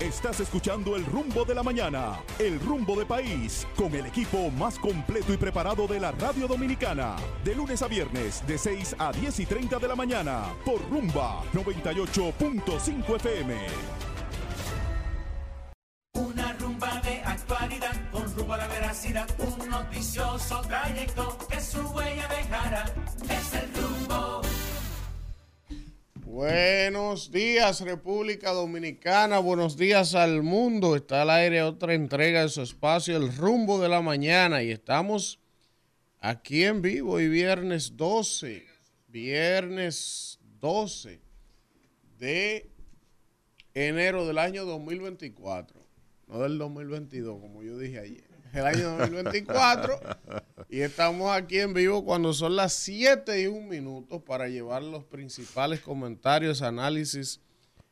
Estás 0.00 0.40
escuchando 0.40 0.96
el 0.96 1.04
rumbo 1.04 1.44
de 1.44 1.54
la 1.54 1.62
mañana, 1.62 2.18
el 2.38 2.58
rumbo 2.58 2.98
de 2.98 3.04
país, 3.04 3.66
con 3.76 3.94
el 3.94 4.06
equipo 4.06 4.50
más 4.50 4.78
completo 4.78 5.34
y 5.34 5.36
preparado 5.36 5.86
de 5.86 6.00
la 6.00 6.10
radio 6.12 6.48
dominicana. 6.48 7.16
De 7.44 7.54
lunes 7.54 7.82
a 7.82 7.86
viernes, 7.86 8.42
de 8.46 8.56
6 8.56 8.96
a 8.98 9.12
10 9.12 9.40
y 9.40 9.44
30 9.44 9.78
de 9.78 9.88
la 9.88 9.94
mañana, 9.94 10.54
por 10.64 10.80
Rumba 10.88 11.42
98.5 11.52 13.16
FM. 13.16 13.99
Buenos 27.10 27.32
días 27.32 27.80
República 27.80 28.52
Dominicana, 28.52 29.40
buenos 29.40 29.76
días 29.76 30.14
al 30.14 30.44
mundo. 30.44 30.94
Está 30.94 31.22
al 31.22 31.30
aire 31.30 31.60
otra 31.60 31.94
entrega 31.94 32.42
de 32.42 32.48
su 32.48 32.62
espacio, 32.62 33.16
el 33.16 33.34
rumbo 33.36 33.80
de 33.80 33.88
la 33.88 34.00
mañana. 34.00 34.62
Y 34.62 34.70
estamos 34.70 35.40
aquí 36.20 36.62
en 36.62 36.82
vivo 36.82 37.18
y 37.18 37.28
viernes 37.28 37.96
12, 37.96 38.64
viernes 39.08 40.38
12 40.60 41.20
de 42.20 42.70
enero 43.74 44.24
del 44.24 44.38
año 44.38 44.64
2024, 44.64 45.80
no 46.28 46.38
del 46.38 46.58
2022 46.58 47.40
como 47.40 47.64
yo 47.64 47.76
dije 47.76 47.98
ayer 47.98 48.29
el 48.52 48.66
año 48.66 48.96
2024. 48.98 50.00
y 50.68 50.80
estamos 50.80 51.30
aquí 51.30 51.58
en 51.58 51.74
vivo 51.74 52.04
cuando 52.04 52.32
son 52.32 52.56
las 52.56 52.72
7 52.74 53.42
y 53.42 53.46
un 53.46 53.68
minuto 53.68 54.20
para 54.20 54.48
llevar 54.48 54.82
los 54.82 55.04
principales 55.04 55.80
comentarios, 55.80 56.62
análisis 56.62 57.40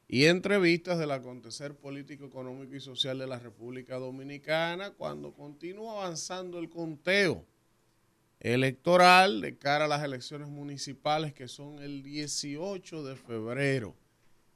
y 0.07 0.25
entrevistas 0.25 0.99
del 0.99 1.11
acontecer 1.11 1.75
político, 1.75 2.25
económico 2.25 2.75
y 2.75 2.81
social 2.81 3.19
de 3.19 3.27
la 3.27 3.39
República 3.39 3.97
Dominicana 3.97 4.91
cuando 4.93 5.33
continúa 5.35 6.05
avanzando 6.05 6.59
el 6.59 6.71
conteo 6.71 7.45
electoral 8.41 9.41
de 9.41 9.59
cara 9.59 9.85
a 9.85 9.89
las 9.89 10.03
elecciones 10.03 10.49
municipales 10.49 11.35
que 11.35 11.49
son 11.49 11.81
el 11.81 12.03
18 12.03 13.05
de 13.05 13.17
febrero. 13.17 13.95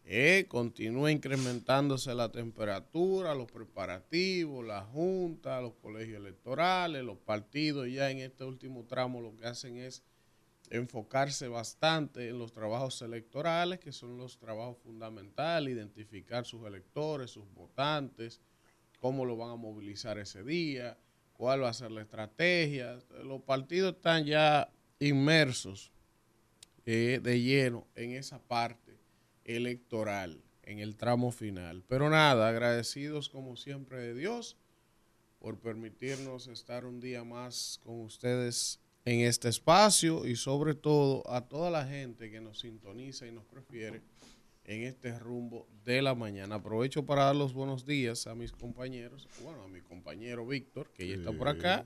Eh, 0.04 0.46
continúa 0.48 1.12
incrementándose 1.12 2.14
la 2.14 2.30
temperatura, 2.30 3.34
los 3.34 3.50
preparativos, 3.50 4.64
la 4.66 4.82
junta, 4.82 5.60
los 5.60 5.74
colegios 5.74 6.18
electorales, 6.18 7.04
los 7.04 7.18
partidos 7.18 7.88
ya 7.88 8.10
en 8.10 8.18
este 8.18 8.44
último 8.44 8.84
tramo 8.84 9.20
lo 9.20 9.36
que 9.36 9.46
hacen 9.46 9.76
es 9.78 10.02
enfocarse 10.70 11.48
bastante 11.48 12.28
en 12.28 12.38
los 12.38 12.52
trabajos 12.52 13.00
electorales, 13.02 13.78
que 13.78 13.92
son 13.92 14.16
los 14.16 14.38
trabajos 14.38 14.78
fundamentales, 14.78 15.74
identificar 15.74 16.44
sus 16.46 16.66
electores, 16.66 17.30
sus 17.30 17.44
votantes, 17.54 18.40
cómo 18.98 19.24
lo 19.24 19.36
van 19.36 19.50
a 19.50 19.56
movilizar 19.56 20.18
ese 20.18 20.42
día, 20.42 20.98
cuál 21.34 21.62
va 21.62 21.68
a 21.68 21.74
ser 21.74 21.92
la 21.92 22.02
estrategia. 22.02 22.98
Los 23.22 23.42
partidos 23.42 23.94
están 23.94 24.24
ya 24.24 24.72
inmersos 24.98 25.92
eh, 26.86 27.20
de 27.22 27.40
lleno 27.40 27.86
en 27.94 28.12
esa 28.12 28.40
parte 28.40 28.91
electoral 29.44 30.42
en 30.62 30.78
el 30.78 30.96
tramo 30.96 31.32
final. 31.32 31.84
Pero 31.88 32.10
nada, 32.10 32.48
agradecidos 32.48 33.28
como 33.28 33.56
siempre 33.56 33.98
de 33.98 34.14
Dios 34.14 34.56
por 35.38 35.58
permitirnos 35.58 36.46
estar 36.46 36.86
un 36.86 37.00
día 37.00 37.24
más 37.24 37.80
con 37.82 38.00
ustedes 38.00 38.80
en 39.04 39.20
este 39.20 39.48
espacio 39.48 40.26
y 40.26 40.36
sobre 40.36 40.74
todo 40.74 41.28
a 41.28 41.48
toda 41.48 41.70
la 41.70 41.84
gente 41.84 42.30
que 42.30 42.40
nos 42.40 42.60
sintoniza 42.60 43.26
y 43.26 43.32
nos 43.32 43.44
prefiere 43.44 44.02
en 44.64 44.82
este 44.84 45.18
rumbo 45.18 45.66
de 45.84 46.02
la 46.02 46.14
mañana. 46.14 46.56
Aprovecho 46.56 47.04
para 47.04 47.24
dar 47.24 47.36
los 47.36 47.52
buenos 47.52 47.84
días 47.84 48.26
a 48.28 48.34
mis 48.34 48.52
compañeros, 48.52 49.28
bueno, 49.42 49.62
a 49.62 49.68
mi 49.68 49.80
compañero 49.80 50.46
Víctor, 50.46 50.88
que 50.94 51.08
ya 51.08 51.16
está 51.16 51.32
por 51.32 51.48
acá. 51.48 51.84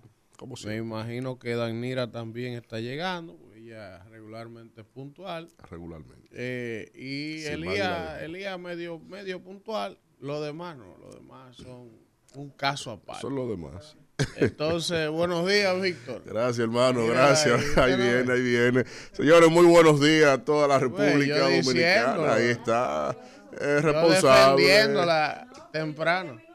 Me 0.66 0.76
imagino 0.76 1.38
que 1.38 1.54
Danira 1.54 2.10
también 2.10 2.52
está 2.52 2.80
llegando, 2.80 3.38
ella 3.56 4.02
regularmente 4.10 4.84
puntual. 4.84 5.48
Regularmente. 5.70 6.28
Eh, 6.32 6.90
y 6.94 7.44
Elías, 7.44 8.22
Elías 8.22 8.58
medio, 8.58 8.98
medio 8.98 9.42
puntual. 9.42 9.98
Los 10.20 10.44
demás 10.44 10.76
no, 10.76 10.96
los 10.98 11.14
demás 11.14 11.56
son 11.56 11.90
un 12.34 12.50
caso 12.50 12.90
aparte. 12.90 13.22
Son 13.22 13.34
los 13.34 13.48
demás. 13.48 13.96
Entonces, 14.36 15.08
buenos 15.10 15.46
días, 15.48 15.80
Víctor. 15.80 16.22
Gracias, 16.24 16.58
hermano, 16.60 17.06
gracias. 17.06 17.76
Ahí, 17.76 17.96
viene, 17.96 18.32
ahí 18.32 18.42
viene. 18.42 18.84
Señores, 19.12 19.50
muy 19.50 19.66
buenos 19.66 20.00
días 20.00 20.30
a 20.30 20.44
toda 20.44 20.68
la 20.68 20.78
República 20.78 21.40
Dominicana. 21.40 22.34
Ahí 22.34 22.46
está. 22.46 23.16
Es 23.52 23.82
responsable. 23.82 24.62
defendiéndola 24.62 25.48
temprano 25.72 26.45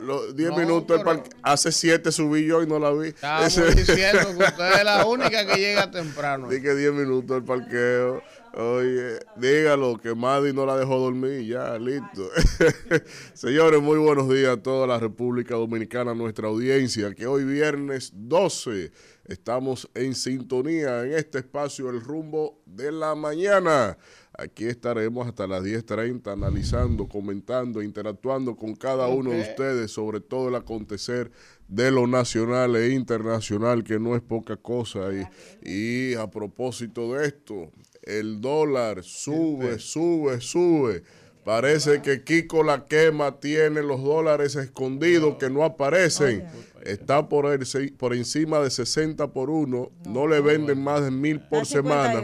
los 0.00 0.36
10 0.36 0.56
minutos, 0.56 1.00
hace 1.42 1.72
7 1.72 2.12
subí 2.12 2.46
yo 2.46 2.62
y 2.62 2.66
no 2.66 2.78
la 2.78 2.90
vi. 2.92 3.08
Estábamos 3.08 3.76
diciendo 3.76 4.36
que 4.36 4.44
usted 4.44 4.72
es 4.72 4.84
la 4.84 5.06
única 5.06 5.46
que 5.46 5.60
llega 5.60 5.90
temprano. 5.90 6.48
Dije 6.48 6.74
10 6.74 6.92
minutos 6.92 7.36
el 7.38 7.44
parqueo. 7.44 8.22
Oye, 8.58 9.18
dígalo, 9.36 9.98
que 9.98 10.14
Maddy 10.14 10.54
no 10.54 10.64
la 10.64 10.78
dejó 10.78 10.98
dormir, 10.98 11.46
ya, 11.46 11.78
listo. 11.78 12.30
Señores, 13.34 13.82
muy 13.82 13.98
buenos 13.98 14.30
días 14.30 14.56
a 14.56 14.62
toda 14.62 14.86
la 14.86 14.98
República 14.98 15.56
Dominicana, 15.56 16.14
nuestra 16.14 16.48
audiencia, 16.48 17.14
que 17.14 17.26
hoy 17.26 17.44
viernes 17.44 18.12
12 18.14 18.92
estamos 19.26 19.90
en 19.94 20.14
sintonía 20.14 21.02
en 21.02 21.12
este 21.12 21.38
espacio, 21.38 21.90
el 21.90 22.00
rumbo 22.00 22.62
de 22.64 22.92
la 22.92 23.14
mañana. 23.14 23.98
Aquí 24.38 24.66
estaremos 24.66 25.26
hasta 25.26 25.46
las 25.46 25.62
10.30 25.62 26.30
analizando, 26.30 27.08
comentando, 27.08 27.80
interactuando 27.80 28.54
con 28.54 28.74
cada 28.74 29.08
uno 29.08 29.30
de 29.30 29.40
ustedes 29.40 29.90
sobre 29.90 30.20
todo 30.20 30.48
el 30.48 30.56
acontecer 30.56 31.30
de 31.68 31.90
lo 31.90 32.06
nacional 32.06 32.76
e 32.76 32.90
internacional, 32.90 33.82
que 33.82 33.98
no 33.98 34.14
es 34.14 34.20
poca 34.20 34.56
cosa. 34.56 35.08
Y, 35.12 36.10
y 36.12 36.14
a 36.14 36.26
propósito 36.26 37.14
de 37.14 37.28
esto, 37.28 37.70
el 38.02 38.42
dólar 38.42 39.02
sube, 39.02 39.78
sube, 39.78 40.40
sube. 40.42 41.02
Parece 41.46 42.02
que 42.02 42.22
Kiko 42.24 42.62
la 42.62 42.86
quema 42.86 43.38
tiene 43.38 43.82
los 43.82 44.02
dólares 44.02 44.56
escondidos 44.56 45.36
que 45.38 45.48
no 45.48 45.64
aparecen 45.64 46.44
está 46.86 47.28
por, 47.28 47.46
el, 47.46 47.92
por 47.92 48.14
encima 48.14 48.60
de 48.60 48.70
60 48.70 49.28
por 49.28 49.50
uno, 49.50 49.90
no, 50.04 50.26
le 50.26 50.40
venden 50.40 50.82
más 50.82 51.02
de 51.02 51.10
mil 51.10 51.40
por 51.40 51.66
semana. 51.66 52.22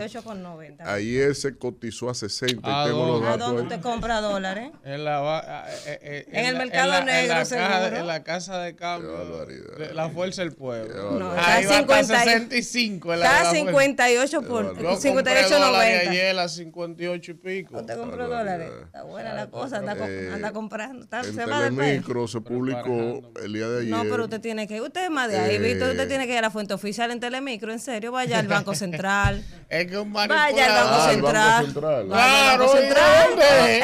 Ayer 0.80 1.34
se 1.34 1.56
cotizó 1.56 2.10
a 2.10 2.14
60. 2.14 2.62
¿A, 2.64 2.88
dónde, 2.88 3.62
usted 3.62 3.80
compra 3.80 4.20
dólares? 4.20 4.70
En, 4.84 5.04
la, 5.04 5.66
eh, 5.86 5.98
eh, 6.02 6.26
en, 6.30 6.46
el 6.46 6.56
mercado 6.56 7.04
negro, 7.04 7.38
en 7.38 7.46
seguro. 7.46 7.86
en 7.86 8.06
la 8.06 8.22
casa 8.22 8.58
de 8.58 8.74
cambio. 8.74 9.46
la 9.92 10.08
fuerza 10.10 10.42
del 10.42 10.52
pueblo. 10.52 11.18
No, 11.18 11.32
Ahí 11.32 11.64
está 11.64 11.78
50, 11.78 12.04
65. 12.04 13.14
Está 13.14 13.50
58 13.50 14.42
por 14.42 14.98
58 14.98 15.58
90. 15.58 16.10
ayer 16.10 16.38
a 16.38 16.48
58 16.48 17.30
y 17.30 17.34
pico. 17.34 17.78
¿Usted 17.78 17.96
compró 17.96 18.28
dólares? 18.28 18.70
Está 18.84 19.02
buena 19.04 19.34
la 19.34 19.50
cosa, 19.50 19.78
anda, 19.78 19.96
eh, 20.08 20.30
anda 20.32 20.52
comprando. 20.52 21.04
Está, 21.04 21.24
se 21.24 21.44
va 21.44 21.64
Telemicro 21.64 22.28
se 22.28 22.40
publicó 22.40 23.32
el 23.42 23.52
día 23.52 23.68
de 23.68 23.80
ayer. 23.82 23.90
No, 23.90 24.02
pero 24.02 24.24
usted 24.24 24.40
tiene 24.40 24.51
tiene 24.54 24.68
que 24.68 24.82
Usted 24.82 25.04
es 25.04 25.10
más 25.10 25.30
de 25.30 25.38
ahí, 25.38 25.58
Víctor. 25.58 25.90
Usted 25.90 26.08
tiene 26.08 26.26
que 26.26 26.32
ir 26.32 26.38
a 26.38 26.42
la 26.42 26.50
fuente 26.50 26.74
oficial 26.74 27.10
en 27.10 27.20
Telemicro, 27.20 27.72
en 27.72 27.78
serio. 27.78 28.12
Vaya 28.12 28.38
al 28.38 28.48
Banco 28.48 28.74
Central. 28.74 29.42
es 29.70 29.86
que 29.86 29.96
un 29.96 30.12
Vaya 30.12 30.26
al 30.44 30.84
Banco 30.84 31.10
Central. 31.10 31.64
Central. 31.64 32.06
Claro, 32.06 32.68
Central. 32.68 33.28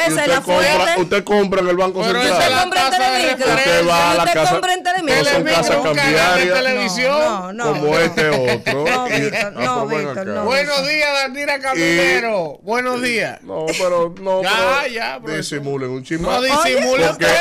Esa 0.06 0.22
es 0.22 0.28
la 0.28 0.40
fuente. 0.42 0.68
Usted 0.98 1.24
compra 1.24 1.60
en 1.60 1.68
el 1.68 1.76
Banco 1.76 2.02
Pero 2.02 2.20
Central. 2.20 2.38
Usted 2.38 2.60
compra 2.60 2.84
en 2.84 2.90
Telemicro. 2.90 3.54
Usted 3.54 3.88
va 3.88 4.10
a 4.10 4.14
la 4.14 4.24
usted 4.24 4.34
casa. 4.34 4.52
compra 4.52 4.74
en 4.74 4.82
Telemicro. 4.82 5.24
Son 5.24 5.44
casas 5.44 5.76
cambiarias. 5.76 6.62
televisión. 6.62 7.18
No, 7.18 7.52
no, 7.52 7.64
como 7.72 7.98
este 7.98 8.28
otro. 8.28 8.84
No, 8.84 9.08
Víctor. 9.08 9.52
No, 9.54 9.86
Víctor. 9.86 10.26
No. 10.26 10.44
Buenos 10.44 10.86
días, 10.86 11.08
Dandira 11.22 11.58
Caminero. 11.60 12.58
Buenos 12.62 13.00
días. 13.00 13.40
No, 13.42 13.64
pero 13.78 14.14
no. 14.20 14.42
Ya, 14.42 14.86
ya. 14.88 15.18
Disimulen 15.20 15.90
un 15.90 16.04
chisme. 16.04 16.26
No 16.26 16.42
disimulen 16.42 17.08
usted. 17.08 17.36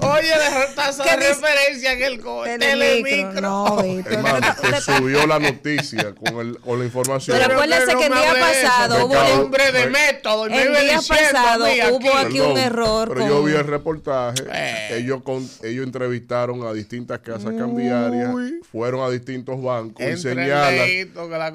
Oye, 0.00 0.28
de 0.28 0.74
tasa 0.74 1.04
de 1.04 1.16
referencia 1.16 1.96
que 1.96 2.06
el 2.06 2.20
Telemicro. 2.58 3.40
No, 3.40 3.80
Hermano, 3.82 4.46
te 4.60 4.80
subió 4.80 5.26
la 5.26 5.38
noticia 5.38 6.14
con, 6.14 6.40
el, 6.40 6.58
con 6.58 6.78
la 6.78 6.84
información. 6.84 7.38
Pero 7.38 7.52
acuérdese 7.52 7.96
que 7.96 8.06
el 8.06 8.12
día 8.12 8.34
pasado 8.38 9.06
hubo 9.06 9.14
un 9.14 9.40
hombre 9.40 9.72
de 9.72 9.86
método. 9.86 10.46
El 10.46 10.52
día 10.52 11.00
pasado 11.06 11.64
hubo 11.92 12.16
aquí 12.16 12.40
un 12.40 12.58
error. 12.58 13.10
Pero 13.14 13.28
yo 13.28 13.42
vi 13.42 13.52
el 13.52 13.66
reportaje. 13.66 14.44
Eh. 14.52 14.98
Ellos, 14.98 15.22
con, 15.22 15.48
ellos 15.62 15.86
entrevistaron 15.86 16.66
a 16.66 16.72
distintas 16.72 17.20
casas 17.20 17.54
cambiarias, 17.54 18.34
fueron 18.70 19.00
a 19.02 19.10
distintos 19.10 19.62
bancos 19.62 20.04
y 20.04 20.16
señalan 20.16 20.86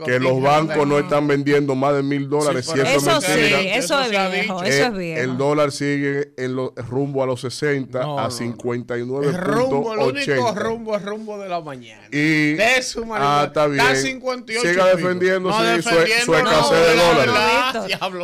que, 0.05 0.19
los 0.19 0.41
bancos 0.41 0.87
no 0.87 0.99
están 0.99 1.27
vendiendo 1.27 1.75
más 1.75 1.95
de 1.95 2.03
mil 2.03 2.29
dólares. 2.29 2.65
Sí, 2.65 2.79
eso 2.79 3.21
sí, 3.21 3.31
eso, 3.73 4.01
es 4.01 4.09
viejo, 4.09 4.63
eso 4.63 4.85
es 4.85 4.93
viejo. 4.93 5.21
El 5.21 5.37
dólar 5.37 5.71
sigue 5.71 6.33
en 6.37 6.55
lo, 6.55 6.73
rumbo 6.75 7.23
a 7.23 7.25
los 7.25 7.41
60 7.41 7.99
a 7.99 8.29
59.80. 8.29 9.23
El 9.23 9.33
rumbo, 9.35 9.93
el 9.93 9.99
único 9.99 10.55
rumbo 10.55 10.82
rumbo 10.99 11.39
de 11.39 11.49
la 11.49 11.61
mañana. 11.61 12.07
Y, 12.11 12.53
de 12.53 12.81
su 12.83 13.05
ah, 13.13 13.45
está 13.47 13.67
bien. 13.67 13.79
Está 13.85 13.95
58 13.95 14.69
Siga 14.69 14.85
defendiendo 14.95 15.49
No, 15.49 15.55
su, 15.57 15.63
su, 15.81 15.89
defendiendo, 15.89 16.25
su 16.25 16.31
no, 16.31 16.37
escasez 16.37 16.87
de 16.87 16.95
la 16.95 17.03
dólares. 17.03 17.33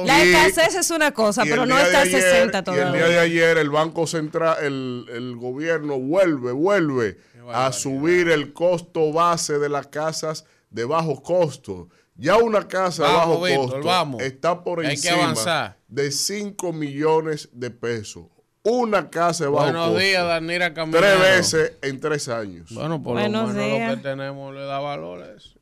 La 0.05 0.25
Y- 0.25 0.29
escasez 0.33 0.75
es 0.75 0.91
una 0.91 1.11
cosa, 1.11 1.43
pero 1.43 1.65
no 1.65 1.77
está 1.77 2.01
a 2.01 2.05
de 2.05 2.09
ayer- 2.15 2.21
60 2.21 2.57
Y 2.57 2.59
el 2.59 2.63
todavía. 2.65 2.91
día 2.93 3.07
de 3.07 3.19
ayer 3.19 3.57
el 3.57 3.69
Banco 3.69 4.05
Central, 4.07 4.57
el, 4.63 5.05
el 5.13 5.35
gobierno 5.37 5.97
vuelve, 5.99 6.51
vuelve 6.51 7.17
a 7.51 7.71
subir 7.71 8.29
el 8.29 8.53
costo 8.53 9.11
base 9.11 9.57
de 9.59 9.69
las 9.69 9.87
casas 9.87 10.45
de 10.69 10.85
bajo 10.85 11.21
costo. 11.23 11.89
Ya 12.15 12.35
una 12.37 12.67
casa 12.67 13.03
de 13.07 13.13
Vamos, 13.13 13.27
bajo 13.39 13.43
Víctor, 13.45 13.69
costo 13.71 13.87
vamos. 13.87 14.21
está 14.21 14.61
por 14.63 14.81
Hay 14.85 14.91
encima 14.95 15.77
de 15.87 16.11
5 16.11 16.73
millones 16.73 17.49
de 17.53 17.71
pesos. 17.71 18.25
Una 18.63 19.09
casa 19.09 19.45
de 19.45 19.49
bajo 19.49 19.63
Buenos 19.65 19.85
costo. 19.87 19.99
días, 19.99 20.23
Danira 20.27 20.73
Caminero. 20.73 20.99
Tres 21.05 21.19
veces 21.19 21.73
en 21.81 21.99
tres 21.99 22.27
años. 22.27 22.71
Bueno, 22.73 23.01
por 23.01 23.13
Buenos 23.13 23.49
lo 23.49 23.53
menos 23.53 23.73
días. 23.75 23.89
lo 23.89 23.95
que 23.95 24.03
tenemos 24.03 24.53
le 24.53 24.61
da 24.65 24.79
valores. 24.79 25.55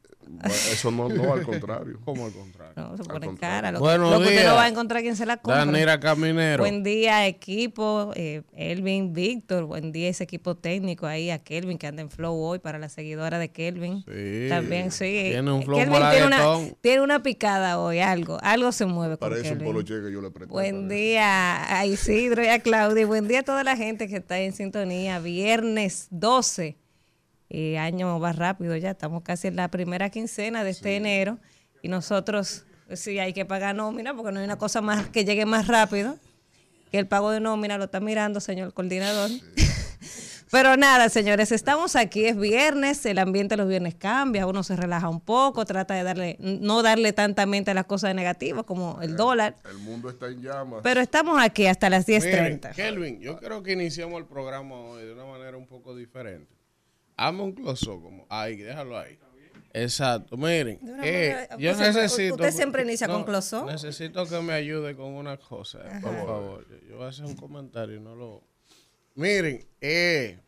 Eso 0.43 0.91
no, 0.91 1.09
no, 1.09 1.33
al 1.33 1.43
contrario. 1.43 1.99
Como 2.05 2.25
al 2.25 2.31
contrario. 2.31 2.73
No, 2.75 2.97
se 2.97 3.03
pone 3.03 3.25
contrario. 3.25 3.37
cara. 3.39 3.71
Lo, 3.71 3.79
Buenos 3.79 4.11
lo 4.11 4.19
que 4.19 4.25
usted 4.25 4.45
no 4.47 4.55
va 4.55 4.63
a 4.65 4.67
encontrar 4.67 5.01
quien 5.01 5.15
se 5.15 5.25
la 5.25 5.37
compre. 5.37 5.59
Danira 5.65 5.99
Caminero. 5.99 6.63
Buen 6.63 6.83
día, 6.83 7.25
equipo. 7.27 8.11
eh, 8.15 8.43
Elvin, 8.53 9.13
Víctor. 9.13 9.65
Buen 9.65 9.91
día, 9.91 10.09
ese 10.09 10.23
equipo 10.23 10.55
técnico 10.55 11.05
ahí. 11.07 11.31
A 11.31 11.39
Kelvin, 11.39 11.77
que 11.77 11.87
anda 11.87 12.01
en 12.01 12.09
flow 12.09 12.35
hoy 12.35 12.59
para 12.59 12.77
la 12.79 12.89
seguidora 12.89 13.39
de 13.39 13.49
Kelvin. 13.49 14.03
Sí. 14.07 14.47
También, 14.49 14.91
sí. 14.91 15.29
Tiene 15.31 15.51
un 15.51 15.63
flow 15.63 15.77
Kelvin 15.79 15.99
tiene 16.11 16.25
una, 16.27 16.37
malaguetón. 16.37 16.77
tiene 16.81 17.01
una 17.01 17.23
picada 17.23 17.79
hoy, 17.79 17.99
algo. 17.99 18.37
Algo 18.41 18.71
se 18.71 18.85
mueve 18.85 19.17
con 19.17 19.29
Parece 19.29 19.51
un 19.53 19.57
Kelvin. 19.57 19.73
poloche 19.73 19.93
que 20.01 20.11
yo 20.11 20.21
le 20.21 20.29
presté. 20.31 20.51
Buen 20.51 20.87
día 20.89 21.77
a 21.79 21.85
Isidro 21.85 22.43
y 22.43 22.47
a 22.47 22.59
Claudia. 22.59 23.05
Buen 23.07 23.27
día 23.27 23.39
a 23.39 23.43
toda 23.43 23.63
la 23.63 23.75
gente 23.75 24.07
que 24.07 24.17
está 24.17 24.39
en 24.39 24.53
sintonía. 24.53 25.19
Viernes 25.19 26.07
12. 26.11 26.77
Eh, 27.49 27.77
año 27.77 28.19
va 28.19 28.33
rápido 28.33 28.75
ya. 28.75 28.91
Estamos 28.91 29.23
casi 29.23 29.47
en 29.47 29.55
la 29.55 29.69
primera 29.69 30.09
quincena 30.09 30.63
de 30.63 30.71
este 30.71 30.95
enero. 30.95 31.39
Y 31.81 31.87
nosotros, 31.87 32.65
pues 32.87 32.99
sí, 32.99 33.19
hay 33.19 33.33
que 33.33 33.45
pagar 33.45 33.75
nómina 33.75 34.15
porque 34.15 34.31
no 34.31 34.39
hay 34.39 34.45
una 34.45 34.57
cosa 34.57 34.81
más 34.81 35.09
que 35.09 35.25
llegue 35.25 35.45
más 35.45 35.67
rápido 35.67 36.17
que 36.91 36.99
el 36.99 37.07
pago 37.07 37.31
de 37.31 37.39
nómina. 37.39 37.77
Lo 37.77 37.85
está 37.85 37.99
mirando, 37.99 38.39
señor 38.39 38.73
coordinador. 38.73 39.29
Pero 40.49 40.77
nada, 40.77 41.09
señores, 41.09 41.51
estamos 41.51 41.97
aquí, 41.97 42.25
es 42.25 42.37
viernes, 42.37 43.05
el 43.05 43.19
ambiente 43.19 43.57
los 43.57 43.67
viernes 43.67 43.95
cambia, 43.95 44.47
uno 44.47 44.63
se 44.63 44.77
relaja 44.77 45.09
un 45.09 45.19
poco, 45.19 45.65
trata 45.65 45.93
de 45.93 46.03
darle, 46.03 46.37
no 46.39 46.83
darle 46.83 47.11
tanta 47.11 47.45
mente 47.45 47.71
a 47.71 47.73
las 47.73 47.85
cosas 47.85 48.15
negativas 48.15 48.63
como 48.63 49.01
el 49.01 49.17
dólar. 49.17 49.57
El 49.69 49.79
mundo 49.79 50.09
está 50.09 50.27
en 50.27 50.41
llamas. 50.41 50.79
Pero 50.83 51.01
estamos 51.01 51.37
aquí 51.41 51.67
hasta 51.67 51.89
las 51.89 52.07
Miren, 52.07 52.61
10.30. 52.61 52.75
Kelvin, 52.75 53.19
yo 53.19 53.37
creo 53.37 53.61
que 53.61 53.73
iniciamos 53.73 54.19
el 54.19 54.25
programa 54.25 54.75
hoy 54.75 55.05
de 55.05 55.11
una 55.11 55.25
manera 55.25 55.57
un 55.57 55.67
poco 55.67 55.93
diferente. 55.93 56.56
Hazme 57.17 57.41
un 57.41 57.51
close 57.53 57.85
como 57.87 58.25
ahí, 58.29 58.57
déjalo 58.57 58.97
ahí. 58.97 59.17
Exacto, 59.73 60.37
miren, 60.37 60.79
eh, 61.03 61.47
yo 61.59 61.71
usted- 61.71 61.93
necesito... 61.93 62.35
usted 62.35 62.51
siempre 62.51 62.83
inicia 62.83 63.07
con 63.07 63.23
close-up. 63.23 63.65
Necesito 63.65 64.25
que 64.25 64.39
me 64.41 64.53
ayude 64.53 64.95
con 64.95 65.13
una 65.13 65.37
cosa, 65.37 65.79
por 66.01 66.15
favor. 66.15 66.67
Yo, 66.69 66.77
yo 66.89 66.97
voy 66.97 67.05
a 67.05 67.09
hacer 67.09 67.25
un 67.25 67.35
comentario 67.35 67.97
y 67.97 67.99
no 67.99 68.15
lo... 68.15 68.43
Miren, 69.15 69.67
eh, 69.81 70.39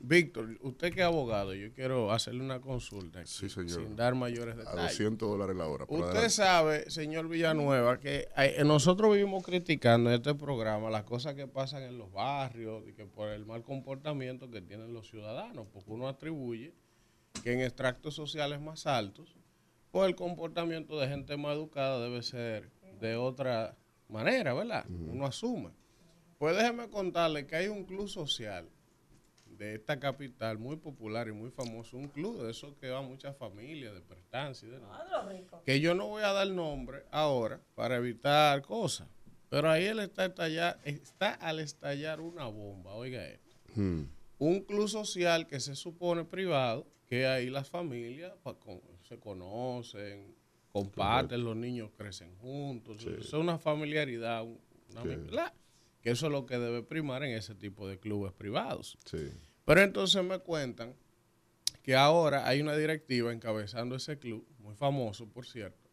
Víctor, 0.00 0.56
usted 0.62 0.92
que 0.94 1.00
es 1.00 1.06
abogado, 1.06 1.54
yo 1.54 1.72
quiero 1.72 2.12
hacerle 2.12 2.44
una 2.44 2.60
consulta 2.60 3.18
aquí, 3.20 3.28
Sí, 3.28 3.48
señor. 3.48 3.70
sin 3.82 3.96
dar 3.96 4.14
mayores 4.14 4.54
a 4.54 4.58
detalles. 4.58 4.82
200 4.92 5.28
dólares 5.28 5.56
la 5.56 5.66
hora. 5.66 5.84
Usted 5.88 6.04
adelante. 6.04 6.30
sabe, 6.30 6.90
señor 6.90 7.28
Villanueva, 7.28 7.98
que 7.98 8.28
hay- 8.36 8.52
eh, 8.56 8.64
nosotros 8.64 9.12
vivimos 9.12 9.42
criticando 9.44 10.08
en 10.10 10.16
este 10.16 10.36
programa 10.36 10.88
las 10.88 11.02
cosas 11.02 11.34
que 11.34 11.48
pasan 11.48 11.82
en 11.82 11.98
los 11.98 12.12
barrios 12.12 12.84
y 12.88 12.92
que 12.92 13.06
por 13.06 13.28
el 13.30 13.44
mal 13.44 13.64
comportamiento 13.64 14.48
que 14.50 14.60
tienen 14.62 14.94
los 14.94 15.08
ciudadanos, 15.10 15.66
porque 15.72 15.90
uno 15.90 16.06
atribuye 16.06 16.72
que 17.42 17.52
en 17.54 17.60
extractos 17.62 18.14
sociales 18.14 18.60
más 18.60 18.86
altos, 18.86 19.34
pues 19.90 20.08
el 20.08 20.14
comportamiento 20.14 20.98
de 21.00 21.08
gente 21.08 21.36
más 21.36 21.56
educada 21.56 21.98
debe 22.00 22.22
ser 22.22 22.70
de 23.00 23.16
otra 23.16 23.76
manera, 24.08 24.54
¿verdad? 24.54 24.84
Uno 24.88 25.26
asume. 25.26 25.70
Pues 26.38 26.56
déjeme 26.56 26.88
contarle 26.88 27.46
que 27.48 27.56
hay 27.56 27.66
un 27.66 27.82
club 27.84 28.08
social 28.08 28.68
de 29.58 29.74
esta 29.74 29.98
capital 29.98 30.56
muy 30.58 30.76
popular 30.76 31.26
y 31.28 31.32
muy 31.32 31.50
famoso, 31.50 31.96
un 31.96 32.08
club 32.08 32.40
de 32.42 32.50
esos 32.52 32.74
que 32.76 32.88
va 32.90 33.02
muchas 33.02 33.36
familias 33.36 33.92
de 33.92 34.00
prestancia 34.00 34.68
y 34.68 34.70
de 34.70 34.78
que 35.64 35.80
yo 35.80 35.94
no 35.94 36.06
voy 36.06 36.22
a 36.22 36.32
dar 36.32 36.48
nombre 36.48 37.04
ahora 37.10 37.60
para 37.74 37.96
evitar 37.96 38.62
cosas, 38.62 39.08
pero 39.48 39.68
ahí 39.70 39.84
él 39.84 39.98
está, 39.98 40.26
estallar, 40.26 40.78
está 40.84 41.32
al 41.34 41.58
estallar 41.60 42.20
una 42.20 42.46
bomba, 42.46 42.94
oiga 42.94 43.26
esto. 43.26 43.56
Hmm. 43.74 44.04
Un 44.38 44.60
club 44.60 44.88
social 44.88 45.46
que 45.48 45.58
se 45.58 45.74
supone 45.74 46.24
privado, 46.24 46.86
que 47.06 47.26
ahí 47.26 47.50
las 47.50 47.68
familias 47.68 48.32
pa- 48.42 48.54
con- 48.54 48.80
se 49.08 49.18
conocen, 49.18 50.36
comparten, 50.70 51.42
los 51.42 51.56
niños 51.56 51.90
crecen 51.96 52.36
juntos, 52.36 53.04
es 53.04 53.32
una 53.32 53.58
familiaridad, 53.58 54.44
un- 54.44 54.60
una 54.92 55.02
Sí. 55.02 55.08
¿verdad? 55.08 55.52
que 56.00 56.10
eso 56.10 56.26
es 56.26 56.32
lo 56.32 56.46
que 56.46 56.56
debe 56.58 56.84
primar 56.84 57.24
en 57.24 57.32
ese 57.36 57.56
tipo 57.56 57.88
de 57.88 57.98
clubes 57.98 58.32
privados. 58.32 58.96
Sí. 59.04 59.30
Pero 59.68 59.82
entonces 59.82 60.24
me 60.24 60.38
cuentan 60.38 60.94
que 61.82 61.94
ahora 61.94 62.48
hay 62.48 62.62
una 62.62 62.74
directiva 62.74 63.34
encabezando 63.34 63.96
ese 63.96 64.18
club, 64.18 64.48
muy 64.60 64.74
famoso 64.74 65.28
por 65.28 65.44
cierto, 65.44 65.90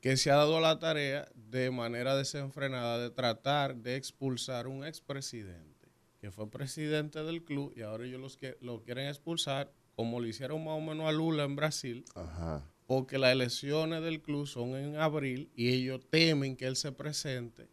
que 0.00 0.16
se 0.16 0.32
ha 0.32 0.34
dado 0.34 0.60
la 0.60 0.80
tarea 0.80 1.28
de 1.36 1.70
manera 1.70 2.16
desenfrenada 2.16 2.98
de 2.98 3.10
tratar 3.10 3.76
de 3.76 3.94
expulsar 3.94 4.66
un 4.66 4.84
expresidente 4.84 5.86
que 6.18 6.32
fue 6.32 6.50
presidente 6.50 7.22
del 7.22 7.44
club 7.44 7.72
y 7.76 7.82
ahora 7.82 8.06
ellos 8.06 8.20
los 8.20 8.36
que, 8.36 8.58
lo 8.60 8.82
quieren 8.82 9.06
expulsar 9.06 9.72
como 9.94 10.18
le 10.18 10.30
hicieron 10.30 10.64
más 10.64 10.76
o 10.76 10.80
menos 10.80 11.06
a 11.06 11.12
Lula 11.12 11.44
en 11.44 11.54
Brasil, 11.54 12.04
Ajá. 12.16 12.68
porque 12.88 13.18
las 13.18 13.30
elecciones 13.30 14.02
del 14.02 14.20
club 14.20 14.48
son 14.48 14.74
en 14.74 14.96
abril 14.96 15.48
y 15.54 15.68
ellos 15.68 16.00
temen 16.10 16.56
que 16.56 16.66
él 16.66 16.74
se 16.74 16.90
presente 16.90 17.68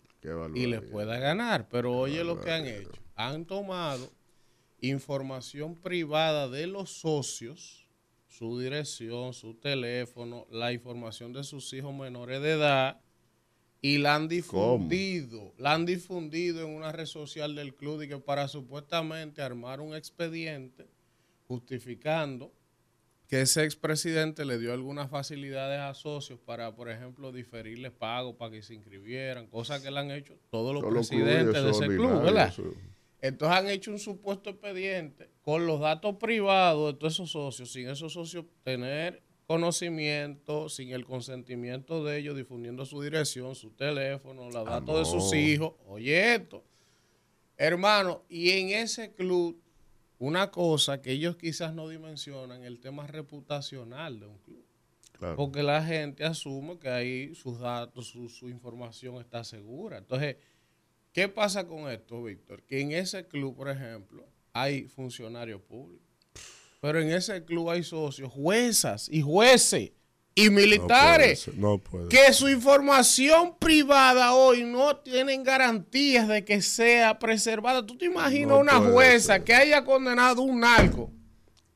y 0.53 0.67
les 0.67 0.81
pueda 0.81 1.17
ganar. 1.17 1.69
Pero 1.69 1.97
oye 1.97 2.23
lo 2.23 2.39
que 2.39 2.51
han 2.51 2.67
hecho. 2.67 2.91
Han 3.15 3.45
tomado 3.45 4.11
información 4.89 5.75
privada 5.75 6.49
de 6.49 6.67
los 6.67 6.89
socios, 6.89 7.87
su 8.27 8.59
dirección, 8.59 9.33
su 9.33 9.53
teléfono, 9.53 10.45
la 10.51 10.73
información 10.73 11.31
de 11.31 11.45
sus 11.45 11.71
hijos 11.71 11.95
menores 11.95 12.41
de 12.41 12.51
edad 12.51 12.99
y 13.81 13.99
la 13.99 14.15
han 14.15 14.27
difundido, 14.27 15.53
la 15.57 15.73
han 15.73 15.85
difundido 15.85 16.63
en 16.63 16.75
una 16.75 16.91
red 16.91 17.05
social 17.05 17.55
del 17.55 17.75
club 17.75 18.01
y 18.01 18.09
que 18.09 18.17
para 18.17 18.49
supuestamente 18.49 19.41
armar 19.41 19.79
un 19.79 19.95
expediente 19.95 20.85
justificando 21.47 22.51
que 23.29 23.41
ese 23.41 23.63
expresidente 23.63 24.43
le 24.43 24.57
dio 24.57 24.73
algunas 24.73 25.09
facilidades 25.09 25.79
a 25.79 25.93
socios 25.93 26.39
para, 26.39 26.75
por 26.75 26.89
ejemplo, 26.89 27.31
diferirles 27.31 27.93
pagos 27.93 28.35
para 28.35 28.51
que 28.51 28.61
se 28.61 28.73
inscribieran, 28.73 29.47
cosas 29.47 29.81
que 29.81 29.89
le 29.89 29.99
han 29.99 30.11
hecho 30.11 30.35
todos 30.49 30.73
los 30.73 30.83
presidentes 30.83 31.53
de 31.53 31.69
ese 31.71 31.85
es 31.85 31.89
club, 31.89 32.21
¿verdad? 32.21 32.49
eso. 32.49 32.63
Entonces 33.23 33.57
han 33.57 33.69
hecho 33.69 33.89
un 33.89 33.99
supuesto 33.99 34.49
expediente 34.49 35.29
con 35.43 35.65
los 35.65 35.79
datos 35.79 36.17
privados 36.17 36.91
de 36.91 36.99
todos 36.99 37.13
esos 37.13 37.31
socios, 37.31 37.71
sin 37.71 37.87
esos 37.87 38.11
socios 38.11 38.43
tener 38.65 39.23
conocimiento, 39.47 40.67
sin 40.67 40.91
el 40.91 41.05
consentimiento 41.05 42.03
de 42.03 42.17
ellos, 42.17 42.35
difundiendo 42.35 42.85
su 42.85 43.01
dirección, 43.01 43.55
su 43.55 43.69
teléfono, 43.69 44.49
los 44.51 44.65
datos 44.65 44.99
de 44.99 45.05
sus 45.05 45.33
hijos. 45.33 45.71
Oye 45.87 46.35
esto, 46.35 46.65
hermano, 47.55 48.23
y 48.27 48.49
en 48.49 48.71
ese 48.71 49.13
club, 49.13 49.57
una 50.19 50.51
cosa 50.51 51.01
que 51.01 51.13
ellos 51.13 51.37
quizás 51.37 51.73
no 51.73 51.87
dimensionan, 51.87 52.63
el 52.65 52.81
tema 52.81 53.07
reputacional 53.07 54.19
de 54.19 54.25
un 54.25 54.37
club. 54.39 54.65
Claro. 55.13 55.37
Porque 55.37 55.63
la 55.63 55.81
gente 55.81 56.25
asume 56.25 56.77
que 56.77 56.89
ahí 56.89 57.35
sus 57.35 57.57
datos, 57.61 58.07
su, 58.07 58.27
su 58.27 58.49
información 58.49 59.15
está 59.21 59.45
segura. 59.45 59.99
Entonces, 59.99 60.35
¿qué 61.13 61.29
pasa 61.29 61.65
con 61.67 61.89
esto, 61.89 62.23
Víctor? 62.23 62.63
Que 62.63 62.81
en 62.81 62.91
ese 62.91 63.25
club, 63.27 63.55
por 63.55 63.69
ejemplo, 63.69 64.25
hay 64.51 64.83
funcionarios 64.87 65.61
públicos. 65.61 66.05
Pero 66.81 66.99
en 66.99 67.11
ese 67.11 67.45
club 67.45 67.69
hay 67.69 67.83
socios, 67.83 68.29
juezas 68.31 69.07
y 69.09 69.21
jueces 69.21 69.91
y 70.35 70.49
militares. 70.49 71.47
No 71.55 71.77
puede. 71.77 72.09
que 72.09 72.33
su 72.33 72.49
información 72.49 73.55
privada 73.57 74.33
hoy 74.33 74.63
no 74.63 74.97
tienen 74.97 75.43
garantías 75.43 76.27
de 76.27 76.43
que 76.43 76.61
sea 76.61 77.19
preservada. 77.19 77.85
¿Tú 77.85 77.97
te 77.97 78.05
imaginas 78.05 78.49
No 78.49 78.59
una 78.59 78.79
jueza 78.79 79.35
ser. 79.35 79.43
que 79.43 79.53
haya 79.53 79.85
condenado 79.85 80.41
un 80.41 80.59
narco? 80.59 81.11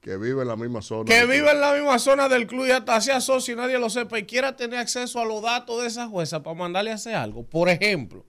Que 0.01 0.17
vive 0.17 0.41
en 0.41 0.47
la 0.47 0.55
misma 0.55 0.81
zona. 0.81 1.05
que 1.05 1.25
vive 1.25 1.51
en 1.51 1.61
la 1.61 1.73
misma 1.73 1.99
zona 1.99 2.27
del 2.29 2.47
club 2.47 2.65
y 2.65 2.71
hasta 2.71 2.99
sea 3.01 3.21
socio 3.21 3.53
y 3.53 3.57
nadie 3.57 3.77
lo 3.77 3.89
sepa 3.89 4.17
y 4.19 4.23
quiera 4.23 4.55
tener 4.55 4.79
acceso 4.79 5.19
a 5.19 5.25
los 5.25 5.41
datos 5.41 5.81
de 5.81 5.87
esa 5.87 6.07
jueza 6.07 6.43
para 6.43 6.55
mandarle 6.55 6.91
a 6.91 6.95
hacer 6.95 7.15
algo, 7.15 7.43
por 7.43 7.69
ejemplo. 7.69 8.25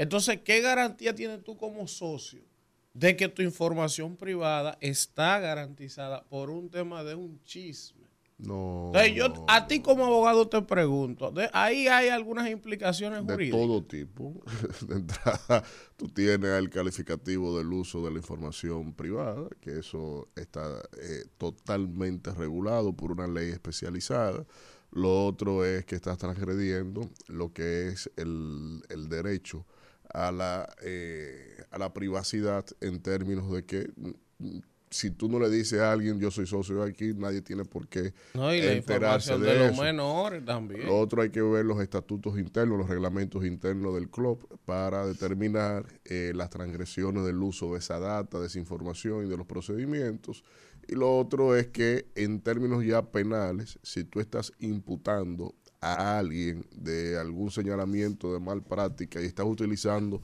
Entonces, 0.00 0.40
¿qué 0.42 0.62
garantía 0.62 1.14
tienes 1.14 1.44
tú 1.44 1.58
como 1.58 1.86
socio 1.86 2.40
de 2.94 3.16
que 3.16 3.28
tu 3.28 3.42
información 3.42 4.16
privada 4.16 4.78
está 4.80 5.38
garantizada 5.40 6.24
por 6.24 6.48
un 6.48 6.70
tema 6.70 7.04
de 7.04 7.14
un 7.14 7.38
chisme? 7.44 8.00
No. 8.38 8.86
Entonces, 8.86 9.14
yo, 9.14 9.28
no, 9.28 9.44
a 9.46 9.66
ti 9.66 9.80
como 9.80 10.06
abogado 10.06 10.48
te 10.48 10.62
pregunto, 10.62 11.30
de- 11.30 11.50
ahí 11.52 11.86
hay 11.86 12.08
algunas 12.08 12.48
implicaciones 12.48 13.26
de 13.26 13.32
jurídicas. 13.34 13.60
todo 13.60 13.84
tipo. 13.84 14.42
De 14.88 14.94
entrada, 14.94 15.62
tú 15.98 16.08
tienes 16.08 16.48
el 16.50 16.70
calificativo 16.70 17.58
del 17.58 17.70
uso 17.70 18.02
de 18.02 18.10
la 18.10 18.16
información 18.16 18.94
privada, 18.94 19.46
que 19.60 19.80
eso 19.80 20.28
está 20.34 20.80
eh, 21.02 21.24
totalmente 21.36 22.32
regulado 22.32 22.94
por 22.94 23.12
una 23.12 23.26
ley 23.26 23.50
especializada. 23.50 24.46
Lo 24.92 25.26
otro 25.26 25.66
es 25.66 25.84
que 25.84 25.96
estás 25.96 26.16
transgrediendo 26.16 27.10
lo 27.28 27.52
que 27.52 27.88
es 27.88 28.10
el, 28.16 28.80
el 28.88 29.10
derecho 29.10 29.66
a 30.12 30.32
la, 30.32 30.68
eh, 30.82 31.62
a 31.70 31.78
la 31.78 31.92
privacidad 31.92 32.64
en 32.80 33.00
términos 33.00 33.50
de 33.52 33.64
que 33.64 33.90
mm, 33.96 34.58
si 34.90 35.12
tú 35.12 35.28
no 35.28 35.38
le 35.38 35.48
dices 35.48 35.80
a 35.80 35.92
alguien 35.92 36.18
yo 36.18 36.30
soy 36.30 36.46
socio 36.46 36.82
de 36.82 36.90
aquí, 36.90 37.12
nadie 37.14 37.42
tiene 37.42 37.64
por 37.64 37.86
qué 37.86 38.12
No, 38.34 38.52
y 38.52 38.60
la 38.60 38.72
enterarse 38.72 39.32
información 39.32 39.58
de, 39.58 39.64
de, 39.64 39.68
los 39.70 39.78
menores 39.78 40.44
también. 40.44 40.86
Lo 40.86 40.98
otro 40.98 41.22
hay 41.22 41.30
que 41.30 41.40
ver 41.40 41.64
los 41.64 41.80
estatutos 41.80 42.38
internos, 42.38 42.78
los 42.78 42.88
reglamentos 42.88 43.44
internos 43.44 43.94
del 43.94 44.10
club 44.10 44.46
para 44.64 45.06
determinar 45.06 45.86
eh, 46.04 46.32
las 46.34 46.50
transgresiones 46.50 47.24
del 47.24 47.40
uso 47.40 47.72
de 47.72 47.78
esa 47.78 48.00
data, 48.00 48.40
de 48.40 48.48
esa 48.48 48.58
información 48.58 49.24
y 49.24 49.28
de 49.28 49.36
los 49.36 49.46
procedimientos. 49.46 50.42
Y 50.88 50.96
lo 50.96 51.16
otro 51.16 51.54
es 51.54 51.68
que 51.68 52.06
en 52.16 52.40
términos 52.40 52.84
ya 52.84 53.02
penales, 53.12 53.78
si 53.84 54.02
tú 54.02 54.18
estás 54.18 54.52
imputando 54.58 55.54
a 55.80 56.18
alguien 56.18 56.66
de 56.72 57.18
algún 57.18 57.50
señalamiento 57.50 58.32
de 58.32 58.40
mal 58.40 58.62
práctica 58.62 59.20
y 59.20 59.26
estás 59.26 59.46
utilizando 59.46 60.22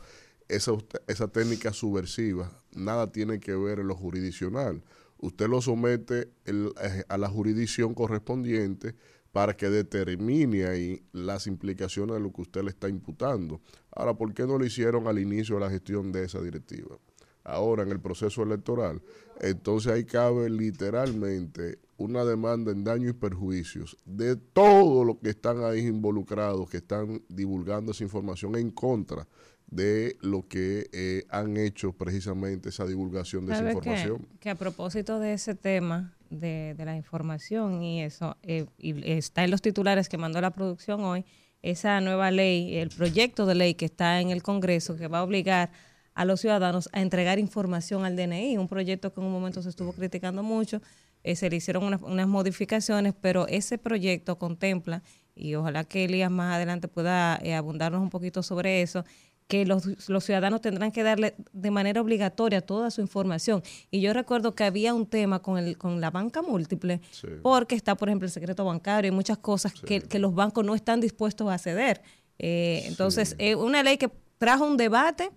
esa, 0.49 0.73
esa 1.07 1.29
técnica 1.29 1.73
subversiva, 1.73 2.63
nada 2.75 3.11
tiene 3.11 3.41
que 3.41 3.55
ver 3.55 3.81
en 3.81 3.89
lo 3.89 3.97
jurisdiccional. 3.97 4.83
Usted 5.19 5.49
lo 5.49 5.63
somete 5.63 6.31
eh, 6.45 7.05
a 7.09 7.17
la 7.17 7.29
jurisdicción 7.29 7.95
correspondiente 7.95 8.95
para 9.33 9.57
que 9.57 9.69
determine 9.69 10.67
ahí 10.67 11.03
las 11.13 11.47
implicaciones 11.47 12.15
de 12.15 12.21
lo 12.21 12.33
que 12.33 12.43
usted 12.43 12.63
le 12.63 12.71
está 12.71 12.89
imputando. 12.89 13.61
Ahora, 13.91 14.15
¿por 14.15 14.33
qué 14.33 14.47
no 14.47 14.59
lo 14.59 14.65
hicieron 14.65 15.07
al 15.09 15.19
inicio 15.19 15.57
de 15.57 15.61
la 15.63 15.71
gestión 15.71 16.13
de 16.13 16.25
esa 16.25 16.41
directiva? 16.41 16.99
Ahora, 17.45 17.83
en 17.83 17.91
el 17.91 18.01
proceso 18.01 18.43
electoral, 18.43 19.03
entonces 19.41 19.93
ahí 19.93 20.05
cabe 20.05 20.49
literalmente 20.49 21.79
una 21.97 22.25
demanda 22.25 22.73
en 22.73 22.85
daños 22.85 23.11
y 23.11 23.13
perjuicios 23.15 23.97
de 24.05 24.37
todos 24.37 25.07
los 25.07 25.19
que 25.19 25.31
están 25.31 25.65
ahí 25.65 25.81
involucrados, 25.81 26.69
que 26.69 26.79
están 26.79 27.23
divulgando 27.29 27.93
esa 27.93 28.05
información 28.05 28.57
en 28.57 28.71
contra 28.71 29.27
de 29.67 30.17
lo 30.21 30.47
que 30.47 30.89
eh, 30.93 31.25
han 31.29 31.57
hecho 31.57 31.93
precisamente 31.93 32.69
esa 32.69 32.87
divulgación 32.87 33.47
de 33.47 33.53
esa 33.53 33.61
¿Sabe 33.61 33.73
información. 33.73 34.19
Que, 34.19 34.39
que 34.39 34.51
a 34.51 34.55
propósito 34.55 35.19
de 35.19 35.33
ese 35.33 35.55
tema 35.55 36.15
de, 36.31 36.75
de 36.77 36.85
la 36.85 36.97
información 36.97 37.83
y 37.83 38.03
eso, 38.03 38.37
eh, 38.43 38.67
y 38.79 39.11
está 39.11 39.45
en 39.45 39.51
los 39.51 39.63
titulares 39.63 40.09
que 40.09 40.19
mandó 40.19 40.41
la 40.41 40.51
producción 40.51 41.01
hoy, 41.03 41.25
esa 41.63 42.01
nueva 42.01 42.31
ley, 42.31 42.77
el 42.77 42.91
proyecto 42.91 43.47
de 43.47 43.55
ley 43.57 43.75
que 43.75 43.87
está 43.87 44.21
en 44.21 44.31
el 44.31 44.43
Congreso 44.43 44.97
que 44.97 45.09
va 45.09 45.19
a 45.19 45.25
obligar 45.25 45.71
a 46.15 46.25
los 46.25 46.41
ciudadanos 46.41 46.89
a 46.93 47.03
entregar 47.03 47.39
información 47.39 48.05
al 48.05 48.17
DNI, 48.17 48.57
un 48.57 48.69
proyecto 48.69 49.13
que 49.13 49.21
en 49.21 49.27
un 49.27 49.33
momento 49.33 49.63
se 49.63 49.69
estuvo 49.69 49.93
criticando 49.93 50.43
mucho, 50.43 50.81
eh, 51.27 51.37
se 51.37 51.51
le 51.51 51.57
hicieron 51.57 51.85
unas, 51.85 52.01
unas 52.03 52.27
modificaciones, 52.29 53.13
pero 53.21 53.47
ese 53.49 53.77
proyecto 53.79 54.39
contempla, 54.39 55.03
y 55.35 55.55
ojalá 55.55 55.85
que 55.85 56.05
Elías 56.05 56.31
más 56.31 56.55
adelante 56.57 56.89
pueda 56.89 57.39
eh, 57.43 57.55
abundarnos 57.55 58.01
un 58.01 58.09
poquito 58.11 58.43
sobre 58.43 58.81
eso, 58.83 59.05
que 59.49 59.65
los, 59.65 60.09
los 60.09 60.25
ciudadanos 60.25 60.61
tendrán 60.61 60.91
que 60.91 61.03
darle 61.05 61.35
de 61.53 61.71
manera 61.71 62.01
obligatoria 62.01 62.61
toda 62.63 62.91
su 62.91 63.01
información. 63.01 63.63
Y 63.93 64.01
yo 64.01 64.13
recuerdo 64.13 64.55
que 64.57 64.65
había 64.65 64.93
un 64.93 65.07
tema 65.07 65.41
con, 65.41 65.57
el, 65.59 65.77
con 65.79 66.01
la 66.01 66.11
banca 66.11 66.43
múltiple, 66.43 67.01
Sí. 67.13 67.29
porque 67.43 67.75
está, 67.77 67.95
por 67.95 68.09
ejemplo, 68.09 68.27
el 68.27 68.33
secreto 68.33 68.65
bancario 68.65 69.13
y 69.13 69.15
muchas 69.15 69.39
cosas 69.39 69.73
que, 69.73 70.01
que 70.01 70.19
los 70.19 70.35
bancos 70.35 70.65
no 70.65 70.75
están 70.75 71.01
dispuestos 71.01 71.49
a 71.49 71.59
ceder. 71.59 72.03
Eh, 72.39 72.83
entonces, 72.87 73.37
es 73.39 73.55
una 73.57 73.83
ley 73.85 73.99
que 73.99 74.11
trajo 74.39 74.65
un 74.67 74.77
debate 74.77 75.31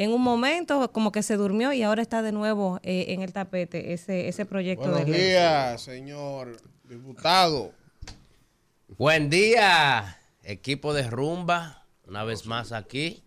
en 0.00 0.12
un 0.14 0.22
momento, 0.22 0.90
como 0.92 1.12
que 1.12 1.22
se 1.22 1.36
durmió 1.36 1.74
y 1.74 1.82
ahora 1.82 2.00
está 2.00 2.22
de 2.22 2.32
nuevo 2.32 2.80
eh, 2.82 3.06
en 3.08 3.20
el 3.20 3.34
tapete 3.34 3.92
ese, 3.92 4.28
ese 4.28 4.46
proyecto 4.46 4.88
Buenos 4.88 5.04
de 5.04 5.12
ley. 5.12 5.20
días, 5.20 5.82
señor 5.82 6.56
diputado. 6.84 7.72
Buen 8.96 9.28
día, 9.28 10.18
equipo 10.42 10.94
de 10.94 11.02
rumba, 11.02 11.84
una 12.06 12.24
vez 12.24 12.46
más 12.46 12.72
aquí. 12.72 13.22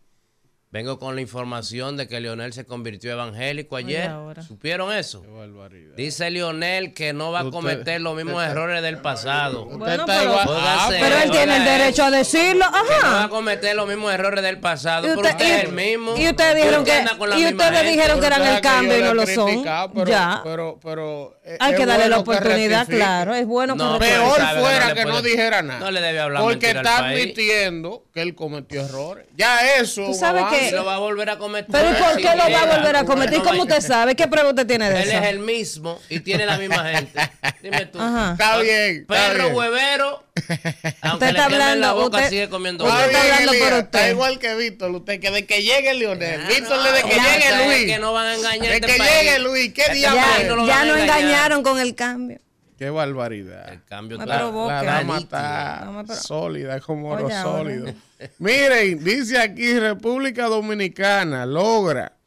Vengo 0.73 0.97
con 0.97 1.13
la 1.13 1.21
información 1.21 1.97
de 1.97 2.07
que 2.07 2.19
Leonel 2.19 2.51
se 2.51 2.65
convirtió 2.65 3.11
evangélico 3.11 3.75
ayer. 3.75 4.09
¿Supieron 4.47 4.91
eso? 4.91 5.21
Qué. 5.21 5.93
Dice 5.95 6.31
Leonel 6.31 6.95
que 6.95 7.13
no 7.13 7.31
va 7.31 7.41
a 7.41 7.43
Usted- 7.43 7.51
cometer 7.55 8.01
los 8.01 8.15
mismos 8.15 8.43
errores 8.43 8.81
del 8.81 8.97
pasado. 8.97 9.65
Usted 9.65 9.77
Bueno, 9.77 9.93
está 10.03 10.05
pero- 10.17 10.31
igual- 10.31 10.47
Óigase, 10.47 10.97
Pero 10.99 11.15
él 11.17 11.29
tiene 11.29 11.57
el 11.57 11.63
derecho 11.63 12.03
a 12.05 12.09
decirlo, 12.09 12.65
Que 12.71 13.05
no 13.05 13.11
va 13.13 13.23
a 13.25 13.29
cometer 13.29 13.75
los 13.75 13.87
mismos 13.87 14.11
errores 14.15 14.43
del 14.43 14.59
pasado, 14.59 15.05
Y 15.05 15.09
pero 15.09 15.21
usted- 15.21 15.31
usted 15.33 15.45
es 15.45 15.63
y- 15.63 15.65
el 15.67 15.73
mismo. 15.73 16.15
y 16.17 16.27
ustedes 16.27 16.55
dijeron 16.55 16.83
que- 16.83 17.05
y 17.37 17.45
ustedes 17.45 17.83
dijeron 17.91 18.19
que 18.19 18.25
eran 18.25 18.41
el 18.41 18.55
que 18.55 18.61
cambio 18.61 18.97
y 18.97 19.01
no 19.03 19.13
lo 19.13 19.27
son. 19.27 19.63
Pero, 19.93 20.05
Ya. 20.07 20.41
pero, 20.43 20.79
pero, 20.83 21.37
eh, 21.45 21.55
Hay 21.59 21.75
que 21.75 21.85
darle 21.85 22.09
la 22.09 22.17
bueno 22.17 22.31
que 22.31 22.37
oportunidad, 22.39 22.87
claro. 22.87 23.35
Es 23.35 23.45
bueno 23.45 23.73
que 23.75 23.83
No. 23.83 23.99
Peor 23.99 24.35
que 24.37 24.41
no 24.41 24.59
fuera 24.59 24.93
que 24.95 25.05
no 25.05 25.21
dijera 25.21 25.61
nada. 25.61 25.79
no 25.81 25.91
le 25.91 26.01
debe 26.01 26.19
hablar 26.19 26.41
Porque 26.41 26.71
está 26.71 26.97
admitiendo 27.09 28.05
que 28.11 28.23
él 28.23 28.33
cometió 28.33 28.81
errores. 28.83 29.27
Ya 29.35 29.75
eso. 29.77 30.05
Tú 30.07 30.13
sabes 30.15 30.41
avance. 30.41 30.62
Lo 30.71 30.85
va 30.85 30.95
a 30.95 30.99
volver 30.99 31.29
a 31.29 31.37
cometer. 31.37 31.67
Pero 31.71 31.91
¿y 31.91 31.93
por 31.93 32.15
Si 32.15 32.21
qué 32.21 32.35
lo 32.35 32.49
va 32.51 32.61
a 32.61 32.77
volver 32.77 32.95
a 32.95 33.05
cometer? 33.05 33.37
¿Y 33.37 33.41
cómo 33.41 33.61
usted 33.63 33.81
sabe? 33.81 34.15
¿Qué 34.15 34.27
prueba 34.27 34.49
usted 34.49 34.65
tiene 34.67 34.89
de 34.89 35.01
Él 35.03 35.09
eso? 35.09 35.17
es 35.19 35.25
el 35.27 35.39
mismo 35.39 35.99
y 36.09 36.19
tiene 36.19 36.45
la 36.45 36.57
misma 36.57 36.83
gente. 36.85 37.19
Dime 37.61 37.85
tú. 37.87 37.99
Ajá. 37.99 38.31
Está 38.33 38.57
bien. 38.59 38.97
está 39.01 39.13
Perro 39.13 39.43
bien. 39.45 39.55
huevero. 39.55 40.23
Aunque 40.33 40.55
Usted 40.55 41.25
le 41.25 41.27
está 41.27 41.31
la 41.31 41.45
hablando, 41.45 41.95
boca, 41.95 42.17
usted- 42.17 42.29
sigue 42.29 42.49
comiendo 42.49 42.83
usted 42.85 42.95
Está 42.95 43.07
huevo. 43.07 43.17
está 43.17 43.23
bien, 43.23 43.49
hablando 43.49 43.65
por 43.65 43.73
usted. 43.83 43.99
Está 43.99 44.09
igual 44.09 44.39
que 44.39 44.55
Víctor. 44.55 44.91
Usted 44.91 45.19
que 45.19 45.31
de 45.31 45.45
que 45.45 45.61
llegue 45.63 45.93
Lionel. 45.93 46.41
Ah, 46.43 46.47
Víctor 46.47 46.77
no, 46.77 46.83
de 46.91 47.01
que 47.03 47.09
llegue 47.15 47.65
Luis. 47.65 47.85
que 47.93 47.99
no 47.99 48.13
van 48.13 48.27
a 48.27 48.35
engañar 48.35 48.69
De 48.69 48.75
este 48.75 48.87
que 48.87 48.97
país. 48.97 49.11
llegue 49.21 49.39
Luis. 49.39 49.73
¿Qué 49.73 49.93
diablo 49.93 50.65
Ya, 50.67 50.85
no 50.85 50.97
ya 50.97 51.03
engañaron 51.03 51.63
con 51.63 51.79
el 51.79 51.93
cambio. 51.95 52.39
Qué 52.83 52.89
barbaridad. 52.89 53.71
El 53.71 53.81
cambio 53.85 54.19
está 54.19 54.39
provoca. 54.39 54.83
La 54.83 54.93
dama 54.95 55.17
está 55.19 55.85
No 55.85 56.15
sólida, 56.15 56.75
es 56.75 56.83
como 56.83 57.11
oro 57.11 57.27
Oye, 57.27 57.41
sólido. 57.41 57.93
Miren, 58.39 59.01
dice 59.01 59.39
aquí 59.39 59.79
República 59.79 60.47
Dominicana 60.47 61.45
logra 61.45 62.17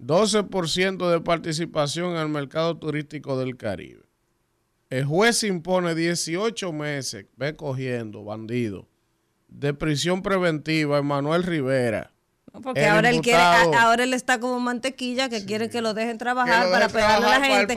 12% 0.00 1.08
de 1.08 1.20
participación 1.20 2.16
en 2.16 2.18
el 2.18 2.28
mercado 2.28 2.76
turístico 2.76 3.38
del 3.38 3.56
Caribe. 3.56 4.02
El 4.90 5.04
juez 5.04 5.44
impone 5.44 5.94
18 5.94 6.72
meses, 6.72 7.26
ve 7.36 7.54
cogiendo, 7.54 8.24
bandido, 8.24 8.88
de 9.46 9.72
prisión 9.72 10.20
preventiva 10.20 10.98
a 10.98 11.02
Manuel 11.02 11.44
Rivera. 11.44 12.12
No, 12.56 12.62
Porque 12.62 12.80
El 12.84 12.88
ahora 12.88 13.10
él 13.10 13.20
quiere, 13.20 13.38
ahora 13.38 14.04
él 14.04 14.14
está 14.14 14.40
como 14.40 14.58
mantequilla 14.60 15.28
que 15.28 15.44
quiere 15.44 15.68
que 15.68 15.82
lo 15.82 15.92
dejen 15.92 16.16
trabajar 16.16 16.64
lo 16.66 16.72
para 16.72 16.88
pegarle 16.88 17.26
a 17.26 17.38
la 17.38 17.44
gente. 17.44 17.74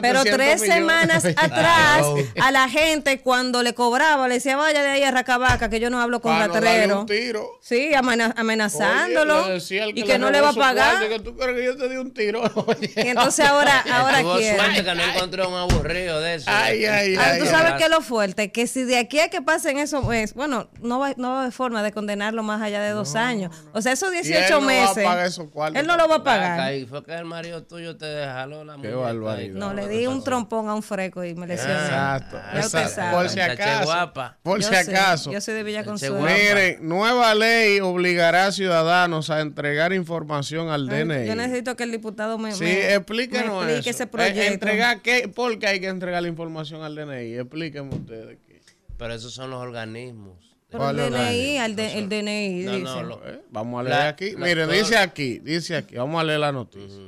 Pero 0.00 0.22
700 0.22 0.24
tres 0.32 0.60
millones. 0.62 0.74
semanas 0.74 1.24
atrás 1.36 2.06
a 2.40 2.50
la 2.50 2.68
gente 2.70 3.20
cuando 3.20 3.62
le 3.62 3.74
cobraba 3.74 4.28
le 4.28 4.34
decía 4.34 4.56
vaya 4.56 4.82
de 4.82 4.88
ahí 4.88 5.02
a 5.02 5.10
Racabaca 5.10 5.68
que 5.68 5.80
yo 5.80 5.90
no 5.90 6.00
hablo 6.00 6.20
con 6.22 6.32
no 6.38 6.46
ratrero. 6.48 7.04
tiro. 7.06 7.46
Sí, 7.60 7.92
amena- 7.94 8.32
amenazándolo 8.36 9.44
Oye, 9.46 9.92
y 9.94 10.02
que 10.02 10.18
no 10.18 10.30
le 10.30 10.40
va 10.40 10.50
a 10.50 10.52
pagar. 10.54 10.96
cuarto, 10.96 11.08
que 11.10 11.18
tú 11.20 11.36
crees 11.36 11.56
que 11.58 11.64
yo 11.66 11.76
te 11.76 11.88
di 11.90 11.96
un 11.96 12.12
tiro. 12.14 12.42
Oye. 12.66 12.90
Y 12.96 13.08
entonces 13.08 13.44
ahora, 13.44 13.84
ahora 13.92 14.22
quiere. 14.38 14.56
suerte 14.56 14.84
que 14.84 14.94
no 14.94 15.02
encontró 15.02 15.48
un 15.48 15.54
aburrido 15.56 16.20
de 16.20 16.36
eso. 16.36 16.50
Ay, 16.50 16.84
ay, 16.86 17.16
ay, 17.18 17.38
tú 17.38 17.44
ay. 17.44 17.50
sabes 17.50 17.74
que 17.74 17.88
lo 17.90 18.00
fuerte, 18.00 18.50
que 18.50 18.66
si 18.66 18.84
de 18.84 18.96
aquí 18.98 19.20
a 19.20 19.28
que 19.28 19.42
pasen 19.42 19.78
eso, 19.78 20.10
es, 20.12 20.34
bueno, 20.34 20.68
no 20.80 20.98
va, 20.98 21.12
no 21.16 21.30
va 21.32 21.36
a 21.36 21.40
haber 21.42 21.52
forma 21.52 21.82
de 21.82 21.92
condenarlo 21.92 22.42
más 22.42 22.62
allá 22.62 22.80
de 22.80 22.90
dos 22.90 23.14
años. 23.14 23.54
O 23.72 23.82
sea, 23.82 23.92
esos 23.92 24.10
Y 24.24 24.32
él 24.32 24.38
18 24.38 24.60
no 24.60 24.66
va 24.66 24.72
a 24.72 24.74
meses, 24.88 25.04
pagar 25.04 25.26
esos 25.26 25.48
cuartos 25.50 25.80
él 25.80 25.86
no 25.86 25.96
lo 25.96 26.08
va 26.08 26.14
a 26.16 26.24
pagar. 26.24 26.74
y 26.74 26.86
fue 26.86 27.04
que 27.04 27.12
el 27.14 27.24
marido 27.24 27.62
tuyo 27.64 27.96
te 27.96 28.06
dejaló 28.06 28.64
la 28.64 28.74
Qué 28.74 28.78
muñeca 28.78 28.96
barbaridad. 28.96 29.38
ahí. 29.54 29.58
No, 29.60 29.74
le 29.74 29.88
di 29.88 30.06
un 30.06 30.22
trompón 30.24 30.68
a 30.68 30.74
un 30.74 30.82
freco 30.82 31.24
y 31.24 31.34
me 31.34 31.46
lesioné. 31.46 31.74
Exacto. 31.74 32.36
Exacto. 32.54 33.16
Por 33.16 33.28
si 33.28 33.40
acaso. 33.40 33.84
guapa. 33.84 34.38
Por 34.42 34.60
Yo 34.60 34.68
si 34.68 34.74
acaso. 34.74 35.32
Yo 35.32 35.40
soy 35.40 35.54
de 35.54 35.62
Villa 35.62 35.84
Consuelo. 35.84 36.20
Miren, 36.20 36.78
nueva 36.88 37.34
ley 37.34 37.80
obligará 37.80 38.46
a 38.46 38.52
ciudadanos 38.52 39.30
a 39.30 39.40
entregar 39.40 39.92
información 39.92 40.68
al 40.70 40.86
DNI. 40.88 41.26
Yo 41.26 41.34
necesito 41.34 41.76
que 41.76 41.84
el 41.84 41.90
diputado 41.92 42.38
me, 42.38 42.52
Sí, 42.52 42.64
me- 42.64 42.94
explíquenos 42.94 43.64
me 43.64 43.72
explique 43.72 43.90
eso. 43.90 43.90
ese 43.90 44.02
Eh, 44.04 44.06
proyecto. 44.06 44.52
¿Entregar 44.52 45.00
qué? 45.02 45.28
¿Por 45.28 45.58
qué 45.58 45.66
hay 45.66 45.80
que 45.80 45.88
entregar 45.88 46.22
la 46.22 46.28
información 46.28 46.82
al 46.82 46.94
DNI? 46.94 47.34
Explíquenme 47.38 47.94
ustedes. 47.94 48.38
qué. 48.46 48.60
Pero 48.98 49.14
esos 49.14 49.34
son 49.34 49.50
los 49.50 49.60
organismos. 49.60 50.51
Pero 50.72 50.90
el 50.90 50.96
¿Cuál 50.96 51.12
DNI, 51.12 51.58
al 51.58 51.76
de- 51.76 51.98
el 51.98 52.08
DNI, 52.08 52.62
No, 52.64 52.72
dice. 52.72 52.82
no, 52.84 53.02
lo- 53.02 53.26
Eh, 53.28 53.40
Vamos 53.50 53.80
a 53.80 53.82
leer 53.84 53.96
La- 53.96 54.08
aquí. 54.08 54.30
la- 54.32 54.54
todo- 54.54 54.72
dice 54.72 54.96
aquí, 54.96 55.38
dice 55.38 55.76
aquí. 55.76 55.94
Vamos 55.96 56.20
a 56.20 56.24
leer 56.24 56.40
la 56.40 56.50
noticia. 56.52 56.98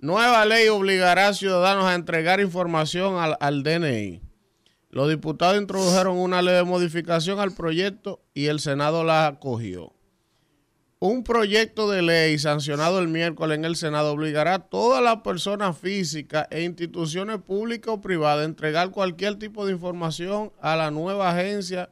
Nueva 0.00 0.44
ley 0.46 0.68
obligará 0.68 1.28
a 1.28 1.34
ciudadanos 1.34 1.84
a 1.84 1.94
entregar 1.94 2.40
información 2.40 3.16
al, 3.18 3.36
al 3.40 3.62
DNI. 3.62 4.22
Los 4.90 5.08
diputados 5.10 5.60
introdujeron 5.60 6.16
una 6.16 6.40
ley 6.40 6.54
de 6.54 6.62
modificación 6.64 7.40
al 7.40 7.52
proyecto 7.52 8.20
y 8.32 8.46
el 8.46 8.58
Senado 8.60 9.04
la 9.04 9.26
acogió. 9.26 9.92
un 11.00 11.22
proyecto 11.22 11.88
de 11.88 12.02
ley 12.02 12.36
sancionado 12.40 12.98
el 12.98 13.06
miércoles 13.06 13.56
en 13.56 13.64
el 13.64 13.76
Senado 13.76 14.10
obligará 14.14 14.54
a 14.54 14.58
todas 14.58 15.00
las 15.00 15.18
personas 15.18 15.78
físicas 15.78 16.48
e 16.50 16.62
instituciones 16.64 17.38
públicas 17.38 17.94
o 17.94 18.00
privadas 18.00 18.42
a 18.42 18.46
entregar 18.46 18.90
cualquier 18.90 19.36
tipo 19.38 19.64
de 19.64 19.72
información 19.74 20.50
a 20.60 20.74
la 20.74 20.90
nueva 20.90 21.30
agencia 21.30 21.88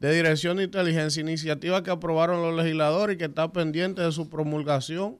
de 0.00 0.14
Dirección 0.14 0.56
de 0.56 0.64
Inteligencia, 0.64 1.20
iniciativa 1.20 1.82
que 1.82 1.90
aprobaron 1.90 2.40
los 2.40 2.56
legisladores 2.56 3.14
y 3.14 3.18
que 3.18 3.26
está 3.26 3.52
pendiente 3.52 4.00
de 4.00 4.10
su 4.12 4.30
promulgación 4.30 5.18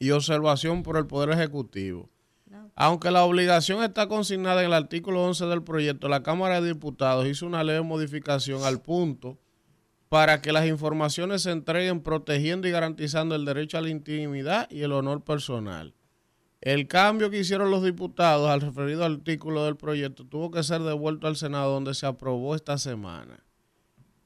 y 0.00 0.10
observación 0.10 0.82
por 0.82 0.96
el 0.96 1.06
Poder 1.06 1.30
Ejecutivo. 1.30 2.10
Aunque 2.74 3.12
la 3.12 3.22
obligación 3.22 3.84
está 3.84 4.08
consignada 4.08 4.60
en 4.62 4.66
el 4.66 4.72
artículo 4.72 5.24
11 5.24 5.46
del 5.46 5.62
proyecto, 5.62 6.08
la 6.08 6.24
Cámara 6.24 6.60
de 6.60 6.68
Diputados 6.68 7.28
hizo 7.28 7.46
una 7.46 7.62
leve 7.62 7.82
modificación 7.82 8.64
al 8.64 8.82
punto 8.82 9.38
para 10.08 10.42
que 10.42 10.52
las 10.52 10.66
informaciones 10.66 11.42
se 11.42 11.52
entreguen 11.52 12.00
protegiendo 12.00 12.66
y 12.66 12.72
garantizando 12.72 13.36
el 13.36 13.44
derecho 13.44 13.78
a 13.78 13.82
la 13.82 13.90
intimidad 13.90 14.68
y 14.68 14.82
el 14.82 14.92
honor 14.92 15.22
personal. 15.22 15.94
El 16.60 16.88
cambio 16.88 17.30
que 17.30 17.38
hicieron 17.38 17.70
los 17.70 17.84
diputados 17.84 18.50
al 18.50 18.62
referido 18.62 19.04
artículo 19.04 19.64
del 19.64 19.76
proyecto 19.76 20.26
tuvo 20.26 20.50
que 20.50 20.64
ser 20.64 20.82
devuelto 20.82 21.28
al 21.28 21.36
Senado 21.36 21.72
donde 21.72 21.94
se 21.94 22.06
aprobó 22.06 22.56
esta 22.56 22.78
semana. 22.78 23.44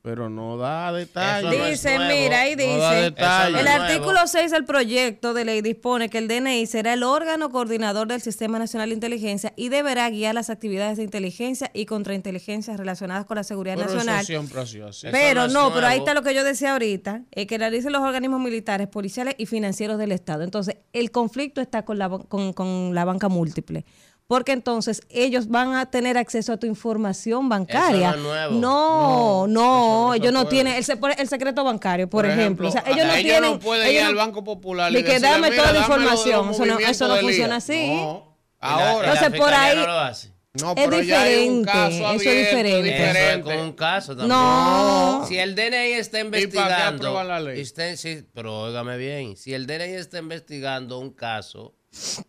Pero 0.07 0.31
no 0.31 0.57
da 0.57 0.93
detalles. 0.93 1.59
No 1.59 1.67
Dice, 1.67 1.99
mira, 1.99 2.43
ahí 2.43 2.55
dice, 2.55 3.07
el 3.09 3.67
artículo 3.67 4.13
nuevo. 4.13 4.29
6 4.29 4.53
del 4.53 4.65
proyecto 4.65 5.35
de 5.35 5.45
ley 5.45 5.63
dispone 5.63 6.09
que 6.09 6.19
el 6.19 6.29
DNI 6.29 6.65
será 6.67 6.93
el 6.93 7.03
órgano 7.03 7.51
coordinador 7.51 8.07
del 8.07 8.21
Sistema 8.21 8.61
Nacional 8.61 8.91
de 8.91 8.95
Inteligencia 8.95 9.53
y 9.57 9.69
deberá 9.69 10.09
guiar 10.09 10.37
las 10.37 10.49
actividades 10.49 10.97
de 10.99 11.03
inteligencia 11.03 11.73
y 11.75 11.87
contrainteligencia 11.87 12.77
relacionadas 12.77 13.27
con 13.27 13.35
la 13.35 13.43
seguridad 13.43 13.75
Pero 13.75 13.95
nacional. 13.95 14.19
eso 14.19 14.27
siempre 14.27 14.61
ha 14.61 14.67
sido 14.67 14.87
así. 14.87 15.09
Eso 15.09 15.13
Pero 15.13 15.49
no 15.49 15.75
pero 15.75 15.89
ahí 15.89 15.99
está 15.99 16.15
lo 16.15 16.23
que 16.23 16.37
yo 16.37 16.45
decía 16.45 16.75
ahorita, 16.75 17.23
eh, 17.33 17.49
que 17.49 17.59
realicen 17.59 17.91
los 17.91 18.03
organismos 18.03 18.41
militares, 18.41 18.87
policiales 18.87 19.35
y 19.39 19.47
financieros 19.47 19.99
del 19.99 20.13
Estado. 20.13 20.45
Entonces, 20.45 20.77
el 20.93 21.11
conflicto 21.11 21.61
está 21.61 21.85
con 21.85 21.99
la, 21.99 22.09
con, 22.09 22.53
con 22.53 22.95
la 22.95 23.05
banca 23.05 23.29
múltiple. 23.29 23.85
Porque 24.29 24.51
entonces 24.53 25.03
ellos 25.09 25.47
van 25.49 25.75
a 25.75 25.89
tener 25.89 26.19
acceso 26.19 26.53
a 26.53 26.57
tu 26.57 26.67
información 26.67 27.49
bancaria. 27.49 28.11
Eso 28.11 28.19
no 28.19 28.35
es 28.35 28.51
nuevo. 28.51 28.55
No, 28.61 29.47
no, 29.47 30.07
no 30.09 30.13
se 30.13 30.19
ellos 30.19 30.33
no 30.33 30.41
puede. 30.43 30.51
tienen 30.51 30.75
el, 30.75 30.85
se- 30.85 30.99
el 31.19 31.29
secreto 31.29 31.63
bancario, 31.63 32.11
por, 32.11 32.27
ejemplo. 32.27 32.67
O 32.69 32.71
sea, 32.73 32.83
ellos 32.87 33.07
no 33.07 33.13
ellos 33.15 33.23
tienen. 33.23 33.43
no 33.53 33.59
pueden 33.61 33.87
ir 33.87 33.93
ellos 33.99 34.09
al 34.09 34.15
no- 34.15 34.19
Banco 34.19 34.43
Popular 34.43 34.91
de 34.93 34.99
y 34.99 35.03
que 35.05 35.09
decirle, 35.13 35.29
dame 35.29 35.51
"Mira, 35.51 35.63
toda 35.63 35.73
la 35.75 35.79
información. 35.81 36.51
Eso 36.51 36.67
no, 36.67 36.79
eso 36.81 37.09
no 37.09 37.17
funciona 37.19 37.47
día". 37.49 37.57
así. 37.57 37.87
No. 37.87 38.37
Y 38.63 38.67
y 38.67 38.69
Ahora, 38.69 39.13
Entonces, 39.13 39.39
por 39.41 39.55
ahí- 39.55 39.77
no 39.77 39.87
lo 39.87 39.99
hace. 40.01 40.33
no, 40.55 40.69
es 40.71 40.75
pero 40.75 41.03
ya 41.03 41.23
hay 41.23 41.49
un 41.49 41.63
diferente, 41.63 41.71
caso 41.73 41.89
eso 41.95 41.97
es 42.05 42.09
abierto, 42.27 42.41
diferente. 42.41 42.89
Eso 42.97 43.03
es 43.05 43.13
diferente. 43.15 43.43
como 43.45 43.63
un 43.63 43.73
caso 43.75 44.17
también. 44.17 44.29
No. 44.31 45.25
Si 45.29 45.39
el 45.39 45.55
DNI 45.55 45.93
está 45.93 46.19
para 46.19 46.31
qué 46.33 46.43
investigando. 46.43 46.97
aprueban 46.97 47.29
la 47.29 47.39
ley? 47.41 47.65
sí, 47.97 48.25
pero 48.35 48.63
óigame 48.63 48.97
bien. 48.97 49.37
Si 49.37 49.55
el 49.55 49.69
DNI 49.69 49.93
está 49.95 50.19
investigando 50.19 50.99
un 50.99 51.11
caso, 51.11 51.76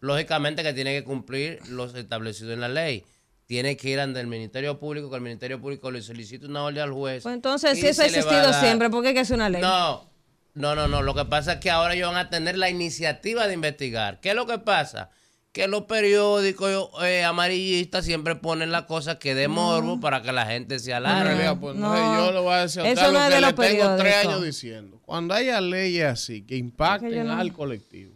lógicamente 0.01 0.63
que 0.63 0.74
tiene 0.74 0.93
que 0.93 1.03
cumplir 1.03 1.59
los 1.69 1.93
establecidos 1.95 2.53
en 2.53 2.62
la 2.62 2.69
ley. 2.69 3.03
Tiene 3.45 3.77
que 3.77 3.89
ir 3.89 4.00
ante 4.00 4.19
el 4.19 4.27
Ministerio 4.27 4.77
Público, 4.77 5.09
que 5.09 5.15
el 5.15 5.21
Ministerio 5.21 5.62
Público 5.62 5.89
le 5.89 6.01
solicite 6.01 6.45
una 6.47 6.63
orden 6.63 6.83
al 6.83 6.91
juez. 6.91 7.24
Pues 7.24 7.33
entonces, 7.33 7.79
si 7.79 7.88
eso 7.88 8.01
ha 8.01 8.05
existido 8.05 8.51
siempre, 8.53 8.89
¿por 8.89 9.01
qué 9.01 9.09
hay 9.09 9.13
que 9.13 9.21
hacer 9.21 9.36
una 9.38 9.50
ley? 9.50 9.62
No, 9.62 10.09
no, 10.53 10.75
no, 10.75 10.88
no. 10.89 11.01
Lo 11.01 11.15
que 11.15 11.24
pasa 11.25 11.53
es 11.53 11.59
que 11.59 11.69
ahora 11.71 11.93
ellos 11.93 12.09
van 12.12 12.17
a 12.25 12.29
tener 12.29 12.57
la 12.57 12.69
iniciativa 12.69 13.47
de 13.47 13.53
investigar. 13.53 14.19
¿Qué 14.19 14.29
es 14.31 14.36
lo 14.36 14.45
que 14.47 14.57
pasa? 14.59 15.12
Que 15.53 15.67
los 15.69 15.83
periódicos 15.83 16.89
eh, 17.03 17.24
amarillistas 17.24 18.03
siempre 18.03 18.36
ponen 18.36 18.69
las 18.71 18.83
cosas 18.83 19.15
que 19.15 19.33
de 19.33 19.47
morbo 19.47 20.00
para 20.01 20.21
que 20.21 20.31
la 20.33 20.45
gente 20.45 20.77
se 20.79 20.93
alarme. 20.93 21.55
pues, 21.55 21.74
No. 21.75 21.95
yo 22.25 22.31
le 22.33 22.39
voy 22.41 22.53
a 22.53 22.57
decir 22.63 22.81
a 22.81 22.89
Eso 22.89 23.03
no 23.03 23.12
lo 23.13 23.19
es 23.19 23.29
que 23.29 23.36
de 23.36 23.41
le 23.41 23.53
tengo 23.53 23.95
tres 23.95 24.15
años 24.25 24.43
diciendo. 24.43 25.00
Cuando 25.05 25.33
haya 25.33 25.62
leyes 25.62 26.05
así 26.05 26.41
que 26.41 26.57
impacten 26.57 27.29
al 27.29 27.53
colectivo, 27.53 28.13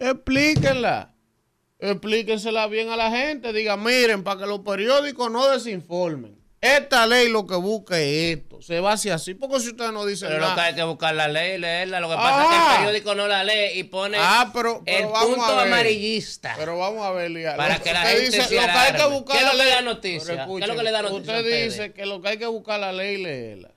explíquenla. 0.00 1.14
Explíquensela 1.78 2.66
bien 2.66 2.90
a 2.90 2.96
la 2.96 3.10
gente. 3.10 3.52
Digan, 3.52 3.82
miren, 3.82 4.22
para 4.22 4.40
que 4.40 4.46
los 4.46 4.60
periódicos 4.60 5.30
no 5.30 5.48
desinformen. 5.48 6.38
Esta 6.60 7.06
ley 7.06 7.30
lo 7.30 7.46
que 7.46 7.54
busca 7.54 7.98
es 7.98 8.36
esto. 8.36 8.60
Se 8.60 8.80
va 8.80 8.92
hacia 8.92 9.14
así. 9.14 9.32
Porque 9.32 9.60
si 9.60 9.68
ustedes 9.70 9.92
no 9.92 10.04
dicen 10.04 10.28
Pero 10.28 10.40
lo 10.40 10.46
que 10.48 10.50
nada. 10.56 10.64
hay 10.66 10.74
que 10.74 10.82
buscar 10.82 11.14
la 11.14 11.26
ley 11.26 11.54
y 11.54 11.58
leerla. 11.58 12.00
Lo 12.00 12.10
que 12.10 12.16
pasa 12.16 12.42
es 12.42 12.48
que 12.50 12.54
Ah. 12.54 12.68
el 12.74 12.76
periódico 12.84 13.14
no 13.14 13.26
la 13.28 13.44
lee 13.44 13.78
y 13.78 13.84
pone 13.84 14.18
Ah, 14.20 14.50
pero- 14.52 14.82
pero 14.84 14.98
el 14.98 15.06
vamos 15.06 15.36
punto 15.36 15.44
a 15.46 15.64
ver. 15.64 15.72
amarillista. 15.72 16.54
Pero 16.58 16.76
vamos 16.76 17.02
a 17.06 17.12
ver, 17.12 17.30
Lía. 17.30 17.56
Para 17.56 17.78
Lo 17.78 17.82
que 17.82 17.92
la 17.94 18.00
usted 18.02 18.10
gente 18.10 18.26
dice, 18.26 18.42
se 18.48 18.54
lo 18.56 18.60
que 18.60 18.68
hay 18.72 18.92
que 18.92 19.04
buscar 19.06 19.36
¿Qué 19.38 19.42
es 19.42 19.50
lo 19.50 19.58
que 19.58 19.64
ley- 19.64 19.72
da 19.72 19.80
noticia? 19.80 20.20
Pero 20.26 20.54
¿Qué 20.56 20.62
es 20.62 20.68
lo 20.68 20.76
que 20.76 20.82
le 20.82 20.90
da 20.90 21.02
noticia 21.02 21.38
Usted 21.38 21.64
dice 21.64 21.92
que 21.94 22.04
lo 22.04 22.20
que 22.20 22.28
hay 22.28 22.36
que 22.36 22.46
buscar 22.46 22.78
la 22.80 22.92
ley 22.92 23.14
y 23.14 23.22
leerla. 23.22 23.70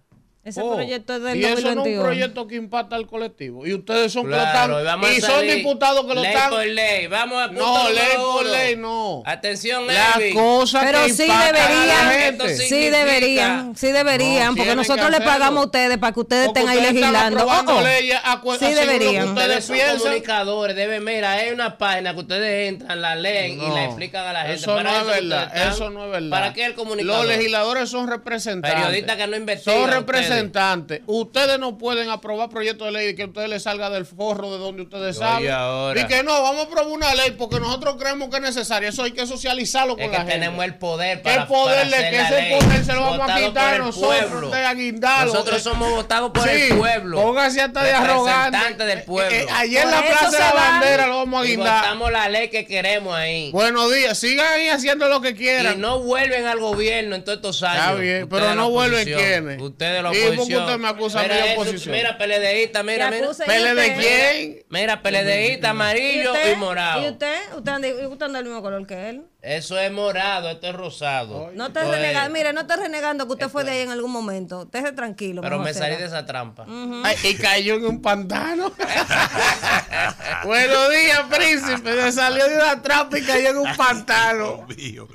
Ese 0.46 0.60
Oh, 0.62 0.74
proyecto 0.76 1.16
es 1.16 1.24
del 1.24 1.38
y 1.38 1.46
eso 1.46 1.54
no 1.54 1.58
es 1.60 1.64
un 1.64 1.76
2021. 1.76 2.04
proyecto 2.04 2.48
que 2.48 2.56
impacta 2.56 2.98
al 2.98 3.08
colectivo. 3.08 3.66
Y 3.66 3.74
ustedes 3.74 4.12
son 4.12 4.24
que 4.24 4.32
lo 4.32 4.36
Claro, 4.36 4.74
y 4.74 4.78
están. 4.82 4.86
vamos 4.86 5.10
a 5.10 5.14
Y 5.14 5.22
son 5.22 5.48
diputados 5.48 6.06
que 6.06 6.14
lo 6.16 6.22
ley 6.22 6.34
están. 6.34 6.50
por 6.50 6.66
ley. 6.66 7.08
Vamos 7.08 7.42
a 7.42 7.48
No, 7.48 7.90
ley 7.90 8.04
por 8.18 8.42
uno. 8.44 8.52
ley, 8.52 8.76
no. 8.76 9.24
Atención, 9.26 9.88
Las 9.88 10.18
Elvin. 10.18 10.34
cosas 10.34 10.84
Pero 10.84 11.04
que 11.06 11.14
sí 11.14 11.24
impactan 11.24 11.56
a 11.56 11.62
la 11.86 12.10
deberían, 12.10 12.58
sí 12.58 12.90
deberían, 12.90 13.76
sí 13.78 13.92
deberían, 13.94 14.48
No, 14.50 14.56
porque 14.58 14.76
nosotros 14.76 15.10
le 15.12 15.22
pagamos 15.22 15.62
a 15.64 15.66
ustedes 15.68 15.98
para 15.98 16.12
que 16.14 16.20
ustedes 16.20 16.48
Porque 16.48 16.60
estén 16.60 16.70
ahí 16.72 16.78
ustedes 16.80 16.94
legislando. 17.02 17.46
Oh, 17.48 17.64
oh. 17.78 17.82
leyes 17.82 18.20
Sí 18.60 18.74
deberían. 18.74 19.30
ustedes 19.30 19.70
Ustedes 19.70 19.94
son 19.94 19.98
comunicadores, 20.10 20.76
deben, 20.76 21.06
mira, 21.06 21.32
hay 21.32 21.52
una 21.52 21.78
página 21.78 22.14
que 22.14 22.20
ustedes 22.20 22.68
entran, 22.70 23.02
la 23.02 23.16
leen 23.16 23.54
y 23.54 23.56
No, 23.66 23.76
la 23.76 23.86
explican 23.86 24.28
a 24.28 24.34
la 24.34 24.42
gente. 24.42 24.56
Eso 24.56 24.76
Para 24.76 24.92
no 24.92 25.00
es 25.00 25.06
verdad. 25.22 25.70
Eso 25.72 25.90
no 25.90 26.04
es 26.06 26.12
verdad. 26.12 26.30
¿Para 26.30 26.52
qué 26.54 26.66
el 26.66 26.74
comunicador? 26.74 27.26
Los 27.26 27.34
legisladores 27.38 27.90
son 27.90 28.08
representantes. 28.10 28.74
Periodistas 28.74 29.16
que 29.16 29.28
no 29.28 29.38
investigan, 29.38 29.76
Son 29.80 29.84
ustedes. 29.84 30.00
Representantes. 30.34 31.02
Ustedes. 31.08 31.60
no 31.60 31.78
pueden 31.78 32.10
aprobar 32.10 32.50
proyectos 32.50 32.86
de 32.88 32.92
ley 32.92 33.10
y 33.10 33.16
que 33.16 33.24
a 33.24 33.26
ustedes 33.28 33.50
les 33.50 33.64
salga 33.64 33.90
del 33.90 34.06
forro 34.06 34.52
de 34.52 34.58
donde 34.58 34.82
ustedes 34.84 35.18
saben. 35.18 35.50
ahora. 35.52 36.00
Y 36.02 36.08
que 36.08 36.24
no, 36.24 36.42
vamos 36.42 36.62
a 36.62 36.68
aprobar 36.68 36.88
una 36.88 37.14
ley 37.16 37.32
porque 37.32 37.60
nosotros 37.60 37.96
creemos 38.00 38.30
que 38.30 38.38
es 38.38 38.42
necesaria. 38.42 38.90
Eso 38.90 39.04
hay 39.04 39.12
que 39.12 39.26
socializarlo 39.28 39.96
con 39.96 40.06
Es 40.06 40.12
la 40.12 40.18
que 40.26 40.32
gente. 40.32 40.34
tenemos 40.46 40.66
el 40.66 40.76
poder 40.76 41.18
¿Qué 41.22 41.24
para, 41.24 41.48
poder 41.48 41.76
para 41.78 41.90
de 41.90 41.96
hacer 41.96 42.10
que 42.12 42.18
la 42.18 42.24
ese 42.28 42.42
ley, 42.42 42.60
poder 42.60 42.86
se 42.86 42.94
lo 42.94 43.02
vamos 43.02 43.30
a 43.30 43.36
quitar 43.36 43.52
por 43.54 43.74
el 43.74 43.80
nosotros? 43.86 44.16
pueblo. 44.30 44.48
Ustedes 44.48 44.66
a 44.68 44.74
guindarlo. 44.74 45.34
Nosotros 45.34 45.58
Eh, 45.58 45.62
somos 45.64 45.90
votados 45.92 46.32
por 46.32 46.44
sí, 46.44 46.50
el 46.50 46.78
pueblo. 46.78 47.22
Póngase 47.22 47.62
hasta 47.62 47.84
de 47.84 47.92
arrogante. 47.94 48.58
Representantes 48.58 48.88
del 48.88 49.04
pueblo. 49.06 49.36
Eh, 49.36 49.42
eh, 49.44 49.48
ayer 49.54 49.84
en 49.84 49.92
la 49.92 50.02
Plaza 50.04 50.30
de 50.32 50.40
la. 50.40 50.54
Bandera 50.54 51.08
lo 51.08 51.18
vamos 51.18 51.42
a 51.44 51.48
guindar. 51.48 51.82
votamos 51.84 52.12
la 52.12 52.30
ley 52.30 52.50
que 52.50 52.66
queremos 52.66 53.14
ahí. 53.16 53.52
Buenos 53.52 53.94
días. 53.94 54.18
Sigan 54.18 54.46
ahí 54.54 54.68
haciendo 54.70 55.08
lo 55.08 55.22
que 55.22 55.36
quieran. 55.36 55.76
Y 55.76 55.78
no 55.78 56.00
vuelven 56.00 56.46
al 56.46 56.60
gobierno 56.60 57.16
en 57.16 57.24
todos 57.24 57.38
estos 57.38 57.64
años. 57.64 57.84
Está 57.84 57.94
bien, 57.96 58.28
pero 58.30 58.50
de 58.50 58.56
no 58.56 58.70
vuelven 58.70 59.06
quiénes. 59.06 59.62
Ustedes 59.62 59.94
de 59.94 60.02
la 60.04 60.10
¿Y 60.10 60.14
qué 60.14 60.23
oposición. 60.32 60.64
usted 60.64 60.78
me 60.80 60.88
acusa 60.88 61.20
a 61.20 61.24
mí 61.24 61.30
Mira 61.30 61.44
de 61.44 61.52
eso, 61.54 61.62
oposición? 61.62 61.96
Mira, 61.96 62.18
PLDista, 62.18 62.84
mira, 62.84 63.10
mira. 63.12 63.26
acusa- 63.28 63.46
¿Pele 63.46 63.74
de 63.76 63.82
usted? 63.90 63.98
quién? 64.00 64.66
Mira, 64.70 65.02
PLDista, 65.02 65.70
amarillo 65.72 66.34
y, 66.52 66.56
morado. 66.56 67.02
¿Y 67.06 67.10
usted? 67.10 67.38
¿Usted 67.56 67.72
anda, 67.72 67.88
usted 68.08 68.26
anda 68.26 68.40
del 68.40 68.46
mismo 68.48 68.62
color 68.62 68.86
que 68.88 69.10
él? 69.10 69.24
Eso 69.42 69.78
es 69.78 69.92
morado, 69.92 70.50
esto 70.50 70.68
es 70.68 70.74
rosado. 70.74 71.52
No 71.54 71.74
te 71.74 71.80
Esto 71.82 71.94
es- 71.94 72.00
renegando, 72.00 72.30
mire, 72.34 72.54
no 72.54 72.62
esté 72.62 72.78
renegando 72.78 73.28
que 73.28 73.34
usted 73.34 73.50
fue 73.50 73.66
de 73.66 73.72
ahí 73.72 73.80
en 73.82 73.92
algún 73.92 74.12
momento. 74.12 74.64
Estése 74.64 74.94
tranquilo. 74.94 75.42
Pero 75.42 75.60
me 75.60 75.74
salí 75.74 75.98
de 75.98 76.06
esa 76.06 76.26
trampa. 76.26 76.66
Ay, 77.04 77.16
y 77.24 77.36
cayó 77.36 77.76
en 77.76 77.86
un 77.86 78.02
pantano. 78.02 78.72
Buenos 80.46 80.90
días, 80.92 81.22
príncipe. 81.30 81.94
Se 82.04 82.12
salió 82.14 82.48
de 82.48 82.56
una 82.56 82.82
trampa 82.82 83.18
y 83.20 83.22
cayó 83.24 83.50
en 83.50 83.58
un 83.58 83.76
pantano. 83.76 84.66
mío. 84.78 85.08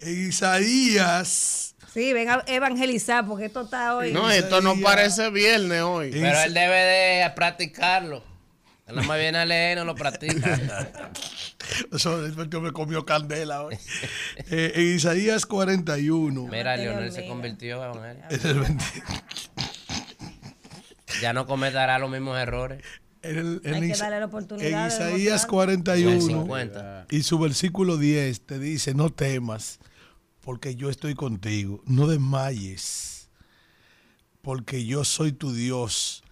En 0.00 0.28
Isaías, 0.28 1.63
Sí, 1.94 2.12
ven 2.12 2.28
a 2.28 2.42
evangelizar 2.48 3.24
porque 3.26 3.44
esto 3.46 3.62
está 3.62 3.96
hoy. 3.96 4.12
No, 4.12 4.28
esto 4.30 4.60
no 4.60 4.74
parece 4.80 5.30
viernes 5.30 5.80
hoy. 5.82 6.10
Pero 6.10 6.40
él 6.42 6.52
debe 6.52 6.74
de 6.74 7.30
practicarlo. 7.36 8.24
Él 8.86 8.96
nada 8.96 9.06
más 9.08 9.18
viene 9.18 9.38
a 9.38 9.46
leer, 9.46 9.78
no 9.78 9.84
lo 9.86 9.94
practica. 9.94 10.58
eso 11.92 12.26
este 12.26 12.58
me 12.60 12.72
comió 12.72 13.06
candela 13.06 13.62
hoy. 13.62 13.78
Eh, 14.50 14.72
en 14.74 14.96
Isaías 14.96 15.46
41, 15.46 16.48
Mira, 16.48 16.76
Leonel 16.76 17.10
se 17.12 17.26
convirtió 17.26 17.82
en 17.82 17.90
evangelio. 17.92 18.24
en 18.28 18.46
el 18.50 18.60
20 18.60 18.84
Ya 21.22 21.32
no 21.32 21.46
cometerá 21.46 21.98
los 21.98 22.10
mismos 22.10 22.38
errores. 22.38 22.82
en 23.22 23.38
el- 23.38 23.60
en 23.64 23.74
Hay 23.74 23.90
que 23.92 23.96
darle 23.96 24.20
la 24.20 24.26
oportunidad 24.26 24.80
En 24.82 24.86
Isaías 24.88 25.46
demostrar. 25.46 25.70
El 25.70 25.82
41 25.82 26.20
50. 26.20 27.06
y 27.10 27.22
su 27.22 27.38
versículo 27.38 27.96
10 27.96 28.40
te 28.44 28.58
dice, 28.58 28.92
no 28.94 29.10
temas, 29.10 29.78
porque 30.44 30.76
yo 30.76 30.90
estoy 30.90 31.14
contigo. 31.14 31.82
No 31.86 32.06
desmayes, 32.06 33.28
porque 34.42 34.84
yo 34.84 35.04
soy 35.04 35.32
tu 35.32 35.52
Dios, 35.52 36.22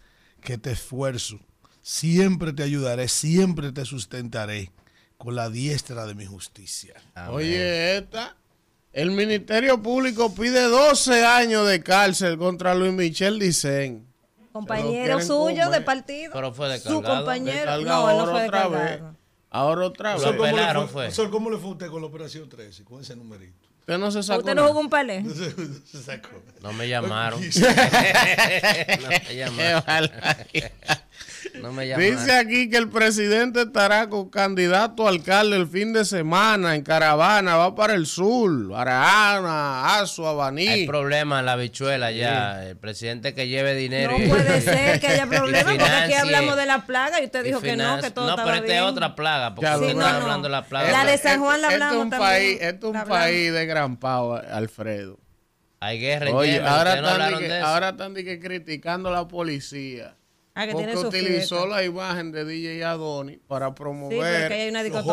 que 0.42 0.58
te 0.58 0.72
esfuerzo. 0.72 1.38
Siempre 1.80 2.52
te 2.52 2.62
ayudaré, 2.62 3.08
siempre 3.08 3.72
te 3.72 3.84
sustentaré 3.84 4.70
con 5.16 5.34
la 5.34 5.48
diestra 5.50 6.06
de 6.06 6.14
mi 6.14 6.26
justicia. 6.26 6.94
Amén. 7.14 7.34
Oye, 7.34 7.96
esta. 7.96 8.36
El 8.92 9.10
Ministerio 9.12 9.80
Público 9.82 10.34
pide 10.34 10.60
12 10.64 11.24
años 11.24 11.66
de 11.66 11.82
cárcel 11.82 12.36
contra 12.36 12.74
Luis 12.74 12.92
Michel 12.92 13.38
Dicen. 13.38 14.06
Compañero 14.52 15.18
suyo 15.20 15.64
comer. 15.64 15.70
de 15.70 15.80
partido. 15.80 16.32
Pero 16.34 16.52
fue 16.52 16.66
Su 16.66 16.72
descargado. 16.90 17.16
compañero. 17.24 17.56
Descarga 17.56 17.84
No, 17.84 18.10
él 18.10 18.16
no 18.16 18.20
ahora 18.22 18.32
fue 18.32 18.46
otra 18.46 18.68
vez. 18.68 19.02
Ahora 19.48 19.86
otra 19.86 20.18
Lo 20.18 20.20
vez. 20.20 20.36
¿cómo 20.36 20.82
le 20.82 20.88
fue? 21.10 21.30
¿Cómo 21.30 21.50
le 21.50 21.56
fue 21.56 21.68
a 21.68 21.72
usted 21.72 21.86
con 21.88 22.02
la 22.02 22.06
operación 22.08 22.48
13, 22.50 22.84
con 22.84 23.00
ese 23.00 23.16
numerito? 23.16 23.71
Usted 23.82 23.98
no 23.98 24.12
se 24.12 24.22
sacó. 24.22 24.38
¿Usted 24.38 24.54
no 24.54 24.68
jugó 24.68 24.78
un 24.78 24.88
palé? 24.88 25.24
Se 25.84 26.02
sacó. 26.02 26.28
No 26.62 26.72
me 26.72 26.88
llamaron. 26.88 27.40
no 29.00 29.10
me 29.10 29.34
llamaron. 29.34 30.10
No 31.60 31.72
me. 31.72 31.84
Dice 31.96 32.32
aquí 32.32 32.70
que 32.70 32.76
el 32.78 32.88
presidente 32.88 33.62
estará 33.62 34.08
con 34.08 34.30
candidato 34.30 35.06
a 35.06 35.10
alcalde 35.10 35.56
el 35.56 35.66
fin 35.66 35.92
de 35.92 36.04
semana 36.04 36.74
en 36.74 36.82
caravana, 36.82 37.56
va 37.56 37.74
para 37.74 37.94
el 37.94 38.06
sur, 38.06 38.72
Araana, 38.74 39.98
Azua, 39.98 40.32
Baní. 40.32 40.66
Hay 40.68 40.86
problema 40.86 41.40
en 41.40 41.46
la 41.46 41.56
bichuela 41.56 42.10
ya. 42.10 42.64
El 42.68 42.76
presidente 42.76 43.34
que 43.34 43.48
lleve 43.48 43.74
dinero. 43.74 44.12
No 44.18 44.24
y- 44.24 44.28
puede 44.28 44.58
y- 44.58 44.60
ser 44.62 45.00
que 45.00 45.08
haya 45.08 45.24
y 45.24 45.28
problemas 45.28 45.64
porque 45.64 45.84
aquí 45.84 46.14
hablamos 46.14 46.56
de 46.56 46.66
la 46.66 46.86
plaga 46.86 47.20
y 47.20 47.24
usted 47.26 47.40
y 47.44 47.48
dijo 47.48 47.60
que 47.60 47.76
no, 47.76 48.00
que 48.00 48.10
todo 48.10 48.24
No, 48.26 48.30
estaba 48.32 48.50
pero 48.52 48.64
esta 48.64 48.76
es 48.76 48.82
otra 48.82 49.14
plaga. 49.14 49.54
Porque 49.54 49.70
usted 49.70 49.88
sí, 49.88 49.94
no, 49.94 50.00
no. 50.00 50.06
hablando 50.06 50.48
de 50.48 50.52
la 50.52 50.64
plaga. 50.64 50.90
La 50.90 51.04
de 51.04 51.18
San 51.18 51.40
Juan 51.40 51.60
la 51.60 51.68
Esto 51.68 51.76
es 51.76 51.82
hablamos 51.82 52.04
un 52.04 52.10
también. 52.10 52.30
país, 52.30 52.58
esto 52.60 52.88
es 52.90 52.94
un 53.02 53.08
país 53.08 53.52
de 53.52 53.66
gran 53.66 53.96
pavo, 53.98 54.34
Alfredo. 54.36 55.18
Hay 55.80 55.98
guerra 55.98 56.28
en 56.30 56.36
Oye, 56.36 56.52
Yemen, 56.52 56.68
ahora 56.68 57.00
no 57.00 57.08
están, 57.10 57.38
que, 57.40 57.52
ahora 57.58 57.88
están 57.90 58.14
de 58.14 58.24
que 58.24 58.38
criticando 58.38 59.08
a 59.08 59.12
la 59.12 59.26
policía. 59.28 60.14
Ah, 60.54 60.66
que 60.66 60.72
porque 60.72 60.96
utilizó 60.96 61.56
fiesta. 61.60 61.66
la 61.76 61.82
imagen 61.84 62.30
de 62.32 62.44
DJ 62.44 62.84
Adoni 62.84 63.36
para 63.38 63.68
Sí, 63.68 63.74
promover 63.76 64.40
porque 64.42 64.54
hay 64.54 64.68
una 64.68 64.82
que 64.82 64.90
los 64.90 65.04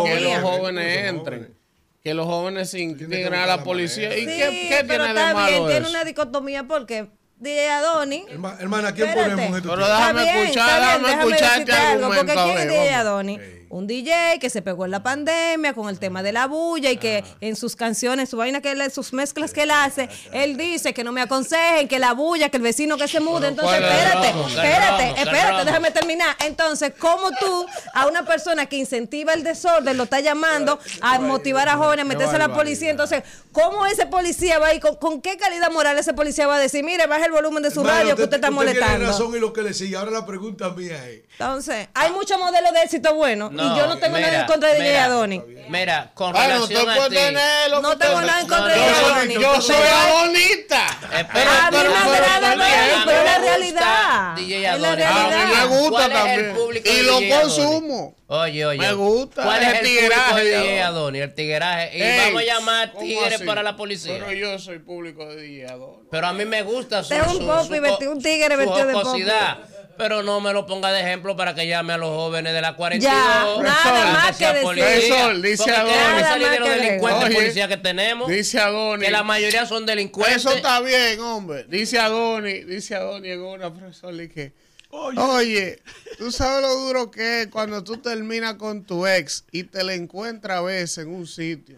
jóvenes 0.41 0.97
entren. 1.07 1.55
Que 2.03 2.13
los 2.13 2.25
jóvenes 2.25 2.69
se 2.69 2.79
integren 2.79 3.33
a 3.35 3.45
la 3.45 3.63
policía. 3.63 4.15
¿Y 4.17 4.21
Sí, 4.21 4.25
qué, 4.27 4.67
qué 4.69 4.85
pero 4.87 5.03
tiene 5.05 5.19
de 5.19 5.33
malo 5.33 5.47
bien, 5.65 5.67
tiene 5.67 5.89
una 5.89 6.03
dicotomía 6.03 6.63
porque 6.63 7.07
DJ 7.37 7.69
Adoni. 7.69 8.25
Herma- 8.29 8.57
Hermana, 8.59 8.89
¿a 8.89 8.93
quién 8.93 9.13
ponemos 9.13 9.57
este 9.57 9.69
Pero 9.69 9.87
déjame 9.87 10.41
escuchar, 10.41 10.81
déjame 10.81 11.11
escuchar 11.13 11.59
este 11.59 11.71
algo, 11.71 12.07
Porque 12.07 12.19
argumento, 12.31 12.39
a 12.41 12.45
¿quién 12.45 12.57
es 12.57 12.67
DJ. 12.69 12.93
Adoni? 12.95 13.39
Un 13.69 13.85
DJ 13.87 14.39
que 14.39 14.49
se 14.49 14.61
pegó 14.61 14.85
en 14.85 14.91
la 14.91 15.03
pandemia 15.03 15.73
con 15.73 15.89
el 15.89 15.99
tema 15.99 16.23
de 16.23 16.31
la 16.31 16.47
bulla 16.47 16.91
y 16.91 16.97
que 16.97 17.23
Ah. 17.25 17.37
en 17.41 17.55
sus 17.55 17.75
canciones, 17.75 18.29
su 18.29 18.37
vaina 18.37 18.61
que 18.61 18.71
él, 18.71 18.91
sus 18.91 19.13
mezclas 19.13 19.53
que 19.53 19.63
él 19.63 19.71
hace, 19.71 20.09
él 20.31 20.57
dice 20.57 20.93
que 20.93 21.03
no 21.03 21.11
me 21.11 21.21
aconsejen, 21.21 21.87
que 21.87 21.99
la 21.99 22.13
bulla, 22.13 22.49
que 22.49 22.57
el 22.57 22.63
vecino 22.63 22.97
que 22.97 23.07
se 23.07 23.19
mude. 23.19 23.47
Entonces, 23.49 23.79
¿cuál 23.79 23.91
es 23.93 23.99
el 24.01 24.07
espérate, 24.07 24.49
espérate, 24.49 25.21
espérate, 25.21 25.65
déjame 25.65 25.91
terminar. 25.91 26.35
Entonces, 26.45 26.93
¿cómo 26.97 27.29
tú 27.39 27.65
a 27.93 28.07
una 28.07 28.25
persona 28.25 28.65
que 28.65 28.75
incentiva 28.77 29.33
el 29.33 29.43
desorden 29.43 29.97
lo 29.97 30.03
está 30.03 30.19
llamando 30.19 30.79
a 31.01 31.19
motivar 31.19 31.69
a 31.69 31.77
jóvenes 31.77 32.05
a 32.05 32.07
meterse 32.07 32.35
a 32.35 32.39
la 32.39 32.53
policía? 32.53 32.89
Entonces, 32.89 33.23
¿cómo 33.51 33.85
ese 33.85 34.05
policía 34.07 34.57
va 34.59 34.67
a 34.67 34.73
ir? 34.73 34.81
¿Con, 34.81 34.95
con 34.95 35.21
qué 35.21 35.37
calidad 35.37 35.71
moral 35.71 35.97
ese 35.99 36.13
policía 36.13 36.47
va 36.47 36.55
a 36.55 36.59
decir, 36.59 36.83
mire, 36.83 37.05
baja 37.07 37.25
el 37.25 37.31
volumen 37.31 37.61
de 37.63 37.71
su 37.71 37.83
radio 37.83 38.15
que 38.15 38.23
usted 38.23 38.37
está 38.37 38.47
tiene 38.47 38.55
molestando? 38.55 39.05
razón 39.05 39.35
y 39.35 39.39
lo 39.39 39.53
que 39.53 39.61
le 39.61 39.73
sigue. 39.73 39.95
Ahora 39.95 40.11
la 40.11 40.25
pregunta 40.25 40.69
mía 40.71 41.07
es... 41.07 41.21
Entonces, 41.33 41.87
hay 41.93 42.11
muchos 42.11 42.37
modelos 42.39 42.73
de 42.73 42.81
éxito 42.81 43.13
buenos 43.15 43.51
y 43.61 43.77
yo 43.77 43.87
no 43.87 43.97
tengo 43.97 44.17
nada 44.19 44.39
en 44.41 44.45
contra 44.47 44.69
de 44.69 44.75
DJ 44.75 44.89
mira, 44.89 45.05
Adoni. 45.05 45.41
Mira, 45.69 46.11
con 46.13 46.33
relación 46.33 46.61
usted 46.63 46.87
a 46.87 47.09
ti. 47.09 47.81
No 47.81 47.97
tengo 47.97 48.21
nada 48.21 48.41
en 48.41 48.47
contra 48.47 48.75
No, 48.75 48.81
de 48.83 48.87
no, 48.87 48.87
DJ 48.87 49.01
yo- 49.01 49.15
Adoni. 49.15 49.33
Yo 49.35 49.61
soy 49.61 49.75
bonita. 50.11 50.85
Espera, 51.19 51.67
A 51.67 51.71
mí 51.71 51.77
me 51.77 51.83
agrada 51.83 52.39
pero- 52.39 52.59
ver, 52.59 53.03
pero- 53.05 53.19
es 53.19 53.25
la 53.25 53.37
realidad. 53.39 54.35
DJ 54.35 54.55
Es 54.73 54.79
la 54.79 54.89
Adoni. 54.91 55.03
A 55.03 55.45
mí 55.45 55.55
me 55.55 55.65
gusta 55.65 55.89
¿Cuál 55.89 56.11
es 56.11 56.37
el 56.37 56.53
también. 56.55 56.83
Y 56.85 57.01
lo 57.03 57.11
Adoni? 57.13 57.29
consumo. 57.29 58.15
Oye, 58.31 58.63
oye. 58.65 58.77
Me 58.79 58.93
gusta 58.93 59.43
¿Cuál 59.43 59.63
es 59.63 59.73
el 59.73 59.79
tigueraje 59.81 60.43
de 60.43 60.49
DJ 60.59 60.59
Adoni. 60.59 60.79
Adoni? 60.99 61.19
El 61.19 61.33
tigueraje. 61.35 61.97
Y 61.97 62.17
vamos 62.25 62.41
a 62.41 62.45
llamar 62.45 62.91
¿cómo 62.91 63.01
tigres 63.05 63.41
para 63.41 63.63
la 63.63 63.75
policía. 63.75 64.13
Pero 64.19 64.31
yo 64.33 64.59
soy 64.59 64.79
público 64.79 65.25
de 65.27 65.41
DJ 65.41 65.67
Adoni. 65.67 66.07
Pero 66.11 66.27
a 66.27 66.33
mí 66.33 66.45
me 66.45 66.61
gusta 66.61 67.03
su, 67.03 67.13
es 67.13 67.27
un 67.27 67.45
popi 67.47 68.05
un 68.07 68.21
tigre 68.21 68.55
vestido 68.55 68.85
de 68.87 68.93
jocosidad. 68.93 69.57
Pero 69.99 70.23
no 70.23 70.39
me 70.39 70.53
lo 70.53 70.65
ponga 70.65 70.93
de 70.93 71.01
ejemplo 71.01 71.35
para 71.35 71.53
que 71.53 71.67
llame 71.67 71.91
a 71.91 71.97
los 71.97 72.09
jóvenes 72.09 72.53
de 72.53 72.61
la 72.61 72.73
42. 72.77 73.13
Ya, 73.13 73.61
nada 73.61 74.13
más 74.13 74.37
que 74.37 74.45
decir. 74.47 74.61
policía. 74.63 74.87
Profesor, 74.95 75.41
dice 75.41 75.57
Porque 75.57 75.71
Adoni. 75.75 75.91
queremos 75.93 76.21
Nada 76.21 76.29
salir 76.31 76.47
de 76.49 76.59
los 76.59 76.69
que 76.69 76.75
delincuentes 76.75 77.21
agregar. 77.23 77.41
policías 77.43 77.67
que 77.67 77.77
tenemos. 77.77 78.29
Dice 78.29 78.59
Adoni. 78.59 79.05
que 79.05 79.11
la 79.11 79.23
mayoría 79.23 79.65
son 79.65 79.85
delincuentes. 79.85 80.37
Eso 80.37 80.53
está 80.53 80.79
bien, 80.79 81.19
hombre. 81.19 81.65
Dice 81.67 81.99
Adoni, 81.99 82.63
dice 82.63 82.95
Adoni 82.95 83.29
en 83.29 83.41
una 83.41 83.73
profesora 83.73 84.23
y 84.23 84.29
que, 84.29 84.53
oye, 84.89 85.81
tú 86.17 86.31
sabes 86.31 86.61
lo 86.61 86.73
duro 86.75 87.11
que 87.11 87.41
es 87.41 87.47
cuando 87.47 87.83
tú 87.83 87.97
terminas 87.97 88.53
con 88.53 88.85
tu 88.85 89.05
ex 89.05 89.43
y 89.51 89.65
te 89.65 89.83
la 89.83 89.93
encuentras 89.95 90.59
a 90.59 90.61
veces 90.61 90.99
en 90.99 91.13
un 91.13 91.27
sitio. 91.27 91.75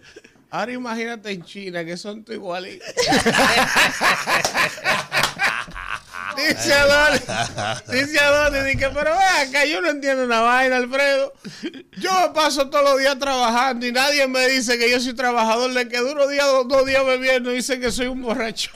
Ahora 0.52 0.74
imagínate 0.74 1.32
en 1.32 1.44
China 1.44 1.84
que 1.84 1.98
son 1.98 2.24
tu 2.24 2.34
igualitos. 2.34 2.88
dice 6.36 6.74
Adoni, 6.74 7.20
dice 7.92 8.20
Adoni, 8.20 8.60
dice, 8.72 8.90
pero 8.94 9.12
ve 9.12 9.48
acá, 9.48 9.66
yo 9.66 9.82
no 9.82 9.90
entiendo 9.90 10.26
una 10.26 10.42
vaina, 10.42 10.78
Alfredo. 10.78 11.34
Yo 11.98 12.12
me 12.22 12.34
paso 12.34 12.70
todos 12.70 12.84
los 12.84 13.00
días 13.00 13.18
trabajando 13.20 13.86
y 13.86 13.92
nadie 13.92 14.28
me 14.28 14.48
dice 14.48 14.78
que 14.78 14.90
yo 14.90 15.00
soy 15.00 15.14
trabajador. 15.14 15.72
Le 15.72 15.88
quedo 15.88 16.12
unos 16.12 16.30
días, 16.30 16.46
dos, 16.46 16.68
dos 16.68 16.86
días 16.86 17.06
bebiendo 17.06 17.52
y 17.52 17.56
dicen 17.56 17.82
que 17.82 17.92
soy 17.92 18.08
un 18.08 18.22
borracho. 18.22 18.72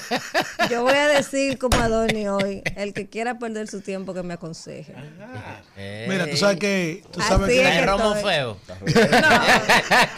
Yo 0.70 0.82
voy 0.82 0.94
a 0.94 1.08
decir 1.08 1.58
como 1.58 1.78
Adoni 1.78 2.28
hoy, 2.28 2.62
el 2.76 2.92
que 2.92 3.08
quiera 3.08 3.38
perder 3.38 3.68
su 3.68 3.80
tiempo 3.80 4.14
que 4.14 4.22
me 4.22 4.34
aconseje. 4.34 4.94
Mira, 6.08 6.28
tú 6.28 6.36
sabes 6.36 6.58
que... 6.58 7.04
Tú 7.10 7.20
sabes 7.20 7.50
es. 7.50 7.56
que... 7.56 7.78
Que 7.78 7.86
romo 7.86 8.14
feo. 8.14 8.58
Tú 8.84 8.92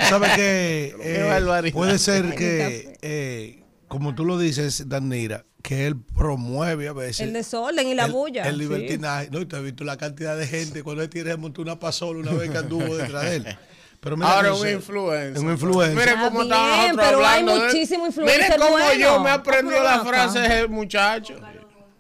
sabes 0.09 0.33
que 0.33 0.95
eh, 1.01 1.71
puede 1.73 1.99
ser 1.99 2.35
que, 2.35 2.97
eh, 3.03 3.63
como 3.91 4.15
tú 4.15 4.25
lo 4.25 4.39
dices, 4.39 4.89
Danira, 4.89 5.45
que 5.63 5.87
él 5.87 5.97
promueve 6.01 6.87
a 6.89 6.93
veces. 6.93 7.21
El 7.21 7.33
desorden 7.33 7.87
y 7.89 7.95
la 7.95 8.05
el- 8.07 8.13
bulla. 8.13 8.45
El 8.47 8.55
sí. 8.55 8.61
libertinaje. 8.61 9.29
No, 9.31 9.41
y 9.41 9.47
te 9.47 9.57
has 9.57 9.63
visto 9.63 9.83
la 9.85 9.97
cantidad 9.97 10.37
de 10.39 10.47
gente 10.47 10.83
cuando 10.85 11.03
él 11.03 11.11
tiene 11.11 11.37
montó 11.37 11.61
una 11.61 11.79
pasola 11.79 12.21
una 12.21 12.33
vez 12.33 12.49
que 12.51 12.59
anduvo 12.59 12.97
detrás 12.97 13.25
de 13.25 13.37
él. 13.37 13.47
Pero 14.01 14.17
mira 14.17 14.33
Ahora 14.33 14.53
que 14.53 14.61
un 14.61 14.69
influencer. 14.71 15.45
Un 15.45 15.51
influencer. 15.51 15.95
Mire 15.97 16.11
Está 16.13 16.25
cómo 16.25 16.41
bien, 16.41 16.53
estamos 16.53 16.79
nosotros 16.79 17.07
pero 17.07 17.19
hay 17.19 17.25
hablando 17.41 17.55
de- 17.61 17.67
muchísimo 17.67 18.07
influencer 18.07 18.43
Mire 18.43 18.57
cómo 18.59 18.71
bueno. 18.71 18.95
yo 19.01 19.21
me 19.21 19.31
aprendió 19.31 19.71
Pero 19.73 19.83
la 19.85 20.05
frase 20.05 20.39
de 20.39 20.69
muchacho. 20.69 21.35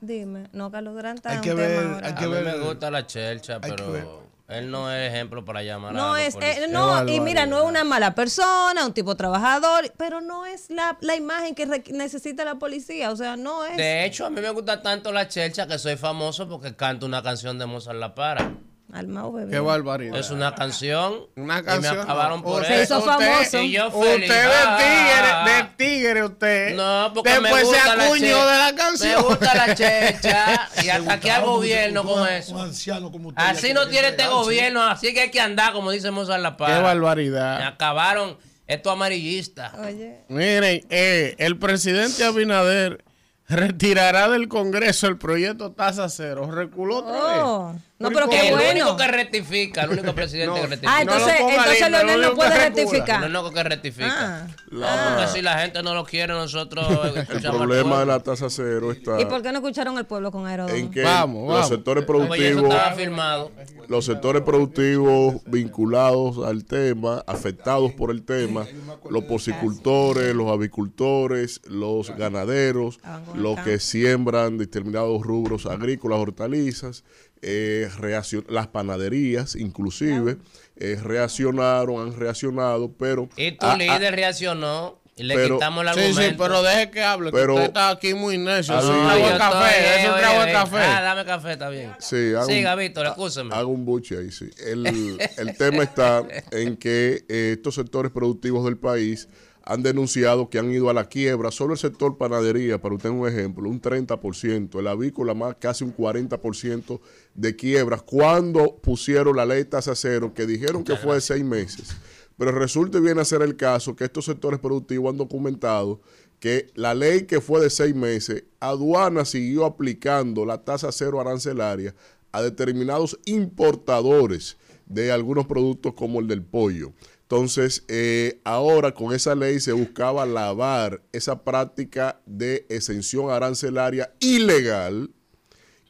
Dime, 0.01 0.45
no, 0.55 0.71
Carlos 0.71 0.95
Durán 0.95 1.17
está 1.17 1.33
Hay 1.33 1.41
que 1.41 1.51
un 1.51 1.57
ver, 1.59 1.79
tema 1.79 1.99
hay 2.03 2.13
A 2.13 2.15
que 2.15 2.27
mí 2.27 2.33
ver. 2.33 2.45
me 2.45 2.59
gusta 2.65 2.91
la 2.91 3.07
chelcha, 3.07 3.59
Hay 3.61 3.73
que 3.73 3.83
ver. 3.83 4.01
pero 4.07 4.30
él 4.51 4.71
no 4.71 4.91
es 4.93 5.13
ejemplo 5.13 5.45
para 5.45 5.63
llamar 5.63 5.91
a 5.91 5.99
No 5.99 6.09
los 6.09 6.19
es, 6.19 6.37
eh, 6.41 6.67
no, 6.71 7.09
y 7.09 7.21
mira, 7.21 7.47
no 7.47 7.59
es 7.59 7.65
una 7.65 7.85
mala 7.85 8.15
persona, 8.15 8.85
un 8.85 8.93
tipo 8.93 9.17
trabajador, 9.17 9.93
pero 9.97 10.21
no 10.21 10.47
es 10.47 10.71
la, 10.71 10.99
la 11.01 11.17
imagen 11.17 11.55
que 11.55 11.67
necesita 11.93 12.45
la 12.45 12.57
policía, 12.57 13.11
o 13.11 13.17
sea, 13.17 13.37
no 13.37 13.65
es. 13.65 13.77
De 13.77 14.05
hecho, 14.05 14.27
a 14.27 14.31
mí 14.31 14.41
me 14.41 14.51
gusta 14.51 14.83
tanto 14.83 15.13
la 15.13 15.29
chelcha 15.29 15.67
que 15.67 15.79
soy 15.79 15.97
famoso 15.97 16.49
porque 16.49 16.75
canto 16.75 17.07
una 17.07 17.23
canción 17.23 17.59
de 17.59 17.67
Mozart 17.67 17.99
La 17.99 18.15
Para. 18.15 18.55
Almao 18.93 19.33
bebé. 19.33 19.51
Qué 19.53 19.61
barbaridad. 19.61 20.19
Es 20.19 20.31
una 20.31 20.55
canción. 20.55 21.27
Una 21.37 21.61
Y 21.61 21.63
canción. 21.63 21.97
me 21.97 22.03
acabaron 22.03 22.43
por 22.43 22.65
Se 22.67 22.83
eso. 22.83 22.99
hizo 22.99 23.07
famoso. 23.07 23.59
Y 23.63 23.73
yo 23.73 23.87
Usted 23.89 24.13
feliz. 24.15 24.29
de 24.29 24.41
Ah, 24.43 24.79
tigre, 24.79 25.55
de 25.55 25.65
tigre 25.77 26.25
usted. 26.25 26.75
No, 26.75 27.13
porque 27.15 27.31
Después 27.31 27.53
me 27.53 27.63
gusta 27.63 27.83
se 27.91 27.97
la 27.97 28.05
acuñó 28.05 28.47
de 28.47 28.59
la 28.59 28.75
canción. 28.75 29.23
Me 29.23 29.29
gusta 29.29 29.55
la 29.55 29.75
checha 29.75 30.69
y 30.85 30.89
ataqué 30.89 31.31
al 31.31 31.45
gobierno 31.45 32.03
con 32.05 32.29
eso. 32.29 32.55
Un 32.55 32.61
anciano 32.63 33.11
como 33.13 33.29
usted. 33.29 33.43
Así 33.43 33.73
no 33.73 33.87
tiene 33.89 34.09
este 34.09 34.27
gobierno, 34.27 34.83
así 34.83 35.15
que 35.15 35.21
hay 35.21 35.31
que 35.31 35.41
andar, 35.41 35.73
como 35.73 35.91
dice 35.91 36.11
Mozart 36.11 36.43
La 36.43 36.57
Para. 36.57 36.75
Qué 36.75 36.81
Me 36.81 36.85
barbaridad. 36.87 37.63
acabaron 37.67 38.37
estos 38.67 38.93
amarillistas. 38.93 39.73
Oye, 39.75 40.21
Miren, 40.29 40.85
eh, 40.91 41.35
el 41.39 41.59
presidente 41.59 42.25
Abinader 42.25 43.05
retirará 43.49 44.29
del 44.29 44.49
Congreso 44.49 45.07
el 45.09 45.19
proyecto 45.19 45.73
tasa 45.73 46.09
cero. 46.09 46.51
Reculó 46.51 46.99
otra 46.99 47.73
vez. 47.73 47.83
No, 48.01 48.09
Pero 48.09 48.21
pero 48.21 48.27
¿y 48.27 48.31
qué 48.31 48.49
el 48.49 48.55
bueno. 48.55 48.71
único 48.71 48.97
que 48.97 49.07
rectifica, 49.09 49.83
el 49.83 49.91
único 49.91 50.15
presidente 50.15 50.47
No. 50.49 50.55
que 50.55 50.67
rectifica. 50.69 50.97
Ah, 50.99 51.05
No 51.05 51.13
entonces, 51.13 51.41
ponga 51.41 51.55
entonces 51.57 51.91
Leonel 51.91 52.21
no 52.23 52.29
no 52.31 52.35
puede 52.35 52.57
rectificar. 52.59 53.25
el 53.25 53.31
único 53.37 53.53
que 53.53 53.63
rectifica. 53.63 54.45
Ah. 54.45 54.47
La- 54.71 55.17
Porque 55.17 55.33
si 55.37 55.43
la 55.43 55.59
gente 55.59 55.83
no 55.83 55.95
lo 55.95 56.05
quiere, 56.05 56.33
nosotros 56.33 56.87
El 57.15 57.17
escuchamos 57.19 57.61
al 57.61 57.67
problema 57.69 58.01
de 58.01 58.07
la 58.07 58.21
tasa 58.21 58.49
cero 58.49 58.91
está 58.91 59.21
¿Y 59.21 59.27
por 59.27 59.43
qué 59.43 59.53
no 59.53 59.59
escucharon 59.59 59.99
al 59.99 60.07
pueblo 60.07 60.33
con 60.33 60.47
Aerodón? 60.47 60.75
en 60.77 60.91
que 60.91 61.03
Vamos, 61.03 61.43
los 61.49 61.53
vamos. 61.55 61.69
sectores 61.69 62.05
productivos 62.05 62.75
firmado. 62.97 63.53
los 63.89 64.05
sectores 64.07 64.43
productivos 64.43 65.35
vinculados 65.47 66.39
al 66.47 66.65
tema, 66.65 67.23
afectados 67.27 67.93
por 67.93 68.11
el 68.11 68.23
tema, 68.23 68.67
los 69.11 69.25
porcicultores, 69.25 70.35
los 70.35 70.51
avicultores, 70.51 71.61
los 71.67 72.17
ganaderos, 72.17 72.99
el 73.35 73.43
los 73.43 73.59
que 73.61 73.79
siembran 73.79 74.57
determinados 74.59 75.23
rubros 75.23 75.67
agrícolas, 75.67 76.19
hortalizas, 76.19 77.05
eh, 77.43 77.89
reaccion- 77.99 78.47
las 78.49 78.67
panaderías 78.69 79.57
inclusive, 79.57 80.37
eh, 80.77 80.99
reaccionaron, 81.03 82.01
han 82.13 82.19
reaccionado, 82.19 82.93
pero... 82.93 83.29
Y 83.37 83.53
tu 83.53 83.67
ah, 83.67 83.73
ah, 83.73 83.77
líder 83.77 84.15
reaccionó 84.15 84.99
y 85.17 85.23
le 85.25 85.35
pero- 85.35 85.57
quitamos 85.57 85.85
el 85.87 85.93
Sí, 85.95 86.01
argumento. 86.01 86.31
sí, 86.31 86.37
pero 86.39 86.63
deje 86.63 86.91
que 86.91 87.03
hable, 87.03 87.31
que 87.31 87.37
Pero- 87.37 87.55
usted 87.55 87.67
está 87.67 87.91
aquí 87.91 88.15
muy 88.15 88.39
necio. 88.39 88.75
Ah, 88.75 88.79
Es 88.79 88.85
un 88.87 88.95
sí. 88.95 89.01
trago 89.05 89.21
yo 89.27 89.33
de 89.33 89.39
café, 89.39 90.01
es 90.03 90.09
un 90.09 90.19
trago 90.19 90.45
de 90.47 90.53
café. 90.53 90.77
Ah, 90.79 91.01
dame 91.03 91.25
café, 91.27 91.53
está 91.53 91.69
bien. 91.69 91.93
Sí, 91.99 92.33
hago 92.35 92.47
Siga, 92.47 92.73
un- 92.75 92.81
Víctor, 92.81 93.07
escúchame. 93.07 93.55
Hago 93.55 93.71
un 93.71 93.85
buche 93.85 94.17
ahí, 94.19 94.31
sí. 94.31 94.49
El, 94.65 94.87
el 95.37 95.57
tema 95.59 95.83
está 95.83 96.23
en 96.53 96.77
que 96.79 97.25
eh, 97.29 97.53
estos 97.57 97.75
sectores 97.75 98.11
productivos 98.13 98.65
del 98.65 98.79
país 98.79 99.29
han 99.65 99.83
denunciado 99.83 100.49
que 100.49 100.59
han 100.59 100.71
ido 100.71 100.91
a 100.91 100.95
la 100.95 101.09
quiebra. 101.09 101.51
Solo 101.51 101.75
el 101.75 101.79
sector 101.79 102.17
panadería, 102.17 102.81
para 102.81 102.95
usted 102.95 103.11
un 103.11 103.29
ejemplo, 103.29 103.69
un 103.69 103.81
30%, 103.81 104.79
el 104.79 104.87
avícola 104.87 105.35
más 105.35 105.57
casi 105.59 105.85
un 105.85 105.95
40% 105.95 107.01
de 107.35 107.57
quiebras 107.57 108.03
cuando 108.03 108.77
pusieron 108.77 109.37
la 109.37 109.47
ley 109.47 109.65
tasa 109.65 109.95
cero, 109.95 110.33
que 110.35 110.47
dijeron 110.47 110.85
que 110.85 110.97
fue 110.97 111.17
de 111.17 111.21
seis 111.21 111.45
meses. 111.45 111.97
Pero 112.37 112.53
resulta 112.53 112.99
y 112.99 113.03
viene 113.03 113.25
ser 113.25 113.43
el 113.43 113.57
caso 113.57 113.95
que 113.95 114.05
estos 114.05 114.25
sectores 114.25 114.61
productivos 114.61 115.11
han 115.11 115.19
documentado 115.19 116.01
que 116.41 116.71
la 116.75 116.95
ley 116.95 117.27
que 117.27 117.43
fue 117.43 117.61
de 117.61 117.69
seis 117.69 117.95
meses, 117.95 118.45
aduana 118.61 119.27
siguió 119.27 119.67
aplicando 119.67 120.47
la 120.47 120.65
tasa 120.65 120.91
cero 120.91 121.21
arancelaria 121.21 121.95
a 122.33 122.41
determinados 122.41 123.19
importadores 123.27 124.57
de 124.87 125.13
algunos 125.13 125.47
productos 125.47 125.95
como 125.95 126.19
el 126.19 126.27
del 126.27 126.43
pollo. 126.43 126.93
Entonces, 127.31 127.85
eh, 127.87 128.41
ahora 128.43 128.93
con 128.93 129.15
esa 129.15 129.37
ley 129.37 129.61
se 129.61 129.71
buscaba 129.71 130.27
lavar 130.27 131.01
esa 131.13 131.45
práctica 131.45 132.21
de 132.27 132.67
exención 132.69 133.31
arancelaria 133.31 134.13
ilegal 134.19 135.13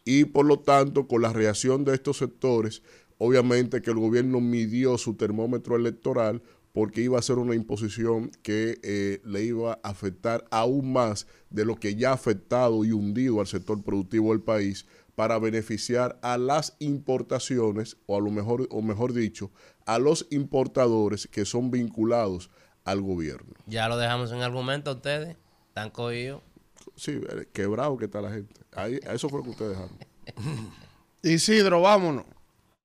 y 0.04 0.26
por 0.26 0.44
lo 0.44 0.58
tanto 0.58 1.08
con 1.08 1.22
la 1.22 1.32
reacción 1.32 1.86
de 1.86 1.94
estos 1.94 2.18
sectores, 2.18 2.82
obviamente 3.16 3.80
que 3.80 3.90
el 3.90 3.96
gobierno 3.96 4.42
midió 4.42 4.98
su 4.98 5.14
termómetro 5.14 5.76
electoral 5.76 6.42
porque 6.72 7.00
iba 7.00 7.18
a 7.18 7.22
ser 7.22 7.38
una 7.38 7.54
imposición 7.54 8.30
que 8.42 8.78
eh, 8.82 9.22
le 9.24 9.42
iba 9.42 9.80
a 9.82 9.88
afectar 9.88 10.44
aún 10.50 10.92
más 10.92 11.26
de 11.48 11.64
lo 11.64 11.76
que 11.76 11.94
ya 11.94 12.10
ha 12.10 12.14
afectado 12.14 12.84
y 12.84 12.92
hundido 12.92 13.40
al 13.40 13.46
sector 13.46 13.82
productivo 13.82 14.32
del 14.32 14.42
país 14.42 14.84
para 15.20 15.38
beneficiar 15.38 16.18
a 16.22 16.38
las 16.38 16.76
importaciones 16.78 17.98
o 18.06 18.16
a 18.16 18.20
lo 18.20 18.30
mejor 18.30 18.66
o 18.70 18.80
mejor 18.80 19.12
dicho 19.12 19.50
a 19.84 19.98
los 19.98 20.26
importadores 20.30 21.26
que 21.30 21.44
son 21.44 21.70
vinculados 21.70 22.48
al 22.86 23.02
gobierno. 23.02 23.52
Ya 23.66 23.86
lo 23.90 23.98
dejamos 23.98 24.32
en 24.32 24.40
argumento 24.40 24.92
ustedes. 24.92 25.36
Están 25.68 25.90
cogidos. 25.90 26.40
Sí, 26.96 27.20
eh, 27.28 27.46
quebrado 27.52 27.98
que 27.98 28.06
está 28.06 28.22
la 28.22 28.30
gente. 28.30 28.62
Ahí, 28.72 28.98
eso 29.12 29.28
fue 29.28 29.40
lo 29.40 29.44
que 29.44 29.50
ustedes 29.50 29.72
dejaron. 29.72 29.98
Isidro, 31.22 31.82
vámonos. 31.82 32.24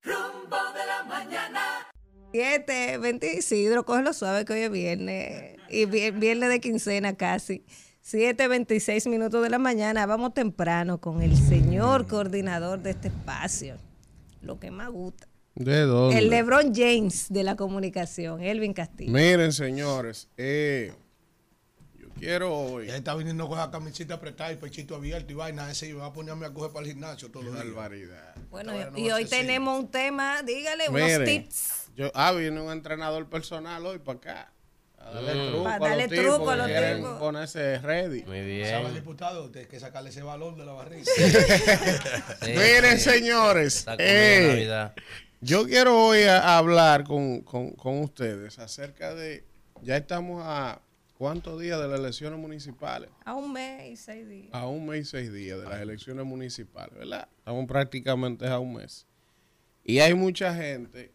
Rumbo 0.03 0.57
de 0.73 0.85
la 0.85 1.03
mañana. 1.07 1.87
7, 2.33 2.97
20 2.97 3.33
Isidro, 3.37 3.85
cógelo 3.85 4.11
suave 4.11 4.43
que 4.43 4.51
hoy 4.51 4.59
es 4.59 4.71
viernes. 4.71 5.55
Y 5.69 5.85
vi- 5.85 6.11
viernes 6.11 6.49
de 6.49 6.59
quincena 6.59 7.15
casi. 7.15 7.63
7, 8.05 8.47
26 8.47 9.07
minutos 9.07 9.41
de 9.41 9.49
la 9.49 9.57
mañana. 9.57 10.05
Vamos 10.05 10.35
temprano 10.35 11.01
con 11.01 11.23
el 11.23 11.35
señor 11.35 12.05
coordinador 12.05 12.79
de 12.79 12.91
este 12.91 13.07
espacio. 13.07 13.77
Lo 14.43 14.59
que 14.59 14.69
más 14.69 14.91
gusta. 14.91 15.27
¿De 15.55 15.81
dónde? 15.81 16.19
El 16.19 16.29
LeBron 16.29 16.71
James 16.75 17.25
de 17.29 17.41
la 17.41 17.55
comunicación, 17.55 18.41
Elvin 18.41 18.73
Castillo. 18.73 19.11
Miren, 19.11 19.51
señores, 19.51 20.29
eh, 20.37 20.93
yo 21.97 22.09
quiero 22.19 22.55
hoy. 22.55 22.89
Y 22.89 22.91
ahí 22.91 22.97
está 22.99 23.15
viniendo 23.15 23.47
con 23.47 23.57
la 23.57 23.71
camiseta 23.71 24.13
apretada 24.13 24.51
y 24.51 24.57
pechito 24.57 24.95
abierto 24.95 25.33
y 25.33 25.35
vaina 25.35 25.71
ese 25.71 25.87
y 25.87 25.93
va 25.93 26.05
a 26.05 26.13
ponerme 26.13 26.45
a 26.45 26.53
coger 26.53 26.71
para 26.71 26.85
el 26.85 26.91
gimnasio 26.91 27.31
todo 27.31 27.41
los 27.41 27.53
días. 27.53 27.65
barbaridad. 27.73 28.35
Bueno, 28.51 28.71
no 28.91 28.99
y 28.99 29.09
hoy 29.09 29.25
tenemos 29.25 29.79
un 29.79 29.89
tema, 29.89 30.43
dígale, 30.43 30.89
unos 30.89 31.23
tips. 31.25 31.89
Yo, 31.95 32.11
ah, 32.13 32.31
viene 32.33 32.61
un 32.61 32.71
entrenador 32.71 33.27
personal 33.27 33.83
hoy 33.83 33.97
para 33.97 34.17
acá. 34.19 34.54
A 35.05 35.11
darle 35.11 35.33
truco 35.51 35.67
a 35.67 35.77
los 35.79 36.07
tipos 36.09 36.23
truco 36.25 36.49
a 36.49 36.53
que 36.53 36.57
los 36.57 36.67
quieren 36.67 36.97
tipos. 36.97 37.19
ponerse 37.19 37.77
ready. 37.79 38.23
Muy 38.23 38.37
¿Sabe 38.65 38.75
el 38.77 38.81
bien. 38.83 38.93
diputado? 38.95 39.51
Hay 39.55 39.65
que 39.65 39.79
sacarle 39.79 40.09
ese 40.09 40.23
balón 40.23 40.57
de 40.57 40.65
la 40.65 40.71
barriga. 40.73 41.03
Sí, 42.41 42.51
Miren, 42.51 42.97
sí. 42.99 43.09
señores, 43.09 43.85
eh, 43.99 44.89
yo 45.41 45.65
quiero 45.65 46.07
hoy 46.07 46.23
a- 46.23 46.39
a 46.41 46.57
hablar 46.57 47.03
con, 47.03 47.41
con- 47.41 47.71
con 47.71 47.99
ustedes 48.01 48.57
acerca 48.59 49.13
de, 49.13 49.43
ya 49.81 49.97
estamos 49.97 50.41
a 50.45 50.81
cuántos 51.17 51.59
días 51.61 51.79
de 51.79 51.87
las 51.87 51.99
elecciones 51.99 52.39
municipales, 52.39 53.09
A 53.25 53.35
un 53.35 53.53
mes 53.53 53.91
y 53.91 53.95
seis 53.97 54.27
días. 54.27 54.49
a 54.53 54.67
un 54.67 54.85
mes 54.87 55.01
y 55.01 55.05
seis 55.05 55.31
días 55.31 55.59
de 55.61 55.65
las 55.69 55.79
elecciones 55.81 56.25
municipales, 56.25 56.93
¿verdad? 56.97 57.27
Estamos 57.37 57.65
prácticamente 57.67 58.47
a 58.47 58.59
un 58.59 58.73
mes. 58.75 59.05
Y 59.83 59.99
hay 59.99 60.13
mucha 60.15 60.53
gente 60.55 61.11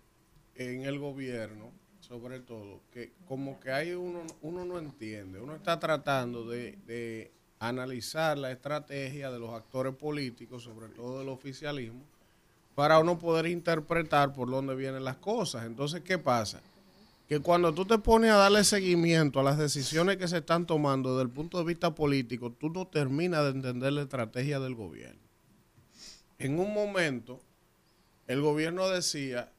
en 0.55 0.85
el 0.85 0.99
gobierno, 0.99 1.73
sobre 2.11 2.41
todo, 2.41 2.81
que 2.93 3.13
como 3.29 3.61
que 3.61 3.71
hay 3.71 3.93
uno, 3.93 4.25
uno 4.43 4.65
no 4.65 4.81
entiende, 4.81 5.39
uno 5.41 5.55
está 5.55 5.79
tratando 5.79 6.45
de, 6.45 6.77
de 6.85 7.31
analizar 7.61 8.37
la 8.37 8.51
estrategia 8.51 9.31
de 9.31 9.39
los 9.39 9.51
actores 9.51 9.95
políticos, 9.95 10.65
sobre 10.65 10.89
todo 10.89 11.21
del 11.21 11.29
oficialismo, 11.29 12.03
para 12.75 12.99
uno 12.99 13.17
poder 13.17 13.47
interpretar 13.47 14.33
por 14.33 14.51
dónde 14.51 14.75
vienen 14.75 15.05
las 15.05 15.19
cosas. 15.19 15.67
Entonces, 15.67 16.01
¿qué 16.01 16.19
pasa? 16.19 16.61
Que 17.29 17.39
cuando 17.39 17.73
tú 17.73 17.85
te 17.85 17.99
pones 17.99 18.33
a 18.33 18.39
darle 18.39 18.65
seguimiento 18.65 19.39
a 19.39 19.45
las 19.45 19.57
decisiones 19.57 20.17
que 20.17 20.27
se 20.27 20.39
están 20.39 20.67
tomando 20.67 21.11
desde 21.11 21.29
el 21.29 21.31
punto 21.31 21.59
de 21.59 21.65
vista 21.65 21.95
político, 21.95 22.51
tú 22.51 22.71
no 22.71 22.89
terminas 22.89 23.45
de 23.45 23.51
entender 23.51 23.93
la 23.93 24.03
estrategia 24.03 24.59
del 24.59 24.75
gobierno. 24.75 25.21
En 26.41 26.59
un 26.59 26.75
momento, 26.75 27.41
el 28.27 28.41
gobierno 28.41 28.89
decía, 28.89 29.53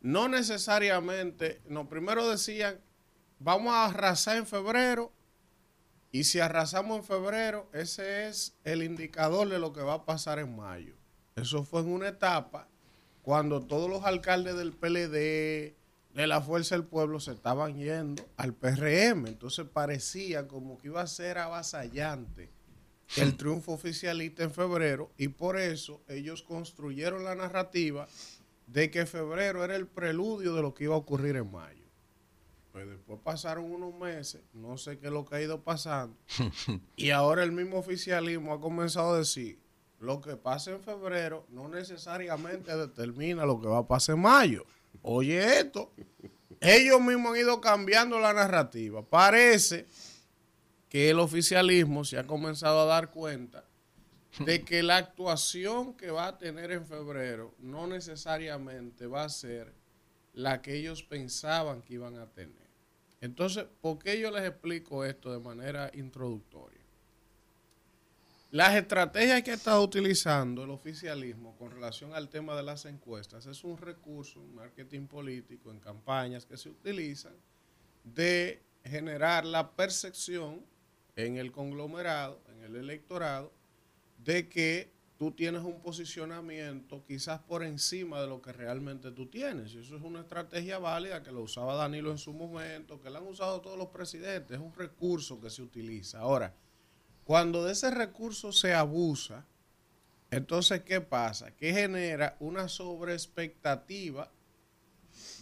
no 0.00 0.28
necesariamente, 0.28 1.60
no, 1.68 1.88
primero 1.88 2.28
decían, 2.28 2.80
vamos 3.38 3.74
a 3.74 3.86
arrasar 3.86 4.36
en 4.36 4.46
febrero, 4.46 5.12
y 6.10 6.24
si 6.24 6.40
arrasamos 6.40 6.98
en 6.98 7.04
febrero, 7.04 7.68
ese 7.72 8.28
es 8.28 8.56
el 8.64 8.82
indicador 8.82 9.48
de 9.48 9.58
lo 9.58 9.72
que 9.72 9.82
va 9.82 9.94
a 9.94 10.04
pasar 10.04 10.38
en 10.38 10.56
mayo. 10.56 10.94
Eso 11.36 11.64
fue 11.64 11.82
en 11.82 11.92
una 11.92 12.08
etapa 12.08 12.68
cuando 13.22 13.60
todos 13.60 13.90
los 13.90 14.04
alcaldes 14.04 14.56
del 14.56 14.72
PLD, 14.72 15.76
de 16.14 16.26
la 16.26 16.40
Fuerza 16.40 16.74
del 16.74 16.86
Pueblo, 16.86 17.20
se 17.20 17.32
estaban 17.32 17.76
yendo 17.76 18.26
al 18.38 18.54
PRM. 18.54 19.26
Entonces 19.26 19.66
parecía 19.70 20.48
como 20.48 20.78
que 20.78 20.88
iba 20.88 21.02
a 21.02 21.06
ser 21.06 21.36
avasallante 21.36 22.48
el 23.16 23.36
triunfo 23.36 23.72
oficialista 23.72 24.44
en 24.44 24.50
febrero 24.50 25.10
y 25.16 25.28
por 25.28 25.58
eso 25.58 26.02
ellos 26.08 26.42
construyeron 26.42 27.24
la 27.24 27.34
narrativa 27.34 28.08
de 28.68 28.90
que 28.90 29.06
febrero 29.06 29.64
era 29.64 29.74
el 29.74 29.86
preludio 29.86 30.54
de 30.54 30.62
lo 30.62 30.74
que 30.74 30.84
iba 30.84 30.94
a 30.94 30.98
ocurrir 30.98 31.36
en 31.36 31.50
mayo. 31.50 31.84
Pues 32.72 32.86
después 32.86 33.18
pasaron 33.24 33.64
unos 33.72 33.94
meses, 33.94 34.42
no 34.52 34.76
sé 34.76 34.98
qué 34.98 35.06
es 35.06 35.12
lo 35.12 35.24
que 35.24 35.36
ha 35.36 35.42
ido 35.42 35.64
pasando, 35.64 36.16
y 36.96 37.10
ahora 37.10 37.42
el 37.42 37.50
mismo 37.50 37.78
oficialismo 37.78 38.52
ha 38.52 38.60
comenzado 38.60 39.14
a 39.14 39.18
decir, 39.18 39.58
lo 39.98 40.20
que 40.20 40.36
pasa 40.36 40.70
en 40.70 40.82
febrero 40.82 41.46
no 41.48 41.68
necesariamente 41.68 42.76
determina 42.76 43.44
lo 43.46 43.60
que 43.60 43.66
va 43.66 43.78
a 43.78 43.88
pasar 43.88 44.14
en 44.14 44.22
mayo. 44.22 44.64
Oye 45.02 45.58
esto, 45.58 45.92
ellos 46.60 47.00
mismos 47.00 47.32
han 47.32 47.40
ido 47.40 47.60
cambiando 47.60 48.20
la 48.20 48.32
narrativa. 48.32 49.02
Parece 49.02 49.86
que 50.88 51.10
el 51.10 51.18
oficialismo 51.18 52.04
se 52.04 52.18
ha 52.18 52.26
comenzado 52.26 52.82
a 52.82 52.84
dar 52.84 53.10
cuenta 53.10 53.64
de 54.44 54.64
que 54.64 54.82
la 54.82 54.98
actuación 54.98 55.94
que 55.94 56.10
va 56.10 56.28
a 56.28 56.38
tener 56.38 56.70
en 56.70 56.86
febrero 56.86 57.54
no 57.58 57.86
necesariamente 57.86 59.06
va 59.06 59.24
a 59.24 59.28
ser 59.28 59.72
la 60.32 60.62
que 60.62 60.76
ellos 60.76 61.02
pensaban 61.02 61.82
que 61.82 61.94
iban 61.94 62.16
a 62.18 62.26
tener. 62.26 62.68
Entonces, 63.20 63.66
¿por 63.80 63.98
qué 63.98 64.20
yo 64.20 64.30
les 64.30 64.44
explico 64.44 65.04
esto 65.04 65.32
de 65.32 65.40
manera 65.40 65.90
introductoria? 65.94 66.78
Las 68.50 68.76
estrategias 68.76 69.42
que 69.42 69.50
ha 69.50 69.54
estado 69.54 69.82
utilizando 69.82 70.64
el 70.64 70.70
oficialismo 70.70 71.54
con 71.58 71.70
relación 71.70 72.14
al 72.14 72.30
tema 72.30 72.56
de 72.56 72.62
las 72.62 72.86
encuestas 72.86 73.44
es 73.44 73.62
un 73.62 73.76
recurso, 73.76 74.40
un 74.40 74.54
marketing 74.54 75.06
político 75.06 75.70
en 75.70 75.80
campañas 75.80 76.46
que 76.46 76.56
se 76.56 76.70
utilizan 76.70 77.34
de 78.04 78.62
generar 78.84 79.44
la 79.44 79.72
percepción 79.72 80.64
en 81.16 81.36
el 81.36 81.52
conglomerado, 81.52 82.40
en 82.48 82.62
el 82.62 82.76
electorado, 82.76 83.52
de 84.28 84.46
que 84.46 84.92
tú 85.16 85.32
tienes 85.32 85.62
un 85.62 85.80
posicionamiento 85.80 87.02
quizás 87.06 87.40
por 87.40 87.64
encima 87.64 88.20
de 88.20 88.26
lo 88.26 88.42
que 88.42 88.52
realmente 88.52 89.10
tú 89.10 89.24
tienes. 89.24 89.72
Y 89.72 89.78
eso 89.78 89.96
es 89.96 90.02
una 90.02 90.20
estrategia 90.20 90.78
válida 90.78 91.22
que 91.22 91.32
lo 91.32 91.40
usaba 91.40 91.76
Danilo 91.76 92.10
en 92.10 92.18
su 92.18 92.34
momento, 92.34 93.00
que 93.00 93.08
la 93.08 93.20
han 93.20 93.26
usado 93.26 93.62
todos 93.62 93.78
los 93.78 93.88
presidentes, 93.88 94.58
es 94.58 94.62
un 94.62 94.74
recurso 94.74 95.40
que 95.40 95.48
se 95.48 95.62
utiliza. 95.62 96.18
Ahora, 96.18 96.54
cuando 97.24 97.64
de 97.64 97.72
ese 97.72 97.90
recurso 97.90 98.52
se 98.52 98.74
abusa, 98.74 99.46
entonces, 100.30 100.82
¿qué 100.82 101.00
pasa? 101.00 101.56
Que 101.56 101.72
genera 101.72 102.36
una 102.38 102.68
sobreexpectativa 102.68 104.30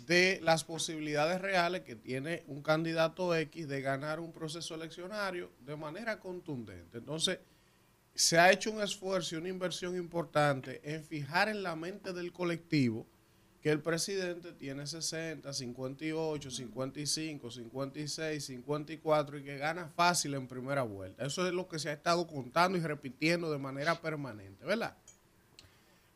de 0.07 0.39
las 0.45 0.63
posibilidades 0.63 1.41
reales 1.41 1.81
que 1.81 1.97
tiene 1.97 2.45
un 2.47 2.63
candidato 2.63 3.35
X 3.35 3.67
de 3.67 3.81
ganar 3.81 4.21
un 4.21 4.31
proceso 4.31 4.77
eleccionario 4.77 5.51
de 5.59 5.75
manera 5.75 6.21
contundente. 6.21 6.99
Entonces, 6.99 7.41
se 8.17 8.39
ha 8.39 8.51
hecho 8.51 8.71
un 8.71 8.83
esfuerzo 8.83 9.35
y 9.35 9.39
una 9.39 9.51
inversión 9.51 9.95
importante 9.97 10.81
en 10.83 11.05
fijar 11.05 11.49
en 11.49 11.63
la 11.63 11.77
mente 11.77 12.13
del 12.15 12.33
colectivo 12.33 13.07
que 13.61 13.71
el 13.71 13.81
presidente 13.81 14.53
tiene 14.53 14.87
60, 14.87 15.53
58, 15.53 16.51
55, 16.51 17.51
56, 17.51 18.45
54 18.45 19.39
y 19.39 19.43
que 19.43 19.59
gana 19.59 19.89
fácil 19.89 20.35
en 20.35 20.47
primera 20.47 20.83
vuelta. 20.83 21.27
Eso 21.27 21.47
es 21.47 21.53
lo 21.53 21.69
que 21.69 21.79
se 21.79 21.91
ha 21.91 21.93
estado 21.93 22.27
contando 22.27 22.79
y 22.79 22.81
repitiendo 22.81 23.51
de 23.51 23.59
manera 23.59 24.01
permanente, 24.01 24.65
¿verdad? 24.65 24.97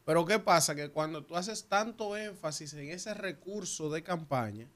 Pero 0.07 0.25
¿qué 0.25 0.39
pasa? 0.39 0.75
Que 0.75 0.89
cuando 0.89 1.23
tú 1.25 1.37
haces 1.37 1.65
tanto 1.65 2.17
énfasis 2.17 2.73
en 2.75 2.91
ese 2.91 3.13
recurso 3.15 3.91
de 3.91 4.03
campaña 4.03 4.69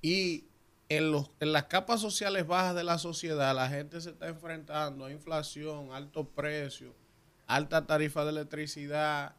y 0.00 0.44
en, 0.88 1.10
los, 1.10 1.30
en 1.40 1.52
las 1.52 1.64
capas 1.64 2.00
sociales 2.00 2.46
bajas 2.46 2.74
de 2.74 2.84
la 2.84 2.98
sociedad 2.98 3.54
la 3.54 3.68
gente 3.68 4.00
se 4.00 4.10
está 4.10 4.28
enfrentando 4.28 5.04
a 5.04 5.12
inflación, 5.12 5.92
altos 5.92 6.28
precios, 6.34 6.94
alta 7.46 7.86
tarifa 7.86 8.24
de 8.24 8.30
electricidad, 8.30 9.34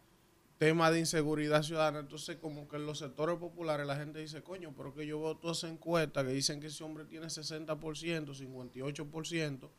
tema 0.58 0.92
de 0.92 1.00
inseguridad 1.00 1.64
ciudadana. 1.64 2.00
Entonces, 2.00 2.38
como 2.38 2.68
que 2.68 2.78
en 2.78 2.86
los 2.86 3.00
sectores 3.00 3.38
populares 3.38 3.86
la 3.86 3.96
gente 3.96 4.20
dice, 4.20 4.42
coño, 4.42 4.74
pero 4.76 4.94
que 4.94 5.06
yo 5.06 5.22
veo 5.22 5.38
todas 5.38 5.60
esas 5.60 5.72
encuestas 5.72 6.26
que 6.26 6.34
dicen 6.34 6.60
que 6.60 6.68
ese 6.68 6.84
hombre 6.84 7.06
tiene 7.06 7.28
60%, 7.28 7.78
58%, 7.78 9.70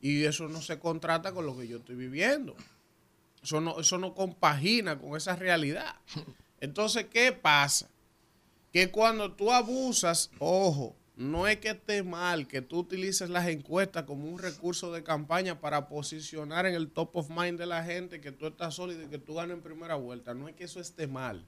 y 0.00 0.24
eso 0.24 0.48
no 0.48 0.60
se 0.60 0.78
contrata 0.78 1.32
con 1.32 1.46
lo 1.46 1.56
que 1.56 1.68
yo 1.68 1.78
estoy 1.78 1.96
viviendo. 1.96 2.56
Eso 3.42 3.60
no, 3.60 3.78
eso 3.80 3.98
no 3.98 4.14
compagina 4.14 4.98
con 4.98 5.16
esa 5.16 5.36
realidad. 5.36 5.94
Entonces, 6.60 7.06
¿qué 7.06 7.32
pasa? 7.32 7.88
Que 8.72 8.90
cuando 8.90 9.32
tú 9.32 9.52
abusas, 9.52 10.30
ojo, 10.38 10.96
no 11.16 11.46
es 11.46 11.58
que 11.58 11.70
esté 11.70 12.02
mal 12.02 12.48
que 12.48 12.60
tú 12.60 12.80
utilices 12.80 13.30
las 13.30 13.46
encuestas 13.46 14.02
como 14.02 14.28
un 14.28 14.38
recurso 14.38 14.92
de 14.92 15.04
campaña 15.04 15.60
para 15.60 15.88
posicionar 15.88 16.66
en 16.66 16.74
el 16.74 16.90
top 16.90 17.16
of 17.16 17.30
mind 17.30 17.58
de 17.58 17.66
la 17.66 17.84
gente 17.84 18.20
que 18.20 18.32
tú 18.32 18.46
estás 18.46 18.74
sólido 18.74 19.04
y 19.04 19.06
que 19.06 19.18
tú 19.18 19.34
ganes 19.34 19.56
en 19.56 19.62
primera 19.62 19.94
vuelta. 19.94 20.34
No 20.34 20.48
es 20.48 20.56
que 20.56 20.64
eso 20.64 20.80
esté 20.80 21.06
mal. 21.06 21.46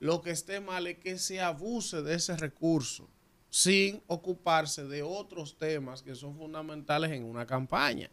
Lo 0.00 0.20
que 0.20 0.30
esté 0.30 0.60
mal 0.60 0.88
es 0.88 0.98
que 0.98 1.18
se 1.18 1.40
abuse 1.40 2.02
de 2.02 2.14
ese 2.14 2.36
recurso 2.36 3.08
sin 3.50 4.02
ocuparse 4.08 4.84
de 4.84 5.04
otros 5.04 5.56
temas 5.56 6.02
que 6.02 6.16
son 6.16 6.36
fundamentales 6.36 7.12
en 7.12 7.22
una 7.22 7.46
campaña. 7.46 8.10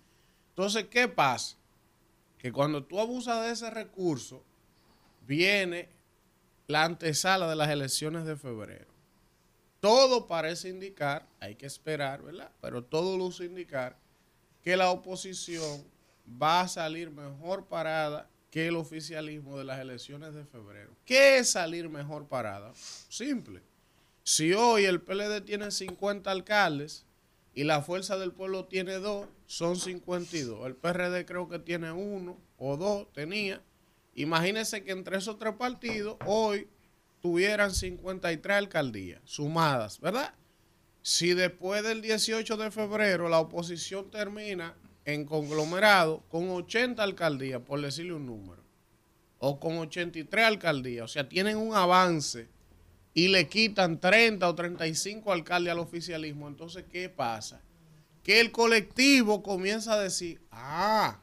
Entonces, 0.50 0.86
¿qué 0.86 1.08
pasa? 1.08 1.58
Que 2.38 2.52
cuando 2.52 2.84
tú 2.84 3.00
abusas 3.00 3.44
de 3.44 3.52
ese 3.52 3.72
recurso, 3.72 4.44
viene 5.26 5.90
la 6.68 6.84
antesala 6.84 7.50
de 7.50 7.56
las 7.56 7.70
elecciones 7.70 8.26
de 8.26 8.36
febrero. 8.36 8.90
Todo 9.82 10.28
parece 10.28 10.70
indicar, 10.70 11.28
hay 11.39 11.56
que 11.56 11.65
esperar, 11.65 12.22
¿verdad? 12.22 12.52
Pero 12.62 12.84
todo 12.84 13.17
luce 13.17 13.46
indicar 13.46 13.98
que 14.62 14.78
la 14.78 14.91
oposición 14.91 15.84
va 16.41 16.62
a 16.62 16.67
salir 16.67 17.10
mejor 17.10 17.65
parada 17.65 18.30
que 18.52 18.67
el 18.67 18.76
oficialismo 18.76 19.58
de 19.58 19.63
las 19.63 19.80
elecciones 19.80 20.36
de 20.36 20.46
febrero. 20.46 20.91
¿Qué 21.04 21.39
es 21.39 21.50
salir 21.50 21.89
mejor 21.89 22.28
parada? 22.28 22.72
Simple. 22.76 23.63
Si 24.24 24.54
hoy 24.54 24.86
el 24.86 25.02
PLD 25.02 25.41
tiene 25.41 25.72
50 25.72 26.30
alcaldes 26.30 27.06
y 27.56 27.63
la 27.63 27.82
Fuerza 27.82 28.17
del 28.17 28.34
Pueblo 28.34 28.65
tiene 28.65 29.00
dos, 29.00 29.28
son 29.48 29.78
52. 29.78 30.67
El 30.67 30.76
PRD 30.76 31.26
creo 31.26 31.50
que 31.50 31.58
tiene 31.58 31.91
uno 31.91 32.38
o 32.58 32.78
dos, 32.78 33.12
tenía. 33.13 33.63
Imagínense 34.13 34.84
que 34.84 34.91
entre 34.91 35.17
esos 35.17 35.39
tres 35.39 35.56
partidos 35.56 36.17
hoy 36.28 36.67
tuvieran 37.22 37.74
53 37.74 38.58
alcaldías 38.58 39.22
sumadas, 39.24 40.00
¿verdad? 40.00 40.34
Si 41.02 41.34
después 41.34 41.84
del 41.84 42.02
18 42.02 42.58
de 42.58 42.72
febrero 42.72 43.30
la 43.30 43.40
oposición 43.40 44.12
termina 44.12 44.76
en 45.06 45.26
conglomerado 45.26 46.24
con 46.30 46.50
80 46.50 47.02
alcaldías, 47.02 47.62
por 47.62 47.82
decirle 47.82 48.14
un 48.14 48.26
número, 48.26 48.64
o 49.40 49.60
con 49.60 49.78
83 49.78 50.46
alcaldías, 50.46 51.06
o 51.06 51.08
sea, 51.08 51.28
tienen 51.28 51.58
un 51.58 51.76
avance 51.76 52.50
y 53.14 53.28
le 53.28 53.48
quitan 53.48 54.00
30 54.00 54.48
o 54.48 54.56
35 54.56 55.32
alcaldes 55.32 55.72
al 55.72 55.80
oficialismo, 55.80 56.48
entonces, 56.48 56.86
¿qué 56.92 57.10
pasa? 57.10 57.62
Que 58.24 58.40
el 58.40 58.52
colectivo 58.52 59.42
comienza 59.42 59.94
a 59.94 60.00
decir, 60.00 60.42
ah, 60.52 61.20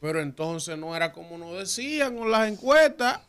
pero 0.00 0.20
entonces 0.20 0.76
no 0.76 0.94
era 0.94 1.12
como 1.12 1.38
nos 1.38 1.58
decían 1.58 2.16
con 2.16 2.30
las 2.30 2.50
encuestas, 2.50 3.20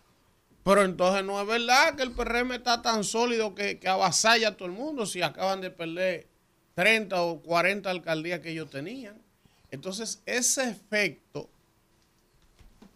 pero 0.65 0.83
entonces 0.83 1.23
no 1.23 1.39
es 1.39 1.45
verdad 1.45 1.95
que 1.95 2.01
el 2.01 2.11
PRM 2.11 2.53
está 2.53 2.81
tan 2.81 3.03
sólido 3.03 3.53
que, 3.53 3.77
que 3.77 3.87
avasalla 3.87 4.47
a 4.47 4.57
todo 4.57 4.67
el 4.67 4.73
mundo 4.73 5.05
si 5.05 5.21
acaban 5.21 5.61
de 5.61 5.69
perder 5.69 6.27
30 6.73 7.21
o 7.21 7.39
40 7.43 7.87
alcaldías 7.87 8.39
que 8.39 8.49
ellos 8.49 8.71
tenían. 8.71 9.21
Entonces, 9.69 10.23
ese 10.25 10.67
efecto 10.67 11.47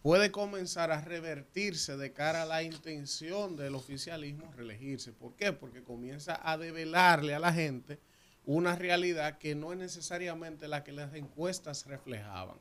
puede 0.02 0.32
comenzar 0.32 0.90
a 0.90 1.02
revertirse 1.02 1.96
de 1.96 2.12
cara 2.12 2.42
a 2.42 2.48
la 2.48 2.64
intención 2.64 3.56
del 3.56 3.76
oficialismo 3.76 4.52
reelegirse. 4.58 5.14
¿Por 5.14 5.36
qué? 5.36 5.54
Porque 5.54 5.84
comienza 5.84 6.40
a 6.42 6.58
develarle 6.58 7.36
a 7.36 7.40
la 7.40 7.54
gente 7.54 8.00
una 8.48 8.76
realidad 8.76 9.38
que 9.38 9.54
no 9.54 9.74
es 9.74 9.78
necesariamente 9.78 10.68
la 10.68 10.84
que 10.84 10.92
las 10.92 11.14
encuestas 11.14 11.86
reflejaban. 11.86 12.58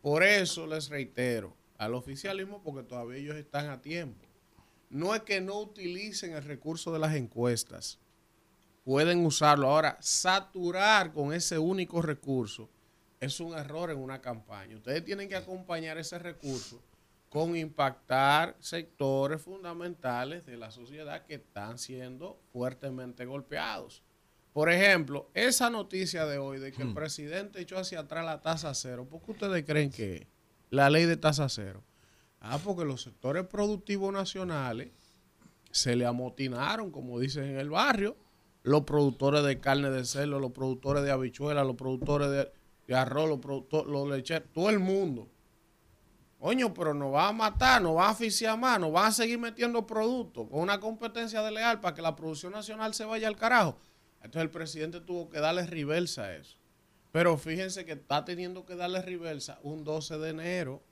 Por 0.00 0.22
eso 0.22 0.66
les 0.66 0.88
reitero 0.88 1.54
al 1.76 1.94
oficialismo, 1.94 2.62
porque 2.62 2.82
todavía 2.82 3.18
ellos 3.18 3.36
están 3.36 3.68
a 3.68 3.82
tiempo. 3.82 4.27
No 4.90 5.14
es 5.14 5.22
que 5.22 5.40
no 5.40 5.60
utilicen 5.60 6.32
el 6.32 6.44
recurso 6.44 6.92
de 6.92 6.98
las 6.98 7.14
encuestas, 7.14 7.98
pueden 8.84 9.24
usarlo. 9.24 9.68
Ahora, 9.68 9.98
saturar 10.00 11.12
con 11.12 11.32
ese 11.32 11.58
único 11.58 12.00
recurso 12.00 12.70
es 13.20 13.38
un 13.40 13.52
error 13.52 13.90
en 13.90 13.98
una 13.98 14.20
campaña. 14.20 14.76
Ustedes 14.76 15.04
tienen 15.04 15.28
que 15.28 15.36
acompañar 15.36 15.98
ese 15.98 16.18
recurso 16.18 16.82
con 17.28 17.56
impactar 17.56 18.56
sectores 18.60 19.42
fundamentales 19.42 20.46
de 20.46 20.56
la 20.56 20.70
sociedad 20.70 21.26
que 21.26 21.34
están 21.34 21.78
siendo 21.78 22.40
fuertemente 22.52 23.26
golpeados. 23.26 24.02
Por 24.52 24.72
ejemplo, 24.72 25.30
esa 25.34 25.68
noticia 25.68 26.24
de 26.26 26.38
hoy 26.38 26.58
de 26.58 26.72
que 26.72 26.82
el 26.82 26.94
presidente 26.94 27.60
echó 27.60 27.78
hacia 27.78 28.00
atrás 28.00 28.24
la 28.24 28.40
tasa 28.40 28.74
cero, 28.74 29.06
¿por 29.08 29.22
qué 29.22 29.32
ustedes 29.32 29.64
creen 29.64 29.90
que 29.90 30.26
la 30.70 30.88
ley 30.90 31.04
de 31.04 31.16
tasa 31.16 31.48
cero? 31.48 31.84
Ah, 32.40 32.58
porque 32.62 32.84
los 32.84 33.02
sectores 33.02 33.46
productivos 33.46 34.12
nacionales 34.12 34.90
se 35.70 35.96
le 35.96 36.06
amotinaron, 36.06 36.90
como 36.90 37.18
dicen 37.18 37.44
en 37.44 37.58
el 37.58 37.70
barrio, 37.70 38.16
los 38.62 38.82
productores 38.82 39.42
de 39.44 39.60
carne 39.60 39.90
de 39.90 40.04
cerdo, 40.04 40.38
los 40.38 40.52
productores 40.52 41.02
de 41.02 41.10
habichuelas, 41.10 41.66
los 41.66 41.76
productores 41.76 42.30
de, 42.86 42.94
arroz, 42.94 43.28
los, 43.28 43.86
los 43.86 44.08
lecheros, 44.08 44.48
todo 44.52 44.70
el 44.70 44.78
mundo. 44.78 45.28
Coño, 46.38 46.72
pero 46.72 46.94
nos 46.94 47.12
va 47.12 47.28
a 47.28 47.32
matar, 47.32 47.82
nos 47.82 47.96
va 47.96 48.06
a 48.06 48.10
asfixiar 48.10 48.56
más, 48.56 48.78
nos 48.78 48.94
va 48.94 49.08
a 49.08 49.12
seguir 49.12 49.38
metiendo 49.38 49.86
productos 49.86 50.48
con 50.48 50.60
una 50.60 50.78
competencia 50.78 51.42
desleal 51.42 51.80
para 51.80 51.94
que 51.94 52.02
la 52.02 52.14
producción 52.14 52.52
nacional 52.52 52.94
se 52.94 53.04
vaya 53.04 53.26
al 53.26 53.36
carajo. 53.36 53.76
Entonces 54.18 54.42
el 54.42 54.50
presidente 54.50 55.00
tuvo 55.00 55.28
que 55.28 55.40
darle 55.40 55.66
reversa 55.66 56.24
a 56.24 56.36
eso. 56.36 56.56
Pero 57.10 57.36
fíjense 57.38 57.84
que 57.84 57.92
está 57.92 58.24
teniendo 58.24 58.64
que 58.64 58.76
darle 58.76 59.02
reversa 59.02 59.58
un 59.62 59.82
12 59.82 60.18
de 60.18 60.30
enero. 60.30 60.82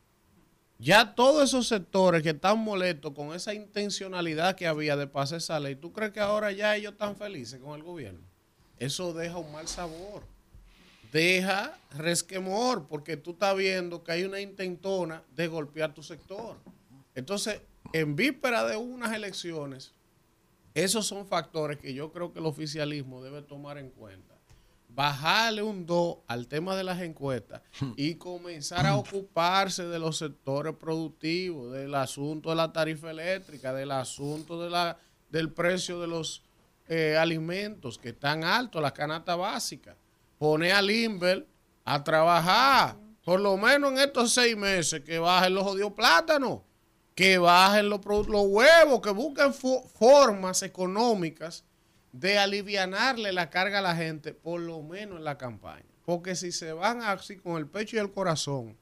Ya 0.78 1.14
todos 1.14 1.48
esos 1.48 1.68
sectores 1.68 2.22
que 2.22 2.30
están 2.30 2.58
molestos 2.58 3.14
con 3.14 3.34
esa 3.34 3.54
intencionalidad 3.54 4.56
que 4.56 4.66
había 4.66 4.96
de 4.96 5.06
pasar 5.06 5.38
esa 5.38 5.58
ley, 5.58 5.74
¿tú 5.74 5.92
crees 5.92 6.12
que 6.12 6.20
ahora 6.20 6.52
ya 6.52 6.76
ellos 6.76 6.92
están 6.92 7.16
felices 7.16 7.60
con 7.60 7.74
el 7.76 7.82
gobierno? 7.82 8.20
Eso 8.78 9.14
deja 9.14 9.38
un 9.38 9.50
mal 9.52 9.66
sabor. 9.68 10.22
Deja 11.12 11.78
resquemor, 11.92 12.86
porque 12.88 13.16
tú 13.16 13.30
estás 13.30 13.56
viendo 13.56 14.04
que 14.04 14.12
hay 14.12 14.24
una 14.24 14.40
intentona 14.40 15.22
de 15.34 15.46
golpear 15.48 15.94
tu 15.94 16.02
sector. 16.02 16.56
Entonces, 17.14 17.62
en 17.94 18.14
víspera 18.14 18.66
de 18.66 18.76
unas 18.76 19.14
elecciones, 19.14 19.92
esos 20.74 21.06
son 21.06 21.26
factores 21.26 21.78
que 21.78 21.94
yo 21.94 22.12
creo 22.12 22.34
que 22.34 22.38
el 22.40 22.44
oficialismo 22.44 23.22
debe 23.22 23.40
tomar 23.40 23.78
en 23.78 23.88
cuenta. 23.88 24.35
Bajarle 24.96 25.62
un 25.62 25.84
2 25.84 26.16
al 26.26 26.48
tema 26.48 26.74
de 26.74 26.82
las 26.82 27.02
encuestas 27.02 27.60
y 27.96 28.14
comenzar 28.14 28.86
a 28.86 28.96
ocuparse 28.96 29.84
de 29.86 29.98
los 29.98 30.16
sectores 30.16 30.74
productivos, 30.74 31.70
del 31.72 31.94
asunto 31.94 32.48
de 32.48 32.56
la 32.56 32.72
tarifa 32.72 33.10
eléctrica, 33.10 33.74
del 33.74 33.90
asunto 33.90 34.62
de 34.62 34.70
la, 34.70 34.96
del 35.28 35.52
precio 35.52 36.00
de 36.00 36.06
los 36.06 36.42
eh, 36.88 37.14
alimentos 37.18 37.98
que 37.98 38.08
están 38.08 38.42
altos, 38.42 38.80
la 38.80 38.94
canasta 38.94 39.36
básica. 39.36 39.94
Pone 40.38 40.72
al 40.72 40.90
Inver 40.90 41.46
a 41.84 42.02
trabajar, 42.02 42.96
por 43.22 43.38
lo 43.38 43.58
menos 43.58 43.92
en 43.92 43.98
estos 43.98 44.32
seis 44.32 44.56
meses, 44.56 45.02
que 45.02 45.18
bajen 45.18 45.52
los 45.52 45.64
jodidos 45.64 45.92
plátanos 45.92 46.60
que 47.14 47.38
bajen 47.38 47.88
los, 47.88 48.04
los 48.04 48.46
huevos, 48.46 49.00
que 49.00 49.10
busquen 49.10 49.54
fo 49.54 49.88
formas 49.98 50.62
económicas 50.62 51.64
de 52.20 52.38
alivianarle 52.38 53.32
la 53.32 53.50
carga 53.50 53.80
a 53.80 53.82
la 53.82 53.94
gente, 53.94 54.32
por 54.32 54.60
lo 54.60 54.82
menos 54.82 55.18
en 55.18 55.24
la 55.24 55.36
campaña. 55.36 55.84
Porque 56.04 56.34
si 56.34 56.50
se 56.50 56.72
van 56.72 57.02
así 57.02 57.36
con 57.36 57.56
el 57.56 57.66
pecho 57.66 57.96
y 57.96 57.98
el 57.98 58.10
corazón, 58.10 58.76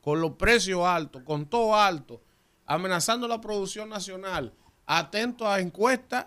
con 0.00 0.20
los 0.20 0.32
precios 0.32 0.84
altos, 0.84 1.22
con 1.24 1.46
todo 1.46 1.74
alto, 1.74 2.22
amenazando 2.66 3.26
la 3.26 3.40
producción 3.40 3.88
nacional, 3.88 4.52
atentos 4.86 5.48
a 5.48 5.60
encuestas, 5.60 6.26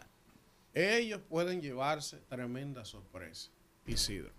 ellos 0.73 1.21
pueden 1.29 1.61
llevarse 1.61 2.17
tremenda 2.27 2.83
sorpresa. 2.83 3.49
Isidro. 3.85 4.31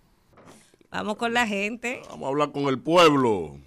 Vamos 0.91 1.17
con 1.17 1.33
la 1.33 1.47
gente. 1.47 2.01
Vamos 2.09 2.25
a 2.25 2.29
hablar 2.29 2.51
con 2.51 2.63
el 2.65 2.79
pueblo. 2.79 3.57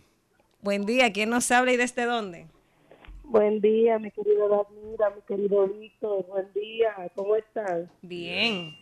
Buen 0.62 0.86
día, 0.86 1.12
¿quién 1.12 1.30
nos 1.30 1.50
habla 1.50 1.72
y 1.72 1.76
desde 1.76 2.04
dónde? 2.04 2.46
Buen 3.30 3.60
día, 3.60 3.96
mi 4.00 4.10
querido 4.10 4.48
Danira, 4.48 5.10
mi 5.10 5.22
querido 5.22 5.68
Víctor. 5.68 6.26
Buen 6.26 6.52
día, 6.52 6.92
¿cómo 7.14 7.36
están? 7.36 7.88
Bien. 8.02 8.76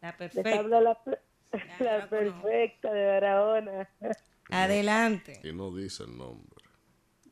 La 0.00 0.08
Les 0.08 0.16
perfecta. 0.16 0.58
habla 0.58 0.80
la, 0.80 0.98
la 1.78 2.08
perfecta 2.08 2.90
de 2.90 3.06
Barahona. 3.06 3.90
Adelante. 4.48 5.40
Y 5.44 5.52
no 5.52 5.76
dice 5.76 6.04
el 6.04 6.16
nombre. 6.16 6.64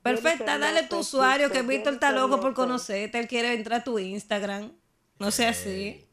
Perfecta, 0.02 0.58
dale 0.58 0.82
tu 0.82 0.96
López, 0.96 1.08
usuario 1.08 1.50
que 1.50 1.62
Víctor 1.62 1.94
está 1.94 2.12
loco 2.12 2.38
por 2.40 2.52
conocerte. 2.52 3.18
Él 3.18 3.26
quiere 3.26 3.54
entrar 3.54 3.80
a 3.80 3.84
tu 3.84 3.98
Instagram. 3.98 4.70
No 5.18 5.30
sea 5.30 5.50
así. 5.50 6.09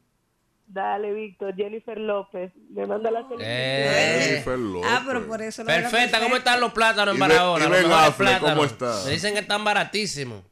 Dale, 0.70 1.12
Víctor, 1.14 1.54
Jennifer 1.56 1.98
López. 1.98 2.52
Me 2.70 2.84
manda 2.86 3.10
la 3.10 3.20
solicitud. 3.22 3.42
Eh. 3.46 4.20
Jennifer 4.22 4.58
López. 4.58 4.90
Ah, 4.92 5.02
pero 5.06 5.26
por 5.26 5.40
eso 5.40 5.64
Perfecta, 5.64 6.20
¿cómo 6.20 6.36
están 6.36 6.60
los 6.60 6.72
plátanos 6.74 7.14
en 7.14 7.16
Y 7.16 7.20
Ben- 7.20 7.28
Barahona? 7.30 7.64
y 7.64 7.68
Los 7.82 8.40
¿cómo 8.40 8.64
está? 8.64 9.02
Me 9.06 9.12
dicen 9.12 9.32
que 9.32 9.40
están 9.40 9.64
baratísimos. 9.64 10.42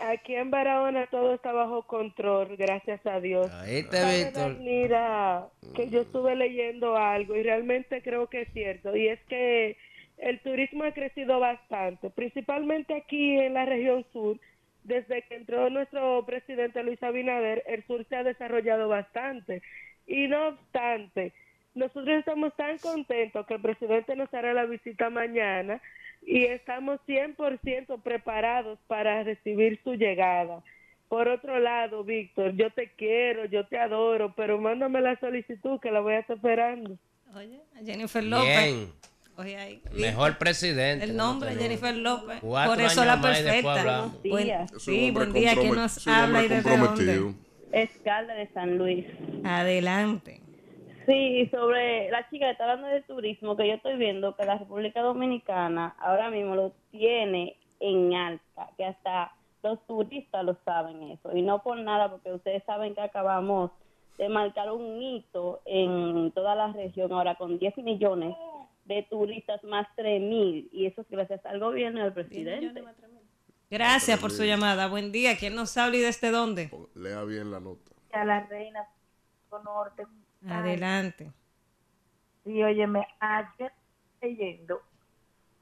Aquí 0.00 0.34
en 0.34 0.50
Barahona 0.50 1.06
todo 1.10 1.34
está 1.34 1.52
bajo 1.52 1.82
control, 1.86 2.56
gracias 2.56 3.04
a 3.06 3.20
Dios. 3.20 3.50
Ahí 3.52 3.84
te 3.84 3.98
Sabe, 4.00 4.24
Víctor. 4.24 4.56
Mira, 4.58 5.46
que 5.76 5.90
yo 5.90 6.00
estuve 6.00 6.34
leyendo 6.34 6.96
algo 6.96 7.36
y 7.36 7.42
realmente 7.42 8.02
creo 8.02 8.28
que 8.28 8.42
es 8.42 8.52
cierto. 8.52 8.96
Y 8.96 9.08
es 9.08 9.20
que 9.28 9.76
el 10.18 10.40
turismo 10.42 10.84
ha 10.84 10.92
crecido 10.92 11.38
bastante, 11.40 12.10
principalmente 12.10 12.94
aquí 12.94 13.38
en 13.38 13.54
la 13.54 13.64
región 13.64 14.04
sur. 14.12 14.38
Desde 14.84 15.22
que 15.22 15.36
entró 15.36 15.70
nuestro 15.70 16.24
presidente 16.26 16.82
Luis 16.82 17.02
Abinader, 17.02 17.62
el 17.66 17.84
sur 17.86 18.04
se 18.08 18.16
ha 18.16 18.24
desarrollado 18.24 18.88
bastante. 18.88 19.62
Y 20.06 20.26
no 20.26 20.48
obstante, 20.48 21.32
nosotros 21.74 22.18
estamos 22.18 22.54
tan 22.56 22.78
contentos 22.78 23.46
que 23.46 23.54
el 23.54 23.62
presidente 23.62 24.16
nos 24.16 24.32
hará 24.34 24.52
la 24.52 24.66
visita 24.66 25.08
mañana 25.10 25.80
y 26.24 26.44
estamos 26.44 27.00
100% 27.06 28.02
preparados 28.02 28.78
para 28.86 29.22
recibir 29.22 29.80
su 29.82 29.94
llegada. 29.94 30.62
Por 31.08 31.28
otro 31.28 31.58
lado, 31.58 32.04
Víctor, 32.04 32.56
yo 32.56 32.70
te 32.70 32.90
quiero, 32.96 33.44
yo 33.46 33.66
te 33.66 33.78
adoro, 33.78 34.34
pero 34.34 34.58
mándame 34.58 35.00
la 35.00 35.18
solicitud 35.20 35.78
que 35.80 35.90
la 35.90 36.00
voy 36.00 36.14
a 36.14 36.20
estar 36.20 36.36
esperando. 36.36 36.96
Oye, 37.34 37.60
a 37.74 37.84
Jennifer 37.84 38.24
López. 38.24 38.46
Bien. 38.46 38.92
Oye, 39.38 39.56
ahí. 39.56 39.82
Mejor 39.92 40.36
presidente. 40.38 41.04
El 41.06 41.16
no 41.16 41.28
nombre, 41.28 41.48
tenemos. 41.50 41.68
Jennifer 41.68 41.96
López. 41.96 42.38
Cuatro 42.42 42.72
Por 42.74 42.82
eso 42.82 43.04
la 43.04 43.20
perfecta. 43.20 43.80
hablamos. 43.80 44.22
Buen- 44.22 44.68
sí, 44.78 45.10
buen 45.10 45.32
día. 45.32 45.54
¿Quién 45.54 45.72
compromet- 45.72 45.76
nos 45.76 46.08
habla 46.08 46.44
y 46.44 46.48
desde 46.48 46.76
dónde? 46.78 47.34
Escalda 47.72 48.34
de 48.34 48.46
San 48.52 48.76
Luis. 48.76 49.06
Adelante. 49.44 50.40
Sí, 51.06 51.48
sobre 51.50 52.10
la 52.10 52.28
chica 52.30 52.46
que 52.46 52.52
está 52.52 52.64
hablando 52.64 52.86
de 52.88 53.02
turismo, 53.02 53.56
que 53.56 53.66
yo 53.66 53.74
estoy 53.74 53.96
viendo 53.96 54.36
que 54.36 54.44
la 54.44 54.58
República 54.58 55.00
Dominicana 55.02 55.96
ahora 55.98 56.30
mismo 56.30 56.54
lo 56.54 56.72
tiene 56.92 57.56
en 57.80 58.14
alta, 58.14 58.68
que 58.76 58.84
hasta 58.84 59.32
los 59.64 59.84
turistas 59.86 60.44
lo 60.44 60.56
saben 60.64 61.02
eso. 61.10 61.36
Y 61.36 61.42
no 61.42 61.62
por 61.62 61.78
nada, 61.78 62.08
porque 62.10 62.32
ustedes 62.32 62.62
saben 62.64 62.94
que 62.94 63.00
acabamos 63.00 63.70
de 64.18 64.28
marcar 64.28 64.70
un 64.70 65.02
hito 65.02 65.60
en 65.64 66.30
toda 66.32 66.54
la 66.54 66.72
región 66.72 67.12
ahora 67.12 67.34
con 67.34 67.58
10 67.58 67.76
millones 67.78 68.36
de 68.84 69.06
turistas 69.08 69.62
más 69.64 69.86
3 69.96 70.20
mil. 70.20 70.68
Y 70.72 70.86
eso 70.86 71.02
es 71.02 71.08
gracias 71.08 71.44
al 71.46 71.60
gobierno 71.60 72.00
y 72.00 72.02
al 72.02 72.12
presidente. 72.12 72.82
Gracias 73.70 74.20
por 74.20 74.30
su 74.30 74.44
llamada. 74.44 74.88
Buen 74.88 75.12
día. 75.12 75.36
¿Quién 75.38 75.54
nos 75.54 75.76
habla 75.76 75.96
y 75.96 76.00
desde 76.00 76.30
dónde? 76.30 76.70
Lea 76.94 77.22
bien 77.24 77.50
la 77.50 77.60
nota. 77.60 77.90
A 78.12 78.24
la 78.24 78.46
reina 78.46 78.86
norte. 79.60 80.06
Adelante. 80.48 81.30
Sí, 82.44 82.62
óyeme, 82.62 83.06
ayer 83.20 83.72
leyendo 84.20 84.80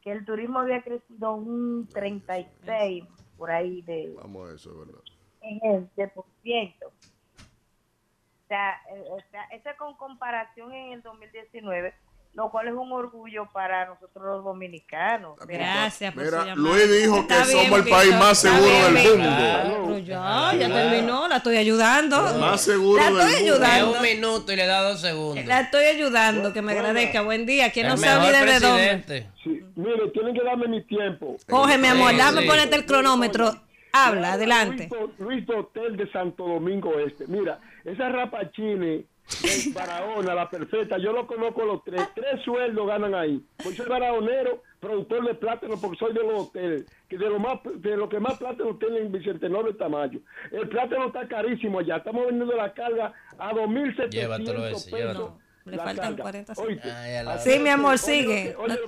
que 0.00 0.12
el 0.12 0.24
turismo 0.24 0.60
había 0.60 0.82
crecido 0.82 1.34
un 1.34 1.88
36 1.92 3.04
por 3.36 3.50
ahí 3.50 3.82
de 3.82 4.14
Vamos 4.16 4.50
a 4.50 4.54
eso, 4.54 4.70
es 4.70 4.78
¿verdad? 4.78 5.02
en 5.42 5.60
el 5.96 6.10
por 6.10 6.24
ciento. 6.42 6.86
O 6.86 8.48
sea, 8.48 8.72
eh, 8.90 9.04
o 9.10 9.18
sea, 9.30 9.44
eso 9.44 9.70
es 9.70 9.76
con 9.76 9.96
comparación 9.96 10.72
en 10.72 10.92
el 10.94 11.02
2019, 11.02 11.94
lo 12.32 12.48
cual 12.50 12.68
es 12.68 12.74
un 12.74 12.92
orgullo 12.92 13.48
para 13.52 13.86
nosotros 13.86 14.24
los 14.24 14.44
dominicanos. 14.44 15.36
Gracias 15.46 16.14
por 16.14 16.24
Mira, 16.24 16.54
su. 16.54 16.60
Luis 16.60 17.00
dijo 17.00 17.26
que 17.26 17.34
somos 17.44 17.78
el 17.78 17.88
país 17.88 18.14
más 18.14 18.38
seguro 18.38 18.62
bien, 18.90 18.94
del 18.94 19.18
mundo. 19.18 19.84
Pero 19.86 19.98
ya, 19.98 20.52
ya 20.58 20.68
terminó. 20.72 21.28
La 21.28 21.36
estoy 21.38 21.56
ayudando. 21.56 22.38
Más 22.38 22.60
seguro 22.60 23.02
La 23.02 23.10
del 23.10 23.18
estoy 23.20 23.32
mundo. 23.50 23.54
Ayudando. 23.66 23.92
un 23.96 24.02
minuto 24.02 24.52
y 24.52 24.56
le 24.56 24.66
da 24.66 24.82
dos 24.82 25.00
segundos. 25.00 25.44
La 25.44 25.60
estoy 25.60 25.84
ayudando. 25.86 26.52
Que 26.52 26.62
me 26.62 26.72
agradezca. 26.72 27.22
Buen 27.22 27.46
día. 27.46 27.70
¿Quién 27.72 27.86
el 27.86 27.92
habla 27.92 28.06
y 28.06 28.32
mejor 28.32 28.46
desde 28.46 28.66
dónde? 28.66 29.26
Sí, 29.42 29.60
mire, 29.74 30.08
tienen 30.12 30.34
que 30.34 30.42
darme 30.44 30.68
mi 30.68 30.82
tiempo. 30.84 31.36
Coge, 31.48 31.78
mi 31.78 31.88
amor. 31.88 32.10
Sí, 32.12 32.16
Dame 32.16 32.42
sí. 32.42 32.46
ponerte 32.48 32.76
el 32.76 32.86
cronómetro. 32.86 33.52
Habla, 33.92 34.34
adelante. 34.34 34.88
Luis, 35.18 35.18
Luis 35.18 35.50
Hotel 35.50 35.96
de 35.96 36.08
Santo 36.12 36.46
Domingo 36.46 36.96
Este. 37.00 37.26
Mira, 37.26 37.58
esa 37.84 38.08
rapachine 38.08 39.04
de 39.42 39.72
Barahona, 39.72 40.34
la 40.34 40.50
perfecta, 40.50 40.98
yo 40.98 41.12
lo 41.12 41.26
conozco 41.26 41.64
los 41.64 41.82
tres. 41.84 42.02
Tres 42.14 42.42
sueldos 42.44 42.86
ganan 42.86 43.14
ahí. 43.14 43.42
Pues 43.62 43.76
soy 43.76 43.86
barahonero, 43.86 44.62
productor 44.80 45.26
de 45.26 45.34
plátano, 45.34 45.74
porque 45.80 45.96
soy 45.98 46.12
de 46.12 46.22
los 46.22 46.48
hoteles. 46.48 46.84
Que 47.08 47.16
de 47.18 47.28
lo 47.28 47.38
más 47.38 47.58
de 47.76 47.96
lo 47.96 48.08
que 48.08 48.20
más 48.20 48.38
plátano 48.38 48.76
tiene 48.78 48.98
en 48.98 49.12
Bicentenario 49.12 49.72
de 49.72 49.74
Tamayo. 49.78 50.20
El 50.52 50.68
plátano 50.68 51.06
está 51.06 51.26
carísimo 51.28 51.78
allá. 51.78 51.96
Estamos 51.96 52.26
vendiendo 52.26 52.54
la 52.56 52.72
carga 52.74 53.12
a 53.38 53.52
2.700 53.52 54.08
Llévatelo 54.10 54.66
ese, 54.66 54.74
pesos. 54.74 54.86
llévatelo. 54.92 55.38
Le 55.66 55.76
la 55.76 55.84
faltan 55.84 56.04
carga. 56.16 56.22
40 56.22 56.52
Oíste. 56.56 56.90
Ay, 56.90 57.14
a 57.16 57.22
la- 57.22 57.32
Así 57.34 57.50
Sí, 57.52 57.58
mi 57.58 57.68
es, 57.68 57.74
amor, 57.74 57.90
oye 57.90 57.98
sigue. 57.98 58.56
Oye, 58.58 58.78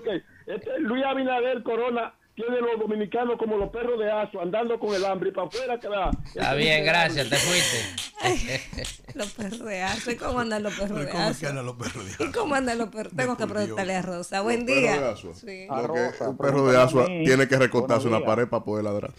este 0.47 0.81
Luis 0.81 1.05
Abinader 1.05 1.63
Corona 1.63 2.15
tiene 2.35 2.61
los 2.63 2.79
dominicanos 2.81 3.37
como 3.39 3.59
los 3.59 3.71
perros 3.71 3.99
de 3.99 4.11
aso, 4.11 4.41
andando 4.41 4.79
con 4.81 4.95
el 4.95 5.05
hambre 5.05 5.29
y 5.29 5.33
para 5.33 5.49
afuera 5.49 5.79
que 5.79 5.89
va. 5.89 6.11
Está 6.25 6.55
bien, 6.55 6.83
gracias, 6.85 7.29
te 7.29 7.37
fuiste. 7.37 8.89
Los 9.15 9.31
perros 9.33 9.65
de 9.65 9.83
aso. 9.83 10.11
¿Y 10.11 10.17
cómo 10.17 10.41
andan 10.41 10.63
los 10.63 10.73
perros 10.75 11.01
de 11.01 11.09
¿Cómo 11.11 11.25
que 11.25 11.31
aso? 11.31 11.49
andan 11.49 11.67
los 11.67 11.77
perros 11.77 12.05
de 12.07 12.11
¿Y 12.11 12.15
aso? 12.29 12.33
cómo 12.39 12.55
andan 12.55 12.79
los 12.79 12.89
perros? 12.89 13.13
Tengo 13.15 13.37
que 13.37 13.47
preguntarle 13.47 13.95
a 13.97 14.03
Rosa. 14.03 14.41
Buen 14.41 14.65
Perro 14.65 14.75
de 14.77 14.81
día. 14.81 15.15
Sí. 15.35 15.47
Que 15.47 15.69
Rosa, 15.87 16.29
un 16.31 16.37
perro 16.39 16.67
de 16.67 16.73
pregúntame 16.73 16.77
a 16.79 16.83
asua 16.85 17.07
mí. 17.09 17.25
tiene 17.27 17.49
que 17.49 17.57
recortarse 17.59 18.09
una 18.09 18.25
pared 18.25 18.49
para 18.49 18.65
poder 18.65 18.85
ladrar. 18.85 19.11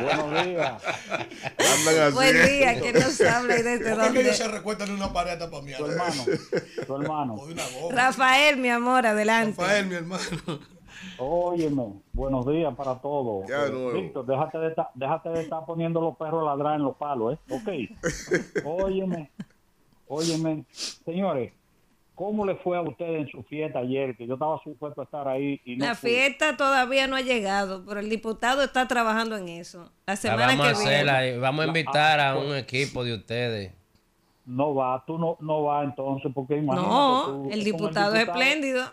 Buenos 0.00 0.46
días. 0.46 0.82
Andan 1.58 2.00
así. 2.04 2.14
Buen 2.14 2.46
día. 2.46 2.80
¿Quién 2.80 2.94
nos 2.94 3.20
habla 3.20 3.58
y 3.58 3.62
desde 3.62 3.94
¿Por 3.94 4.04
qué 4.06 4.12
que 4.14 4.20
ellos 4.20 4.36
se 4.36 4.42
dónde? 4.44 4.58
recuestan 4.58 4.88
en 4.88 4.94
una 4.94 5.12
pared 5.12 5.38
para 5.38 5.60
mí? 5.62 5.72
Tu 5.76 5.84
hermano, 6.96 7.36
tu. 7.36 7.90
Rafael, 7.90 8.56
mi 8.56 8.70
amor, 8.70 9.06
adelante. 9.06 9.60
Rafael, 9.60 9.86
mi 9.86 9.94
hermano. 9.96 10.22
Óyeme, 11.18 12.00
buenos 12.12 12.46
días 12.46 12.74
para 12.74 12.96
todos. 13.00 13.46
Ya, 13.48 13.66
Eh, 13.66 13.70
nuevo. 13.70 13.92
Víctor, 13.92 14.26
déjate 14.26 14.58
de, 14.58 14.68
estar, 14.68 14.88
déjate 14.94 15.28
de 15.30 15.40
estar 15.42 15.64
poniendo 15.66 16.00
los 16.00 16.16
perros 16.16 16.42
a 16.42 16.56
ladrar 16.56 16.76
en 16.76 16.82
los 16.84 16.96
palos, 16.96 17.34
¿eh? 17.34 17.38
Ok. 17.50 17.68
Óyeme, 18.64 19.30
óyeme. 20.08 20.64
Señores, 20.70 21.52
¿cómo 22.14 22.44
le 22.46 22.56
fue 22.56 22.76
a 22.76 22.82
ustedes 22.82 23.22
en 23.22 23.28
su 23.28 23.42
fiesta 23.44 23.80
ayer? 23.80 24.16
Que 24.16 24.26
yo 24.26 24.34
estaba 24.34 24.60
supuesto 24.64 25.00
a 25.00 25.04
estar 25.04 25.28
ahí 25.28 25.60
y 25.64 25.76
no 25.76 25.86
La 25.86 25.94
fui. 25.94 26.10
fiesta 26.10 26.56
todavía 26.56 27.06
no 27.06 27.16
ha 27.16 27.20
llegado, 27.20 27.84
pero 27.86 28.00
el 28.00 28.08
diputado 28.08 28.62
está 28.62 28.88
trabajando 28.88 29.36
en 29.36 29.48
eso. 29.48 29.84
La 30.06 30.12
La 30.12 30.16
semana 30.16 30.46
vamos 30.46 30.66
a 30.66 30.72
que 30.72 30.78
viene. 30.78 30.94
hacerla 30.94 31.26
y 31.28 31.38
vamos 31.38 31.64
a 31.64 31.68
invitar 31.68 32.20
a 32.20 32.38
un 32.38 32.56
equipo 32.56 33.04
de 33.04 33.14
ustedes. 33.14 33.72
No 34.44 34.74
va, 34.74 35.04
tú 35.06 35.18
no, 35.18 35.36
no 35.40 35.62
vas 35.64 35.84
entonces, 35.84 36.32
porque 36.34 36.56
imagínate 36.56 36.88
No, 36.90 37.24
tú, 37.26 37.44
el 37.50 37.58
con 37.58 37.64
diputado 37.64 38.14
es 38.16 38.22
espléndido. 38.26 38.84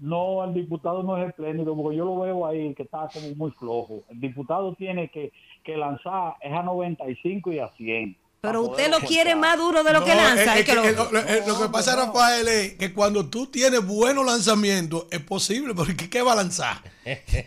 No, 0.00 0.44
el 0.44 0.54
diputado 0.54 1.02
no 1.02 1.16
es 1.20 1.28
espléndido, 1.28 1.74
porque 1.76 1.96
yo 1.96 2.04
lo 2.04 2.18
veo 2.20 2.46
ahí 2.46 2.72
que 2.74 2.84
está 2.84 3.08
como 3.12 3.28
muy 3.34 3.50
flojo. 3.52 4.04
El 4.10 4.20
diputado 4.20 4.74
tiene 4.74 5.10
que, 5.10 5.32
que 5.64 5.76
lanzar 5.76 6.34
es 6.40 6.52
a 6.52 6.62
95 6.62 7.52
y 7.52 7.58
a 7.58 7.68
100. 7.76 8.16
Pero 8.40 8.62
usted 8.62 8.88
lo 8.88 9.00
quiere 9.00 9.34
más 9.34 9.58
duro 9.58 9.82
de 9.82 9.92
lo 9.92 9.98
No, 9.98 10.06
que 10.06 10.14
lanza. 10.14 10.42
es- 10.42 10.48
hay 10.48 10.60
es 10.60 10.66
que 10.66 10.72
que- 10.72 10.92
lo- 10.92 11.18
es 11.18 11.42
que 11.42 11.68
pasa, 11.72 11.96
Rafael, 11.96 12.46
es 12.46 12.74
que 12.74 12.94
cuando 12.94 13.26
tú 13.28 13.46
tienes 13.48 13.84
buenos 13.84 14.24
lanzamientos, 14.24 15.06
es 15.10 15.18
posible, 15.18 15.74
porque 15.74 16.08
¿qué 16.08 16.22
va 16.22 16.34
a 16.34 16.36
lanzar? 16.36 16.76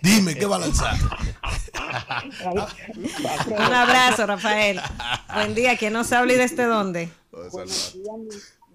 Dime, 0.01 0.35
¿qué 0.35 0.45
va 0.45 0.57
a 0.57 0.59
lanzar? 0.59 0.95
Un 3.47 3.73
abrazo, 3.73 4.25
Rafael. 4.27 4.81
Buen 5.33 5.55
día. 5.55 5.77
¿Quién 5.77 5.93
nos 5.93 6.11
habla 6.11 6.33
y 6.33 6.35
desde 6.35 6.65
dónde? 6.65 7.09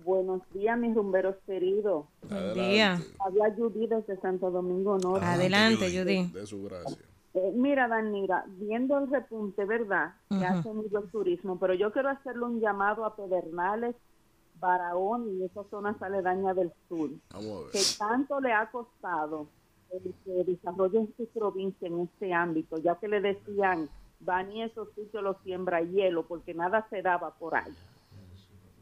Buenos 0.06 0.40
días, 0.54 0.78
mis, 0.78 0.94
rumberos 0.94 1.34
queridos. 1.46 2.06
Buen 2.28 2.54
día. 2.54 3.00
Habla 3.18 3.52
Judy 3.56 3.88
desde 3.88 4.16
Santo 4.20 4.52
Domingo 4.52 4.96
Norte. 4.98 5.26
Adelante, 5.26 5.90
Judy. 5.90 6.28
De 6.28 6.46
su 6.46 6.62
gracia. 6.62 6.96
Eh, 7.34 7.52
mira, 7.56 7.88
Danira, 7.88 8.44
viendo 8.46 8.96
el 8.98 9.10
repunte, 9.10 9.64
¿verdad? 9.64 10.14
Que 10.28 10.46
ha 10.46 10.62
tenido 10.62 11.00
el 11.00 11.10
turismo, 11.10 11.58
pero 11.58 11.74
yo 11.74 11.90
quiero 11.90 12.10
hacerle 12.10 12.44
un 12.44 12.60
llamado 12.60 13.04
a 13.04 13.16
Pedernales, 13.16 13.96
Barahón 14.60 15.40
y 15.40 15.42
esas 15.42 15.66
zonas 15.70 16.00
aledañas 16.00 16.54
del 16.54 16.70
sur, 16.88 17.10
Vamos 17.32 17.50
a 17.50 17.60
ver. 17.62 17.70
que 17.72 17.80
tanto 17.98 18.40
le 18.40 18.52
ha 18.52 18.70
costado 18.70 19.48
el 19.90 20.14
que 20.24 20.52
desarrollen 20.52 21.12
su 21.16 21.26
provincia 21.26 21.88
en 21.88 22.02
este 22.02 22.32
ámbito, 22.32 22.78
ya 22.78 22.94
que 22.94 23.08
le 23.08 23.20
decían, 23.20 23.88
van 24.20 24.52
y 24.52 24.62
esos 24.62 24.88
sitios 24.94 25.24
los 25.24 25.36
siembra 25.42 25.82
hielo, 25.82 26.28
porque 26.28 26.54
nada 26.54 26.86
se 26.90 27.02
daba 27.02 27.32
por 27.34 27.56
ahí. 27.56 27.74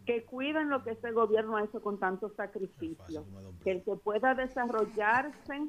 Que 0.06 0.24
cuiden 0.24 0.68
lo 0.68 0.84
que 0.84 0.90
este 0.90 1.12
gobierno 1.12 1.56
ha 1.56 1.64
hecho 1.64 1.80
con 1.80 1.98
tanto 1.98 2.30
sacrificio, 2.36 3.24
que 3.62 3.70
el 3.70 3.82
que 3.82 3.94
pueda 3.96 4.34
desarrollarse 4.34 5.62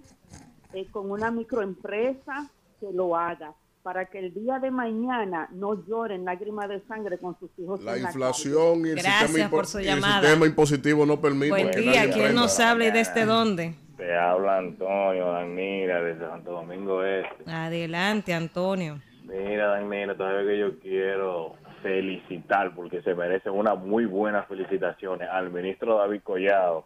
eh, 0.74 0.88
con 0.92 1.10
una 1.10 1.32
microempresa, 1.32 2.50
que 2.80 2.92
lo 2.92 3.16
haga, 3.16 3.54
para 3.86 4.06
que 4.06 4.18
el 4.20 4.34
día 4.34 4.58
de 4.58 4.72
mañana 4.72 5.48
no 5.52 5.86
lloren 5.86 6.26
lágrimas 6.26 6.68
de 6.68 6.82
sangre 6.88 7.20
con 7.20 7.38
sus 7.38 7.52
hijos. 7.60 7.84
La 7.84 7.96
en 7.96 8.02
la 8.02 8.10
inflación 8.10 8.86
y 8.86 8.90
el, 8.90 9.00
sistema, 9.00 9.50
por 9.50 9.68
su 9.68 9.80
y 9.80 9.88
el 9.88 10.02
sistema 10.02 10.46
impositivo 10.48 11.06
no 11.06 11.22
permiten 11.22 11.50
Buen 11.50 11.70
que 11.70 11.82
día. 11.82 12.12
¿Quién 12.12 12.34
nos 12.34 12.60
habla 12.60 12.88
y 12.88 12.92
desde 12.92 13.26
dónde? 13.26 13.76
Te 13.96 14.18
habla 14.18 14.58
Antonio 14.58 15.28
Danmira 15.32 16.02
desde 16.02 16.28
Santo 16.28 16.52
Domingo 16.52 17.04
Este. 17.04 17.50
Adelante, 17.50 18.34
Antonio. 18.34 19.00
Mira, 19.24 19.68
Danmira, 19.68 20.18
todavía 20.18 20.52
que 20.52 20.60
yo 20.60 20.80
quiero 20.80 21.54
felicitar 21.86 22.74
porque 22.74 23.02
se 23.04 23.14
merece 23.14 23.50
una 23.52 23.76
muy 23.76 24.06
buenas 24.06 24.48
felicitaciones 24.48 25.30
al 25.32 25.52
ministro 25.52 25.98
David 26.00 26.22
Collado 26.24 26.86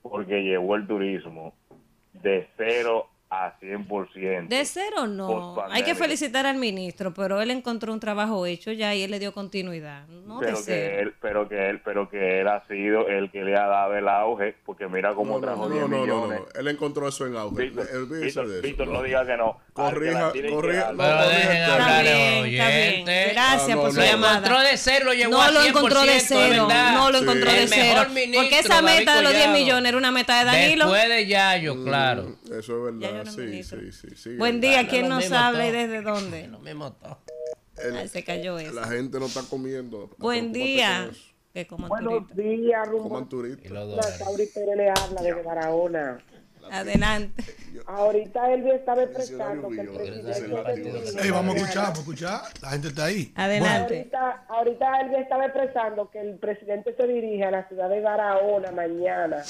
porque 0.00 0.42
llevó 0.42 0.76
el 0.76 0.86
turismo 0.86 1.52
de 2.14 2.48
cero 2.56 3.08
a 3.30 3.52
100%. 3.60 4.48
De 4.48 4.64
cero 4.64 5.06
no. 5.06 5.54
Hay 5.70 5.82
que 5.82 5.94
felicitar 5.94 6.46
al 6.46 6.56
ministro, 6.56 7.12
pero 7.12 7.42
él 7.42 7.50
encontró 7.50 7.92
un 7.92 8.00
trabajo 8.00 8.46
hecho 8.46 8.72
ya 8.72 8.94
y 8.94 9.02
él 9.02 9.10
le 9.10 9.18
dio 9.18 9.34
continuidad. 9.34 10.06
No 10.08 10.40
de 10.40 10.46
pero 10.46 10.56
que 10.56 10.62
cero. 10.62 11.00
él, 11.02 11.14
pero 11.20 11.48
que 11.48 11.68
él, 11.68 11.80
pero 11.84 12.08
que 12.08 12.40
él 12.40 12.48
ha 12.48 12.66
sido 12.68 13.06
el 13.06 13.30
que 13.30 13.44
le 13.44 13.54
ha 13.54 13.66
dado 13.66 13.96
el 13.96 14.08
auge, 14.08 14.54
porque 14.64 14.88
mira 14.88 15.12
cómo 15.14 15.34
No, 15.34 15.40
trajo 15.42 15.68
no, 15.68 15.74
10 15.74 15.82
no, 15.82 15.88
no, 15.88 15.96
no, 15.96 16.02
millones. 16.22 16.40
no. 16.54 16.60
Él 16.60 16.68
encontró 16.68 17.06
eso 17.06 17.26
en 17.26 17.36
auge. 17.36 17.64
Víctor, 17.64 17.86
olvídese 17.94 18.24
Víctor, 18.24 18.46
de 18.48 18.52
eso, 18.60 18.62
Víctor, 18.66 18.86
no. 18.86 18.92
no 18.94 19.02
diga 19.02 19.26
que 19.26 19.36
no. 19.36 19.58
Corrija, 19.78 20.32
corrija. 20.50 20.92
no, 20.92 21.28
dejen 21.28 21.62
hablar 21.62 22.04
oyente. 22.42 23.28
Gracias 23.32 23.76
no, 23.76 23.82
por 23.82 23.90
su 23.92 23.96
no. 23.96 24.02
Lo 24.04 24.10
llamada. 24.10 24.32
encontró 24.38 24.60
de 24.60 24.76
cero, 24.76 25.04
lo 25.06 25.14
llevó 25.14 25.30
No 25.32 25.50
lo 25.52 25.60
100%, 25.60 25.68
encontró 25.68 26.02
de 26.02 26.20
cero, 26.20 26.66
verdad. 26.68 26.92
no 26.94 27.10
lo 27.10 27.18
Sí. 27.18 27.24
encontró 27.24 27.52
de 27.52 27.68
cero. 27.68 28.02
Porque 28.34 28.58
esa 28.58 28.82
meta 28.82 29.16
de 29.16 29.22
los 29.22 29.32
10 29.32 29.44
Collado. 29.44 29.58
millones 29.64 29.88
era 29.88 29.98
una 29.98 30.10
meta 30.10 30.38
de 30.40 30.44
Danilo. 30.44 30.90
Después 30.90 31.08
de 31.08 31.26
Yayo, 31.26 31.84
claro. 31.84 32.22
Mm, 32.44 32.52
Eso 32.58 32.88
es 32.88 32.98
verdad, 32.98 33.24
no 33.24 33.32
sí, 33.32 33.40
ministro. 33.40 33.80
sí, 33.80 33.92
sí, 33.92 34.08
sí. 34.16 34.36
Buen 34.36 34.60
día, 34.60 34.86
¿quién 34.88 35.08
nos 35.08 35.30
habla 35.32 35.66
y 35.66 35.70
desde 35.70 36.02
dónde? 36.02 36.48
Lo 36.48 36.58
mismo 36.58 36.92
todo. 36.94 37.18
el- 37.82 37.96
Ay, 37.96 38.08
se 38.08 38.24
cayó 38.24 38.58
eso. 38.58 38.72
La 38.72 38.88
gente 38.88 39.20
no 39.20 39.26
está 39.26 39.42
comiendo. 39.48 40.10
Buen 40.18 40.52
día. 40.52 41.10
Que 41.54 41.66
coman 41.66 41.88
Buenos 41.88 42.24
días, 42.36 42.86
rumbo. 42.88 43.08
Coman 43.08 43.28
turista. 43.28 43.68
Sauri 44.18 44.46
Pérez 44.46 44.76
le 44.76 44.90
habla 44.90 45.22
desde 45.22 45.42
Barahona. 45.42 46.18
Adelante. 46.72 47.44
Ahorita 47.86 48.52
Elvi 48.52 48.70
estaba 48.70 49.06
Diccionario 49.06 49.62
expresando 49.62 49.68
que 49.68 49.80
el 49.80 49.88
Bio, 49.88 49.96
presidente 49.98 50.30
ese 50.30 50.38
es 50.38 50.44
el 50.44 50.52
latino. 50.54 50.92
se 50.92 51.00
dirige 51.00 51.22
Ey, 51.24 51.30
vamos 51.30 51.54
a 51.54 51.58
escuchar, 51.58 51.82
vamos 51.82 51.98
a 51.98 52.00
escuchar. 52.00 52.40
La 52.62 52.68
gente 52.70 52.88
está 52.88 53.04
ahí. 53.04 53.32
Adelante. 53.34 53.94
Ahorita, 53.94 54.44
ahorita 54.48 55.00
Elvi 55.00 55.14
estaba 55.16 55.44
expresando 55.46 56.10
que 56.10 56.20
el 56.20 56.38
presidente 56.38 56.94
se 56.96 57.06
dirige 57.06 57.44
a 57.44 57.50
la 57.50 57.68
ciudad 57.68 57.88
de 57.88 58.00
Barahona 58.00 58.70
mañana. 58.72 59.42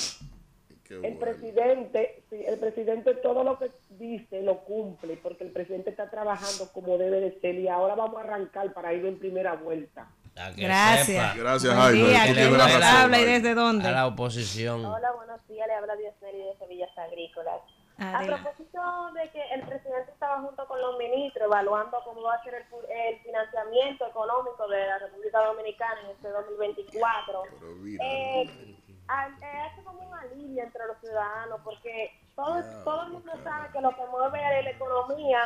Qué 0.88 0.94
El 0.94 1.00
bueno. 1.00 1.18
presidente, 1.18 2.24
sí, 2.30 2.42
el 2.46 2.58
presidente 2.58 3.14
todo 3.16 3.44
lo 3.44 3.58
que 3.58 3.70
dice 3.90 4.42
lo 4.42 4.64
cumple 4.64 5.18
porque 5.22 5.44
el 5.44 5.52
presidente 5.52 5.90
está 5.90 6.08
trabajando 6.08 6.72
como 6.72 6.96
debe 6.96 7.20
de 7.20 7.38
ser 7.40 7.56
y 7.56 7.68
ahora 7.68 7.94
vamos 7.94 8.16
a 8.16 8.24
arrancar 8.24 8.72
para 8.72 8.94
ir 8.94 9.04
en 9.04 9.18
primera 9.18 9.54
vuelta. 9.54 10.08
Gracias. 10.56 11.06
sepa. 11.06 11.34
Gracias, 11.36 11.74
Jaime. 11.74 12.00
Tú 12.00 12.34
¿quién 12.34 12.54
razón, 12.54 12.82
habla 12.82 13.20
y 13.20 13.24
desde 13.24 13.54
dónde? 13.54 13.88
A 13.88 13.90
la 13.90 14.06
oposición. 14.06 14.84
Hola, 14.84 15.12
buenos 15.12 15.46
días. 15.46 15.66
Le 15.66 15.74
habla 15.74 15.96
Diosneri 15.96 16.38
de 16.38 16.56
Semillas 16.58 16.96
Agrícolas. 16.96 17.60
A 17.98 18.22
propósito 18.24 18.80
de 19.12 19.28
que 19.30 19.42
el 19.54 19.62
presidente 19.62 20.12
estaba 20.12 20.40
junto 20.40 20.64
con 20.68 20.80
los 20.80 20.96
ministros 20.98 21.46
evaluando 21.46 21.98
cómo 22.04 22.22
va 22.22 22.34
a 22.34 22.44
ser 22.44 22.54
el, 22.54 23.18
financiamiento 23.18 24.06
económico 24.06 24.68
de 24.68 24.86
la 24.86 24.98
República 25.00 25.44
Dominicana 25.44 26.00
en 26.04 26.10
este 26.12 26.28
2024, 26.28 27.42
Pero 27.58 27.74
mira, 27.74 28.04
eh, 28.04 28.42
eh, 28.42 28.77
hace 29.08 29.82
como 29.84 30.00
un 30.00 30.14
alivio 30.14 30.62
entre 30.62 30.86
los 30.86 30.98
ciudadanos 31.00 31.60
porque 31.64 32.12
todo, 32.36 32.62
todo 32.84 33.02
el 33.06 33.12
mundo 33.12 33.32
sabe 33.42 33.68
que 33.72 33.80
lo 33.80 33.90
que 33.90 34.06
mueve 34.10 34.62
la 34.62 34.70
economía 34.70 35.40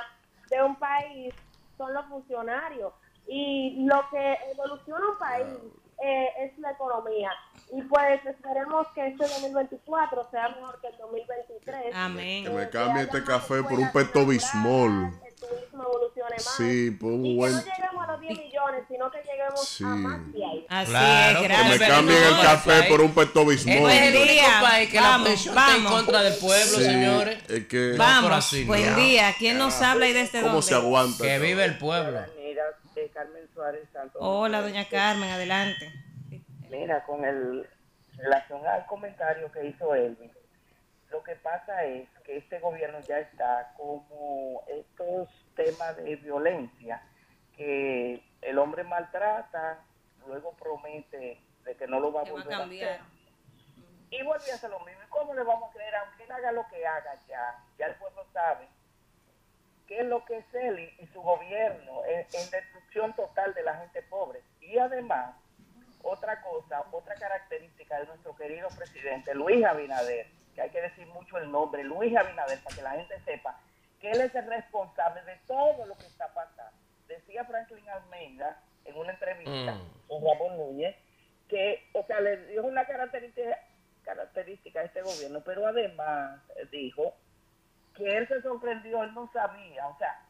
de 0.51 0.63
un 0.63 0.77
país 0.77 1.35
son 1.79 1.95
los 1.95 2.05
funcionarios 2.07 2.93
y 3.27 3.85
lo 3.87 4.09
que 4.11 4.37
evoluciona 4.53 5.09
un 5.09 5.19
país 5.19 5.47
eh, 6.05 6.29
es 6.41 6.59
la 6.59 6.73
economía. 6.73 7.31
Y 7.73 7.81
pues 7.83 8.25
esperemos 8.27 8.89
que 8.95 9.07
este 9.07 9.25
2024 9.25 10.29
sea 10.31 10.49
mejor 10.49 10.81
que 10.81 10.89
el 10.89 10.97
2023. 10.99 11.95
Amén. 11.95 12.45
Que 12.45 12.51
me 12.51 12.63
Eh, 12.65 12.71
cambie 12.71 13.03
este 13.05 13.23
café 13.25 13.63
por 13.63 13.79
un 13.79 13.91
Pepto 13.93 14.27
Bismol. 14.27 15.13
Turismo 15.55 15.83
evolucione 15.83 16.31
más. 16.37 16.57
Sí, 16.57 16.91
por 16.93 17.13
un 17.13 17.27
y 17.27 17.37
buen. 17.37 17.53
que 17.53 17.57
no 17.71 17.75
lleguemos 17.77 18.09
a 18.09 18.13
los 18.13 18.21
10 18.21 18.39
millones, 18.39 18.85
sino 18.89 19.11
que 19.11 19.19
lleguemos 19.23 19.69
Sí. 19.69 19.85
a 19.85 19.89
más 19.89 20.33
de 20.33 20.45
ahí. 20.45 20.67
Así 20.69 20.91
Claro, 20.91 21.31
es, 21.31 21.37
que 21.37 21.43
Que 21.43 21.49
gracias. 21.55 21.81
me 21.81 21.87
cambien 21.89 22.21
no, 22.23 22.29
el 22.29 22.43
café 22.43 22.83
por 22.89 23.01
un 23.01 23.15
Pepto 23.15 23.41
Este 23.53 23.71
Bismol. 23.71 23.91
es 23.91 24.03
el 24.03 24.17
único 24.23 24.47
país 24.63 24.91
que 24.91 24.99
Vamos, 25.01 25.19
la 25.21 25.25
presión 25.33 25.59
está 25.59 25.77
en 25.77 25.85
vamos. 25.85 26.03
contra 26.03 26.23
del 26.23 26.35
pueblo, 26.39 26.79
Sí, 26.79 26.85
señores. 26.85 27.39
Es 27.51 27.67
que. 27.67 27.89
por 27.91 27.99
Vamos, 27.99 28.31
así, 28.33 28.65
buen 28.65 28.85
ya. 28.85 28.97
día. 28.97 29.35
¿Quién 29.39 29.59
nos 29.59 29.81
habla 29.83 30.09
y 30.09 30.13
desde 30.13 30.41
¿Cómo 30.41 30.53
dónde? 30.55 30.67
se 30.67 30.75
aguanta? 30.75 31.25
Que 31.25 31.39
vive 31.39 31.65
el 31.65 31.79
pueblo. 31.79 32.21
Mira, 32.39 32.63
eh, 32.97 33.11
Carmen 33.13 33.49
Suárez 33.55 33.89
Santos. 33.93 34.21
Hola, 34.25 34.63
doña 34.63 34.89
Carmen, 34.89 35.31
adelante. 35.31 35.93
Mira, 36.71 37.05
con 37.05 37.25
el 37.25 37.67
relación 38.17 38.67
al 38.67 38.87
comentario 38.87 39.51
que 39.53 39.67
hizo 39.67 39.95
Elvin, 39.95 40.31
lo 41.11 41.23
que 41.25 41.35
pasa 41.37 41.85
es 41.85 42.09
que 42.25 42.37
este 42.39 42.59
gobierno 42.61 42.99
ya 43.07 43.19
está 43.19 43.73
como 43.77 44.63
estos 44.69 45.29
temas 45.55 45.97
de 45.97 46.17
violencia 46.17 47.03
que 47.57 48.23
el 48.41 48.59
hombre 48.59 48.85
maltrata, 48.85 49.85
luego 50.27 50.53
promete 50.55 51.41
de 51.65 51.77
que 51.77 51.87
no 51.87 52.01
lo 52.01 52.13
va 52.13 52.23
a 52.23 52.25
Que 52.25 52.33
va 52.33 52.39
a 52.39 52.43
volver 52.43 52.55
a 52.55 52.59
cambiar. 52.59 52.91
hacer 52.91 53.13
y 54.11 54.23
vuelve 54.25 54.53
a 54.53 54.55
hacer 54.55 54.71
lo 54.71 54.81
mismo. 54.81 55.03
¿Y 55.03 55.09
cómo 55.09 55.35
le 55.35 55.43
vamos 55.43 55.71
a 55.71 55.73
creer? 55.73 55.95
Aunque 55.97 56.25
él 56.25 56.33
haga 56.33 56.53
lo 56.53 56.67
que 56.69 56.87
haga 56.87 57.15
ya, 57.27 57.65
ya 57.79 57.87
el 57.87 57.95
pueblo 57.95 58.25
sabe 58.33 58.69
qué 59.87 60.01
es 60.01 60.07
lo 60.07 60.25
que 60.25 60.39
es 60.39 60.55
él 60.55 60.79
y, 60.79 61.03
y 61.03 61.07
su 61.09 61.21
gobierno 61.23 62.05
en, 62.05 62.21
en 62.21 62.51
destrucción 62.51 63.15
total 63.15 63.55
de 63.55 63.63
la 63.63 63.75
gente 63.77 64.03
pobre. 64.03 64.43
Y 64.61 64.79
además, 64.79 65.35
otra 66.03 66.41
cosa, 66.43 66.85
otra 66.93 67.15
característica 67.15 68.01
de 68.01 68.07
nuestro 68.07 68.35
querido 68.37 68.69
presidente 68.77 69.35
Luis 69.35 69.65
Abinader, 69.65 70.27
que 70.55 70.61
hay 70.61 70.71
que 70.71 70.83
decir 70.83 71.07
mucho 71.09 71.39
el 71.39 71.51
nombre, 71.51 71.83
Luis 71.85 72.15
Abinader, 72.17 72.63
para 72.63 72.77
que 72.77 72.83
la 72.83 72.91
gente 72.93 73.19
sepa 73.21 73.59
que 74.03 74.11
él 74.11 74.21
es 74.21 74.35
el 74.35 74.47
responsable 74.47 75.23
de 75.23 75.37
todo 75.47 75.87
lo 75.87 75.97
que 75.97 76.05
está 76.07 76.29
pasando. 76.35 76.77
Decía 77.09 77.45
Franklin 77.45 77.89
Almeida 77.89 78.61
en 78.85 78.97
una 78.97 79.13
entrevista 79.13 79.75
Mm. 79.75 80.09
con 80.09 80.25
Ramón 80.27 80.57
Núñez 80.59 80.95
que, 81.49 81.89
o 81.95 82.05
sea, 82.07 82.21
le 82.21 82.47
dio 82.49 82.65
una 82.65 82.85
característica, 82.85 83.57
característica 84.05 84.81
a 84.81 84.85
este 84.85 85.03
gobierno, 85.03 85.41
pero 85.45 85.67
además 85.67 86.41
eh, 86.57 86.67
dijo 86.71 87.15
que 87.97 88.17
él 88.19 88.27
se 88.29 88.43
sorprendió, 88.43 89.03
él 89.05 89.15
no 89.15 89.31
sabía, 89.33 89.87
o 89.89 89.97
sea, 89.99 90.21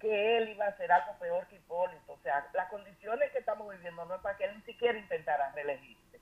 que 0.00 0.38
él 0.38 0.48
iba 0.50 0.64
a 0.66 0.68
hacer 0.68 0.90
algo 0.92 1.12
peor 1.18 1.46
que 1.48 1.56
Hipólito. 1.56 2.12
O 2.12 2.18
sea, 2.22 2.46
las 2.54 2.68
condiciones 2.70 3.30
que 3.32 3.38
estamos 3.38 3.68
viviendo 3.74 4.04
no 4.04 4.14
es 4.14 4.20
para 4.22 4.36
que 4.38 4.44
él 4.44 4.52
ni 4.56 4.62
siquiera 4.62 4.96
intentara 4.98 5.50
reelegirse. 5.52 6.20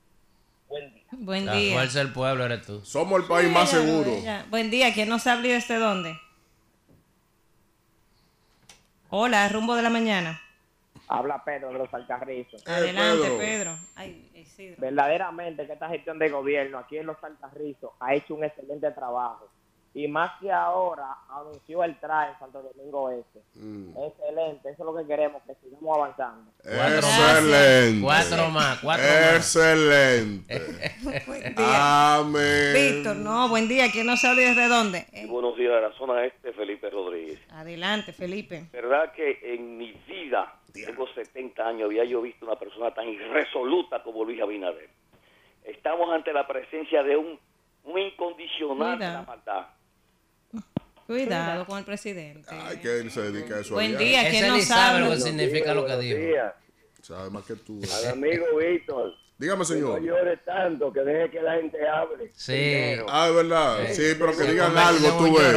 Buen 0.67 0.93
día. 0.93 1.03
Buen 1.11 1.45
La 1.45 1.53
día. 1.53 1.73
fuerza 1.75 1.99
del 1.99 2.11
pueblo 2.11 2.43
eres 2.45 2.65
tú. 2.65 2.83
Somos 2.83 3.21
el 3.21 3.27
país 3.27 3.49
más 3.51 3.69
seguro. 3.69 4.11
Buen 4.49 4.69
día, 4.71 4.91
¿quién 4.93 5.07
nos 5.07 5.25
habla 5.27 5.47
y 5.47 5.51
desde 5.51 5.75
dónde? 5.77 6.17
Hola, 9.19 9.49
rumbo 9.49 9.75
de 9.75 9.81
la 9.81 9.89
mañana. 9.89 10.39
Habla 11.07 11.43
Pedro 11.43 11.69
de 11.69 11.79
los 11.79 11.91
Alcarrizos. 11.91 12.61
Adelante, 12.67 13.23
Pedro. 13.23 13.37
Pedro. 13.39 13.77
Ay, 13.95 14.29
Isidro. 14.35 14.75
Verdaderamente 14.77 15.65
que 15.65 15.73
esta 15.73 15.89
gestión 15.89 16.19
de 16.19 16.29
gobierno 16.29 16.77
aquí 16.77 16.99
en 16.99 17.07
los 17.07 17.17
Alcarrizos 17.23 17.93
ha 17.99 18.13
hecho 18.13 18.35
un 18.35 18.43
excelente 18.43 18.91
trabajo. 18.91 19.49
Y 19.97 20.07
más 20.07 20.39
que 20.39 20.51
ahora 20.51 21.17
anunció 21.27 21.83
el 21.83 21.99
TRA 21.99 22.29
en 22.29 22.37
Santo 22.37 22.61
Domingo 22.61 23.09
Este. 23.09 23.41
Mm. 23.55 23.97
Excelente, 23.97 24.69
eso 24.69 24.83
es 24.83 24.85
lo 24.85 24.95
que 24.95 25.07
queremos, 25.07 25.41
que 25.41 25.55
sigamos 25.55 25.97
avanzando. 25.97 26.51
Excelente. 26.63 28.01
Cuatro 28.03 28.49
más, 28.51 28.79
cuatro 28.79 29.03
más. 29.03 29.35
Excelente. 29.37 30.61
Buen 31.25 31.55
día. 31.55 32.15
Amén. 32.17 32.73
Víctor, 32.75 33.15
no, 33.15 33.49
buen 33.49 33.67
día, 33.67 33.91
¿quién 33.91 34.05
nos 34.05 34.23
habla 34.23 34.43
y 34.43 34.45
desde 34.45 34.67
dónde? 34.67 35.07
Eh, 35.13 35.25
Buenos 35.25 35.57
días 35.57 35.73
de 35.73 35.81
la 35.81 35.91
zona 35.93 36.25
este, 36.25 36.53
Felipe 36.53 36.91
Rodríguez. 36.91 37.39
adelante, 37.49 38.13
Felipe. 38.13 38.67
¿Verdad 38.71 39.11
que 39.13 39.39
en 39.55 39.79
mi 39.79 39.93
vida, 40.07 40.59
tengo 40.73 41.07
70 41.07 41.67
años, 41.67 41.85
había 41.85 42.03
yo 42.03 42.21
visto 42.21 42.45
una 42.45 42.59
persona 42.59 42.93
tan 42.93 43.09
irresoluta 43.09 44.03
como 44.03 44.23
Luis 44.23 44.39
Abinader? 44.43 44.91
Estamos 45.63 46.13
ante 46.13 46.31
la 46.33 46.45
presencia 46.45 47.01
de 47.01 47.17
un, 47.17 47.39
un 47.85 47.97
incondicional 47.97 48.99
de 48.99 49.05
la 49.05 49.23
maldad. 49.23 49.65
Cuidado 51.05 51.65
con 51.65 51.77
el 51.79 51.85
presidente. 51.85 52.49
Ay, 52.49 52.77
que 52.77 52.99
él 52.99 53.09
se 53.11 53.21
dedica 53.31 53.55
a 53.55 53.59
eso. 53.61 53.75
Buen 53.75 53.97
día, 53.97 54.23
Ese 54.23 54.31
¿quién 54.31 54.51
ni 54.51 54.57
nos 54.57 54.65
sabe 54.67 54.99
lo 54.99 55.11
que 55.11 55.21
significa 55.21 55.73
lo 55.73 55.85
que 55.85 55.97
dijo. 55.97 56.19
Sabe 57.01 57.29
más 57.29 57.45
que 57.45 57.55
tú. 57.55 57.79
Al 58.03 58.11
amigo 58.11 58.45
Víctor. 58.57 59.13
Dígame, 59.37 59.59
No 59.59 59.65
señor. 59.65 60.01
llore 60.01 60.37
tanto, 60.37 60.91
que 60.91 60.99
deje 61.01 61.29
que 61.31 61.41
la 61.41 61.55
gente 61.57 61.77
hable. 61.87 62.31
Sí. 62.35 62.51
primero. 62.53 63.05
Ah, 63.07 63.27
es 63.29 63.35
verdad. 63.35 63.81
Eh, 63.85 63.93
Sí, 63.93 64.15
pero 64.19 64.35
que 64.35 64.43
digan 64.43 64.75
algo, 64.77 65.17
tú 65.17 65.37
ves. 65.37 65.55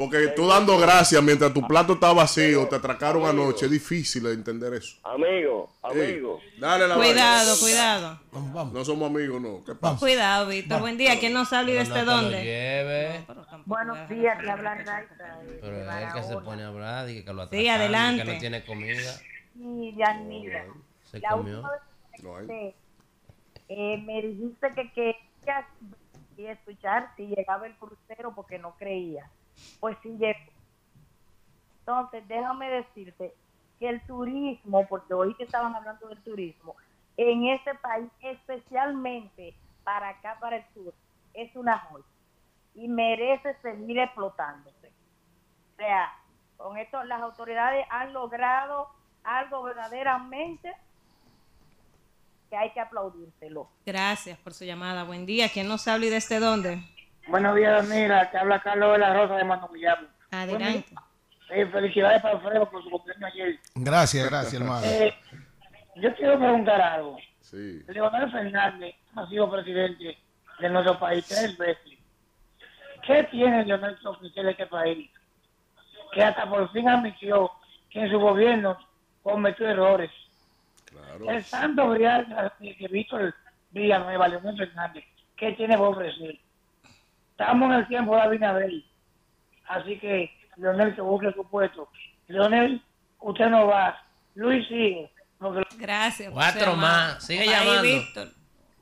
Porque 0.00 0.28
tú 0.28 0.46
dando 0.46 0.78
gracias 0.78 1.22
mientras 1.22 1.52
tu 1.52 1.60
plato 1.68 1.92
está 1.92 2.10
vacío, 2.14 2.66
te 2.66 2.76
atracaron 2.76 3.26
anoche. 3.26 3.66
Es 3.66 3.70
difícil 3.70 4.22
de 4.22 4.32
entender 4.32 4.72
eso. 4.72 4.96
Amigo, 5.02 5.70
Ey, 5.92 6.12
amigo. 6.14 6.40
dale 6.58 6.88
la 6.88 6.94
Cuidado, 6.94 7.58
cuidado. 7.60 8.20
Vamos, 8.32 8.52
vamos. 8.54 8.72
No 8.72 8.82
somos 8.82 9.10
amigos, 9.10 9.42
no. 9.42 9.62
¿Qué 9.62 9.74
pasa? 9.74 9.98
Cuidado, 9.98 10.46
Víctor. 10.46 10.80
Buen 10.80 10.96
día, 10.96 11.20
¿quién 11.20 11.34
Pero 11.66 11.84
no 11.84 11.90
desde 11.90 12.00
te 12.00 12.06
lo 12.06 12.12
dónde? 12.12 12.38
tampoco 13.44 13.62
Buenos 13.66 14.08
días, 14.08 14.38
te 14.38 14.50
habla 14.50 14.74
Raiza 14.76 15.36
de, 15.44 15.52
Pero 15.60 15.76
de 15.76 15.82
es 15.82 15.88
él 16.02 16.08
que 16.14 16.22
se 16.22 16.36
pone 16.38 16.62
a 16.62 16.68
hablar 16.68 17.10
y 17.10 17.22
que 17.22 17.32
lo 17.34 17.42
Sí, 17.42 17.46
atracan, 17.48 17.64
y 17.64 17.68
adelante. 17.68 18.24
que 18.24 18.32
no 18.32 18.38
tiene 18.40 18.64
comida. 18.64 19.12
Sí, 19.52 19.94
Yanira. 19.98 20.64
Se 21.10 21.18
La 21.20 21.28
comió. 21.32 21.60
No 22.22 22.36
hay. 22.36 22.46
conecté, 22.46 22.74
eh, 23.68 23.98
me 23.98 24.22
dijiste 24.22 24.66
que 24.74 24.90
querías 24.94 25.66
y 26.38 26.46
escuchar 26.46 27.12
si 27.18 27.26
llegaba 27.26 27.66
el 27.66 27.74
crucero 27.76 28.32
porque 28.34 28.58
no 28.58 28.74
creía. 28.78 29.28
Pues 29.80 29.96
sí 30.02 30.16
llegó. 30.18 30.38
Entonces, 31.80 32.26
déjame 32.28 32.70
decirte 32.70 33.34
que 33.78 33.88
el 33.88 34.00
turismo, 34.06 34.86
porque 34.86 35.14
hoy 35.14 35.34
que 35.34 35.44
estaban 35.44 35.74
hablando 35.74 36.08
del 36.08 36.22
turismo, 36.22 36.76
en 37.16 37.46
este 37.48 37.74
país, 37.76 38.08
especialmente 38.20 39.54
para 39.82 40.10
acá, 40.10 40.36
para 40.40 40.58
el 40.58 40.64
sur, 40.74 40.94
es 41.34 41.54
una 41.56 41.78
joya 41.78 42.04
y 42.74 42.88
merece 42.88 43.54
seguir 43.62 43.98
explotándose. 43.98 44.92
sea, 45.76 46.12
con 46.56 46.76
esto 46.76 47.02
las 47.04 47.20
autoridades 47.22 47.86
han 47.90 48.12
logrado 48.12 48.88
algo 49.24 49.62
verdaderamente 49.62 50.72
que 52.48 52.56
hay 52.56 52.70
que 52.72 52.80
aplaudírselo. 52.80 53.68
Gracias 53.86 54.38
por 54.38 54.52
su 54.52 54.64
llamada. 54.64 55.04
Buen 55.04 55.24
día. 55.24 55.48
¿Quién 55.48 55.68
nos 55.68 55.88
habla 55.88 56.06
y 56.06 56.10
desde 56.10 56.40
dónde? 56.40 56.82
Buenos 57.28 57.54
días, 57.56 57.88
mira, 57.88 58.30
te 58.30 58.38
habla 58.38 58.60
Carlos 58.60 58.92
de 58.92 58.98
la 58.98 59.14
Rosa 59.14 59.36
de 59.36 59.44
Manumillamo. 59.44 60.08
Adelante. 60.30 60.86
Eh, 61.50 61.66
felicidades 61.66 62.22
para 62.22 62.34
Alfredo 62.34 62.70
por 62.70 62.82
su 62.82 62.90
cumpleaños 62.90 63.30
ayer. 63.32 63.58
Gracias, 63.74 64.28
gracias, 64.28 64.54
hermano. 64.54 64.86
Eh, 64.86 65.14
yo 65.96 66.14
quiero 66.14 66.38
preguntar 66.38 66.80
algo. 66.80 67.18
Sí. 67.40 67.82
Leonel 67.88 68.30
Fernández 68.30 68.94
ha 69.16 69.26
sido 69.28 69.50
presidente 69.50 70.16
de 70.60 70.68
nuestro 70.68 70.98
país 70.98 71.26
tres 71.26 71.56
veces. 71.58 71.98
¿Qué 73.06 73.24
tiene 73.24 73.64
Leonel 73.64 73.98
que 73.98 74.08
ofrecer 74.08 74.46
a 74.46 74.50
este 74.50 74.66
país? 74.66 75.10
Que 76.12 76.22
hasta 76.22 76.48
por 76.48 76.70
fin 76.72 76.88
admitió 76.88 77.50
que 77.90 78.00
en 78.00 78.10
su 78.10 78.18
gobierno 78.18 78.78
cometió 79.22 79.68
errores. 79.68 80.10
El 81.28 81.42
santo 81.44 81.90
grial 81.90 82.54
de 82.58 82.88
Víctor 82.88 83.34
Villanueva, 83.70 84.28
Leonel 84.28 84.56
Fernández, 84.56 85.04
¿qué 85.36 85.52
tiene 85.52 85.76
que 85.76 85.82
ofrecer? 85.82 86.38
Estamos 87.40 87.70
en 87.70 87.76
el 87.78 87.88
tiempo 87.88 88.14
de 88.14 88.20
Abinadel. 88.20 88.84
Así 89.66 89.98
que, 89.98 90.30
Leonel, 90.56 90.94
que 90.94 91.00
busque 91.00 91.32
su 91.32 91.42
puesto. 91.44 91.88
Leonel, 92.28 92.82
usted 93.18 93.46
no 93.48 93.66
va. 93.66 93.96
Luis 94.34 94.68
sigue. 94.68 95.10
porque- 95.38 95.62
Gracias. 95.78 96.30
Cuatro 96.34 96.76
más. 96.76 97.24
Sigue 97.24 97.40
Ahí, 97.40 97.48
llamando. 97.48 97.82
Víctor. 97.82 98.28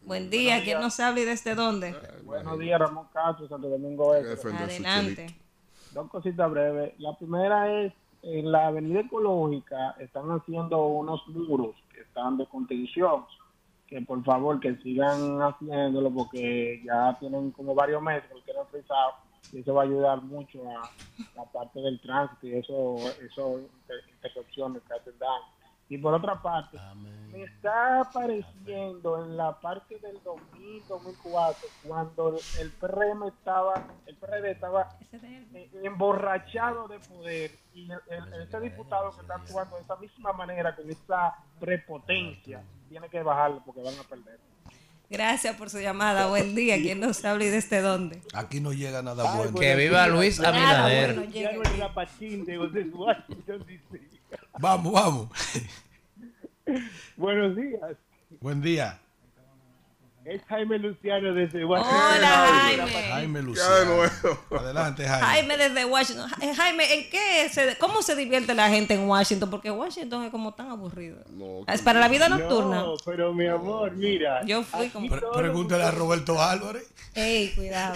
Buen 0.03 0.29
día. 0.29 0.61
¿Quién 0.65 0.81
nos 0.81 0.99
habla 0.99 1.21
y 1.21 1.25
desde 1.25 1.55
dónde? 1.55 1.95
Buenos 2.25 2.59
días, 2.59 2.81
Ramón 2.81 3.07
Castro, 3.13 3.47
Santo 3.47 3.69
Domingo 3.69 4.17
Este. 4.17 4.49
Adelante. 4.53 5.27
Dos 5.93 6.11
cositas 6.11 6.51
breves. 6.51 6.99
La 6.99 7.17
primera 7.17 7.71
es, 7.81 7.93
en 8.25 8.51
la 8.51 8.67
avenida 8.67 9.01
ecológica 9.01 9.95
están 10.01 10.33
haciendo 10.33 10.85
unos 10.85 11.25
muros 11.29 11.77
que 11.95 12.01
están 12.01 12.37
de 12.37 12.47
contención, 12.47 13.25
que 13.89 14.01
por 14.03 14.23
favor 14.25 14.61
que 14.61 14.77
sigan 14.77 15.41
haciéndolo 15.41 16.11
porque 16.11 16.83
ya 16.85 17.17
tienen 17.19 17.51
como 17.53 17.75
varios 17.75 18.03
meses 18.03 18.25
que 18.29 18.35
lo 18.35 18.41
quieren 18.43 18.67
frisar 18.71 19.11
y 19.53 19.61
eso 19.61 19.73
va 19.75 19.83
a 19.83 19.87
ayudar 19.87 20.23
mucho 20.23 20.61
a 20.69 20.91
la 21.35 21.45
parte 21.51 21.81
del 21.81 21.99
tránsito 22.01 22.47
y 22.47 22.55
eso, 22.59 22.97
eso 23.25 23.59
inter- 23.59 24.05
interrupciones 24.15 24.83
que 24.83 24.95
hacen 24.95 25.19
daño. 25.19 25.58
Y 25.91 25.97
por 25.99 26.13
otra 26.15 26.41
parte, 26.43 26.79
me 27.33 27.45
está 27.45 28.01
apareciendo 28.03 29.25
en 29.25 29.37
la 29.37 29.59
parte 29.59 29.99
del 30.01 30.19
2000, 30.23 30.83
2004, 30.89 31.69
cuando 31.87 32.37
el 32.61 32.71
PRM 32.73 33.29
estaba, 33.29 33.87
el 34.07 34.17
PRD 34.17 34.51
estaba 34.51 34.89
eh, 35.13 35.71
emborrachado 35.83 36.89
de 36.89 36.99
poder 36.99 37.53
y 37.75 37.91
el- 37.91 38.01
el- 38.11 38.43
ese 38.43 38.61
diputado 38.61 39.13
que 39.15 39.23
está 39.23 39.35
actuando 39.37 39.77
de 39.77 39.83
esa 39.83 39.97
misma 39.97 40.33
manera, 40.35 40.75
con 40.77 40.91
esa 40.91 41.35
prepotencia, 41.59 42.63
tiene 42.89 43.09
que 43.09 43.23
bajarlo 43.23 43.63
porque 43.65 43.83
van 43.83 43.99
a 43.99 44.03
perder. 44.03 44.39
Gracias 45.11 45.57
por 45.57 45.71
su 45.71 45.79
llamada. 45.81 46.27
Buen 46.27 46.55
día. 46.55 46.77
¿Quién 46.77 47.01
nos 47.01 47.25
habla 47.25 47.45
y 47.45 47.49
desde 47.49 47.81
dónde? 47.81 48.21
Aquí 48.35 48.61
no 48.61 48.75
llega 48.75 49.01
nada 49.01 49.37
bueno. 49.37 49.59
Que 49.59 49.75
viva 49.75 50.07
Luis 50.07 50.39
Abinader. 50.39 51.15
bueno, 51.15 51.33
Vamos, 54.61 54.93
vamos. 54.93 55.29
Buenos 57.17 57.57
días. 57.57 57.81
Buen 58.41 58.61
día. 58.61 58.99
Es 60.25 60.43
Jaime 60.45 60.79
Luciano 60.79 61.33
desde 61.33 61.65
Washington. 61.65 61.97
Hola, 62.17 62.29
Jaime. 62.61 62.91
Jaime 63.09 63.39
Ya 63.39 63.41
de 63.41 63.43
Luciano. 63.47 63.85
nuevo. 63.97 64.45
Adelante, 64.61 65.09
Jaime. 65.09 65.27
Jaime 65.27 65.57
desde 65.57 65.85
Washington. 65.87 66.29
Ja- 66.29 66.55
Jaime, 66.55 66.95
¿en 66.95 67.09
qué 67.11 67.49
se, 67.51 67.79
cómo 67.79 68.03
se 68.03 68.15
divierte 68.15 68.53
la 68.55 68.69
gente 68.69 68.93
en 68.93 69.09
Washington? 69.09 69.49
Porque 69.49 69.71
Washington 69.71 70.25
es 70.25 70.31
como 70.31 70.53
tan 70.53 70.69
aburrido. 70.71 71.25
es 71.67 71.81
para 71.81 71.99
la 72.01 72.09
vida 72.09 72.29
nocturna. 72.29 72.83
No, 72.83 72.95
pero 73.07 73.33
mi 73.33 73.47
amor, 73.47 73.93
mira. 73.93 74.45
Yo 74.45 74.63
fui 74.65 74.91
como... 74.91 75.09
Pre- 75.09 75.23
Pregúntale 75.35 75.85
a 75.85 75.93
Roberto 75.93 76.43
Álvarez. 76.43 76.87
Ey, 77.15 77.55
cuidado. 77.55 77.95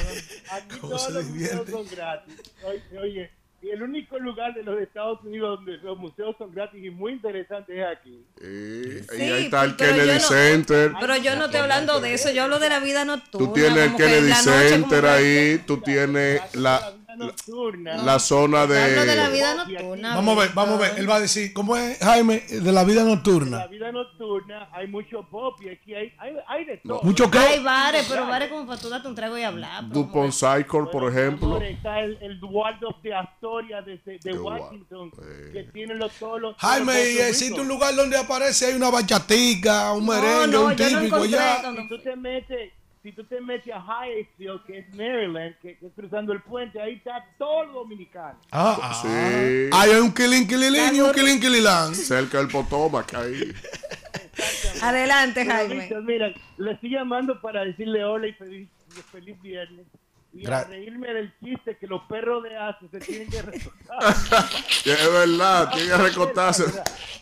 Aquí 0.53 0.79
¿Cómo 0.81 0.89
todos 0.93 1.05
se 1.05 1.13
los 1.13 1.27
divierte? 1.31 1.71
son 1.71 1.87
gratis. 1.91 2.35
Oye, 2.65 2.99
oye, 2.99 3.31
y 3.63 3.71
el 3.71 3.83
único 3.83 4.19
lugar 4.19 4.53
de 4.55 4.63
los 4.65 4.81
Estados 4.81 5.21
Unidos 5.23 5.59
donde 5.61 5.77
los 5.79 5.97
museos 5.99 6.35
son 6.37 6.53
gratis 6.53 6.85
y 6.85 6.91
muy 6.91 7.13
interesante 7.13 7.79
es 7.81 7.87
aquí. 7.87 8.25
Y 8.41 9.03
Sí, 9.17 9.23
ahí 9.23 9.45
está 9.45 9.65
el 9.65 9.77
pero 9.77 9.91
yo 9.93 9.97
Kennedy 10.03 10.19
no- 10.19 10.29
Center. 10.29 10.93
Pero 11.01 11.17
yo 11.19 11.37
no 11.37 11.45
estoy 11.45 11.61
hablando 11.61 12.01
de 12.01 12.15
eso, 12.15 12.31
yo 12.33 12.43
hablo 12.43 12.59
de 12.59 12.69
la 12.69 12.81
vida 12.81 13.05
nocturna. 13.05 13.47
Tú 13.47 13.53
tienes 13.53 13.79
el 13.91 13.97
Kennedy 13.97 14.29
la 14.31 14.43
noche 14.43 14.69
Center 14.69 15.07
ahí, 15.07 15.59
tú 15.67 15.77
tienes 15.81 16.55
la, 16.57 16.93
Nocturna. 17.17 17.97
la 18.03 18.19
zona 18.19 18.63
hablo 18.63 18.75
de 18.75 19.17
la 19.17 19.29
de... 19.29 19.33
vida 19.35 19.55
nocturna. 19.55 20.15
Vamos 20.17 20.37
a 20.37 20.41
ver, 20.41 20.51
vamos 20.55 20.75
a 20.79 20.83
ver. 20.83 20.99
Él 20.99 21.09
va 21.11 21.17
a 21.17 21.21
decir, 21.21 21.53
¿cómo 21.53 21.77
es, 21.77 21.99
Jaime, 21.99 22.41
de 22.41 22.73
la 22.73 22.85
vida 22.85 23.01
En 23.03 23.09
la 23.09 23.15
nocturna? 23.15 23.67
vida 23.67 23.93
nocturna 23.93 24.69
hay 24.73 24.87
mucho 24.89 25.27
pop 25.31 25.61
y 25.63 25.69
aquí 25.71 25.95
hay, 25.95 26.13
hay, 26.19 26.37
hay 26.49 26.65
de 26.65 26.77
todo. 26.79 27.01
¿Mucho 27.03 27.31
qué? 27.31 27.39
Hay 27.39 27.63
bares, 27.63 28.07
pero 28.09 28.27
bares 28.27 28.49
como 28.51 28.67
para 28.67 28.81
tú 28.81 28.89
darte 28.89 29.09
un 29.09 29.15
trago 29.15 29.37
y 29.39 29.43
hablar. 29.43 29.89
Dupont 29.89 30.33
Cycle, 30.33 30.87
por 30.91 31.11
ejemplo. 31.11 31.47
Amor, 31.47 31.65
está 31.65 32.01
el, 32.01 32.19
el 32.21 32.39
Waldorf 32.43 33.03
de 33.03 33.15
Astoria 33.15 33.83
de, 33.83 33.99
de, 33.99 34.19
de. 34.23 34.33
Washington 34.39 35.11
que 35.53 35.63
tiene 35.73 35.95
los 35.95 36.13
todos 36.15 36.41
los 36.41 36.57
Jaime, 36.57 36.93
todos 36.93 37.07
y 37.09 37.15
los 37.19 37.27
existe 37.29 37.61
un 37.61 37.69
lugar 37.69 37.95
donde 37.95 38.17
aparece, 38.17 38.67
hay 38.67 38.75
una 38.75 38.91
bachatica, 38.91 39.93
un 39.93 40.07
merengue, 40.07 40.49
no, 40.49 40.65
un 40.67 40.75
yo 40.77 40.85
no 40.91 40.99
típico 41.01 41.17
encontré 41.17 41.31
ya. 41.31 41.59
cuando- 41.63 41.83
si 41.83 41.89
tú 41.89 41.99
te 42.01 42.17
metes 42.17 42.73
si 43.03 43.13
tú 43.13 43.25
te 43.25 43.41
metes 43.41 43.75
a 43.75 43.81
Hyattsville, 43.81 44.61
que 44.67 44.79
es 44.79 44.95
Maryland, 44.95 45.57
que, 45.61 45.77
que 45.77 45.87
es 45.87 45.93
cruzando 45.93 46.33
el 46.33 46.41
puente, 46.43 46.81
ahí 46.81 46.95
está 46.95 47.25
todo 47.37 47.67
dominicano. 47.73 48.39
Ah, 48.53 48.79
ah. 48.81 49.01
Sí. 49.03 49.71
Ahí 49.73 49.91
hay 49.91 50.01
un 50.01 50.15
kilín 50.15 50.47
kililín 50.47 50.95
y 50.95 51.01
un 51.01 51.13
kilín 51.13 51.41
kililán. 51.41 51.95
Cerca 51.95 52.39
del 52.39 52.49
Potomac 52.49 53.13
ahí. 53.15 53.53
Adelante, 54.83 55.45
Jaime. 55.45 55.89
Mira, 56.03 56.33
le 56.59 56.73
estoy 56.73 56.91
llamando 56.91 57.41
para 57.41 57.65
decirle 57.65 58.05
hola 58.05 58.29
y 58.29 58.33
feliz, 58.35 58.69
feliz 59.11 59.41
viernes. 59.43 59.87
Y 60.35 60.47
a 60.47 60.49
Gra- 60.51 60.67
reírme 60.69 61.13
del 61.13 61.33
chiste 61.41 61.77
que 61.79 61.87
los 61.87 62.03
perros 62.09 62.43
de 62.43 62.57
Ace 62.57 62.87
se 62.91 62.99
tienen 63.01 63.29
que 63.29 63.43
recortar. 63.43 63.99
Es 64.85 65.13
verdad, 65.13 65.71
tiene 65.75 65.89
que 65.91 65.97
recortarse. 65.97 66.65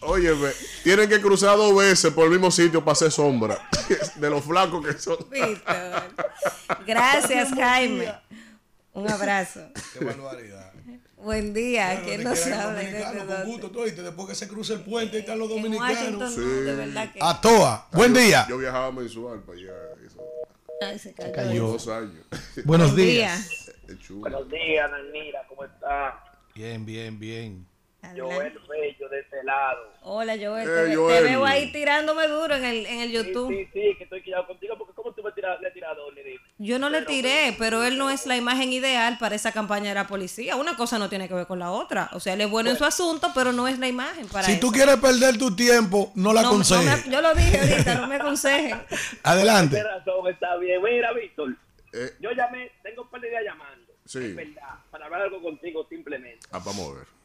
Óyeme, 0.02 0.50
tienen 0.84 1.08
que 1.08 1.20
cruzar 1.20 1.56
dos 1.56 1.76
veces 1.76 2.12
por 2.12 2.24
el 2.24 2.30
mismo 2.30 2.50
sitio 2.50 2.80
para 2.84 2.92
hacer 2.92 3.10
sombra. 3.10 3.58
De 4.16 4.30
los 4.30 4.44
flacos 4.44 4.86
que 4.86 4.92
son. 4.98 5.16
Gracias, 6.86 7.50
Jaime. 7.54 8.12
Un 8.92 9.10
abrazo. 9.10 9.60
Qué 9.98 10.04
barbaridad. 10.04 10.72
Buen 11.16 11.52
día. 11.52 12.00
¿Quién 12.02 12.26
habla 12.26 12.32
y 12.82 12.86
dominicanos, 12.86 13.14
desde 13.28 13.42
con 13.42 13.44
gusto, 13.52 13.70
tú 13.70 13.80
oíste, 13.80 14.02
después 14.02 14.28
que 14.28 14.34
se 14.34 14.48
cruce 14.48 14.72
el 14.72 14.80
puente, 14.80 15.16
ahí 15.16 15.20
están 15.20 15.38
los 15.38 15.50
En 15.50 15.56
dominicanos. 15.62 16.36
No, 16.36 16.46
de 16.46 16.74
verdad 16.74 17.12
que... 17.12 17.18
A 17.22 17.40
toa. 17.40 17.88
Buen 17.92 18.14
día. 18.14 18.46
Yo 18.48 18.56
viajaba 18.56 18.90
mensual 18.90 19.40
para 19.40 19.58
allá. 19.58 19.72
Ay, 20.80 20.98
se 20.98 21.12
cayó. 21.12 21.32
Cayó. 21.32 21.66
Dos 21.72 21.88
años. 21.88 22.24
Buenos 22.64 22.92
Buen 22.92 23.06
días. 23.06 23.70
Chulo. 24.00 24.20
Buenos 24.20 24.48
días, 24.50 24.90
Nanira, 24.90 25.46
¿cómo 25.48 25.64
está? 25.64 26.24
Bien, 26.54 26.86
bien, 26.86 27.18
bien. 27.18 27.66
Joel 28.16 28.58
Bello 28.68 29.08
de 29.08 29.20
este 29.20 29.42
lado. 29.44 29.92
Hola, 30.02 30.34
Joel. 30.40 30.68
Eh, 30.68 30.72
te, 30.90 31.14
te 31.14 31.22
veo 31.22 31.44
ahí 31.44 31.70
tirándome 31.72 32.26
duro 32.28 32.54
en 32.56 32.64
el, 32.64 32.86
en 32.86 33.00
el 33.00 33.12
YouTube. 33.12 33.48
Sí, 33.50 33.64
sí, 33.66 33.70
sí, 33.90 33.94
que 33.98 34.04
estoy 34.04 34.22
quedado 34.22 34.46
contigo, 34.46 34.74
porque 34.78 34.92
¿cómo 34.94 35.12
tú 35.12 35.22
me 35.22 35.32
tiras, 35.32 35.60
le 35.60 35.68
has 35.68 35.74
tirado, 35.74 36.10
le? 36.12 36.38
Yo 36.58 36.78
no 36.78 36.90
le 36.90 37.02
tiré, 37.02 37.54
pero 37.58 37.82
él 37.84 37.96
no 37.98 38.10
es 38.10 38.26
la 38.26 38.36
imagen 38.36 38.72
ideal 38.72 39.16
para 39.18 39.34
esa 39.34 39.52
campaña 39.52 39.90
de 39.90 39.94
la 39.94 40.06
policía. 40.06 40.56
Una 40.56 40.76
cosa 40.76 40.98
no 40.98 41.08
tiene 41.08 41.28
que 41.28 41.34
ver 41.34 41.46
con 41.46 41.58
la 41.58 41.70
otra. 41.70 42.10
O 42.12 42.20
sea, 42.20 42.34
él 42.34 42.40
es 42.42 42.50
bueno 42.50 42.70
en 42.70 42.76
su 42.76 42.84
asunto, 42.84 43.30
pero 43.34 43.52
no 43.52 43.66
es 43.68 43.78
la 43.78 43.88
imagen 43.88 44.26
para 44.28 44.44
Si 44.46 44.52
eso. 44.52 44.60
tú 44.60 44.72
quieres 44.72 44.96
perder 44.96 45.38
tu 45.38 45.54
tiempo, 45.54 46.10
no 46.14 46.32
la 46.32 46.42
No, 46.42 46.52
no 46.52 46.58
me- 46.58 46.64
aconsejes. 46.64 47.04
yo 47.10 47.20
lo 47.20 47.34
dije 47.34 47.58
ahorita, 47.60 47.94
no 47.96 48.06
me 48.08 48.16
aconsejen. 48.16 48.80
Adelante. 49.22 49.76
Tienes 49.76 49.92
razón, 49.92 50.28
está 50.28 50.56
bien. 50.56 50.82
Mira, 50.82 51.12
Víctor, 51.12 51.54
Eh, 51.92 52.12
yo 52.20 52.30
llamé, 52.32 52.70
tengo 52.82 53.02
un 53.02 53.08
par 53.08 53.20
de 53.20 53.30
días 53.30 53.42
llamando. 53.44 53.92
Sí. 54.04 54.18
Es 54.18 54.36
verdad, 54.36 54.74
para 54.90 55.06
hablar 55.06 55.22
algo 55.22 55.40
contigo 55.42 55.86
simplemente. 55.88 56.46
ah, 56.52 56.60
vamos 56.64 56.90
a 56.90 56.98
ver. 56.98 57.19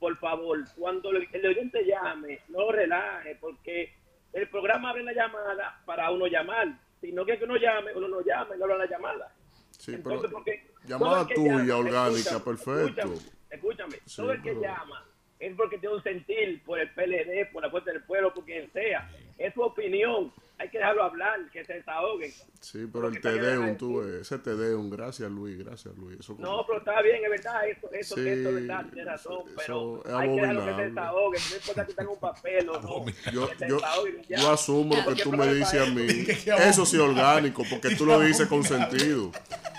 Por 0.00 0.16
favor, 0.16 0.58
cuando 0.76 1.10
el, 1.10 1.46
oyente 1.46 1.84
llame, 1.84 2.40
no 2.48 2.72
relaje, 2.72 3.36
porque 3.38 3.92
el 4.32 4.48
programa 4.48 4.90
abre 4.90 5.02
la 5.04 5.12
llamada 5.12 5.82
para 5.84 6.10
uno 6.10 6.26
llamar. 6.26 6.68
Si 7.02 7.12
no 7.12 7.24
quiere 7.24 7.38
que 7.38 7.44
uno 7.44 7.56
llame, 7.56 7.92
uno 7.94 8.08
no 8.08 8.22
llame, 8.22 8.56
no 8.56 8.66
lo 8.66 8.78
la 8.78 8.86
llamada. 8.86 9.30
Sí, 9.72 9.94
Entonces, 9.94 10.22
pero 10.22 10.32
porque 10.32 10.66
llamada 10.86 11.26
tuya, 11.26 11.76
orgánica, 11.76 12.18
escúchame, 12.36 12.44
perfecto. 12.44 13.12
Escúchame, 13.12 13.30
escúchame, 13.50 13.96
Sí, 14.06 14.16
todo 14.16 14.32
el 14.32 14.42
que 14.42 14.50
pero- 14.50 14.62
llama 14.62 15.06
es 15.38 15.54
porque 15.56 15.78
tiene 15.78 15.94
un 15.94 16.02
sentir 16.02 16.62
por 16.64 16.78
el 16.78 16.90
PLD, 16.92 17.50
por 17.52 17.62
la 17.62 17.70
Fuerza 17.70 17.92
del 17.92 18.02
Pueblo, 18.04 18.32
por 18.32 18.44
quien 18.44 18.70
sea. 18.72 19.10
Es 19.38 19.52
su 19.54 19.62
opinión. 19.62 20.32
Hay 20.60 20.68
que 20.68 20.76
dejarlo 20.76 21.04
hablar, 21.04 21.38
que 21.50 21.64
se 21.64 21.72
desahoguen. 21.72 22.30
Sí, 22.60 22.86
pero 22.92 23.08
el 23.08 23.18
Tedeum, 23.18 23.78
tú 23.78 24.02
ese 24.02 24.38
Tedeum, 24.38 24.90
gracias 24.90 25.30
Luis, 25.30 25.56
gracias 25.56 25.96
Luis. 25.96 26.20
Eso 26.20 26.36
No, 26.38 26.66
pero 26.66 26.80
está 26.80 27.00
bien, 27.00 27.24
es 27.24 27.30
verdad, 27.30 27.66
eso, 27.66 27.90
eso, 27.90 28.14
Sí, 28.16 28.28
eso 28.28 28.48
es 28.50 28.54
verdad, 28.56 28.84
tiene 28.92 29.10
razón, 29.10 29.38
eso 29.46 29.54
pero 29.56 30.18
hay 30.18 30.28
que 30.28 30.40
dejarlo 30.42 30.66
que 30.66 30.74
se 30.74 30.82
desahoguen, 30.82 31.42
no 31.48 31.56
importa 31.56 31.86
que 31.86 31.94
tenga 31.94 32.10
un 32.10 32.20
papel 32.20 32.68
o 32.68 32.80
no. 32.82 33.06
Yo, 33.32 33.48
que 33.48 33.54
se 33.56 33.68
yo, 33.70 33.80
ya. 34.28 34.36
yo 34.36 34.50
asumo 34.50 34.96
lo 34.96 35.14
que 35.14 35.22
tú 35.22 35.32
me 35.32 35.54
dices 35.54 35.80
a 35.80 35.86
mí. 35.86 36.06
Eso 36.68 36.84
sí 36.84 36.98
orgánico, 36.98 37.62
porque 37.70 37.96
tú 37.96 38.04
lo 38.04 38.20
dices 38.20 38.46
con 38.46 38.62
sentido. 38.62 39.32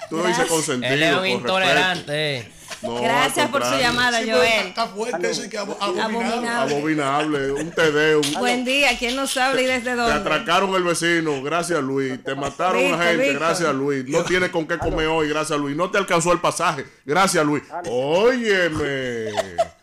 Tú 0.10 0.18
lo 0.18 0.26
dices 0.26 0.48
con 0.48 0.64
sentido. 0.64 0.94
Él 0.94 1.04
es 1.04 1.16
un 1.16 1.28
intolerante. 1.28 2.52
No, 2.84 3.00
Gracias 3.02 3.48
por 3.50 3.64
su 3.64 3.76
llamada, 3.78 4.22
Sí, 4.22 4.30
Joel. 4.32 4.68
Está 4.68 4.88
fuerte 4.88 5.30
eso 5.30 5.46
y 5.46 5.50
que 5.50 5.58
abo- 5.60 5.78
abominable. 5.80 6.50
Abominable. 6.76 7.52
Un 7.52 7.72
tedeo. 7.72 8.22
Buen 8.40 8.66
día, 8.66 8.98
¿quién 8.98 9.16
nos 9.16 9.38
habla 9.38 9.62
y 9.62 9.66
desde 9.66 9.92
Te 9.92 9.96
dónde? 9.96 10.14
atracaron 10.14 10.74
el 10.76 10.84
vecino, 10.84 11.44
gracias 11.44 11.80
Luis. 11.82 12.24
Te 12.24 12.34
mataron 12.34 12.78
Víctor, 12.82 12.96
una 12.98 13.06
gente, 13.06 13.34
gracias 13.34 13.74
Luis. 13.76 14.06
No 14.08 14.24
tiene 14.24 14.50
con 14.50 14.68
qué 14.68 14.78
comer 14.80 15.08
hoy, 15.08 15.30
gracias 15.30 15.60
Luis. 15.60 15.76
No 15.76 15.92
te 15.92 16.00
alcanzó 16.00 16.32
el 16.34 16.40
pasaje, 16.40 16.86
gracias 17.06 17.46
Luis. 17.46 17.64
Óyeme. 17.88 19.32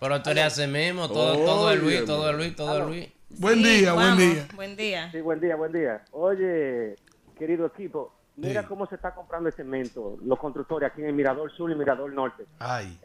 Pero 0.00 0.22
tú 0.22 0.30
eres 0.30 0.44
así 0.44 0.66
mismo, 0.66 1.08
todo, 1.08 1.36
todo 1.36 1.70
es 1.72 1.80
Luis, 1.80 2.04
todo 2.04 2.30
es 2.30 2.36
Luis, 2.36 2.56
todo 2.56 2.78
es 2.80 2.86
Luis. 2.86 3.08
Buen 3.30 3.62
Sí, 3.62 3.68
día, 3.80 3.92
buen 3.92 4.16
día. 4.16 4.48
Buen 4.54 4.76
día. 4.76 5.08
Sí, 5.12 5.20
buen 5.20 5.40
día, 5.40 5.54
buen 5.56 5.72
día. 5.72 6.02
Oye, 6.12 6.96
querido 7.38 7.66
equipo, 7.66 8.17
mira 8.38 8.66
cómo 8.66 8.86
se 8.86 8.94
está 8.94 9.14
comprando 9.14 9.48
el 9.48 9.54
cemento, 9.54 10.16
los 10.22 10.38
constructores 10.38 10.90
aquí 10.90 11.00
en 11.02 11.08
el 11.08 11.12
Mirador 11.14 11.50
Sur 11.52 11.70
y 11.70 11.74
Mirador 11.74 12.12
Norte. 12.12 12.46
Ay, 12.58 12.98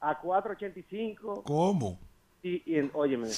A 0.00 0.20
4.85 0.20 1.42
¿cómo? 1.44 1.98
y, 2.42 2.62
y 2.74 2.78
en, 2.78 2.90
óyeme, 2.94 3.28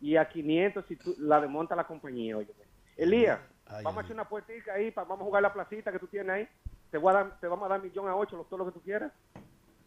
y 0.00 0.16
a 0.16 0.28
500 0.28 0.84
si 0.88 0.96
tú 0.96 1.14
la 1.18 1.40
desmonta 1.40 1.76
la 1.76 1.84
compañía, 1.86 2.36
óyeme. 2.36 2.64
Elías, 2.96 3.38
vamos 3.84 3.98
a 3.98 4.04
hacer 4.04 4.14
una 4.14 4.28
puertica 4.28 4.74
ahí, 4.74 4.90
pa- 4.90 5.04
vamos 5.04 5.22
a 5.22 5.24
jugar 5.24 5.42
la 5.42 5.52
placita 5.52 5.90
que 5.92 5.98
tú 5.98 6.06
tienes 6.08 6.30
ahí. 6.30 6.48
Te, 6.90 6.98
voy 6.98 7.10
a 7.10 7.14
dar, 7.18 7.40
te 7.40 7.46
vamos 7.48 7.66
a 7.66 7.68
dar 7.70 7.82
millón 7.82 8.08
a 8.08 8.14
ocho, 8.14 8.44
todo 8.48 8.58
lo 8.58 8.66
que 8.66 8.72
tú 8.72 8.80
quieras. 8.82 9.12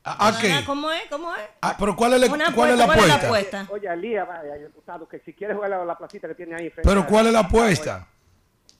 ¿A, 0.03 0.27
a 0.29 0.39
qué? 0.39 0.63
¿Cómo 0.65 0.89
es? 0.91 1.03
¿Cómo 1.09 1.33
es? 1.35 1.41
Ah, 1.61 1.75
pero 1.77 1.95
¿cuál 1.95 2.13
es, 2.13 2.21
la- 2.21 2.27
cuál 2.27 2.69
es 2.71 2.77
la 2.77 2.83
apuesta, 2.85 2.85
¿cuál 2.85 2.99
es 2.99 3.07
la 3.07 3.15
apuesta? 3.15 3.27
apuesta? 3.61 3.73
Oye, 3.73 3.93
Elías, 3.93 4.27
vaya, 4.27 4.69
tú 4.73 4.81
sabes 4.85 5.07
que 5.09 5.19
si 5.19 5.33
quieres 5.33 5.55
jugar 5.55 5.69
la, 5.71 5.83
la 5.85 5.97
placita 5.97 6.27
que 6.29 6.35
tiene 6.35 6.55
ahí. 6.55 6.69
frente 6.69 6.87
Pero 6.89 7.01
a- 7.01 7.05
¿cuál 7.07 7.27
es 7.27 7.33
la 7.33 7.39
apuesta? 7.39 8.07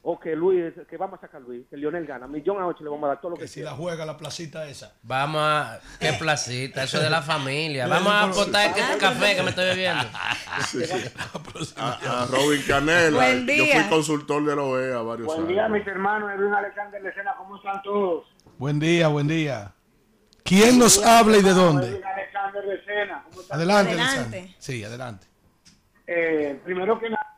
O 0.10 0.18
que 0.18 0.38
Luis, 0.38 0.74
que 0.90 0.96
vamos 0.96 1.18
a 1.18 1.22
sacar 1.22 1.42
a 1.42 1.44
Luis, 1.44 1.66
que 1.70 1.76
Lionel 1.76 2.06
gana. 2.08 2.28
Millón 2.28 2.62
a 2.62 2.66
ocho 2.68 2.82
le 2.82 2.90
vamos 2.90 3.04
a 3.04 3.08
dar 3.10 3.20
todo 3.20 3.32
lo 3.32 3.36
que, 3.36 3.42
Que 3.42 3.48
si 3.50 3.62
la 3.62 3.72
juega 3.72 4.06
la 4.06 4.16
placita 4.16 4.66
esa. 4.66 4.94
Vamos 5.04 5.42
a. 5.44 5.82
Qué 6.00 6.14
placita, 6.14 6.84
eso 6.84 6.96
es 6.96 7.04
de 7.04 7.10
la 7.10 7.22
familia. 7.22 7.88
Vamos 7.90 8.14
a 8.14 8.24
apostar 8.24 8.74
que 8.74 8.80
este 8.80 8.98
café 9.00 9.36
que 9.36 9.44
me 9.44 9.50
estoy 9.50 9.66
bebiendo. 9.66 10.06
Sí, 10.66 10.84
sí. 10.86 11.12
A, 11.76 12.24
a 12.24 12.26
Robin 12.28 12.62
Canela. 12.66 13.18
Buen 13.18 13.46
Yo 13.46 13.54
día. 13.54 13.82
fui 13.82 13.90
consultor 13.90 14.46
de 14.46 14.56
la 14.56 14.62
OEA 14.64 15.02
varios 15.02 15.28
Buen 15.28 15.40
años. 15.40 15.50
día, 15.50 15.68
mis 15.68 15.86
hermanos. 15.86 16.32
Edwin 16.32 16.54
Alexander 16.54 17.04
de 17.04 17.14
Sena. 17.14 17.36
¿Cómo 17.38 17.58
están 17.58 17.82
todos? 17.84 18.24
Buen 18.58 18.80
día, 18.80 19.10
buen 19.10 19.28
día. 19.28 19.74
¿Quién 20.44 20.80
nos 20.80 21.04
habla 21.06 21.38
y 21.38 21.42
de 21.44 21.54
dónde? 21.54 21.88
Edwin 21.90 22.06
Alexander 22.06 22.64
de 22.66 22.86
Sena. 22.86 23.24
¿Cómo 23.30 23.42
están? 23.42 23.58
Adelante, 23.58 23.92
Adelante. 23.92 24.14
Alexander. 24.20 24.56
Sí, 24.58 24.84
adelante. 24.86 25.28
Eh, 26.08 26.60
primero 26.64 26.98
que 26.98 27.10
nada, 27.10 27.37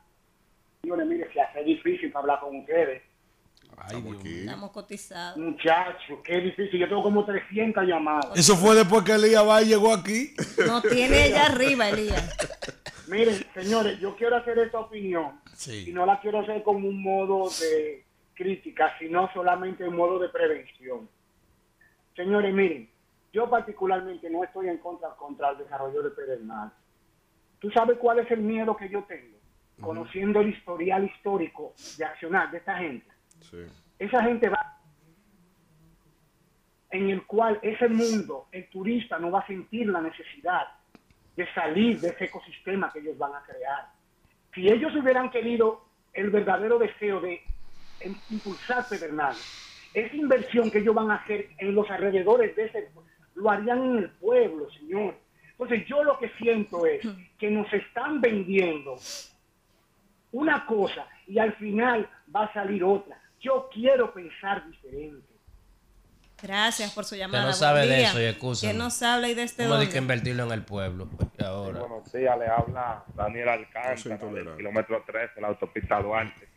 señores, 0.81 1.07
mire, 1.07 1.31
se 1.33 1.41
hace 1.41 1.63
difícil 1.63 2.11
para 2.11 2.21
hablar 2.21 2.39
con 2.39 2.55
ustedes. 2.57 3.03
Ay, 3.77 4.01
Dios 4.01 4.23
mío. 4.23 4.39
Estamos 4.41 4.71
cotizados. 4.71 5.37
Muchachos, 5.37 6.19
qué 6.23 6.39
difícil. 6.41 6.79
Yo 6.79 6.87
tengo 6.89 7.03
como 7.03 7.23
300 7.23 7.85
llamadas. 7.85 8.37
Eso 8.37 8.55
fue 8.55 8.75
después 8.75 9.03
que 9.03 9.13
Elías 9.13 9.47
va 9.47 9.61
y 9.61 9.67
llegó 9.67 9.93
aquí. 9.93 10.33
No 10.65 10.81
tiene 10.81 11.27
ella 11.27 11.45
arriba, 11.45 11.89
Elías. 11.89 12.35
Miren, 13.07 13.43
señores, 13.55 13.99
yo 13.99 14.15
quiero 14.15 14.35
hacer 14.35 14.59
esta 14.59 14.79
opinión 14.79 15.39
y 15.67 15.91
no 15.91 16.05
la 16.05 16.19
quiero 16.19 16.39
hacer 16.39 16.61
como 16.61 16.87
un 16.87 17.01
modo 17.01 17.49
de 17.49 18.05
crítica, 18.35 18.93
sino 18.99 19.31
solamente 19.33 19.87
un 19.87 19.95
modo 19.95 20.19
de 20.19 20.29
prevención. 20.29 21.09
Señores, 22.15 22.53
miren, 22.53 22.87
yo 23.33 23.49
particularmente 23.49 24.29
no 24.29 24.43
estoy 24.43 24.69
en 24.69 24.77
contra 24.77 25.09
contra 25.15 25.49
el 25.49 25.57
desarrollo 25.57 26.03
de 26.03 26.11
Pedernal. 26.11 26.71
¿Tú 27.57 27.71
sabes 27.71 27.97
cuál 27.97 28.19
es 28.19 28.29
el 28.29 28.41
miedo 28.41 28.77
que 28.77 28.89
yo 28.89 29.03
tengo? 29.05 29.38
Conociendo 29.79 30.41
el 30.41 30.49
historial 30.49 31.05
histórico 31.05 31.73
de 31.97 32.05
accionar 32.05 32.51
de 32.51 32.57
esta 32.57 32.77
gente. 32.77 33.07
Sí. 33.41 33.57
Esa 33.97 34.23
gente 34.23 34.49
va 34.49 34.79
en 36.91 37.09
el 37.09 37.25
cual 37.25 37.59
ese 37.61 37.87
mundo, 37.87 38.47
el 38.51 38.67
turista, 38.69 39.19
no 39.19 39.31
va 39.31 39.39
a 39.39 39.47
sentir 39.47 39.87
la 39.87 40.01
necesidad 40.01 40.67
de 41.35 41.47
salir 41.53 41.99
de 41.99 42.09
ese 42.09 42.25
ecosistema 42.25 42.91
que 42.91 42.99
ellos 42.99 43.17
van 43.17 43.33
a 43.33 43.43
crear. 43.43 43.89
Si 44.53 44.67
ellos 44.67 44.95
hubieran 44.95 45.29
querido 45.29 45.85
el 46.13 46.29
verdadero 46.31 46.79
deseo 46.79 47.21
de 47.21 47.41
impulsar 48.29 48.87
Pedernales, 48.89 49.89
esa 49.93 50.15
inversión 50.15 50.69
que 50.71 50.79
ellos 50.79 50.95
van 50.95 51.11
a 51.11 51.15
hacer 51.15 51.49
en 51.57 51.75
los 51.75 51.89
alrededores 51.89 52.55
de 52.55 52.65
ese, 52.65 52.89
lo 53.35 53.49
harían 53.49 53.83
en 53.83 53.97
el 53.99 54.09
pueblo, 54.11 54.69
señor. 54.71 55.15
Entonces 55.51 55.85
yo 55.87 56.03
lo 56.03 56.17
que 56.17 56.29
siento 56.37 56.85
es 56.85 57.01
que 57.37 57.51
nos 57.51 57.71
están 57.73 58.21
vendiendo 58.21 58.97
una 60.31 60.65
cosa 60.65 61.07
y 61.27 61.39
al 61.39 61.53
final 61.55 62.09
va 62.33 62.45
a 62.45 62.53
salir 62.53 62.83
otra. 62.83 63.19
Yo 63.39 63.69
quiero 63.73 64.13
pensar 64.13 64.67
diferente. 64.67 65.27
Gracias 66.41 66.93
por 66.93 67.03
su 67.03 67.15
llamada. 67.15 67.45
no 67.45 67.53
sabe 67.53 67.85
de 67.85 68.03
eso 68.03 68.21
y 68.21 68.25
excusa. 68.25 68.67
¿Quién 68.67 68.77
nos 68.77 69.01
habla 69.03 69.27
y 69.27 69.33
desde 69.33 69.63
¿Cómo 69.63 69.75
de 69.75 69.87
que 69.87 69.95
dónde? 69.95 69.97
invertirlo 69.99 70.43
en 70.45 70.51
el 70.51 70.63
pueblo? 70.63 71.09
Y 71.37 71.43
ahora. 71.43 71.81
Buenos 71.81 72.11
días, 72.13 72.39
le 72.39 72.47
habla 72.47 73.03
Daniel 73.13 73.49
Alcántara, 73.49 74.31
del 74.31 74.55
kilómetro 74.55 75.03
13, 75.05 75.41
la 75.41 75.47
autopista 75.49 76.01
Duarte. 76.01 76.47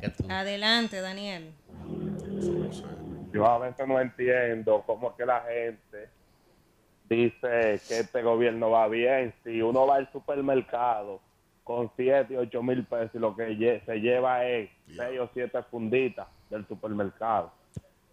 Que. 0.00 0.32
Adelante, 0.32 1.00
Daniel. 1.00 1.52
Yo 3.32 3.46
a 3.46 3.58
veces 3.58 3.88
no 3.88 3.98
entiendo 4.00 4.82
cómo 4.86 5.10
es 5.10 5.16
que 5.16 5.26
la 5.26 5.40
gente 5.42 6.08
dice 7.08 7.80
que 7.88 7.98
este 8.00 8.22
gobierno 8.22 8.70
va 8.70 8.86
bien. 8.88 9.34
Si 9.42 9.60
uno 9.60 9.86
va 9.86 9.96
al 9.96 10.12
supermercado 10.12 11.20
con 11.64 11.90
7, 11.96 12.36
8 12.38 12.62
mil 12.62 12.84
pesos 12.84 13.10
y 13.14 13.18
lo 13.18 13.34
que 13.36 13.48
lle- 13.56 13.84
se 13.84 14.00
lleva 14.00 14.44
es 14.46 14.68
6 14.96 15.20
o 15.20 15.30
7 15.32 15.62
funditas 15.70 16.26
del 16.50 16.66
supermercado. 16.66 17.52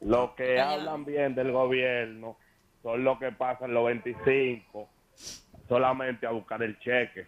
Los 0.01 0.31
que 0.31 0.59
hablan 0.61 1.03
bien 1.05 1.35
del 1.35 1.51
gobierno 1.51 2.37
son 2.83 3.03
los 3.03 3.17
que 3.19 3.31
pasan 3.31 3.73
los 3.73 3.85
25 3.85 4.87
solamente 5.67 6.25
a 6.25 6.31
buscar 6.31 6.61
el 6.63 6.77
cheque. 6.79 7.27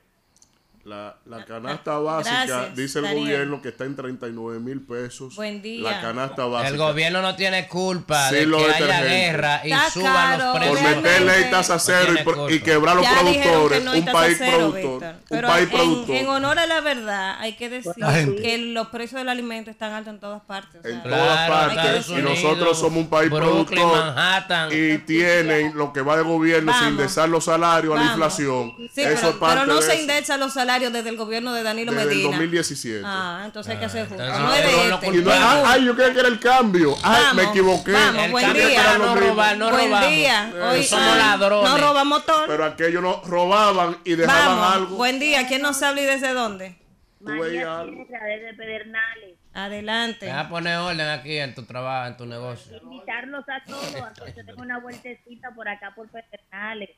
La, 0.83 1.15
la 1.27 1.45
canasta 1.45 1.99
básica, 1.99 2.45
Gracias, 2.45 2.75
dice 2.75 2.99
el 2.99 3.05
Daniel. 3.05 3.23
gobierno 3.23 3.61
que 3.61 3.69
está 3.69 3.85
en 3.85 3.95
39 3.95 4.59
mil 4.59 4.81
pesos. 4.81 5.35
Buen 5.35 5.61
día. 5.61 5.83
La 5.91 6.01
canasta 6.01 6.45
básica. 6.45 6.69
El 6.69 6.77
gobierno 6.77 7.21
no 7.21 7.35
tiene 7.35 7.67
culpa 7.67 8.29
Sí, 8.29 8.35
de 8.37 8.47
que 8.49 8.65
haya 8.65 9.01
guerra 9.03 9.61
y 9.63 9.71
Está 9.71 9.91
suban 9.91 10.13
caro, 10.13 10.43
los 10.43 10.51
Por 10.53 10.59
precios. 10.61 10.81
realmente. 10.81 11.09
meter 11.09 11.21
ley 11.43 11.51
tasa 11.51 11.77
cero 11.77 12.07
No 12.13 12.19
y, 12.19 12.23
por- 12.23 12.51
y 12.51 12.59
quebrar 12.61 12.95
los 12.95 13.05
Ya 13.05 13.11
dijeron 13.11 13.33
que 13.33 13.41
productores. 13.41 13.83
no 13.83 13.91
un 13.93 14.05
país 14.05 14.35
cero, 14.39 14.57
productor. 14.57 14.91
Víctor. 14.91 15.13
Un 15.13 15.25
Pero 15.29 15.47
país 15.47 15.63
en, 15.65 15.69
productor. 15.77 16.15
en 16.15 16.27
honor 16.29 16.59
a 16.59 16.65
la 16.65 16.81
verdad, 16.81 17.35
hay 17.39 17.53
que 17.57 17.69
decir 17.69 17.93
que 18.41 18.57
los 18.57 18.87
precios 18.87 19.19
del 19.21 19.29
alimento 19.29 19.69
están 19.69 19.93
altos 19.93 20.15
en 20.15 20.19
todas 20.19 20.41
partes. 20.41 20.79
o 20.79 20.83
sea, 20.83 20.91
en 20.91 21.01
Claro, 21.01 21.23
todas 21.23 21.49
partes. 21.49 22.09
Y 22.09 22.11
Unidos, 22.13 22.31
nosotros 22.41 22.79
somos 22.79 22.97
un 23.03 23.07
país 23.07 23.29
Brooklyn, 23.29 23.65
productor. 23.65 23.99
Manhattan. 24.15 24.69
Y 24.71 24.97
tienen 24.99 25.77
lo 25.77 25.93
que 25.93 26.01
va 26.01 26.17
de 26.17 26.23
gobierno 26.23 26.71
sin 26.71 26.81
Vamos. 26.81 26.91
indexar 26.93 27.29
los 27.29 27.45
salarios 27.45 27.95
a 27.95 27.99
la 27.99 28.05
inflación. 28.07 28.73
Sí, 28.95 29.01
eso 29.03 29.15
pero, 29.15 29.29
es 29.29 29.35
parte 29.35 29.55
pero 29.61 29.65
no 29.67 29.75
de 29.79 29.81
se 29.85 30.01
indexan 30.01 30.39
los 30.39 30.53
salarios 30.53 30.70
desde 30.79 31.09
el 31.09 31.17
gobierno 31.17 31.53
de 31.53 31.63
Danilo 31.63 31.91
Desde 31.91 32.03
el 32.03 32.07
Medina. 32.09 32.29
2017. 32.29 33.03
Ah, 33.05 33.41
entonces 33.45 33.71
hay 33.73 33.79
que 33.79 33.85
hacer 33.85 34.07
justo. 34.07 34.23
entonces 34.23 34.41
No 34.41 34.97
este. 34.97 35.21
no, 35.21 35.31
ay, 35.31 35.63
ay, 35.67 35.85
yo 35.85 35.95
creía 35.95 36.13
que 36.13 36.19
era 36.19 36.29
el 36.29 36.39
cambio. 36.39 36.95
Ay, 37.03 37.21
Vamos, 37.23 37.35
me 37.35 37.43
equivoqué. 37.49 37.91
vamos, 37.91 38.23
El 38.25 38.31
buen 38.31 38.53
día. 38.53 38.97
no 38.97 39.15
robar, 39.15 39.57
no 39.57 39.69
Buen 39.69 39.85
robamos. 39.89 40.09
día. 40.09 40.51
Eh, 40.55 40.61
Hoy 40.61 40.83
somos 40.83 41.07
ah, 41.13 41.17
ladrones. 41.17 41.69
No 41.69 41.77
roban 41.77 42.07
motor. 42.07 42.45
Pero 42.47 42.65
aquellos 42.65 43.01
no 43.03 43.21
robaban 43.25 43.97
y 44.05 44.15
dejaban 44.15 44.45
Vamos. 44.59 44.75
algo. 44.75 44.95
Buen 44.95 45.19
día. 45.19 45.47
¿Quién 45.47 45.61
nos 45.61 45.81
habla 45.83 46.01
y 46.01 46.05
desde 46.05 46.33
dónde? 46.33 46.75
Veías 47.19 47.67
algo. 47.67 48.05
desde 48.07 48.53
Pedernales. 48.55 49.35
Adelante. 49.53 50.25
Deja 50.27 50.47
poner 50.47 50.77
orden 50.77 51.07
aquí 51.09 51.37
en 51.37 51.53
tu 51.53 51.63
trabajo, 51.63 52.07
en 52.07 52.17
tu 52.17 52.25
negocio. 52.25 52.77
Invitarlos 52.83 53.43
a 53.49 53.63
todos 53.65 53.95
a 53.95 54.13
que 54.25 54.31
se 54.31 54.43
den 54.43 54.59
una 54.59 54.79
vueltecita 54.79 55.49
por 55.53 55.67
acá 55.67 55.93
por 55.93 56.07
Pedernales. 56.09 56.89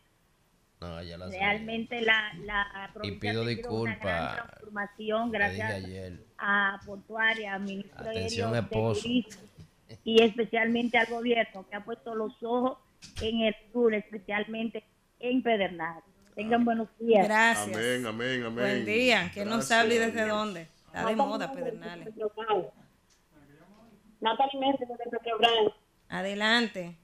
No, 0.84 1.02
ya 1.02 1.18
sé. 1.30 1.38
Realmente 1.38 2.02
la, 2.02 2.34
la 2.44 2.90
Y 3.04 3.12
pido 3.12 3.20
tenido 3.20 3.42
una 3.44 3.50
disculpas. 3.52 4.00
gran 4.02 4.36
transformación 4.36 5.32
gracias 5.32 5.72
ayer. 5.74 6.20
a 6.38 6.80
Portuaria, 6.86 7.54
al 7.56 7.62
Ministerio 7.62 8.10
Atención, 8.12 8.52
de 8.52 8.60
esposo. 8.60 9.02
Turismo 9.02 9.42
y 10.04 10.24
especialmente 10.24 10.98
al 10.98 11.06
gobierno 11.08 11.66
que 11.70 11.76
ha 11.76 11.84
puesto 11.86 12.16
los 12.16 12.34
ojos 12.42 12.78
en 13.22 13.42
el 13.42 13.56
sur, 13.72 13.94
especialmente 13.94 14.84
en 15.20 15.42
Pedernales. 15.44 16.04
Tengan 16.36 16.66
buenos 16.66 16.88
días. 17.00 17.28
Gracias. 17.28 17.76
Amén, 17.76 18.06
amén, 18.06 18.44
amén. 18.44 18.54
Buen 18.56 18.86
día. 18.86 19.30
¿Quién 19.34 19.50
nos 19.50 19.70
Gracias. 19.70 19.80
habla 19.80 19.94
y 19.94 19.98
desde 20.00 20.28
dónde? 20.28 20.62
Está 20.88 21.06
de 21.06 21.16
moda, 21.16 21.52
Pedernales. 21.52 22.10
Natalie 24.20 24.60
Méndez 24.60 24.88
de. 24.90 25.74
Adelante. 26.10 26.98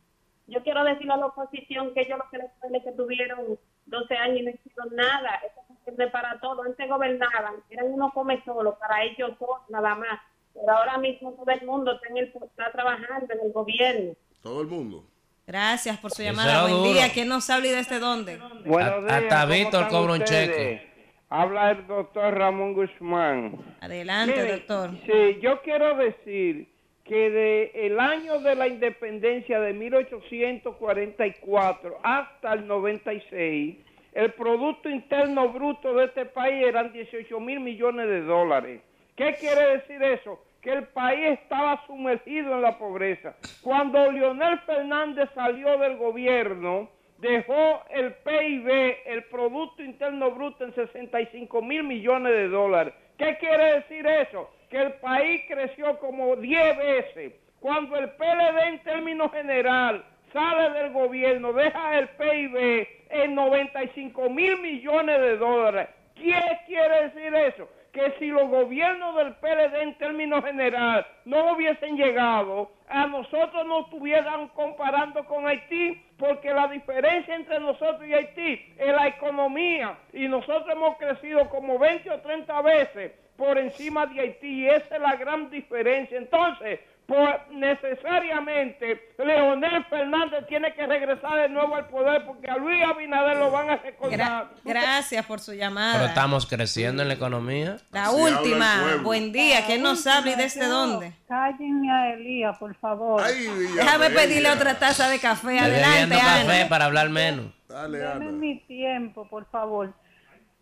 Yo 0.50 0.64
quiero 0.64 0.84
decirle 0.84 1.14
a 1.14 1.18
la 1.18 1.28
oposición 1.28 1.94
que 1.94 2.02
ellos 2.02 2.18
los 2.18 2.28
que 2.30 2.70
les 2.70 2.84
que 2.84 2.92
tuvieron 2.94 3.60
12 3.86 4.16
años 4.16 4.40
y 4.40 4.44
no 4.44 4.50
hicieron 4.50 4.96
nada. 4.96 5.42
Eso 5.46 5.62
se 5.68 5.92
sirve 5.92 6.08
para 6.08 6.40
todo. 6.40 6.64
Antes 6.64 6.90
gobernaban, 6.90 7.56
eran 7.70 7.88
unos 7.88 8.14
come 8.14 8.42
solo, 8.44 8.78
para 8.80 9.04
ellos 9.04 9.38
todos 9.38 9.62
nada 9.70 9.96
más. 9.96 10.20
Pero 10.54 10.72
ahora 10.72 10.98
mismo 10.98 11.34
todo 11.34 11.50
el 11.52 11.66
mundo 11.66 11.94
está, 11.94 12.08
en 12.10 12.18
el, 12.18 12.26
está 12.26 12.72
trabajando 12.72 13.34
en 13.34 13.40
el 13.46 13.52
gobierno. 13.52 14.14
Todo 14.42 14.62
el 14.62 14.68
mundo. 14.68 15.06
Gracias 15.46 15.98
por 15.98 16.12
su 16.12 16.22
llamada. 16.22 16.64
Buen 16.64 16.74
duro. 16.74 16.94
día. 16.94 17.12
¿Quién 17.14 17.28
nos 17.28 17.50
habla 17.50 17.68
y 17.68 17.72
desde 17.72 18.00
dónde? 18.00 18.38
Buenos 18.66 19.04
días. 19.06 19.24
Hasta 19.24 19.42
¿cómo 19.42 19.54
Víctor 19.54 19.88
cobra 19.88 20.14
un 20.14 20.24
cheque. 20.24 20.90
Habla 21.30 21.72
el 21.72 21.86
doctor 21.86 22.36
Ramón 22.36 22.74
Guzmán. 22.74 23.60
Adelante, 23.82 24.36
Mire, 24.36 24.52
doctor. 24.58 24.92
Sí, 25.06 25.40
yo 25.42 25.62
quiero 25.62 25.96
decir 25.96 26.68
que 27.10 27.30
de 27.32 27.72
el 27.74 28.00
año 28.00 28.40
de 28.40 28.54
la 28.54 28.68
independencia 28.68 29.60
de 29.60 29.74
1844 29.74 31.98
hasta 32.04 32.54
el 32.54 32.68
96, 32.68 33.78
el 34.14 34.32
Producto 34.34 34.88
Interno 34.88 35.50
Bruto 35.50 35.96
de 35.96 36.06
este 36.06 36.26
país 36.26 36.68
eran 36.68 36.94
18 36.94 37.40
mil 37.40 37.62
millones 37.62 38.08
de 38.08 38.22
dólares. 38.22 38.82
¿Qué 39.16 39.34
quiere 39.40 39.78
decir 39.78 40.04
eso? 40.04 40.40
Que 40.62 40.74
el 40.74 40.84
país 40.84 41.40
estaba 41.42 41.84
sumergido 41.88 42.54
en 42.54 42.62
la 42.62 42.78
pobreza. 42.78 43.34
Cuando 43.64 44.12
Leonel 44.12 44.60
Fernández 44.60 45.32
salió 45.34 45.80
del 45.80 45.98
gobierno, 45.98 46.92
dejó 47.18 47.82
el 47.90 48.14
PIB, 48.14 48.70
el 49.08 49.24
Producto 49.32 49.82
Interno 49.82 50.30
Bruto, 50.30 50.64
en 50.64 50.76
65 50.76 51.60
mil 51.64 51.86
millones 51.86 52.34
de 52.34 52.50
dólares. 52.50 52.94
¿Qué 53.18 53.36
quiere 53.40 53.80
decir 53.80 54.06
eso? 54.06 54.52
Que 54.70 54.78
el 54.78 54.94
país 54.94 55.42
creció 55.48 55.98
como 56.00 56.36
10 56.36 56.78
veces. 56.78 57.34
Cuando 57.60 57.98
el 57.98 58.10
PLD 58.12 58.68
en 58.68 58.84
términos 58.84 59.32
general 59.32 60.06
sale 60.32 60.70
del 60.70 60.94
gobierno, 60.94 61.54
deja 61.54 61.98
el 61.98 62.08
PIB 62.10 62.88
en 63.10 63.36
95 63.36 64.30
mil 64.30 64.62
millones 64.62 65.20
de 65.20 65.38
dólares. 65.38 65.90
¿Qué 66.16 66.60
quiere 66.68 67.10
decir 67.10 67.34
eso? 67.34 67.70
Que 67.92 68.14
si 68.20 68.28
los 68.28 68.48
gobiernos 68.48 69.16
del 69.16 69.34
PLD 69.36 69.82
en 69.82 69.98
términos 69.98 70.46
general 70.46 71.06
no 71.26 71.54
hubiesen 71.54 71.98
llegado, 71.98 72.72
a 72.88 73.08
nosotros 73.08 73.66
nos 73.66 73.86
estuvieran 73.86 74.50
comparando 74.50 75.26
con 75.26 75.48
Haití, 75.48 76.00
porque 76.18 76.54
la 76.54 76.68
diferencia 76.68 77.36
entre 77.36 77.60
nosotros 77.60 78.08
y 78.08 78.14
Haití 78.14 78.74
es 78.78 78.94
la 78.94 79.08
economía, 79.08 79.98
y 80.14 80.28
nosotros 80.28 80.68
hemos 80.70 80.98
crecido 80.98 81.50
como 81.50 81.80
20 81.80 82.10
o 82.12 82.20
30 82.20 82.62
veces 82.62 83.12
por 83.40 83.58
encima 83.58 84.06
de 84.06 84.20
Haití, 84.20 84.66
y 84.66 84.68
esa 84.68 84.96
es 84.96 85.02
la 85.02 85.16
gran 85.16 85.50
diferencia. 85.50 86.18
Entonces, 86.18 86.82
pues 87.08 87.28
necesariamente 87.50 89.14
Leonel 89.18 89.84
Fernández 89.86 90.46
tiene 90.48 90.72
que 90.76 90.86
regresar 90.86 91.42
de 91.42 91.50
nuevo 91.50 91.76
al 91.76 91.88
poder 91.88 92.24
porque 92.24 92.48
a 92.48 92.58
Luis 92.58 92.84
Abinader 92.84 93.38
lo 93.38 93.50
van 93.50 93.72
a 93.72 93.78
recordar. 93.78 94.50
Gracias 94.64 95.26
por 95.26 95.40
su 95.40 95.54
llamada. 95.54 95.94
Pero 95.94 96.06
estamos 96.06 96.46
creciendo 96.46 97.02
en 97.02 97.08
la 97.08 97.16
economía. 97.16 97.78
La 97.92 98.12
última, 98.12 98.98
buen 99.02 99.32
día. 99.32 99.66
¿Quién 99.66 99.82
nos 99.82 100.06
habla 100.06 100.34
y 100.34 100.36
desde 100.36 100.68
dónde? 100.68 101.14
Cállenme 101.28 101.92
a 101.92 102.14
Elías, 102.14 102.58
por 102.60 102.76
favor. 102.76 103.24
Déjame 103.24 104.12
pedirle 104.12 104.52
otra 104.52 104.78
taza 104.78 105.10
de 105.10 105.18
café. 105.18 105.58
Adelante, 105.60 105.90
Bebiendo 106.00 106.16
café 106.16 106.60
Ana. 106.60 106.70
para 106.70 106.86
hablar 106.86 107.10
menos. 107.10 107.46
Deme 107.70 108.32
mi 108.34 108.60
tiempo, 108.68 109.28
por 109.28 109.50
favor. 109.50 109.94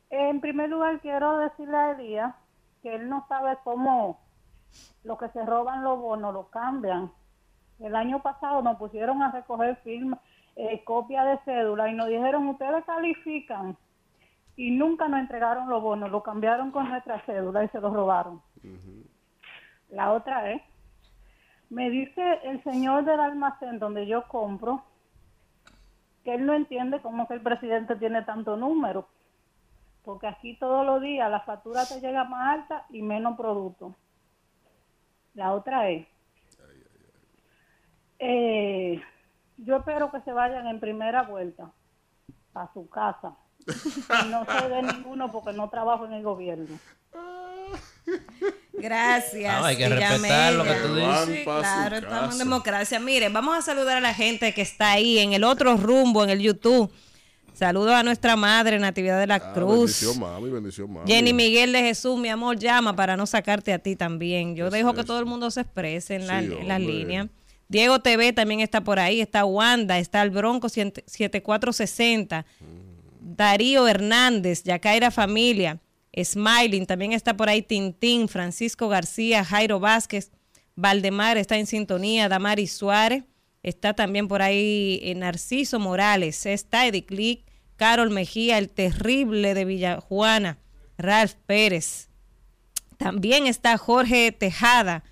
En 0.10 0.40
primer 0.40 0.70
lugar, 0.70 1.00
quiero 1.02 1.40
decirle 1.40 1.76
a 1.76 1.92
Elías 1.92 2.34
que 2.88 2.96
él 2.96 3.10
no 3.10 3.26
sabe 3.28 3.58
cómo 3.66 4.18
lo 5.04 5.18
que 5.18 5.28
se 5.30 5.46
roban 5.46 5.84
los 5.84 6.00
bonos 6.00 6.34
lo 6.34 6.48
cambian. 6.50 7.12
El 7.80 7.98
año 7.98 8.22
pasado 8.22 8.62
nos 8.62 8.78
pusieron 8.78 9.22
a 9.22 9.30
recoger 9.30 9.76
firma, 9.84 10.18
eh, 10.56 10.86
copia 10.86 11.26
de 11.26 11.38
cédula 11.40 11.90
y 11.90 11.96
nos 11.96 12.08
dijeron, 12.08 12.48
ustedes 12.48 12.86
califican. 12.86 13.76
Y 14.56 14.72
nunca 14.72 15.10
nos 15.10 15.20
entregaron 15.20 15.68
los 15.68 15.84
bonos, 15.84 16.10
lo 16.10 16.24
cambiaron 16.24 16.72
con 16.72 16.88
nuestra 16.88 17.20
cédula 17.26 17.66
y 17.66 17.68
se 17.68 17.82
los 17.82 17.92
robaron. 17.92 18.42
La 19.90 20.14
otra 20.14 20.50
es, 20.52 20.62
me 21.70 21.90
dice 21.90 22.40
el 22.44 22.64
señor 22.64 23.04
del 23.04 23.20
almacén 23.20 23.80
donde 23.80 24.08
yo 24.08 24.30
compro 24.30 24.82
que 26.24 26.36
él 26.36 26.46
no 26.46 26.54
entiende 26.54 27.02
cómo 27.02 27.28
que 27.28 27.34
el 27.34 27.42
presidente 27.42 27.98
tiene 27.98 28.22
tanto 28.22 28.56
número. 28.56 29.10
Porque 30.08 30.26
aquí 30.26 30.54
todos 30.54 30.86
los 30.86 31.02
días 31.02 31.30
la 31.30 31.42
factura 31.42 31.86
te 31.86 32.00
llega 32.00 32.24
más 32.24 32.60
alta 32.60 32.86
y 32.92 33.02
menos 33.02 33.36
producto. 33.36 33.94
La 35.34 35.52
otra 35.52 35.90
es, 35.90 36.08
eh, 38.18 39.02
yo 39.58 39.76
espero 39.76 40.10
que 40.10 40.22
se 40.22 40.32
vayan 40.32 40.66
en 40.68 40.80
primera 40.80 41.24
vuelta 41.24 41.74
a 42.54 42.72
su 42.74 42.88
casa. 42.88 43.36
Y 43.68 44.30
no 44.30 44.46
se 44.46 44.70
dé 44.70 44.82
ninguno 44.82 45.30
porque 45.30 45.52
no 45.52 45.70
trabajo 45.70 46.06
en 46.06 46.14
el 46.14 46.24
gobierno. 46.24 46.80
Gracias. 48.72 49.54
Ah, 49.62 49.68
hay 49.68 49.76
que 49.76 49.90
respetar 49.90 50.54
lo 50.54 50.64
que 50.64 50.74
tú 50.74 50.96
dices. 50.96 51.26
Sí, 51.26 51.44
claro, 51.44 51.98
estamos 51.98 52.32
en 52.32 52.40
democracia. 52.40 52.98
Miren, 53.02 53.34
vamos 53.34 53.58
a 53.58 53.62
saludar 53.62 53.98
a 53.98 54.00
la 54.00 54.14
gente 54.14 54.54
que 54.54 54.62
está 54.62 54.92
ahí 54.92 55.20
en 55.20 55.34
el 55.34 55.44
otro 55.44 55.76
rumbo, 55.76 56.24
en 56.24 56.30
el 56.30 56.40
YouTube. 56.40 56.90
Saludos 57.58 57.94
a 57.94 58.04
nuestra 58.04 58.36
madre, 58.36 58.78
Natividad 58.78 59.20
de 59.20 59.26
la 59.28 59.36
Ah, 59.36 59.54
Cruz. 59.54 60.00
bendición, 60.02 60.20
mami, 60.20 60.50
bendición, 60.50 60.94
mami. 60.94 61.12
Jenny 61.12 61.34
Miguel 61.34 61.72
de 61.72 61.82
Jesús, 61.82 62.20
mi 62.20 62.30
amor, 62.30 62.58
llama 62.60 62.96
para 62.96 63.18
no 63.18 63.26
sacarte 63.26 63.74
a 63.74 63.80
ti 63.80 63.96
también. 63.96 64.56
Yo 64.56 64.70
dejo 64.70 64.94
que 64.94 65.04
todo 65.04 65.20
el 65.20 65.26
mundo 65.26 65.50
se 65.50 65.62
exprese 65.62 66.16
en, 66.16 66.28
la, 66.28 66.42
Sí, 66.42 66.50
en 66.60 66.68
las 66.68 66.80
líneas. 66.80 67.28
Diego 67.68 68.00
TV 68.00 68.32
también 68.32 68.60
está 68.62 68.82
por 68.82 69.00
ahí, 69.00 69.22
está 69.22 69.44
Wanda, 69.44 69.98
está 69.98 70.22
el 70.22 70.30
Bronco 70.30 70.70
100 70.70 70.94
7460, 71.08 72.46
Darío 73.20 73.88
Hernández, 73.88 74.64
Yacaira 74.64 75.12
Familia, 75.12 75.80
Smiling, 76.16 76.86
también 76.86 77.12
está 77.14 77.36
por 77.36 77.50
ahí 77.50 77.62
Tintín, 77.62 78.28
Francisco 78.30 78.88
García, 78.88 79.44
Jairo 79.44 79.80
Vázquez, 79.80 80.32
Valdemar 80.76 81.38
está 81.38 81.58
en 81.58 81.66
sintonía, 81.66 82.30
Damari 82.30 82.68
Suárez, 82.68 83.24
está 83.64 83.94
también 83.94 84.28
por 84.28 84.42
ahí 84.42 85.00
eh, 85.04 85.14
Narciso 85.16 85.80
Morales, 85.80 86.46
está 86.46 86.88
Eddie 86.88 87.04
Click, 87.06 87.47
Carol 87.78 88.10
Mejía, 88.10 88.58
el 88.58 88.70
terrible 88.70 89.54
de 89.54 89.66
Villajuana, 89.66 90.58
Ralph 90.98 91.36
Pérez, 91.46 92.10
también 92.98 93.46
está 93.46 93.78
Jorge 93.78 94.32
Tejada. 94.32 95.04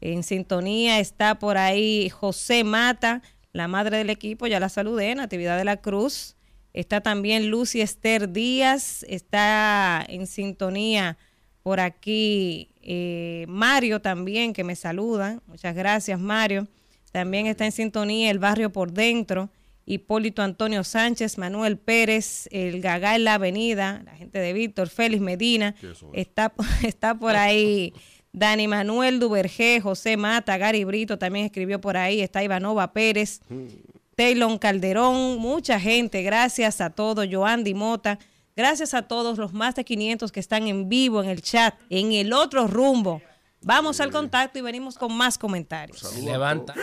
En 0.00 0.22
sintonía 0.22 1.00
está 1.00 1.38
por 1.38 1.58
ahí 1.58 2.08
José 2.08 2.64
Mata, 2.64 3.22
la 3.52 3.68
madre 3.68 3.98
del 3.98 4.10
equipo, 4.10 4.46
ya 4.46 4.60
la 4.60 4.68
saludé, 4.68 5.14
Natividad 5.14 5.58
de 5.58 5.64
la 5.64 5.76
Cruz. 5.76 6.36
Está 6.72 7.00
también 7.00 7.50
Lucy 7.50 7.82
Esther 7.82 8.32
Díaz, 8.32 9.04
está 9.08 10.04
en 10.08 10.26
sintonía 10.26 11.18
por 11.62 11.80
aquí 11.80 12.70
eh, 12.82 13.44
Mario 13.48 14.00
también, 14.00 14.52
que 14.52 14.64
me 14.64 14.74
saluda. 14.74 15.40
Muchas 15.46 15.74
gracias, 15.74 16.18
Mario. 16.18 16.66
También 17.12 17.46
está 17.46 17.66
en 17.66 17.72
sintonía 17.72 18.30
el 18.30 18.38
barrio 18.38 18.72
por 18.72 18.92
dentro. 18.92 19.50
Hipólito 19.84 20.42
Antonio 20.42 20.84
Sánchez, 20.84 21.38
Manuel 21.38 21.78
Pérez, 21.78 22.48
el 22.52 22.80
Gagá 22.80 23.16
en 23.16 23.24
la 23.24 23.34
Avenida, 23.34 24.02
la 24.04 24.14
gente 24.14 24.38
de 24.38 24.52
Víctor, 24.52 24.88
Félix 24.88 25.20
Medina, 25.20 25.74
está, 26.12 26.52
está 26.82 27.14
por 27.14 27.36
ahí 27.36 27.92
Dani 28.32 28.68
Manuel 28.68 29.20
Duvergé, 29.20 29.80
José 29.80 30.16
Mata, 30.16 30.56
Gary 30.56 30.84
Brito 30.84 31.18
también 31.18 31.46
escribió 31.46 31.80
por 31.80 31.96
ahí, 31.96 32.20
está 32.20 32.42
Ivanova 32.42 32.92
Pérez, 32.92 33.40
Taylor 34.16 34.58
Calderón, 34.58 35.38
mucha 35.38 35.78
gente, 35.78 36.22
gracias 36.22 36.80
a 36.80 36.90
todos, 36.90 37.26
Joandy 37.30 37.74
Mota, 37.74 38.18
gracias 38.56 38.94
a 38.94 39.02
todos 39.02 39.38
los 39.38 39.52
más 39.52 39.74
de 39.74 39.84
500 39.84 40.30
que 40.32 40.40
están 40.40 40.66
en 40.66 40.88
vivo 40.88 41.22
en 41.22 41.28
el 41.28 41.42
chat, 41.42 41.74
en 41.90 42.12
el 42.12 42.32
otro 42.32 42.66
rumbo. 42.66 43.20
Vamos 43.64 44.00
al 44.00 44.10
contacto 44.10 44.58
y 44.58 44.62
venimos 44.62 44.98
con 44.98 45.16
más 45.16 45.38
comentarios. 45.38 46.16
Levanta. 46.18 46.74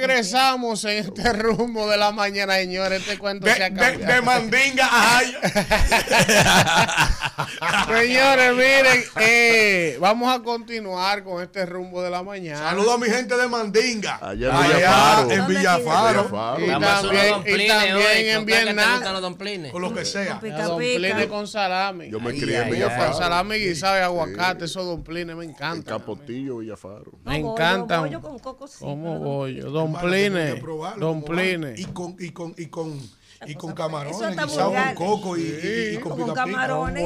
Regresamos 0.00 0.82
en 0.86 1.04
este 1.04 1.30
rumbo 1.34 1.86
de 1.90 1.98
la 1.98 2.10
mañana, 2.10 2.54
señores. 2.54 3.02
Este 3.02 3.18
cuento 3.18 3.44
De- 3.44 3.54
se 3.54 3.64
ha 3.64 3.68
de- 3.70 4.22
mandinga 4.22 4.88
a 4.90 5.20
Señores, 7.86 8.52
miren, 8.54 9.04
eh, 9.20 9.98
vamos 10.00 10.34
a 10.34 10.42
continuar 10.42 11.22
con 11.22 11.42
este 11.42 11.66
rumbo 11.66 12.00
de 12.02 12.08
la 12.10 12.22
mañana. 12.22 12.70
Saludo 12.70 12.94
a 12.94 12.98
mi 12.98 13.08
gente 13.08 13.36
de 13.36 13.46
Mandinga. 13.46 14.18
Allá 14.22 14.48
en 14.48 14.54
Allá 14.54 14.76
Villafaro. 14.76 15.30
en 15.30 15.46
Villafaro. 15.46 16.56
Villafaro. 16.56 17.12
Y 17.12 17.16
también, 17.16 17.26
y 17.26 17.30
domplines 17.30 17.68
también 17.68 17.96
hoy. 17.96 18.02
en 18.02 18.08
¿Con 18.36 18.46
qué 18.46 18.52
que 18.52 18.58
te 18.58 18.64
Vietnam. 18.64 19.02
Con 19.70 19.82
lo 19.82 19.92
que 19.94 20.04
sea. 20.06 20.40
Con 21.28 21.46
salami. 21.46 22.10
Yo 22.10 22.20
me 22.20 22.30
crié 22.32 22.62
en 22.62 22.70
Villafaro. 22.70 23.10
Con 23.12 23.18
salami 23.20 23.56
guisado 23.56 23.98
y 23.98 24.02
aguacate, 24.02 24.64
esos 24.64 24.86
domplines 24.86 25.36
me 25.36 25.44
En 25.44 25.50
encantan. 25.50 25.98
Capotillo, 25.98 26.58
Villafaro. 26.58 27.12
Me 27.24 27.36
encantan. 27.38 28.00
bollo 28.00 28.20
con 28.20 28.38
coco 28.38 28.66
sí, 28.66 28.76
¿Cómo 28.80 29.12
pero- 29.18 29.24
bollo? 29.24 29.70
Hermano, 29.98 30.10
tengo 30.10 30.36
Domplines. 30.36 30.54
que 30.54 30.60
probarlo, 30.60 31.06
¿cómo 31.08 31.20
Domplines. 31.20 31.74
va? 31.76 31.80
Y 31.80 31.84
con, 31.86 32.16
y 32.18 32.30
con, 32.30 32.54
y 32.56 32.66
con, 32.66 32.98
y 33.46 33.54
con 33.54 33.72
camarones, 33.72 34.36
guisado 34.36 34.72
con 34.72 34.94
coco 34.94 35.36
y, 35.36 35.40
y- 35.40 35.94
y 35.94 35.98
con 35.98 36.12
con 36.12 36.18
pica 36.30 36.44
pica. 36.44 36.44
camarones. 36.44 37.02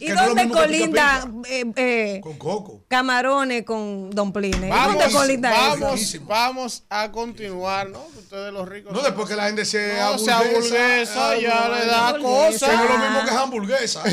¿Y 0.00 0.08
dónde, 0.10 0.46
no 0.46 0.54
colinda 0.54 1.28
eh, 1.48 1.64
eh, 1.76 2.20
Con 2.22 2.36
coco. 2.38 2.84
camarones 2.88 3.64
con 3.64 4.10
domplines? 4.10 4.64
¿Y 4.64 4.68
Vamos, 4.68 4.98
¿Dónde 4.98 5.12
colinda 5.14 5.50
eso? 5.74 5.80
vamos, 5.80 6.20
vamos 6.26 6.84
a 6.90 7.10
continuar, 7.12 7.88
¿no? 7.90 8.00
Ustedes 8.18 8.52
los 8.52 8.68
ricos. 8.68 8.92
No, 8.92 9.02
después 9.02 9.28
que 9.28 9.36
la 9.36 9.44
gente 9.46 9.64
se 9.64 9.94
No, 9.98 10.06
hamburguesa, 10.14 10.38
hamburguesa, 10.40 11.36
ya 11.38 11.68
le 11.68 11.86
da 11.86 12.08
hamburguesa. 12.08 12.66
cosa. 12.66 12.70
Que 12.70 12.76
no 12.76 12.82
es 12.84 12.90
lo 12.90 12.98
mismo 12.98 13.18
que 13.24 13.30
es 13.30 13.36
hamburguesa. 13.36 14.02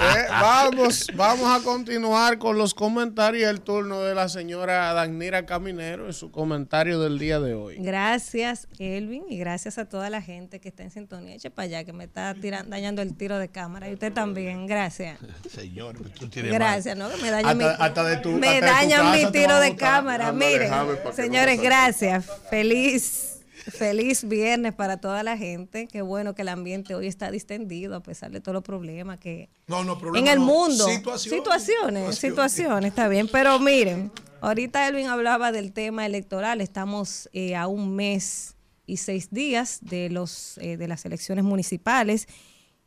Eh, 0.00 0.26
vamos, 0.30 1.06
vamos 1.14 1.60
a 1.60 1.62
continuar 1.64 2.38
con 2.38 2.56
los 2.58 2.74
comentarios. 2.74 3.50
El 3.50 3.60
turno 3.60 4.00
de 4.02 4.14
la 4.14 4.28
señora 4.28 4.92
Danira 4.92 5.46
Caminero 5.46 6.06
en 6.06 6.12
su 6.12 6.30
comentario 6.30 7.00
del 7.00 7.18
día 7.18 7.38
de 7.40 7.54
hoy. 7.54 7.76
Gracias, 7.78 8.68
Elvin, 8.78 9.24
y 9.28 9.38
gracias 9.38 9.78
a 9.78 9.79
a 9.80 9.88
toda 9.88 10.10
la 10.10 10.22
gente 10.22 10.60
que 10.60 10.68
está 10.68 10.82
en 10.82 10.90
sintonía. 10.90 11.34
Eche 11.34 11.50
para 11.50 11.64
allá, 11.66 11.84
que 11.84 11.92
me 11.92 12.04
está 12.04 12.34
tirando, 12.34 12.70
dañando 12.70 13.02
el 13.02 13.14
tiro 13.16 13.38
de 13.38 13.48
cámara. 13.48 13.88
Y 13.88 13.94
usted 13.94 14.12
también, 14.12 14.66
gracias. 14.66 15.18
Señor, 15.50 15.96
tú 16.18 16.28
tienes 16.28 16.52
Gracias, 16.52 16.96
mal. 16.96 17.10
¿no? 17.10 17.16
Que 17.16 17.22
me 17.22 17.30
dañan 17.30 17.58
mi, 17.58 17.64
Hasta- 17.64 18.04
de 18.04 18.16
tu- 18.18 18.30
me 18.32 18.60
dañan 18.60 19.12
mi 19.12 19.30
tiro 19.32 19.58
de 19.60 19.76
cámara. 19.76 20.28
Anda, 20.28 20.46
Miren, 20.46 20.70
señores, 21.14 21.56
no 21.58 21.62
gracias. 21.64 22.26
Feliz, 22.50 23.40
feliz 23.52 24.26
viernes 24.26 24.74
para 24.74 24.98
toda 24.98 25.22
la 25.22 25.36
gente. 25.36 25.86
Qué 25.86 26.02
bueno 26.02 26.34
que 26.34 26.42
el 26.42 26.48
ambiente 26.48 26.94
hoy 26.94 27.06
está 27.06 27.30
distendido 27.30 27.94
a 27.96 28.00
pesar 28.02 28.30
de 28.30 28.40
todos 28.40 28.54
los 28.54 28.62
problemas 28.64 29.18
que 29.20 29.48
No, 29.66 29.84
no, 29.84 29.94
en 29.94 29.98
problema 29.98 30.32
el 30.32 30.38
no. 30.38 30.44
mundo. 30.46 30.86
Situaciones, 31.18 32.16
situaciones, 32.16 32.88
está 32.90 33.08
bien. 33.08 33.28
Pero 33.30 33.58
miren, 33.58 34.10
ahorita 34.40 34.88
Elvin 34.88 35.06
hablaba 35.08 35.52
del 35.52 35.72
tema 35.72 36.06
electoral. 36.06 36.60
Estamos 36.60 37.28
eh, 37.32 37.54
a 37.56 37.66
un 37.66 37.94
mes 37.94 38.56
y 38.90 38.96
seis 38.96 39.30
días 39.30 39.78
de 39.82 40.10
los 40.10 40.58
eh, 40.58 40.76
de 40.76 40.88
las 40.88 41.04
elecciones 41.04 41.44
municipales. 41.44 42.26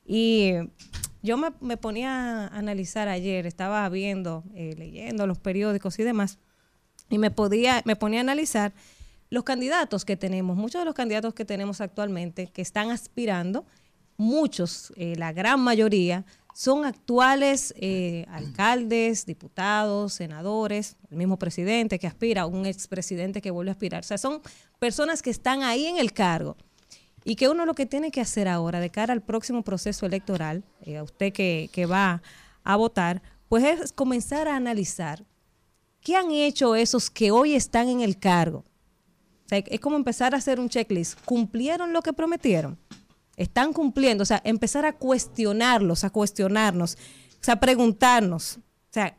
Y 0.06 0.54
yo 1.22 1.38
me, 1.38 1.78
ponía 1.78 2.48
a 2.48 2.48
analizar 2.48 3.08
ayer, 3.08 3.46
estaba 3.46 3.88
viendo, 3.88 4.44
eh, 4.54 4.76
leyendo 4.78 5.26
los 5.26 5.40
periódicos 5.40 5.98
y 6.00 6.04
demás, 6.04 6.38
y 7.10 7.18
me 7.18 7.32
podía, 7.32 7.82
me 7.86 7.96
ponía 7.96 8.20
a 8.20 8.22
analizar 8.22 8.74
los 9.30 9.46
candidatos 9.46 10.04
que 10.04 10.18
tenemos, 10.18 10.58
muchos 10.58 10.82
de 10.82 10.86
los 10.86 10.94
candidatos 10.94 11.34
que 11.34 11.46
tenemos 11.46 11.80
actualmente 11.80 12.48
que 12.48 12.62
están 12.62 12.92
aspirando, 12.92 13.66
muchos, 14.18 14.92
eh, 14.98 15.16
la 15.16 15.32
gran 15.32 15.62
mayoría, 15.62 16.26
son 16.54 16.86
actuales 16.86 17.74
eh, 17.78 18.26
alcaldes, 18.30 19.26
diputados, 19.26 20.14
senadores, 20.14 20.98
el 21.10 21.18
mismo 21.18 21.38
presidente 21.38 22.00
que 22.00 22.08
aspira, 22.08 22.46
un 22.46 22.66
expresidente 22.66 23.42
que 23.42 23.52
vuelve 23.52 23.72
a 23.72 23.74
aspirar. 23.74 24.02
O 24.02 24.08
sea, 24.08 24.18
son 24.18 24.42
personas 24.80 25.22
que 25.22 25.32
están 25.32 25.64
ahí 25.64 25.86
en 25.86 25.98
el 25.98 26.14
cargo 26.14 26.56
y 27.26 27.36
que 27.36 27.50
uno 27.50 27.66
lo 27.66 27.74
que 27.74 27.86
tiene 27.86 28.12
que 28.12 28.22
hacer 28.22 28.48
ahora 28.48 28.80
de 28.80 28.90
cara 28.90 29.14
al 29.14 29.22
próximo 29.22 29.64
proceso 29.64 30.06
electoral, 30.06 30.64
eh, 30.82 30.98
a 30.98 31.04
usted 31.04 31.34
que, 31.34 31.70
que 31.74 31.86
va 31.86 32.22
a 32.64 32.76
votar, 32.76 33.22
pues 33.50 33.64
es 33.64 33.92
comenzar 33.92 34.48
a 34.48 34.56
analizar 34.56 35.26
qué 36.02 36.16
han 36.16 36.32
hecho 36.32 36.76
esos 36.76 37.10
que 37.10 37.32
hoy 37.32 37.56
están 37.56 37.88
en 37.88 38.02
el 38.02 38.20
cargo. 38.20 38.64
O 39.46 39.50
sea, 39.50 39.58
es 39.60 39.80
como 39.80 39.96
empezar 39.96 40.34
a 40.34 40.38
hacer 40.38 40.60
un 40.60 40.70
checklist. 40.70 41.20
¿Cumplieron 41.26 41.94
lo 41.94 42.02
que 42.02 42.14
prometieron? 42.14 42.78
¿Están 43.36 43.74
cumpliendo? 43.74 44.22
O 44.22 44.26
sea, 44.26 44.42
empezar 44.44 44.86
a 44.86 44.94
cuestionarlos, 44.94 46.04
a 46.04 46.10
cuestionarnos, 46.10 46.96
o 46.96 47.44
sea, 47.44 47.60
preguntarnos. 47.60 48.58
O 48.58 48.94
sea, 48.94 49.18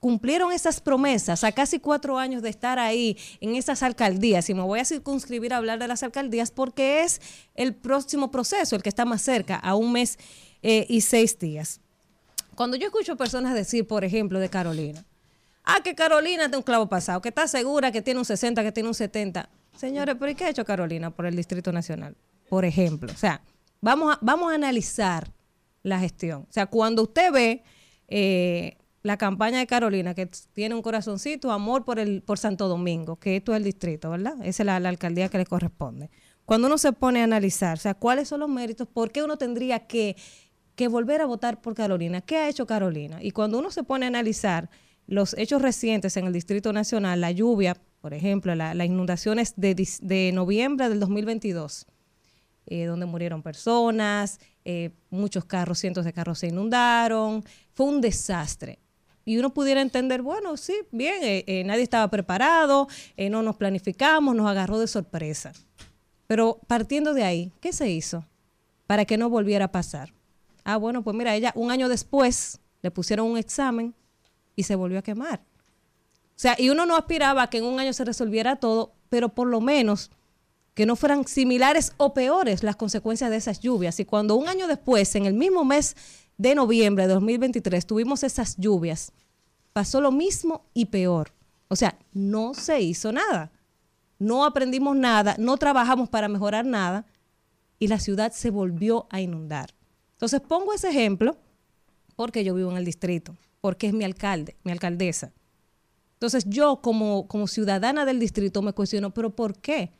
cumplieron 0.00 0.52
esas 0.52 0.80
promesas 0.80 1.44
a 1.44 1.52
casi 1.52 1.80
cuatro 1.80 2.18
años 2.18 2.42
de 2.42 2.48
estar 2.48 2.78
ahí 2.78 3.18
en 3.40 3.56
esas 3.56 3.82
alcaldías. 3.82 4.48
Y 4.48 4.54
me 4.54 4.62
voy 4.62 4.80
a 4.80 4.84
circunscribir 4.84 5.52
a 5.52 5.58
hablar 5.58 5.78
de 5.78 5.88
las 5.88 6.02
alcaldías 6.02 6.50
porque 6.50 7.02
es 7.02 7.20
el 7.54 7.74
próximo 7.74 8.30
proceso, 8.30 8.76
el 8.76 8.82
que 8.82 8.88
está 8.88 9.04
más 9.04 9.22
cerca, 9.22 9.56
a 9.56 9.74
un 9.74 9.92
mes 9.92 10.18
eh, 10.62 10.86
y 10.88 11.00
seis 11.02 11.38
días. 11.38 11.80
Cuando 12.54 12.76
yo 12.76 12.86
escucho 12.86 13.16
personas 13.16 13.54
decir, 13.54 13.86
por 13.86 14.04
ejemplo, 14.04 14.38
de 14.38 14.48
Carolina, 14.48 15.04
ah, 15.64 15.80
que 15.84 15.94
Carolina 15.94 16.44
tiene 16.44 16.56
un 16.56 16.62
clavo 16.62 16.88
pasado, 16.88 17.20
que 17.20 17.28
está 17.28 17.46
segura 17.48 17.92
que 17.92 18.00
tiene 18.00 18.18
un 18.18 18.24
60, 18.24 18.62
que 18.62 18.72
tiene 18.72 18.88
un 18.88 18.94
70. 18.94 19.48
Señores, 19.76 20.16
pero 20.18 20.30
¿y 20.30 20.34
qué 20.34 20.44
ha 20.44 20.48
hecho 20.48 20.64
Carolina 20.64 21.10
por 21.10 21.26
el 21.26 21.36
Distrito 21.36 21.70
Nacional? 21.70 22.16
Por 22.48 22.64
ejemplo, 22.64 23.10
o 23.12 23.16
sea, 23.16 23.42
vamos 23.80 24.14
a, 24.14 24.18
vamos 24.22 24.52
a 24.52 24.54
analizar 24.54 25.32
la 25.82 25.98
gestión. 26.00 26.42
O 26.48 26.52
sea, 26.52 26.66
cuando 26.66 27.02
usted 27.02 27.32
ve 27.32 27.62
eh, 28.08 28.76
la 29.02 29.16
campaña 29.16 29.58
de 29.58 29.66
Carolina, 29.66 30.14
que 30.14 30.28
tiene 30.52 30.74
un 30.74 30.82
corazoncito, 30.82 31.52
amor 31.52 31.84
por 31.84 31.98
el 31.98 32.22
por 32.22 32.38
Santo 32.38 32.68
Domingo, 32.68 33.16
que 33.16 33.36
esto 33.36 33.52
es 33.52 33.58
el 33.58 33.64
distrito, 33.64 34.10
¿verdad? 34.10 34.34
Esa 34.42 34.62
es 34.62 34.66
la, 34.66 34.76
alcaldía 34.76 35.28
que 35.28 35.38
le 35.38 35.46
corresponde. 35.46 36.10
Cuando 36.44 36.66
uno 36.68 36.78
se 36.78 36.92
pone 36.92 37.20
a 37.20 37.24
analizar, 37.24 37.76
o 37.76 37.80
sea, 37.80 37.94
cuáles 37.94 38.28
son 38.28 38.40
los 38.40 38.48
méritos, 38.48 38.86
por 38.88 39.10
qué 39.10 39.22
uno 39.22 39.36
tendría 39.36 39.86
que, 39.86 40.16
que 40.74 40.88
volver 40.88 41.20
a 41.20 41.26
votar 41.26 41.60
por 41.60 41.74
Carolina, 41.74 42.20
qué 42.20 42.36
ha 42.36 42.48
hecho 42.48 42.66
Carolina. 42.66 43.22
Y 43.22 43.30
cuando 43.32 43.58
uno 43.58 43.70
se 43.70 43.82
pone 43.82 44.06
a 44.06 44.08
analizar 44.08 44.70
los 45.06 45.34
hechos 45.38 45.62
recientes 45.62 46.16
en 46.16 46.26
el 46.26 46.32
Distrito 46.32 46.72
Nacional, 46.72 47.20
la 47.20 47.30
lluvia, 47.30 47.76
por 48.00 48.12
ejemplo, 48.14 48.54
la- 48.54 48.74
las 48.74 48.86
inundaciones 48.86 49.54
de, 49.56 49.74
de 50.02 50.30
noviembre 50.32 50.88
del 50.88 50.98
2022, 51.00 51.86
eh, 52.66 52.84
donde 52.86 53.06
murieron 53.06 53.42
personas, 53.42 54.40
eh, 54.64 54.90
muchos 55.10 55.44
carros, 55.44 55.78
cientos 55.78 56.04
de 56.04 56.12
carros 56.12 56.40
se 56.40 56.48
inundaron, 56.48 57.44
fue 57.72 57.86
un 57.86 58.00
desastre. 58.00 58.78
Y 59.24 59.38
uno 59.38 59.52
pudiera 59.52 59.80
entender, 59.80 60.22
bueno, 60.22 60.56
sí, 60.56 60.74
bien, 60.92 61.16
eh, 61.22 61.62
nadie 61.66 61.82
estaba 61.82 62.08
preparado, 62.08 62.86
no 63.16 63.42
nos 63.42 63.56
planificamos, 63.56 64.36
nos 64.36 64.48
agarró 64.48 64.78
de 64.78 64.86
sorpresa. 64.86 65.52
Pero 66.26 66.60
partiendo 66.66 67.14
de 67.14 67.24
ahí, 67.24 67.52
¿qué 67.60 67.72
se 67.72 67.90
hizo 67.90 68.24
para 68.86 69.04
que 69.04 69.16
no 69.16 69.28
volviera 69.28 69.66
a 69.66 69.72
pasar? 69.72 70.12
Ah, 70.64 70.76
bueno, 70.76 71.02
pues 71.02 71.16
mira, 71.16 71.34
ella 71.34 71.52
un 71.56 71.70
año 71.70 71.88
después 71.88 72.60
le 72.82 72.90
pusieron 72.90 73.28
un 73.28 73.38
examen 73.38 73.94
y 74.54 74.64
se 74.64 74.74
volvió 74.74 74.98
a 74.98 75.02
quemar. 75.02 75.40
O 76.36 76.38
sea, 76.38 76.54
y 76.58 76.70
uno 76.70 76.86
no 76.86 76.96
aspiraba 76.96 77.44
a 77.44 77.50
que 77.50 77.58
en 77.58 77.64
un 77.64 77.80
año 77.80 77.92
se 77.92 78.04
resolviera 78.04 78.56
todo, 78.56 78.92
pero 79.08 79.28
por 79.30 79.48
lo 79.48 79.60
menos 79.60 80.10
que 80.76 80.84
no 80.84 80.94
fueran 80.94 81.26
similares 81.26 81.94
o 81.96 82.12
peores 82.12 82.62
las 82.62 82.76
consecuencias 82.76 83.30
de 83.30 83.38
esas 83.38 83.60
lluvias. 83.60 83.98
Y 83.98 84.04
cuando 84.04 84.36
un 84.36 84.46
año 84.46 84.68
después, 84.68 85.16
en 85.16 85.24
el 85.24 85.32
mismo 85.32 85.64
mes 85.64 85.96
de 86.36 86.54
noviembre 86.54 87.06
de 87.06 87.14
2023, 87.14 87.86
tuvimos 87.86 88.22
esas 88.22 88.58
lluvias, 88.58 89.10
pasó 89.72 90.02
lo 90.02 90.12
mismo 90.12 90.66
y 90.74 90.84
peor. 90.84 91.32
O 91.68 91.76
sea, 91.76 91.98
no 92.12 92.52
se 92.52 92.82
hizo 92.82 93.10
nada. 93.10 93.50
No 94.18 94.44
aprendimos 94.44 94.94
nada, 94.94 95.34
no 95.38 95.56
trabajamos 95.56 96.10
para 96.10 96.28
mejorar 96.28 96.66
nada 96.66 97.06
y 97.78 97.88
la 97.88 97.98
ciudad 97.98 98.32
se 98.32 98.50
volvió 98.50 99.06
a 99.08 99.22
inundar. 99.22 99.74
Entonces 100.12 100.42
pongo 100.42 100.74
ese 100.74 100.90
ejemplo 100.90 101.38
porque 102.16 102.44
yo 102.44 102.52
vivo 102.52 102.70
en 102.70 102.76
el 102.76 102.84
distrito, 102.84 103.34
porque 103.62 103.86
es 103.86 103.94
mi 103.94 104.04
alcalde, 104.04 104.56
mi 104.62 104.72
alcaldesa. 104.72 105.32
Entonces 106.16 106.44
yo 106.46 106.82
como, 106.82 107.26
como 107.28 107.46
ciudadana 107.46 108.04
del 108.04 108.20
distrito 108.20 108.60
me 108.60 108.74
cuestiono, 108.74 109.14
pero 109.14 109.34
¿por 109.34 109.56
qué? 109.56 109.90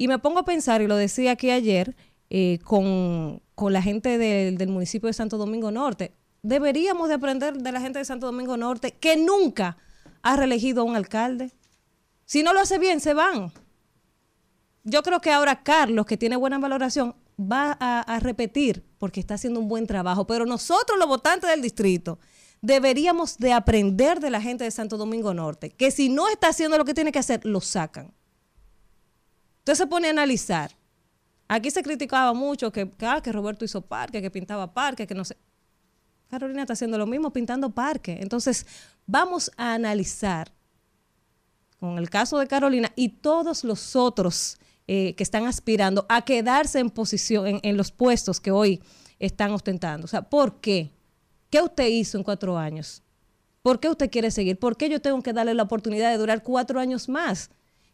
Y 0.00 0.08
me 0.08 0.18
pongo 0.18 0.38
a 0.38 0.44
pensar, 0.46 0.80
y 0.80 0.86
lo 0.86 0.96
decía 0.96 1.32
aquí 1.32 1.50
ayer, 1.50 1.94
eh, 2.30 2.58
con, 2.64 3.42
con 3.54 3.74
la 3.74 3.82
gente 3.82 4.16
del- 4.16 4.56
del 4.56 4.70
municipio 4.70 5.08
de 5.08 5.12
Santo 5.12 5.36
Domingo 5.36 5.70
Norte, 5.70 6.14
deberíamos 6.42 7.08
de 7.08 7.16
aprender 7.16 7.58
de 7.58 7.70
la 7.70 7.82
gente 7.82 7.98
de 7.98 8.06
Santo 8.06 8.24
Domingo 8.24 8.56
Norte 8.56 8.92
que 8.92 9.18
nunca 9.18 9.76
ha 10.22 10.36
reelegido 10.36 10.80
a 10.80 10.84
un 10.84 10.96
alcalde. 10.96 11.50
Si 12.24 12.42
no 12.42 12.54
lo 12.54 12.60
hace 12.60 12.78
bien, 12.78 13.00
se 13.00 13.12
van. 13.12 13.52
Yo 14.84 15.02
creo 15.02 15.20
que 15.20 15.32
ahora 15.32 15.62
Carlos, 15.62 16.06
que 16.06 16.16
tiene 16.16 16.36
buena 16.36 16.58
valoración, 16.58 17.14
va 17.38 17.76
a, 17.78 18.00
a 18.00 18.20
repetir 18.20 18.82
porque 18.96 19.20
está 19.20 19.34
haciendo 19.34 19.60
un 19.60 19.68
buen 19.68 19.86
trabajo. 19.86 20.26
Pero 20.26 20.46
nosotros, 20.46 20.98
los 20.98 21.08
votantes 21.08 21.50
del 21.50 21.60
distrito, 21.60 22.18
deberíamos 22.62 23.36
de 23.36 23.52
aprender 23.52 24.18
de 24.18 24.30
la 24.30 24.40
gente 24.40 24.64
de 24.64 24.70
Santo 24.70 24.96
Domingo 24.96 25.34
Norte, 25.34 25.68
que 25.68 25.90
si 25.90 26.08
no 26.08 26.26
está 26.28 26.48
haciendo 26.48 26.78
lo 26.78 26.86
que 26.86 26.94
tiene 26.94 27.12
que 27.12 27.18
hacer, 27.18 27.44
lo 27.44 27.60
sacan. 27.60 28.14
Entonces 29.70 29.86
se 29.86 29.88
pone 29.88 30.08
a 30.08 30.10
analizar. 30.10 30.72
Aquí 31.46 31.70
se 31.70 31.84
criticaba 31.84 32.34
mucho 32.34 32.72
que, 32.72 32.90
que, 32.90 33.06
ah, 33.06 33.20
que 33.22 33.30
Roberto 33.30 33.64
hizo 33.64 33.80
parque, 33.80 34.20
que 34.20 34.28
pintaba 34.28 34.74
parque, 34.74 35.06
que 35.06 35.14
no 35.14 35.24
sé. 35.24 35.36
Carolina 36.28 36.62
está 36.62 36.72
haciendo 36.72 36.98
lo 36.98 37.06
mismo, 37.06 37.32
pintando 37.32 37.70
parque. 37.70 38.18
Entonces, 38.20 38.66
vamos 39.06 39.52
a 39.56 39.74
analizar 39.74 40.50
con 41.78 41.98
el 41.98 42.10
caso 42.10 42.40
de 42.40 42.48
Carolina 42.48 42.90
y 42.96 43.10
todos 43.10 43.62
los 43.62 43.94
otros 43.94 44.58
eh, 44.88 45.14
que 45.14 45.22
están 45.22 45.46
aspirando 45.46 46.04
a 46.08 46.22
quedarse 46.22 46.80
en 46.80 46.90
posición, 46.90 47.46
en, 47.46 47.60
en 47.62 47.76
los 47.76 47.92
puestos 47.92 48.40
que 48.40 48.50
hoy 48.50 48.82
están 49.20 49.52
ostentando. 49.52 50.06
O 50.06 50.08
sea, 50.08 50.22
¿por 50.22 50.60
qué? 50.60 50.90
¿Qué 51.48 51.62
usted 51.62 51.86
hizo 51.86 52.18
en 52.18 52.24
cuatro 52.24 52.58
años? 52.58 53.04
¿Por 53.62 53.78
qué 53.78 53.88
usted 53.88 54.10
quiere 54.10 54.32
seguir? 54.32 54.58
¿Por 54.58 54.76
qué 54.76 54.88
yo 54.88 55.00
tengo 55.00 55.22
que 55.22 55.32
darle 55.32 55.54
la 55.54 55.62
oportunidad 55.62 56.10
de 56.10 56.18
durar 56.18 56.42
cuatro 56.42 56.80
años 56.80 57.08
más? 57.08 57.50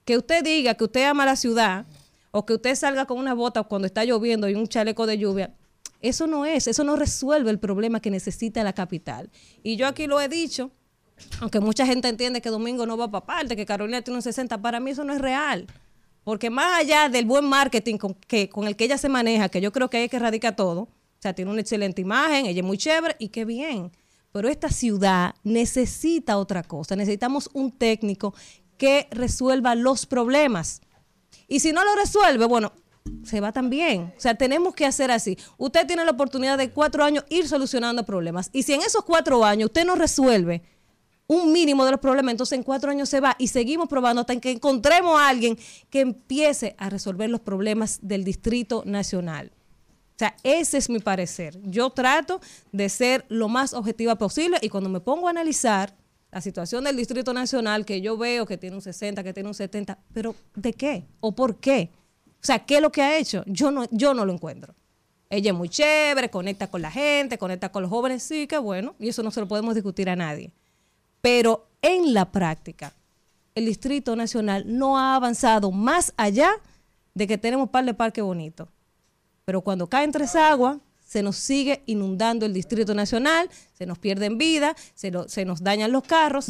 Que 0.07 0.17
usted 0.17 0.43
diga 0.43 0.73
que 0.75 0.85
usted 0.85 1.05
ama 1.05 1.27
la 1.27 1.37
ciudad 1.37 1.85
o 2.31 2.47
que 2.47 2.55
usted 2.55 2.75
salga 2.75 3.05
con 3.05 3.19
una 3.19 3.35
bota 3.35 3.63
cuando 3.65 3.87
está 3.87 4.05
lloviendo 4.05 4.49
y 4.49 4.55
un 4.55 4.67
chaleco 4.67 5.07
de 5.07 5.19
lluvia. 5.19 5.55
Eso 6.01 6.27
no 6.27 6.47
es, 6.47 6.67
eso 6.67 6.85
no 6.85 6.97
resuelve 6.97 7.51
el 7.51 7.59
problema 7.59 8.01
que 8.01 8.11
necesita 8.11 8.63
la 8.63 8.73
capital. 8.73 9.31
Y 9.63 9.77
yo 9.77 9.87
aquí 9.87 10.07
lo 10.07 10.21
he 10.21 10.29
dicho, 10.29 10.71
aunque 11.41 11.61
mucha 11.61 11.87
gente 11.87 12.09
entiende 12.09 12.41
que 12.41 12.51
Domingo 12.51 12.87
no 12.87 12.97
va 12.97 13.11
para 13.11 13.27
parte, 13.27 13.57
que 13.57 13.67
Carolina 13.67 14.03
tiene 14.03 14.17
un 14.17 14.23
60, 14.23 14.63
para 14.63 14.81
mí 14.81 14.91
eso 14.91 15.05
no 15.05 15.13
es 15.13 15.21
real. 15.21 15.67
Porque 16.25 16.51
más 16.51 16.81
allá 16.81 17.09
del 17.09 17.25
buen 17.25 17.45
marketing 17.45 17.99
con, 17.99 18.15
que, 18.15 18.49
con 18.49 18.67
el 18.67 18.77
que 18.77 18.85
ella 18.85 18.99
se 18.99 19.09
maneja, 19.09 19.49
que 19.49 19.61
yo 19.61 19.73
creo 19.73 19.89
que 19.89 20.05
es 20.05 20.11
que 20.11 20.19
radica 20.19 20.55
todo, 20.55 20.83
o 20.83 20.89
sea, 21.21 21.35
tiene 21.35 21.51
una 21.51 21.61
excelente 21.61 22.03
imagen, 22.03 22.47
ella 22.47 22.61
es 22.61 22.67
muy 22.67 22.79
chévere 22.79 23.17
y 23.19 23.29
qué 23.29 23.45
bien. 23.45 23.91
Pero 24.33 24.49
esta 24.49 24.69
ciudad 24.69 25.35
necesita 25.45 26.37
otra 26.37 26.63
cosa. 26.63 26.95
Necesitamos 26.95 27.49
un 27.55 27.73
técnico 27.73 28.35
que 28.77 29.09
resuelva 29.11 29.75
los 29.75 30.07
problemas. 30.07 30.81
Y 31.49 31.61
si 31.61 31.73
no 31.73 31.85
lo 31.85 31.95
resuelve, 31.95 32.45
bueno, 32.47 32.73
se 33.25 33.41
va 33.41 33.53
también. 33.53 34.15
O 34.17 34.21
sea, 34.21 34.35
tenemos 34.35 34.75
que 34.75 34.87
hacer 34.87 35.11
así. 35.11 35.39
Usted 35.59 35.87
tiene 35.87 36.05
la 36.05 36.11
oportunidad 36.13 36.59
de 36.59 36.71
cuatro 36.71 37.05
años 37.05 37.25
ir 37.29 37.49
solucionando 37.49 38.05
problemas. 38.05 38.51
Y 38.53 38.63
si 38.63 38.75
en 38.75 38.83
esos 38.83 39.05
cuatro 39.05 39.45
años 39.45 39.67
usted 39.67 39.85
no 39.85 39.95
resuelve, 39.95 40.63
un 41.29 41.53
mínimo 41.53 41.85
de 41.85 41.91
los 41.91 42.01
problemas, 42.01 42.33
entonces 42.33 42.57
en 42.57 42.63
cuatro 42.63 42.91
años 42.91 43.09
se 43.09 43.21
va 43.21 43.35
y 43.39 43.49
seguimos 43.49 43.89
probando 43.89 44.21
hasta 44.21 44.39
que 44.41 44.53
encontremos 44.53 45.19
a 45.19 45.29
alguien 45.29 45.59
que 45.91 46.01
empiece 46.01 46.77
a 46.79 46.89
resolver 46.89 47.29
los 47.29 47.41
problemas 47.41 47.99
del 48.03 48.25
Distrito 48.25 48.83
Nacional. 48.87 49.51
O 50.17 50.19
sea, 50.19 50.37
ese 50.45 50.79
es 50.79 50.89
mi 50.89 51.01
parecer. 51.01 51.59
Yo 51.65 51.91
trato 51.91 52.41
de 52.73 52.89
ser 52.89 53.27
lo 53.29 53.49
más 53.49 53.75
objetiva 53.75 54.17
posible 54.17 54.59
y 54.63 54.69
cuando 54.69 54.89
me 54.89 55.01
pongo 55.01 55.27
a 55.27 55.31
analizar 55.31 55.95
la 56.37 56.43
situación 56.43 56.85
del 56.85 56.97
Distrito 56.97 57.33
Nacional, 57.33 57.87
que 57.87 58.03
yo 58.03 58.19
veo 58.19 58.45
que 58.45 58.59
tiene 58.59 58.77
un 58.77 58.83
60, 58.83 59.25
que 59.25 59.33
tiene 59.33 59.49
un 59.49 59.55
70, 59.55 59.97
pero 60.13 60.35
¿de 60.55 60.75
qué? 60.75 61.07
¿O 61.21 61.35
por 61.35 61.57
qué? 61.57 61.89
O 62.29 62.45
sea, 62.45 62.59
¿qué 62.59 62.77
es 62.77 62.83
lo 62.83 62.93
que 62.93 63.01
ha 63.01 63.17
hecho? 63.17 63.43
Yo 63.47 63.71
no, 63.71 63.87
yo 63.91 64.13
no 64.13 64.27
lo 64.27 64.35
encuentro. 64.35 64.75
Ella 65.31 65.53
es 65.53 65.57
muy 65.57 65.71
chévere, 65.71 66.29
conecta 66.29 66.67
con 66.67 66.83
la 66.83 66.91
gente, 66.91 67.39
conecta 67.39 67.73
con 67.73 67.81
los 67.81 67.91
jóvenes, 67.91 68.23
sí, 68.23 68.47
qué 68.47 68.59
bueno, 68.59 68.95
y 68.99 69.09
eso 69.09 69.23
no 69.23 69.31
se 69.31 69.41
lo 69.41 69.49
podemos 69.49 69.75
discutir 69.75 70.11
a 70.11 70.15
nadie. 70.15 70.53
Pero 71.23 71.69
en 71.81 72.13
la 72.13 72.31
práctica, 72.31 72.93
el 73.55 73.65
Distrito 73.65 74.15
Nacional 74.15 74.65
no 74.67 74.99
ha 74.99 75.17
avanzado 75.17 75.71
más 75.71 76.13
allá 76.19 76.51
de 77.15 77.27
que 77.27 77.39
tenemos 77.39 77.71
par 77.71 77.87
de 77.87 77.95
parques 77.95 78.23
bonitos. 78.23 78.69
Pero 79.47 79.63
cuando 79.63 79.89
caen 79.89 80.13
tres 80.13 80.37
aguas, 80.37 80.77
se 81.07 81.23
nos 81.23 81.37
sigue 81.37 81.85
inundando 81.87 82.45
el 82.47 82.53
Distrito 82.53 82.93
Nacional, 82.93 83.49
se 83.73 83.87
nos 83.87 83.97
pierden 83.97 84.39
vidas, 84.39 84.75
se, 84.95 85.45
nos 85.45 85.63
dañan 85.63 85.93
los 85.93 86.03
carros 86.03 86.49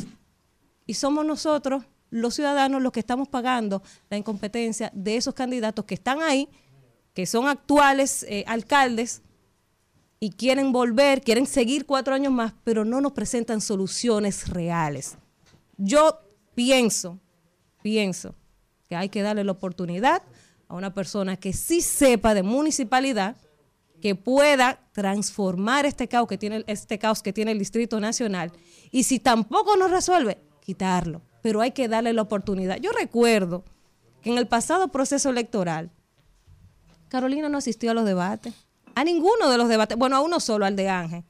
y 0.86 0.94
somos 0.94 1.26
nosotros, 1.26 1.84
los 2.08 2.34
ciudadanos, 2.34 2.80
los 2.80 2.90
que 2.90 3.00
estamos 3.00 3.28
pagando 3.28 3.82
la 4.08 4.16
incompetencia 4.16 4.90
de 4.94 5.18
esos 5.18 5.34
candidatos 5.34 5.84
que 5.84 5.94
están 5.94 6.22
ahí, 6.22 6.48
que 7.12 7.26
son 7.26 7.48
actuales 7.48 8.24
eh, 8.30 8.44
alcaldes 8.46 9.20
y 10.20 10.30
quieren 10.30 10.72
volver, 10.72 11.20
quieren 11.20 11.46
seguir 11.46 11.84
cuatro 11.84 12.14
años 12.14 12.32
más, 12.32 12.54
pero 12.64 12.86
no 12.86 13.02
nos 13.02 13.12
presentan 13.12 13.60
soluciones 13.60 14.48
reales. 14.48 15.18
Yo 15.76 16.18
pienso, 16.54 17.20
pienso 17.82 18.34
que 18.88 18.96
hay 18.96 19.10
que 19.10 19.20
darle 19.20 19.44
la 19.44 19.52
oportunidad 19.52 20.22
a 20.66 20.74
una 20.74 20.94
persona 20.94 21.36
que 21.36 21.52
sí 21.52 21.82
sepa 21.82 22.32
de 22.32 22.42
municipalidad, 22.42 23.36
que 24.00 24.14
pueda 24.14 24.80
transformar 24.92 25.86
este 25.86 26.08
caos 26.08 26.28
que 26.28 26.38
tiene, 26.38 26.64
este 26.66 26.98
caos 26.98 27.22
que 27.22 27.32
tiene 27.32 27.52
el 27.52 27.58
Distrito 27.58 27.98
Nacional. 28.00 28.52
Y 28.90 29.04
si 29.04 29.18
tampoco 29.18 29.76
nos 29.76 29.90
resuelve, 29.90 30.38
quitarlo. 30.60 31.22
Pero 31.42 31.60
hay 31.60 31.72
que 31.72 31.88
darle 31.88 32.12
la 32.12 32.22
oportunidad. 32.22 32.76
Yo 32.78 32.92
recuerdo 32.92 33.64
que 34.22 34.30
en 34.30 34.38
el 34.38 34.48
pasado 34.48 34.88
proceso 34.88 35.30
electoral, 35.30 35.90
Carolina 37.08 37.48
no 37.48 37.58
asistió 37.58 37.92
a 37.92 37.94
los 37.94 38.04
debates. 38.04 38.52
A 38.94 39.04
ninguno 39.04 39.50
de 39.50 39.58
los 39.58 39.68
debates. 39.68 39.96
Bueno, 39.96 40.16
a 40.16 40.20
uno 40.20 40.40
solo, 40.40 40.64
al 40.66 40.76
de 40.76 40.88
Ángel. 40.88 41.24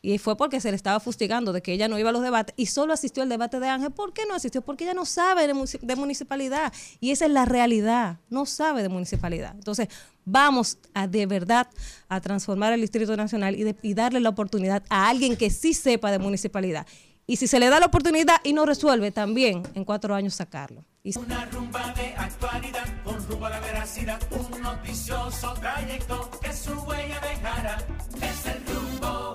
Y 0.00 0.18
fue 0.18 0.36
porque 0.36 0.60
se 0.60 0.70
le 0.70 0.76
estaba 0.76 1.00
fustigando 1.00 1.52
de 1.52 1.60
que 1.60 1.72
ella 1.72 1.88
no 1.88 1.98
iba 1.98 2.10
a 2.10 2.12
los 2.12 2.22
debates 2.22 2.54
y 2.56 2.66
solo 2.66 2.92
asistió 2.92 3.22
al 3.24 3.28
debate 3.28 3.58
de 3.58 3.68
Ángel. 3.68 3.90
¿Por 3.90 4.12
qué 4.12 4.22
no 4.26 4.34
asistió? 4.34 4.62
Porque 4.62 4.84
ella 4.84 4.94
no 4.94 5.04
sabe 5.04 5.46
de, 5.48 5.54
munici- 5.54 5.80
de 5.80 5.96
municipalidad. 5.96 6.72
Y 7.00 7.10
esa 7.10 7.26
es 7.26 7.32
la 7.32 7.44
realidad. 7.44 8.18
No 8.30 8.46
sabe 8.46 8.82
de 8.82 8.88
municipalidad. 8.88 9.54
Entonces, 9.56 9.88
vamos 10.30 10.78
a 10.94 11.06
de 11.06 11.26
verdad 11.26 11.68
a 12.08 12.20
transformar 12.20 12.72
el 12.72 12.80
Distrito 12.80 13.16
Nacional 13.16 13.54
y, 13.56 13.64
de- 13.64 13.76
y 13.82 13.94
darle 13.94 14.20
la 14.20 14.28
oportunidad 14.28 14.82
a 14.88 15.08
alguien 15.08 15.36
que 15.36 15.50
sí 15.50 15.74
sepa 15.74 16.10
de 16.10 16.18
municipalidad. 16.18 16.86
Y 17.26 17.36
si 17.36 17.46
se 17.46 17.58
le 17.60 17.68
da 17.68 17.78
la 17.78 17.86
oportunidad 17.86 18.36
y 18.42 18.52
no 18.54 18.64
resuelve, 18.64 19.10
también 19.10 19.62
en 19.74 19.84
cuatro 19.84 20.14
años 20.14 20.34
sacarlo. 20.34 20.84
Una 21.16 21.44
rumba 21.46 21.92
de 21.94 22.14
actualidad 22.16 22.84
con 23.04 23.16
rumbo 23.26 23.46
a 23.46 23.50
la 23.50 23.60
veracidad, 23.60 24.18
un 24.30 24.62
noticioso 24.62 25.54
trayecto 25.54 26.30
que 26.42 26.52
su 26.52 26.72
huella 26.72 27.20
dejará. 27.20 27.78
Es 28.22 28.46
el 28.46 28.64
rumbo. 28.66 29.34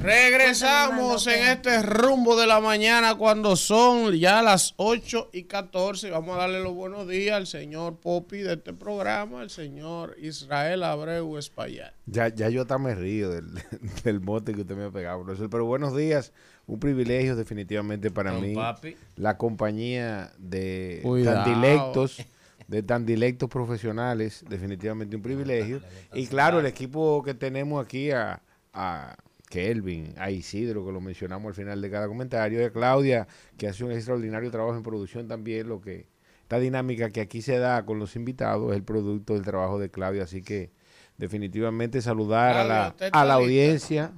Regresamos 0.00 1.26
en 1.26 1.48
este 1.48 1.82
rumbo 1.82 2.38
de 2.38 2.46
la 2.46 2.60
mañana 2.60 3.16
cuando 3.16 3.56
son 3.56 4.12
ya 4.14 4.42
las 4.42 4.74
8 4.76 5.30
y 5.32 5.42
14. 5.44 6.10
Vamos 6.10 6.36
a 6.36 6.42
darle 6.42 6.62
los 6.62 6.72
buenos 6.72 7.08
días 7.08 7.36
al 7.36 7.48
señor 7.48 7.96
Popi 7.98 8.38
de 8.38 8.54
este 8.54 8.72
programa, 8.72 9.42
el 9.42 9.50
señor 9.50 10.14
Israel 10.20 10.84
Abreu 10.84 11.36
Espaillat. 11.36 11.94
Ya, 12.06 12.28
ya 12.28 12.48
yo 12.48 12.62
hasta 12.62 12.78
me 12.78 12.94
río 12.94 13.30
del, 13.30 13.46
del 14.04 14.20
mote 14.20 14.54
que 14.54 14.60
usted 14.60 14.76
me 14.76 14.84
ha 14.84 14.90
pegado, 14.90 15.24
profesor. 15.24 15.50
Pero 15.50 15.64
buenos 15.64 15.96
días. 15.96 16.32
Un 16.68 16.78
privilegio 16.78 17.34
definitivamente 17.34 18.12
para 18.12 18.30
Don 18.30 18.42
mí. 18.42 18.54
Papi. 18.54 18.96
La 19.16 19.36
compañía 19.36 20.30
de 20.38 21.00
Cuidado. 21.02 21.42
tan 21.42 21.54
dilectos, 21.54 22.26
de 22.68 22.82
tan 22.84 23.04
dilectos 23.04 23.50
profesionales, 23.50 24.44
definitivamente 24.48 25.16
un 25.16 25.22
privilegio. 25.22 25.80
Y 26.14 26.28
claro, 26.28 26.60
el 26.60 26.66
equipo 26.66 27.20
que 27.24 27.34
tenemos 27.34 27.84
aquí 27.84 28.12
a, 28.12 28.40
a 28.72 29.16
Kelvin, 29.48 30.14
a 30.18 30.30
Isidro, 30.30 30.84
que 30.84 30.92
lo 30.92 31.00
mencionamos 31.00 31.48
al 31.48 31.54
final 31.54 31.80
de 31.80 31.90
cada 31.90 32.08
comentario, 32.08 32.60
y 32.60 32.64
a 32.64 32.70
Claudia, 32.70 33.26
que 33.56 33.68
hace 33.68 33.84
un 33.84 33.92
extraordinario 33.92 34.50
trabajo 34.50 34.76
en 34.76 34.82
producción 34.82 35.28
también, 35.28 35.68
lo 35.68 35.80
que 35.80 36.06
esta 36.42 36.58
dinámica 36.58 37.10
que 37.10 37.20
aquí 37.20 37.42
se 37.42 37.58
da 37.58 37.84
con 37.84 37.98
los 37.98 38.16
invitados 38.16 38.70
es 38.70 38.76
el 38.76 38.82
producto 38.82 39.34
del 39.34 39.42
trabajo 39.42 39.78
de 39.78 39.90
Claudia, 39.90 40.22
así 40.24 40.42
que 40.42 40.70
definitivamente 41.18 42.00
saludar 42.00 42.56
a 42.56 42.64
la, 42.64 42.88
¿usted 42.88 43.06
está 43.06 43.20
a 43.20 43.24
la 43.24 43.34
audiencia. 43.34 44.12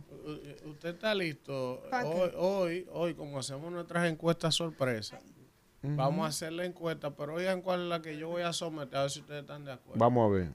Usted 0.65 0.91
está 0.91 1.15
listo. 1.15 1.83
Hoy, 1.93 2.31
hoy, 2.37 2.87
hoy, 2.93 3.15
como 3.15 3.39
hacemos 3.39 3.73
nuestras 3.73 4.09
encuestas 4.09 4.55
sorpresa, 4.55 5.19
vamos 5.83 6.25
a 6.25 6.29
hacer 6.29 6.53
la 6.53 6.65
encuesta, 6.65 7.11
pero 7.11 7.35
oigan 7.35 7.63
cuál 7.63 7.83
es 7.83 7.89
la 7.89 8.01
que 8.01 8.17
yo 8.17 8.29
voy 8.29 8.43
a 8.43 8.53
someter, 8.53 8.97
a 8.97 9.03
ver 9.03 9.11
si 9.11 9.21
ustedes 9.21 9.41
están 9.43 9.65
de 9.65 9.73
acuerdo. 9.73 9.99
Vamos 9.99 10.31
a 10.31 10.35
ver. 10.35 10.49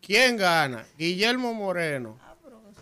¿Quién 0.00 0.36
gana? 0.36 0.84
¿Guillermo 0.98 1.54
Moreno, 1.54 2.18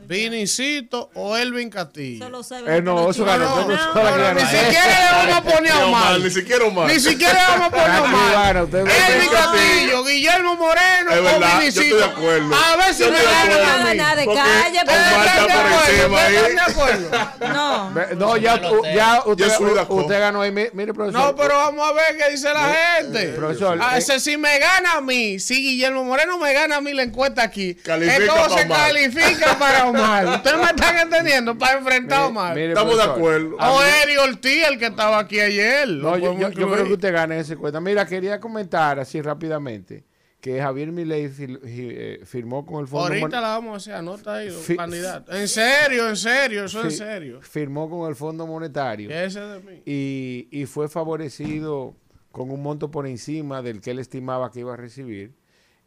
Vinicito 0.07 1.11
o 1.15 1.37
Elvin 1.37 1.71
Castillo? 1.71 2.27
Eh, 2.67 2.81
no, 2.83 3.11
eso 3.11 3.25
ganó. 3.25 3.45
No, 3.45 3.67
no, 3.69 4.19
no, 4.19 4.35
ni 4.35 4.41
siquiera 4.41 4.87
le 4.87 5.13
vamos 5.13 5.37
a 5.37 5.43
poner 5.43 5.73
a 5.73 5.77
Ni 5.79 5.83
Omar. 5.83 6.21
Ni 6.21 6.31
siquiera 6.31 6.65
Omar. 6.65 6.87
Ni 6.89 7.01
siquiera 7.01 7.33
le 7.33 7.41
vamos 7.49 7.67
a 7.67 7.71
poner 7.71 7.91
a 7.91 8.03
Omar. 8.03 8.57
Elvin 8.57 9.31
Castillo, 9.31 10.05
Guillermo 10.05 10.57
Moreno 10.57 11.11
Es 11.13 11.19
o 11.19 11.23
verdad, 11.23 11.51
yo 11.53 11.59
Vinicito. 11.59 11.83
estoy 11.83 11.99
de 11.99 12.05
acuerdo. 12.05 12.55
A 12.55 12.77
ver 12.77 12.95
si 12.95 13.05
me 13.05 13.23
ganan 13.23 13.69
a 13.87 13.91
mí. 13.91 13.97
Nada 13.97 14.17
de 14.17 14.27
calle, 14.27 14.81
Omar 14.81 14.87
pero- 14.87 15.43
está 15.43 15.47
por 15.47 15.91
encima 15.91 16.23
ahí. 16.23 16.35
¿Ustedes 16.37 16.49
están 16.49 16.55
de 16.55 16.73
acuerdo? 16.73 17.55
No. 17.55 17.73
No, 18.23 18.37
ya, 18.37 18.61
ya 18.95 19.23
usted, 19.25 19.49
usted 19.89 20.21
ganó 20.21 20.43
ahí. 20.43 20.51
Mi- 20.53 20.67
Mire, 20.73 20.93
profesor. 20.95 21.21
No, 21.21 21.37
pero 21.37 21.57
vamos 21.57 21.89
a 21.89 21.93
ver 21.93 22.17
qué 22.17 22.31
dice 22.31 22.49
la 22.53 22.75
gente. 23.01 23.29
profesor, 23.35 23.79
Ah, 23.81 23.99
eh, 23.99 24.03
si 24.21 24.37
me 24.37 24.59
gana 24.59 24.93
a 24.95 25.01
mí, 25.01 25.39
si 25.41 25.55
Guillermo 25.63 26.05
Moreno 26.05 26.39
me 26.39 26.53
gana 26.53 26.77
a 26.77 26.81
mí 26.81 26.93
la 26.93 27.03
encuesta 27.03 27.43
aquí, 27.43 27.75
Califica 27.75 28.23
es 28.25 28.29
como 28.31 28.43
pa' 28.49 28.59
se 28.59 28.65
Omar. 28.65 28.79
califica 28.87 29.59
para 29.59 29.87
Omar. 29.95 30.27
Ustedes 30.27 30.57
me 30.59 30.65
están 30.65 30.99
entendiendo 30.99 31.57
para 31.59 31.79
enfrentar 31.79 32.21
a 32.23 32.27
Omar. 32.27 32.55
mire, 32.55 32.69
Estamos 32.69 32.97
de 32.97 33.03
acuerdo. 33.03 33.57
a 33.61 33.73
O 33.73 33.83
Eri 33.83 34.17
Ortiz, 34.17 34.65
el 34.69 34.79
que 34.79 34.87
estaba 34.87 35.19
aquí 35.19 35.41
ayer. 35.41 35.89
No, 35.89 36.17
yo, 36.19 36.37
yo- 36.39 36.51
creo 36.51 36.85
que 36.87 36.93
usted 36.95 37.13
gana 37.13 37.37
esa 37.39 37.57
cuenta. 37.57 37.81
Mira, 37.81 38.07
quería 38.07 38.41
comentar 38.41 38.99
así 38.99 39.21
rápidamente 39.23 40.05
que 40.41 40.61
Javier 40.61 40.91
Milei 40.91 41.31
eh, 41.39 42.21
firmó 42.25 42.67
con 42.67 42.81
el 42.81 42.89
Fondo 42.89 43.07
Ahorita 43.07 43.27
Mon- 43.29 43.31
la 43.31 43.41
vamos 43.49 43.75
a 43.75 43.77
hacer, 43.77 43.95
anota 43.95 44.35
ahí, 44.35 44.49
candidato. 44.77 45.33
En 45.33 45.47
serio, 45.47 46.09
en 46.09 46.17
serio, 46.17 46.65
eso 46.65 46.81
es 46.81 46.87
en 46.87 47.07
serio. 47.07 47.41
Firmó 47.43 47.89
con 47.89 48.09
el 48.09 48.17
Fondo 48.17 48.45
Monetario 48.47 49.09
ese 49.11 49.39
de 49.41 49.61
mí. 49.61 49.83
y, 49.87 50.49
y 50.51 50.67
fue 50.67 50.89
favorecido 50.89 51.95
con 52.33 52.51
un 52.51 52.61
monto 52.63 52.91
por 52.91 53.07
encima 53.07 53.63
del 53.63 53.81
que 53.81 53.93
él 53.93 53.99
estimaba 54.01 54.51
que 54.51 54.61
iba 54.61 54.73
a 54.75 54.77
recibir 54.77 55.33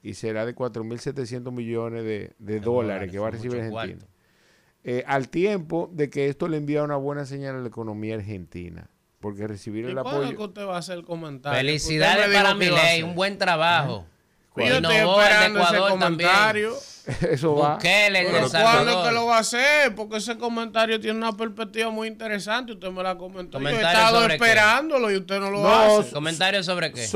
y 0.05 0.13
será 0.13 0.45
de 0.45 0.55
4.700 0.55 1.51
millones 1.51 2.03
de, 2.03 2.35
de 2.37 2.59
dólares 2.59 3.11
que 3.11 3.17
va 3.17 3.29
a 3.29 3.31
recibir 3.31 3.59
Argentina. 3.59 4.05
Eh, 4.83 5.03
al 5.07 5.29
tiempo 5.29 5.89
de 5.91 6.11
que 6.11 6.29
esto 6.29 6.47
le 6.47 6.57
envía 6.57 6.83
una 6.83 6.95
buena 6.95 7.25
señal 7.25 7.55
a 7.55 7.57
la 7.57 7.67
economía 7.67 8.13
argentina, 8.13 8.87
porque 9.19 9.47
recibir 9.47 9.85
¿Y 9.85 9.87
el 9.87 9.93
cuándo 9.95 10.21
es 10.21 10.27
que 10.29 10.35
apoyo... 10.35 10.47
usted 10.47 10.67
va 10.67 10.75
a 10.75 10.77
hacer 10.77 10.99
el 10.99 11.05
comentario? 11.05 11.57
Felicidades 11.57 12.31
para 12.31 12.53
Milei, 12.53 13.01
un 13.01 13.15
buen 13.15 13.39
trabajo. 13.39 14.05
Yo 14.57 14.75
estoy 14.75 14.95
el 14.95 15.07
esperando 15.07 15.59
ese 15.61 15.75
Ecuador 15.75 15.99
también. 15.99 16.29
comentario. 16.29 16.75
Eso 17.29 17.55
va. 17.55 17.75
Bukele, 17.75 18.19
el 18.21 18.25
Pero 18.31 18.49
¿cuándo 18.49 18.91
es 19.01 19.07
que 19.07 19.13
lo 19.13 19.25
va 19.27 19.37
a 19.37 19.39
hacer? 19.41 19.93
Porque 19.93 20.17
ese 20.17 20.37
comentario 20.39 20.99
tiene 20.99 21.17
una 21.19 21.33
perspectiva 21.33 21.91
muy 21.91 22.07
interesante. 22.07 22.71
Usted 22.71 22.89
me 22.89 23.03
la 23.03 23.15
comentó. 23.15 23.59
Yo 23.59 23.67
he 23.67 23.71
¿Comentario 23.71 23.99
estado 23.99 24.21
sobre 24.21 24.27
qué? 24.39 24.43
esperándolo 24.43 25.11
y 25.11 25.17
usted 25.17 25.39
no 25.39 25.51
lo 25.51 25.61
No, 25.61 25.99
hace. 25.99 26.11
¿Comentario 26.11 26.63
sobre 26.63 26.91
qué? 26.91 27.01
Un 27.01 27.07
tema 27.07 27.11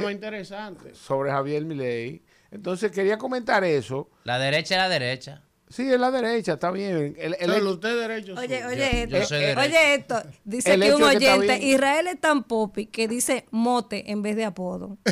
Sobre, 0.00 0.12
interesante. 0.12 0.94
sobre 0.94 1.30
Javier 1.32 1.64
Milei. 1.64 2.22
Entonces 2.52 2.92
quería 2.92 3.18
comentar 3.18 3.64
eso. 3.64 4.08
La 4.22 4.38
derecha 4.38 4.76
es 4.76 4.80
la 4.80 4.88
derecha. 4.88 5.42
Sí, 5.68 5.92
es 5.92 5.98
la 5.98 6.12
derecha, 6.12 6.52
está 6.54 6.70
bien. 6.70 7.16
El- 7.18 7.34
el- 7.40 7.50
Pero 7.50 7.70
usted 7.72 7.98
derecho. 8.00 8.34
Oye, 8.38 8.64
oye, 8.66 9.08
Yo- 9.08 9.16
esto, 9.18 9.34
yo 9.34 9.36
eh, 9.36 9.40
derecho. 9.40 9.60
oye 9.60 9.94
esto, 9.94 10.22
dice 10.44 10.74
El 10.74 10.82
aquí 10.84 10.92
un 10.92 11.02
oyente. 11.02 11.58
Israel 11.58 12.06
es 12.06 12.20
tan 12.20 12.44
popi 12.44 12.86
que 12.86 13.08
dice 13.08 13.46
mote 13.50 14.10
en 14.12 14.22
vez 14.22 14.36
de 14.36 14.44
apodo. 14.44 14.96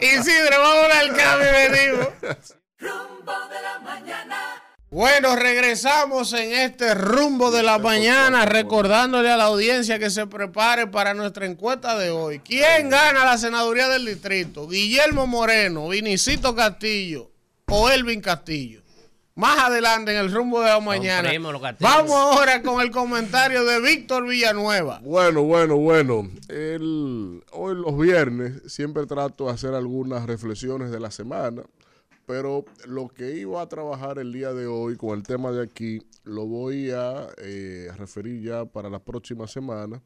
Isidro, 0.00 0.60
vamos 0.60 0.94
al 0.94 1.16
cambio 1.16 1.48
y 1.48 1.70
venimos. 1.70 2.08
Rumbo 2.78 3.32
de 3.48 3.62
la 3.62 3.78
mañana. 3.80 4.38
Bueno, 4.90 5.36
regresamos 5.36 6.32
en 6.32 6.50
este 6.50 6.94
rumbo 6.94 7.50
de 7.50 7.62
la 7.62 7.78
mañana, 7.78 8.46
recordándole 8.46 9.30
a 9.30 9.36
la 9.36 9.44
audiencia 9.44 9.98
que 9.98 10.08
se 10.08 10.26
prepare 10.26 10.86
para 10.86 11.12
nuestra 11.12 11.44
encuesta 11.44 11.98
de 11.98 12.08
hoy. 12.08 12.38
¿Quién 12.38 12.88
gana 12.88 13.26
la 13.26 13.36
senaduría 13.36 13.88
del 13.88 14.06
distrito? 14.06 14.66
¿Guillermo 14.66 15.26
Moreno, 15.26 15.88
Vinicito 15.88 16.54
Castillo 16.54 17.30
o 17.66 17.90
Elvin 17.90 18.22
Castillo? 18.22 18.80
más 19.38 19.56
adelante 19.56 20.10
en 20.10 20.16
el 20.18 20.32
rumbo 20.32 20.60
de 20.60 20.66
la 20.66 20.80
mañana. 20.80 21.30
Vamos 21.78 22.10
ahora 22.10 22.60
con 22.60 22.80
el 22.80 22.90
comentario 22.90 23.64
de 23.64 23.80
Víctor 23.80 24.26
Villanueva. 24.26 24.98
Bueno, 25.04 25.44
bueno, 25.44 25.76
bueno. 25.76 26.28
El, 26.48 27.44
hoy 27.52 27.76
los 27.76 27.96
viernes 27.96 28.62
siempre 28.66 29.06
trato 29.06 29.46
de 29.46 29.52
hacer 29.52 29.74
algunas 29.74 30.26
reflexiones 30.26 30.90
de 30.90 30.98
la 30.98 31.12
semana, 31.12 31.62
pero 32.28 32.66
lo 32.86 33.08
que 33.08 33.38
iba 33.38 33.62
a 33.62 33.68
trabajar 33.70 34.18
el 34.18 34.34
día 34.34 34.52
de 34.52 34.66
hoy 34.66 34.98
con 34.98 35.16
el 35.16 35.22
tema 35.22 35.50
de 35.50 35.62
aquí 35.62 36.02
lo 36.24 36.46
voy 36.46 36.90
a 36.90 37.26
eh, 37.38 37.88
referir 37.96 38.42
ya 38.42 38.66
para 38.66 38.90
la 38.90 39.02
próxima 39.02 39.48
semana 39.48 40.02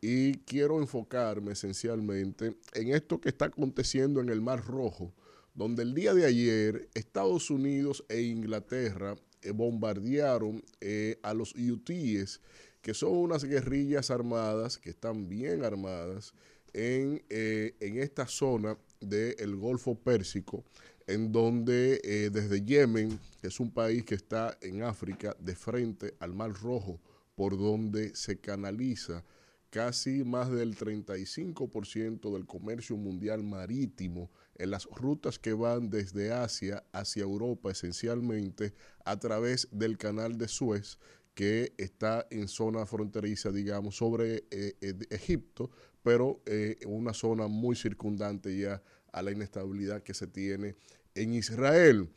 y 0.00 0.38
quiero 0.46 0.80
enfocarme 0.80 1.52
esencialmente 1.52 2.56
en 2.72 2.94
esto 2.94 3.20
que 3.20 3.28
está 3.28 3.44
aconteciendo 3.44 4.22
en 4.22 4.30
el 4.30 4.40
Mar 4.40 4.64
Rojo, 4.64 5.12
donde 5.52 5.82
el 5.82 5.92
día 5.92 6.14
de 6.14 6.24
ayer 6.24 6.88
Estados 6.94 7.50
Unidos 7.50 8.06
e 8.08 8.22
Inglaterra 8.22 9.14
eh, 9.42 9.50
bombardearon 9.50 10.64
eh, 10.80 11.18
a 11.22 11.34
los 11.34 11.54
UTIs, 11.54 12.40
que 12.80 12.94
son 12.94 13.12
unas 13.12 13.44
guerrillas 13.44 14.10
armadas, 14.10 14.78
que 14.78 14.88
están 14.88 15.28
bien 15.28 15.62
armadas, 15.62 16.32
en, 16.72 17.22
en 17.28 17.98
esta 17.98 18.28
zona 18.28 18.78
del 19.00 19.56
Golfo 19.56 19.96
Pérsico, 19.96 20.64
en 21.10 21.32
donde 21.32 22.00
eh, 22.04 22.30
desde 22.30 22.64
Yemen, 22.64 23.18
que 23.40 23.48
es 23.48 23.58
un 23.58 23.72
país 23.72 24.04
que 24.04 24.14
está 24.14 24.56
en 24.60 24.82
África, 24.82 25.36
de 25.40 25.56
frente 25.56 26.14
al 26.20 26.34
Mar 26.34 26.52
Rojo, 26.52 27.00
por 27.34 27.58
donde 27.58 28.14
se 28.14 28.38
canaliza 28.38 29.24
casi 29.70 30.24
más 30.24 30.50
del 30.50 30.76
35% 30.76 32.32
del 32.32 32.46
comercio 32.46 32.96
mundial 32.96 33.42
marítimo 33.42 34.30
en 34.56 34.70
las 34.70 34.86
rutas 34.86 35.38
que 35.38 35.52
van 35.52 35.90
desde 35.90 36.32
Asia 36.32 36.84
hacia 36.92 37.22
Europa 37.22 37.70
esencialmente 37.70 38.74
a 39.04 39.18
través 39.18 39.68
del 39.72 39.96
canal 39.96 40.38
de 40.38 40.48
Suez 40.48 40.98
que 41.34 41.72
está 41.78 42.26
en 42.30 42.48
zona 42.48 42.84
fronteriza, 42.86 43.50
digamos, 43.50 43.96
sobre 43.96 44.44
eh, 44.50 44.74
eh, 44.80 44.94
Egipto, 45.10 45.70
pero 46.02 46.42
una 46.86 47.14
zona 47.14 47.46
muy 47.46 47.76
circundante 47.76 48.56
ya 48.56 48.82
a 49.12 49.22
la 49.22 49.32
inestabilidad 49.32 50.02
que 50.02 50.14
se 50.14 50.26
tiene 50.26 50.76
en 51.14 51.34
Israel. 51.34 52.08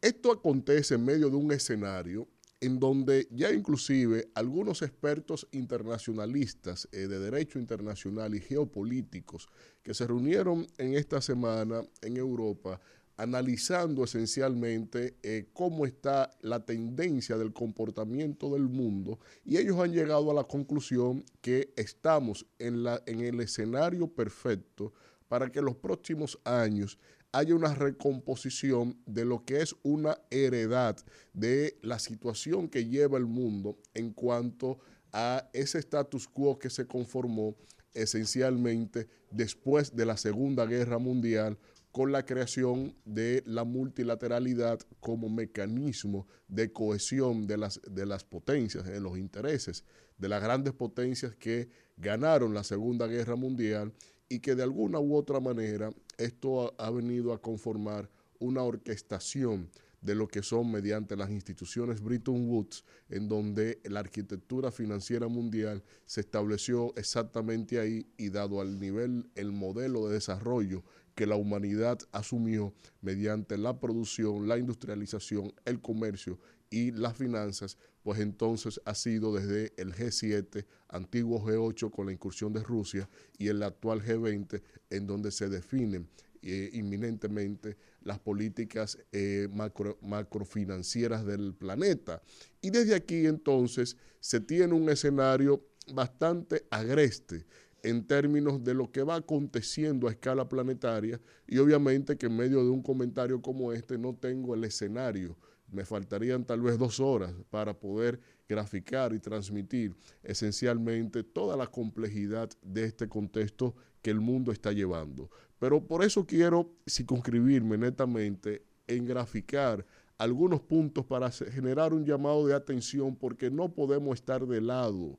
Esto 0.00 0.32
acontece 0.32 0.94
en 0.94 1.04
medio 1.04 1.30
de 1.30 1.36
un 1.36 1.52
escenario 1.52 2.28
en 2.60 2.78
donde 2.78 3.26
ya 3.32 3.52
inclusive 3.52 4.30
algunos 4.34 4.82
expertos 4.82 5.48
internacionalistas 5.50 6.88
eh, 6.92 7.08
de 7.08 7.18
derecho 7.18 7.58
internacional 7.58 8.36
y 8.36 8.40
geopolíticos 8.40 9.48
que 9.82 9.94
se 9.94 10.06
reunieron 10.06 10.66
en 10.78 10.94
esta 10.94 11.20
semana 11.20 11.82
en 12.02 12.16
Europa 12.16 12.80
analizando 13.16 14.04
esencialmente 14.04 15.16
eh, 15.22 15.48
cómo 15.52 15.86
está 15.86 16.30
la 16.40 16.64
tendencia 16.64 17.36
del 17.36 17.52
comportamiento 17.52 18.52
del 18.52 18.68
mundo 18.68 19.18
y 19.44 19.56
ellos 19.56 19.78
han 19.80 19.92
llegado 19.92 20.30
a 20.30 20.34
la 20.34 20.44
conclusión 20.44 21.24
que 21.40 21.72
estamos 21.76 22.46
en, 22.58 22.84
la, 22.84 23.02
en 23.06 23.20
el 23.20 23.40
escenario 23.40 24.06
perfecto 24.06 24.92
para 25.28 25.50
que 25.50 25.62
los 25.62 25.76
próximos 25.76 26.38
años 26.44 26.98
haya 27.32 27.54
una 27.54 27.74
recomposición 27.74 28.96
de 29.06 29.24
lo 29.24 29.44
que 29.44 29.62
es 29.62 29.74
una 29.82 30.18
heredad 30.30 30.96
de 31.32 31.78
la 31.82 31.98
situación 31.98 32.68
que 32.68 32.86
lleva 32.86 33.18
el 33.18 33.26
mundo 33.26 33.78
en 33.94 34.12
cuanto 34.12 34.78
a 35.12 35.48
ese 35.52 35.78
status 35.78 36.28
quo 36.28 36.58
que 36.58 36.70
se 36.70 36.86
conformó 36.86 37.56
esencialmente 37.94 39.08
después 39.30 39.94
de 39.96 40.06
la 40.06 40.16
Segunda 40.16 40.66
Guerra 40.66 40.98
Mundial 40.98 41.58
con 41.90 42.12
la 42.12 42.24
creación 42.24 42.96
de 43.04 43.42
la 43.46 43.64
multilateralidad 43.64 44.80
como 45.00 45.28
mecanismo 45.28 46.26
de 46.48 46.72
cohesión 46.72 47.46
de 47.46 47.58
las, 47.58 47.80
de 47.86 48.06
las 48.06 48.24
potencias, 48.24 48.84
de 48.84 49.00
los 49.00 49.18
intereses 49.18 49.84
de 50.22 50.28
las 50.28 50.42
grandes 50.42 50.72
potencias 50.72 51.34
que 51.34 51.68
ganaron 51.96 52.54
la 52.54 52.62
Segunda 52.62 53.08
Guerra 53.08 53.34
Mundial 53.34 53.92
y 54.32 54.40
que 54.40 54.54
de 54.54 54.62
alguna 54.62 54.98
u 54.98 55.14
otra 55.14 55.40
manera 55.40 55.90
esto 56.16 56.74
ha, 56.78 56.90
venido 56.90 57.34
a 57.34 57.42
conformar 57.42 58.08
una 58.38 58.62
orquestación 58.62 59.68
de 60.00 60.14
lo 60.14 60.26
que 60.26 60.42
son 60.42 60.72
mediante 60.72 61.16
las 61.16 61.28
instituciones 61.28 62.00
Bretton 62.00 62.48
Woods, 62.48 62.82
en 63.10 63.28
donde 63.28 63.82
la 63.84 64.00
arquitectura 64.00 64.72
financiera 64.72 65.28
mundial 65.28 65.84
se 66.06 66.22
estableció 66.22 66.94
exactamente 66.96 67.78
ahí 67.78 68.06
y 68.16 68.30
dado 68.30 68.62
al 68.62 68.80
nivel, 68.80 69.28
el 69.34 69.52
modelo 69.52 70.08
de 70.08 70.14
desarrollo 70.14 70.82
que 71.14 71.26
la 71.26 71.36
humanidad 71.36 71.98
asumió 72.10 72.72
mediante 73.02 73.58
la 73.58 73.80
producción, 73.80 74.48
la 74.48 74.56
industrialización, 74.56 75.52
el 75.66 75.82
comercio 75.82 76.38
y 76.70 76.90
las 76.90 77.18
finanzas, 77.18 77.76
pues 78.02 78.20
entonces 78.20 78.80
ha 78.84 78.94
sido 78.94 79.34
desde 79.34 79.72
el 79.76 79.94
G7, 79.94 80.66
antiguo 80.88 81.40
G8 81.40 81.90
con 81.90 82.06
la 82.06 82.12
incursión 82.12 82.52
de 82.52 82.62
Rusia 82.62 83.08
y 83.38 83.48
el 83.48 83.62
actual 83.62 84.02
G20, 84.02 84.62
en 84.90 85.06
donde 85.06 85.30
se 85.30 85.48
definen 85.48 86.08
eh, 86.42 86.70
inminentemente 86.72 87.76
las 88.02 88.18
políticas 88.18 88.98
eh, 89.12 89.48
macro, 89.52 89.98
macrofinancieras 90.02 91.24
del 91.24 91.54
planeta. 91.54 92.20
Y 92.60 92.70
desde 92.70 92.96
aquí 92.96 93.26
entonces 93.26 93.96
se 94.18 94.40
tiene 94.40 94.74
un 94.74 94.88
escenario 94.88 95.64
bastante 95.94 96.66
agreste 96.70 97.46
en 97.84 98.06
términos 98.06 98.62
de 98.62 98.74
lo 98.74 98.90
que 98.90 99.02
va 99.02 99.16
aconteciendo 99.16 100.08
a 100.08 100.12
escala 100.12 100.48
planetaria 100.48 101.20
y 101.46 101.58
obviamente 101.58 102.16
que 102.16 102.26
en 102.26 102.36
medio 102.36 102.64
de 102.64 102.70
un 102.70 102.82
comentario 102.82 103.40
como 103.40 103.72
este 103.72 103.98
no 103.98 104.14
tengo 104.14 104.54
el 104.54 104.64
escenario. 104.64 105.36
Me 105.72 105.84
faltarían 105.84 106.44
tal 106.44 106.60
vez 106.60 106.78
dos 106.78 107.00
horas 107.00 107.32
para 107.50 107.72
poder 107.78 108.20
graficar 108.48 109.14
y 109.14 109.18
transmitir 109.18 109.94
esencialmente 110.22 111.24
toda 111.24 111.56
la 111.56 111.66
complejidad 111.66 112.50
de 112.62 112.84
este 112.84 113.08
contexto 113.08 113.74
que 114.02 114.10
el 114.10 114.20
mundo 114.20 114.52
está 114.52 114.72
llevando. 114.72 115.30
Pero 115.58 115.86
por 115.86 116.04
eso 116.04 116.26
quiero 116.26 116.74
circunscribirme 116.88 117.78
netamente 117.78 118.64
en 118.86 119.06
graficar 119.06 119.86
algunos 120.18 120.60
puntos 120.60 121.06
para 121.06 121.30
generar 121.30 121.94
un 121.94 122.04
llamado 122.04 122.46
de 122.46 122.54
atención 122.54 123.16
porque 123.16 123.50
no 123.50 123.72
podemos 123.74 124.14
estar 124.16 124.46
de 124.46 124.60
lado 124.60 125.18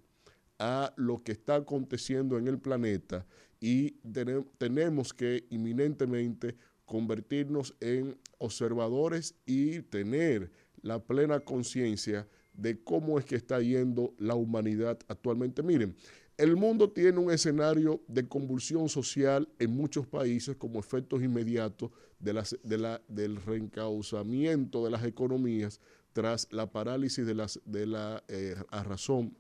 a 0.60 0.94
lo 0.98 1.18
que 1.18 1.32
está 1.32 1.56
aconteciendo 1.56 2.38
en 2.38 2.48
el 2.48 2.60
planeta 2.60 3.26
y 3.60 3.96
tenem- 4.04 4.48
tenemos 4.58 5.14
que 5.14 5.48
inminentemente 5.50 6.56
convertirnos 6.86 7.76
en 7.80 8.18
observadores 8.38 9.36
y 9.46 9.82
tener 9.82 10.52
la 10.82 11.00
plena 11.04 11.40
conciencia 11.40 12.28
de 12.54 12.84
cómo 12.84 13.18
es 13.18 13.26
que 13.26 13.36
está 13.36 13.62
yendo 13.62 14.14
la 14.18 14.36
humanidad 14.36 15.00
actualmente. 15.08 15.64
Miren, 15.64 15.96
el 16.38 16.56
mundo 16.56 16.90
tiene 16.90 17.20
un 17.20 17.32
escenario 17.32 18.02
de 18.08 18.28
convulsión 18.28 18.90
social 18.90 19.48
en 19.60 19.72
muchos 19.72 20.08
países 20.08 20.56
como 20.56 20.80
efectos 20.80 21.22
inmediatos 21.22 21.92
del 22.20 23.36
reencauzamiento 23.38 24.84
de 24.84 24.92
las 24.92 25.04
economías 25.06 25.80
tras 26.12 26.48
la 26.52 26.72
parálisis 26.72 27.26
de 27.26 27.86
la 27.86 28.24
eh, 28.28 28.56
a 28.70 28.84
razón 28.84 29.36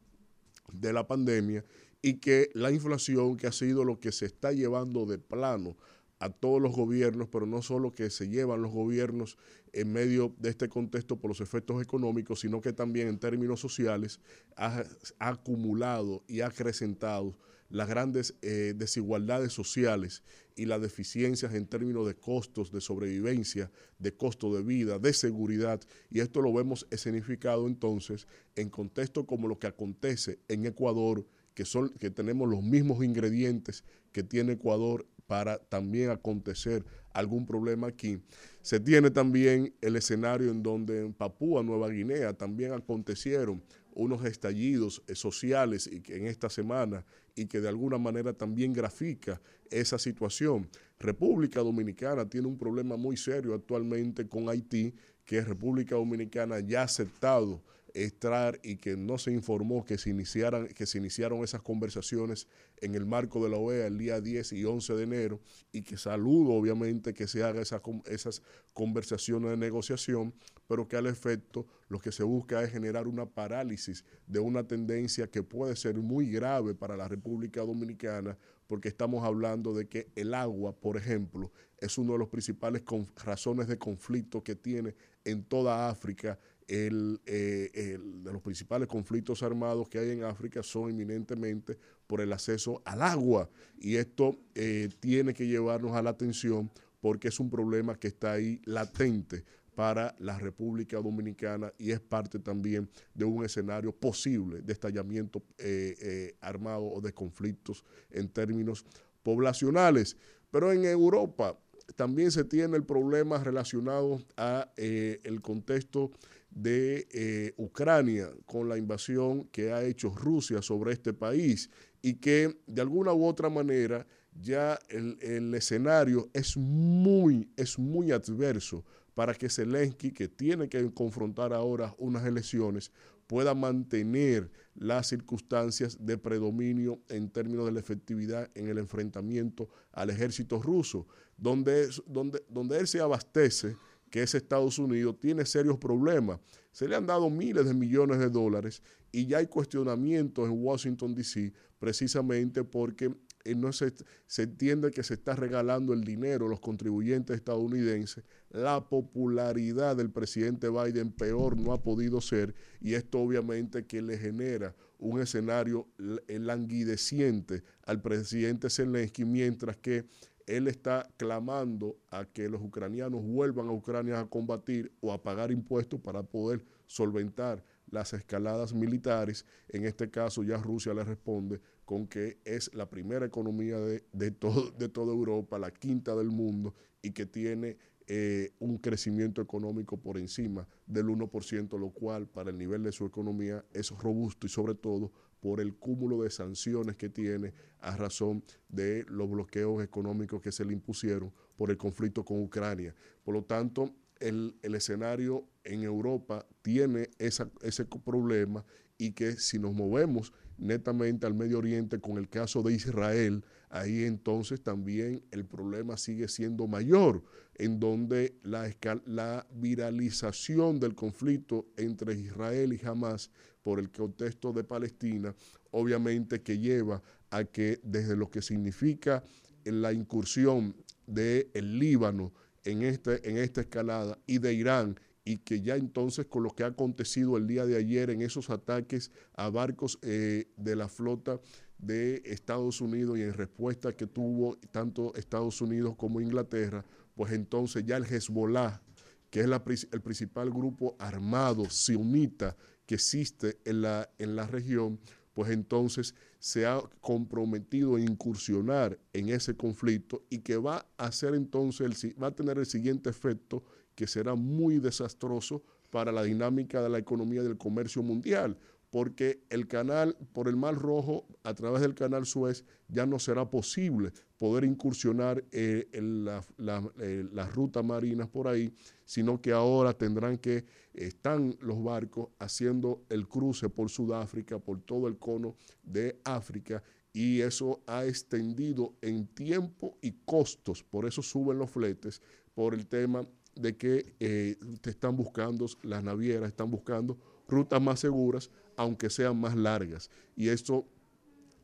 de 0.71 0.93
la 0.93 1.07
pandemia 1.07 1.63
y 2.01 2.15
que 2.15 2.49
la 2.53 2.71
inflación 2.71 3.37
que 3.37 3.47
ha 3.47 3.51
sido 3.51 3.83
lo 3.83 3.99
que 3.99 4.11
se 4.11 4.25
está 4.25 4.51
llevando 4.51 5.05
de 5.05 5.17
plano 5.17 5.75
a 6.23 6.29
todos 6.29 6.61
los 6.61 6.73
gobiernos, 6.73 7.27
pero 7.27 7.45
no 7.45 7.61
solo 7.61 7.91
que 7.91 8.09
se 8.09 8.29
llevan 8.29 8.61
los 8.61 8.71
gobiernos 8.71 9.37
en 9.73 9.91
medio 9.91 10.33
de 10.39 10.51
este 10.51 10.69
contexto 10.69 11.17
por 11.17 11.29
los 11.29 11.41
efectos 11.41 11.81
económicos, 11.81 12.39
sino 12.39 12.61
que 12.61 12.71
también 12.71 13.09
en 13.09 13.19
términos 13.19 13.59
sociales 13.59 14.21
ha, 14.55 14.85
acumulado 15.19 16.23
y 16.25 16.39
ha 16.39 16.47
acrecentado 16.47 17.37
las 17.69 17.89
grandes 17.89 18.35
eh, 18.41 18.73
desigualdades 18.73 19.51
sociales 19.51 20.23
y 20.55 20.65
las 20.65 20.81
deficiencias 20.81 21.53
en 21.55 21.65
términos 21.65 22.07
de 22.07 22.15
costos 22.15 22.71
de 22.71 22.79
sobrevivencia, 22.79 23.69
de 23.99 24.15
costo 24.15 24.55
de 24.55 24.63
vida, 24.63 24.99
de 24.99 25.11
seguridad. 25.11 25.81
Y 26.09 26.21
esto 26.21 26.41
lo 26.41 26.53
vemos 26.53 26.87
escenificado 26.89 27.67
entonces 27.67 28.27
en 28.55 28.69
contextos 28.69 29.25
como 29.25 29.49
lo 29.49 29.59
que 29.59 29.67
acontece 29.67 30.39
en 30.47 30.65
Ecuador, 30.67 31.25
que, 31.53 31.65
son, 31.65 31.89
que 31.89 32.09
tenemos 32.09 32.47
los 32.47 32.63
mismos 32.63 33.03
ingredientes 33.03 33.83
que 34.13 34.23
tiene 34.23 34.53
Ecuador 34.53 35.05
para 35.33 35.57
también 35.57 36.11
acontecer 36.11 36.85
algún 37.11 37.47
problema 37.47 37.87
aquí. 37.87 38.19
Se 38.61 38.79
tiene 38.79 39.09
también 39.09 39.73
el 39.81 39.95
escenario 39.95 40.51
en 40.51 40.61
donde 40.61 40.99
en 40.99 41.11
Papúa 41.11 41.63
Nueva 41.63 41.89
Guinea 41.89 42.33
también 42.33 42.71
acontecieron 42.71 43.63
unos 43.95 44.23
estallidos 44.25 45.01
eh, 45.07 45.15
sociales 45.15 45.89
en 45.91 46.27
esta 46.27 46.51
semana 46.51 47.03
y 47.35 47.47
que 47.47 47.61
de 47.61 47.67
alguna 47.67 47.97
manera 47.97 48.33
también 48.33 48.73
grafica 48.73 49.41
esa 49.71 49.97
situación. 49.97 50.69
República 50.99 51.61
Dominicana 51.61 52.29
tiene 52.29 52.45
un 52.45 52.59
problema 52.59 52.95
muy 52.95 53.17
serio 53.17 53.55
actualmente 53.55 54.27
con 54.27 54.49
Haití, 54.49 54.93
que 55.25 55.41
República 55.41 55.95
Dominicana 55.95 56.59
ya 56.59 56.81
ha 56.81 56.83
aceptado 56.83 57.59
y 57.93 58.77
que 58.77 58.97
no 58.97 59.19
se 59.19 59.31
informó 59.31 59.85
que 59.85 59.99
se 59.99 60.09
iniciaran 60.09 60.67
que 60.69 60.87
se 60.87 60.97
iniciaron 60.97 61.43
esas 61.43 61.61
conversaciones 61.61 62.47
en 62.81 62.95
el 62.95 63.05
marco 63.05 63.43
de 63.43 63.51
la 63.51 63.57
OEA 63.57 63.85
el 63.85 63.99
día 63.99 64.19
10 64.19 64.53
y 64.53 64.65
11 64.65 64.95
de 64.95 65.03
enero 65.03 65.39
y 65.71 65.83
que 65.83 65.97
saludo 65.97 66.53
obviamente 66.53 67.13
que 67.13 67.27
se 67.27 67.43
haga 67.43 67.61
esas 67.61 68.41
conversaciones 68.73 69.51
de 69.51 69.57
negociación, 69.57 70.33
pero 70.67 70.87
que 70.87 70.97
al 70.97 71.05
efecto 71.05 71.67
lo 71.87 71.99
que 71.99 72.11
se 72.11 72.23
busca 72.23 72.63
es 72.63 72.71
generar 72.71 73.07
una 73.07 73.27
parálisis 73.27 74.03
de 74.25 74.39
una 74.39 74.67
tendencia 74.67 75.27
que 75.27 75.43
puede 75.43 75.75
ser 75.75 75.95
muy 75.95 76.31
grave 76.31 76.73
para 76.73 76.97
la 76.97 77.07
República 77.07 77.61
Dominicana 77.61 78.37
porque 78.67 78.87
estamos 78.87 79.23
hablando 79.23 79.73
de 79.73 79.87
que 79.87 80.09
el 80.15 80.33
agua, 80.33 80.75
por 80.75 80.97
ejemplo, 80.97 81.51
es 81.77 81.97
uno 81.97 82.13
de 82.13 82.19
los 82.19 82.29
principales 82.29 82.83
razones 83.23 83.67
de 83.67 83.77
conflicto 83.77 84.43
que 84.43 84.55
tiene 84.55 84.95
en 85.25 85.43
toda 85.43 85.89
África. 85.89 86.39
Eh, 86.67 87.97
de 87.99 88.31
los 88.31 88.41
principales 88.41 88.87
conflictos 88.87 89.43
armados 89.43 89.89
que 89.89 89.99
hay 89.99 90.11
en 90.11 90.23
África 90.23 90.63
son 90.63 90.91
eminentemente 90.91 91.77
por 92.07 92.21
el 92.21 92.31
acceso 92.31 92.81
al 92.85 93.01
agua 93.01 93.49
y 93.79 93.95
esto 93.95 94.37
eh, 94.55 94.89
tiene 94.99 95.33
que 95.33 95.45
llevarnos 95.45 95.93
a 95.93 96.01
la 96.01 96.11
atención 96.11 96.71
porque 97.01 97.27
es 97.27 97.39
un 97.39 97.49
problema 97.49 97.95
que 97.95 98.07
está 98.07 98.33
ahí 98.33 98.61
latente 98.63 99.43
para 99.75 100.15
la 100.19 100.37
República 100.39 101.01
Dominicana 101.01 101.73
y 101.77 101.91
es 101.91 101.99
parte 101.99 102.39
también 102.39 102.89
de 103.13 103.25
un 103.25 103.43
escenario 103.43 103.91
posible 103.91 104.61
de 104.61 104.71
estallamiento 104.71 105.43
eh, 105.57 106.35
armado 106.39 106.85
o 106.85 107.01
de 107.01 107.11
conflictos 107.11 107.83
en 108.09 108.29
términos 108.29 108.85
poblacionales. 109.21 110.15
Pero 110.49 110.71
en 110.71 110.85
Europa 110.85 111.57
también 111.95 112.31
se 112.31 112.45
tiene 112.45 112.77
el 112.77 112.85
problema 112.85 113.43
relacionado 113.43 114.21
a 114.37 114.71
el 114.77 115.41
contexto 115.41 116.11
de 116.53 117.07
eh, 117.11 117.53
Ucrania 117.57 118.29
con 118.45 118.69
la 118.69 118.77
invasión 118.77 119.45
que 119.45 119.71
ha 119.71 119.83
hecho 119.83 120.13
Rusia 120.13 120.61
sobre 120.61 120.93
este 120.93 121.13
país 121.13 121.69
y 122.01 122.15
que 122.15 122.59
de 122.67 122.81
alguna 122.81 123.13
u 123.13 123.25
otra 123.25 123.49
manera 123.49 124.05
ya 124.39 124.79
el, 124.89 125.17
el 125.21 125.53
escenario 125.53 126.29
es 126.33 126.57
muy, 126.57 127.49
es 127.55 127.77
muy 127.79 128.11
adverso 128.11 128.83
para 129.13 129.33
que 129.33 129.49
Zelensky, 129.49 130.11
que 130.11 130.27
tiene 130.27 130.67
que 130.69 130.91
confrontar 130.93 131.53
ahora 131.53 131.93
unas 131.97 132.25
elecciones, 132.25 132.91
pueda 133.27 133.53
mantener 133.53 134.51
las 134.75 135.07
circunstancias 135.07 135.97
de 136.05 136.17
predominio 136.17 136.99
en 137.09 137.29
términos 137.29 137.65
de 137.65 137.71
la 137.71 137.79
efectividad 137.79 138.49
en 138.55 138.67
el 138.67 138.77
enfrentamiento 138.77 139.69
al 139.91 140.09
ejército 140.09 140.61
ruso, 140.61 141.07
donde, 141.37 141.89
donde, 142.05 142.43
donde 142.49 142.79
él 142.79 142.87
se 142.87 142.99
abastece, 142.99 143.75
que 144.13 144.21
es 144.21 144.35
Estados 144.35 144.77
Unidos, 144.77 145.19
tiene 145.19 145.43
serios 145.43 145.79
problemas. 145.79 146.39
Se 146.71 146.87
le 146.87 146.95
han 146.95 147.07
dado 147.07 147.31
miles 147.31 147.65
de 147.65 147.73
millones 147.73 148.19
de 148.19 148.29
dólares 148.29 148.83
y 149.11 149.25
ya 149.25 149.39
hay 149.39 149.47
cuestionamientos 149.47 150.47
en 150.47 150.63
Washington, 150.63 151.15
D.C., 151.15 151.51
precisamente 151.79 152.63
porque 152.63 153.11
eh, 153.43 153.55
no 153.55 153.73
se, 153.73 153.91
se 154.27 154.43
entiende 154.43 154.91
que 154.91 155.01
se 155.01 155.15
está 155.15 155.35
regalando 155.35 155.93
el 155.93 156.03
dinero 156.03 156.45
a 156.45 156.49
los 156.49 156.59
contribuyentes 156.59 157.35
estadounidenses. 157.35 158.23
La 158.51 158.87
popularidad 158.87 159.95
del 159.95 160.11
presidente 160.11 160.69
Biden 160.69 161.11
peor 161.11 161.57
no 161.57 161.73
ha 161.73 161.81
podido 161.81 162.21
ser 162.21 162.53
y 162.81 162.93
esto 162.93 163.19
obviamente 163.19 163.87
que 163.87 164.03
le 164.03 164.19
genera 164.19 164.75
un 164.99 165.21
escenario 165.21 165.87
eh, 166.27 166.37
languideciente 166.37 167.63
al 167.87 167.99
presidente 167.99 168.69
Zelensky 168.69 169.25
mientras 169.25 169.75
que 169.77 170.05
él 170.47 170.67
está 170.67 171.09
clamando 171.17 171.97
a 172.09 172.25
que 172.25 172.49
los 172.49 172.61
ucranianos 172.61 173.23
vuelvan 173.23 173.67
a 173.67 173.71
Ucrania 173.71 174.19
a 174.19 174.29
combatir 174.29 174.91
o 175.01 175.13
a 175.13 175.21
pagar 175.21 175.51
impuestos 175.51 175.99
para 175.99 176.23
poder 176.23 176.65
solventar 176.85 177.63
las 177.89 178.13
escaladas 178.13 178.73
militares. 178.73 179.45
En 179.69 179.85
este 179.85 180.09
caso 180.09 180.43
ya 180.43 180.57
Rusia 180.57 180.93
le 180.93 181.03
responde 181.03 181.61
con 181.85 182.07
que 182.07 182.39
es 182.45 182.73
la 182.73 182.89
primera 182.89 183.25
economía 183.25 183.77
de, 183.79 184.03
de, 184.13 184.31
todo, 184.31 184.71
de 184.71 184.89
toda 184.89 185.13
Europa, 185.13 185.59
la 185.59 185.71
quinta 185.71 186.15
del 186.15 186.29
mundo 186.29 186.73
y 187.01 187.11
que 187.11 187.25
tiene 187.25 187.77
eh, 188.07 188.51
un 188.59 188.79
crecimiento 188.79 189.41
económico 189.41 189.95
por 189.97 190.17
encima 190.17 190.67
del 190.85 191.07
1%, 191.07 191.79
lo 191.79 191.89
cual 191.91 192.27
para 192.27 192.49
el 192.49 192.57
nivel 192.57 192.83
de 192.83 192.91
su 192.91 193.05
economía 193.05 193.63
es 193.73 193.91
robusto 193.91 194.45
y 194.45 194.49
sobre 194.49 194.75
todo 194.75 195.11
por 195.43 195.59
el 195.59 195.75
cúmulo 195.75 196.23
de 196.23 196.29
sanciones 196.29 196.95
que 196.95 197.09
tiene 197.09 197.53
a 197.81 197.97
razón 197.97 198.41
de 198.69 199.03
los 199.09 199.29
bloqueos 199.29 199.83
económicos 199.83 200.41
que 200.41 200.53
se 200.53 200.63
le 200.63 200.71
impusieron 200.71 201.33
por 201.57 201.69
el 201.69 201.75
conflicto 201.75 202.23
con 202.23 202.41
Ucrania. 202.41 202.95
Por 203.25 203.33
lo 203.35 203.43
tanto, 203.43 203.93
el, 204.21 204.55
el 204.61 204.73
escenario 204.75 205.45
en 205.65 205.83
Europa 205.83 206.47
tiene 206.61 207.09
esa- 207.19 207.51
ese 207.61 207.83
problema 207.83 208.63
y 208.97 209.11
que 209.11 209.33
si 209.33 209.59
nos 209.59 209.73
movemos 209.73 210.31
netamente 210.57 211.25
al 211.27 211.33
Medio 211.33 211.57
Oriente 211.57 211.99
con 211.99 212.17
el 212.17 212.29
caso 212.29 212.63
de 212.63 212.73
Israel, 212.73 213.43
ahí 213.69 214.05
entonces 214.05 214.61
también 214.61 215.25
el 215.31 215.43
problema 215.45 215.97
sigue 215.97 216.29
siendo 216.29 216.67
mayor, 216.67 217.21
en 217.55 217.81
donde 217.81 218.37
la, 218.43 218.71
la 219.05 219.45
viralización 219.51 220.79
del 220.79 220.95
conflicto 220.95 221.65
entre 221.75 222.13
Israel 222.13 222.71
y 222.71 222.85
Hamas 222.85 223.29
por 223.63 223.79
el 223.79 223.89
contexto 223.89 224.53
de 224.53 224.63
Palestina, 224.63 225.33
obviamente 225.71 226.41
que 226.41 226.59
lleva 226.59 227.01
a 227.31 227.45
que 227.45 227.79
desde 227.83 228.15
lo 228.15 228.29
que 228.29 228.41
significa 228.41 229.23
la 229.63 229.93
incursión 229.93 230.75
del 231.07 231.79
Líbano 231.79 232.33
en, 232.63 232.83
este, 232.83 233.27
en 233.27 233.37
esta 233.37 233.61
escalada 233.61 234.19
y 234.27 234.37
de 234.37 234.53
Irán 234.53 234.99
y 235.25 235.37
que 235.37 235.61
ya 235.61 235.75
entonces 235.75 236.25
con 236.25 236.43
lo 236.43 236.51
que 236.51 236.63
ha 236.63 236.67
acontecido 236.67 237.37
el 237.37 237.47
día 237.47 237.65
de 237.65 237.77
ayer 237.77 238.09
en 238.09 238.21
esos 238.21 238.49
ataques 238.49 239.11
a 239.35 239.49
barcos 239.49 239.97
eh, 240.01 240.51
de 240.57 240.75
la 240.75 240.89
flota 240.89 241.39
de 241.77 242.21
Estados 242.25 242.81
Unidos 242.81 243.17
y 243.17 243.21
en 243.21 243.33
respuesta 243.33 243.93
que 243.93 244.07
tuvo 244.07 244.57
tanto 244.71 245.13
Estados 245.15 245.61
Unidos 245.61 245.95
como 245.95 246.21
Inglaterra, 246.21 246.85
pues 247.15 247.31
entonces 247.31 247.85
ya 247.85 247.97
el 247.97 248.05
Hezbollah, 248.05 248.81
que 249.29 249.41
es 249.41 249.87
el 249.91 250.01
principal 250.01 250.49
grupo 250.49 250.95
armado 250.99 251.69
sionita 251.69 252.55
que 252.85 252.95
existe 252.95 253.59
en 253.65 253.81
la, 253.81 254.09
en 254.17 254.35
la 254.35 254.47
región, 254.47 254.99
pues 255.33 255.51
entonces 255.51 256.15
se 256.39 256.65
ha 256.65 256.81
comprometido 257.01 257.95
a 257.95 258.01
incursionar 258.01 258.99
en 259.13 259.29
ese 259.29 259.55
conflicto 259.55 260.23
y 260.29 260.39
que 260.39 260.57
va 260.57 260.85
a 260.97 261.05
hacer 261.05 261.33
entonces, 261.35 262.03
el 262.03 262.21
va 262.21 262.27
a 262.27 262.35
tener 262.35 262.57
el 262.57 262.65
siguiente 262.65 263.09
efecto 263.09 263.63
que 263.95 264.07
será 264.07 264.35
muy 264.35 264.79
desastroso 264.79 265.63
para 265.89 266.11
la 266.11 266.23
dinámica 266.23 266.81
de 266.81 266.89
la 266.89 266.97
economía 266.97 267.41
y 267.41 267.43
del 267.43 267.57
comercio 267.57 268.01
mundial, 268.01 268.57
porque 268.93 269.41
el 269.49 269.67
canal, 269.67 270.15
por 270.33 270.47
el 270.47 270.55
Mar 270.55 270.75
Rojo, 270.75 271.25
a 271.41 271.55
través 271.55 271.81
del 271.81 271.95
canal 271.95 272.27
Suez, 272.27 272.63
ya 272.87 273.07
no 273.07 273.17
será 273.17 273.49
posible 273.49 274.11
poder 274.37 274.65
incursionar 274.65 275.43
eh, 275.51 275.87
eh, 275.91 277.25
las 277.31 277.55
rutas 277.55 277.83
marinas 277.83 278.27
por 278.27 278.47
ahí, 278.47 278.71
sino 279.03 279.41
que 279.41 279.51
ahora 279.51 279.93
tendrán 279.93 280.37
que, 280.37 280.65
están 280.93 281.57
los 281.59 281.83
barcos 281.83 282.27
haciendo 282.37 283.03
el 283.09 283.27
cruce 283.27 283.67
por 283.67 283.89
Sudáfrica, 283.89 284.59
por 284.59 284.79
todo 284.81 285.07
el 285.07 285.17
cono 285.17 285.55
de 285.81 286.19
África, 286.23 286.83
y 287.11 287.41
eso 287.41 287.81
ha 287.87 288.05
extendido 288.05 288.93
en 289.01 289.25
tiempo 289.25 289.97
y 290.03 290.11
costos, 290.23 290.83
por 290.83 291.07
eso 291.07 291.23
suben 291.23 291.57
los 291.57 291.71
fletes, 291.71 292.21
por 292.53 292.75
el 292.75 292.85
tema 292.85 293.27
de 293.55 293.75
que 293.75 294.13
eh, 294.19 294.55
te 294.81 294.91
están 294.91 295.15
buscando, 295.15 295.65
las 295.81 296.03
navieras 296.03 296.49
están 296.49 296.69
buscando 296.69 297.17
rutas 297.47 297.81
más 297.81 297.99
seguras, 297.99 298.49
aunque 298.75 299.09
sean 299.09 299.39
más 299.39 299.55
largas. 299.55 300.09
Y 300.35 300.49
esto 300.49 300.85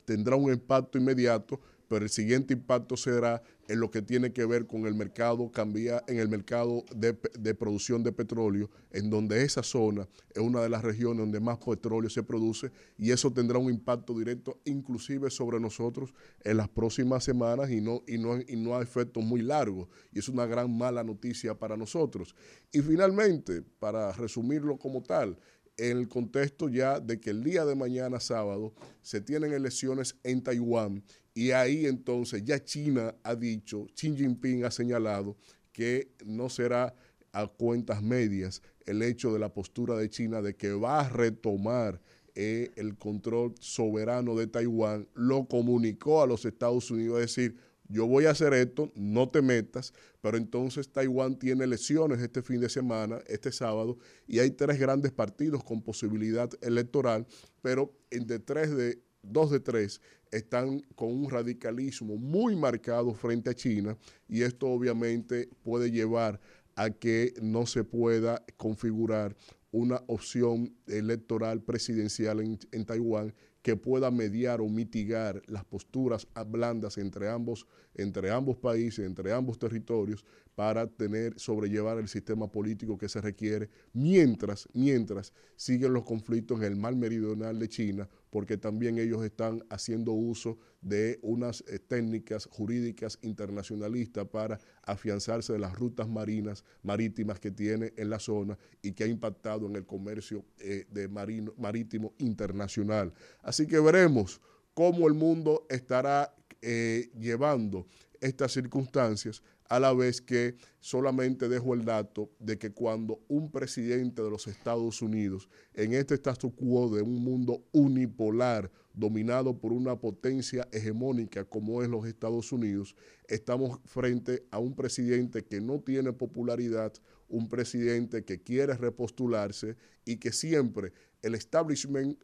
tendrá 0.04 0.36
un 0.36 0.52
impacto 0.52 0.98
inmediato, 0.98 1.60
pero 1.88 2.04
el 2.04 2.10
siguiente 2.10 2.54
impacto 2.54 2.96
será 2.96 3.42
en 3.66 3.78
lo 3.78 3.90
que 3.90 4.02
tiene 4.02 4.32
que 4.32 4.44
ver 4.44 4.66
con 4.66 4.86
el 4.86 4.94
mercado 4.94 5.50
cambia, 5.50 6.02
en 6.08 6.18
el 6.18 6.28
mercado 6.28 6.84
de, 6.94 7.16
de 7.38 7.54
producción 7.54 8.02
de 8.02 8.10
petróleo, 8.10 8.68
en 8.90 9.10
donde 9.10 9.44
esa 9.44 9.62
zona 9.62 10.08
es 10.34 10.40
una 10.42 10.60
de 10.60 10.68
las 10.68 10.82
regiones 10.82 11.18
donde 11.18 11.38
más 11.38 11.58
petróleo 11.58 12.10
se 12.10 12.24
produce 12.24 12.72
y 12.98 13.12
eso 13.12 13.32
tendrá 13.32 13.58
un 13.58 13.70
impacto 13.70 14.18
directo 14.18 14.58
inclusive 14.64 15.30
sobre 15.30 15.60
nosotros 15.60 16.12
en 16.42 16.56
las 16.56 16.68
próximas 16.68 17.22
semanas 17.22 17.70
y 17.70 17.80
no, 17.80 18.02
y 18.08 18.18
no, 18.18 18.38
y 18.40 18.56
no 18.56 18.80
efectos 18.80 19.22
muy 19.22 19.42
largos. 19.42 19.88
Y 20.12 20.18
es 20.18 20.28
una 20.28 20.46
gran 20.46 20.76
mala 20.76 21.04
noticia 21.04 21.56
para 21.56 21.76
nosotros. 21.76 22.34
Y 22.72 22.80
finalmente, 22.80 23.62
para 23.78 24.12
resumirlo 24.12 24.78
como 24.78 25.02
tal, 25.02 25.38
en 25.80 25.96
el 25.96 26.08
contexto 26.08 26.68
ya 26.68 27.00
de 27.00 27.18
que 27.18 27.30
el 27.30 27.42
día 27.42 27.64
de 27.64 27.74
mañana 27.74 28.20
sábado 28.20 28.74
se 29.02 29.20
tienen 29.20 29.52
elecciones 29.52 30.16
en 30.22 30.42
Taiwán. 30.42 31.02
Y 31.32 31.52
ahí 31.52 31.86
entonces 31.86 32.44
ya 32.44 32.62
China 32.62 33.14
ha 33.22 33.34
dicho, 33.34 33.86
Xi 33.94 34.14
Jinping 34.14 34.64
ha 34.64 34.70
señalado 34.70 35.36
que 35.72 36.12
no 36.26 36.48
será 36.50 36.94
a 37.32 37.46
cuentas 37.46 38.02
medias 38.02 38.60
el 38.84 39.02
hecho 39.02 39.32
de 39.32 39.38
la 39.38 39.54
postura 39.54 39.96
de 39.96 40.10
China 40.10 40.42
de 40.42 40.54
que 40.54 40.72
va 40.72 41.00
a 41.00 41.08
retomar 41.08 42.00
eh, 42.34 42.70
el 42.76 42.96
control 42.96 43.54
soberano 43.58 44.36
de 44.36 44.46
Taiwán, 44.46 45.08
lo 45.14 45.46
comunicó 45.46 46.22
a 46.22 46.26
los 46.26 46.44
Estados 46.44 46.90
Unidos, 46.90 47.20
es 47.20 47.34
decir, 47.34 47.56
yo 47.90 48.06
voy 48.06 48.26
a 48.26 48.30
hacer 48.30 48.54
esto, 48.54 48.90
no 48.94 49.28
te 49.28 49.42
metas, 49.42 49.92
pero 50.20 50.36
entonces 50.36 50.88
Taiwán 50.88 51.38
tiene 51.38 51.64
elecciones 51.64 52.20
este 52.20 52.40
fin 52.40 52.60
de 52.60 52.68
semana, 52.68 53.18
este 53.26 53.50
sábado, 53.50 53.98
y 54.26 54.38
hay 54.38 54.52
tres 54.52 54.78
grandes 54.78 55.12
partidos 55.12 55.64
con 55.64 55.82
posibilidad 55.82 56.48
electoral, 56.62 57.26
pero 57.60 57.92
entre 58.10 58.38
tres 58.38 58.74
de 58.74 59.02
dos 59.22 59.50
de 59.50 59.60
tres 59.60 60.00
están 60.30 60.80
con 60.94 61.12
un 61.12 61.28
radicalismo 61.28 62.16
muy 62.16 62.56
marcado 62.56 63.12
frente 63.12 63.50
a 63.50 63.54
China 63.54 63.98
y 64.28 64.42
esto 64.42 64.68
obviamente 64.68 65.48
puede 65.62 65.90
llevar 65.90 66.40
a 66.76 66.90
que 66.90 67.34
no 67.42 67.66
se 67.66 67.84
pueda 67.84 68.42
configurar 68.56 69.36
una 69.72 70.02
opción 70.06 70.74
electoral 70.86 71.62
presidencial 71.62 72.40
en, 72.40 72.58
en 72.72 72.86
Taiwán 72.86 73.34
que 73.62 73.76
pueda 73.76 74.10
mediar 74.10 74.60
o 74.60 74.68
mitigar 74.68 75.42
las 75.46 75.64
posturas 75.64 76.26
blandas 76.46 76.96
entre 76.98 77.28
ambos, 77.28 77.66
entre 77.94 78.30
ambos 78.30 78.56
países, 78.56 79.04
entre 79.04 79.32
ambos 79.32 79.58
territorios, 79.58 80.24
para 80.54 80.86
tener, 80.86 81.38
sobrellevar 81.38 81.98
el 81.98 82.08
sistema 82.08 82.50
político 82.50 82.98
que 82.98 83.08
se 83.08 83.20
requiere, 83.20 83.70
mientras, 83.92 84.68
mientras 84.72 85.32
siguen 85.56 85.92
los 85.92 86.04
conflictos 86.04 86.58
en 86.58 86.64
el 86.64 86.76
mar 86.76 86.94
meridional 86.96 87.58
de 87.58 87.68
China, 87.68 88.08
porque 88.30 88.56
también 88.56 88.98
ellos 88.98 89.24
están 89.24 89.64
haciendo 89.68 90.12
uso 90.12 90.58
de 90.80 91.18
unas 91.22 91.62
eh, 91.68 91.78
técnicas 91.78 92.46
jurídicas 92.46 93.18
internacionalistas 93.22 94.26
para 94.28 94.58
afianzarse 94.82 95.52
de 95.52 95.58
las 95.58 95.74
rutas 95.74 96.08
marinas, 96.08 96.64
marítimas 96.82 97.38
que 97.40 97.50
tiene 97.50 97.92
en 97.96 98.08
la 98.08 98.18
zona 98.18 98.56
y 98.80 98.92
que 98.92 99.04
ha 99.04 99.08
impactado 99.08 99.66
en 99.66 99.76
el 99.76 99.84
comercio 99.84 100.44
eh, 100.58 100.86
de 100.90 101.08
marino, 101.08 101.52
marítimo 101.58 102.14
internacional. 102.18 103.12
Así 103.42 103.66
que 103.66 103.80
veremos 103.80 104.40
cómo 104.74 105.08
el 105.08 105.14
mundo 105.14 105.66
estará 105.68 106.34
eh, 106.62 107.10
llevando 107.18 107.86
estas 108.20 108.52
circunstancias 108.52 109.42
a 109.70 109.78
la 109.78 109.94
vez 109.94 110.20
que 110.20 110.56
solamente 110.80 111.48
dejo 111.48 111.74
el 111.74 111.84
dato 111.84 112.28
de 112.40 112.58
que 112.58 112.72
cuando 112.72 113.20
un 113.28 113.52
presidente 113.52 114.20
de 114.20 114.28
los 114.28 114.48
Estados 114.48 115.00
Unidos, 115.00 115.48
en 115.74 115.94
este 115.94 116.14
status 116.14 116.52
quo 116.54 116.94
de 116.94 117.02
un 117.02 117.22
mundo 117.22 117.62
unipolar, 117.70 118.70
dominado 118.92 119.56
por 119.56 119.72
una 119.72 119.94
potencia 119.94 120.66
hegemónica 120.72 121.44
como 121.44 121.84
es 121.84 121.88
los 121.88 122.04
Estados 122.04 122.50
Unidos, 122.50 122.96
estamos 123.28 123.78
frente 123.84 124.44
a 124.50 124.58
un 124.58 124.74
presidente 124.74 125.44
que 125.44 125.60
no 125.60 125.78
tiene 125.78 126.12
popularidad, 126.12 126.92
un 127.28 127.48
presidente 127.48 128.24
que 128.24 128.42
quiere 128.42 128.74
repostularse 128.74 129.76
y 130.04 130.16
que 130.16 130.32
siempre 130.32 130.92
el 131.22 131.36
establishment 131.36 132.18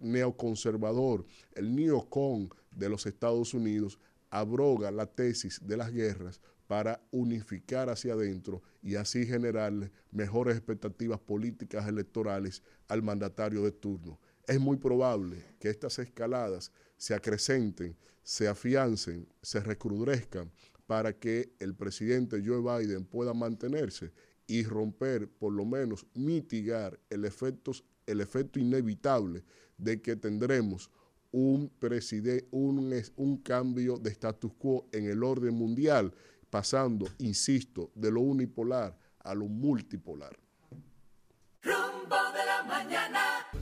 neoconservador, 0.00 1.26
el 1.52 1.76
neocon 1.76 2.48
de 2.74 2.88
los 2.88 3.04
Estados 3.04 3.52
Unidos, 3.52 3.98
abroga 4.30 4.90
la 4.90 5.04
tesis 5.04 5.60
de 5.62 5.76
las 5.76 5.92
guerras 5.92 6.40
para 6.66 7.00
unificar 7.10 7.88
hacia 7.88 8.14
adentro 8.14 8.62
y 8.82 8.96
así 8.96 9.26
generarle 9.26 9.92
mejores 10.10 10.56
expectativas 10.56 11.20
políticas 11.20 11.86
electorales 11.88 12.62
al 12.88 13.02
mandatario 13.02 13.62
de 13.62 13.72
turno. 13.72 14.18
Es 14.46 14.60
muy 14.60 14.76
probable 14.76 15.42
que 15.58 15.68
estas 15.68 15.98
escaladas 15.98 16.72
se 16.96 17.14
acrecenten, 17.14 17.96
se 18.22 18.48
afiancen, 18.48 19.28
se 19.42 19.60
recrudezcan 19.60 20.50
para 20.86 21.12
que 21.12 21.52
el 21.58 21.74
presidente 21.74 22.42
Joe 22.44 22.60
Biden 22.60 23.04
pueda 23.04 23.34
mantenerse 23.34 24.12
y 24.46 24.62
romper, 24.62 25.28
por 25.28 25.52
lo 25.52 25.64
menos 25.64 26.06
mitigar 26.14 26.98
el 27.10 27.24
efecto, 27.24 27.72
inevitable 28.58 29.44
de 29.76 30.00
que 30.00 30.14
tendremos 30.14 30.90
un, 31.32 31.70
un, 32.50 33.04
un 33.16 33.36
cambio 33.38 33.98
de 33.98 34.10
status 34.10 34.52
quo 34.54 34.88
en 34.92 35.06
el 35.06 35.22
orden 35.22 35.54
mundial 35.54 36.14
pasando, 36.50 37.06
insisto, 37.18 37.90
de 37.94 38.10
lo 38.10 38.20
unipolar 38.20 38.96
a 39.20 39.34
lo 39.34 39.46
multipolar. 39.46 40.36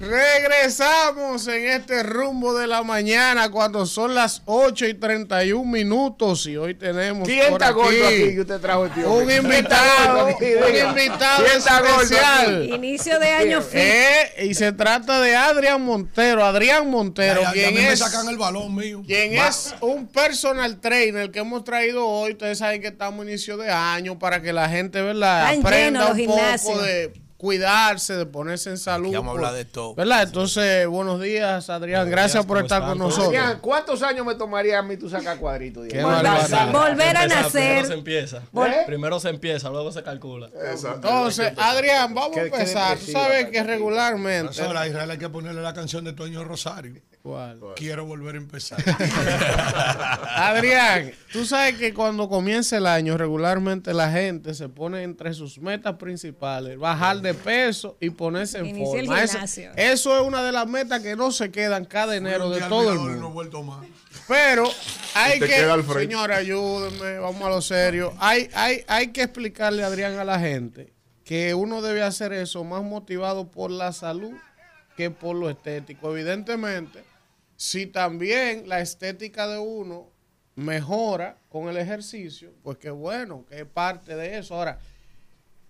Regresamos 0.00 1.46
en 1.48 1.66
este 1.68 2.02
rumbo 2.02 2.54
de 2.58 2.66
la 2.66 2.82
mañana 2.82 3.50
cuando 3.50 3.86
son 3.86 4.14
las 4.14 4.42
8 4.44 4.86
y 4.86 4.94
31 4.94 5.64
minutos 5.64 6.46
y 6.46 6.56
hoy 6.56 6.74
tenemos 6.74 7.26
¿Quién 7.26 7.50
por 7.50 7.62
está 7.62 7.68
aquí 7.68 7.74
gordo 7.74 8.06
aquí 8.06 8.34
que 8.34 8.40
usted 8.40 8.60
trajo, 8.60 8.88
tío? 8.88 9.10
un 9.12 9.26
¿Quién 9.26 9.46
está 9.46 9.56
invitado, 9.56 10.26
aquí? 10.26 10.44
un 10.44 10.88
invitado 10.88 11.44
¿Quién 11.44 11.56
está 11.58 11.80
gordo 11.80 12.00
especial. 12.02 12.64
Inicio 12.74 13.18
de 13.18 13.28
año 13.30 13.62
fit. 13.62 13.78
Eh, 13.80 14.46
y 14.48 14.54
se 14.54 14.72
trata 14.72 15.20
de 15.20 15.36
Adrián 15.36 15.82
Montero, 15.82 16.44
Adrián 16.44 16.90
Montero, 16.90 17.40
Ya, 17.40 17.46
ya, 17.48 17.52
quien 17.52 17.66
a 17.66 17.70
mí 17.70 17.76
me 17.76 17.92
es 17.92 17.98
sacan 17.98 18.28
el 18.28 18.36
balón 18.36 18.74
mío. 18.74 19.02
quien 19.06 19.38
Va. 19.38 19.48
es 19.48 19.74
un 19.80 20.06
personal 20.06 20.80
trainer 20.80 21.30
que 21.30 21.38
hemos 21.40 21.64
traído 21.64 22.06
hoy. 22.06 22.32
Ustedes 22.32 22.58
saben 22.58 22.80
que 22.80 22.88
estamos 22.88 23.24
a 23.24 23.28
inicio 23.28 23.56
de 23.56 23.70
año 23.70 24.18
para 24.18 24.42
que 24.42 24.52
la 24.52 24.68
gente, 24.68 25.00
¿verdad? 25.02 25.52
Están 25.54 25.66
Aprenda 25.66 26.00
un 26.12 26.18
los 26.18 26.26
poco 26.26 26.38
gimnasios. 26.38 26.82
de 26.82 27.23
cuidarse, 27.44 28.16
de 28.16 28.24
ponerse 28.24 28.70
en 28.70 28.78
salud. 28.78 29.08
Aquí 29.08 29.16
vamos 29.16 29.34
a 29.34 29.36
hablar 29.36 29.52
de 29.52 29.66
todo. 29.66 29.94
¿Verdad? 29.94 30.22
Entonces, 30.22 30.86
buenos 30.86 31.20
días, 31.20 31.68
Adrián. 31.68 32.08
Gracias 32.08 32.46
por 32.46 32.56
estar 32.56 32.82
con 32.82 32.96
nosotros. 32.96 33.26
Adrián, 33.26 33.58
¿cuántos 33.60 34.02
años 34.02 34.24
me 34.24 34.34
tomaría 34.34 34.78
a 34.78 34.82
mí 34.82 34.96
tú 34.96 35.10
sacar 35.10 35.36
cuadritos? 35.36 35.86
Qué 35.88 35.98
Diego? 35.98 36.08
barbaridad. 36.08 36.72
Volver 36.72 37.16
a 37.18 37.26
nacer. 37.26 37.50
Primero 37.52 37.86
se 37.86 37.92
empieza. 37.92 38.38
¿Eh? 38.38 38.82
Primero 38.86 39.20
se 39.20 39.28
empieza, 39.28 39.68
luego 39.68 39.92
se 39.92 40.02
calcula. 40.02 40.48
Entonces, 40.94 41.52
Adrián, 41.58 42.14
vamos 42.14 42.34
a 42.34 42.42
empezar. 42.44 42.96
Tú 42.96 43.12
sabes 43.12 43.50
que 43.50 43.62
regularmente. 43.62 44.62
Ahora 44.62 44.80
a 44.80 44.88
Israel 44.88 45.10
hay 45.10 45.18
que 45.18 45.28
ponerle 45.28 45.60
la 45.60 45.74
canción 45.74 46.02
de 46.02 46.14
Toño 46.14 46.44
Rosario. 46.44 46.94
¿Cuál? 47.24 47.58
Quiero 47.76 48.04
volver 48.04 48.34
a 48.34 48.36
empezar. 48.36 48.78
Adrián, 50.36 51.10
tú 51.32 51.46
sabes 51.46 51.78
que 51.78 51.94
cuando 51.94 52.28
comienza 52.28 52.76
el 52.76 52.86
año, 52.86 53.16
regularmente 53.16 53.94
la 53.94 54.10
gente 54.12 54.52
se 54.52 54.68
pone 54.68 55.02
entre 55.04 55.32
sus 55.32 55.58
metas 55.58 55.94
principales, 55.94 56.78
bajar 56.78 57.22
de 57.22 57.32
peso 57.32 57.96
y 57.98 58.10
ponerse 58.10 58.58
en 58.58 58.66
Inicia 58.66 59.00
el 59.00 59.06
forma. 59.06 59.22
Eso, 59.22 59.32
gimnasio. 59.38 59.72
eso 59.74 60.20
es 60.20 60.26
una 60.28 60.42
de 60.42 60.52
las 60.52 60.66
metas 60.66 61.00
que 61.00 61.16
no 61.16 61.32
se 61.32 61.50
quedan 61.50 61.86
cada 61.86 62.14
enero 62.14 62.50
de 62.50 62.60
todo 62.60 62.92
el 62.92 62.98
Y 62.98 63.02
no 63.02 63.08
he 63.08 63.12
mundo. 63.12 63.30
vuelto 63.30 63.62
más. 63.62 63.86
Pero 64.28 64.64
hay 65.14 65.40
que, 65.40 65.66
señora, 65.94 66.36
ayúdenme, 66.36 67.20
vamos 67.20 67.42
a 67.42 67.48
lo 67.48 67.62
serio. 67.62 68.12
Hay, 68.18 68.50
hay, 68.52 68.84
hay 68.86 69.08
que 69.12 69.22
explicarle, 69.22 69.82
Adrián, 69.82 70.18
a 70.18 70.24
la 70.24 70.38
gente 70.38 70.92
que 71.24 71.54
uno 71.54 71.80
debe 71.80 72.02
hacer 72.02 72.34
eso 72.34 72.64
más 72.64 72.82
motivado 72.82 73.50
por 73.50 73.70
la 73.70 73.94
salud 73.94 74.34
que 74.94 75.10
por 75.10 75.34
lo 75.34 75.48
estético. 75.48 76.12
Evidentemente, 76.12 77.13
si 77.56 77.86
también 77.86 78.68
la 78.68 78.80
estética 78.80 79.46
de 79.46 79.58
uno 79.58 80.10
mejora 80.56 81.38
con 81.48 81.68
el 81.68 81.76
ejercicio, 81.76 82.52
pues 82.62 82.78
qué 82.78 82.90
bueno, 82.90 83.44
que 83.48 83.60
es 83.60 83.66
parte 83.66 84.14
de 84.16 84.38
eso. 84.38 84.54
Ahora, 84.54 84.78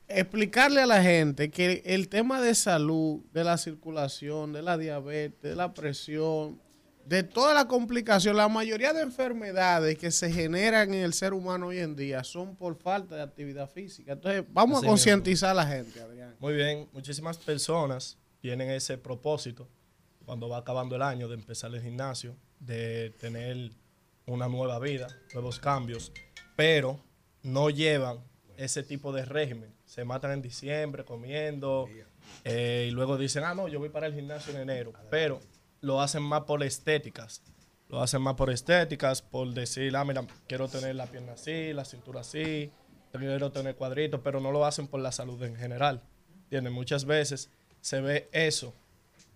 explicarle 0.08 0.82
a 0.82 0.86
la 0.86 1.02
gente 1.02 1.50
que 1.50 1.82
el 1.86 2.08
tema 2.08 2.40
de 2.40 2.54
salud, 2.54 3.22
de 3.32 3.44
la 3.44 3.56
circulación, 3.56 4.52
de 4.52 4.62
la 4.62 4.76
diabetes, 4.76 5.50
de 5.50 5.56
la 5.56 5.72
presión, 5.72 6.60
de 7.06 7.22
toda 7.22 7.52
la 7.52 7.68
complicación, 7.68 8.36
la 8.36 8.48
mayoría 8.48 8.92
de 8.92 9.02
enfermedades 9.02 9.98
que 9.98 10.10
se 10.10 10.32
generan 10.32 10.94
en 10.94 11.04
el 11.04 11.12
ser 11.12 11.34
humano 11.34 11.66
hoy 11.68 11.78
en 11.78 11.96
día 11.96 12.24
son 12.24 12.56
por 12.56 12.76
falta 12.76 13.16
de 13.16 13.22
actividad 13.22 13.70
física. 13.70 14.12
Entonces, 14.12 14.44
vamos 14.50 14.82
a 14.82 14.86
concientizar 14.86 15.50
a 15.50 15.54
la 15.54 15.66
gente, 15.66 16.00
Adrián. 16.00 16.34
Muy 16.38 16.54
bien, 16.54 16.88
muchísimas 16.92 17.36
personas 17.36 18.16
tienen 18.40 18.70
ese 18.70 18.96
propósito 18.96 19.68
cuando 20.24 20.48
va 20.48 20.58
acabando 20.58 20.96
el 20.96 21.02
año 21.02 21.28
de 21.28 21.34
empezar 21.34 21.74
el 21.74 21.82
gimnasio, 21.82 22.36
de 22.60 23.10
tener 23.10 23.70
una 24.26 24.48
nueva 24.48 24.78
vida, 24.78 25.08
nuevos 25.32 25.58
cambios, 25.58 26.12
pero 26.56 27.00
no 27.42 27.70
llevan 27.70 28.18
ese 28.56 28.82
tipo 28.82 29.12
de 29.12 29.24
régimen. 29.24 29.74
Se 29.84 30.04
matan 30.04 30.32
en 30.32 30.42
diciembre 30.42 31.04
comiendo 31.04 31.88
eh, 32.44 32.86
y 32.88 32.90
luego 32.92 33.18
dicen, 33.18 33.44
ah, 33.44 33.54
no, 33.54 33.68
yo 33.68 33.78
voy 33.78 33.90
para 33.90 34.06
el 34.06 34.14
gimnasio 34.14 34.54
en 34.54 34.62
enero, 34.62 34.92
pero 35.10 35.40
lo 35.80 36.00
hacen 36.00 36.22
más 36.22 36.42
por 36.42 36.62
estéticas. 36.62 37.42
Lo 37.88 38.00
hacen 38.00 38.22
más 38.22 38.34
por 38.34 38.50
estéticas, 38.50 39.20
por 39.20 39.52
decir, 39.52 39.94
ah, 39.94 40.04
mira, 40.04 40.26
quiero 40.48 40.68
tener 40.68 40.96
la 40.96 41.06
pierna 41.06 41.34
así, 41.34 41.72
la 41.72 41.84
cintura 41.84 42.22
así, 42.22 42.72
quiero 43.12 43.52
tener 43.52 43.76
cuadritos, 43.76 44.20
pero 44.24 44.40
no 44.40 44.50
lo 44.50 44.64
hacen 44.64 44.88
por 44.88 45.00
la 45.00 45.12
salud 45.12 45.40
en 45.42 45.54
general. 45.54 46.02
¿Entiendes? 46.44 46.72
Muchas 46.72 47.04
veces 47.04 47.50
se 47.80 48.00
ve 48.00 48.28
eso 48.32 48.74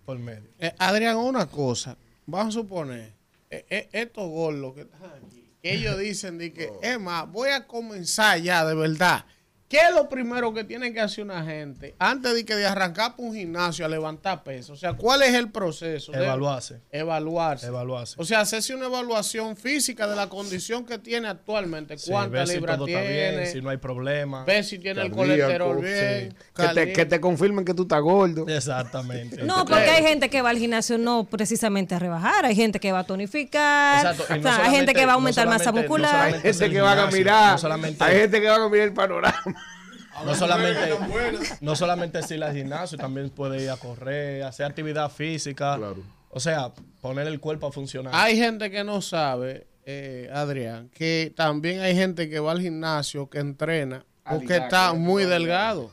por 0.09 0.17
medio. 0.17 0.49
Eh, 0.57 0.73
Adrián, 0.79 1.17
una 1.17 1.45
cosa, 1.45 1.95
vamos 2.25 2.55
a 2.55 2.59
suponer, 2.61 3.13
eh, 3.51 3.63
eh, 3.69 3.89
estos 3.91 4.27
gordos 4.27 4.73
que 4.73 4.81
están 4.81 5.11
aquí, 5.23 5.45
ellos 5.61 5.99
dicen 5.99 6.39
de 6.39 6.51
que, 6.51 6.71
es 6.81 6.99
más, 6.99 7.31
voy 7.31 7.49
a 7.49 7.67
comenzar 7.67 8.41
ya 8.41 8.65
de 8.65 8.73
verdad 8.73 9.23
¿Qué 9.69 9.77
es 9.77 9.93
lo 9.93 10.09
primero 10.09 10.51
que 10.51 10.63
tiene 10.63 10.91
que 10.91 10.99
hacer 10.99 11.23
una 11.23 11.43
gente 11.43 11.95
antes 11.99 12.33
de 12.33 12.43
que 12.43 12.55
de 12.55 12.65
arrancar 12.65 13.15
por 13.15 13.25
un 13.25 13.35
gimnasio 13.35 13.85
a 13.85 13.87
levantar 13.87 14.43
peso? 14.43 14.73
O 14.73 14.75
sea, 14.75 14.93
¿cuál 14.93 15.21
es 15.21 15.35
el 15.35 15.51
proceso? 15.51 16.11
De- 16.11 16.23
Evaluarse. 16.25 16.81
Evaluarse. 16.91 17.67
Evaluarse. 17.67 18.15
O 18.17 18.25
sea, 18.25 18.39
hacerse 18.39 18.73
una 18.73 18.87
evaluación 18.87 19.55
física 19.55 20.07
de 20.07 20.15
la 20.15 20.27
condición 20.27 20.87
que 20.87 20.97
tiene 20.97 21.27
actualmente. 21.27 21.99
Sí, 21.99 22.09
¿Cuántas 22.09 22.49
si 22.49 22.55
libras 22.55 22.77
todo 22.77 22.87
está 22.87 22.99
tiene? 23.01 23.37
bien, 23.37 23.47
si 23.51 23.61
no 23.61 23.69
hay 23.69 23.77
problema. 23.77 24.43
Ver 24.43 24.63
si 24.65 24.79
tiene 24.79 25.03
el 25.03 25.11
colesterol 25.11 25.79
bien. 25.81 26.35
Que 26.55 26.67
te, 26.73 26.91
que 26.93 27.05
te 27.05 27.21
confirmen 27.21 27.63
que 27.63 27.75
tú 27.75 27.83
estás 27.83 28.01
gordo. 28.01 28.47
Exactamente. 28.47 29.43
No, 29.43 29.65
porque 29.65 29.83
hay 29.91 30.01
gente 30.03 30.31
que 30.31 30.41
va 30.41 30.49
al 30.49 30.57
gimnasio 30.57 30.97
no 30.97 31.25
precisamente 31.25 31.93
a 31.93 31.99
rebajar, 31.99 32.43
hay 32.43 32.55
gente 32.55 32.79
que 32.79 32.91
va 32.91 32.99
a 32.99 33.03
tonificar, 33.03 33.97
Exacto, 34.03 34.25
y 34.33 34.39
o 34.39 34.41
no 34.41 34.55
sea, 34.55 34.65
hay 34.65 34.71
gente 34.71 34.95
que 34.95 35.05
va 35.05 35.11
a 35.11 35.15
aumentar 35.15 35.45
no 35.45 35.51
masa 35.51 35.71
no 35.71 35.77
muscular. 35.77 36.09
solamente 36.11 36.47
Hay 36.47 36.53
gente 36.53 36.69
que 36.71 36.81
van 36.81 36.97
a 36.99 37.05
mirar. 37.11 37.51
no 37.51 37.57
solamente- 37.59 38.03
Hay 38.03 38.15
gente 38.17 38.41
que 38.41 38.47
van 38.49 38.61
a 38.61 38.67
mirar 38.69 38.87
el 38.87 38.93
panorama. 38.93 39.58
No 40.25 40.35
solamente, 40.35 40.79
no 41.61 41.75
solamente 41.75 42.19
es 42.19 42.31
ir 42.31 42.43
al 42.43 42.55
gimnasio, 42.55 42.97
también 42.97 43.29
puede 43.29 43.63
ir 43.63 43.69
a 43.69 43.77
correr, 43.77 44.43
hacer 44.43 44.65
actividad 44.65 45.09
física. 45.11 45.79
O 46.31 46.39
sea, 46.39 46.71
poner 47.01 47.27
el 47.27 47.39
cuerpo 47.39 47.67
a 47.67 47.71
funcionar. 47.71 48.13
Hay 48.15 48.37
gente 48.37 48.69
que 48.69 48.83
no 48.83 49.01
sabe, 49.01 49.67
eh, 49.85 50.29
Adrián, 50.33 50.89
que 50.93 51.33
también 51.35 51.79
hay 51.81 51.95
gente 51.95 52.29
que 52.29 52.39
va 52.39 52.51
al 52.51 52.61
gimnasio, 52.61 53.29
que 53.29 53.39
entrena, 53.39 54.05
porque 54.23 54.57
está 54.57 54.93
muy 54.93 55.25
delgado. 55.25 55.91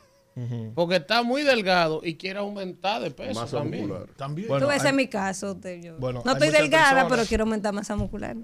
Porque 0.75 0.97
está 0.97 1.23
muy 1.23 1.43
delgado 1.43 2.03
y 2.05 2.17
quiere 2.17 2.41
aumentar 2.41 3.01
de 3.01 3.11
peso 3.11 3.41
Masa 3.41 3.57
también. 3.57 3.89
muscular. 3.89 4.09
También. 4.19 4.49
Bueno, 4.49 4.67
Tú 4.67 4.71
ese 4.73 4.83
hay- 4.83 4.89
es 4.91 4.95
mi 4.95 5.07
caso. 5.09 5.55
de 5.55 5.81
yo. 5.83 5.97
Bueno, 5.99 6.21
no 6.27 6.33
estoy 6.33 6.51
delgada, 6.51 6.89
personas- 6.91 7.11
pero 7.11 7.25
quiero 7.27 7.45
aumentar 7.45 7.73
masa 7.73 7.97
muscular. 7.97 8.37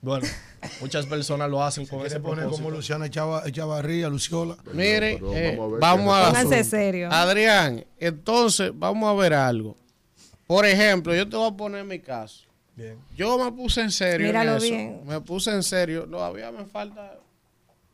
Bueno, 0.00 0.26
muchas 0.80 1.06
personas 1.06 1.50
lo 1.50 1.62
hacen 1.62 1.86
con 1.86 2.04
ese 2.06 2.20
poner 2.20 2.46
como. 2.46 2.70
Luciana 2.70 3.06
Echava- 3.06 3.46
Echavarría, 3.46 4.08
Luciola. 4.08 4.56
Mire, 4.72 5.14
pero 5.14 5.32
eh, 5.34 5.56
vamos 5.56 5.64
a 5.66 5.72
ver 5.72 5.80
vamos 5.80 6.14
a... 6.16 6.26
Pónganse 6.28 6.64
serio. 6.64 7.08
Adrián, 7.10 7.84
entonces 7.98 8.70
vamos 8.74 9.08
a 9.08 9.14
ver 9.20 9.34
algo. 9.34 9.76
Por 10.46 10.64
ejemplo, 10.66 11.14
yo 11.14 11.28
te 11.28 11.36
voy 11.36 11.48
a 11.50 11.56
poner 11.56 11.84
mi 11.84 11.98
caso. 11.98 12.44
Bien. 12.76 12.98
Yo 13.16 13.38
me 13.42 13.50
puse 13.52 13.80
en 13.80 13.90
serio. 13.90 14.26
en 14.26 14.32
Míralo 14.32 14.56
eso. 14.58 14.66
bien. 14.66 15.00
Me 15.06 15.20
puse 15.20 15.50
en 15.50 15.62
serio. 15.62 16.04
Todavía 16.04 16.52
me 16.52 16.66
falta. 16.66 17.18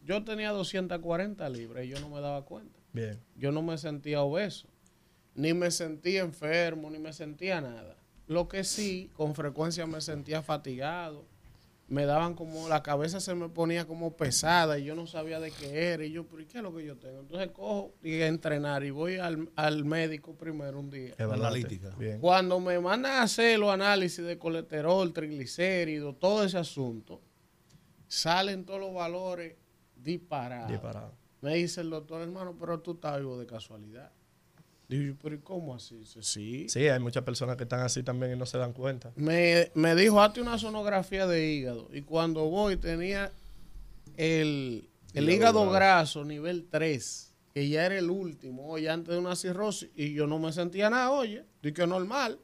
Yo 0.05 0.23
tenía 0.25 0.51
240 0.51 1.49
libras 1.49 1.85
y 1.85 1.89
yo 1.89 2.01
no 2.01 2.09
me 2.09 2.21
daba 2.21 2.45
cuenta. 2.45 2.79
Bien. 2.93 3.19
Yo 3.37 3.53
no 3.53 3.63
me 3.63 3.79
sentía 3.79 4.21
obeso. 4.23 4.67
Ni 5.35 5.55
me 5.55 5.71
sentía 5.71 6.21
enfermo, 6.21 6.91
ni 6.91 6.99
me 6.99 7.13
sentía 7.13 7.61
nada. 7.61 7.97
Lo 8.27 8.49
que 8.49 8.65
sí, 8.65 9.09
con 9.17 9.35
frecuencia 9.35 9.87
me 9.87 10.01
sentía 10.01 10.43
fatigado. 10.43 11.25
Me 11.93 12.07
daban 12.07 12.33
como, 12.33 12.71
la 12.71 12.83
cabeza 12.83 13.21
se 13.21 13.35
me 13.35 13.51
ponía 13.51 13.87
como 13.87 14.17
pesada 14.17 14.79
y 14.79 14.85
yo 14.85 14.95
no 14.95 15.07
sabía 15.07 15.41
de 15.41 15.51
qué 15.51 15.93
era. 15.93 16.07
Y 16.07 16.13
yo, 16.13 16.27
pero 16.27 16.41
¿y 16.41 16.47
qué 16.47 16.57
es 16.57 16.65
lo 16.65 16.75
que 16.75 16.87
yo 16.87 16.97
tengo? 16.97 17.21
Entonces 17.21 17.51
cojo 17.51 17.93
y 18.03 18.23
a 18.23 18.29
entrenar 18.29 18.83
y 18.83 18.91
voy 18.91 19.17
al, 19.17 19.51
al 19.57 19.85
médico 19.85 20.35
primero 20.35 20.81
un 20.81 20.89
día. 20.89 21.15
Analítica. 21.19 21.91
Bien. 21.99 22.19
Cuando 22.19 22.61
me 22.61 22.81
mandan 22.81 23.13
a 23.13 23.23
hacer 23.25 23.59
los 23.59 23.71
análisis 23.71 24.25
de 24.25 24.39
colesterol, 24.39 25.13
triglicéridos, 25.13 26.19
todo 26.19 26.45
ese 26.45 26.57
asunto, 26.57 27.21
salen 28.09 28.65
todos 28.65 28.81
los 28.81 28.95
valores 28.95 29.57
disparados. 29.95 30.71
Disparado. 30.71 31.13
Me 31.43 31.57
dice 31.57 31.83
el 31.83 31.91
doctor, 31.91 32.23
hermano, 32.23 32.57
pero 32.59 32.81
tú 32.81 32.93
estás 32.93 33.19
vivo 33.19 33.39
de 33.39 33.45
casualidad. 33.45 34.11
Digo 34.93 35.05
yo, 35.05 35.15
pero 35.23 35.35
¿y 35.37 35.39
cómo 35.39 35.75
así? 35.75 36.05
Sí. 36.21 36.69
Sí, 36.69 36.87
hay 36.87 37.01
muchas 37.01 37.23
personas 37.25 37.57
que 37.57 37.63
están 37.63 37.81
así 37.81 38.03
también 38.03 38.33
y 38.33 38.37
no 38.37 38.45
se 38.45 38.59
dan 38.59 38.75
cuenta. 38.75 39.11
Me, 39.17 39.71
me 39.75 39.95
dijo, 39.95 40.21
hazte 40.21 40.43
una 40.43 40.59
sonografía 40.59 41.27
de 41.27 41.51
hígado. 41.51 41.89
Y 41.95 42.03
cuando 42.03 42.45
voy 42.51 42.77
tenía 42.77 43.33
el, 44.19 44.89
el 45.15 45.31
Hígado 45.31 45.61
hígado 45.63 45.71
graso. 45.71 46.25
nivel 46.27 46.67
3, 46.71 47.33
que 47.55 47.69
ya 47.71 47.87
era 47.87 47.97
el 47.99 48.11
último, 48.11 48.69
oye, 48.69 48.91
antes 48.91 49.15
de 49.15 49.19
una 49.19 49.35
cirrosis, 49.35 49.89
y 49.97 50.13
yo 50.13 50.27
no 50.27 50.39
me 50.39 50.53
sentía 50.53 50.91
nada, 50.91 51.11
oye, 51.11 51.45
dije 51.63 51.73
que 51.75 51.87
normal. 51.87 52.39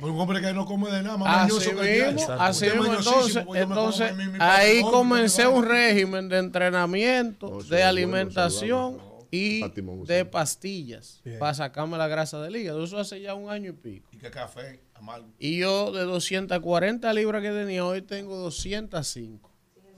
Por 0.00 0.10
un 0.10 0.20
hombre 0.20 0.40
que 0.40 0.54
no 0.54 0.64
come 0.64 0.90
de 0.90 1.02
nada, 1.02 1.18
más 1.18 1.50
Así 1.50 1.68
mismo, 1.68 2.32
así 2.38 2.64
mismo. 2.64 2.84
Entonces, 2.94 3.44
entonces 3.54 4.16
mi- 4.16 4.26
mi- 4.28 4.38
ahí 4.40 4.80
comencé 4.80 5.46
un 5.46 5.64
régimen 5.66 6.30
de 6.30 6.38
entrenamiento, 6.38 7.60
sí, 7.60 7.68
de 7.68 7.76
bueno, 7.76 7.88
alimentación 7.88 8.92
saludable. 8.92 9.09
Y 9.30 9.62
de 10.06 10.24
pastillas 10.24 11.20
Bien. 11.24 11.38
para 11.38 11.54
sacarme 11.54 11.96
la 11.98 12.08
grasa 12.08 12.40
del 12.42 12.56
hígado. 12.56 12.82
Eso 12.84 12.98
hace 12.98 13.20
ya 13.20 13.34
un 13.34 13.50
año 13.50 13.70
y 13.70 13.72
pico. 13.74 14.08
Y 14.12 14.18
que 14.18 14.30
café, 14.30 14.80
amargo. 14.94 15.28
Y 15.38 15.58
yo 15.58 15.92
de 15.92 16.02
240 16.02 17.12
libras 17.12 17.42
que 17.42 17.50
tenía, 17.50 17.84
hoy 17.84 18.02
tengo 18.02 18.36
205. 18.36 19.50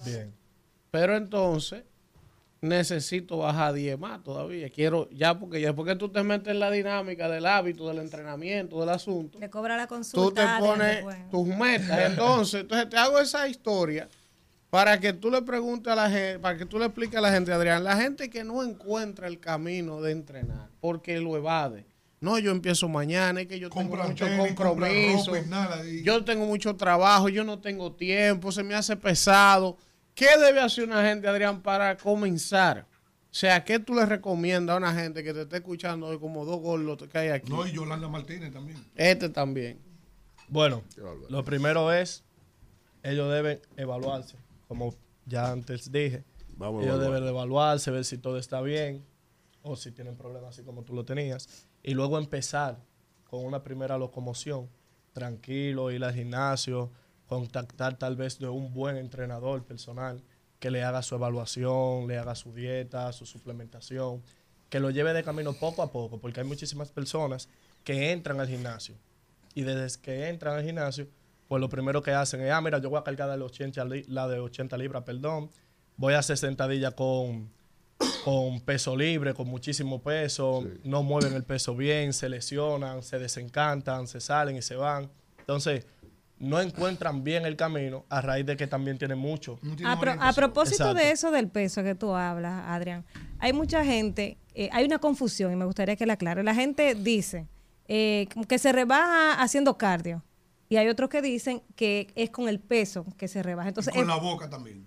Bien. 0.05 0.35
Pero 0.91 1.17
entonces 1.17 1.85
necesito 2.61 3.39
bajar 3.39 3.73
10 3.75 3.99
más 3.99 4.23
todavía. 4.23 4.69
Quiero, 4.71 5.09
ya 5.11 5.39
porque 5.39 5.61
ya 5.61 5.75
porque 5.75 5.97
tú 5.97 6.09
te 6.11 6.23
metes 6.23 6.49
en 6.49 6.61
la 6.61 6.71
dinámica 6.71 7.29
del 7.29 7.47
hábito, 7.47 7.89
del 7.89 7.99
entrenamiento, 7.99 8.79
del 8.81 8.89
asunto. 8.91 9.39
Le 9.41 9.51
cobra 9.51 9.77
la 9.77 9.87
Tú 9.87 9.95
consulta. 9.95 10.43
te 10.43 10.49
Adrián, 10.49 11.03
pones 11.05 11.31
tus 11.31 11.47
metas. 11.49 11.99
Entonces, 12.11 12.61
entonces 12.63 12.89
te 12.89 12.97
hago 12.97 13.19
esa 13.19 13.49
historia 13.49 14.09
para 14.73 14.99
que 14.99 15.13
tú 15.13 15.31
le 15.31 15.43
preguntes 15.43 15.93
a 15.93 15.95
la 15.95 16.09
gente, 16.09 16.39
para 16.39 16.57
que 16.57 16.65
tú 16.65 16.79
le 16.79 16.87
expliques 16.87 17.15
a 17.19 17.21
la 17.21 17.31
gente, 17.31 17.53
Adrián, 17.53 17.85
la 17.85 17.95
gente 17.95 18.31
que 18.31 18.43
no 18.43 18.63
encuentra 18.63 19.27
el 19.27 19.39
camino 19.39 20.01
de 20.01 20.13
entrenar 20.13 20.71
porque 20.81 21.21
lo 21.21 21.37
evade. 21.37 21.85
No, 22.21 22.39
yo 22.39 22.51
empiezo 22.53 22.89
mañana, 22.89 23.43
es 23.43 23.49
que 23.49 23.59
yo 23.59 23.69
tengo 23.69 23.95
mucho 23.95 24.25
tenis, 24.25 24.55
compromiso. 24.55 25.33
ropa 25.35 25.45
y 25.45 25.51
nada, 25.51 25.87
y- 25.87 26.03
Yo 26.03 26.25
tengo 26.25 26.47
mucho 26.47 26.75
trabajo, 26.75 27.29
yo 27.29 27.45
no 27.45 27.59
tengo 27.59 27.93
tiempo, 27.93 28.51
se 28.51 28.63
me 28.63 28.75
hace 28.75 28.97
pesado. 28.97 29.77
¿Qué 30.15 30.39
debe 30.39 30.61
hacer 30.61 30.85
una 30.85 31.03
gente, 31.07 31.29
Adrián, 31.29 31.61
para 31.61 31.95
comenzar? 31.99 32.87
O 33.31 33.35
sea, 33.35 33.63
¿qué 33.65 33.79
tú 33.79 33.93
le 33.95 34.07
recomiendas 34.07 34.73
a 34.73 34.79
una 34.79 34.95
gente 34.95 35.23
que 35.23 35.35
te 35.35 35.43
esté 35.43 35.57
escuchando 35.57 36.07
hoy 36.07 36.19
como 36.19 36.47
dos 36.47 36.61
gordos 36.63 37.07
que 37.11 37.19
hay 37.19 37.29
aquí? 37.29 37.51
No, 37.53 37.67
y 37.67 37.73
Yolanda 37.73 38.09
Martínez 38.09 38.51
también. 38.55 38.83
Este 38.97 39.29
también. 39.29 39.79
Bueno, 40.49 40.83
lo 41.29 41.45
primero 41.45 41.93
es, 41.93 42.25
ellos 43.03 43.31
deben 43.31 43.61
evaluarse, 43.77 44.37
como 44.73 44.95
ya 45.27 45.53
antes 45.53 45.93
dije. 45.93 46.25
Vamos 46.57 46.83
ellos 46.83 46.95
evaluar. 46.95 47.11
deben 47.11 47.25
de 47.25 47.31
evaluarse, 47.31 47.91
ver 47.91 48.07
si 48.07 48.17
todo 48.17 48.39
está 48.39 48.63
bien 48.63 49.05
o 49.63 49.77
si 49.77 49.93
tienen 49.93 50.17
problemas 50.17 50.55
así 50.55 50.63
como 50.65 50.83
tú 50.83 50.95
lo 50.95 51.05
tenías. 51.05 51.67
Y 51.83 51.93
luego 51.93 52.17
empezar 52.17 52.79
con 53.25 53.45
una 53.45 53.63
primera 53.63 53.99
locomoción, 53.99 54.71
tranquilo, 55.13 55.91
ir 55.91 56.03
al 56.03 56.15
gimnasio, 56.15 56.91
contactar 57.27 57.99
tal 57.99 58.17
vez 58.17 58.39
de 58.39 58.49
un 58.49 58.73
buen 58.73 58.97
entrenador 58.97 59.63
personal 59.63 60.23
que 60.59 60.71
le 60.71 60.83
haga 60.83 61.03
su 61.03 61.17
evaluación, 61.17 62.09
le 62.09 62.17
haga 62.17 62.35
su 62.35 62.55
dieta, 62.55 63.13
su 63.13 63.27
suplementación, 63.27 64.23
que 64.71 64.81
lo 64.81 64.89
lleve 64.89 65.13
de 65.13 65.23
camino 65.23 65.53
poco 65.53 65.83
a 65.83 65.93
poco, 65.93 66.19
porque 66.19 66.41
hay 66.41 66.47
muchísimas 66.47 66.91
personas 66.91 67.51
que 67.85 68.11
entran 68.11 68.41
al 68.41 68.49
gimnasio 68.49 68.95
y 69.55 69.63
desde 69.65 70.01
que 70.01 70.29
entran 70.31 70.57
al 70.57 70.65
gimnasio, 70.65 71.09
pues 71.53 71.61
lo 71.61 71.69
primero 71.69 72.01
que 72.01 72.13
hacen 72.13 72.41
es, 72.41 72.51
ah, 72.51 72.63
mira, 72.63 72.79
yo 72.79 72.89
voy 72.89 72.99
a 72.99 73.05
cargar 73.05 73.29
la 73.29 73.37
de 73.37 73.43
80, 73.43 73.85
li- 73.85 74.05
la 74.09 74.27
de 74.27 74.39
80 74.39 74.75
libras, 74.79 75.03
perdón, 75.03 75.51
voy 75.99 76.15
a 76.15 76.21
hacer 76.21 76.39
sentadilla 76.39 76.93
con, 76.93 77.51
con 78.25 78.59
peso 78.63 78.97
libre, 78.97 79.35
con 79.35 79.49
muchísimo 79.49 80.01
peso, 80.01 80.65
no 80.83 81.03
mueven 81.03 81.35
el 81.35 81.45
peso 81.45 81.77
bien, 81.77 82.15
se 82.15 82.31
lesionan, 82.31 83.03
se 83.03 83.19
desencantan, 83.19 84.07
se 84.07 84.19
salen 84.23 84.57
y 84.57 84.63
se 84.63 84.77
van. 84.77 85.11
Entonces, 85.41 85.87
no 86.39 86.59
encuentran 86.59 87.23
bien 87.23 87.45
el 87.45 87.55
camino 87.57 88.07
a 88.09 88.23
raíz 88.23 88.47
de 88.47 88.57
que 88.57 88.67
también 88.67 88.97
tienen 88.97 89.19
mucho. 89.19 89.59
A, 89.85 90.01
pro- 90.01 90.17
a 90.19 90.33
propósito 90.33 90.85
Exacto. 90.85 90.95
de 90.95 91.11
eso 91.11 91.31
del 91.33 91.49
peso 91.49 91.83
que 91.83 91.95
tú 91.95 92.15
hablas, 92.15 92.65
Adrián, 92.67 93.05
hay 93.41 93.53
mucha 93.53 93.85
gente, 93.85 94.39
eh, 94.55 94.71
hay 94.73 94.87
una 94.87 94.99
confusión 95.01 95.53
y 95.53 95.57
me 95.57 95.67
gustaría 95.67 95.97
que 95.97 96.07
la 96.07 96.15
aclare. 96.15 96.43
La 96.45 96.55
gente 96.55 96.95
dice 96.95 97.47
eh, 97.89 98.27
que 98.49 98.59
se 98.59 98.73
rebaja 98.73 99.35
haciendo 99.43 99.77
cardio 99.77 100.25
y 100.73 100.77
hay 100.79 100.89
otros 100.89 101.11
que 101.11 101.21
dicen 101.21 101.63
que 101.77 102.11
es 102.15 102.31
con 102.31 102.49
el 102.49 102.59
peso 102.59 103.05
que 103.19 103.29
se 103.29 103.43
rebaja. 103.43 103.69
Entonces, 103.69 103.93
con 103.93 104.07
la 104.07 104.17
boca 104.17 104.49
también. 104.49 104.85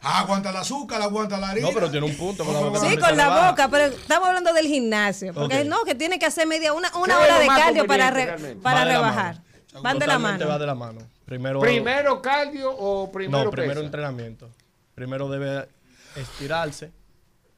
Ah, 0.00 0.20
aguanta 0.20 0.48
el 0.48 0.56
azúcar, 0.56 1.02
aguanta 1.02 1.36
la 1.36 1.50
harina. 1.50 1.68
No, 1.68 1.74
pero 1.74 1.90
tiene 1.90 2.06
un 2.06 2.16
punto 2.16 2.42
con 2.46 2.54
la 2.54 2.60
boca. 2.60 2.80
Sí, 2.80 2.96
con 2.96 3.14
la 3.16 3.24
rebaja. 3.24 3.50
boca, 3.50 3.68
pero 3.68 3.84
estamos 3.94 4.28
hablando 4.28 4.54
del 4.54 4.66
gimnasio. 4.66 5.34
Porque 5.34 5.60
Ok. 5.60 5.66
no, 5.66 5.84
que 5.84 5.94
tiene 5.94 6.18
que 6.18 6.24
hacer 6.24 6.46
media 6.46 6.72
una, 6.72 6.90
¿Qué 6.90 6.96
una 6.96 7.18
hora 7.18 7.38
de 7.38 7.46
cardio 7.46 7.86
para, 7.86 8.10
re- 8.10 8.56
para 8.62 8.78
Va 8.80 8.84
de 8.86 8.92
la 8.92 8.98
rebajar. 8.98 9.34
mano. 9.72 9.82
Van 9.82 9.98
de 9.98 10.06
la 10.06 10.18
mano. 10.18 10.48
va 10.48 10.58
de 10.58 10.66
la 10.66 10.74
mano. 10.74 11.00
Primero, 11.26 11.60
¿Primero 11.60 12.22
cardio 12.22 12.74
o 12.74 13.12
primero 13.12 13.44
no, 13.44 13.50
primero 13.50 13.74
pesa? 13.74 13.84
entrenamiento. 13.84 14.48
Primero 14.94 15.28
debe 15.28 15.68
estirarse, 16.16 16.90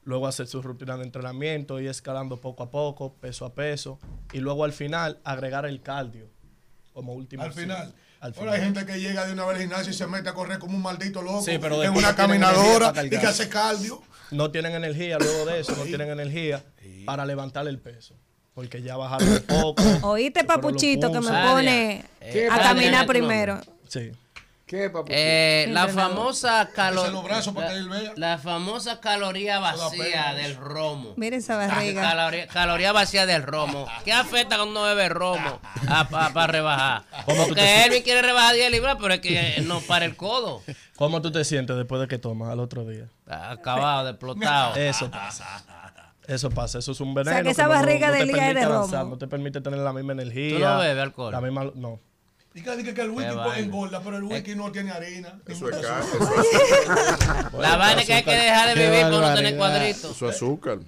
luego 0.03 0.27
hacer 0.27 0.45
su 0.47 0.61
rutina 0.61 0.97
de 0.97 1.03
entrenamiento 1.05 1.79
y 1.79 1.87
escalando 1.87 2.41
poco 2.41 2.63
a 2.63 2.69
poco, 2.69 3.13
peso 3.13 3.45
a 3.45 3.53
peso, 3.53 3.99
y 4.33 4.39
luego 4.39 4.63
al 4.65 4.73
final 4.73 5.19
agregar 5.23 5.65
el 5.65 5.81
cardio 5.81 6.27
como 6.93 7.13
último. 7.13 7.43
Al 7.43 7.53
final. 7.53 7.93
Al 8.19 8.33
Ahora 8.37 8.53
hay 8.53 8.61
gente 8.61 8.85
que 8.85 8.99
llega 8.99 9.25
de 9.25 9.33
una 9.33 9.45
vez 9.45 9.55
al 9.55 9.61
gimnasio 9.63 9.91
y 9.91 9.95
se 9.95 10.07
mete 10.07 10.29
a 10.29 10.33
correr 10.33 10.57
como 10.57 10.77
un 10.77 10.81
maldito 10.81 11.21
loco 11.21 11.41
Sí, 11.41 11.57
pero 11.59 11.83
en 11.83 11.91
una 11.93 12.15
caminadora 12.15 12.93
y 13.05 13.09
que 13.09 13.17
hace 13.17 13.49
cardio. 13.49 14.01
No 14.31 14.49
tienen 14.49 14.73
energía 14.73 15.17
luego 15.19 15.45
de 15.45 15.59
eso, 15.59 15.75
no 15.75 15.83
tienen 15.83 16.09
energía 16.09 16.63
para 17.05 17.25
levantar 17.25 17.67
el 17.67 17.79
peso, 17.79 18.15
porque 18.53 18.81
ya 18.81 18.95
bajaron 18.95 19.27
un 19.27 19.39
poco. 19.41 19.83
Oíste, 20.07 20.43
papuchito, 20.45 21.11
que 21.11 21.19
me 21.19 21.27
pone 21.27 22.05
Eh, 22.21 22.47
a 22.49 22.55
Adrián, 22.55 22.59
caminar 22.75 23.05
¿tu 23.05 23.11
primero. 23.11 23.59
Sí. 23.89 24.11
¿Qué, 24.65 24.89
papu? 24.89 25.07
Eh, 25.11 25.67
la 25.71 25.87
famosa 25.89 26.69
caloría. 26.73 28.11
la, 28.15 28.37
famosa 28.37 29.01
caloría 29.01 29.59
vacía 29.59 30.33
del 30.35 30.55
romo. 30.55 31.13
Mira 31.17 31.35
esa 31.35 31.57
barriga. 31.57 32.01
Caloría, 32.01 32.47
caloría 32.47 32.91
vacía 32.93 33.25
del 33.25 33.43
romo. 33.43 33.85
¿Qué 34.05 34.13
afecta 34.13 34.55
cuando 34.55 34.79
uno 34.79 34.83
bebe 34.83 35.09
romo 35.09 35.59
para 36.09 36.47
rebajar? 36.47 37.03
¿Cómo 37.25 37.45
tú 37.45 37.53
te 37.55 37.61
Porque 37.61 37.83
él 37.97 38.03
quiere 38.03 38.21
rebajar 38.21 38.55
10 38.55 38.71
libras, 38.71 38.97
pero 39.01 39.13
es 39.15 39.19
que 39.19 39.61
no 39.65 39.81
para 39.81 40.05
el 40.05 40.15
codo. 40.15 40.61
¿Cómo 40.95 41.21
tú 41.21 41.31
te 41.31 41.43
sientes 41.43 41.75
después 41.75 41.99
de 42.01 42.07
que 42.07 42.17
tomas 42.17 42.49
al 42.49 42.59
otro 42.61 42.85
día? 42.85 43.09
Acabado, 43.27 44.09
explotado. 44.09 44.75
Eso 44.77 45.11
pasa. 45.11 45.63
Eso 46.25 46.49
pasa, 46.49 46.79
eso 46.79 46.93
es 46.93 47.01
un 47.01 47.13
veneno. 47.13 47.35
sea, 47.35 47.43
que 47.43 47.49
esa 47.49 47.63
no- 47.63 47.69
barriga 47.69 48.07
no, 48.07 48.13
de 48.13 48.19
te 48.19 48.23
Elías 48.23 48.39
es 48.39 48.47
de 48.47 48.53
permite 48.53 48.65
romo. 48.65 48.77
avanzar, 48.77 49.05
No 49.07 49.17
te 49.17 49.27
permite 49.27 49.59
tener 49.59 49.79
la 49.79 49.91
misma 49.91 50.13
energía. 50.13 50.57
¿Tú 50.57 50.63
no 50.63 50.77
bebes 50.79 51.03
alcohol? 51.03 51.31
La 51.33 51.41
misma, 51.41 51.65
no. 51.75 51.99
Y 52.55 52.61
que 52.61 52.77
dice 52.77 52.93
que 52.93 53.01
el 53.01 53.09
whisky 53.09 53.33
engorda, 53.57 54.01
pero 54.03 54.17
el 54.17 54.23
whisky 54.23 54.55
no 54.55 54.71
tiene 54.71 54.91
harina. 54.91 55.39
Eso 55.47 55.69
es 55.69 55.77
carne. 55.77 56.09
La 57.59 57.77
vaina 57.77 58.01
es 58.01 58.07
que 58.07 58.13
hay 58.13 58.23
que 58.23 58.35
dejar 58.35 58.75
de 58.75 58.85
vivir 58.89 59.09
por 59.09 59.21
no 59.21 59.33
tener 59.33 59.57
cuadritos. 59.57 60.21
Es 60.21 60.23
azúcar. 60.23 60.79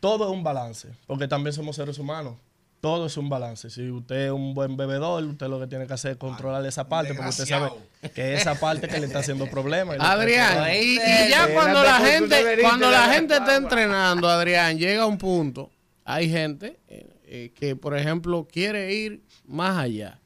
Todo 0.00 0.26
es 0.26 0.30
un 0.32 0.42
balance, 0.42 0.88
porque 1.06 1.28
también 1.28 1.52
somos 1.52 1.76
seres 1.76 1.98
humanos. 1.98 2.34
Todo 2.80 3.06
es 3.06 3.16
un 3.16 3.28
balance. 3.28 3.70
Si 3.70 3.90
usted 3.90 4.26
es 4.26 4.30
un 4.30 4.54
buen 4.54 4.76
bebedor, 4.76 5.24
usted 5.24 5.48
lo 5.48 5.58
que 5.58 5.66
tiene 5.66 5.86
que 5.86 5.94
hacer 5.94 6.12
es 6.12 6.16
controlar 6.18 6.64
esa 6.66 6.88
parte, 6.88 7.14
porque 7.14 7.30
usted 7.30 7.46
sabe 7.46 7.70
que 8.14 8.34
esa 8.34 8.54
parte 8.54 8.86
que 8.86 9.00
le 9.00 9.06
está 9.06 9.20
haciendo 9.20 9.48
problemas. 9.48 9.96
Adrián, 9.98 10.68
y, 10.74 10.96
ya 11.28 11.48
cuando 11.52 11.82
la 11.82 11.98
gente, 12.00 12.58
cuando 12.60 12.90
la 12.90 13.12
gente 13.12 13.36
está 13.36 13.56
entrenando, 13.56 14.28
Adrián, 14.28 14.78
llega 14.78 15.02
a 15.02 15.06
un 15.06 15.18
punto, 15.18 15.70
hay 16.04 16.30
gente 16.30 16.78
eh, 16.88 17.08
eh, 17.24 17.52
que, 17.54 17.74
por 17.74 17.96
ejemplo, 17.96 18.46
quiere 18.50 18.94
ir 18.94 19.22
más 19.46 19.78
allá. 19.78 20.20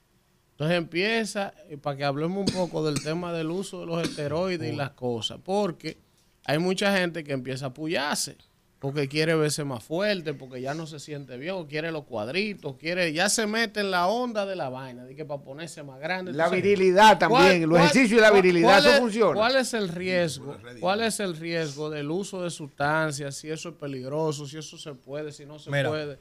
Entonces 0.60 0.76
empieza, 0.76 1.54
eh, 1.70 1.78
para 1.78 1.96
que 1.96 2.04
hablemos 2.04 2.36
un 2.46 2.54
poco 2.54 2.84
del 2.84 3.02
tema 3.02 3.32
del 3.32 3.50
uso 3.50 3.80
de 3.80 3.86
los 3.86 4.06
esteroides 4.06 4.70
y 4.70 4.76
las 4.76 4.90
cosas, 4.90 5.38
porque 5.42 5.96
hay 6.44 6.58
mucha 6.58 6.94
gente 6.94 7.24
que 7.24 7.32
empieza 7.32 7.64
a 7.64 7.68
apoyarse, 7.68 8.36
porque 8.78 9.08
quiere 9.08 9.34
verse 9.36 9.64
más 9.64 9.82
fuerte, 9.82 10.34
porque 10.34 10.60
ya 10.60 10.74
no 10.74 10.86
se 10.86 11.00
siente 11.00 11.38
bien, 11.38 11.54
o 11.54 11.66
quiere 11.66 11.90
los 11.90 12.04
cuadritos, 12.04 12.76
quiere, 12.76 13.10
ya 13.14 13.30
se 13.30 13.46
mete 13.46 13.80
en 13.80 13.90
la 13.90 14.06
onda 14.08 14.44
de 14.44 14.54
la 14.54 14.68
vaina, 14.68 15.06
de 15.06 15.16
que 15.16 15.24
para 15.24 15.40
ponerse 15.40 15.82
más 15.82 15.98
grande. 15.98 16.34
La 16.34 16.44
Entonces, 16.44 16.62
virilidad 16.62 17.18
también, 17.18 17.66
los 17.66 17.78
ejercicios 17.78 18.18
y 18.18 18.20
la 18.20 18.28
cuál- 18.28 18.42
virilidad, 18.42 18.68
cuál 18.68 18.80
eso 18.80 18.90
es- 18.90 19.00
funciona. 19.00 19.34
¿Cuál 19.36 19.56
es 19.56 19.72
el 19.72 19.88
riesgo? 19.88 20.56
¿Cuál 20.78 21.00
es 21.00 21.20
el 21.20 21.36
riesgo 21.38 21.88
del 21.88 22.10
uso 22.10 22.42
de 22.42 22.50
sustancias? 22.50 23.34
Si 23.34 23.48
eso 23.48 23.70
es 23.70 23.76
peligroso, 23.76 24.46
si 24.46 24.58
eso 24.58 24.76
se 24.76 24.92
puede, 24.92 25.32
si 25.32 25.46
no 25.46 25.58
se 25.58 25.70
Mira. 25.70 25.88
puede. 25.88 26.18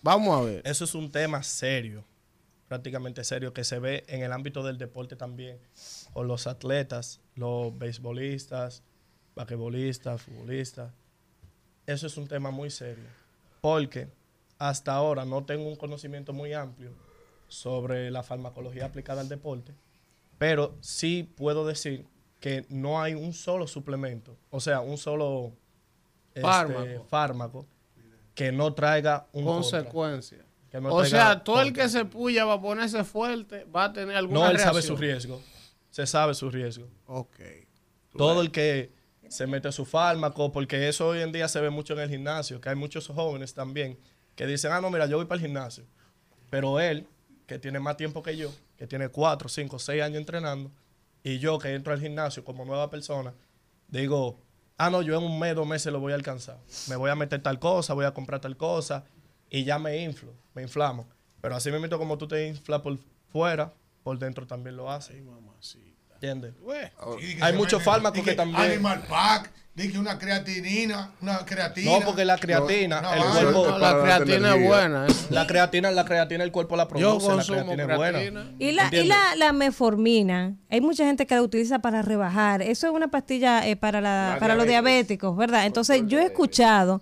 Vamos 0.00 0.40
a 0.40 0.44
ver. 0.44 0.62
Eso 0.64 0.84
es 0.84 0.94
un 0.94 1.10
tema 1.10 1.42
serio, 1.42 2.04
prácticamente 2.70 3.24
serio, 3.24 3.52
que 3.52 3.64
se 3.64 3.80
ve 3.80 4.04
en 4.06 4.22
el 4.22 4.32
ámbito 4.32 4.62
del 4.62 4.78
deporte 4.78 5.16
también, 5.16 5.58
con 6.12 6.28
los 6.28 6.46
atletas, 6.46 7.20
los 7.34 7.76
beisbolistas, 7.76 8.84
basquetbolistas, 9.34 10.22
futbolistas. 10.22 10.92
Eso 11.84 12.06
es 12.06 12.16
un 12.16 12.28
tema 12.28 12.52
muy 12.52 12.70
serio, 12.70 13.02
porque 13.60 14.06
hasta 14.56 14.94
ahora 14.94 15.24
no 15.24 15.44
tengo 15.44 15.66
un 15.66 15.74
conocimiento 15.74 16.32
muy 16.32 16.52
amplio 16.52 16.92
sobre 17.48 18.08
la 18.12 18.22
farmacología 18.22 18.84
aplicada 18.84 19.20
al 19.20 19.28
deporte, 19.28 19.74
pero 20.38 20.76
sí 20.80 21.28
puedo 21.36 21.66
decir 21.66 22.06
que 22.38 22.66
no 22.68 23.02
hay 23.02 23.14
un 23.14 23.32
solo 23.32 23.66
suplemento, 23.66 24.36
o 24.48 24.60
sea, 24.60 24.80
un 24.80 24.96
solo 24.96 25.54
este, 26.28 26.42
Fármaco. 26.42 27.04
fármaco 27.08 27.66
que 28.36 28.52
no 28.52 28.72
traiga 28.74 29.26
un 29.32 29.44
contra. 29.46 30.49
Consecuencia. 30.70 30.70
Que 30.70 30.80
no 30.80 30.94
o 30.94 31.04
sea, 31.04 31.44
todo 31.44 31.62
el 31.62 31.72
que 31.72 31.88
se 31.88 32.04
puya 32.04 32.44
va 32.44 32.54
a 32.54 32.60
ponerse 32.60 33.02
fuerte, 33.04 33.64
va 33.64 33.84
a 33.86 33.92
tener 33.92 34.16
alguna 34.16 34.40
No, 34.40 34.50
él 34.50 34.58
sabe 34.58 34.82
su 34.82 34.96
riesgo. 34.96 35.42
Se 35.90 36.06
sabe 36.06 36.34
su 36.34 36.50
riesgo. 36.50 36.86
Ok. 37.06 37.40
Todo 38.16 38.40
el 38.40 38.50
que 38.50 38.92
se 39.28 39.46
mete 39.46 39.70
su 39.72 39.84
fármaco, 39.84 40.50
porque 40.52 40.88
eso 40.88 41.08
hoy 41.08 41.20
en 41.20 41.32
día 41.32 41.48
se 41.48 41.60
ve 41.60 41.70
mucho 41.70 41.94
en 41.94 42.00
el 42.00 42.10
gimnasio, 42.10 42.60
que 42.60 42.68
hay 42.68 42.74
muchos 42.74 43.06
jóvenes 43.08 43.54
también 43.54 43.98
que 44.34 44.46
dicen, 44.46 44.72
ah, 44.72 44.80
no, 44.80 44.90
mira, 44.90 45.06
yo 45.06 45.16
voy 45.16 45.26
para 45.26 45.40
el 45.40 45.46
gimnasio. 45.46 45.84
Pero 46.50 46.80
él, 46.80 47.06
que 47.46 47.58
tiene 47.58 47.78
más 47.78 47.96
tiempo 47.96 48.22
que 48.22 48.36
yo, 48.36 48.52
que 48.76 48.86
tiene 48.86 49.08
cuatro, 49.08 49.48
cinco, 49.48 49.78
seis 49.78 50.02
años 50.02 50.18
entrenando, 50.18 50.70
y 51.22 51.38
yo 51.38 51.58
que 51.58 51.74
entro 51.74 51.92
al 51.92 52.00
gimnasio 52.00 52.44
como 52.44 52.64
nueva 52.64 52.90
persona, 52.90 53.34
digo, 53.88 54.40
ah, 54.78 54.90
no, 54.90 55.02
yo 55.02 55.18
en 55.18 55.24
un 55.24 55.38
mes, 55.38 55.54
dos 55.54 55.66
meses 55.66 55.92
lo 55.92 56.00
voy 56.00 56.12
a 56.12 56.16
alcanzar. 56.16 56.58
Me 56.88 56.96
voy 56.96 57.10
a 57.10 57.14
meter 57.14 57.42
tal 57.42 57.58
cosa, 57.58 57.94
voy 57.94 58.06
a 58.06 58.14
comprar 58.14 58.40
tal 58.40 58.56
cosa, 58.56 59.04
y 59.50 59.64
ya 59.64 59.78
me 59.78 59.96
inflo, 59.98 60.32
me 60.54 60.62
inflamo. 60.62 61.06
Pero 61.40 61.56
así 61.56 61.70
mismo 61.70 61.98
como 61.98 62.16
tú 62.16 62.28
te 62.28 62.46
inflas 62.46 62.80
por 62.80 62.98
fuera, 63.32 63.72
por 64.02 64.18
dentro 64.18 64.46
también 64.46 64.76
lo 64.76 64.90
haces. 64.90 65.16
¿Entiendes? 66.14 66.54
Y 67.20 67.36
que 67.36 67.42
Hay 67.44 67.52
se 67.52 67.58
muchos 67.58 67.82
fármacos 67.82 68.22
que 68.22 68.34
también... 68.34 68.60
Animal 68.60 69.02
Pack, 69.08 69.50
di 69.74 69.90
que 69.90 69.98
una 69.98 70.18
creatinina, 70.18 71.12
una 71.22 71.38
creatina. 71.46 71.98
No, 71.98 72.04
porque 72.04 72.26
la 72.26 72.36
creatina, 72.36 73.00
No, 73.00 73.14
el 73.14 73.20
no, 73.20 73.30
cuerpo. 73.32 73.68
no, 73.70 73.78
la 73.78 74.02
creatina 74.02 74.54
es 74.54 74.66
buena, 74.68 75.06
¿eh? 75.06 75.12
La 75.30 75.46
creatina, 75.46 75.90
la 75.90 76.04
creatina, 76.04 76.44
el 76.44 76.52
cuerpo 76.52 76.76
la 76.76 76.86
produce. 76.86 77.26
la 77.26 77.34
consumo 77.36 77.58
creatina 77.72 77.92
es 77.92 77.96
buena. 77.96 78.22
Y 78.58 78.72
la, 78.72 78.82
y 78.82 78.84
¿Entiendes? 78.84 79.08
la, 79.08 79.36
la 79.36 79.52
meformina, 79.54 80.56
hay 80.68 80.82
mucha 80.82 81.06
gente 81.06 81.26
que 81.26 81.34
la 81.34 81.42
utiliza 81.42 81.78
para 81.78 82.02
rebajar. 82.02 82.60
Eso 82.60 82.86
es 82.86 82.92
una 82.92 83.08
pastilla 83.08 83.66
eh, 83.66 83.76
para, 83.76 84.02
la, 84.02 84.32
La 84.34 84.38
para 84.38 84.54
los 84.56 84.66
diabéticos, 84.66 85.34
¿verdad? 85.38 85.64
Entonces 85.64 86.02
yo 86.06 86.18
he 86.18 86.24
escuchado 86.26 87.00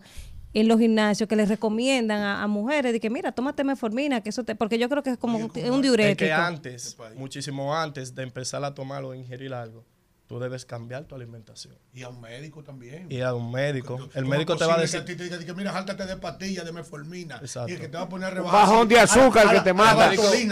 en 0.60 0.68
los 0.68 0.78
gimnasios 0.78 1.28
que 1.28 1.36
les 1.36 1.48
recomiendan 1.48 2.20
a, 2.20 2.42
a 2.42 2.46
mujeres 2.46 2.92
de 2.92 3.00
que 3.00 3.10
mira, 3.10 3.32
tómate 3.32 3.64
meformina, 3.64 4.20
que 4.22 4.30
eso 4.30 4.44
te, 4.44 4.54
porque 4.54 4.78
yo 4.78 4.88
creo 4.88 5.02
que 5.02 5.10
es 5.10 5.18
como 5.18 5.38
un, 5.38 5.44
un 5.44 5.56
Es 5.56 5.82
diurético. 5.82 6.18
que 6.26 6.32
antes, 6.32 6.96
muchísimo 7.16 7.76
antes 7.76 8.14
de 8.14 8.22
empezar 8.22 8.64
a 8.64 8.74
tomar 8.74 9.04
o 9.04 9.14
ingerir 9.14 9.52
algo, 9.54 9.84
tú 10.26 10.38
debes 10.38 10.64
cambiar 10.66 11.04
tu 11.04 11.14
alimentación. 11.14 11.74
Y 11.94 12.02
a 12.02 12.10
un 12.10 12.20
médico 12.20 12.62
también. 12.62 13.10
Ir 13.10 13.24
a 13.24 13.34
un 13.34 13.50
médico. 13.50 13.96
El 14.14 14.24
¿Cómo 14.24 14.28
médico 14.28 14.52
es 14.52 14.58
te 14.58 14.66
va 14.66 14.74
a 14.74 14.80
decir. 14.80 15.04
que 15.04 15.12
a 15.12 15.16
ti 15.16 15.28
te 15.28 15.38
diga 15.38 15.54
mira, 15.54 15.72
jáltate 15.72 16.04
de 16.06 16.16
pastillas 16.16 16.64
de 16.64 16.72
metformina. 16.72 17.36
Exacto. 17.36 17.70
Y 17.70 17.74
el 17.74 17.80
que 17.80 17.88
te 17.88 17.96
va 17.96 18.04
a 18.04 18.08
poner 18.08 18.34
rebajar. 18.34 18.68
bajón 18.68 18.88
de 18.88 19.00
azúcar 19.00 19.48
a 19.48 19.52
que 19.52 19.60
te 19.60 19.72
mata. 19.72 20.10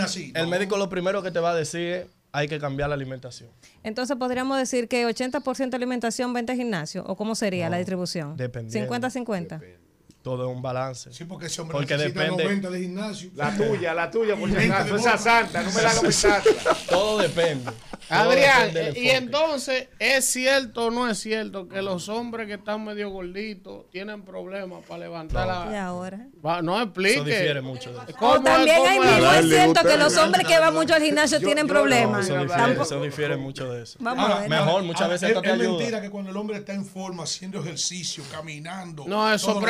sí. 0.09 0.33
El 0.35 0.47
médico 0.49 0.77
lo 0.79 0.89
primero 0.89 1.23
que 1.23 1.31
te 1.31 1.41
va 1.41 1.51
a 1.51 1.55
decir 1.55 1.81
es 1.93 2.07
hay 2.33 2.49
que 2.49 2.59
cambiar 2.59 2.89
la 2.91 2.95
alimentación. 2.95 3.49
Entonces 3.83 4.17
podríamos 4.17 4.59
decir 4.59 4.89
que 4.89 5.07
80% 5.07 5.75
alimentación, 5.75 6.33
20 6.35 6.55
gimnasio, 6.55 7.03
o 7.07 7.17
cómo 7.17 7.35
sería 7.35 7.71
la 7.71 7.79
distribución? 7.79 8.37
dependiendo. 8.37 8.93
50-50. 8.95 9.63
Todo 10.27 10.51
es 10.51 10.57
un 10.57 10.61
balance. 10.61 11.13
Sí, 11.13 11.25
porque 11.25 11.47
ese 11.47 11.61
hombre 11.61 11.77
Porque 11.77 11.97
necesita 11.97 12.23
depende. 12.23 12.43
90 12.43 12.71
de 12.71 12.81
gimnasio. 12.81 13.31
La 13.37 13.57
tuya, 13.57 13.95
la 13.95 14.11
tuya, 14.11 14.35
por 14.35 14.49
si 14.49 14.57
20 14.57 14.75
de 14.75 14.81
acaso. 14.81 14.97
Esa 14.97 15.19
santa, 15.19 15.63
no 15.63 15.71
me 15.71 15.83
la 15.83 15.91
hagas 15.91 16.15
santa. 16.17 16.51
Todo 16.91 17.19
depende. 17.19 17.71
Todo 18.09 18.19
Adrián, 18.19 18.67
depende 18.67 18.83
del 18.83 18.97
eh, 18.97 19.01
y 19.01 19.11
entonces, 19.11 19.89
¿es 20.01 20.25
cierto 20.25 20.87
o 20.87 20.91
no 20.91 21.09
es 21.09 21.19
cierto 21.19 21.69
que 21.69 21.81
los 21.81 22.09
hombres 22.09 22.49
que 22.49 22.55
están 22.55 22.85
medio 22.85 23.11
gorditos 23.11 23.89
tienen 23.93 24.23
problemas 24.23 24.83
para 24.89 25.05
levantar 25.05 25.47
la... 25.47 25.73
Y 25.73 25.77
ahora. 25.77 26.27
Va, 26.45 26.61
no 26.61 26.83
explique. 26.83 27.15
Eso 27.15 27.25
difiere 27.25 27.61
mucho 27.61 27.93
de 27.93 27.99
eso. 27.99 28.19
¿Cómo 28.19 28.33
O 28.33 28.43
también 28.43 28.85
hay 28.85 28.99
mismo 28.99 29.31
es 29.33 29.49
cierto 29.49 29.81
que 29.89 29.97
los 29.97 30.17
hombres 30.17 30.45
que 30.45 30.59
van 30.59 30.75
mucho 30.75 30.93
al 30.93 31.03
gimnasio 31.03 31.39
tienen 31.39 31.69
problemas. 31.69 32.25
Eso 32.25 32.41
difiere, 32.41 32.83
eso 32.83 33.01
difiere 33.01 33.37
mucho 33.37 33.73
de 33.73 33.85
eso. 33.85 33.97
Vamos 34.01 34.29
a 34.29 34.41
ver. 34.41 34.51
Mejor, 34.51 34.83
muchas 34.83 35.03
Ahora, 35.03 35.13
veces 35.13 35.31
es, 35.31 35.37
es 35.37 35.57
mentira 35.57 36.01
que 36.01 36.11
cuando 36.11 36.33
el 36.33 36.37
hombre 36.37 36.57
está 36.57 36.73
en 36.75 36.85
forma, 36.85 37.23
haciendo 37.23 37.61
ejercicio, 37.61 38.25
caminando. 38.33 39.05
No, 39.07 39.33
eso 39.33 39.47
todos 39.53 39.63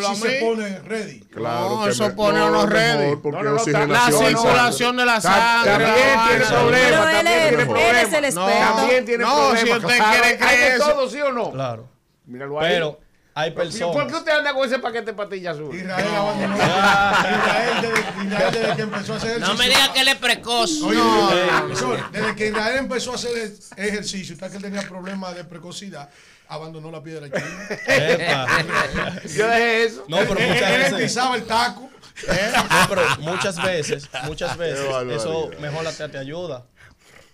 días, 0.00 0.08
pregúntamelo 0.08 0.08
a 0.08 0.14
si 0.14 0.22
mí. 0.22 0.28
se 0.30 0.40
pone 0.40 0.78
ready. 0.80 1.20
Claro 1.32 1.68
No, 1.70 1.84
que 1.84 1.90
eso 1.90 2.04
me- 2.08 2.10
pone 2.14 2.42
uno 2.44 2.66
ready. 2.66 3.16
Porque 3.16 3.38
No, 3.38 3.44
no, 3.44 3.50
no, 3.50 3.86
La 3.86 4.10
circulación 4.10 4.96
de 4.96 5.04
la 5.04 5.20
sangre. 5.20 5.70
También 5.72 6.18
tiene 6.28 6.44
problemas. 6.46 6.80
Pero 6.80 7.08
él 7.08 7.14
También 7.14 7.26
es- 7.26 7.48
tiene 7.48 7.66
problemas. 7.66 8.34
No. 8.34 8.46
También 8.76 9.04
tiene 9.04 9.24
No, 9.24 9.34
problemas. 9.34 9.60
si 9.60 9.70
usted 9.72 9.96
claro. 9.96 10.12
quiere 10.12 10.28
¿Hay 10.28 10.36
creer 10.56 10.78
todo, 10.78 11.08
sí 11.10 11.20
o 11.20 11.32
no? 11.32 11.50
Claro. 11.52 11.88
Míralo 12.26 12.60
ahí. 12.60 12.68
Pero 12.72 13.00
hay 13.36 13.50
¿Por 13.50 13.62
qué 13.64 13.68
personas. 13.70 14.12
usted 14.12 14.32
anda 14.32 14.54
con 14.54 14.64
ese 14.66 14.78
paquete 14.78 15.06
de 15.06 15.12
pastillas 15.14 15.56
azul? 15.56 15.74
Israel 15.74 16.06
abandonó. 16.16 16.56
Israel, 16.56 17.74
desde, 17.82 18.24
Israel 18.24 18.52
desde 18.52 18.76
que 18.76 18.82
empezó 18.82 19.12
a 19.12 19.16
hacer 19.16 19.30
ejercicio. 19.30 19.52
No 19.54 19.58
me 19.58 19.68
diga 19.68 19.92
que 19.92 20.00
él 20.00 20.08
es 20.08 20.14
precoz. 20.16 20.82
Oye, 20.82 20.96
No. 20.98 21.30
profesor, 21.66 22.10
desde 22.12 22.34
que 22.36 22.46
Israel 22.48 22.76
empezó 22.78 23.12
a 23.12 23.14
hacer 23.16 23.36
el- 23.36 23.84
ejercicio, 23.84 24.34
está 24.34 24.48
que 24.50 24.56
él 24.56 24.62
tenía 24.62 24.82
problemas 24.82 25.34
de 25.34 25.44
precocidad, 25.44 26.08
abandonó 26.48 26.90
la 26.90 27.02
piedra 27.02 27.26
china. 27.28 27.68
Epa. 27.86 29.22
Yo 29.22 29.46
dejé 29.48 29.84
eso. 29.84 30.04
No, 30.08 30.18
pero 30.18 30.38
Él- 30.38 30.48
muchas 30.48 30.70
él 30.70 30.80
veces. 30.82 31.00
pisaba 31.02 31.36
el 31.36 31.44
taco. 31.44 31.90
No, 32.26 32.86
pero 32.88 33.02
muchas 33.20 33.62
veces, 33.62 34.08
muchas 34.24 34.56
veces, 34.56 34.86
eso 35.10 35.50
mejor 35.60 35.86
hasta 35.86 36.08
te 36.08 36.18
ayuda. 36.18 36.64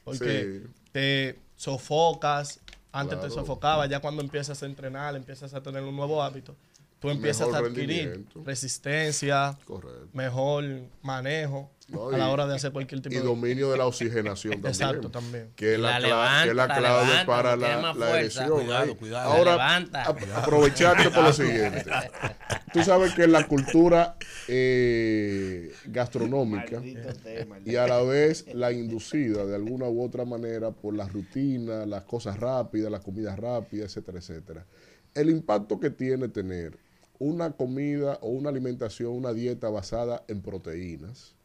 Porque 0.05 0.63
Sí. 0.65 0.71
te 0.93 1.39
sofocas, 1.57 2.61
antes 2.93 3.19
Claro. 3.19 3.29
te 3.29 3.41
sofocaba, 3.41 3.87
ya 3.87 4.01
cuando 4.01 4.23
empiezas 4.23 4.63
a 4.63 4.67
entrenar, 4.67 5.15
empiezas 5.17 5.53
a 5.55 5.63
tener 5.63 5.83
un 5.83 5.95
nuevo 5.95 6.23
hábito, 6.23 6.57
tú 7.01 7.11
empiezas 7.11 7.53
a 7.53 7.59
adquirir 7.59 8.27
resistencia, 8.45 9.57
Correcto. 9.65 10.09
mejor 10.13 10.65
manejo 11.03 11.71
No, 11.89 12.09
a 12.11 12.19
la 12.19 12.29
y- 12.29 12.31
hora 12.33 12.47
de 12.47 12.55
hacer 12.57 12.73
cualquier 12.73 13.01
tipo 13.01 13.15
Y 13.15 13.19
de... 13.19 13.25
dominio 13.25 13.71
de 13.73 13.79
la 13.79 13.87
oxigenación 13.93 14.53
también. 14.55 14.73
Exacto, 14.73 15.11
también. 15.11 15.51
Que 15.57 15.75
es 15.75 15.81
la, 15.81 15.93
La 15.99 16.01
levanta, 16.01 16.43
que 16.45 16.51
es 16.51 16.57
la 16.57 16.67
la 16.67 16.77
clave 16.77 17.07
levanta, 17.07 17.27
para 17.27 17.57
la, 17.57 17.95
la 17.95 18.19
erección. 18.21 18.51
Cuidado, 18.51 18.97
cuidado. 18.97 19.33
Ahora, 19.33 19.57
La 19.57 19.81
levanta. 19.81 20.03
a- 20.03 20.43
aprovecharte 20.43 21.11
por 21.11 21.25
lo 21.25 21.33
siguiente. 21.33 21.85
Tú 22.73 22.85
sabes 22.85 23.15
que 23.15 23.25
en 23.25 23.33
la 23.33 23.49
cultura 23.49 24.17
eh, 24.47 25.73
gastronómica 25.87 26.81
tema, 27.25 27.59
y 27.65 27.75
a 27.77 27.87
la 27.89 28.03
vez 28.03 28.47
la 28.55 28.71
inducida 28.73 29.45
de 29.45 29.57
alguna 29.57 29.89
u 29.89 30.05
otra 30.05 30.25
manera 30.25 30.71
por 30.71 30.95
las 30.95 31.13
rutinas, 31.13 31.87
las 31.89 32.05
cosas 32.05 32.39
rápidas, 32.39 32.93
las 32.93 33.01
comidas 33.03 33.37
rápidas, 33.39 33.87
etcétera, 33.91 34.19
etcétera. 34.19 34.67
El 35.15 35.31
impacto 35.31 35.81
que 35.81 35.91
tiene 35.91 36.29
tener 36.29 36.79
una 37.21 37.53
comida 37.53 38.19
o 38.23 38.31
una 38.31 38.49
alimentación, 38.49 39.13
una 39.13 39.33
dieta 39.33 39.69
basada 39.69 40.25
en 40.27 40.41
proteínas, 40.41 41.37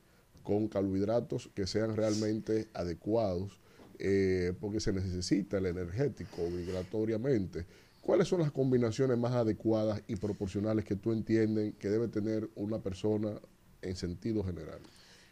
con 0.41 0.69
carbohidratos 0.69 1.49
que 1.53 1.67
sean 1.67 1.95
realmente 1.95 2.69
adecuados, 2.73 3.59
eh, 3.99 4.53
porque 4.61 4.79
se 4.79 4.93
necesita 4.93 5.57
el 5.57 5.65
energético 5.65 6.43
obligatoriamente. 6.43 7.65
¿Cuáles 8.01 8.29
son 8.29 8.39
las 8.39 8.51
combinaciones 8.51 9.17
más 9.17 9.33
adecuadas 9.33 10.01
y 10.07 10.15
proporcionales 10.15 10.85
que 10.85 10.95
tú 10.95 11.11
entiendes 11.11 11.73
que 11.77 11.89
debe 11.89 12.07
tener 12.07 12.49
una 12.55 12.79
persona 12.79 13.33
en 13.81 13.95
sentido 13.97 14.43
general? 14.43 14.79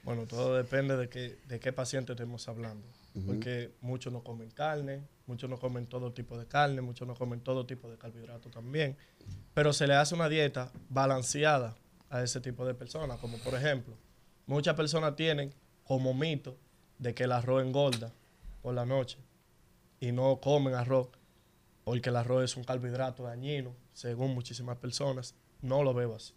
Bueno, 0.04 0.26
todo 0.26 0.58
depende 0.58 0.98
de 0.98 1.08
qué, 1.08 1.38
de 1.48 1.60
qué 1.62 1.72
paciente 1.72 2.12
estemos 2.12 2.48
hablando. 2.50 2.86
Porque 3.26 3.72
muchos 3.80 4.12
no 4.12 4.24
comen 4.24 4.50
carne, 4.50 5.04
muchos 5.28 5.50
no 5.50 5.58
comen 5.58 5.88
todo 5.88 6.12
tipo 6.14 6.38
de 6.38 6.46
carne, 6.46 6.82
muchos 6.82 7.08
no 7.08 7.16
comen 7.16 7.42
todo 7.42 7.66
tipo 7.66 7.90
de 7.90 7.98
carbohidratos 7.98 8.52
también. 8.52 8.98
Pero 9.54 9.74
se 9.74 9.88
le 9.88 9.96
hace 9.96 10.16
una 10.16 10.30
dieta 10.30 10.72
balanceada 10.90 11.76
a 12.10 12.22
ese 12.22 12.42
tipo 12.42 12.66
de 12.66 12.74
personas. 12.74 13.20
Como 13.20 13.38
por 13.40 13.56
ejemplo, 13.56 13.96
muchas 14.46 14.76
personas 14.76 15.16
tienen 15.16 15.54
como 15.84 16.14
mito 16.14 16.58
de 17.00 17.14
que 17.14 17.24
el 17.24 17.32
arroz 17.32 17.64
engorda 17.64 18.14
por 18.62 18.74
la 18.74 18.86
noche 18.86 19.18
y 20.00 20.12
no 20.12 20.40
comen 20.40 20.74
arroz 20.74 21.10
porque 21.84 22.10
el 22.10 22.16
arroz 22.16 22.46
es 22.46 22.58
un 22.58 22.64
carbohidrato 22.64 23.24
dañino, 23.24 23.76
según 23.94 24.34
muchísimas 24.34 24.78
personas. 24.78 25.36
No 25.62 25.84
lo 25.84 25.94
veo 25.94 26.16
así. 26.16 26.34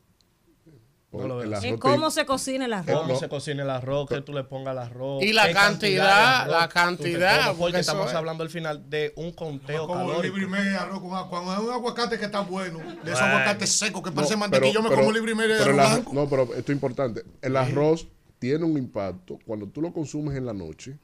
No 1.12 1.41
El 1.43 1.55
así. 1.55 1.69
¿En 1.69 1.78
cómo 1.78 2.11
se 2.11 2.27
cocina 2.27 2.66
el 2.66 2.73
arroz? 2.74 3.01
cómo 3.01 3.19
se 3.19 3.28
cocina 3.28 3.62
el 3.62 3.70
arroz, 3.70 4.07
que 4.09 4.20
tú 4.20 4.33
le 4.35 4.45
pongas 4.45 4.73
al 4.73 4.78
arroz. 4.81 5.23
Y 5.23 5.33
la 5.33 5.51
cantidad, 5.53 6.47
la 6.49 6.69
cantidad, 6.69 7.45
comes, 7.47 7.59
porque 7.59 7.78
estamos 7.81 8.09
es. 8.09 8.15
hablando 8.15 8.43
al 8.43 8.51
final 8.51 8.91
de 8.91 9.12
un 9.16 9.33
conteo 9.33 9.87
Como 9.87 10.01
calórico. 10.09 10.23
libre 10.37 10.43
y 10.43 10.47
medio 10.62 10.78
arroz 10.81 11.01
con 11.01 11.15
agua. 11.15 11.31
Cuando 11.31 11.53
es 11.55 11.59
un 11.61 11.70
aguacate 11.73 12.19
que 12.19 12.24
está 12.27 12.41
bueno, 12.41 12.78
de 12.81 12.85
esos 12.85 13.03
Bueno. 13.20 13.27
aguacates 13.27 13.70
secos 13.70 14.03
que 14.03 14.11
parece 14.12 14.35
No, 14.35 14.41
mantequilla, 14.41 14.73
yo 14.74 14.83
me 14.83 14.89
pero- 14.91 15.01
como 15.03 15.12
libre 15.12 15.33
y 15.33 15.35
medio 15.35 15.55
de 15.57 15.62
arroz 15.62 15.99
el. 16.07 16.15
No, 16.15 16.28
pero 16.28 16.43
esto 16.55 16.73
es 16.73 16.77
importante. 16.77 17.23
El 17.41 17.57
arroz 17.57 18.07
tiene 18.39 18.65
un 18.65 18.77
impacto 18.77 19.39
cuando 19.47 19.66
tú 19.69 19.81
lo 19.81 19.93
consumes 19.95 20.37
en 20.37 20.45
la 20.45 20.53
noche, 20.53 20.99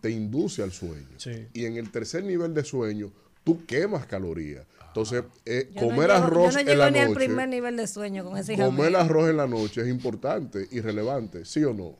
te 0.00 0.10
induce 0.10 0.62
al 0.62 0.72
sueño. 0.72 1.06
Y 1.52 1.66
en 1.66 1.76
el 1.76 1.90
tercer 1.92 2.24
nivel 2.24 2.52
de 2.54 2.64
sueño, 2.64 3.12
tú 3.44 3.64
quemas 3.66 4.06
calorías. 4.06 4.64
Entonces, 4.92 5.24
eh, 5.46 5.70
Yo 5.72 5.80
no 5.80 5.86
comer 5.88 6.10
llego- 6.10 6.24
arroz 6.24 6.54
Yo 6.54 6.62
no 6.64 6.70
en 6.70 6.78
la 6.78 6.90
ni 6.90 6.98
al 6.98 7.08
noche, 7.08 7.14
primer 7.24 7.48
nivel 7.48 7.76
de 7.78 7.86
sueño 7.86 8.24
con 8.24 8.36
ese 8.36 8.56
comer 8.56 8.94
arroz 8.94 9.30
en 9.30 9.36
la 9.38 9.46
noche 9.46 9.80
es 9.80 9.88
importante 9.88 10.68
y 10.70 10.80
relevante, 10.80 11.44
¿sí 11.46 11.64
o 11.64 11.72
no? 11.72 11.96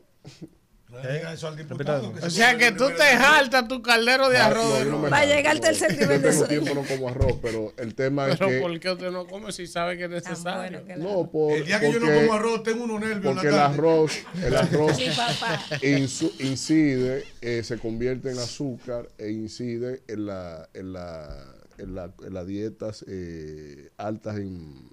Diga 0.90 1.32
eso 1.32 1.48
al 1.48 1.56
diputado. 1.56 2.12
O 2.22 2.28
sea 2.28 2.58
que 2.58 2.70
tú 2.72 2.88
te 2.90 3.16
jaltas 3.16 3.66
tu 3.66 3.80
caldero 3.80 4.28
de 4.28 4.36
Ah, 4.36 4.48
arroz. 4.48 4.64
no, 4.66 4.78
no 4.78 4.84
me 4.84 4.90
nuevo. 4.90 5.08
Va 5.10 5.18
a 5.20 5.24
llegar 5.24 5.52
al 5.52 5.60
tercer 5.60 5.90
nivel 5.98 6.20
de 6.20 6.28
tengo 6.30 6.44
sueño. 6.46 6.62
tiempo 6.64 6.82
no 6.82 6.86
como 6.86 7.08
arroz, 7.08 7.38
pero 7.40 7.72
el 7.78 7.94
tema 7.94 8.28
es 8.28 8.36
Pero. 8.38 8.60
¿por 8.60 8.78
qué 8.78 8.90
usted 8.90 9.10
no 9.10 9.26
come 9.26 9.52
si 9.52 9.66
sabe 9.66 9.96
que 9.96 10.04
es 10.04 10.10
necesario? 10.10 10.82
No, 10.98 11.30
por, 11.30 11.52
El 11.54 11.64
día 11.64 11.80
que 11.80 11.90
yo 11.90 11.98
no 11.98 12.12
como 12.12 12.34
arroz, 12.34 12.62
tengo 12.62 12.84
unos 12.84 13.00
nervios 13.00 13.24
en 13.24 13.34
Porque 13.36 13.50
la 13.50 13.56
el 13.68 13.72
arroz, 13.72 14.12
el 14.44 14.54
arroz 14.54 14.96
Sí, 14.98 15.06
papá. 15.16 15.64
insu- 15.80 16.32
incide, 16.40 17.24
eh, 17.40 17.62
se 17.64 17.78
convierte 17.78 18.30
en 18.30 18.38
azúcar 18.38 19.08
e 19.16 19.30
incide 19.30 20.02
en 20.08 20.26
la, 20.26 20.68
en 20.74 20.92
la, 20.92 21.54
la, 21.86 22.10
en 22.24 22.34
las 22.34 22.46
dietas 22.46 23.04
eh, 23.08 23.90
altas 23.96 24.36
en 24.36 24.90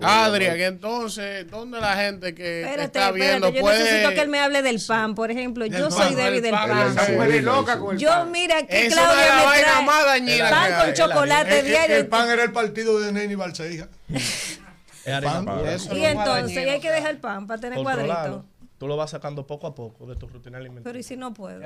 Adria, 0.00 0.54
que 0.54 0.66
entonces, 0.66 1.48
¿dónde 1.50 1.80
la 1.80 1.96
gente 1.96 2.34
que 2.34 2.62
Espérate, 2.62 2.84
está 2.98 3.10
viendo 3.12 3.46
espérate, 3.46 3.56
yo 3.56 3.60
puede... 3.62 3.78
necesito 3.84 4.10
que 4.10 4.20
él 4.20 4.28
me 4.28 4.40
hable 4.40 4.60
del 4.62 4.80
pan, 4.86 5.14
por 5.14 5.30
ejemplo. 5.30 5.64
Yo 5.66 5.90
soy 5.90 6.14
débil 6.14 6.42
del 6.42 6.50
pan. 6.50 6.68
pan. 6.68 6.90
Esa 6.98 7.12
mujer 7.12 7.30
es 7.32 7.44
loca 7.44 7.78
con 7.78 7.94
el 7.94 8.00
Yo, 8.00 8.08
pan. 8.08 8.32
mira, 8.32 8.66
que 8.66 8.86
Eso 8.86 8.96
es 8.96 9.02
Claudia 9.02 9.28
la 9.28 9.36
me 9.36 9.44
vaina 9.44 9.66
trae 9.72 9.86
más 9.86 10.04
dañina 10.04 10.50
pan 10.50 10.72
que 10.72 10.84
con 10.84 10.94
chocolate 10.94 11.58
El- 11.60 11.66
diario. 11.66 11.96
El 11.96 12.06
pan 12.08 12.28
era 12.30 12.42
el 12.42 12.52
partido 12.52 13.00
de 13.00 13.12
Neni 13.12 13.34
Balseija. 13.34 13.88
Y 15.04 16.04
entonces, 16.04 16.56
y 16.64 16.68
hay 16.68 16.80
que 16.80 16.90
dejar 16.90 17.10
el 17.10 17.18
pan 17.18 17.46
para 17.48 17.60
tener 17.60 17.82
Controlarlo. 17.82 18.44
Tú 18.82 18.88
lo 18.88 18.96
vas 18.96 19.10
sacando 19.10 19.46
poco 19.46 19.68
a 19.68 19.74
poco 19.76 20.06
de 20.06 20.16
tu 20.16 20.26
rutina 20.26 20.58
Pero 20.58 20.60
alimentaria. 20.60 20.98
¿y 20.98 21.02
si 21.04 21.16
no 21.16 21.32
puedo? 21.32 21.60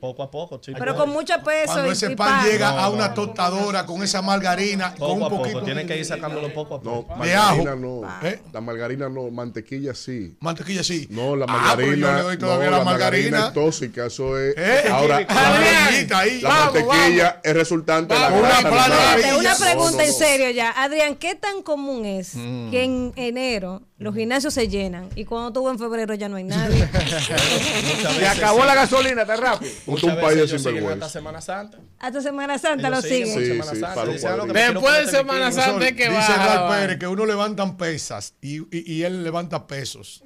Poco 0.00 0.24
a 0.24 0.30
poco, 0.32 0.58
sí. 0.60 0.72
Pero 0.76 0.96
con 0.96 1.08
mucho 1.10 1.34
peso 1.44 1.66
Cuando 1.74 1.88
y, 1.90 1.92
ese 1.92 2.10
y 2.10 2.16
pan 2.16 2.44
llega 2.44 2.72
No, 2.72 2.78
a 2.80 2.88
una 2.88 3.08
no. 3.10 3.14
tostadora 3.14 3.86
con 3.86 4.02
esa 4.02 4.20
margarina, 4.20 4.88
con 4.96 4.98
Poco 4.98 5.12
un 5.12 5.22
a 5.22 5.28
poco. 5.28 5.42
poquito 5.42 5.62
Tienes 5.62 5.86
que 5.86 5.96
ir 5.96 6.04
sacándolo 6.04 6.52
poco 6.52 6.74
a 6.74 6.78
No, 6.78 7.02
poco. 7.06 7.22
De 7.22 7.34
ajo. 7.34 7.62
margarina 7.64 7.76
no. 7.76 8.26
¿Eh? 8.28 8.42
La 8.52 8.60
margarina 8.60 9.08
no, 9.08 9.30
mantequilla 9.30 9.94
sí. 9.94 10.36
Mantequilla 10.40 10.82
sí. 10.82 11.06
No, 11.08 11.36
la 11.36 11.46
Ah, 11.48 11.74
pero 11.76 11.94
yo 11.94 11.98
margarina, 11.98 12.16
le 12.16 12.22
doy 12.24 12.38
todavía 12.38 12.64
no, 12.66 12.70
la 12.72 12.78
la 12.78 12.84
margarina 12.84 13.30
margarina. 13.38 13.46
es 13.46 13.54
tóxica, 13.54 14.06
eso 14.06 14.36
es. 14.36 14.54
¿Eh? 14.56 14.88
Ahora, 14.90 15.20
La 15.20 15.26
la, 15.34 15.50
margarita 15.50 16.18
ahí. 16.18 16.40
la 16.40 16.48
Vamos, 16.48 16.74
mantequilla 16.74 17.40
es 17.44 17.54
resultante 17.54 18.12
de 18.14 18.18
la 18.20 18.30
grasa 18.30 18.68
una 18.68 18.70
No, 18.70 19.42
no, 19.42 19.56
pregunta 19.64 19.96
no. 19.98 20.00
en 20.02 20.12
serio 20.12 20.50
ya. 20.50 20.70
Adrián, 20.82 21.14
¿qué 21.14 21.36
tan 21.36 21.62
común 21.62 22.04
es 22.06 22.34
Mm. 22.34 22.70
que 22.72 22.82
en 22.82 23.12
enero 23.14 23.82
los 23.98 24.14
gimnasios 24.14 24.54
se 24.54 24.66
llenan 24.66 25.08
y 25.14 25.24
cuando 25.26 25.52
tú 25.52 25.68
en 25.68 25.78
febrero 25.78 26.14
ya 26.14 26.28
no 26.28 26.38
hay 26.40 26.44
nadie? 26.44 26.88
Se 28.18 28.26
acabó 28.28 28.60
sí. 28.62 28.66
la 28.66 28.74
gasolina, 28.74 29.22
está 29.22 29.36
rápido. 29.36 29.70
Muchas 29.86 30.04
un 30.04 30.20
país 30.20 30.36
de 30.36 30.42
ellos 30.44 30.50
siguen 30.50 30.60
sinvergüenza. 30.64 31.06
hasta 31.06 31.18
Semana 31.18 31.40
Santa. 31.40 31.78
Hasta 31.98 32.20
Semana 32.20 32.58
Santa 32.58 32.88
Ellos 32.88 33.02
lo 33.04 33.08
siguen 33.08 33.26
Sí, 33.28 33.62
sí, 33.62 33.62
Santa. 33.80 33.92
"Ah, 33.92 34.04
lo 34.06 34.12
que 34.12 34.20
cuadritos". 34.20 34.46
me 34.46 34.52
quiero 34.52 34.72
Después 34.80 35.06
de 35.06 35.10
Semana 35.18 35.46
bikini". 35.46 35.62
Santa 35.64 35.86
es 35.88 35.92
que 35.92 36.02
Dice 36.08 36.14
baja. 36.32 36.46
Ral 36.68 36.68
Pérez 36.80 36.98
que 36.98 37.06
uno 37.06 37.26
levantan 37.26 37.76
pesas 37.76 38.34
y, 38.40 38.58
y, 38.76 38.92
y 38.94 39.02
él 39.04 39.22
levanta 39.24 39.66
pesos. 39.66 40.22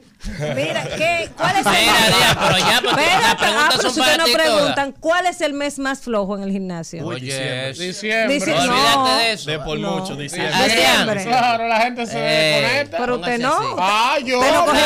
Mira, 0.57 0.85
¿qué, 0.97 1.31
¿cuál 1.36 1.55
es 1.57 1.66
el 1.66 1.89
Adrián, 1.89 2.36
pero 2.41 2.59
ya, 2.59 2.81
pero 2.82 3.53
ah, 3.59 3.69
pero 3.77 3.91
si 3.91 4.01
ustedes 4.01 4.16
no 4.19 4.24
preguntan, 4.32 4.93
¿cuál 4.93 5.27
es 5.27 5.41
el 5.43 5.53
mes 5.53 5.78
más 5.78 6.01
flojo 6.01 6.36
en 6.39 6.45
el 6.45 6.51
gimnasio? 6.51 7.05
Oye. 7.05 7.73
Diciembre. 7.74 8.35
Dice- 8.35 8.55
No, 8.55 9.19
de 9.19 9.32
eso. 9.32 9.51
De 9.51 9.59
por 9.59 9.78
No. 9.78 9.99
mucho, 9.99 10.16
diciembre. 10.16 10.65
Diciembre. 10.65 11.24
Claro, 11.24 11.69
la 11.69 11.81
gente 11.82 12.07
se 12.07 12.16
Eh, 12.16 12.61
desconecta. 12.61 12.97
Pero 12.99 13.16
usted 13.16 13.39
no. 13.39 13.77
Ah, 13.78 14.16
yo, 14.24 14.39
Usted 14.41 14.53
no 14.55 14.65
coge 14.65 14.81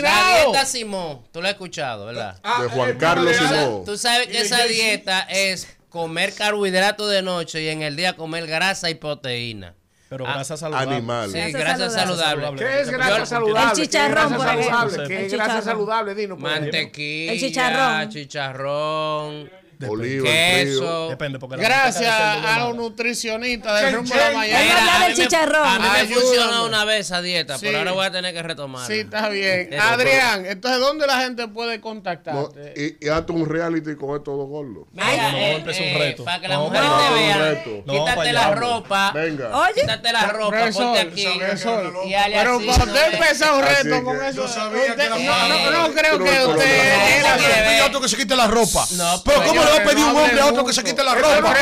La 0.00 0.08
disciplinado. 0.10 0.50
dieta 0.52 0.66
Simón, 0.66 1.20
tú 1.32 1.42
la 1.42 1.48
has 1.48 1.54
escuchado, 1.54 2.06
¿verdad? 2.06 2.40
De 2.60 2.68
Juan 2.68 2.96
Carlos 2.98 3.36
Simón. 3.36 3.84
Tú 3.84 3.96
sabes 3.98 4.28
que 4.28 4.40
esa 4.40 4.64
dieta 4.64 5.20
es 5.28 5.68
comer 5.88 6.32
carbohidratos 6.34 7.10
de 7.10 7.22
noche 7.22 7.62
y 7.62 7.68
en 7.68 7.82
el 7.82 7.96
día 7.96 8.16
comer 8.16 8.46
grasa 8.46 8.88
y 8.90 8.94
proteína. 8.94 9.74
Pero 10.08 10.26
Ah, 10.26 10.34
grasa 10.34 10.56
saludable. 10.58 10.94
Animal. 10.96 11.30
Sí, 11.32 11.38
Grasa 11.38 11.58
grasa 11.58 11.90
saludable. 11.90 12.24
saludable. 12.24 12.58
¿Qué 12.66 12.80
es 12.82 12.90
grasa 12.90 13.18
yo- 13.18 13.26
saludable? 13.26 13.70
El 13.70 13.76
chicharrón, 13.88 14.14
¿Qué 14.28 14.32
es 14.32 14.36
por 14.36 14.44
grasa 14.46 14.52
ejemplo. 14.60 14.78
saludable? 14.90 15.08
¿Qué 15.08 15.16
El 15.20 15.24
es 15.26 15.32
grasa 15.32 15.48
chicharrón. 15.48 15.64
saludable? 15.64 16.14
Dinos. 16.14 16.38
por 16.38 16.50
ejemplo. 16.50 16.72
Mantequilla, 16.72 17.32
El 17.32 17.40
chicharrón. 17.40 18.08
chicharrón, 18.10 19.50
Oliva, 19.88 20.24
queso. 20.24 21.08
Depende, 21.08 21.38
porque 21.38 21.56
la 21.56 21.62
Gracias 21.62 22.14
a 22.14 22.36
mala. 22.38 22.72
nutricionistas 22.74 23.82
del 23.82 23.94
rumbo 23.94 24.14
de 24.14 24.20
la 24.20 24.24
Vamos 24.26 24.34
a 24.36 24.38
mañana. 24.38 24.78
hablar 24.78 24.88
a 24.96 25.04
del 25.04 25.12
mí 25.12 25.18
me- 25.18 25.24
chicharrón. 25.24 25.66
A 25.68 25.78
mí 25.78 25.84
me 25.92 25.98
Ayúdame. 26.00 26.14
funcionó 26.22 26.64
una 26.66 26.84
vez 26.84 27.00
esa 27.00 27.22
dieta, 27.22 27.58
Sí. 27.58 27.66
pero 27.66 27.78
ahora 27.78 27.92
voy 27.92 28.06
a 28.06 28.10
tener 28.10 28.34
que 28.34 28.42
retomarla. 28.42 28.86
Sí, 28.86 29.00
está 29.00 29.28
bien. 29.28 29.70
Adrián, 29.80 30.46
entonces, 30.46 30.80
¿dónde 30.80 31.06
la 31.06 31.18
gente 31.20 31.48
puede 31.48 31.76
No, 31.76 31.82
contactarte? 31.82 32.74
y, 33.00 33.06
y 33.06 33.08
hazte 33.08 33.32
un 33.32 33.48
reality 33.48 33.94
con 33.96 34.16
estos 34.16 34.36
dos 34.36 34.48
gordos. 34.48 34.84
Mira, 34.92 35.06
a 35.06 35.38
eh, 35.38 35.62
un 35.62 35.68
eh, 35.70 35.94
reto. 35.98 36.24
Para 36.24 36.40
que 36.40 36.48
las 36.48 36.56
Vamos 36.58 36.72
mujeres 36.72 36.90
para 36.90 37.08
te 37.08 37.14
vean. 37.14 37.38
Un 37.38 37.44
reto. 37.44 37.70
No, 37.86 37.92
Quítate 37.92 38.32
la 38.32 38.46
allá. 38.46 38.54
ropa. 38.54 39.12
Venga. 39.14 39.58
Oye, 39.58 39.80
Quítate 39.80 40.12
la 40.12 40.26
ropa, 40.26 40.48
Profesor, 40.56 40.82
ponte 40.84 41.00
aquí. 41.00 41.26
profesor. 41.38 41.92
Y 42.06 42.14
hale 42.14 42.36
Pero 42.36 42.56
así, 42.56 42.66
para 42.66 42.78
¿no 42.78 42.84
usted 42.92 43.04
ves? 43.06 43.14
empezar 43.14 43.52
un 43.54 43.62
Así 43.64 43.74
reto 43.74 43.96
que 43.96 44.02
con 44.04 44.16
eso, 44.24 44.42
yo 44.42 44.48
sabía 44.48 44.80
usted- 44.82 44.96
que 44.96 45.08
la 45.10 45.18
no, 45.18 45.48
no, 45.48 45.70
no 45.88 45.94
creo 45.94 46.18
Pero 46.18 46.24
que 46.24 46.30
no, 46.38 46.48
usted 46.48 46.48
no, 46.48 46.62
era 46.62 47.88
no, 47.88 48.00
que 48.00 48.08
se 48.08 48.16
quite 48.16 48.36
la 48.36 48.46
ropa. 48.46 48.86
No, 48.92 49.22
pero 49.24 49.38
pero 49.42 49.48
¿cómo 49.48 49.64
le 49.64 49.70
a 49.76 49.82
pedir 49.84 50.04
un 50.04 50.16
hombre 50.16 50.40
a 50.40 50.46
otro 50.46 50.64
que 50.64 50.72
se 50.72 50.84
quite 50.84 51.02
la 51.04 51.14
ropa? 51.14 51.54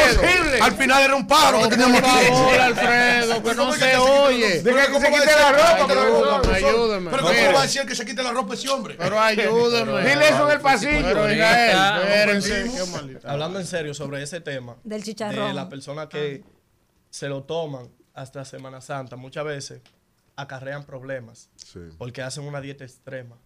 Al 0.62 0.72
final 0.76 1.02
era 1.02 1.14
un 1.14 1.26
pájaro 1.26 1.62
que 1.62 1.68
teníamos 1.68 2.00
favor, 2.00 2.60
Alfredo, 2.60 3.42
que 3.42 3.54
no 3.54 3.56
¿Cómo 3.62 3.74
es 3.74 3.80
se 3.80 3.90
que 3.90 3.96
oye. 3.96 4.60
Pero 4.64 4.76
Diga 4.76 4.86
¿cómo 4.92 5.00
que 5.00 5.06
se 5.06 5.10
va 5.10 5.16
a 5.16 5.20
quite 5.20 5.32
decir- 5.32 5.42
la 5.42 5.52
ropa, 5.52 5.92
Ayúdame, 5.92 6.54
ayúdame. 6.56 7.10
Pero 7.10 7.22
¿cómo 7.22 7.52
va 7.54 7.58
a 7.58 7.62
decir 7.62 7.82
que 7.86 7.94
se 7.94 8.04
quite 8.06 8.22
la 8.22 8.32
ropa 8.32 8.54
ese 8.54 8.68
hombre? 8.68 8.94
Pero 8.98 9.20
ayúdeme. 9.20 10.00
Dile 10.02 10.28
eso 10.28 10.46
en 10.46 10.50
el 10.52 10.60
pasillo. 10.60 11.18
Hablando 13.24 13.58
en 13.60 13.66
serio 13.66 13.94
sobre 13.94 14.22
ese 14.22 14.40
tema, 14.40 14.76
Del 14.84 15.00
de 15.00 15.04
chicharrón. 15.06 15.54
las 15.54 15.66
personas 15.66 16.08
que 16.08 16.42
se 17.10 17.28
lo 17.28 17.42
toman 17.44 17.88
hasta 18.14 18.44
Semana 18.44 18.80
Santa, 18.80 19.16
muchas 19.16 19.44
veces 19.44 19.80
acarrean 20.36 20.84
problemas 20.84 21.50
Sí. 21.56 21.80
porque 21.98 22.22
hacen 22.22 22.44
una 22.44 22.60
dieta 22.60 22.84
extrema. 22.84 23.36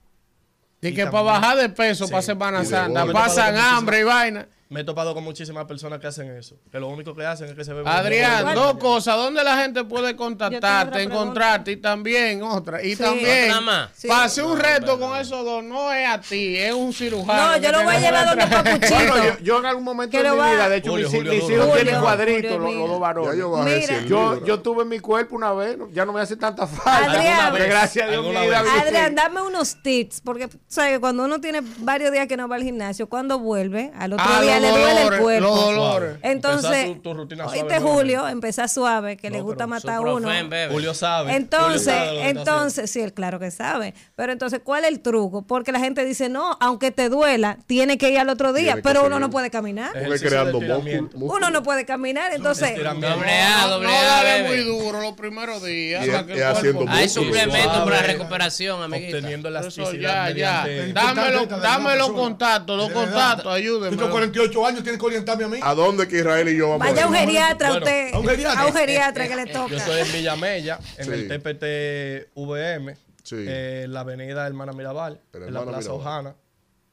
Y 0.89 0.93
Y 0.93 0.95
que 0.95 1.07
para 1.07 1.23
bajar 1.23 1.57
de 1.57 1.69
peso 1.71 2.07
Sí. 2.07 2.11
para 2.11 2.23
Semana 2.23 2.65
Santa 2.65 3.07
pasan 3.13 3.57
hambre 3.57 4.01
y 4.01 4.03
vaina. 4.03 4.47
Me 4.71 4.81
he 4.81 4.85
topado 4.85 5.15
con 5.15 5.23
muchísimas 5.23 5.67
personas 5.67 6.01
que 6.01 6.07
hacen 6.07 6.31
eso. 6.37 6.57
Que 6.73 6.81
lo 6.81 6.89
único 6.89 7.15
que 7.15 7.25
hacen 7.25 7.49
es 7.49 7.55
que 7.55 7.65
se 7.65 7.73
ven. 7.75 7.87
Adrián, 7.87 8.55
dos 8.55 8.79
cosas. 8.79 9.15
¿Dónde 9.17 9.45
la 9.45 9.59
gente 9.59 9.85
puede 9.85 10.17
contactarte, 10.17 11.03
encontrarte 11.03 11.73
y 11.73 11.77
también 11.77 12.43
otra? 12.43 12.83
Y 12.83 12.97
Sí. 12.97 13.03
también. 13.03 13.53
Sí. 13.95 14.09
pasé 14.09 14.43
un 14.43 14.59
reto 14.59 14.99
con 14.99 15.17
esos 15.19 15.45
dos. 15.45 15.63
No 15.63 15.93
es 15.93 16.09
a 16.09 16.21
ti, 16.21 16.57
es 16.57 16.73
un 16.73 16.93
cirujano. 16.93 17.53
No, 17.53 17.57
yo 17.59 17.71
lo 17.73 17.83
voy 17.85 17.95
a 17.95 18.01
llevar 18.01 18.27
donde. 18.27 18.47
Papuchito. 18.47 18.95
Bueno, 18.95 19.25
yo, 19.25 19.39
yo 19.43 19.59
en 19.59 19.67
algún 19.67 19.85
momento 19.85 20.11
Que 20.13 20.23
de 20.23 20.29
lo 20.31 20.35
mi 20.35 20.41
va- 20.41 20.51
vida, 20.53 20.69
de 20.69 20.77
hecho, 20.77 20.91
Julio, 20.91 21.09
mis, 21.09 21.17
Julio, 21.17 21.33
mis 21.33 21.43
Julio. 21.43 21.57
hijos 21.57 21.69
Julio, 21.71 21.85
tienen 21.85 22.01
cuadritos, 22.03 22.61
los, 22.61 22.75
los 22.75 22.89
dos 22.89 23.01
varones. 23.01 23.37
Yo 23.39 23.51
bajé 23.51 23.75
Mira. 23.81 23.87
100 23.99 24.45
Yo, 24.45 24.61
tuve 24.61 24.85
mi 24.87 24.99
cuerpo 24.99 25.37
una 25.37 25.53
vez, 25.53 25.77
ya 25.93 26.05
no 26.07 26.13
me 26.13 26.21
hace 26.23 26.37
tanta 26.37 26.67
falta. 26.67 27.05
Adrián. 27.17 27.55
Gracias 27.55 28.09
a 28.09 28.11
Dios, 28.11 28.25
mi 28.25 28.31
vida. 28.31 28.65
Adrián, 28.81 29.15
dame 29.15 29.43
unos 29.43 29.77
tips, 29.83 30.21
porque 30.23 30.49
sabes 30.69 30.93
que 30.95 31.01
cuando 31.01 31.25
uno 31.25 31.41
tiene 31.41 31.61
varios 31.79 32.11
días 32.13 32.27
que 32.27 32.37
no 32.37 32.49
va 32.49 32.57
al 32.57 32.63
gimnasio, 32.63 33.09
cuando 33.09 33.39
vuelve, 33.39 33.93
al 33.99 34.15
otro 34.15 34.41
día 34.41 34.54
le 34.61 34.69
duele 34.71 35.03
el 35.03 35.21
cuerpo. 35.21 35.49
los 35.49 35.61
dolores. 35.65 36.17
Entonces, 36.23 36.87
tu- 36.87 37.01
tu 37.03 37.15
rutina 37.15 37.45
suave, 37.45 37.61
oíste. 37.63 37.81
Julio, 37.81 38.29
empezar 38.29 38.69
suave, 38.69 39.17
que 39.17 39.31
le 39.31 39.39
No, 39.39 39.45
gusta 39.45 39.65
pero 39.65 39.69
matar 39.69 39.95
a 39.97 40.01
uno. 40.01 40.29
Bebe. 40.29 40.69
Julio 40.73 40.95
sabe. 40.95 41.35
Entonces, 41.37 41.93
Julio 41.95 42.07
sabe 42.19 42.29
entonces, 42.31 42.91
sí, 42.91 43.01
él 43.01 43.13
claro 43.13 43.39
que 43.39 43.51
sabe. 43.51 43.95
Pero 44.17 44.33
entonces, 44.33 44.61
¿cuál 44.65 44.85
es 44.85 44.91
el 44.91 45.01
truco? 45.01 45.43
Porque 45.43 45.73
la 45.73 45.79
gente 45.81 46.05
dice, 46.05 46.29
no, 46.29 46.57
aunque 46.61 46.91
te 46.91 47.09
duela, 47.09 47.59
tiene 47.67 47.99
que 47.99 48.11
ir 48.11 48.19
al 48.19 48.29
otro 48.29 48.53
día, 48.53 48.73
Tiene 48.75 48.83
pero 48.83 49.05
uno 49.07 49.19
no 49.21 49.31
puede 49.31 49.51
caminar. 49.51 49.93
Creando. 50.21 50.59
Uno 51.15 51.51
no 51.51 51.63
puede 51.63 51.85
caminar, 51.85 52.33
entonces... 52.33 52.71
Estiramiento. 52.71 53.17
Doble 53.17 53.33
A, 53.33 53.61
No, 53.63 53.69
doble 53.71 53.89
no 53.89 53.95
A, 53.95 54.03
dale 54.05 54.43
bebe. 54.43 54.49
muy 54.49 54.65
duro 54.65 55.01
los 55.01 55.13
primeros 55.15 55.63
días. 55.63 56.07
Hay 56.89 57.09
suplementos 57.09 57.79
para 57.85 58.03
recuperación, 58.03 58.83
amiguita. 58.83 59.17
Obteniendo 59.19 59.49
elasticidad 59.49 60.31
ya, 60.35 60.67
ya. 60.67 60.93
dame 60.93 61.97
los 61.97 62.13
contactos, 62.13 62.77
los 62.77 62.91
contactos, 62.91 63.53
ayúdenme. 63.53 63.97
48 64.51 64.67
años, 64.67 64.83
tienes 64.83 65.01
que 65.01 65.07
orientarme 65.07 65.45
a 65.45 65.49
mí. 65.49 65.59
¿A 65.63 65.75
dónde 65.75 66.07
que 66.09 66.19
Israel 66.19 66.49
y 66.49 66.57
yo 66.57 66.71
vamos 66.71 66.87
Vaya 66.87 67.05
a 67.05 67.09
un 67.09 67.15
ir? 67.15 67.21
geriatra 67.21 67.69
Bueno, 67.71 67.85
usted. 67.87 68.15
a 68.15 68.19
un 68.19 68.27
geriatra. 68.27 68.61
A 68.61 68.67
un 68.67 68.73
geriatra 68.75 69.29
que 69.29 69.37
le 69.37 69.47
toca. 69.47 69.69
Yo 69.69 69.77
estoy 69.77 70.01
en 70.01 70.13
Villamella, 70.13 70.79
en 70.99 71.05
Sí. 71.05 71.11
el 71.13 71.29
TPT 71.29 72.31
VM, 72.35 72.97
Sí. 73.23 73.37
eh, 73.39 73.83
en 73.85 73.93
la 73.93 74.01
avenida 74.01 74.47
Hermana 74.47 74.73
Mirabal, 74.73 75.21
En 75.33 75.43
en 75.45 75.55
la 75.55 75.63
Plaza 75.63 75.79
Mirabal. 75.79 76.01
Ojana. 76.01 76.35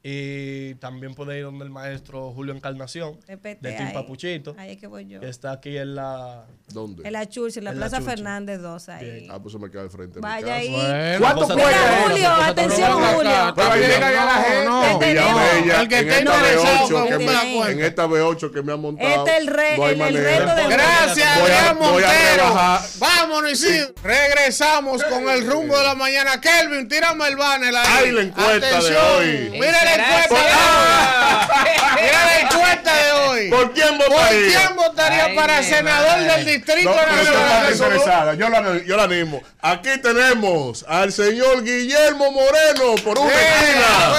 Y 0.03 0.73
también 0.75 1.13
puede 1.13 1.37
ir 1.37 1.43
donde 1.43 1.63
el 1.63 1.69
maestro 1.69 2.31
Julio 2.31 2.55
Encarnación, 2.55 3.19
TPT, 3.19 3.61
de 3.61 3.77
ahí. 3.77 3.93
Papuchito, 3.93 4.55
Ahí 4.57 4.71
es 4.71 4.77
que 4.79 4.87
voy 4.87 5.07
yo. 5.07 5.19
que 5.19 5.29
está 5.29 5.51
aquí 5.51 5.77
en 5.77 5.93
la... 5.95 6.45
¿Dónde? 6.73 7.03
En 7.05 7.13
la 7.13 7.27
Church, 7.27 7.57
en 7.57 7.63
la 7.65 7.71
En 7.71 7.79
la 7.79 7.89
Plaza. 7.89 8.01
Fernández 8.03 8.61
2 8.61 8.89
ahí. 8.89 9.27
Ah, 9.31 9.39
pues 9.41 9.53
se 9.53 9.59
me 9.59 9.69
queda 9.69 9.81
al 9.81 9.89
frente 9.89 10.15
de 10.15 10.21
mi 10.21 10.21
Vaya 10.21 10.41
casa. 10.47 10.55
ahí. 10.57 10.69
Bueno, 10.71 11.19
¿Cuánto 11.19 11.41
cosa 11.41 11.53
cuesta? 11.55 11.79
Mira, 11.81 12.01
Julio, 12.09 12.31
atención, 12.31 12.91
Julio. 13.15 13.53
Pero 13.55 13.71
ahí 13.71 13.81
llega 13.81 14.11
ya 14.11 14.25
la 14.25 14.33
gente. 14.43 14.65
no. 14.65 14.99
Villamella, 14.99 15.81
El 15.81 15.87
que 15.87 15.99
esté 15.99 16.19
interesado, 16.19 16.87
B8 16.89 17.07
que 17.07 17.17
me 17.17 17.25
me- 17.25 17.33
la 17.33 17.39
cuenta. 17.41 17.71
en 17.71 17.81
esta 17.83 18.05
B8 18.07 18.51
que 18.53 18.61
me 18.61 18.73
han 18.73 18.79
montado. 18.81 19.09
Este 19.09 19.31
es 19.31 19.37
el 19.41 19.47
re- 19.47 19.77
no 19.77 19.87
el- 19.87 20.13
reto 20.15 20.55
de- 20.55 20.67
Gracias, 20.67 21.37
Adrián 21.37 21.77
Montero. 21.77 22.53
Vámonos, 22.99 23.51
y 23.51 23.55
sí. 23.55 23.79
Regresamos 24.03 25.03
con 25.03 25.29
el 25.29 25.45
rumbo 25.47 25.77
de 25.77 25.83
la 25.85 25.95
mañana. 25.95 26.39
Kelvin, 26.41 26.87
tírame 26.87 27.27
el 27.27 27.35
banner 27.35 27.75
ahí. 27.75 27.85
Ay, 28.05 28.11
la 28.11 28.21
encuesta 28.21 28.51
de 28.59 28.67
Atención. 28.67 29.05
hoy. 29.17 29.49
Mira 29.51 29.83
la 29.83 29.93
encuesta 29.95 30.35
de 30.35 30.51
hoy. 30.51 32.01
Mira 32.01 32.25
la 32.25 32.39
encuesta 32.39 32.95
de 32.95 33.11
hoy. 33.11 33.49
¿Por 33.49 33.73
quién 33.73 33.97
¿Por 33.97 34.09
votaría? 34.09 34.57
quién 34.57 34.75
votaría 34.75 35.35
para 35.35 35.63
senador 35.63 36.19
del 36.19 36.45
Distrito 36.45 36.60
No, 36.85 36.91
pero 36.93 37.21
esa 37.21 37.31
Nacional? 37.31 37.71
interesada. 37.73 38.33
Yo 38.35 38.49
la, 38.49 38.83
yo 38.83 38.97
la 38.97 39.03
animo. 39.03 39.41
Aquí 39.61 39.89
tenemos 40.01 40.85
al 40.87 41.11
señor 41.11 41.63
Guillermo 41.63 42.31
Moreno 42.31 42.95
por 43.03 43.19
una 43.19 43.31
Eh, 43.31 43.35
esquina. 43.61 44.13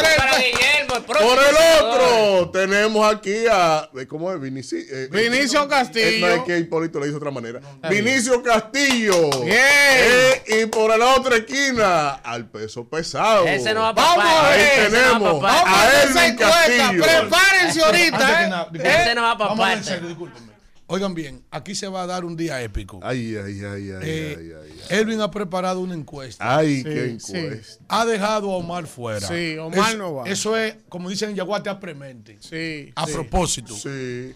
por 1.09 1.39
el- 1.39 1.57
otro, 1.83 2.51
tenemos 2.51 3.13
aquí 3.15 3.47
a. 3.51 3.89
eh, 3.99 4.07
¿Cómo 4.07 4.33
es? 4.33 4.41
Vinici, 4.41 4.77
eh, 4.91 5.09
Vinicio 5.11 5.65
eh, 5.65 5.69
Castillo. 5.69 6.27
no 6.27 6.33
es 6.35 6.43
que 6.43 6.59
Hipólito 6.59 7.01
le 7.01 7.07
hizo 7.07 7.13
de 7.13 7.19
otra 7.19 7.31
manera. 7.31 7.61
Vinicio 7.89 8.43
Castillo. 8.43 9.31
Bien. 9.43 9.57
Eh, 9.59 10.43
y 10.63 10.67
por 10.67 10.97
la 10.97 11.15
otra 11.15 11.37
esquina, 11.37 12.11
al 12.23 12.47
peso 12.51 12.89
pesado. 12.89 13.47
Ese 13.47 13.73
no 13.75 13.83
va 13.83 13.95
para 13.95 14.09
Vamos 14.17 14.25
a 14.27 14.49
ver. 14.51 14.61
Ese 14.61 14.91
no 14.91 14.97
va 14.97 15.03
tenemos. 15.03 15.43
Vamos 15.43 15.63
a 15.67 15.83
a 15.83 16.03
Elvin 16.03 16.23
encuesta. 16.25 16.57
Castillo. 16.57 17.03
Prepárense 17.05 17.83
ahorita, 17.85 18.43
¿eh? 18.45 19.01
Ese 19.03 19.15
no 19.15 19.23
va 19.23 19.35
Vamos 19.35 19.59
a 19.67 19.73
en 19.73 19.79
parte. 19.79 19.85
serio, 19.95 20.09
discúlpenme. 20.09 20.52
Oigan 20.93 21.15
bien, 21.15 21.43
aquí 21.51 21.75
se 21.75 21.89
va 21.89 22.03
a 22.03 22.07
dar 22.07 22.23
un 22.27 22.37
día 22.37 22.61
épico. 22.61 23.01
Ay, 23.03 23.35
ay, 23.35 23.61
ay, 23.65 23.65
ay, 23.65 23.91
Eh, 24.03 24.37
ay, 24.39 24.53
ay, 24.63 24.79
ay. 24.91 24.99
Elvin 24.99 25.23
ha 25.23 25.31
preparado 25.31 25.81
una 25.81 25.95
encuesta. 25.95 26.57
Ay, 26.59 26.83
qué 26.85 27.17
sí. 27.19 27.35
encuesta. 27.35 27.83
Ha 27.89 28.05
dejado 28.05 28.53
a 28.53 28.57
Omar 28.57 28.87
fuera. 28.87 29.27
Sí, 29.27 29.57
Omar 29.57 29.89
Eso- 29.89 29.97
no 29.99 30.15
va. 30.17 30.29
Eso 30.29 30.55
es, 30.55 30.75
como 30.91 31.09
dicen 31.09 31.31
en 31.31 31.37
Yaguate, 31.37 31.71
a 31.71 31.81
premente. 31.81 32.37
Sí. 32.41 32.93
A 32.95 33.07
sí. 33.07 33.13
propósito. 33.15 33.75
Sí. 33.75 34.35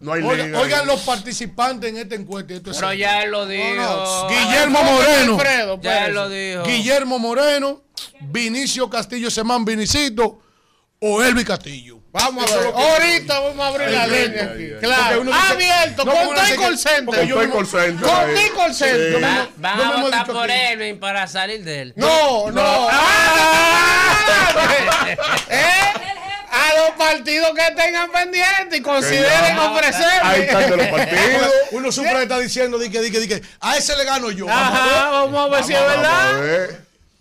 No 0.00 0.12
hay 0.12 0.24
Oigan, 0.24 0.46
liga. 0.46 0.60
oigan 0.60 0.86
los 0.88 1.02
participantes 1.02 1.88
en 1.90 1.96
esta 1.98 2.16
encuesta. 2.16 2.52
y 2.52 2.56
esto 2.56 2.72
es 2.72 2.78
Pero 2.78 2.92
ya 2.94 3.22
él 3.22 3.30
lo 3.30 3.46
dijo. 3.46 3.76
no. 3.76 4.28
Guillermo 4.28 4.82
Moreno. 4.82 5.34
Alfredo, 5.34 5.80
Ya 5.80 6.06
él 6.06 6.14
lo 6.14 6.28
dijo. 6.28 6.64
Guillermo 6.64 7.18
Moreno, 7.20 7.84
Vinicio 8.22 8.90
Castillo 8.90 9.30
Semán 9.30 9.64
Vinicito 9.64 10.40
o 10.98 11.22
Elvi 11.22 11.44
Castillo. 11.44 12.01
Vamos 12.12 12.52
a 12.52 12.56
ver. 12.56 12.66
Ahorita 12.74 13.40
vamos 13.40 13.60
a 13.60 13.68
abrir 13.68 13.88
la 13.88 14.06
línea 14.06 14.44
aquí. 14.52 14.70
Claro. 14.80 15.24
Abierto. 15.32 16.04
No, 16.04 16.12
Con 16.12 16.26
uno 16.26 16.34
todo 16.34 16.42
dice 16.42 16.54
y 16.54 16.58
call 16.58 16.78
center. 16.78 17.20
Estoy 17.20 17.46
no- 17.46 17.54
call 17.54 17.66
center 17.66 18.08
Con 18.08 18.56
call 18.56 18.74
center. 18.74 19.48
Van 19.56 19.80
a 19.80 20.02
votar 20.02 20.26
por. 20.26 20.50
Elvin 20.50 21.00
para 21.00 21.26
salir 21.26 21.64
de 21.64 21.80
él. 21.80 21.92
No, 21.96 22.50
no. 22.50 22.62
¡Ah! 22.90 24.12
¿Eh? 25.48 25.92
A 26.50 26.74
los 26.76 26.90
partidos 26.98 27.50
que 27.54 27.74
tengan 27.74 28.10
pendiente 28.12 28.76
y 28.76 28.82
consideren 28.82 29.56
no, 29.56 29.72
ofrecerme. 29.72 30.20
Ahí 30.22 30.42
están 30.42 30.70
de 30.70 30.76
los 30.76 30.86
partidos. 30.88 31.52
Uno 31.70 31.90
siempre 31.90 32.22
está 32.22 32.38
diciendo, 32.38 32.78
di 32.78 32.90
que, 32.90 33.00
di 33.00 33.10
que, 33.10 33.20
di 33.20 33.28
que, 33.28 33.42
a 33.60 33.78
ese 33.78 33.96
le 33.96 34.04
gano 34.04 34.30
yo. 34.30 34.46
Ajá, 34.50 35.08
vamos 35.10 35.46
a 35.46 35.48
ver 35.48 35.64
si 35.64 35.72
es 35.72 35.80
verdad. 35.80 36.68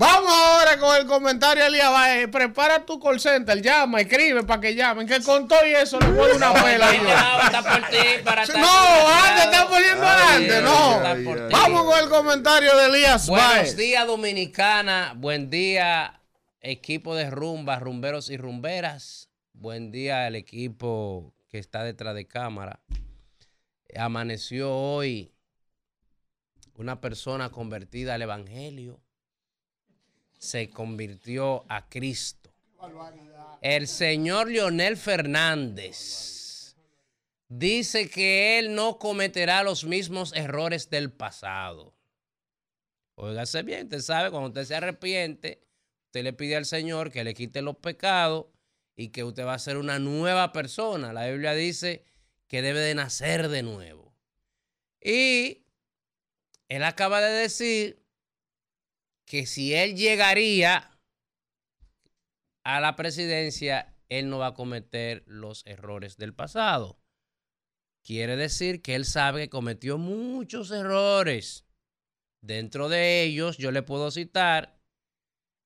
Vamos 0.02 0.32
ahora 0.34 0.80
con 0.80 0.96
el 0.98 1.06
comentario 1.06 1.62
de 1.62 1.70
Elías 1.70 1.92
Baez. 1.92 2.28
Prepara 2.28 2.84
tu 2.84 3.00
call 3.00 3.20
center, 3.20 3.62
llama, 3.62 4.02
escribe 4.02 4.42
para 4.42 4.60
que 4.60 4.74
llamen. 4.74 5.06
Que 5.06 5.22
con 5.22 5.48
todo 5.48 5.60
y 5.68 5.74
eso 5.74 6.00
le 6.00 6.08
puedo 6.08 6.38
una 6.38 6.52
pela. 6.56 6.88
Gente 6.88 7.08
yo. 7.08 7.14
va 7.14 7.36
a 7.36 7.46
votar 7.46 7.82
por 7.82 7.90
ti 7.92 7.98
para 8.24 8.42
estar 8.42 8.60
No, 8.60 9.08
antes 9.08 9.46
está 9.46 9.70
poniendo 9.70 10.04
adelante, 10.04 10.62
no. 10.64 11.50
Vamos 11.52 11.84
con 11.84 12.00
el 12.00 12.10
comentario 12.10 12.76
de 12.78 12.86
Elías 12.88 13.28
Buenos 13.28 13.48
Baez. 13.48 13.78
días, 13.78 14.08
Dominicana. 14.08 15.14
Buen 15.18 15.52
día, 15.52 16.20
equipo 16.62 17.14
de 17.14 17.30
rumba, 17.30 17.78
rumberos 17.78 18.32
y 18.32 18.38
rumberas. 18.38 19.30
Buen 19.54 19.92
día, 19.92 20.26
el 20.26 20.36
equipo 20.36 21.32
que 21.48 21.60
está 21.60 21.84
detrás 21.84 22.16
de 22.16 22.26
cámara. 22.26 22.80
Amaneció 23.96 24.76
hoy 24.76 25.32
una 26.74 27.00
persona 27.02 27.52
convertida 27.52 28.16
al 28.16 28.24
Evangelio. 28.24 29.00
Se 30.42 30.72
convirtió 30.72 31.66
a 31.70 31.88
Cristo. 31.88 32.52
El 33.62 33.88
señor 33.88 34.50
Leonel 34.50 34.98
Fernández 34.98 36.76
dice 37.48 38.10
que 38.10 38.58
él 38.58 38.74
no 38.74 38.98
cometerá 38.98 39.62
los 39.62 39.84
mismos 39.84 40.34
errores 40.36 40.90
del 40.90 41.12
pasado. 41.12 41.94
Óigase 43.14 43.62
bien, 43.62 43.84
usted 43.84 44.00
sabe, 44.00 44.32
cuando 44.32 44.48
usted 44.48 44.66
se 44.66 44.74
arrepiente, 44.74 45.64
usted 46.06 46.24
le 46.24 46.34
pide 46.34 46.56
al 46.56 46.66
Señor 46.66 47.12
que 47.12 47.24
le 47.24 47.36
quite 47.36 47.62
los 47.62 47.78
pecados 47.78 48.48
y 48.96 49.10
que 49.10 49.24
usted 49.24 49.46
va 49.46 49.54
a 49.54 49.60
ser 49.60 49.78
una 49.78 50.00
nueva 50.00 50.54
persona. 50.54 51.14
La 51.14 51.28
Biblia 51.28 51.54
dice 51.54 52.04
que 52.48 52.64
debe 52.64 52.80
de 52.80 52.96
nacer 52.96 53.48
de 53.48 53.62
nuevo. 53.62 54.16
Y 55.00 55.68
él 56.68 56.84
acaba 56.84 57.22
de 57.22 57.32
decir 57.32 58.01
que 59.26 59.46
si 59.46 59.74
él 59.74 59.96
llegaría 59.96 61.00
a 62.64 62.80
la 62.80 62.96
presidencia, 62.96 63.96
él 64.10 64.30
no 64.30 64.40
va 64.40 64.48
a 64.48 64.54
cometer 64.54 65.24
los 65.26 65.66
errores 65.66 66.18
del 66.18 66.34
pasado. 66.34 67.00
Quiere 68.04 68.36
decir 68.36 68.82
que 68.82 68.96
él 68.96 69.06
sabe 69.06 69.44
que 69.44 69.50
cometió 69.50 69.98
muchos 69.98 70.72
errores. 70.72 71.66
Dentro 72.42 72.90
de 72.90 73.24
ellos, 73.24 73.58
yo 73.58 73.72
le 73.72 73.84
puedo 73.84 74.10
citar 74.10 74.80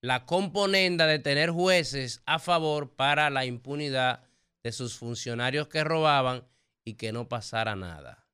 la 0.01 0.25
componenda 0.25 1.07
de 1.07 1.19
tener 1.19 1.49
jueces 1.49 2.21
a 2.25 2.37
favor 2.37 2.95
para 2.95 3.29
la 3.29 3.45
impunidad 3.45 4.23
de 4.63 4.71
sus 4.71 4.97
funcionarios 4.97 5.67
que 5.67 5.83
robaban 5.83 6.45
y 6.83 6.95
que 6.95 7.11
no 7.11 7.27
pasara 7.27 7.75
nada. 7.75 8.27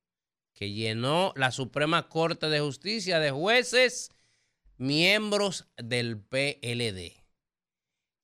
Que 0.53 0.71
llenó 0.71 1.31
la 1.35 1.51
Suprema 1.51 2.09
Corte 2.09 2.49
de 2.49 2.59
Justicia 2.59 3.19
de 3.19 3.31
jueces 3.31 4.09
miembros 4.81 5.67
del 5.77 6.19
PLD. 6.19 7.13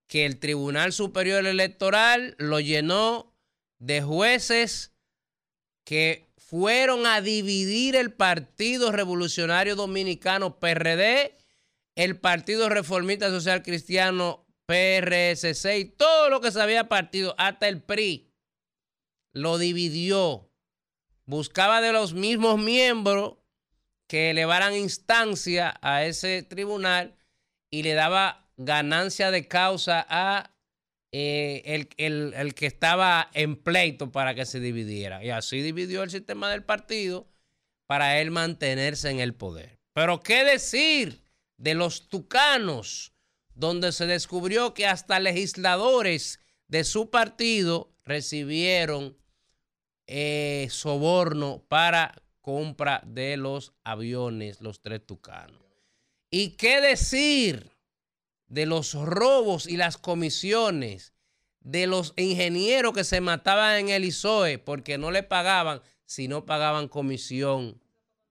Que 0.07 0.25
el 0.25 0.39
Tribunal 0.39 0.91
Superior 0.91 1.45
Electoral 1.45 2.35
lo 2.39 2.59
llenó 2.59 3.33
de 3.79 4.01
jueces 4.01 4.91
que 5.85 6.27
fueron 6.37 7.05
a 7.05 7.21
dividir 7.21 7.95
el 7.95 8.11
Partido 8.11 8.91
Revolucionario 8.91 9.75
Dominicano 9.75 10.59
PRD, 10.59 11.37
el 11.95 12.19
Partido 12.19 12.69
Reformista 12.69 13.29
Social 13.29 13.61
Cristiano 13.61 14.45
PRSC 14.65 15.77
y 15.77 15.85
todo 15.85 16.29
lo 16.29 16.41
que 16.41 16.51
se 16.51 16.61
había 16.61 16.89
partido, 16.89 17.35
hasta 17.37 17.67
el 17.67 17.81
PRI. 17.81 18.33
lo 19.31 19.57
dividió. 19.59 20.49
Buscaba 21.25 21.81
de 21.81 21.93
los 21.93 22.13
mismos 22.13 22.57
miembros 22.57 23.35
que 24.07 24.29
elevaran 24.31 24.73
instancia 24.75 25.77
a 25.81 26.03
ese 26.05 26.43
tribunal 26.43 27.15
y 27.69 27.83
le 27.83 27.93
daba 27.93 28.49
ganancia 28.57 29.31
de 29.31 29.47
causa 29.47 30.05
a 30.09 30.53
eh, 31.11 31.61
el, 31.65 31.89
el- 31.97 32.33
el 32.33 32.53
que 32.53 32.65
estaba 32.65 33.29
en 33.33 33.55
pleito 33.55 34.11
para 34.11 34.35
que 34.35 34.45
se 34.45 34.59
dividiera. 34.59 35.23
Y 35.23 35.29
así 35.29 35.61
dividió 35.61 36.03
el 36.03 36.09
sistema 36.09 36.49
del 36.49 36.63
partido 36.63 37.27
para 37.87 38.19
él 38.19 38.31
mantenerse 38.31 39.09
en 39.09 39.19
el 39.19 39.33
poder. 39.33 39.79
Pero 39.93 40.19
¿qué 40.21 40.43
decir 40.43 41.23
de 41.57 41.73
los 41.73 42.09
tucanos, 42.09 43.13
donde 43.53 43.91
se 43.91 44.05
descubrió 44.05 44.73
que 44.73 44.85
hasta 44.85 45.19
legisladores 45.19 46.39
de 46.67 46.83
su 46.83 47.09
partido 47.09 47.93
recibieron 48.05 49.17
eh, 50.07 50.67
soborno 50.69 51.63
para 51.67 52.13
compra 52.47 53.01
de 53.05 53.35
los 53.35 53.73
aviones, 53.83 54.61
los 54.61 54.79
tres 54.79 55.05
tucanos? 55.05 55.61
¿Y 56.31 56.51
qué 56.51 56.79
decir 56.79 57.73
de 58.47 58.65
los 58.65 58.93
robos 58.93 59.67
y 59.67 59.75
las 59.75 59.97
comisiones 59.97 61.13
de 61.59 61.87
los 61.87 62.13
ingenieros 62.15 62.93
que 62.93 63.03
se 63.03 63.19
mataban 63.19 63.75
en 63.79 63.89
el 63.89 64.05
ISOE 64.05 64.59
porque 64.59 64.97
no 64.97 65.11
le 65.11 65.23
pagaban, 65.23 65.81
si 66.05 66.29
no 66.29 66.45
pagaban 66.45 66.87
comisión 66.87 67.81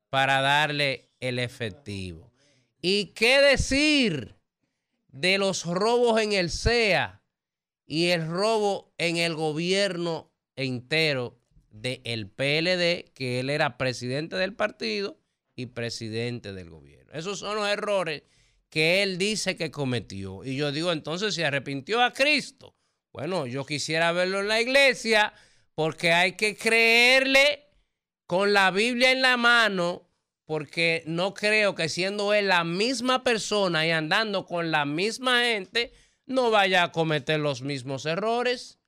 para 0.08 0.40
darle 0.40 1.10
el 1.20 1.38
efectivo? 1.38 2.32
¿Y 2.80 3.08
qué 3.08 3.42
decir 3.42 4.34
de 5.08 5.36
los 5.36 5.66
robos 5.66 6.22
en 6.22 6.32
el 6.32 6.50
CEA 6.50 7.22
y 7.84 8.06
el 8.06 8.26
robo 8.26 8.94
en 8.96 9.18
el 9.18 9.34
gobierno 9.34 10.32
entero 10.56 11.38
del 11.80 12.28
PLD, 12.28 13.12
que 13.14 13.40
él 13.40 13.50
era 13.50 13.78
presidente 13.78 14.36
del 14.36 14.54
partido 14.54 15.18
y 15.54 15.66
presidente 15.66 16.52
del 16.52 16.70
gobierno? 16.70 17.12
Esos 17.12 17.38
son 17.38 17.56
los 17.56 17.68
errores 17.68 18.22
que 18.70 19.02
él 19.02 19.18
dice 19.18 19.56
que 19.56 19.70
cometió. 19.70 20.44
Y 20.44 20.56
yo 20.56 20.72
digo, 20.72 20.92
entonces, 20.92 21.34
si 21.34 21.42
arrepintió 21.42 22.02
a 22.02 22.12
Cristo, 22.12 22.74
bueno, 23.12 23.46
yo 23.46 23.64
quisiera 23.64 24.12
verlo 24.12 24.40
en 24.40 24.48
la 24.48 24.60
iglesia 24.60 25.32
porque 25.74 26.12
hay 26.12 26.32
que 26.32 26.56
creerle 26.56 27.66
con 28.26 28.52
la 28.52 28.70
Biblia 28.70 29.12
en 29.12 29.22
la 29.22 29.36
mano, 29.36 30.08
porque 30.44 31.02
no 31.06 31.34
creo 31.34 31.74
que 31.74 31.88
siendo 31.88 32.34
él 32.34 32.48
la 32.48 32.64
misma 32.64 33.24
persona 33.24 33.86
y 33.86 33.90
andando 33.90 34.46
con 34.46 34.70
la 34.70 34.84
misma 34.84 35.42
gente, 35.44 35.92
no 36.26 36.50
vaya 36.50 36.82
a 36.82 36.92
cometer 36.92 37.40
los 37.40 37.62
mismos 37.62 38.04
errores. 38.06 38.78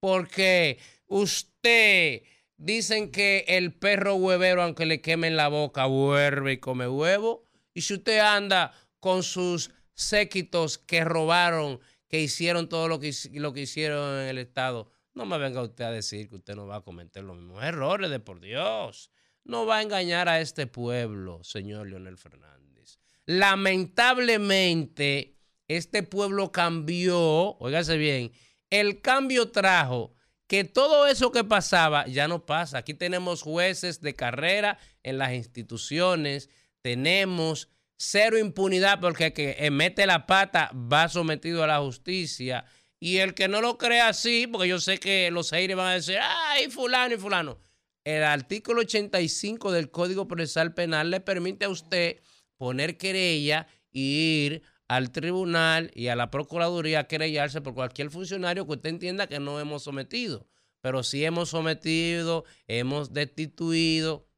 Porque 0.00 0.78
usted, 1.06 2.22
dicen 2.56 3.10
que 3.10 3.44
el 3.48 3.74
perro 3.74 4.14
huevero, 4.14 4.62
aunque 4.62 4.86
le 4.86 5.00
quemen 5.00 5.36
la 5.36 5.48
boca, 5.48 5.86
vuelve 5.86 6.52
y 6.52 6.58
come 6.58 6.88
huevo. 6.88 7.44
Y 7.72 7.82
si 7.82 7.94
usted 7.94 8.20
anda 8.20 8.72
con 9.00 9.22
sus 9.22 9.70
séquitos 9.94 10.78
que 10.78 11.04
robaron, 11.04 11.80
que 12.08 12.20
hicieron 12.20 12.68
todo 12.68 12.88
lo 12.88 13.00
que, 13.00 13.12
lo 13.32 13.52
que 13.52 13.62
hicieron 13.62 14.20
en 14.20 14.28
el 14.28 14.38
Estado, 14.38 14.90
no 15.14 15.26
me 15.26 15.38
venga 15.38 15.62
usted 15.62 15.84
a 15.84 15.90
decir 15.90 16.28
que 16.28 16.36
usted 16.36 16.56
no 16.56 16.66
va 16.66 16.76
a 16.76 16.82
cometer 16.82 17.24
los 17.24 17.36
mismos 17.36 17.62
errores, 17.62 18.10
de 18.10 18.20
por 18.20 18.40
Dios. 18.40 19.10
No 19.44 19.66
va 19.66 19.78
a 19.78 19.82
engañar 19.82 20.28
a 20.28 20.40
este 20.40 20.66
pueblo, 20.66 21.42
señor 21.44 21.88
Leonel 21.88 22.16
Fernández. 22.16 22.98
Lamentablemente, 23.26 25.36
este 25.68 26.02
pueblo 26.02 26.50
cambió, 26.50 27.56
óigase 27.58 27.96
bien, 27.96 28.32
el 28.70 29.00
cambio 29.00 29.50
trajo 29.50 30.14
que 30.46 30.64
todo 30.64 31.06
eso 31.06 31.32
que 31.32 31.44
pasaba 31.44 32.06
ya 32.06 32.28
no 32.28 32.44
pasa. 32.46 32.78
Aquí 32.78 32.94
tenemos 32.94 33.42
jueces 33.42 34.00
de 34.00 34.14
carrera 34.14 34.78
en 35.02 35.18
las 35.18 35.32
instituciones, 35.32 36.50
tenemos 36.82 37.68
cero 37.96 38.38
impunidad 38.38 39.00
porque 39.00 39.26
el 39.26 39.32
que 39.32 39.70
mete 39.70 40.06
la 40.06 40.26
pata 40.26 40.70
va 40.74 41.08
sometido 41.08 41.64
a 41.64 41.66
la 41.66 41.78
justicia. 41.78 42.64
Y 43.00 43.18
el 43.18 43.34
que 43.34 43.48
no 43.48 43.60
lo 43.60 43.76
crea 43.76 44.08
así, 44.08 44.46
porque 44.46 44.68
yo 44.68 44.80
sé 44.80 44.98
que 44.98 45.30
los 45.30 45.52
aires 45.52 45.76
van 45.76 45.88
a 45.88 45.94
decir, 45.94 46.18
ay, 46.22 46.70
fulano 46.70 47.14
y 47.14 47.18
fulano. 47.18 47.58
El 48.04 48.22
artículo 48.22 48.82
85 48.82 49.72
del 49.72 49.90
Código 49.90 50.28
Procesal 50.28 50.74
Penal 50.74 51.10
le 51.10 51.20
permite 51.20 51.64
a 51.64 51.70
usted 51.70 52.20
poner 52.56 52.96
querella 52.96 53.66
y 53.90 54.46
ir 54.46 54.62
al 54.88 55.10
tribunal 55.10 55.90
y 55.94 56.08
a 56.08 56.16
la 56.16 56.30
Procuraduría 56.30 57.00
a 57.00 57.08
querellarse 57.08 57.60
por 57.60 57.74
cualquier 57.74 58.10
funcionario 58.10 58.66
que 58.66 58.72
usted 58.72 58.90
entienda 58.90 59.26
que 59.26 59.40
no 59.40 59.60
hemos 59.60 59.82
sometido. 59.82 60.46
Pero 60.80 61.02
sí 61.02 61.24
hemos 61.24 61.48
sometido, 61.50 62.44
hemos 62.66 63.12
destituido 63.12 64.28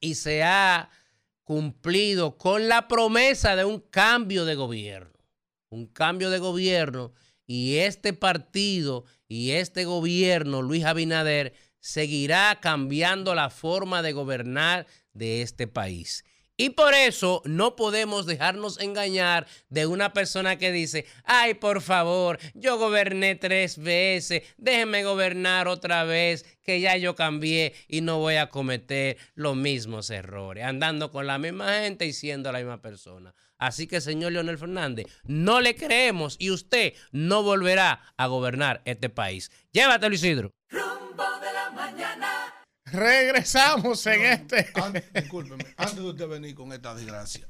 y 0.00 0.14
se 0.14 0.42
ha 0.42 0.90
cumplido 1.44 2.38
con 2.38 2.68
la 2.68 2.88
promesa 2.88 3.56
de 3.56 3.64
un 3.64 3.80
cambio 3.80 4.44
de 4.44 4.54
gobierno. 4.54 5.18
Un 5.70 5.86
cambio 5.86 6.30
de 6.30 6.38
gobierno 6.38 7.12
y 7.46 7.76
este 7.76 8.12
partido 8.12 9.04
y 9.28 9.52
este 9.52 9.84
gobierno, 9.84 10.62
Luis 10.62 10.84
Abinader, 10.84 11.54
seguirá 11.80 12.58
cambiando 12.60 13.34
la 13.34 13.50
forma 13.50 14.02
de 14.02 14.12
gobernar 14.12 14.86
de 15.12 15.42
este 15.42 15.66
país. 15.66 16.24
Y 16.60 16.70
por 16.70 16.92
eso 16.92 17.40
no 17.44 17.76
podemos 17.76 18.26
dejarnos 18.26 18.80
engañar 18.80 19.46
de 19.68 19.86
una 19.86 20.12
persona 20.12 20.58
que 20.58 20.72
dice, 20.72 21.06
ay, 21.22 21.54
por 21.54 21.80
favor, 21.80 22.40
yo 22.54 22.78
goberné 22.78 23.36
tres 23.36 23.78
veces, 23.78 24.42
déjenme 24.56 25.04
gobernar 25.04 25.68
otra 25.68 26.02
vez, 26.02 26.44
que 26.64 26.80
ya 26.80 26.96
yo 26.96 27.14
cambié 27.14 27.74
y 27.86 28.00
no 28.00 28.18
voy 28.18 28.34
a 28.34 28.48
cometer 28.50 29.18
los 29.36 29.54
mismos 29.54 30.10
errores, 30.10 30.64
andando 30.64 31.12
con 31.12 31.28
la 31.28 31.38
misma 31.38 31.74
gente 31.74 32.06
y 32.06 32.12
siendo 32.12 32.50
la 32.50 32.58
misma 32.58 32.82
persona. 32.82 33.32
Así 33.56 33.86
que, 33.86 34.00
señor 34.00 34.32
Leonel 34.32 34.58
Fernández, 34.58 35.06
no 35.24 35.60
le 35.60 35.76
creemos 35.76 36.34
y 36.40 36.50
usted 36.50 36.94
no 37.12 37.44
volverá 37.44 38.02
a 38.16 38.26
gobernar 38.26 38.82
este 38.84 39.10
país. 39.10 39.52
Llévatelo, 39.70 40.12
Isidro. 40.12 40.52
Rumbo 40.70 41.24
de 41.40 41.52
la 41.52 41.70
mañana. 41.70 42.07
Regresamos 42.92 44.06
en 44.06 44.24
este. 44.24 44.68
discúlpeme, 45.14 45.64
antes 45.76 45.96
de 45.96 46.02
usted 46.10 46.28
venir 46.28 46.54
con 46.54 46.72
esta 46.72 46.94
desgracia, 46.94 47.46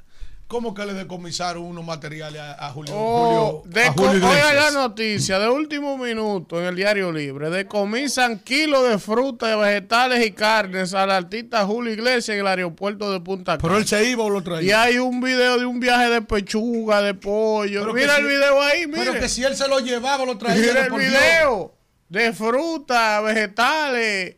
¿cómo 0.47 0.73
que 0.74 0.86
le 0.86 0.94
decomisaron 0.94 1.62
unos 1.62 1.85
materiales 1.85 2.40
a, 2.40 2.66
a 2.66 2.70
Julio? 2.70 2.93
Oh, 2.97 3.62
Julio- 3.65 3.82
a 3.89 3.93
Julio 3.93 4.28
oiga 4.31 4.55
la 4.55 4.70
noticia 4.70 5.39
de 5.39 5.48
último 5.48 5.98
minuto 5.98 6.59
en 6.60 6.66
el 6.66 6.77
Diario 6.77 7.12
Libre. 7.12 7.51
Decomisan 7.51 8.39
kilos 8.39 8.89
de 8.89 8.98
frutas, 8.98 9.59
vegetales 9.59 10.24
y 10.27 10.32
carnes 10.32 10.94
al 10.94 11.10
artista 11.10 11.65
Julio 11.66 11.93
Iglesias 11.93 12.31
en 12.31 12.40
el 12.40 12.47
aeropuerto 12.47 13.12
de 13.12 13.20
Punta 13.20 13.52
Cana. 13.59 13.62
Pero 13.62 13.77
él 13.78 13.86
se 13.86 14.09
iba 14.09 14.24
o 14.24 14.31
lo 14.31 14.43
traía. 14.43 14.62
Y 14.66 14.70
hay 14.73 14.98
un 14.98 15.20
video 15.20 15.59
de 15.59 15.66
un 15.66 15.81
viaje 15.81 16.09
de 16.09 16.23
pechuga, 16.23 17.02
de 17.02 17.15
pollo. 17.15 17.81
Pero 17.82 17.94
mira 17.94 18.15
si- 18.16 18.20
el 18.23 18.27
video 18.27 18.62
ahí, 18.62 18.86
mira. 18.86 19.05
Pero 19.05 19.20
que 19.20 19.28
si 19.28 19.44
él 19.44 19.55
se 19.56 19.69
lo 19.69 19.78
llevaba, 19.81 20.24
lo 20.24 20.39
traía. 20.39 20.56
Mira 20.60 20.86
el 20.86 20.89
Dios. 20.89 20.98
video 20.98 21.74
de 22.09 22.32
frutas, 22.32 23.23
vegetales. 23.23 24.36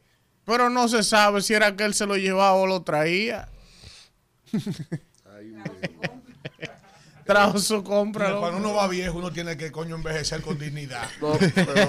Pero 0.51 0.69
no 0.69 0.89
se 0.89 1.05
sabe 1.05 1.43
si 1.43 1.55
era 1.55 1.77
que 1.77 1.85
él 1.85 1.95
se 1.95 2.07
lo 2.07 2.17
llevaba 2.17 2.55
o 2.55 2.67
lo 2.67 2.83
traía. 2.83 3.49
Trajo 7.31 7.59
su 7.59 7.83
compra. 7.85 8.29
Mira. 8.29 8.41
Cuando 8.41 8.59
uno 8.59 8.75
va 8.75 8.89
viejo, 8.89 9.19
uno 9.19 9.33
tiene 9.33 9.57
que 9.57 9.71
coño 9.71 9.95
envejecer 9.97 10.41
con 10.43 10.59
dignidad. 10.59 11.09
No, 11.21 11.37
pero 11.39 11.89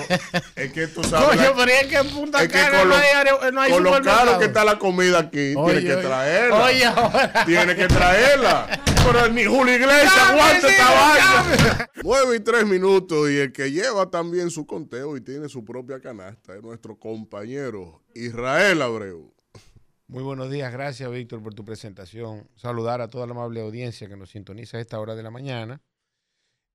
es 0.55 0.71
que 0.73 0.87
tú 0.87 1.03
sabes. 1.03 1.29
Coño, 1.37 1.53
pero 1.57 1.71
es 1.71 1.87
que 1.87 1.95
en 1.97 2.09
Punta 2.09 2.41
es 2.43 2.47
que 2.49 2.53
Cana 2.59 2.79
no 2.79 2.85
lo- 2.85 2.95
hay, 2.95 3.51
no 3.53 3.61
hay 3.61 3.71
con 3.71 3.83
lo 3.83 4.01
caro 4.01 4.37
que 4.39 4.45
está 4.45 4.63
la 4.63 4.77
comida 4.77 5.19
aquí, 5.19 5.53
Oye, 5.55 5.79
tiene 5.81 5.87
que 5.87 5.93
oye. 5.95 6.07
traerla. 6.07 6.63
Oye, 6.65 6.85
ahora. 6.85 7.45
Tiene 7.45 7.75
que 7.75 7.87
traerla. 7.87 8.81
Pero 9.03 9.29
ni 9.29 9.45
Julio 9.45 9.73
Iglesias 9.75 10.11
aguanta 10.29 10.67
esta 10.67 10.91
vaina. 10.91 11.57
llame. 11.57 11.87
9 12.03 12.35
y 12.35 12.39
3 12.39 12.65
minutos 12.65 13.29
y 13.31 13.37
el 13.39 13.51
que 13.51 13.71
lleva 13.71 14.09
también 14.09 14.51
su 14.51 14.65
conteo 14.67 15.17
y 15.17 15.21
tiene 15.21 15.49
su 15.49 15.65
propia 15.65 15.99
canasta 15.99 16.55
es 16.55 16.61
nuestro 16.61 16.97
compañero 16.99 18.03
Israel 18.13 18.81
Abreu. 18.81 19.33
Muy 20.11 20.23
buenos 20.23 20.51
días, 20.51 20.73
gracias 20.73 21.09
Víctor 21.09 21.41
por 21.41 21.53
tu 21.53 21.63
presentación. 21.63 22.49
Saludar 22.57 22.99
a 22.99 23.07
toda 23.07 23.25
la 23.25 23.31
amable 23.31 23.61
audiencia 23.61 24.09
que 24.09 24.17
nos 24.17 24.31
sintoniza 24.31 24.75
a 24.75 24.81
esta 24.81 24.99
hora 24.99 25.15
de 25.15 25.23
la 25.23 25.31
mañana. 25.31 25.81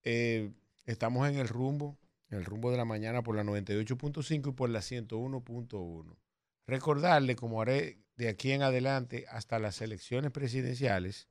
Eh, 0.04 0.54
estamos 0.86 1.28
en 1.28 1.36
el 1.36 1.46
rumbo, 1.46 1.98
en 2.30 2.38
el 2.38 2.46
rumbo 2.46 2.70
de 2.70 2.78
la 2.78 2.86
mañana 2.86 3.22
por 3.22 3.36
la 3.36 3.44
98.5 3.44 4.48
y 4.48 4.52
por 4.52 4.70
la 4.70 4.78
101.1. 4.78 6.16
Recordarle, 6.66 7.36
como 7.36 7.60
haré 7.60 7.98
de 8.16 8.30
aquí 8.30 8.52
en 8.52 8.62
adelante 8.62 9.26
hasta 9.28 9.58
las 9.58 9.82
elecciones 9.82 10.30
presidenciales, 10.30 11.28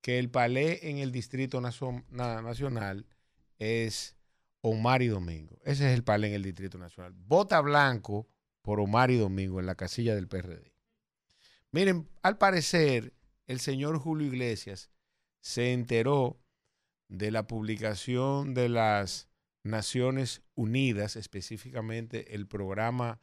que 0.00 0.20
el 0.20 0.30
palé 0.30 0.90
en 0.90 0.98
el 0.98 1.10
Distrito 1.10 1.60
Nacional 1.60 3.06
es 3.58 4.14
Omar 4.60 5.02
y 5.02 5.08
Domingo. 5.08 5.58
Ese 5.64 5.88
es 5.88 5.94
el 5.94 6.04
palé 6.04 6.28
en 6.28 6.34
el 6.34 6.44
Distrito 6.44 6.78
Nacional. 6.78 7.14
Vota 7.16 7.60
blanco 7.60 8.28
por 8.62 8.78
Omar 8.78 9.10
y 9.10 9.16
Domingo 9.16 9.58
en 9.58 9.66
la 9.66 9.74
casilla 9.74 10.14
del 10.14 10.28
PRD. 10.28 10.71
Miren, 11.72 12.06
al 12.20 12.36
parecer, 12.36 13.14
el 13.46 13.58
señor 13.58 13.98
Julio 13.98 14.26
Iglesias 14.26 14.90
se 15.40 15.72
enteró 15.72 16.38
de 17.08 17.30
la 17.30 17.46
publicación 17.46 18.52
de 18.52 18.68
las 18.68 19.30
Naciones 19.64 20.42
Unidas, 20.54 21.16
específicamente 21.16 22.34
el 22.34 22.46
programa 22.46 23.20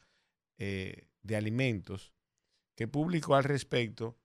eh, 0.58 1.08
de 1.22 1.36
Alimentos, 1.36 2.12
que 2.76 2.88
publicó 2.88 3.36
al 3.36 3.44
respecto 3.44 4.18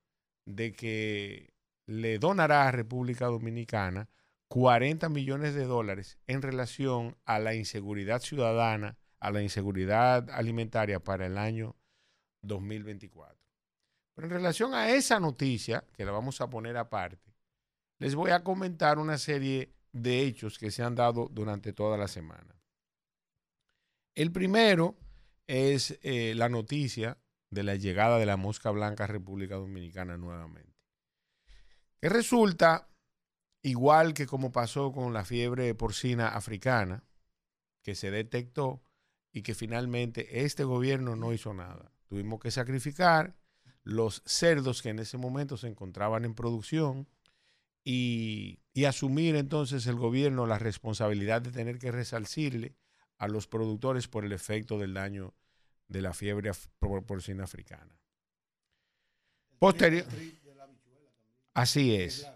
de 0.45 0.73
que 0.73 1.53
le 1.85 2.17
donará 2.17 2.67
a 2.67 2.71
República 2.71 3.27
Dominicana 3.27 4.09
40 4.47 5.07
millones 5.09 5.53
de 5.53 5.65
dólares 5.65 6.17
en 6.25 6.41
relación 6.41 7.15
a 7.25 7.37
la 7.37 7.53
inseguridad 7.53 8.21
ciudadana, 8.21 8.97
a 9.19 9.29
la 9.29 9.43
inseguridad 9.43 10.31
alimentaria 10.31 10.99
para 10.99 11.27
el 11.27 11.37
año 11.37 11.75
2024. 12.41 13.44
Pero 14.15 14.27
en 14.27 14.33
relación 14.33 14.73
a 14.73 14.89
esa 14.89 15.19
noticia, 15.19 15.85
que 15.93 16.05
la 16.05 16.11
vamos 16.11 16.39
a 16.41 16.49
poner 16.49 16.77
aparte, 16.77 17.35
les 17.99 18.15
voy 18.15 18.31
a 18.31 18.43
comentar 18.43 18.97
una 18.97 19.17
serie 19.17 19.73
de 19.91 20.21
hechos 20.21 20.57
que 20.57 20.71
se 20.71 20.83
han 20.83 20.95
dado 20.95 21.27
durante 21.31 21.73
toda 21.73 21.97
la 21.97 22.07
semana. 22.07 22.59
El 24.15 24.31
primero 24.31 24.97
es 25.47 25.99
eh, 26.01 26.33
la 26.35 26.49
noticia 26.49 27.17
de 27.49 27.63
la 27.63 27.75
llegada 27.75 28.17
de 28.17 28.25
la 28.25 28.37
mosca 28.37 28.71
blanca 28.71 29.03
a 29.03 29.07
República 29.07 29.55
Dominicana 29.55 30.17
nuevamente. 30.17 30.73
Que 31.99 32.09
resulta, 32.09 32.89
igual 33.61 34.13
que 34.13 34.25
como 34.25 34.51
pasó 34.51 34.91
con 34.91 35.13
la 35.13 35.25
fiebre 35.25 35.73
porcina 35.75 36.29
africana, 36.29 37.03
que 37.83 37.95
se 37.95 38.11
detectó 38.11 38.81
y 39.31 39.41
que 39.41 39.53
finalmente 39.53 40.43
este 40.43 40.63
gobierno 40.63 41.15
no 41.15 41.33
hizo 41.33 41.53
nada. 41.53 41.91
Tuvimos 42.07 42.39
que 42.39 42.51
sacrificar 42.51 43.35
los 43.85 44.23
cerdos 44.25 44.81
que 44.81 44.89
en 44.89 44.99
ese 44.99 45.17
momento 45.17 45.55
se 45.55 45.67
encontraban 45.67 46.25
en 46.25 46.33
producción 46.33 47.07
y, 47.83 48.59
y 48.73 48.85
asumir 48.85 49.35
entonces 49.35 49.85
el 49.85 49.95
gobierno 49.95 50.47
la 50.47 50.59
responsabilidad 50.59 51.41
de 51.41 51.51
tener 51.51 51.77
que 51.77 51.91
resarcirle 51.91 52.75
a 53.17 53.27
los 53.27 53.47
productores 53.47 54.07
por 54.07 54.25
el 54.25 54.33
efecto 54.33 54.79
del 54.79 54.95
daño 54.95 55.33
de 55.87 56.01
la 56.01 56.13
fiebre 56.13 56.51
porcina 56.79 57.43
africana. 57.43 57.97
Posterior. 59.59 60.05
Así 61.53 61.95
es. 61.95 62.27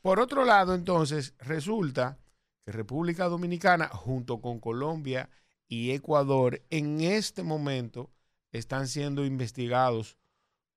Por 0.00 0.18
otro 0.18 0.44
lado, 0.44 0.74
entonces, 0.74 1.34
resulta 1.38 2.18
que 2.64 2.72
República 2.72 3.26
Dominicana, 3.26 3.88
junto 3.88 4.40
con 4.40 4.58
Colombia 4.58 5.30
y 5.68 5.92
Ecuador, 5.92 6.62
en 6.70 7.02
este 7.02 7.42
momento 7.42 8.10
están 8.50 8.88
siendo 8.88 9.24
investigados 9.24 10.16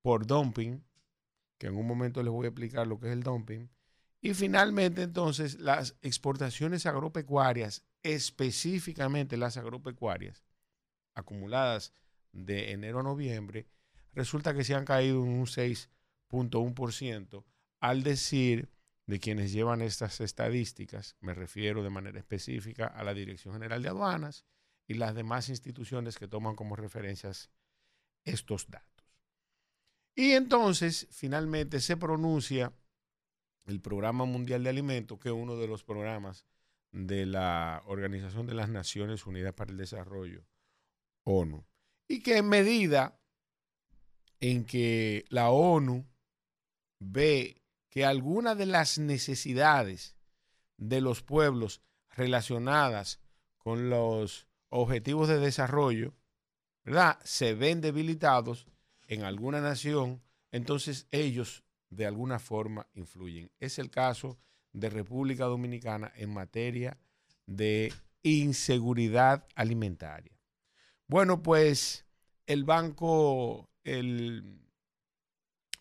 por 0.06 0.24
dumping, 0.24 0.84
que 1.58 1.66
en 1.66 1.76
un 1.76 1.84
momento 1.84 2.22
les 2.22 2.30
voy 2.30 2.46
a 2.46 2.50
explicar 2.50 2.86
lo 2.86 3.00
que 3.00 3.08
es 3.08 3.12
el 3.12 3.24
dumping. 3.24 3.68
Y 4.20 4.34
finalmente, 4.34 5.02
entonces, 5.02 5.58
las 5.58 5.96
exportaciones 6.00 6.86
agropecuarias, 6.86 7.82
específicamente 8.04 9.36
las 9.36 9.56
agropecuarias, 9.56 10.44
acumuladas 11.16 11.92
de 12.30 12.70
enero 12.70 13.00
a 13.00 13.02
noviembre, 13.02 13.66
resulta 14.12 14.54
que 14.54 14.62
se 14.62 14.76
han 14.76 14.84
caído 14.84 15.24
en 15.24 15.28
un 15.28 15.46
6.1% 15.46 17.44
al 17.80 18.04
decir 18.04 18.70
de 19.06 19.18
quienes 19.18 19.50
llevan 19.50 19.82
estas 19.82 20.20
estadísticas, 20.20 21.16
me 21.18 21.34
refiero 21.34 21.82
de 21.82 21.90
manera 21.90 22.20
específica 22.20 22.86
a 22.86 23.02
la 23.02 23.12
Dirección 23.12 23.54
General 23.54 23.82
de 23.82 23.88
Aduanas 23.88 24.44
y 24.86 24.94
las 24.94 25.16
demás 25.16 25.48
instituciones 25.48 26.16
que 26.16 26.28
toman 26.28 26.54
como 26.54 26.76
referencias 26.76 27.50
estos 28.24 28.70
datos. 28.70 28.95
Y 30.16 30.32
entonces, 30.32 31.06
finalmente, 31.10 31.78
se 31.80 31.96
pronuncia 31.98 32.72
el 33.66 33.80
Programa 33.80 34.24
Mundial 34.24 34.64
de 34.64 34.70
Alimentos, 34.70 35.18
que 35.18 35.28
es 35.28 35.34
uno 35.34 35.56
de 35.56 35.68
los 35.68 35.84
programas 35.84 36.46
de 36.90 37.26
la 37.26 37.82
Organización 37.86 38.46
de 38.46 38.54
las 38.54 38.70
Naciones 38.70 39.26
Unidas 39.26 39.52
para 39.52 39.70
el 39.70 39.76
Desarrollo, 39.76 40.42
ONU, 41.24 41.66
y 42.08 42.22
que 42.22 42.38
en 42.38 42.48
medida 42.48 43.20
en 44.40 44.64
que 44.64 45.26
la 45.28 45.50
ONU 45.50 46.06
ve 46.98 47.62
que 47.90 48.06
algunas 48.06 48.56
de 48.56 48.66
las 48.66 48.98
necesidades 48.98 50.16
de 50.78 51.02
los 51.02 51.22
pueblos 51.22 51.82
relacionadas 52.10 53.20
con 53.58 53.90
los 53.90 54.46
objetivos 54.70 55.28
de 55.28 55.38
desarrollo, 55.38 56.14
¿verdad? 56.84 57.18
Se 57.24 57.54
ven 57.54 57.80
debilitados 57.80 58.66
en 59.06 59.22
alguna 59.22 59.60
nación, 59.60 60.22
entonces 60.52 61.06
ellos 61.10 61.64
de 61.90 62.06
alguna 62.06 62.38
forma 62.38 62.86
influyen. 62.94 63.50
Es 63.60 63.78
el 63.78 63.90
caso 63.90 64.38
de 64.72 64.90
República 64.90 65.44
Dominicana 65.44 66.12
en 66.16 66.32
materia 66.32 66.98
de 67.46 67.92
inseguridad 68.22 69.46
alimentaria. 69.54 70.32
Bueno, 71.06 71.42
pues 71.42 72.04
el 72.46 72.64
banco, 72.64 73.70
el, 73.84 74.60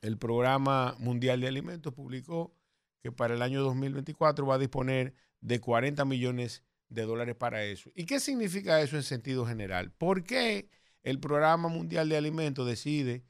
el 0.02 0.18
Programa 0.18 0.95
Mundial 0.99 1.41
de 1.41 1.47
Alimentos 1.47 1.93
publicó 1.93 2.56
que 3.02 3.11
para 3.11 3.34
el 3.34 3.41
año 3.41 3.61
2024 3.61 4.45
va 4.45 4.56
a 4.56 4.60
disponer 4.60 5.14
de 5.41 5.60
40 5.60 6.06
millones 6.06 6.64
de 6.89 7.03
dólares 7.03 7.35
para 7.35 7.64
eso. 7.64 7.91
¿Y 7.95 8.06
qué 8.06 8.19
significa 8.19 8.81
eso 8.81 8.95
en 8.95 9.03
sentido 9.03 9.45
general? 9.45 9.91
¿Por 9.91 10.23
qué 10.23 10.69
el 11.06 11.19
Programa 11.19 11.69
Mundial 11.69 12.10
de 12.10 12.18
Alimentos 12.18 12.68
decide 12.68 13.23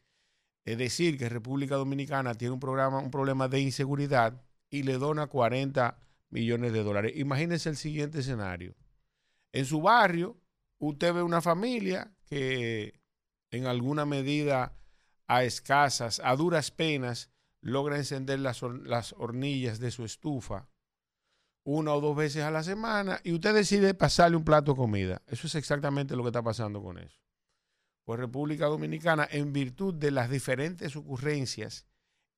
decir 0.66 1.18
que 1.18 1.30
República 1.30 1.76
Dominicana 1.76 2.34
tiene 2.34 2.54
un 2.54 2.60
programa, 2.60 3.00
un 3.00 3.12
problema 3.12 3.48
de 3.48 3.60
inseguridad 3.60 4.42
y 4.70 4.84
le 4.84 4.94
dona 4.98 5.28
40 5.28 5.98
millones 6.30 6.74
de 6.74 6.84
dólares? 6.84 7.14
Imagínense 7.16 7.70
el 7.70 7.76
siguiente 7.76 8.20
escenario. 8.20 8.76
En 9.52 9.66
su 9.66 9.82
barrio, 9.82 10.38
usted 10.80 11.14
ve 11.14 11.22
una 11.22 11.42
familia 11.42 12.12
que 12.26 13.00
en 13.52 13.68
alguna 13.68 14.06
medida 14.06 14.74
a 15.28 15.44
escasas, 15.44 16.22
a 16.24 16.36
duras 16.36 16.72
penas, 16.72 17.30
logra 17.62 17.98
encender 17.98 18.40
las 18.40 19.14
hornillas 19.14 19.80
de 19.80 19.92
su 19.92 20.06
estufa 20.06 20.70
una 21.66 21.94
o 21.94 22.00
dos 22.00 22.16
veces 22.16 22.44
a 22.44 22.52
la 22.52 22.64
semana 22.64 23.20
y 23.24 23.34
usted 23.34 23.54
decide 23.54 23.94
pasarle 23.96 24.38
un 24.38 24.46
plato 24.46 24.74
de 24.74 24.78
comida. 24.78 25.22
Eso 25.28 25.48
es 25.48 25.56
exactamente 25.56 26.16
lo 26.16 26.24
que 26.24 26.30
está 26.30 26.44
pasando 26.44 26.82
con 26.82 27.00
eso. 27.00 27.25
Pues 28.06 28.20
República 28.20 28.68
Dominicana, 28.68 29.28
en 29.30 29.52
virtud 29.52 29.96
de 29.96 30.12
las 30.12 30.30
diferentes 30.30 30.96
ocurrencias 30.96 31.88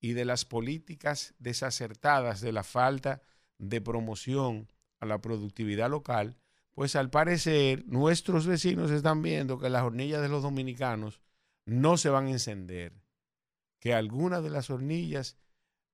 y 0.00 0.14
de 0.14 0.24
las 0.24 0.44
políticas 0.44 1.34
desacertadas 1.38 2.40
de 2.40 2.52
la 2.52 2.64
falta 2.64 3.22
de 3.58 3.80
promoción 3.82 4.72
a 4.98 5.06
la 5.06 5.20
productividad 5.20 5.90
local, 5.90 6.36
pues 6.72 6.96
al 6.96 7.10
parecer 7.10 7.84
nuestros 7.86 8.46
vecinos 8.46 8.90
están 8.90 9.20
viendo 9.20 9.58
que 9.58 9.68
las 9.68 9.82
hornillas 9.82 10.22
de 10.22 10.28
los 10.28 10.42
dominicanos 10.42 11.20
no 11.66 11.98
se 11.98 12.08
van 12.08 12.28
a 12.28 12.30
encender, 12.30 12.94
que 13.78 13.92
algunas 13.92 14.42
de 14.42 14.50
las 14.50 14.70
hornillas 14.70 15.36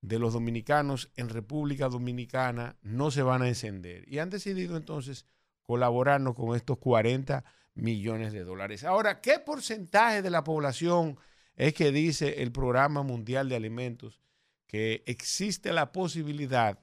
de 0.01 0.19
los 0.19 0.33
dominicanos 0.33 1.11
en 1.15 1.29
República 1.29 1.89
Dominicana 1.89 2.77
no 2.81 3.11
se 3.11 3.23
van 3.23 3.41
a 3.41 3.47
encender. 3.47 4.07
Y 4.07 4.19
han 4.19 4.29
decidido 4.29 4.77
entonces 4.77 5.25
colaborarnos 5.63 6.35
con 6.35 6.55
estos 6.55 6.77
40 6.77 7.43
millones 7.75 8.33
de 8.33 8.43
dólares. 8.43 8.83
Ahora, 8.83 9.21
¿qué 9.21 9.39
porcentaje 9.39 10.21
de 10.21 10.29
la 10.29 10.43
población 10.43 11.17
es 11.55 11.73
que 11.73 11.91
dice 11.91 12.41
el 12.41 12.51
Programa 12.51 13.03
Mundial 13.03 13.47
de 13.49 13.55
Alimentos 13.55 14.19
que 14.65 15.03
existe 15.05 15.71
la 15.71 15.91
posibilidad 15.91 16.79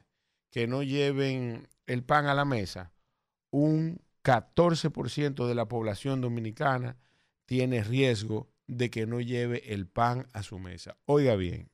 que 0.51 0.66
no 0.66 0.82
lleven 0.82 1.69
el 1.86 2.05
pan 2.05 2.27
a 2.27 2.35
la 2.35 2.44
mesa? 2.44 2.93
Un 3.51 4.01
14% 4.23 5.47
de 5.47 5.55
la 5.55 5.66
población 5.66 6.20
dominicana 6.20 6.97
tiene 7.47 7.82
riesgo 7.82 8.51
de 8.66 8.90
que 8.90 9.06
no 9.06 9.20
lleve 9.20 9.74
el 9.74 9.86
pan 9.86 10.28
a 10.32 10.43
su 10.43 10.59
mesa. 10.59 10.97
Oiga 11.06 11.35
bien, 11.36 11.70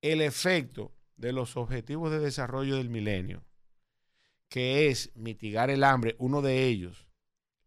el 0.00 0.20
efecto 0.20 0.92
de 1.16 1.32
los 1.32 1.56
objetivos 1.56 2.10
de 2.10 2.18
desarrollo 2.18 2.76
del 2.76 2.90
milenio, 2.90 3.44
que 4.48 4.88
es 4.88 5.10
mitigar 5.14 5.70
el 5.70 5.84
hambre, 5.84 6.16
uno 6.18 6.42
de 6.42 6.64
ellos, 6.64 7.03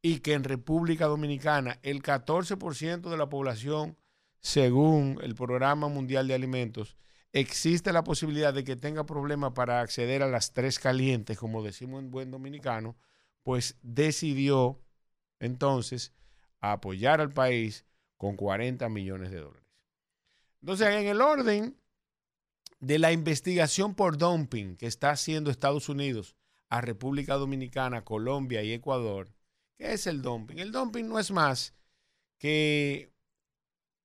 y 0.02 0.20
que 0.20 0.34
en 0.34 0.44
República 0.44 1.06
Dominicana 1.06 1.80
el 1.84 2.02
14% 2.02 3.10
de 3.10 3.18
la 3.18 3.30
población, 3.30 3.98
según 4.40 5.20
el 5.22 5.36
Programa 5.36 5.88
Mundial 5.88 6.28
de 6.28 6.36
Alimentos, 6.36 6.98
existe 7.34 7.92
la 7.92 8.04
posibilidad 8.04 8.54
de 8.54 8.64
que 8.64 8.76
tenga 8.76 9.06
problemas 9.06 9.54
para 9.54 9.82
acceder 9.82 10.24
a 10.24 10.28
las 10.28 10.54
tres 10.54 10.80
calientes, 10.80 11.38
como 11.38 11.64
decimos 11.64 12.02
en 12.02 12.12
buen 12.12 12.32
dominicano, 12.32 12.96
pues 13.44 13.78
decidió 13.82 14.80
entonces 15.40 16.14
apoyar 16.60 17.22
al 17.22 17.32
país 17.32 17.86
con 18.18 18.36
40 18.36 18.90
millones 18.90 19.32
de 19.32 19.42
dólares. 19.42 19.68
Entonces, 20.62 20.88
en 20.88 21.08
el 21.08 21.22
orden 21.22 21.78
de 22.80 23.00
la 23.00 23.12
investigación 23.12 23.96
por 23.96 24.18
dumping 24.18 24.76
que 24.76 24.88
está 24.88 25.12
haciendo 25.12 25.50
Estados 25.50 25.90
Unidos 25.90 26.36
a 26.70 26.82
República 26.82 27.36
Dominicana, 27.36 28.04
Colombia 28.04 28.64
y 28.64 28.74
Ecuador, 28.74 29.30
¿qué 29.78 29.94
es 29.94 30.08
el 30.08 30.22
dumping? 30.22 30.60
El 30.60 30.72
dumping 30.72 31.08
no 31.08 31.20
es 31.20 31.32
más 31.32 31.74
que 32.38 33.14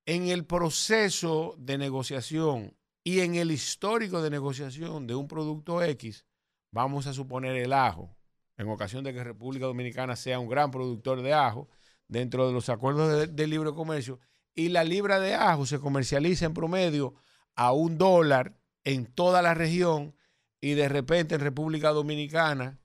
en 0.06 0.28
el 0.28 0.44
proceso 0.44 1.54
de 1.58 1.78
negociación 1.78 2.76
y 3.04 3.20
en 3.20 3.34
el 3.34 3.50
histórico 3.50 4.22
de 4.22 4.30
negociación 4.30 5.06
de 5.06 5.14
un 5.14 5.28
producto 5.28 5.82
X, 5.82 6.24
vamos 6.70 7.06
a 7.06 7.12
suponer 7.12 7.56
el 7.56 7.72
ajo, 7.72 8.16
en 8.56 8.68
ocasión 8.68 9.04
de 9.04 9.12
que 9.12 9.24
República 9.24 9.66
Dominicana 9.66 10.16
sea 10.16 10.38
un 10.38 10.48
gran 10.48 10.70
productor 10.70 11.22
de 11.22 11.32
ajo, 11.32 11.68
dentro 12.12 12.46
de 12.46 12.52
los 12.52 12.68
acuerdos 12.68 13.34
de, 13.34 13.46
libre 13.46 13.72
comercio 13.72 14.20
y 14.54 14.68
la 14.68 14.84
libra 14.84 15.18
de 15.18 15.34
ajo 15.34 15.64
se 15.64 15.80
comercializa 15.80 16.44
en 16.44 16.52
promedio 16.52 17.14
a 17.54 17.72
un 17.72 17.96
dólar 17.96 18.54
en 18.84 19.06
toda 19.06 19.40
la 19.40 19.54
región 19.54 20.14
y 20.60 20.74
de 20.74 20.90
repente 20.90 21.36
en 21.36 21.40
República 21.40 21.90
Dominicana, 21.90 22.78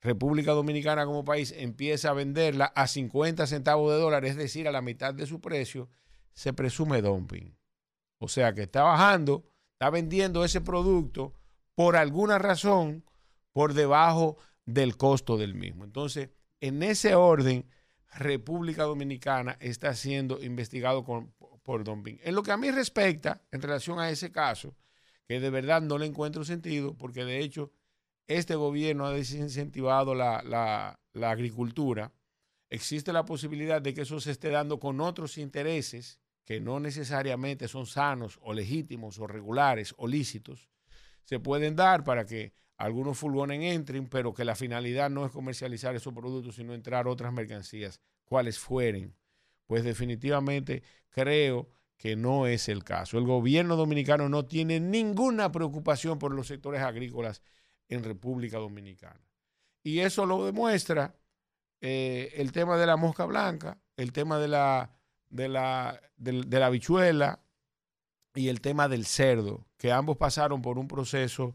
República 0.00 0.52
Dominicana 0.52 1.06
como 1.06 1.24
país 1.24 1.52
empieza 1.56 2.10
a 2.10 2.14
venderla 2.14 2.66
a 2.66 2.86
50 2.86 3.46
centavos 3.46 3.92
de 3.92 3.98
dólar, 3.98 4.24
es 4.24 4.36
decir, 4.36 4.68
a 4.68 4.72
la 4.72 4.82
mitad 4.82 5.14
de 5.14 5.26
su 5.26 5.40
precio, 5.40 5.88
se 6.32 6.52
presume 6.52 7.02
dumping. 7.02 7.56
O 8.18 8.28
sea 8.28 8.54
que 8.54 8.62
está 8.62 8.82
bajando, 8.82 9.44
está 9.72 9.90
vendiendo 9.90 10.44
ese 10.44 10.60
producto 10.60 11.34
por 11.74 11.96
alguna 11.96 12.38
razón 12.38 13.04
por 13.52 13.74
debajo 13.74 14.36
del 14.64 14.96
costo 14.96 15.36
del 15.36 15.54
mismo. 15.54 15.84
Entonces, 15.84 16.30
en 16.60 16.82
ese 16.82 17.14
orden, 17.14 17.68
República 18.14 18.84
Dominicana 18.84 19.56
está 19.60 19.94
siendo 19.94 20.42
investigado 20.42 21.04
por 21.04 21.84
dumping. 21.84 22.18
En 22.22 22.34
lo 22.34 22.42
que 22.42 22.52
a 22.52 22.56
mí 22.56 22.70
respecta, 22.70 23.42
en 23.50 23.60
relación 23.60 23.98
a 23.98 24.10
ese 24.10 24.32
caso, 24.32 24.74
que 25.26 25.40
de 25.40 25.50
verdad 25.50 25.82
no 25.82 25.98
le 25.98 26.06
encuentro 26.06 26.44
sentido, 26.44 26.96
porque 26.96 27.24
de 27.24 27.40
hecho 27.40 27.72
este 28.26 28.54
gobierno 28.54 29.06
ha 29.06 29.12
desincentivado 29.12 30.14
la, 30.14 30.98
agricultura, 31.22 32.12
existe 32.68 33.12
la 33.12 33.24
posibilidad 33.24 33.80
de 33.80 33.94
que 33.94 34.02
eso 34.02 34.20
se 34.20 34.32
esté 34.32 34.50
dando 34.50 34.78
con 34.78 35.00
otros 35.00 35.38
intereses 35.38 36.20
que 36.44 36.60
no 36.60 36.78
necesariamente 36.78 37.68
son 37.68 37.86
sanos 37.86 38.38
o 38.42 38.52
legítimos 38.52 39.18
o 39.18 39.26
regulares 39.26 39.94
o 39.96 40.06
lícitos, 40.06 40.68
se 41.24 41.40
pueden 41.40 41.74
dar 41.74 42.04
para 42.04 42.24
que 42.24 42.52
algunos 42.76 43.18
furgones 43.18 43.74
entren, 43.74 44.06
pero 44.06 44.34
que 44.34 44.44
la 44.44 44.54
finalidad 44.54 45.10
no 45.10 45.24
es 45.24 45.32
comercializar 45.32 45.96
esos 45.96 46.12
productos, 46.14 46.56
sino 46.56 46.74
entrar 46.74 47.08
otras 47.08 47.32
mercancías, 47.32 48.00
cuales 48.24 48.58
fueren. 48.58 49.14
Pues 49.66 49.82
definitivamente 49.82 50.82
creo 51.08 51.68
que 51.96 52.14
no 52.14 52.46
es 52.46 52.68
el 52.68 52.84
caso. 52.84 53.18
El 53.18 53.24
gobierno 53.24 53.74
dominicano 53.76 54.28
no 54.28 54.44
tiene 54.44 54.78
ninguna 54.78 55.50
preocupación 55.50 56.18
por 56.18 56.32
los 56.32 56.46
sectores 56.46 56.82
agrícolas 56.82 57.42
en 57.88 58.04
República 58.04 58.58
Dominicana. 58.58 59.20
Y 59.82 60.00
eso 60.00 60.26
lo 60.26 60.44
demuestra 60.44 61.14
eh, 61.80 62.32
el 62.36 62.52
tema 62.52 62.76
de 62.76 62.86
la 62.86 62.96
mosca 62.96 63.24
blanca, 63.24 63.78
el 63.96 64.12
tema 64.12 64.38
de 64.38 64.48
la, 64.48 64.90
de 65.30 65.48
la, 65.48 66.00
de 66.16 66.58
la 66.58 66.66
habichuela 66.66 67.40
y 68.34 68.48
el 68.48 68.60
tema 68.60 68.88
del 68.88 69.06
cerdo, 69.06 69.66
que 69.76 69.92
ambos 69.92 70.16
pasaron 70.16 70.62
por 70.62 70.78
un 70.78 70.88
proceso 70.88 71.54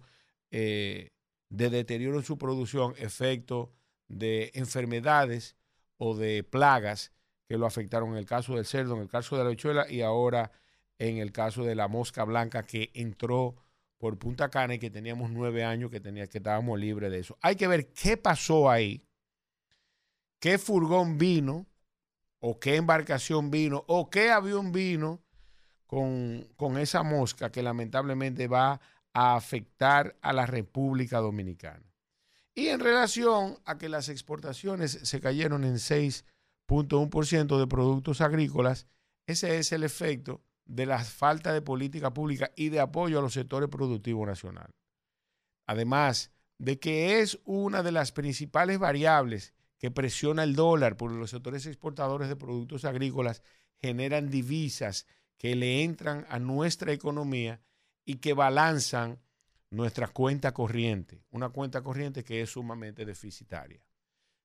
eh, 0.50 1.12
de 1.50 1.70
deterioro 1.70 2.18
en 2.18 2.26
su 2.26 2.38
producción, 2.38 2.94
efecto 2.98 3.74
de 4.08 4.52
enfermedades 4.56 5.56
o 5.98 6.16
de 6.16 6.44
plagas 6.44 7.12
que 7.48 7.58
lo 7.58 7.66
afectaron 7.66 8.12
en 8.12 8.18
el 8.18 8.26
caso 8.26 8.56
del 8.56 8.66
cerdo, 8.66 8.96
en 8.96 9.02
el 9.02 9.10
caso 9.10 9.36
de 9.36 9.44
la 9.44 9.48
habichuela 9.50 9.90
y 9.90 10.02
ahora 10.02 10.52
en 10.98 11.18
el 11.18 11.32
caso 11.32 11.64
de 11.64 11.76
la 11.76 11.88
mosca 11.88 12.24
blanca 12.24 12.64
que 12.64 12.92
entró 12.94 13.56
por 14.02 14.18
Punta 14.18 14.50
Cana 14.50 14.74
y 14.74 14.80
que 14.80 14.90
teníamos 14.90 15.30
nueve 15.30 15.64
años 15.64 15.92
que, 15.92 16.00
tenía, 16.00 16.26
que 16.26 16.40
estábamos 16.40 16.80
libres 16.80 17.12
de 17.12 17.20
eso. 17.20 17.38
Hay 17.40 17.56
que 17.56 17.68
ver 17.68 17.94
qué 17.94 18.18
pasó 18.18 18.68
ahí, 18.68 19.06
qué 20.40 20.58
furgón 20.58 21.20
vino, 21.20 21.68
o 22.40 22.60
qué 22.60 22.78
embarcación 22.78 23.52
vino, 23.52 23.86
o 23.88 24.10
qué 24.10 24.32
avión 24.32 24.72
vino 24.72 25.22
con, 25.86 26.50
con 26.56 26.80
esa 26.80 27.04
mosca 27.04 27.52
que 27.52 27.62
lamentablemente 27.62 28.48
va 28.48 28.82
a 29.14 29.36
afectar 29.36 30.18
a 30.24 30.34
la 30.34 30.48
República 30.48 31.20
Dominicana. 31.20 31.94
Y 32.56 32.70
en 32.70 32.80
relación 32.80 33.60
a 33.66 33.78
que 33.78 33.88
las 33.88 34.10
exportaciones 34.10 34.94
se 35.04 35.22
cayeron 35.22 35.64
en 35.64 35.76
6.1% 35.76 37.60
de 37.60 37.68
productos 37.68 38.20
agrícolas, 38.22 38.88
ese 39.28 39.60
es 39.60 39.72
el 39.72 39.84
efecto 39.84 40.42
de 40.72 40.86
la 40.86 41.04
falta 41.04 41.52
de 41.52 41.62
política 41.62 42.14
pública 42.14 42.52
y 42.56 42.70
de 42.70 42.80
apoyo 42.80 43.20
a 43.20 43.22
los 43.22 43.34
sectores 43.34 43.68
productivos 43.68 44.26
nacionales. 44.26 44.74
Además 45.68 46.32
de 46.60 46.80
que 46.80 47.20
es 47.20 47.40
una 47.44 47.84
de 47.84 47.92
las 47.92 48.14
principales 48.14 48.80
variables 48.80 49.54
que 49.78 49.92
presiona 49.92 50.44
el 50.44 50.56
dólar, 50.56 50.96
porque 50.96 51.18
los 51.18 51.32
sectores 51.32 51.66
exportadores 51.66 52.30
de 52.30 52.38
productos 52.38 52.86
agrícolas 52.86 53.44
generan 53.82 54.30
divisas 54.30 55.08
que 55.38 55.56
le 55.56 55.84
entran 55.84 56.26
a 56.30 56.40
nuestra 56.40 56.94
economía 56.94 57.60
y 58.06 58.16
que 58.16 58.34
balanzan 58.34 59.20
nuestra 59.72 60.08
cuenta 60.08 60.54
corriente, 60.54 61.26
una 61.32 61.50
cuenta 61.50 61.82
corriente 61.82 62.24
que 62.24 62.42
es 62.42 62.52
sumamente 62.52 63.04
deficitaria. 63.04 63.84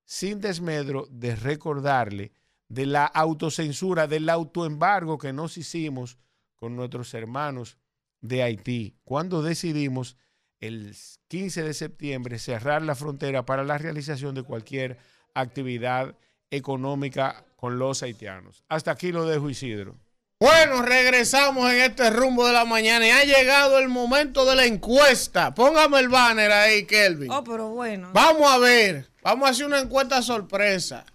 Sin 0.04 0.40
desmedro 0.40 1.06
de 1.08 1.36
recordarle 1.36 2.32
de 2.68 2.86
la 2.86 3.04
autocensura, 3.06 4.06
del 4.06 4.28
autoembargo 4.28 5.18
que 5.18 5.32
nos 5.32 5.56
hicimos 5.58 6.18
con 6.56 6.76
nuestros 6.76 7.14
hermanos 7.14 7.78
de 8.20 8.42
Haití, 8.42 8.96
cuando 9.04 9.42
decidimos 9.42 10.16
el 10.60 10.96
15 11.28 11.62
de 11.62 11.74
septiembre 11.74 12.38
cerrar 12.38 12.82
la 12.82 12.94
frontera 12.94 13.44
para 13.44 13.64
la 13.64 13.78
realización 13.78 14.34
de 14.34 14.42
cualquier 14.42 14.98
actividad 15.34 16.16
económica 16.50 17.44
con 17.56 17.78
los 17.78 18.02
haitianos. 18.02 18.64
Hasta 18.68 18.92
aquí 18.92 19.12
lo 19.12 19.26
dejo, 19.26 19.50
Isidro. 19.50 19.96
Bueno, 20.38 20.82
regresamos 20.82 21.70
en 21.70 21.80
este 21.80 22.10
rumbo 22.10 22.46
de 22.46 22.52
la 22.52 22.66
mañana 22.66 23.06
y 23.06 23.10
ha 23.10 23.24
llegado 23.24 23.78
el 23.78 23.88
momento 23.88 24.44
de 24.44 24.54
la 24.54 24.66
encuesta. 24.66 25.54
Póngame 25.54 25.98
el 25.98 26.08
banner 26.08 26.52
ahí, 26.52 26.84
Kelvin. 26.84 27.30
Oh, 27.30 27.42
pero 27.42 27.70
bueno. 27.70 28.10
Vamos 28.12 28.50
a 28.50 28.58
ver, 28.58 29.08
vamos 29.22 29.48
a 29.48 29.52
hacer 29.52 29.64
una 29.64 29.80
encuesta 29.80 30.20
sorpresa. 30.20 31.06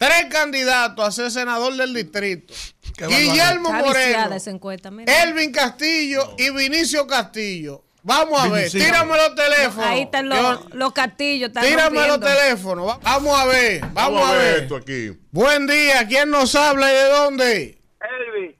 Tres 0.00 0.26
candidatos 0.30 1.06
a 1.06 1.12
ser 1.12 1.30
senador 1.30 1.76
del 1.76 1.92
distrito. 1.92 2.54
Guillermo 2.96 3.70
Moreno. 3.70 4.30
Elvin 5.06 5.52
Castillo 5.52 6.34
y 6.38 6.48
Vinicio 6.48 7.06
Castillo. 7.06 7.84
Vamos 8.02 8.40
a 8.40 8.48
ver, 8.48 8.70
tírame 8.70 9.14
los 9.14 9.34
teléfonos. 9.34 9.84
Ahí 9.90 10.00
están 10.04 10.30
los, 10.30 10.72
los 10.72 10.92
castillos. 10.94 11.48
Están 11.48 11.64
Tírame 11.64 12.06
los 12.08 12.18
teléfonos. 12.18 12.88
Va- 12.88 12.98
Vamos 13.02 13.38
a 13.38 13.44
ver, 13.44 13.82
vamos, 13.92 14.26
a 14.26 14.32
ver. 14.32 14.62
esto 14.62 14.76
aquí. 14.76 15.10
Buen 15.32 15.66
día, 15.66 16.06
¿quién 16.08 16.30
nos 16.30 16.54
habla 16.54 16.90
y 16.90 16.94
de 16.94 17.04
dónde? 17.04 17.82
Elvi, 18.00 18.56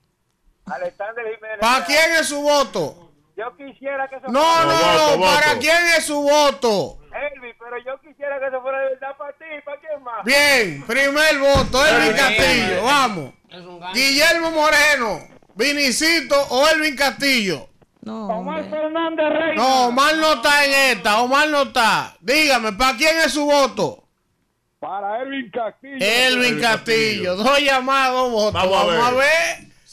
Alexander 0.67 1.25
Jiménez. 1.25 1.59
¿Para 1.59 1.87
quién 1.87 2.13
es 2.21 2.27
su 2.29 2.43
voto? 2.43 3.13
Yo 3.35 3.57
quisiera 3.57 4.07
que 4.11 4.17
eso 4.17 4.27
No, 4.29 4.65
no, 4.67 5.17
no, 5.17 5.23
¿para 5.23 5.59
quién 5.59 5.87
es 5.97 6.05
su 6.05 6.21
voto? 6.21 6.99
Elvi, 7.13 7.53
pero 7.59 7.77
yo 7.85 8.01
quisiera 8.01 8.39
que 8.39 8.47
eso 8.47 8.61
fuera 8.63 8.79
de 8.81 8.89
verdad 8.91 9.17
para 9.17 9.33
ti, 9.33 9.45
¿para 9.65 9.81
quién 9.81 10.03
más? 10.03 10.25
Bien, 10.25 10.83
primer 10.87 11.39
voto, 11.39 11.87
Elvin 11.87 12.17
Castillo, 12.17 12.83
vamos. 12.85 13.35
Guillermo 13.95 14.51
Moreno, 14.53 15.21
Vinicito 15.55 16.41
o 16.51 16.69
Elvin 16.69 16.97
Castillo. 16.97 17.69
Omar 18.07 18.65
Fernández 18.71 19.29
Reyes. 19.29 19.57
No, 19.57 19.89
Omar 19.89 20.17
no 20.17 20.33
está 20.35 20.65
en 20.65 20.97
esta, 20.97 21.21
Omar 21.21 21.49
no 21.49 21.63
está. 21.63 22.17
Dígame, 22.21 22.73
¿para 22.73 22.97
quién 22.97 23.19
es 23.19 23.33
su 23.33 23.45
voto? 23.45 24.05
Para 24.79 25.21
Elvin 25.23 25.51
Castillo. 25.51 25.97
Elvin 26.01 26.61
Castillo, 26.61 27.37
dos 27.37 27.59
llamados, 27.61 28.31
votos. 28.31 28.55
Vamos 28.55 28.83
a 28.83 28.85
Vamos 28.87 29.07
a 29.07 29.11
ver. 29.13 29.21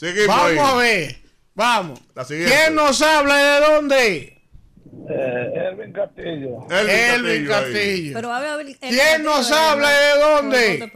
ver. 0.00 0.26
Vamos 0.26 0.50
ahí. 0.50 0.58
a 0.58 0.74
ver. 0.76 1.16
Vamos. 1.54 2.00
La. 2.14 2.24
¿Quién 2.24 2.74
nos 2.74 3.02
habla 3.02 3.40
y 3.40 3.44
de 3.44 3.60
dónde? 3.66 4.37
Elvin 5.10 5.92
Castillo. 5.92 6.66
Elvin 6.70 7.46
Castillo. 7.46 8.12
Pero 8.14 8.32
a 8.32 8.58
¿Quién 8.80 9.22
nos 9.22 9.50
habla 9.52 9.90
de 9.90 10.20
dónde? 10.20 10.92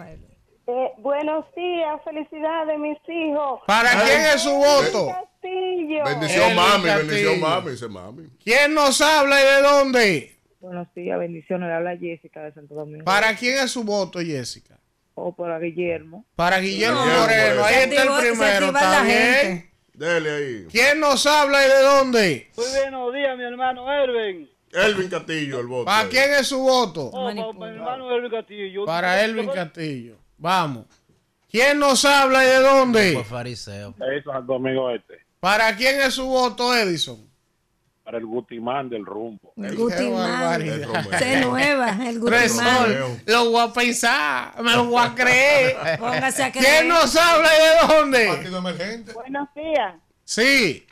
Eh, 0.65 0.89
buenos 0.99 1.45
días, 1.57 2.01
felicidades, 2.05 2.79
mis 2.79 2.99
hijos. 3.09 3.61
¿Para 3.67 3.91
quién 4.05 4.21
es 4.35 4.43
su 4.43 4.53
voto? 4.55 5.09
Castillo. 5.09 6.05
Bendición 6.05 6.43
Elvin 6.45 6.57
mami, 6.57 6.85
Castillo. 6.85 7.07
bendición 7.09 7.41
mami, 7.41 7.71
dice 7.71 7.89
mami. 7.89 8.29
¿Quién 8.45 8.75
nos 8.75 9.01
habla 9.01 9.41
y 9.41 9.45
de 9.45 9.63
dónde? 9.63 10.37
Buenos 10.61 10.87
días, 10.95 11.19
bendiciones. 11.19 11.69
Le 11.69 11.75
habla 11.75 11.97
Jessica 11.97 12.43
de 12.45 12.53
Santo 12.53 12.75
Domingo. 12.75 13.05
¿Para 13.05 13.35
quién 13.35 13.59
es 13.59 13.73
su 13.73 13.83
voto, 13.83 14.21
Jessica? 14.21 14.79
O 15.15 15.35
para 15.35 15.59
Guillermo. 15.59 16.25
Para 16.37 16.59
Guillermo 16.61 17.05
No, 17.05 17.21
Moreno. 17.21 17.65
Ahí 17.65 17.75
está 17.83 18.03
el 18.05 18.31
primero, 18.31 18.67
está 18.67 18.91
la 18.91 19.03
bien. 19.03 19.72
Dele 19.95 20.31
ahí. 20.31 20.67
¿Quién 20.71 21.01
nos 21.01 21.27
habla 21.27 21.65
y 21.65 21.69
de 21.69 21.83
dónde? 21.83 22.51
Muy 22.57 22.67
buenos 22.67 23.15
días, 23.15 23.37
mi 23.37 23.45
hermano 23.45 23.93
Elvin. 23.93 24.51
Elvin 24.73 25.09
Castillo, 25.11 25.61
el 25.61 25.67
voto. 25.67 25.85
¿Para 25.85 26.09
quién 26.09 26.33
es 26.33 26.47
su 26.47 26.59
voto? 26.61 27.11
Oh, 27.13 27.13
para 27.13 27.35
mi 27.35 27.77
hermano 27.77 28.11
Elvin 28.11 28.31
Castillo. 28.31 28.85
Para 28.87 29.23
Elvin 29.23 29.49
Castillo. 29.51 30.17
Vamos. 30.39 30.87
¿Quién 31.51 31.79
nos 31.79 32.05
habla 32.07 32.43
y 32.43 32.49
de 32.49 32.59
dónde? 32.61 33.13
Por 33.13 33.25
fariseo. 33.27 33.95
Eso 34.19 34.39
es 34.39 34.47
Domingo 34.47 34.91
Este. 34.91 35.19
¿Para 35.39 35.77
quién 35.77 36.01
es 36.01 36.15
su 36.15 36.25
voto, 36.25 36.75
Edison? 36.75 37.31
Para 38.13 38.21
el 38.21 38.27
Gutimán 38.27 38.91
del 38.91 39.07
rumbo. 39.07 39.55
Qué 39.57 39.71
Gutimán. 39.71 40.61
Se 41.19 41.41
nueva, 41.41 41.97
el 42.07 42.21
Gutimán. 42.21 43.23
Lo 43.25 43.51
voy 43.51 43.67
a 43.67 43.73
pensar, 43.73 44.63
me 44.63 44.73
lo 44.73 44.85
voy 44.85 45.03
a 45.03 45.15
creer. 45.15 45.99
Póngase 45.99 46.43
a 46.43 46.53
creer. 46.53 46.67
¿Quién 46.67 46.89
nos 46.89 47.17
habla 47.17 47.49
y 47.49 47.89
de 47.89 47.95
dónde? 47.95 48.57
emergente. 48.59 49.15
Buenos 49.15 49.49
días. 49.55 49.95
Sí. 50.27 50.87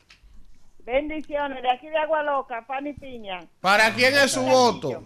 Bendiciones. 0.79 1.63
De 1.63 1.71
aquí 1.71 1.89
de 1.89 1.99
Agua 1.99 2.23
Loca, 2.23 2.65
pan 2.67 2.87
y 2.87 2.95
piña. 2.95 3.41
¿Para 3.61 3.93
quién 3.93 4.15
es 4.15 4.33
su 4.33 4.41
voto? 4.41 5.05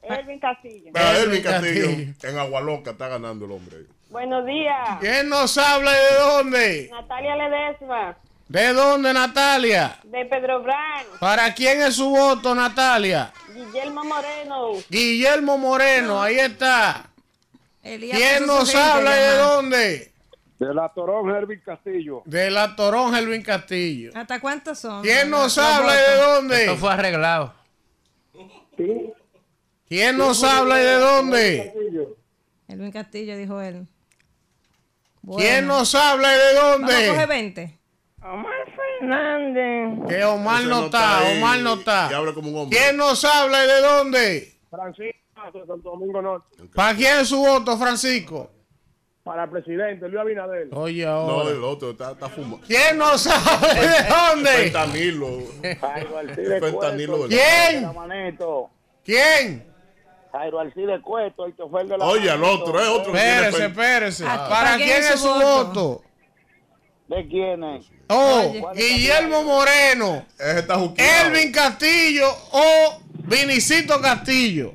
Elvin 0.00 0.40
Castillo. 0.40 0.90
Para 0.90 1.18
Elvin 1.18 1.42
Castillo, 1.42 2.14
en 2.22 2.38
Agualoca 2.38 2.92
está 2.92 3.08
ganando 3.08 3.44
el 3.44 3.52
hombre. 3.52 3.76
Buenos 4.08 4.46
días. 4.46 4.98
¿Quién 5.00 5.28
nos 5.28 5.58
habla 5.58 5.90
y 5.90 6.14
de 6.14 6.18
dónde? 6.18 6.88
Natalia 6.90 7.36
Ledesma, 7.36 8.16
¿De 8.52 8.74
dónde, 8.74 9.14
Natalia? 9.14 9.98
de 10.04 10.26
Pedro 10.26 10.62
Brán. 10.62 11.06
¿Para 11.18 11.54
quién 11.54 11.80
es 11.80 11.96
su 11.96 12.10
voto, 12.10 12.54
Natalia? 12.54 13.32
Guillermo 13.54 14.04
Moreno. 14.04 14.72
Guillermo 14.90 15.56
Moreno, 15.56 16.22
ahí 16.22 16.38
está. 16.38 17.08
Elías 17.82 18.18
¿Quién 18.18 18.46
nos 18.46 18.74
habla 18.74 19.16
y 19.16 19.20
de 19.22 19.36
dónde? 19.38 20.12
De 20.58 20.74
la 20.74 20.90
Torón, 20.90 21.30
Hervin 21.34 21.60
Castillo. 21.60 22.22
De 22.26 22.50
la 22.50 22.76
Torón, 22.76 23.14
Elvin 23.14 23.42
Castillo. 23.42 24.10
¿Hasta 24.14 24.38
cuántos 24.38 24.78
son? 24.78 25.00
¿Quién 25.00 25.30
nos 25.30 25.56
habla 25.56 25.94
y 25.94 26.10
de 26.10 26.16
dónde? 26.22 26.60
Esto 26.64 26.76
fue 26.76 26.92
arreglado. 26.92 27.54
¿Quién 29.88 30.18
nos 30.18 30.44
habla 30.44 30.78
y 30.78 30.84
de 30.84 30.96
dónde? 30.96 31.72
Elvin 32.68 32.92
Castillo 32.92 33.34
dijo 33.34 33.62
él. 33.62 33.86
¿Quién 35.38 35.66
nos 35.66 35.94
habla 35.94 36.34
y 36.34 36.38
de 36.38 36.54
Vamos 36.54 36.90
a 36.90 36.96
coger 36.96 37.06
dónde? 37.08 37.26
20. 37.26 37.81
Omar 38.24 38.52
Fernández. 38.76 40.08
Que 40.08 40.24
Omar 40.24 40.62
no 40.64 40.68
no 40.80 40.84
está 40.86 41.22
Omar 41.32 41.58
no 41.60 41.74
está. 41.74 42.08
y 42.10 42.14
habla 42.14 42.32
como 42.32 42.50
un 42.50 42.56
hombre. 42.58 42.78
¿Quién 42.78 42.96
nos 42.96 43.24
habla 43.24 43.64
y 43.64 43.66
de 43.68 43.80
dónde? 43.80 44.52
Francisco 44.70 45.18
de 45.52 45.66
Santo 45.66 45.90
Domingo 45.90 46.22
Norte. 46.22 46.64
¿Para 46.74 46.94
quién 46.96 47.18
es 47.20 47.28
su 47.28 47.38
voto, 47.38 47.76
Francisco? 47.76 48.50
Para 49.24 49.48
presidente, 49.48 50.08
Luis 50.08 50.20
Abinader. 50.20 50.68
Oye, 50.72 51.04
No, 51.04 51.10
ahora. 51.12 51.50
el 51.50 51.62
otro 51.62 51.90
está, 51.92 52.12
está 52.12 52.28
fumando. 52.28 52.60
¿Quién 52.66 52.96
nos 52.98 53.26
habla 53.26 53.68
y 53.72 53.86
de 53.86 54.08
dónde? 54.08 54.50
Fentanilo. 54.50 55.28
Jairo 55.80 56.60
Fentanilo. 56.60 57.18
¿Quién? 57.28 57.92
¿Quién? 59.04 59.72
Jairo 60.32 60.58
Alcide 60.60 61.00
Cueto, 61.02 61.44
el 61.46 61.56
chofer 61.56 61.86
de 61.86 61.98
la 61.98 62.04
Oye, 62.06 62.30
al 62.30 62.42
otro, 62.42 62.80
es 62.80 62.88
otro. 62.88 63.14
Espérese, 63.14 63.66
espérese. 63.66 64.24
Ah, 64.26 64.46
¿Para 64.48 64.76
quién 64.76 65.02
es 65.04 65.20
su 65.20 65.28
voto? 65.28 66.02
¿De 67.08 67.28
quién 67.28 67.62
es? 67.64 67.86
Oh. 68.14 68.72
Guillermo 68.74 69.42
Moreno. 69.44 70.26
Elvin 70.38 71.52
Castillo 71.52 72.28
o 72.52 73.00
Vinicito 73.24 74.00
Castillo. 74.00 74.72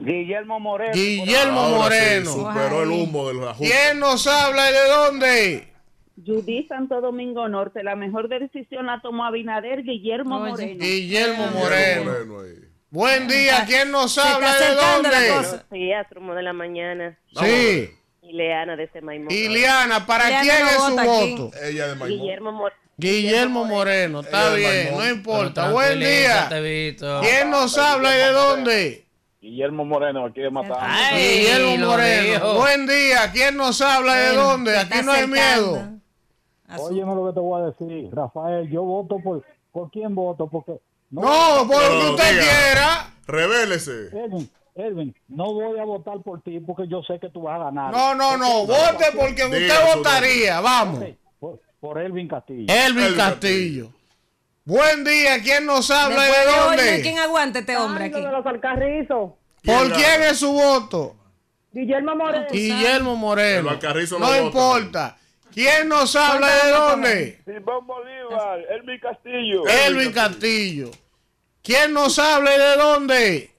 Guillermo 0.00 0.60
Moreno. 0.60 0.92
Guillermo 0.94 1.60
Ahora 1.60 1.96
sí, 1.96 2.00
Moreno. 2.00 2.32
superó 2.32 2.82
el 2.82 2.90
humo 2.90 3.28
del 3.28 3.48
ajuste. 3.48 3.72
¿Quién 3.72 3.98
nos 3.98 4.26
habla 4.26 4.70
y 4.70 4.72
de 4.72 4.88
dónde? 4.88 5.68
Judy 6.24 6.66
Santo 6.68 7.00
Domingo 7.00 7.48
Norte, 7.48 7.82
la 7.82 7.96
mejor 7.96 8.28
decisión 8.28 8.86
la 8.86 9.00
tomó 9.02 9.24
Abinader, 9.24 9.82
Guillermo 9.82 10.36
Oye. 10.40 10.50
Moreno. 10.50 10.84
Guillermo 10.84 11.46
Moreno. 11.54 12.04
Moreno. 12.04 12.40
ahí. 12.40 12.66
Buen 12.90 13.28
día, 13.28 13.64
¿quién 13.66 13.90
nos 13.90 14.16
habla 14.16 14.54
y 14.56 14.64
de 14.64 14.74
dónde? 14.74 15.28
cosa. 15.36 15.66
Sí, 15.70 15.90
Rumbo 16.10 16.34
de 16.34 16.42
la 16.42 16.52
Mañana. 16.52 17.18
Sí, 17.38 17.90
Ileana 18.28 18.76
de 18.76 18.84
ese 18.84 19.00
Maimón. 19.00 19.30
Iliana, 19.30 20.06
¿para 20.06 20.26
Ileana 20.28 20.42
quién 20.42 20.60
no 20.62 20.70
es 20.70 20.76
su 20.76 20.98
aquí. 20.98 21.34
voto? 21.36 21.56
Ella 21.62 21.88
de 21.88 21.94
Maimón. 21.94 22.18
Guillermo 22.18 22.52
Moreno. 22.52 22.80
Guillermo 22.98 23.64
Moreno, 23.66 24.20
está 24.20 24.54
bien, 24.54 24.96
no 24.96 25.06
importa. 25.06 25.70
Buen 25.70 26.00
día. 26.00 26.48
¿Quién 27.20 27.50
nos 27.50 27.76
habla 27.76 28.14
y 28.14 28.18
de 28.18 28.32
dónde? 28.32 29.06
Guillermo 29.40 29.84
Moreno, 29.84 30.24
aquí 30.24 30.40
de 30.40 30.50
Matanza. 30.50 30.78
Ay, 30.80 31.40
Guillermo 31.40 31.86
Moreno. 31.88 32.54
Buen 32.54 32.86
día, 32.86 33.30
¿quién 33.32 33.56
nos 33.56 33.80
habla 33.80 34.16
y 34.16 34.26
de 34.26 34.34
dónde? 34.34 34.78
Aquí 34.78 34.98
no 35.04 35.12
hay 35.12 35.26
miedo. 35.26 35.88
Óyeme 36.78 37.14
lo 37.14 37.26
que 37.28 37.34
te 37.34 37.40
voy 37.40 37.62
a 37.62 37.66
decir, 37.66 38.10
Rafael, 38.12 38.68
yo 38.70 38.82
voto 38.82 39.18
por... 39.22 39.44
¿Por 39.70 39.90
quién 39.90 40.14
voto? 40.14 40.48
Porque... 40.48 40.80
No, 41.10 41.66
por 41.70 41.82
lo 41.82 42.00
que 42.00 42.06
usted 42.12 42.40
quiera. 42.40 43.12
Revélese. 43.26 44.10
Elvin, 44.76 44.98
Elvin, 44.98 45.14
no 45.28 45.54
voy 45.54 45.78
a 45.78 45.84
votar 45.84 46.20
por 46.22 46.42
ti 46.42 46.60
porque 46.60 46.86
yo 46.88 47.02
sé 47.02 47.18
que 47.18 47.28
tú 47.30 47.42
vas 47.42 47.60
a 47.60 47.64
ganar. 47.64 47.92
No, 47.92 48.14
no, 48.14 48.36
no. 48.36 48.66
Vote 48.66 49.06
porque 49.18 49.44
usted 49.44 49.96
votaría. 49.96 50.60
Vamos. 50.60 51.04
Por, 51.38 51.60
por 51.80 51.98
Elvin 51.98 52.28
Castillo. 52.28 52.66
Elvin 52.68 53.04
Elvin 53.04 53.16
Castillo. 53.16 53.92
Buen 54.64 55.04
día, 55.04 55.40
¿quién 55.42 55.64
nos 55.64 55.90
habla 55.90 56.24
de 56.24 56.30
de 56.30 56.44
dónde? 56.44 57.00
quien 57.00 57.18
aguante 57.18 57.60
este 57.60 57.76
hombre 57.76 58.06
aquí. 58.06 58.20
de 58.20 58.32
los 58.32 58.44
Alcarrizos. 58.44 59.32
¿Por 59.64 59.92
quién 59.92 60.22
es 60.22 60.40
su 60.40 60.52
voto? 60.52 61.14
Guillermo 61.72 62.16
Moreno. 62.16 62.46
Guillermo 62.50 63.16
Moreno. 63.16 63.70
Alcarrizo 63.70 64.18
no 64.18 64.26
No 64.26 64.46
importa. 64.46 65.16
¿Quién 65.52 65.88
nos 65.88 66.14
habla 66.16 66.48
y 66.48 66.66
de 66.66 66.72
dónde? 66.72 67.40
Simón 67.44 67.86
Bolívar, 67.86 68.60
Elvin 68.70 68.98
Castillo. 69.00 69.62
Elvin 69.86 70.12
Castillo. 70.12 70.90
¿Quién 71.62 71.92
nos 71.92 72.18
habla 72.18 72.54
y 72.54 72.58
de 72.58 72.76
dónde? 72.76 73.55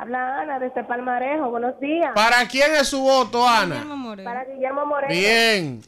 Habla 0.00 0.40
Ana 0.40 0.58
de 0.58 0.68
este 0.68 0.82
Palmarejo. 0.82 1.50
Buenos 1.50 1.78
días. 1.78 2.12
¿Para 2.14 2.48
quién 2.48 2.72
es 2.72 2.88
su 2.88 3.02
voto, 3.02 3.46
Ana? 3.46 3.74
Guillermo 3.74 3.96
Moreno. 3.98 4.30
Para 4.30 4.44
Guillermo 4.46 4.86
Moreno. 4.86 5.12
Bien. 5.12 5.82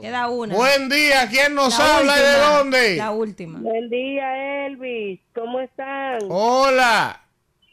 Queda 0.00 0.28
una. 0.30 0.54
Buen 0.54 0.88
día, 0.88 1.28
¿quién 1.28 1.54
nos 1.54 1.78
La 1.78 1.98
habla 1.98 2.16
y 2.16 2.22
de 2.22 2.38
dónde? 2.38 2.96
La 2.96 3.10
última. 3.10 3.58
Buen 3.58 3.90
día, 3.90 4.64
Elvis. 4.64 5.20
¿Cómo 5.34 5.60
están? 5.60 6.20
Hola. 6.30 7.20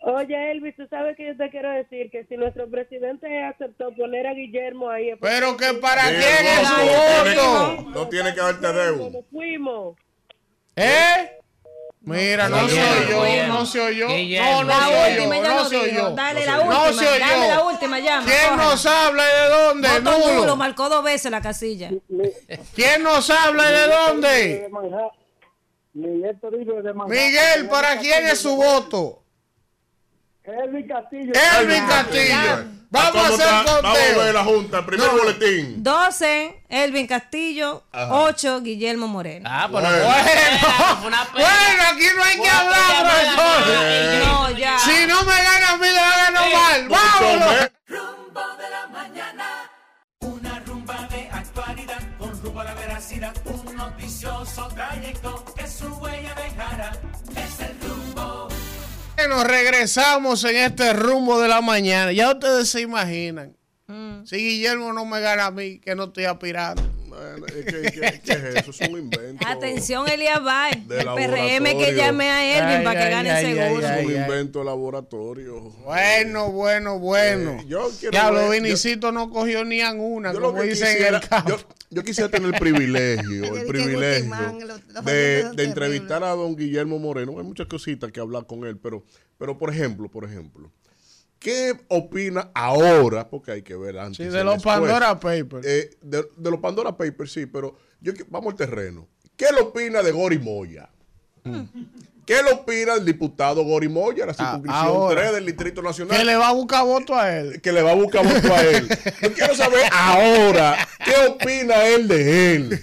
Oye, 0.01 0.51
Elvis, 0.51 0.75
tú 0.75 0.85
sabes 0.89 1.15
que 1.15 1.25
yo 1.27 1.37
te 1.37 1.49
quiero 1.51 1.71
decir 1.71 2.11
que 2.11 2.25
si 2.25 2.35
nuestro 2.35 2.69
presidente 2.69 3.45
aceptó 3.45 3.95
poner 3.95 4.27
a 4.27 4.33
Guillermo 4.33 4.89
ahí... 4.89 5.13
Pero 5.21 5.55
que 5.55 5.73
para 5.75 6.03
quién 6.09 6.21
es 6.21 6.67
su 6.67 6.81
voto. 6.81 7.89
No 7.91 8.09
tiene 8.09 8.33
que 8.33 8.41
darte 8.41 8.73
deuda. 8.73 9.09
nos 9.09 9.25
fuimos. 9.31 9.95
¿Eh? 10.75 11.36
Mira, 12.07 12.47
no 12.47 12.57
se 12.69 12.75
Guillermo, 12.75 13.19
oyó, 13.19 13.23
Guillermo. 13.25 13.53
no 13.59 13.65
se 13.65 13.79
oyó. 13.81 14.07
No, 14.07 14.63
no 14.63 14.63
La 14.63 14.79
se 14.79 15.11
última, 15.11 15.35
oyó, 15.35 15.43
ya 15.43 15.53
no 15.53 15.69
dijo. 15.69 15.83
oyó. 15.83 16.09
Dale 16.11 16.45
la 16.45 16.51
No 16.57 16.61
última, 16.63 16.93
se 16.93 17.07
oyó. 17.09 17.19
dale 17.19 17.47
la 17.49 17.63
última, 17.65 17.99
llama. 17.99 18.25
¿Quién 18.27 18.55
nos 18.57 18.85
habla 18.85 19.23
y 19.23 19.41
de 19.41 19.49
dónde? 19.49 19.87
Voto 19.89 20.17
nulo, 20.19 20.33
Nulo. 20.35 20.55
marcó 20.55 20.89
dos 20.89 21.03
veces 21.03 21.29
la 21.31 21.41
casilla. 21.41 21.89
¿Quién 22.73 23.03
nos 23.03 23.29
habla 23.29 23.69
y 23.69 23.73
de 23.73 23.87
dónde? 23.87 24.69
Miguel 25.93 26.39
Toribio 26.39 26.81
de 26.81 26.93
Manhattan. 26.93 27.09
Miguel, 27.25 27.67
¿para 27.69 27.97
quién 27.97 28.25
es 28.27 28.39
su 28.39 28.55
voto? 28.55 29.23
Elvin 30.43 30.87
Castillo. 30.87 31.33
Elvin 31.59 31.85
Castillo. 31.87 32.76
Vamos 32.89 33.09
a 33.09 33.11
¿Cómo 33.11 33.23
hacer 33.25 33.45
está? 33.47 33.63
Vamos 33.63 33.85
a 33.85 33.93
ver 33.93 34.13
conteo. 34.15 34.33
la 34.33 34.43
junta. 34.45 34.77
El 34.79 34.85
primer 34.85 35.07
No. 35.13 35.17
boletín. 35.19 35.83
12, 35.83 36.63
Elvin 36.69 37.07
Castillo. 37.07 37.83
8, 37.93 38.61
Guillermo 38.61 39.07
Moreno. 39.07 39.49
Ah, 39.51 39.67
pues 39.69 39.83
no 39.83 39.89
Bueno. 39.89 40.05
bueno. 41.01 41.17
Bueno, 41.33 41.83
aquí 41.91 42.05
no 42.15 42.23
hay 42.23 42.39
que 42.41 42.49
hablar, 42.49 43.35
profesor. 43.35 44.25
No, 44.25 44.51
ya. 44.51 44.79
Si 44.79 45.05
no 45.05 45.21
me 45.23 45.35
gana 45.43 45.69
a 45.71 45.77
mí, 45.77 45.87
le 45.87 45.99
va 45.99 46.13
a 46.13 46.17
ganar 46.17 46.53
mal. 46.53 46.79
Son, 46.79 47.39
¡Vámonos! 47.39 47.53
¿eh? 47.63 47.71
Rumbo 47.87 48.41
de 48.57 48.69
la 48.69 48.87
mañana, 48.87 49.69
una 50.19 50.59
rumba 50.65 51.07
de 51.11 51.29
actualidad 51.31 51.99
con 52.17 52.41
rumbo 52.41 52.61
a 52.61 52.63
la 52.63 52.73
veracidad, 52.73 53.33
un 53.45 53.75
noticioso 53.75 54.67
trayecto 54.69 55.43
que 55.57 55.67
su 55.67 55.87
huella 55.95 56.33
dejará. 56.35 56.91
Es 57.35 57.59
el 57.59 57.77
rumbo. 57.81 58.47
Bueno, 59.17 59.43
regresamos 59.43 60.43
en 60.43 60.57
este 60.57 60.93
rumbo 60.93 61.41
de 61.41 61.47
la 61.47 61.59
mañana. 61.61 62.11
Ya 62.11 62.31
ustedes 62.31 62.69
se 62.69 62.81
imaginan. 62.81 63.57
Mm. 63.87 64.25
Si 64.25 64.35
Guillermo 64.35 64.93
no 64.93 65.05
me 65.05 65.19
gana 65.19 65.47
a 65.47 65.51
mí, 65.51 65.79
que 65.79 65.95
no 65.95 66.05
estoy 66.05 66.25
aspirando. 66.25 66.83
Bueno, 67.07 67.47
¿qué, 67.47 67.63
qué- 67.65 68.21
qué 68.23 68.31
es 68.33 68.43
eso? 68.67 68.69
Es 68.71 68.89
un 68.89 68.99
invento. 68.99 69.43
Atención, 69.47 70.07
Elías 70.07 70.43
Bay. 70.43 70.83
De 70.87 70.99
El 70.99 71.05
PRM 71.07 71.63
que 71.79 71.95
llame 71.95 72.29
a 72.29 72.45
Elvin 72.59 72.77
Ay, 72.79 72.83
para 72.85 72.99
que 72.99 73.05
ay, 73.05 73.11
gane 73.11 73.31
ay, 73.31 73.45
seguro. 73.45 73.87
ay, 73.87 73.99
Es 73.99 74.05
un 74.05 74.11
ay. 74.11 74.17
invento 74.21 74.59
de 74.59 74.65
laboratorio. 74.65 75.61
Bueno, 75.83 76.51
bueno, 76.51 76.99
bueno. 76.99 77.51
Eh, 77.61 77.65
yo 77.67 77.89
quiero 77.99 78.13
ya 78.13 78.25
ver- 78.25 78.33
los 78.33 78.43
yo- 78.43 78.49
Vinicito 78.51 79.11
no 79.11 79.31
cogió 79.31 79.65
ni 79.65 79.81
a 79.81 79.93
una, 79.93 80.31
Yo 80.31 80.39
lo 80.41 80.49
como 80.51 80.61
que 80.61 80.67
dicen 80.69 80.95
en 81.07 81.15
el 81.15 81.21
campo. 81.27 81.49
yo, 81.49 81.57
yo 81.89 82.03
quisiera 82.03 82.29
tener 82.29 82.53
el 82.53 82.59
privilegio, 82.59 83.55
el 83.55 83.67
privilegio 83.67 84.35
de, 85.03 85.51
de 85.55 85.63
entrevistar 85.63 86.23
a 86.23 86.29
don 86.29 86.55
Guillermo 86.55 86.99
Moreno. 86.99 87.37
Hay 87.37 87.45
muchas 87.45 87.67
cositas 87.67 88.11
que 88.11 88.19
hablar 88.19 88.45
con 88.45 88.65
él, 88.65 88.77
pero, 88.77 89.03
pero 89.37 89.57
por 89.57 89.71
ejemplo, 89.71 90.09
por 90.09 90.25
ejemplo, 90.25 90.71
¿qué 91.39 91.73
opina 91.87 92.51
ahora? 92.53 93.29
Porque 93.29 93.51
hay 93.51 93.61
que 93.61 93.75
ver 93.75 93.97
antes. 93.99 94.17
Sí, 94.17 94.23
y 94.23 94.27
de 94.27 94.43
los 94.43 94.55
después. 94.55 94.75
Pandora 94.75 95.19
Papers. 95.19 95.65
Eh, 95.65 95.97
de, 96.01 96.25
de 96.35 96.51
los 96.51 96.59
Pandora 96.59 96.95
Papers, 96.97 97.31
sí, 97.31 97.45
pero 97.45 97.77
yo, 98.01 98.13
vamos 98.29 98.51
al 98.51 98.57
terreno. 98.57 99.07
¿Qué 99.35 99.47
le 99.53 99.61
opina 99.61 100.01
de 100.01 100.11
Gori 100.11 100.39
Moya? 100.39 100.89
¿Qué 102.27 102.43
le 102.43 102.51
opina 102.51 102.93
el 102.95 103.05
diputado 103.05 103.63
Gori 103.63 103.87
Moya, 103.87 104.25
la 104.25 104.33
circunscripción 104.33 104.85
ahora. 104.85 105.21
3 105.21 105.33
del 105.35 105.45
Distrito 105.45 105.81
Nacional? 105.81 106.17
que 106.17 106.25
le 106.25 106.35
va 106.35 106.49
a 106.49 106.51
buscar 106.51 106.83
voto 106.83 107.15
a 107.15 107.33
él. 107.35 107.61
que 107.61 107.71
le 107.71 107.81
va 107.81 107.91
a 107.91 107.95
buscar 107.95 108.21
voto 108.27 108.53
a 108.53 108.61
él. 108.63 108.87
Yo 109.21 109.33
quiero 109.33 109.55
saber 109.55 109.83
ahora 109.93 110.87
¿Qué 111.05 111.13
opina 111.27 111.85
él 111.85 112.07
de 112.09 112.55
él? 112.55 112.79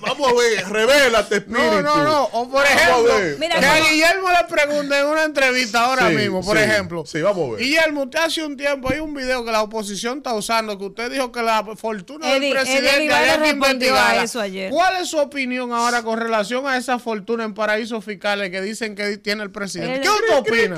Vamos 0.00 0.28
a 0.28 0.34
ver, 0.34 0.68
revélate, 0.68 1.36
espíritu. 1.36 1.60
No, 1.62 1.80
no, 1.80 2.02
no. 2.02 2.24
O 2.32 2.48
por 2.50 2.64
Vamos 2.64 2.66
a 2.66 2.72
ejemplo, 2.72 3.14
ver. 3.14 3.36
Mira, 3.38 3.60
que 3.60 3.66
a 3.66 3.80
Guillermo 3.88 4.28
le 4.30 4.48
pregunté 4.48 4.98
en 4.98 5.06
una 5.06 5.22
entrevista 5.24 5.84
ahora 5.84 6.08
Sí, 6.08 6.16
mismo, 6.16 6.42
por 6.44 6.56
sí, 6.58 6.64
ejemplo. 6.64 7.06
Sí, 7.06 7.20
vamos 7.22 7.48
a 7.48 7.52
ver. 7.52 7.60
Guillermo, 7.62 8.02
usted 8.02 8.18
hace 8.18 8.44
un 8.44 8.56
tiempo 8.56 8.90
hay 8.90 8.98
un 8.98 9.14
video 9.14 9.44
que 9.44 9.52
la 9.52 9.62
oposición 9.62 10.16
está 10.18 10.34
usando 10.34 10.76
que 10.76 10.86
usted 10.86 11.08
dijo 11.12 11.30
que 11.30 11.40
la 11.42 11.64
fortuna 11.76 12.26
Eddie- 12.34 12.40
del 12.40 12.52
presidente 12.52 13.14
había 13.14 13.40
que 13.42 13.48
investigarla. 13.50 14.22
eso 14.24 14.40
ayer. 14.40 14.70
¿Cuál 14.72 14.96
es 15.00 15.08
su 15.08 15.18
opinión 15.18 15.72
ahora 15.72 16.02
con 16.02 16.18
relación 16.18 16.66
a 16.66 16.76
esa 16.76 16.98
fortuna 16.98 17.44
en 17.44 17.54
paraísos 17.54 18.04
fiscales 18.04 18.50
que 18.50 18.60
dicen 18.72 18.94
que 18.94 19.16
tiene 19.18 19.42
el 19.42 19.50
presidente? 19.50 19.96
Él- 19.96 20.00
¿Qué 20.02 20.08
usted 20.10 20.36
opina? 20.38 20.76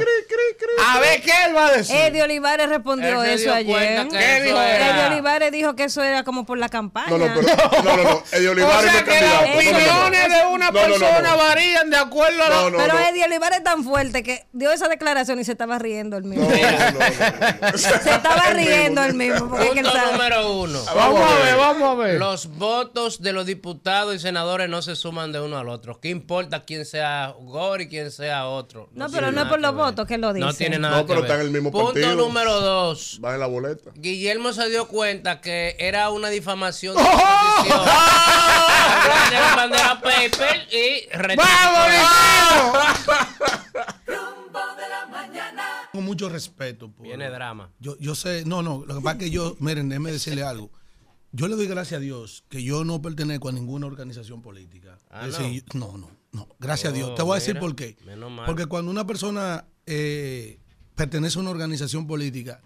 A 0.87 0.99
ver 1.01 1.21
qué 1.23 1.33
él 1.47 1.57
va 1.57 1.67
a 1.69 1.73
decir. 1.73 1.97
Eddie 1.97 2.23
Olivares 2.23 2.69
respondió 2.69 3.23
eso 3.23 3.53
ayer. 3.53 4.07
¿Qué 4.09 4.37
eso 4.37 4.45
dijo 4.45 4.61
él? 4.61 4.67
era- 4.69 4.91
Eddie 4.91 5.07
Olivares 5.15 5.53
dijo 5.53 5.75
que 5.77 5.85
eso 5.85 6.03
era 6.03 6.25
como 6.25 6.45
por 6.47 6.59
la 6.59 6.69
campaña. 6.69 7.09
No, 7.11 7.19
no, 7.19 7.27
pero, 7.35 7.83
no, 7.83 7.97
no, 7.97 8.03
no. 8.03 8.23
Eddie 8.33 8.49
O 8.49 8.53
Olivares 8.53 8.91
sea 8.91 9.01
no 9.01 9.07
que 9.07 9.21
las 9.21 9.43
opiniones 9.57 10.29
de 10.29 10.47
una 10.47 10.71
No, 10.71 10.73
no, 10.73 10.89
no, 10.89 10.99
no. 10.99 10.99
persona 10.99 11.35
varían 11.37 11.91
de 11.91 11.97
acuerdo 11.97 12.43
a 12.45 12.49
la... 12.49 12.55
No, 12.57 12.71
no, 12.71 12.79
Pero 12.79 12.95
no. 12.95 13.01
Eddie 13.01 13.25
Olivares 13.25 13.59
es 13.59 13.65
tan 13.65 13.85
fuerte 13.85 14.23
que 14.23 14.47
dio 14.53 14.71
esa 14.73 14.89
declaración 14.89 15.39
y 15.41 15.45
se 15.45 15.53
estaba 15.53 15.79
riendo 15.79 16.17
el 16.17 16.25
mismo. 16.25 16.49
No, 16.49 16.57
no, 16.57 16.91
no, 16.91 16.91
no, 16.91 17.71
no. 17.73 17.79
Se 17.79 17.95
estaba 18.11 18.51
riendo 18.51 19.03
el 19.05 19.15
mismo. 19.15 19.49
Punto 19.49 19.93
número 20.13 20.53
uno. 20.61 20.81
Vamos 20.95 21.21
a 21.31 21.45
ver, 21.45 21.57
vamos 21.57 21.91
a 21.91 21.95
ver. 22.03 22.19
Los 22.19 22.47
votos 22.57 23.23
de 23.23 23.33
los 23.33 23.47
diputados 23.47 24.15
y 24.15 24.19
senadores 24.19 24.69
no 24.69 24.83
se 24.83 24.97
suman 24.97 25.33
de 25.33 25.41
uno 25.41 25.59
al 25.59 25.69
otro. 25.69 26.01
¿Qué 26.01 26.09
importa 26.09 26.65
quién 26.65 26.85
sea 26.85 27.35
Gore 27.41 27.84
y 27.85 27.89
quién 27.89 28.11
sea 28.11 28.47
otro? 28.49 28.89
No, 28.93 29.07
tiene 29.07 29.21
pero 29.21 29.33
no 29.33 29.43
es 29.43 29.49
por 29.49 29.61
los 29.61 29.75
ver. 29.75 29.85
votos 29.85 30.07
que 30.07 30.19
lo 30.19 30.33
dice. 30.33 30.45
No 30.47 30.53
tiene 30.53 30.79
nada 30.79 30.99
No, 30.99 31.07
pero 31.07 31.23
que 31.23 31.29
ver. 31.29 31.41
en 31.41 31.47
el 31.47 31.53
mismo 31.53 31.71
Punto 31.71 31.87
partido. 31.95 32.15
número 32.17 32.61
dos. 32.61 33.21
Va 33.25 33.35
en 33.35 33.41
la 33.41 33.47
boleta. 33.47 33.91
Guillermo 33.95 34.53
se 34.53 34.69
dio 34.69 34.89
cuenta 34.89 35.41
que 35.41 35.77
era 35.79 36.11
una 36.11 36.29
difamación 36.29 36.97
de 36.97 37.03
oposición. 37.03 37.81
Bandera 39.57 40.01
paper 40.03 40.69
y 40.73 41.09
la 44.89 45.07
mañana. 45.11 45.63
Tengo 45.93 46.05
mucho 46.05 46.29
respeto. 46.29 46.91
por- 46.91 47.07
Viene 47.07 47.29
drama. 47.31 47.71
Yo, 47.79 47.97
yo 47.99 48.15
sé, 48.15 48.45
no, 48.45 48.63
no, 48.63 48.85
lo 48.87 48.97
que 48.97 49.01
pasa 49.01 49.17
es 49.17 49.23
que 49.25 49.31
yo, 49.31 49.57
miren, 49.61 49.89
déjeme 49.89 50.13
decirle 50.13 50.43
algo. 50.43 50.71
Yo 51.33 51.49
le 51.49 51.57
doy 51.57 51.67
gracias 51.67 51.99
a 51.99 52.01
Dios 52.01 52.45
que 52.49 52.63
yo 52.63 52.85
no 52.85 53.03
pertenezco 53.03 53.49
a 53.49 53.53
ninguna 53.53 53.87
organización 53.87 54.41
política. 54.41 54.99
Ah, 55.11 55.27
Es 55.27 55.39
¿no? 55.39 55.45
decir, 55.45 55.65
no, 55.75 55.93
no, 55.93 55.99
no. 55.99 56.11
Gracias 56.59 56.93
a 56.93 56.97
Dios. 56.97 57.11
Oh, 57.11 57.15
Te 57.15 57.23
voy 57.23 57.33
a 57.37 57.41
decir 57.41 57.59
por 57.59 57.75
qué. 57.77 57.97
menos 58.05 58.31
mal. 58.31 58.47
Porque 58.47 58.67
cuando 58.67 58.91
una 58.91 59.07
persona 59.07 59.67
eh, 59.87 60.59
pertenece 60.95 61.39
a 61.39 61.43
una 61.43 61.51
organización 61.51 62.07
política, 62.07 62.61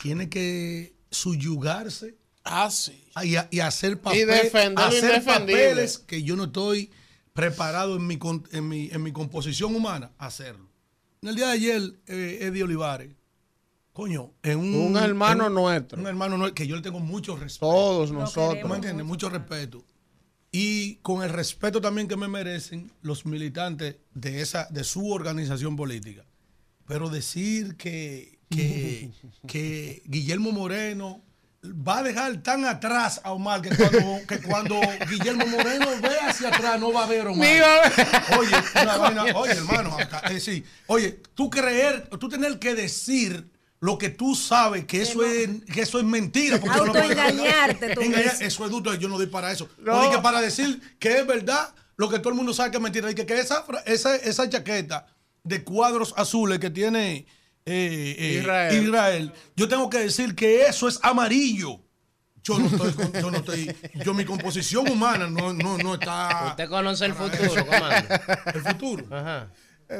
tiene 0.00 0.28
que 0.28 0.94
subyugarse 1.10 2.16
Ah, 2.44 2.70
sí. 2.70 3.04
y, 3.22 3.36
a- 3.36 3.48
y 3.50 3.60
hacer, 3.60 4.00
papel- 4.00 4.26
Y 4.26 4.80
hacer 4.80 5.24
papeles 5.24 5.98
que 5.98 6.22
yo 6.22 6.34
no 6.36 6.44
estoy 6.44 6.90
preparado 7.32 7.96
en 7.96 8.06
mi, 8.06 8.16
con- 8.18 8.46
en 8.52 8.68
mi, 8.68 8.88
en 8.90 9.02
mi 9.02 9.12
composición 9.12 9.74
humana 9.74 10.12
a 10.18 10.26
hacerlo. 10.26 10.68
En 11.22 11.28
el 11.28 11.36
día 11.36 11.46
de 11.48 11.52
ayer, 11.52 11.82
eh, 12.08 12.38
Eddie 12.42 12.64
Olivares, 12.64 13.14
coño, 13.92 14.32
en 14.42 14.58
un, 14.58 14.74
Un 14.74 14.96
hermano 14.96 15.46
en 15.46 15.54
nuestro. 15.54 16.00
Un 16.00 16.06
hermano 16.08 16.36
nuestro, 16.36 16.54
que 16.56 16.66
yo 16.66 16.74
le 16.76 16.82
tengo 16.82 16.98
mucho 16.98 17.36
respeto. 17.36 17.66
Todos 17.70 18.08
¿Tú 18.10 18.14
nosotros. 18.14 18.68
me 18.68 18.74
entiendes? 18.76 19.06
Mucho 19.06 19.28
respeto. 19.28 19.84
Y 20.54 20.96
con 20.96 21.22
el 21.22 21.30
respeto 21.30 21.80
también 21.80 22.06
que 22.08 22.16
me 22.16 22.28
merecen 22.28 22.92
los 23.00 23.24
militantes 23.24 23.96
de, 24.12 24.42
esa, 24.42 24.68
de 24.70 24.84
su 24.84 25.10
organización 25.10 25.76
política. 25.76 26.24
Pero 26.86 27.08
decir 27.08 27.76
que, 27.76 28.38
que, 28.50 29.10
que 29.48 30.02
Guillermo 30.04 30.52
Moreno 30.52 31.22
va 31.64 31.98
a 31.98 32.02
dejar 32.02 32.42
tan 32.42 32.64
atrás 32.66 33.20
a 33.24 33.32
Omar 33.32 33.62
que 33.62 33.70
cuando, 33.74 34.26
que 34.26 34.40
cuando 34.42 34.80
Guillermo 35.08 35.46
Moreno 35.46 35.86
ve 36.02 36.18
hacia 36.20 36.48
atrás 36.48 36.78
no 36.78 36.92
va 36.92 37.04
a 37.04 37.06
ver 37.06 37.26
a 37.28 37.30
Omar. 37.30 37.48
Oye, 38.38 38.50
una 38.82 38.96
vaina- 38.98 39.36
oye, 39.36 39.52
hermano, 39.52 39.96
acá, 39.96 40.18
es 40.26 40.34
decir, 40.34 40.64
oye, 40.88 41.20
tú 41.34 41.48
creer, 41.48 42.08
tú 42.18 42.28
tener 42.28 42.58
que 42.58 42.74
decir 42.74 43.48
lo 43.82 43.98
que 43.98 44.10
tú 44.10 44.36
sabes 44.36 44.84
que 44.84 45.02
eso 45.02 45.24
es, 45.24 45.48
que 45.64 45.82
eso 45.82 45.98
es 45.98 46.04
mentira. 46.04 46.60
porque 46.60 46.76
no 46.76 46.84
Autoengañarte, 46.84 47.92
Engañar- 48.00 48.22
dices. 48.22 48.40
Eso 48.42 48.64
es 48.64 48.70
duro, 48.70 48.94
yo 48.94 49.08
no 49.08 49.18
doy 49.18 49.26
para 49.26 49.50
eso. 49.50 49.68
No. 49.78 49.92
No. 49.94 50.02
dije 50.08 50.22
para 50.22 50.40
decir 50.40 50.80
que 51.00 51.18
es 51.18 51.26
verdad 51.26 51.74
lo 51.96 52.08
que 52.08 52.20
todo 52.20 52.28
el 52.28 52.36
mundo 52.36 52.54
sabe 52.54 52.70
que 52.70 52.76
es 52.76 52.82
mentira. 52.82 53.10
Y 53.10 53.14
que, 53.16 53.26
que 53.26 53.40
esa, 53.40 53.64
esa, 53.84 54.14
esa 54.14 54.48
chaqueta 54.48 55.06
de 55.42 55.64
cuadros 55.64 56.14
azules 56.16 56.60
que 56.60 56.70
tiene 56.70 57.26
eh, 57.66 58.14
eh, 58.18 58.38
Israel. 58.40 58.84
Israel. 58.84 59.32
yo 59.56 59.66
tengo 59.66 59.90
que 59.90 59.98
decir 59.98 60.36
que 60.36 60.62
eso 60.66 60.86
es 60.86 61.00
amarillo. 61.02 61.80
Yo 62.44 62.58
no 62.60 62.66
estoy, 62.66 62.94
yo 63.20 63.30
no 63.32 63.36
estoy, 63.38 63.76
yo 64.04 64.14
mi 64.14 64.24
composición 64.24 64.88
humana 64.88 65.28
no, 65.28 65.52
no, 65.52 65.76
no 65.78 65.94
está. 65.94 66.46
Usted 66.50 66.68
conoce 66.68 67.04
el 67.06 67.14
futuro, 67.14 67.66
comando. 67.66 68.14
El 68.54 68.62
futuro. 68.62 69.06
Ajá. 69.10 69.48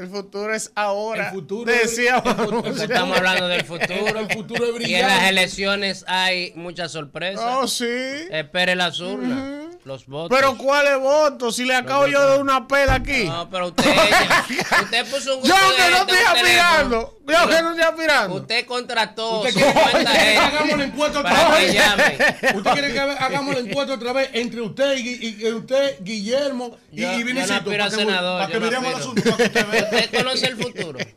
El 0.01 0.09
futuro 0.09 0.55
es 0.55 0.73
ahora. 0.74 1.28
El 1.28 1.35
futuro 1.35 1.70
Decía 1.70 2.19
es- 2.19 2.27
el 2.27 2.35
futuro- 2.36 2.66
estamos 2.82 3.16
hablando 3.19 3.48
del 3.48 3.64
futuro. 3.64 4.19
El 4.19 4.28
futuro 4.32 4.64
es 4.64 4.70
Y 4.70 4.73
en 4.73 4.74
brillante. 4.77 5.14
las 5.16 5.28
elecciones 5.28 6.05
hay 6.09 6.52
muchas 6.56 6.93
sorpresas. 6.93 7.44
Oh, 7.47 7.66
sí. 7.69 7.85
Espere 8.31 8.74
las 8.74 8.98
urnas, 9.01 9.77
los 9.85 10.06
votos. 10.06 10.36
Pero 10.39 10.56
¿cuáles 10.56 10.98
votos? 10.98 11.56
Si 11.56 11.64
le 11.64 11.74
acabo 11.74 12.06
yo 12.06 12.32
de 12.32 12.39
una 12.40 12.66
pela 12.66 12.94
aquí. 12.94 13.24
No, 13.24 13.48
pero 13.51 13.69
usted, 13.69 13.85
ella- 13.85 14.44
usted 14.82 15.06
puso 15.10 15.36
un 15.39 15.43
Yo 15.44 15.55
que 15.77 15.90
no 15.90 15.97
estoy 15.98 16.19
aspirando. 16.19 17.19
Yo 17.24 17.49
que 17.49 17.62
no 17.62 17.70
estoy 17.70 17.82
aspirando. 17.85 18.35
Usted 18.36 18.66
contrató 18.66 19.40
¿Usted 19.43 19.53
50 19.55 20.11
quiere 20.11 20.32
que 20.32 20.39
hagamos 20.39 20.78
la 20.78 20.85
encuesta 20.85 21.20
otra 21.20 21.49
vez? 21.51 21.77
¿Usted 22.57 22.70
quiere 22.73 22.93
que 22.93 23.01
hagamos 23.01 23.55
la 23.55 23.61
encuesta 23.61 23.94
otra 23.94 24.12
vez 24.12 24.31
entre 24.32 24.61
usted 24.61 24.97
y, 24.97 25.09
y- 25.27 25.36
y 25.47 25.53
usted, 25.53 25.97
Guillermo 26.01 26.77
y, 26.90 27.01
Yo, 27.03 27.09
y 27.09 27.12
yo 27.12 27.19
no 27.20 27.24
Vinicito? 27.27 27.70
a 27.70 27.89
que, 27.89 27.90
senador. 27.90 28.40
para 28.40 28.47
que 28.49 28.53
yo 28.55 28.61
no 28.61 28.66
miremos 28.66 28.90
el 28.90 28.97
asunto, 29.01 29.31
usted 29.31 29.66
vea. 29.70 29.82
¿Usted 29.85 30.11
conoce 30.19 30.47
el 30.47 30.57
futuro? 30.57 30.99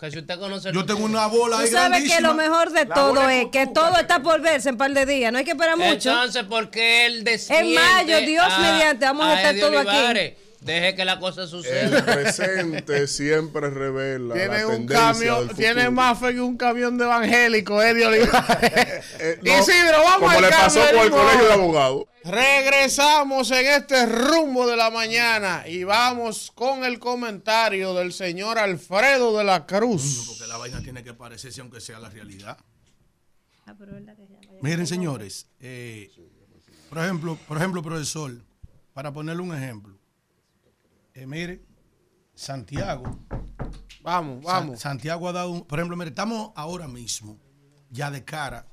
Que 0.00 0.10
si 0.10 0.18
usted 0.18 0.38
conoce 0.38 0.68
el 0.70 0.74
Yo 0.74 0.80
futuro. 0.80 0.96
tengo 0.96 1.06
una 1.08 1.26
bola 1.26 1.56
Tú 1.56 1.62
ahí 1.62 1.68
sabes 1.68 1.90
grandísima. 1.90 2.16
que 2.16 2.22
lo 2.22 2.34
mejor 2.34 2.70
de 2.70 2.86
todo 2.86 3.28
es 3.28 3.46
que 3.52 3.66
todo 3.66 3.98
está 3.98 4.22
por 4.22 4.40
verse 4.40 4.70
en 4.70 4.78
par 4.78 4.92
de 4.92 5.04
días. 5.04 5.30
No 5.30 5.36
hay 5.38 5.44
que 5.44 5.50
esperar 5.50 5.76
mucho. 5.76 6.08
Entonces, 6.10 6.44
¿por 6.44 6.70
qué 6.70 7.04
él 7.04 7.22
desmiente 7.22 7.68
En 7.68 7.74
mayo, 7.74 8.20
Dios 8.22 8.46
mediante, 8.60 9.04
vamos 9.04 9.26
a 9.26 9.34
estar 9.42 9.56
todos 9.56 9.86
aquí. 9.86 10.34
Deje 10.60 10.94
que 10.94 11.04
la 11.06 11.18
cosa 11.18 11.42
El 11.42 11.48
suceda. 11.48 12.04
presente 12.04 13.06
siempre 13.06 13.70
revela 13.70 14.34
Tiene 14.34 14.58
la 14.58 14.66
un 14.66 14.86
tendencia 14.86 15.12
camión, 15.12 15.46
del 15.46 15.56
tiene 15.56 15.90
más 15.90 16.18
fe 16.18 16.34
que 16.34 16.40
un 16.40 16.56
camión 16.58 16.98
de 16.98 17.04
evangélico, 17.04 17.82
Eddie 17.82 18.06
Olivares. 18.06 18.70
Eh, 19.22 19.38
no, 19.42 19.58
Isidro, 19.58 19.98
vamos 20.02 20.20
Como 20.20 20.30
al 20.30 20.42
le 20.42 20.48
pasó 20.48 20.80
con 20.80 20.98
el 20.98 21.10
colegio 21.10 21.46
de 21.46 21.52
abogados. 21.52 22.04
Regresamos 22.24 23.50
en 23.50 23.66
este 23.66 24.06
rumbo 24.06 24.66
de 24.66 24.76
la 24.76 24.90
mañana 24.90 25.64
y 25.66 25.84
vamos 25.84 26.50
con 26.54 26.84
el 26.84 26.98
comentario 26.98 27.92
del 27.94 28.12
señor 28.12 28.58
Alfredo 28.58 29.36
de 29.36 29.44
la 29.44 29.66
Cruz. 29.66 30.24
Porque 30.28 30.46
la 30.46 30.56
vaina 30.56 30.80
tiene 30.82 31.02
que 31.04 31.12
parecerse 31.12 31.60
aunque 31.60 31.80
sea 31.80 31.98
la 31.98 32.08
realidad. 32.08 32.56
Ah, 33.66 33.74
pero 33.78 33.92
que. 33.94 34.58
Miren, 34.62 34.86
señores, 34.86 35.46
eh, 35.60 36.10
por 36.88 36.98
ejemplo, 36.98 37.38
por 37.46 37.56
ejemplo, 37.58 37.82
profesor, 37.82 38.32
para 38.94 39.12
ponerle 39.12 39.42
un 39.42 39.54
ejemplo, 39.54 39.99
eh, 41.14 41.26
mire, 41.26 41.64
Santiago, 42.34 43.18
Vamos, 44.02 44.42
vamos. 44.42 44.80
Santiago 44.80 45.28
ha 45.28 45.32
dado, 45.32 45.50
un, 45.50 45.64
por 45.66 45.78
ejemplo, 45.78 45.96
mire, 45.96 46.10
estamos 46.10 46.52
ahora 46.54 46.88
mismo 46.88 47.38
ya 47.90 48.10
de 48.10 48.24
cara 48.24 48.66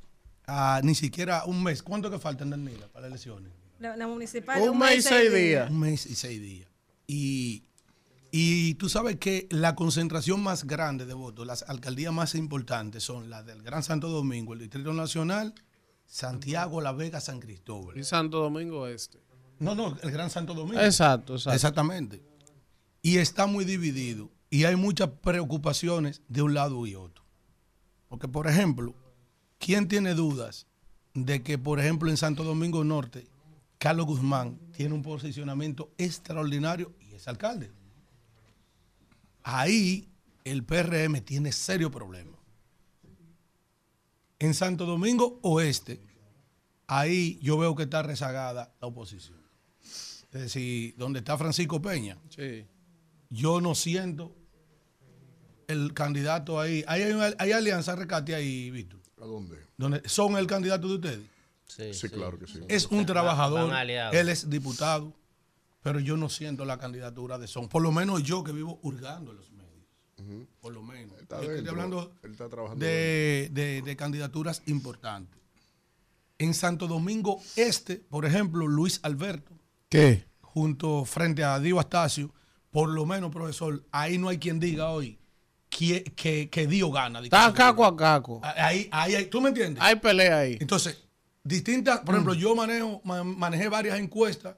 a 0.45 0.79
ni 0.83 0.95
siquiera 0.95 1.43
un 1.45 1.61
mes. 1.63 1.83
¿Cuánto 1.83 2.09
que 2.09 2.19
faltan, 2.19 2.49
Danila, 2.49 2.87
para 2.87 3.09
las 3.09 3.11
elecciones? 3.11 3.51
La, 3.79 3.95
la 3.97 4.07
municipal. 4.07 4.61
Un 4.61 4.77
mes 4.77 4.99
y 4.99 5.01
seis 5.01 5.33
días. 5.33 5.69
Un 5.69 5.79
mes 5.79 6.05
y 6.05 6.15
seis 6.15 6.41
días. 6.41 6.69
Y, 7.07 7.65
y 8.31 8.75
tú 8.75 8.89
sabes 8.89 9.17
que 9.17 9.47
la 9.51 9.75
concentración 9.75 10.41
más 10.41 10.65
grande 10.65 11.05
de 11.05 11.13
votos, 11.13 11.45
las 11.45 11.63
alcaldías 11.63 12.13
más 12.13 12.33
importantes 12.35 13.03
son 13.03 13.29
las 13.29 13.45
del 13.45 13.61
Gran 13.61 13.83
Santo 13.83 14.07
Domingo, 14.07 14.53
el 14.53 14.59
Distrito 14.59 14.93
Nacional, 14.93 15.53
Santiago, 16.05 16.79
La 16.79 16.93
Vega, 16.93 17.19
San 17.19 17.39
Cristóbal. 17.39 17.97
Y 17.97 18.03
Santo 18.03 18.39
Domingo 18.39 18.87
Este. 18.87 19.19
No, 19.59 19.75
no, 19.75 19.97
el 20.01 20.11
Gran 20.11 20.29
Santo 20.29 20.53
Domingo. 20.53 20.79
Exacto, 20.79 21.33
exacto. 21.35 21.55
Exactamente. 21.55 22.21
Y 23.01 23.17
está 23.17 23.47
muy 23.47 23.65
dividido. 23.65 24.29
Y 24.49 24.63
hay 24.63 24.75
muchas 24.75 25.09
preocupaciones 25.21 26.21
de 26.27 26.41
un 26.41 26.53
lado 26.53 26.85
y 26.85 26.95
otro. 26.95 27.23
Porque, 28.07 28.27
por 28.27 28.47
ejemplo, 28.47 28.95
¿quién 29.57 29.87
tiene 29.87 30.13
dudas 30.13 30.67
de 31.13 31.43
que, 31.43 31.57
por 31.57 31.79
ejemplo, 31.79 32.09
en 32.09 32.17
Santo 32.17 32.43
Domingo 32.43 32.83
Norte, 32.83 33.27
Carlos 33.77 34.05
Guzmán 34.05 34.57
tiene 34.75 34.93
un 34.93 35.01
posicionamiento 35.01 35.91
extraordinario 35.97 36.93
y 37.01 37.15
es 37.15 37.27
alcalde? 37.27 37.71
Ahí 39.43 40.09
el 40.43 40.63
PRM 40.63 41.21
tiene 41.21 41.51
serio 41.51 41.91
problema. 41.91 42.37
En 44.39 44.53
Santo 44.53 44.85
Domingo 44.85 45.39
Oeste, 45.41 45.99
ahí 46.85 47.39
yo 47.41 47.57
veo 47.57 47.75
que 47.75 47.83
está 47.83 48.03
rezagada 48.03 48.73
la 48.79 48.87
oposición. 48.87 49.36
Es 50.37 50.43
decir, 50.53 50.93
donde 50.97 51.19
está 51.19 51.37
Francisco 51.37 51.81
Peña, 51.81 52.17
Sí. 52.29 52.65
yo 53.29 53.59
no 53.59 53.73
siento 53.75 54.35
el 55.67 55.93
candidato 55.93 56.59
ahí. 56.59 56.83
¿Hay, 56.87 57.01
hay, 57.03 57.33
hay 57.37 57.51
alianza 57.51 57.95
recate 57.95 58.35
ahí, 58.35 58.69
Víctor? 58.71 58.99
¿A 59.21 59.25
dónde? 59.25 59.57
Donde 59.77 60.07
¿Son 60.07 60.37
el 60.37 60.47
candidato 60.47 60.87
de 60.87 60.95
ustedes? 60.95 61.95
Sí, 61.97 62.09
claro 62.09 62.37
que 62.39 62.47
sí. 62.47 62.59
Es 62.69 62.85
un 62.87 63.05
trabajador. 63.05 63.73
Él 64.13 64.29
es 64.29 64.49
diputado. 64.49 65.13
Pero 65.81 65.99
yo 65.99 66.17
no 66.17 66.27
siento 66.29 66.65
la 66.65 66.77
candidatura 66.77 67.37
de 67.37 67.47
Son. 67.47 67.67
Por 67.69 67.81
lo 67.81 67.91
menos 67.91 68.21
yo 68.23 68.43
que 68.43 68.51
vivo 68.51 68.79
hurgando 68.83 69.31
en 69.31 69.37
los 69.37 69.51
medios. 69.51 70.47
Por 70.59 70.73
lo 70.73 70.81
menos. 70.83 71.19
Está 71.21 71.41
Yo 71.41 71.51
estoy 71.51 71.67
hablando 71.69 72.13
él 72.23 72.31
está 72.31 72.49
trabajando 72.49 72.83
de, 72.85 73.49
de- 73.53 73.81
de 73.81 73.95
candidaturas 73.95 74.61
importantes. 74.67 75.39
En 76.39 76.53
Santo 76.53 76.87
Domingo 76.87 77.41
Este, 77.55 77.95
por 77.97 78.25
ejemplo, 78.25 78.67
Luis 78.67 78.99
Alberto, 79.03 79.56
¿Qué? 79.89 80.25
junto 80.41 81.05
frente 81.05 81.43
a 81.43 81.59
Dio 81.59 81.79
Astacio, 81.79 82.33
por 82.71 82.89
lo 82.89 83.05
menos, 83.05 83.31
profesor, 83.31 83.83
ahí 83.91 84.17
no 84.17 84.27
hay 84.29 84.39
quien 84.39 84.59
diga 84.59 84.89
hoy 84.89 85.19
que, 85.69 86.03
que, 86.15 86.49
que 86.49 86.65
Dio 86.65 86.89
gana. 86.91 87.19
Está 87.19 87.53
caco 87.53 87.85
a 87.85 87.95
caco. 87.95 88.41
Ahí, 88.43 88.87
ahí, 88.91 89.13
ahí, 89.15 89.25
¿tú 89.27 89.39
me 89.39 89.49
entiendes? 89.49 89.83
Hay 89.83 89.97
pelea 89.97 90.39
ahí. 90.39 90.57
Entonces, 90.59 91.03
distintas, 91.43 91.99
por 91.99 92.15
ejemplo, 92.15 92.33
yo 92.33 92.55
manejo, 92.55 93.01
ma- 93.03 93.23
manejé 93.23 93.69
varias 93.69 93.99
encuestas 93.99 94.55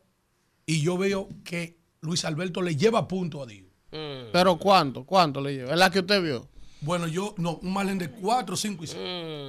y 0.66 0.82
yo 0.82 0.98
veo 0.98 1.28
que 1.44 1.78
Luis 2.00 2.24
Alberto 2.24 2.62
le 2.62 2.78
lleva 2.78 3.06
punto 3.08 3.44
a 3.44 3.46
Dio. 3.46 3.66
¿Pero 3.92 4.58
cuánto? 4.58 5.04
¿Cuánto 5.04 5.42
le 5.42 5.54
lleva? 5.56 5.74
¿Es 5.74 5.80
la 5.80 5.90
que 5.90 6.00
usted 6.00 6.24
vio? 6.24 6.48
Bueno, 6.82 7.08
yo, 7.08 7.36
no, 7.38 7.56
un 7.58 7.74
margen 7.74 7.98
de 7.98 8.10
4, 8.10 8.56
5 8.56 8.84
y 8.84 8.88
6. 8.88 9.00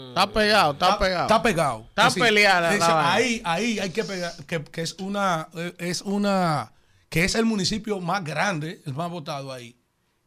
Está 0.08 0.32
pegado, 0.32 0.72
está, 0.72 0.98
pegado. 0.98 1.22
Está 1.22 1.42
pegado. 1.42 1.80
Está 1.88 2.08
Es 2.08 2.14
decir, 2.14 2.28
peleada 2.28 3.14
ahí, 3.14 3.40
ahí 3.44 3.78
hay 3.78 3.90
que 3.90 4.02
pegar, 4.02 4.34
que, 4.46 4.64
que 4.64 4.82
es 4.82 4.94
una, 4.94 5.48
eh, 5.54 5.74
es 5.78 6.02
una, 6.02 6.72
que 7.08 7.24
es 7.24 7.36
el 7.36 7.44
municipio 7.44 8.00
más 8.00 8.24
grande, 8.24 8.82
el 8.84 8.94
más 8.94 9.10
votado 9.10 9.52
ahí. 9.52 9.76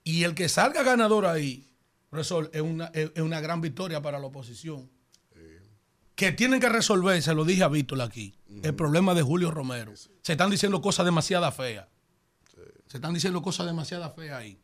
Y 0.06 0.24
el 0.24 0.34
que 0.34 0.48
salga 0.48 0.84
ganador 0.84 1.26
ahí, 1.26 1.76
profesor, 2.10 2.50
es 2.54 2.62
una, 2.62 2.86
es, 2.94 3.12
es 3.16 3.22
una 3.22 3.42
gran 3.42 3.60
victoria 3.60 4.02
para 4.02 4.20
la 4.20 4.28
oposición. 4.28 4.90
Que 6.16 6.32
tienen 6.32 6.60
que 6.60 6.70
resolver, 6.70 7.22
se 7.22 7.34
lo 7.34 7.44
dije 7.44 7.64
a 7.64 7.68
Víctor 7.68 8.00
aquí, 8.02 8.36
el 8.62 8.76
problema 8.76 9.14
de 9.16 9.24
Julio 9.24 9.50
Romero. 9.50 9.94
Se 10.22 10.34
están 10.34 10.52
diciendo 10.52 10.80
cosas 10.80 11.06
demasiado 11.06 11.52
feas. 11.52 11.88
Se 12.88 12.98
están 12.98 13.14
diciendo 13.14 13.42
cosas 13.42 13.66
demasiado 13.66 14.14
feas 14.14 14.38
ahí. 14.38 14.60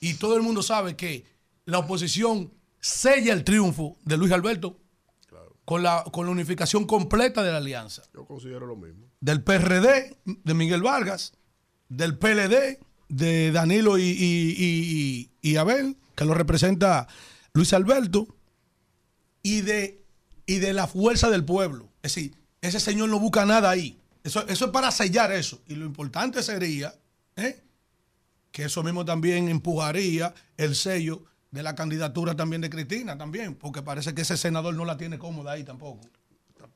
Y 0.00 0.14
todo 0.14 0.36
el 0.36 0.42
mundo 0.42 0.62
sabe 0.62 0.94
que 0.94 1.24
la 1.64 1.78
oposición 1.78 2.52
sella 2.80 3.32
el 3.32 3.44
triunfo 3.44 3.96
de 4.04 4.16
Luis 4.16 4.32
Alberto 4.32 4.78
con, 5.64 5.82
la, 5.82 6.04
con 6.12 6.26
la 6.26 6.32
unificación 6.32 6.86
completa 6.86 7.42
de 7.42 7.52
la 7.52 7.58
alianza. 7.58 8.02
Yo 8.14 8.24
considero 8.26 8.66
lo 8.66 8.76
mismo. 8.76 9.06
Del 9.20 9.42
PRD 9.42 10.16
de 10.24 10.54
Miguel 10.54 10.82
Vargas, 10.82 11.32
del 11.88 12.18
PLD 12.18 12.78
de 13.08 13.52
Danilo 13.52 13.98
y, 13.98 14.02
y- 14.02 14.56
y- 14.58 15.30
y 15.40 15.56
Abel, 15.56 15.96
que 16.16 16.24
lo 16.24 16.34
representa 16.34 17.06
Luis 17.52 17.72
Alberto, 17.72 18.26
y 19.42 19.60
de, 19.60 20.02
y 20.46 20.58
de 20.58 20.72
la 20.72 20.86
fuerza 20.86 21.30
del 21.30 21.44
pueblo. 21.44 21.88
Es 22.02 22.14
decir, 22.14 22.34
ese 22.60 22.80
señor 22.80 23.08
no 23.08 23.18
busca 23.20 23.44
nada 23.44 23.70
ahí. 23.70 23.98
Eso, 24.24 24.46
eso 24.48 24.66
es 24.66 24.70
para 24.70 24.90
sellar 24.90 25.32
eso. 25.32 25.60
Y 25.66 25.74
lo 25.74 25.84
importante 25.84 26.42
sería 26.42 26.94
¿eh? 27.36 27.60
que 28.52 28.64
eso 28.64 28.82
mismo 28.82 29.04
también 29.04 29.48
empujaría 29.48 30.32
el 30.56 30.74
sello 30.76 31.24
de 31.52 31.62
la 31.62 31.74
candidatura 31.76 32.34
también 32.34 32.60
de 32.62 32.70
Cristina 32.70 33.16
también, 33.16 33.54
porque 33.54 33.82
parece 33.82 34.14
que 34.14 34.22
ese 34.22 34.36
senador 34.36 34.74
no 34.74 34.84
la 34.84 34.96
tiene 34.96 35.18
cómoda 35.18 35.52
ahí 35.52 35.62
tampoco. 35.62 36.00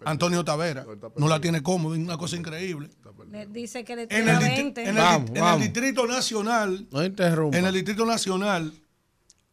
Antonio 0.05 0.44
Tavera 0.44 0.85
no 1.16 1.27
la 1.28 1.40
tiene 1.40 1.62
cómoda, 1.62 1.97
es 1.97 2.03
una 2.03 2.19
cosa 2.19 2.36
increíble. 2.36 2.90
Le 3.32 3.47
dice 3.47 3.82
que 3.85 3.97
le 3.97 4.03
En 4.11 4.28
el, 4.28 4.36
distri- 4.36 4.57
20. 4.57 4.82
en 4.82 4.89
el 4.89 4.94
di- 5.32 5.39
en 5.40 5.44
el 5.47 5.61
Distrito 5.61 6.07
Nacional, 6.07 6.86
No 6.93 7.03
interrumpa. 7.03 7.57
en 7.59 7.65
el 7.65 7.73
Distrito 7.73 8.05
Nacional, 8.05 8.73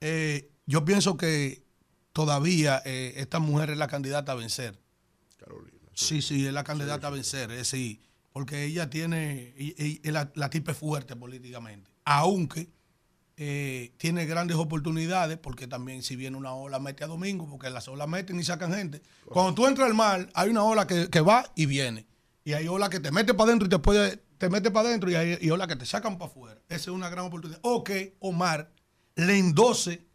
eh, 0.01 0.51
yo 0.65 0.83
pienso 0.83 1.15
que 1.15 1.63
todavía 2.11 2.81
eh, 2.85 3.13
esta 3.17 3.39
mujer 3.39 3.69
es 3.71 3.77
la 3.77 3.87
candidata 3.87 4.33
a 4.33 4.35
vencer. 4.35 4.77
Sí, 5.93 6.21
sí, 6.21 6.45
es 6.45 6.51
la 6.53 6.63
candidata 6.63 7.07
a 7.07 7.11
vencer, 7.11 7.51
es 7.51 7.67
sí, 7.69 8.01
porque 8.33 8.65
ella 8.65 8.89
tiene, 8.89 9.53
y- 9.57 9.81
y- 9.81 10.01
y 10.03 10.11
la, 10.11 10.31
la 10.35 10.49
tipa 10.49 10.71
es 10.73 10.77
fuerte 10.77 11.15
políticamente, 11.15 11.89
aunque 12.03 12.67
eh, 13.37 13.93
tiene 13.97 14.25
grandes 14.25 14.57
oportunidades, 14.57 15.37
porque 15.37 15.67
también 15.67 16.03
si 16.03 16.15
viene 16.15 16.37
una 16.37 16.53
ola 16.53 16.79
mete 16.79 17.03
a 17.03 17.07
domingo, 17.07 17.47
porque 17.49 17.69
las 17.69 17.87
olas 17.87 18.07
meten 18.07 18.39
y 18.39 18.43
sacan 18.43 18.73
gente. 18.73 19.01
Cuando 19.25 19.53
tú 19.53 19.65
entras 19.67 19.87
al 19.87 19.95
mar, 19.95 20.29
hay 20.33 20.49
una 20.49 20.63
ola 20.63 20.85
que, 20.85 21.09
que 21.09 21.21
va 21.21 21.51
y 21.55 21.65
viene, 21.65 22.05
y 22.43 22.53
hay 22.53 22.67
ola 22.67 22.89
que 22.89 22.99
te 22.99 23.11
mete 23.11 23.33
para 23.33 23.49
adentro 23.49 23.65
y 23.65 23.69
te 23.69 23.79
puede, 23.79 24.17
te 24.37 24.49
mete 24.49 24.69
para 24.69 24.89
adentro, 24.89 25.09
y 25.09 25.15
hay 25.15 25.37
y 25.41 25.49
ola 25.49 25.67
que 25.67 25.75
te 25.75 25.85
sacan 25.85 26.17
para 26.17 26.29
afuera. 26.29 26.61
Esa 26.69 26.75
es 26.91 26.95
una 26.95 27.09
gran 27.09 27.25
oportunidad. 27.25 27.59
O 27.63 27.83
que 27.83 28.15
Omar 28.19 28.71
le 29.15 29.37
endose 29.37 30.05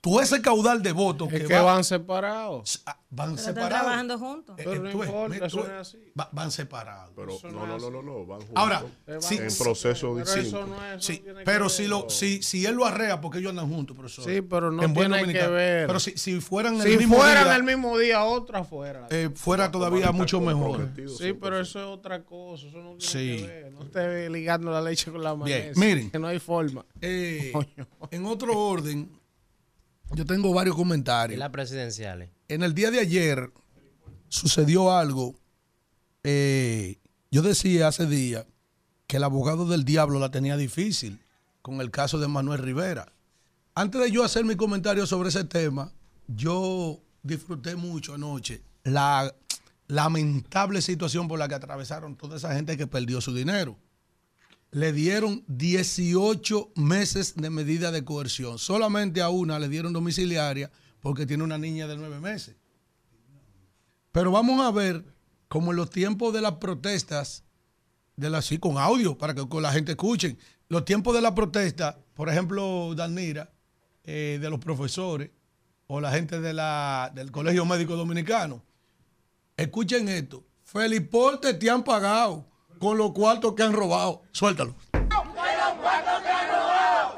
todo 0.00 0.20
ese 0.20 0.40
caudal 0.40 0.82
de 0.82 0.92
votos 0.92 1.28
Es 1.32 1.40
que, 1.42 1.46
que 1.48 1.54
va- 1.54 1.62
van 1.62 1.82
separados. 1.84 2.82
van 3.10 3.30
Pero 3.30 3.38
están 3.38 3.54
separados. 3.54 3.80
trabajando 3.80 4.18
juntos. 4.18 4.58
Eh, 4.58 4.62
Pero 4.64 4.82
no 4.82 4.90
tú 4.90 5.02
importa, 5.04 5.46
eso 5.46 5.56
tú 5.56 5.56
no 5.56 5.62
ves, 5.62 5.72
es 5.72 5.78
así. 5.94 6.12
va- 6.18 6.28
van 6.32 6.50
separados. 6.52 7.12
Pero 7.16 7.32
Eso 7.36 7.48
no, 7.50 7.66
no 7.66 7.78
no, 7.78 7.90
no, 7.90 8.02
no, 8.02 8.26
van 8.26 8.38
juntos. 8.40 8.54
Ahora, 8.56 8.84
sí, 9.20 9.36
en 9.38 9.48
proceso 9.58 10.14
Pero 10.14 10.24
distinto. 10.24 10.48
eso 10.58 10.66
no 10.66 10.84
es, 10.84 11.04
sí, 11.04 11.12
eso 11.14 11.22
tiene 11.24 11.44
pero 11.44 11.64
que 11.64 11.70
si, 11.70 11.82
ver. 11.82 11.90
lo, 11.90 12.10
si, 12.10 12.42
si 12.42 12.64
él 12.66 12.74
lo 12.76 12.84
arrea, 12.86 13.20
porque 13.20 13.38
ellos 13.38 13.50
andan 13.50 13.68
juntos, 13.68 13.96
profesor. 13.96 14.24
Sí, 14.24 14.40
pero 14.42 14.70
no 14.70 14.82
En 14.82 14.94
tiene 14.94 15.32
que 15.32 15.46
ver. 15.48 15.86
Pero 15.86 15.98
si, 16.00 16.12
si 16.16 16.40
fueran 16.40 16.80
Si 16.80 16.92
el 16.92 16.98
mismo 16.98 17.16
fueran 17.16 17.44
día, 17.44 17.56
el 17.56 17.62
mismo 17.64 17.98
día, 17.98 18.24
otra 18.24 18.62
fuera. 18.64 19.06
eh, 19.10 19.30
fuera 19.34 19.70
todavía 19.70 20.12
mucho 20.12 20.40
mejor. 20.40 20.90
Sí, 21.18 21.32
pero 21.32 21.58
eso 21.60 21.80
es 21.80 21.86
otra 21.86 22.22
cosa. 22.22 22.66
Eso 22.68 22.78
no 22.78 22.96
tiene 22.96 23.00
Sí. 23.06 23.36
que 23.42 23.46
ver. 23.46 23.72
No 23.72 23.82
esté 23.82 24.30
ligando 24.30 24.70
la 24.70 24.80
leche 24.80 25.10
con 25.10 25.22
la 25.22 25.34
mayonesa, 25.34 25.80
miren. 25.80 26.10
Que 26.10 26.18
no 26.18 26.26
hay 26.28 26.38
forma. 26.38 26.84
Eh, 27.00 27.52
en 28.10 28.26
otro 28.26 28.56
orden, 28.58 29.10
yo 30.14 30.24
tengo 30.24 30.52
varios 30.52 30.74
Y 30.76 30.78
comentarios. 30.78 31.38
las 31.38 31.50
presidenciales. 31.50 32.30
En 32.48 32.62
el 32.62 32.74
día 32.74 32.90
de 32.90 33.00
ayer 33.00 33.50
sucedió 34.28 34.92
algo. 34.96 35.34
eh, 36.24 36.96
yo 37.30 37.42
decía 37.42 37.88
hace 37.88 38.06
días 38.06 38.46
que 39.06 39.18
el 39.18 39.24
abogado 39.24 39.66
del 39.66 39.84
diablo 39.84 40.18
la 40.18 40.30
tenía 40.30 40.56
difícil 40.56 41.20
con 41.62 41.80
el 41.80 41.90
caso 41.90 42.18
de 42.18 42.28
Manuel 42.28 42.60
Rivera. 42.62 43.12
Antes 43.74 44.00
de 44.00 44.10
yo 44.10 44.24
hacer 44.24 44.44
mi 44.44 44.56
comentario 44.56 45.06
sobre 45.06 45.28
ese 45.28 45.44
tema, 45.44 45.92
yo 46.26 46.98
disfruté 47.22 47.76
mucho 47.76 48.14
anoche 48.14 48.62
la 48.84 49.34
lamentable 49.86 50.82
situación 50.82 51.28
por 51.28 51.38
la 51.38 51.48
que 51.48 51.54
atravesaron 51.54 52.16
toda 52.16 52.36
esa 52.36 52.54
gente 52.54 52.76
que 52.76 52.86
perdió 52.86 53.20
su 53.20 53.34
dinero. 53.34 53.76
Le 54.70 54.92
dieron 54.92 55.44
18 55.48 56.72
meses 56.76 57.34
de 57.36 57.50
medida 57.50 57.90
de 57.90 58.04
coerción. 58.04 58.58
Solamente 58.58 59.22
a 59.22 59.30
una 59.30 59.58
le 59.58 59.68
dieron 59.68 59.92
domiciliaria 59.92 60.70
porque 61.00 61.26
tiene 61.26 61.44
una 61.44 61.58
niña 61.58 61.86
de 61.86 61.96
9 61.96 62.20
meses. 62.20 62.56
Pero 64.12 64.30
vamos 64.30 64.60
a 64.60 64.70
ver, 64.70 65.04
como 65.48 65.70
en 65.70 65.76
los 65.76 65.90
tiempos 65.90 66.34
de 66.34 66.40
las 66.40 66.52
protestas, 66.54 67.44
de 68.16 68.30
la, 68.30 68.42
sí, 68.42 68.58
con 68.58 68.78
audio, 68.78 69.16
para 69.16 69.34
que 69.34 69.46
la 69.60 69.72
gente 69.72 69.92
escuche, 69.92 70.36
los 70.68 70.84
tiempos 70.84 71.14
de 71.14 71.22
la 71.22 71.34
protesta, 71.34 71.98
por 72.14 72.28
ejemplo, 72.28 72.94
Danira, 72.94 73.52
eh, 74.04 74.38
de 74.40 74.50
los 74.50 74.58
profesores 74.58 75.30
o 75.86 76.00
la 76.00 76.10
gente 76.10 76.40
de 76.40 76.52
la, 76.52 77.12
del 77.14 77.30
Colegio 77.30 77.64
Médico 77.64 77.94
Dominicano, 77.94 78.62
escuchen 79.56 80.08
esto. 80.08 80.44
Feliporte 80.64 81.54
te 81.54 81.70
han 81.70 81.84
pagado 81.84 82.47
con 82.78 82.98
los 82.98 83.12
cuartos 83.12 83.54
que 83.54 83.62
han 83.62 83.72
robado. 83.72 84.22
Suéltalo. 84.32 84.74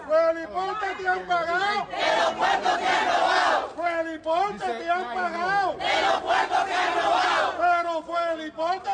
Feliponte 0.09 0.87
te 0.99 1.09
han 1.09 1.27
pagado. 1.27 1.87
De 1.87 2.17
los 2.17 2.33
puertos 2.35 2.79
que 2.79 2.87
han 2.87 3.07
robado. 3.07 3.75
Feliponte 3.77 4.67
te 4.67 4.91
han 4.91 5.05
pagado. 5.05 5.77
De 5.77 6.03
los 6.03 6.21
que 6.67 6.75
han 6.75 6.95
robado. 6.95 7.57
Pero 7.59 8.01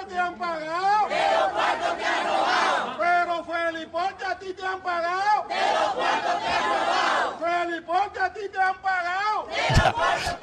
te 0.09 0.19
han 0.19 0.39
pagado. 0.39 1.09
De 1.09 1.17
los 1.33 1.53
puertos 1.53 1.95
que 1.97 2.05
han 2.05 2.25
robado. 2.27 2.97
Pero 2.99 3.45
Feliponte 3.45 4.25
a 4.25 4.39
ti 4.39 4.53
te 4.55 4.67
han 4.67 4.81
pagado. 4.81 5.49
De 5.49 5.55
los 5.55 5.95
puertos 5.95 6.35
que 6.43 6.49
han 6.49 6.65
robado. 6.65 7.39
Feliponte 7.39 8.21
a 8.21 8.33
ti 8.33 8.41
te 8.53 8.61
han 8.61 8.83
pagado. 8.83 9.47
De 9.47 9.77
los. 9.77 10.37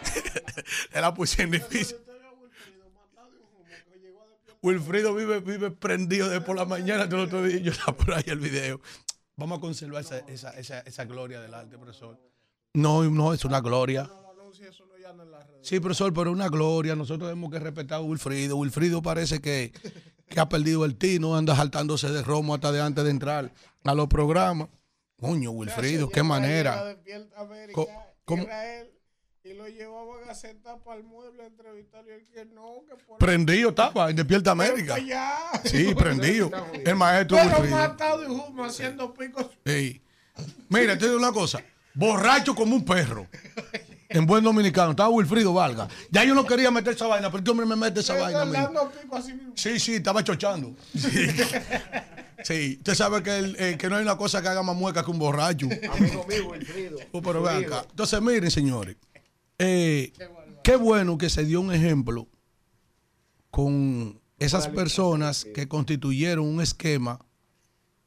Él 0.91 1.01
la 1.01 1.13
pusieron 1.13 1.51
difícil. 1.51 1.97
Wilfrido 4.63 5.13
vive, 5.13 5.41
vive 5.41 5.71
prendido 5.71 6.29
de 6.29 6.39
por 6.39 6.55
la 6.55 6.63
mañana 6.63 7.03
el 7.03 7.13
otro 7.15 7.43
día. 7.43 7.57
Yo 7.57 7.71
estaba 7.73 7.95
por 7.95 8.13
ahí 8.13 8.23
el 8.27 8.39
video. 8.39 8.79
Vamos 9.35 9.57
a 9.57 9.61
conservar 9.61 10.01
esa, 10.01 10.19
esa, 10.19 10.51
esa, 10.51 10.79
esa 10.79 11.03
gloria 11.03 11.41
del 11.41 11.53
arte, 11.53 11.77
profesor. 11.77 12.17
No, 12.73 13.03
no, 13.03 13.33
es 13.33 13.43
una 13.43 13.59
gloria. 13.59 14.09
Sí, 15.61 15.81
profesor, 15.81 16.13
pero 16.13 16.29
es 16.29 16.35
una 16.35 16.47
gloria. 16.47 16.95
Nosotros 16.95 17.29
tenemos 17.29 17.51
que 17.51 17.59
respetar 17.59 17.97
a 17.97 18.01
Wilfrido. 18.01 18.55
Wilfrido 18.55 19.01
parece 19.01 19.41
que, 19.41 19.73
que 20.29 20.39
ha 20.39 20.47
perdido 20.47 20.85
el 20.85 20.95
tino, 20.95 21.35
anda 21.35 21.55
saltándose 21.55 22.09
de 22.09 22.21
romo 22.21 22.55
hasta 22.55 22.71
de 22.71 22.81
antes 22.81 23.03
de 23.03 23.09
entrar 23.09 23.53
a 23.83 23.93
los 23.93 24.07
programas. 24.07 24.69
Coño, 25.19 25.51
Wilfrido, 25.51 26.07
qué 26.09 26.23
manera. 26.23 26.97
¿Cómo? 28.23 28.47
Y 29.45 29.53
lo 29.53 29.67
llevaban 29.67 30.29
a 30.29 30.35
sentar 30.35 30.77
para 30.85 30.97
el 30.99 31.03
mueble 31.03 31.43
a 31.43 31.47
entrevistarlo 31.47 32.09
y 32.09 32.13
él 32.13 32.25
que 32.33 32.45
no, 32.45 32.75
que 32.87 32.95
por 33.03 33.17
Prendido 33.17 33.69
estaba 33.69 34.09
en 34.09 34.15
Despierta 34.15 34.51
América. 34.51 34.93
Pero 34.95 35.05
ya. 35.07 35.37
Sí, 35.65 35.93
prendido. 35.97 36.49
El 36.85 36.95
maestro 36.95 37.35
Pero 37.37 37.49
Wilfrido. 37.49 37.75
matado 37.77 38.23
y 38.23 38.27
humo 38.27 38.63
haciendo 38.63 39.13
picos. 39.13 39.47
Sí. 39.65 40.01
Mira, 40.69 40.97
te 40.97 41.05
digo 41.07 41.17
una 41.17 41.33
cosa. 41.33 41.61
Borracho 41.93 42.55
como 42.55 42.73
un 42.75 42.85
perro. 42.85 43.27
En 44.07 44.25
buen 44.25 44.43
dominicano, 44.45 44.91
estaba 44.91 45.09
Wilfrido 45.09 45.53
Valga. 45.53 45.89
Ya 46.09 46.23
yo 46.23 46.33
no 46.35 46.45
quería 46.45 46.71
meter 46.71 46.93
esa 46.93 47.07
vaina, 47.07 47.27
pero 47.29 47.39
este 47.39 47.51
hombre 47.51 47.65
me 47.65 47.75
mete 47.75 47.99
esa 47.99 48.13
vaina. 48.15 48.43
a 48.43 48.45
mí. 48.45 48.57
Sí, 49.55 49.77
sí, 49.79 49.95
estaba 49.95 50.23
chochando. 50.23 50.73
Sí, 50.97 51.27
Sí, 52.43 52.75
usted 52.77 52.95
sabe 52.95 53.23
que, 53.23 53.37
el- 53.37 53.55
eh, 53.57 53.77
que 53.77 53.87
no 53.89 53.95
hay 53.95 54.01
una 54.03 54.17
cosa 54.17 54.41
que 54.41 54.49
haga 54.49 54.61
más 54.63 54.75
mueca 54.75 55.03
que 55.03 55.11
un 55.11 55.17
borracho. 55.19 55.67
Amigo 55.93 56.25
mío, 56.27 56.49
Wilfrido. 56.49 56.97
Oh, 57.13 57.21
pero 57.21 57.41
ven 57.41 57.65
acá. 57.65 57.85
Entonces, 57.89 58.21
miren, 58.21 58.51
señores. 58.51 58.95
Eh, 59.63 60.13
qué 60.63 60.75
bueno 60.75 61.17
que 61.17 61.29
se 61.29 61.45
dio 61.45 61.61
un 61.61 61.73
ejemplo 61.73 62.27
con 63.49 64.19
esas 64.39 64.67
personas 64.67 65.45
que 65.45 65.67
constituyeron 65.67 66.45
un 66.45 66.61
esquema 66.61 67.19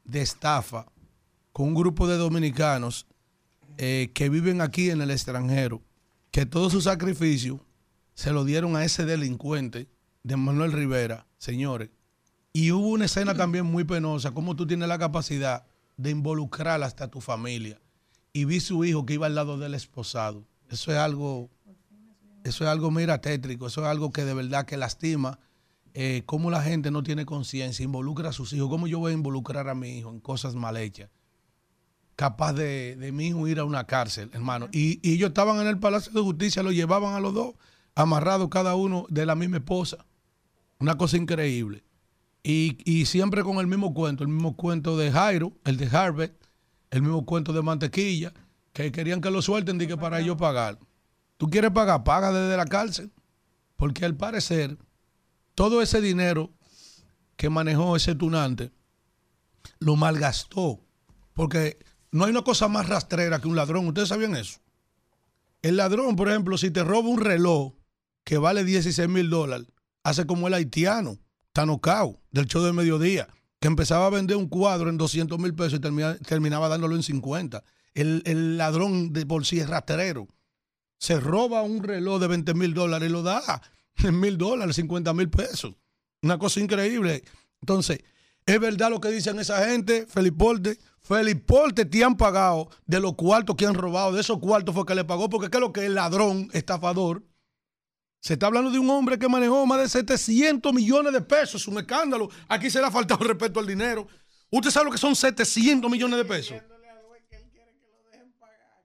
de 0.03 0.21
estafa 0.21 0.85
con 1.51 1.69
un 1.69 1.75
grupo 1.75 2.07
de 2.07 2.17
dominicanos 2.17 3.07
eh, 3.79 4.11
que 4.13 4.29
viven 4.29 4.61
aquí 4.61 4.91
en 4.91 5.01
el 5.01 5.09
extranjero, 5.09 5.81
que 6.29 6.45
todo 6.45 6.69
su 6.69 6.81
sacrificio 6.81 7.65
se 8.13 8.31
lo 8.31 8.45
dieron 8.45 8.75
a 8.75 8.85
ese 8.85 9.05
delincuente 9.05 9.87
de 10.21 10.37
Manuel 10.37 10.71
Rivera, 10.71 11.25
señores. 11.37 11.89
Y 12.53 12.71
hubo 12.71 12.89
una 12.89 13.05
escena 13.05 13.35
también 13.35 13.65
muy 13.65 13.83
penosa, 13.83 14.31
como 14.31 14.55
tú 14.55 14.67
tienes 14.67 14.87
la 14.87 14.99
capacidad 14.99 15.65
de 15.95 16.11
involucrar 16.11 16.83
hasta 16.83 17.09
tu 17.09 17.21
familia. 17.21 17.81
Y 18.33 18.45
vi 18.45 18.59
su 18.59 18.85
hijo 18.85 19.05
que 19.05 19.15
iba 19.15 19.25
al 19.25 19.35
lado 19.35 19.57
del 19.57 19.73
esposado. 19.73 20.45
Eso 20.69 20.91
es 20.91 20.97
algo, 20.97 21.49
eso 22.43 22.63
es 22.63 22.69
algo, 22.69 22.91
mira, 22.91 23.21
tétrico. 23.21 23.67
Eso 23.67 23.81
es 23.81 23.87
algo 23.87 24.11
que 24.11 24.25
de 24.25 24.33
verdad 24.33 24.65
que 24.65 24.77
lastima. 24.77 25.39
Eh, 25.93 26.23
cómo 26.25 26.51
la 26.51 26.61
gente 26.61 26.91
no 26.91 27.01
tiene 27.01 27.25
conciencia, 27.25 27.83
involucra 27.83 28.29
a 28.29 28.33
sus 28.33 28.53
hijos. 28.53 28.69
¿Cómo 28.69 28.87
yo 28.87 28.99
voy 28.99 29.11
a 29.11 29.15
involucrar 29.15 29.67
a 29.67 29.73
mi 29.75 29.97
hijo 29.97 30.11
en 30.11 30.19
cosas 30.19 30.53
mal 30.53 30.77
hechas? 30.77 31.09
Capaz 32.15 32.53
de, 32.53 32.95
de 32.95 33.11
mi 33.11 33.27
hijo 33.27 33.47
ir 33.47 33.59
a 33.59 33.63
una 33.63 33.85
cárcel, 33.85 34.29
hermano. 34.33 34.67
Y, 34.71 34.99
y 35.01 35.13
ellos 35.13 35.29
estaban 35.29 35.59
en 35.59 35.67
el 35.67 35.79
Palacio 35.79 36.11
de 36.13 36.21
Justicia, 36.21 36.61
lo 36.61 36.71
llevaban 36.71 37.15
a 37.15 37.19
los 37.19 37.33
dos, 37.33 37.55
amarrados 37.95 38.49
cada 38.49 38.75
uno 38.75 39.07
de 39.09 39.25
la 39.25 39.35
misma 39.35 39.57
esposa. 39.57 40.05
Una 40.79 40.97
cosa 40.97 41.17
increíble. 41.17 41.83
Y, 42.43 42.77
y 42.85 43.05
siempre 43.05 43.43
con 43.43 43.57
el 43.57 43.67
mismo 43.67 43.93
cuento, 43.93 44.23
el 44.23 44.29
mismo 44.29 44.55
cuento 44.55 44.97
de 44.97 45.11
Jairo, 45.11 45.53
el 45.65 45.77
de 45.77 45.87
Harvard, 45.87 46.31
el 46.91 47.01
mismo 47.01 47.25
cuento 47.25 47.53
de 47.53 47.61
Mantequilla, 47.61 48.33
que 48.83 48.91
querían 48.91 49.21
que 49.21 49.31
lo 49.31 49.41
suelten 49.41 49.81
y 49.81 49.87
que 49.87 49.97
para 49.97 50.19
ellos 50.19 50.37
pagar. 50.37 50.77
¿Tú 51.37 51.49
quieres 51.49 51.71
pagar? 51.71 52.03
Paga 52.03 52.31
desde 52.31 52.55
la 52.55 52.65
cárcel. 52.65 53.11
Porque 53.75 54.05
al 54.05 54.15
parecer, 54.15 54.77
todo 55.55 55.81
ese 55.81 55.99
dinero 55.99 56.51
que 57.37 57.49
manejó 57.49 57.95
ese 57.95 58.13
tunante, 58.13 58.71
lo 59.79 59.95
malgastó. 59.95 60.79
Porque 61.33 61.79
no 62.11 62.25
hay 62.25 62.31
una 62.31 62.43
cosa 62.43 62.67
más 62.67 62.87
rastrera 62.87 63.39
que 63.39 63.47
un 63.47 63.55
ladrón. 63.55 63.87
¿Ustedes 63.87 64.09
sabían 64.09 64.35
eso? 64.35 64.59
El 65.63 65.77
ladrón, 65.77 66.15
por 66.15 66.29
ejemplo, 66.29 66.55
si 66.57 66.69
te 66.69 66.83
roba 66.83 67.09
un 67.09 67.19
reloj 67.19 67.73
que 68.23 68.37
vale 68.37 68.63
16 68.63 69.09
mil 69.09 69.29
dólares, 69.31 69.67
hace 70.03 70.27
como 70.27 70.47
el 70.47 70.53
haitiano, 70.53 71.17
Tanocao, 71.51 72.21
del 72.29 72.45
show 72.45 72.61
de 72.61 72.73
mediodía, 72.73 73.27
que 73.59 73.67
empezaba 73.67 74.05
a 74.05 74.09
vender 74.11 74.37
un 74.37 74.47
cuadro 74.47 74.91
en 74.91 74.97
200 74.97 75.39
mil 75.39 75.55
pesos 75.55 75.79
y 75.79 75.81
termina- 75.81 76.17
terminaba 76.19 76.69
dándolo 76.69 76.95
en 76.95 77.01
50. 77.01 77.63
El, 77.97 78.21
el 78.25 78.57
ladrón 78.59 79.11
de 79.11 79.25
por 79.25 79.41
es 79.41 79.67
rastrero. 79.67 80.27
Se 80.99 81.19
roba 81.19 81.63
un 81.63 81.81
reloj 81.81 82.21
de 82.21 82.27
20 82.27 82.53
mil 82.53 82.75
dólares 82.75 83.09
y 83.09 83.11
lo 83.11 83.23
da 83.23 83.61
en 84.03 84.19
mil 84.19 84.37
dólares, 84.37 84.75
50 84.75 85.13
mil 85.15 85.31
pesos. 85.31 85.73
Una 86.21 86.37
cosa 86.37 86.59
increíble. 86.59 87.23
Entonces, 87.59 88.03
es 88.45 88.59
verdad 88.59 88.91
lo 88.91 89.01
que 89.01 89.09
dicen 89.09 89.39
esa 89.39 89.67
gente, 89.67 90.05
Feliporte. 90.05 90.77
Feliporte 91.01 91.85
te 91.85 92.03
han 92.03 92.15
pagado 92.17 92.69
de 92.85 92.99
los 92.99 93.15
cuartos 93.15 93.55
que 93.55 93.65
han 93.65 93.73
robado, 93.73 94.11
de 94.11 94.21
esos 94.21 94.37
cuartos 94.37 94.75
fue 94.75 94.85
que 94.85 94.93
le 94.93 95.03
pagó, 95.03 95.27
porque 95.27 95.49
¿qué 95.49 95.57
es 95.57 95.61
lo 95.61 95.73
que 95.73 95.85
es 95.85 95.89
ladrón, 95.89 96.49
estafador? 96.53 97.23
Se 98.19 98.33
está 98.33 98.45
hablando 98.45 98.69
de 98.69 98.77
un 98.77 98.91
hombre 98.91 99.17
que 99.17 99.27
manejó 99.27 99.65
más 99.65 99.79
de 99.79 99.89
700 99.89 100.71
millones 100.71 101.13
de 101.13 101.21
pesos, 101.21 101.67
un 101.67 101.79
escándalo. 101.79 102.29
Aquí 102.47 102.69
se 102.69 102.79
le 102.79 102.85
ha 102.85 102.91
faltado 102.91 103.23
respeto 103.25 103.59
al 103.59 103.65
dinero. 103.65 104.07
¿Usted 104.51 104.69
sabe 104.69 104.85
lo 104.85 104.91
que 104.91 104.99
son 104.99 105.15
700 105.15 105.89
millones 105.89 106.17
de 106.17 106.25
pesos? 106.25 106.57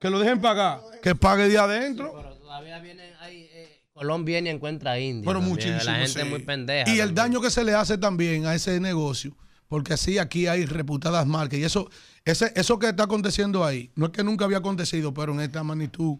Que 0.02 0.10
lo 0.10 0.18
dejen 0.18 0.40
pagar, 0.40 0.80
que 1.00 1.14
pague 1.14 1.48
de 1.48 1.56
adentro. 1.56 2.10
Todavía 2.40 2.80
vienen, 2.80 3.12
hay, 3.20 3.42
eh, 3.52 3.82
Colón 3.92 4.24
viene 4.24 4.50
y 4.50 4.52
encuentra 4.52 4.98
indios. 4.98 5.24
Pero 5.24 5.38
también. 5.38 5.54
muchísimo. 5.54 5.84
La 5.84 5.94
gente 5.94 6.12
sí. 6.12 6.18
es 6.18 6.28
muy 6.28 6.40
pendeja. 6.40 6.90
Y 6.90 6.94
el 6.94 6.98
también. 6.98 7.14
daño 7.14 7.40
que 7.40 7.50
se 7.52 7.62
le 7.62 7.72
hace 7.72 7.96
también 7.98 8.44
a 8.46 8.52
ese 8.56 8.80
negocio, 8.80 9.36
porque 9.68 9.94
así 9.94 10.18
aquí 10.18 10.48
hay 10.48 10.66
reputadas 10.66 11.24
marcas. 11.24 11.60
Y 11.60 11.62
eso, 11.62 11.88
ese, 12.24 12.52
eso 12.56 12.80
que 12.80 12.88
está 12.88 13.04
aconteciendo 13.04 13.64
ahí, 13.64 13.92
no 13.94 14.06
es 14.06 14.10
que 14.10 14.24
nunca 14.24 14.44
había 14.44 14.58
acontecido, 14.58 15.14
pero 15.14 15.34
en 15.34 15.40
esta 15.40 15.62
magnitud 15.62 16.18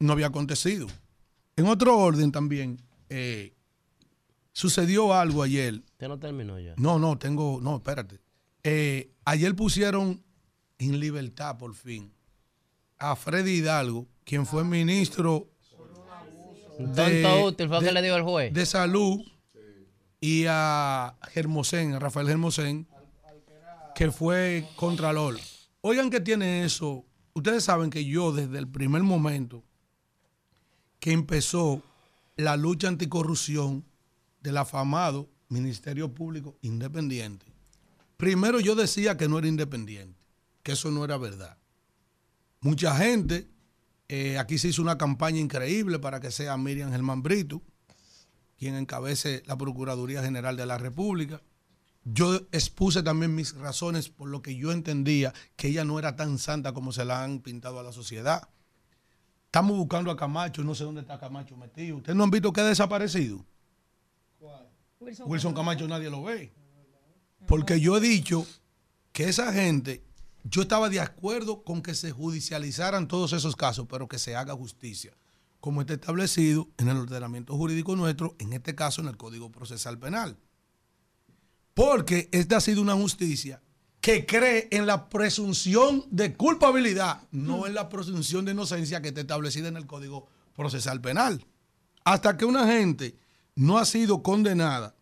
no 0.00 0.12
había 0.12 0.26
acontecido. 0.26 0.88
En 1.54 1.66
otro 1.66 1.96
orden 1.98 2.32
también, 2.32 2.80
eh, 3.10 3.54
sucedió 4.52 5.14
algo 5.14 5.44
ayer. 5.44 5.74
Usted 5.74 6.08
no 6.08 6.18
terminó 6.18 6.58
ya. 6.58 6.74
No, 6.78 6.98
no, 6.98 7.16
tengo, 7.16 7.60
no, 7.62 7.76
espérate. 7.76 8.18
Eh, 8.64 9.12
ayer 9.24 9.54
pusieron 9.54 10.20
en 10.78 10.98
libertad 10.98 11.56
por 11.58 11.76
fin 11.76 12.12
a 13.00 13.16
Freddy 13.16 13.58
Hidalgo, 13.58 14.06
quien 14.24 14.46
fue 14.46 14.62
ministro 14.62 15.48
Tonto 16.78 17.44
útil 17.44 17.68
fue 17.68 17.80
que 17.80 17.92
le 17.92 18.02
dio 18.02 18.16
el 18.16 18.22
juez. 18.22 18.54
de 18.54 18.64
salud 18.64 19.20
y 20.20 20.44
a 20.48 21.16
Germosén, 21.32 21.94
a 21.94 21.98
Rafael 21.98 22.26
Germosén, 22.26 22.86
que 23.94 24.10
fue 24.10 24.66
contralor. 24.76 25.38
Oigan 25.82 26.10
que 26.10 26.20
tiene 26.20 26.64
eso. 26.64 27.04
Ustedes 27.32 27.64
saben 27.64 27.90
que 27.90 28.04
yo 28.04 28.32
desde 28.32 28.58
el 28.58 28.68
primer 28.68 29.02
momento 29.02 29.62
que 31.00 31.12
empezó 31.12 31.82
la 32.36 32.56
lucha 32.56 32.88
anticorrupción 32.88 33.84
del 34.40 34.56
afamado 34.56 35.28
Ministerio 35.48 36.14
Público 36.14 36.56
Independiente, 36.62 37.46
primero 38.16 38.60
yo 38.60 38.74
decía 38.74 39.16
que 39.16 39.28
no 39.28 39.38
era 39.38 39.48
independiente, 39.48 40.18
que 40.62 40.72
eso 40.72 40.90
no 40.90 41.04
era 41.04 41.16
verdad. 41.16 41.59
Mucha 42.60 42.94
gente, 42.96 43.48
eh, 44.08 44.38
aquí 44.38 44.58
se 44.58 44.68
hizo 44.68 44.82
una 44.82 44.98
campaña 44.98 45.40
increíble 45.40 45.98
para 45.98 46.20
que 46.20 46.30
sea 46.30 46.56
Miriam 46.56 46.90
Germán 46.90 47.22
Brito, 47.22 47.62
quien 48.58 48.74
encabece 48.74 49.42
la 49.46 49.56
Procuraduría 49.56 50.22
General 50.22 50.56
de 50.56 50.66
la 50.66 50.76
República. 50.76 51.42
Yo 52.04 52.36
expuse 52.52 53.02
también 53.02 53.34
mis 53.34 53.54
razones 53.54 54.08
por 54.08 54.28
lo 54.28 54.42
que 54.42 54.56
yo 54.56 54.72
entendía 54.72 55.32
que 55.56 55.68
ella 55.68 55.84
no 55.84 55.98
era 55.98 56.16
tan 56.16 56.38
santa 56.38 56.72
como 56.72 56.92
se 56.92 57.04
la 57.04 57.24
han 57.24 57.40
pintado 57.40 57.80
a 57.80 57.82
la 57.82 57.92
sociedad. 57.92 58.48
Estamos 59.46 59.76
buscando 59.76 60.10
a 60.10 60.16
Camacho, 60.16 60.62
no 60.62 60.74
sé 60.74 60.84
dónde 60.84 61.00
está 61.00 61.18
Camacho 61.18 61.56
metido. 61.56 61.96
¿Ustedes 61.96 62.16
no 62.16 62.24
han 62.24 62.30
visto 62.30 62.52
que 62.52 62.60
ha 62.60 62.64
desaparecido? 62.64 63.44
Wilson 65.00 65.54
Camacho 65.54 65.88
nadie 65.88 66.10
lo 66.10 66.22
ve. 66.22 66.52
Porque 67.46 67.80
yo 67.80 67.96
he 67.96 68.00
dicho 68.00 68.46
que 69.12 69.28
esa 69.28 69.52
gente, 69.52 70.04
yo 70.44 70.62
estaba 70.62 70.88
de 70.88 71.00
acuerdo 71.00 71.62
con 71.62 71.82
que 71.82 71.94
se 71.94 72.10
judicializaran 72.12 73.08
todos 73.08 73.32
esos 73.32 73.56
casos, 73.56 73.86
pero 73.88 74.08
que 74.08 74.18
se 74.18 74.36
haga 74.36 74.54
justicia, 74.54 75.16
como 75.60 75.80
está 75.80 75.94
establecido 75.94 76.68
en 76.78 76.88
el 76.88 76.96
ordenamiento 76.96 77.56
jurídico 77.56 77.96
nuestro, 77.96 78.34
en 78.38 78.52
este 78.52 78.74
caso 78.74 79.00
en 79.00 79.08
el 79.08 79.16
Código 79.16 79.50
Procesal 79.50 79.98
Penal. 79.98 80.38
Porque 81.74 82.28
esta 82.32 82.56
ha 82.56 82.60
sido 82.60 82.82
una 82.82 82.94
justicia 82.94 83.62
que 84.00 84.24
cree 84.24 84.68
en 84.70 84.86
la 84.86 85.08
presunción 85.08 86.04
de 86.10 86.34
culpabilidad, 86.34 87.22
no 87.30 87.66
en 87.66 87.74
la 87.74 87.88
presunción 87.88 88.44
de 88.44 88.52
inocencia 88.52 89.02
que 89.02 89.08
está 89.08 89.20
establecida 89.20 89.68
en 89.68 89.76
el 89.76 89.86
Código 89.86 90.26
Procesal 90.54 91.00
Penal. 91.00 91.46
Hasta 92.04 92.36
que 92.36 92.46
una 92.46 92.66
gente 92.66 93.16
no 93.54 93.76
ha 93.76 93.84
sido 93.84 94.22
condenada 94.22 94.94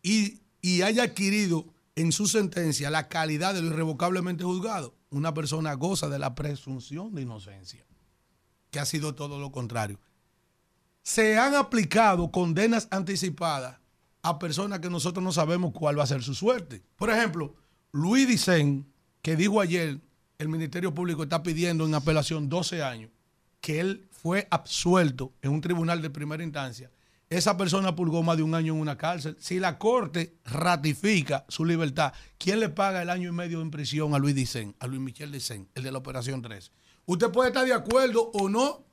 y, 0.00 0.40
y 0.62 0.82
haya 0.82 1.02
adquirido 1.02 1.66
en 1.98 2.12
su 2.12 2.28
sentencia 2.28 2.90
la 2.90 3.08
calidad 3.08 3.54
de 3.54 3.60
lo 3.60 3.68
irrevocablemente 3.68 4.44
juzgado, 4.44 4.94
una 5.10 5.34
persona 5.34 5.74
goza 5.74 6.08
de 6.08 6.20
la 6.20 6.36
presunción 6.36 7.12
de 7.12 7.22
inocencia, 7.22 7.84
que 8.70 8.78
ha 8.78 8.84
sido 8.84 9.16
todo 9.16 9.40
lo 9.40 9.50
contrario. 9.50 9.98
Se 11.02 11.38
han 11.38 11.56
aplicado 11.56 12.30
condenas 12.30 12.86
anticipadas 12.92 13.80
a 14.22 14.38
personas 14.38 14.78
que 14.78 14.88
nosotros 14.88 15.24
no 15.24 15.32
sabemos 15.32 15.72
cuál 15.72 15.98
va 15.98 16.04
a 16.04 16.06
ser 16.06 16.22
su 16.22 16.36
suerte. 16.36 16.84
Por 16.94 17.10
ejemplo, 17.10 17.56
Luis 17.90 18.28
Dicen, 18.28 18.86
que 19.20 19.34
dijo 19.34 19.60
ayer, 19.60 20.00
el 20.38 20.48
Ministerio 20.48 20.94
Público 20.94 21.24
está 21.24 21.42
pidiendo 21.42 21.84
en 21.84 21.94
apelación 21.94 22.48
12 22.48 22.80
años, 22.80 23.10
que 23.60 23.80
él 23.80 24.06
fue 24.12 24.46
absuelto 24.52 25.32
en 25.42 25.50
un 25.50 25.60
tribunal 25.60 26.00
de 26.00 26.10
primera 26.10 26.44
instancia. 26.44 26.92
Esa 27.30 27.56
persona 27.56 27.94
purgó 27.94 28.22
más 28.22 28.36
de 28.38 28.42
un 28.42 28.54
año 28.54 28.74
en 28.74 28.80
una 28.80 28.96
cárcel. 28.96 29.36
Si 29.38 29.58
la 29.58 29.78
Corte 29.78 30.38
ratifica 30.44 31.44
su 31.48 31.64
libertad, 31.64 32.12
¿quién 32.38 32.60
le 32.60 32.70
paga 32.70 33.02
el 33.02 33.10
año 33.10 33.28
y 33.28 33.32
medio 33.32 33.60
en 33.60 33.70
prisión 33.70 34.14
a 34.14 34.18
Luis 34.18 34.34
Dicen, 34.34 34.74
a 34.80 34.86
Luis 34.86 35.00
Michel 35.00 35.30
Dicen, 35.30 35.68
el 35.74 35.82
de 35.82 35.92
la 35.92 35.98
Operación 35.98 36.40
3? 36.40 36.70
Usted 37.06 37.30
puede 37.30 37.48
estar 37.48 37.66
de 37.66 37.74
acuerdo 37.74 38.30
o 38.32 38.48
no 38.48 38.84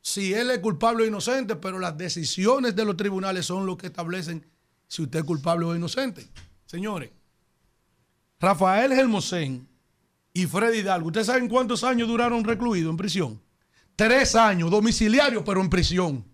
si 0.00 0.34
él 0.34 0.50
es 0.50 0.58
culpable 0.58 1.04
o 1.04 1.06
inocente, 1.06 1.56
pero 1.56 1.78
las 1.78 1.96
decisiones 1.96 2.74
de 2.74 2.84
los 2.84 2.96
tribunales 2.96 3.46
son 3.46 3.66
los 3.66 3.76
que 3.76 3.86
establecen 3.86 4.44
si 4.88 5.02
usted 5.02 5.20
es 5.20 5.24
culpable 5.24 5.66
o 5.66 5.76
inocente. 5.76 6.26
Señores, 6.64 7.10
Rafael 8.40 8.92
Gelmosén 8.92 9.68
y 10.32 10.46
Freddy 10.46 10.78
Hidalgo, 10.78 11.08
¿ustedes 11.08 11.26
saben 11.28 11.48
cuántos 11.48 11.82
años 11.84 12.08
duraron 12.08 12.44
recluidos 12.44 12.90
en 12.90 12.96
prisión? 12.96 13.46
tres 13.96 14.34
años 14.34 14.70
domiciliario, 14.70 15.42
pero 15.44 15.60
en 15.60 15.70
prisión. 15.70 16.24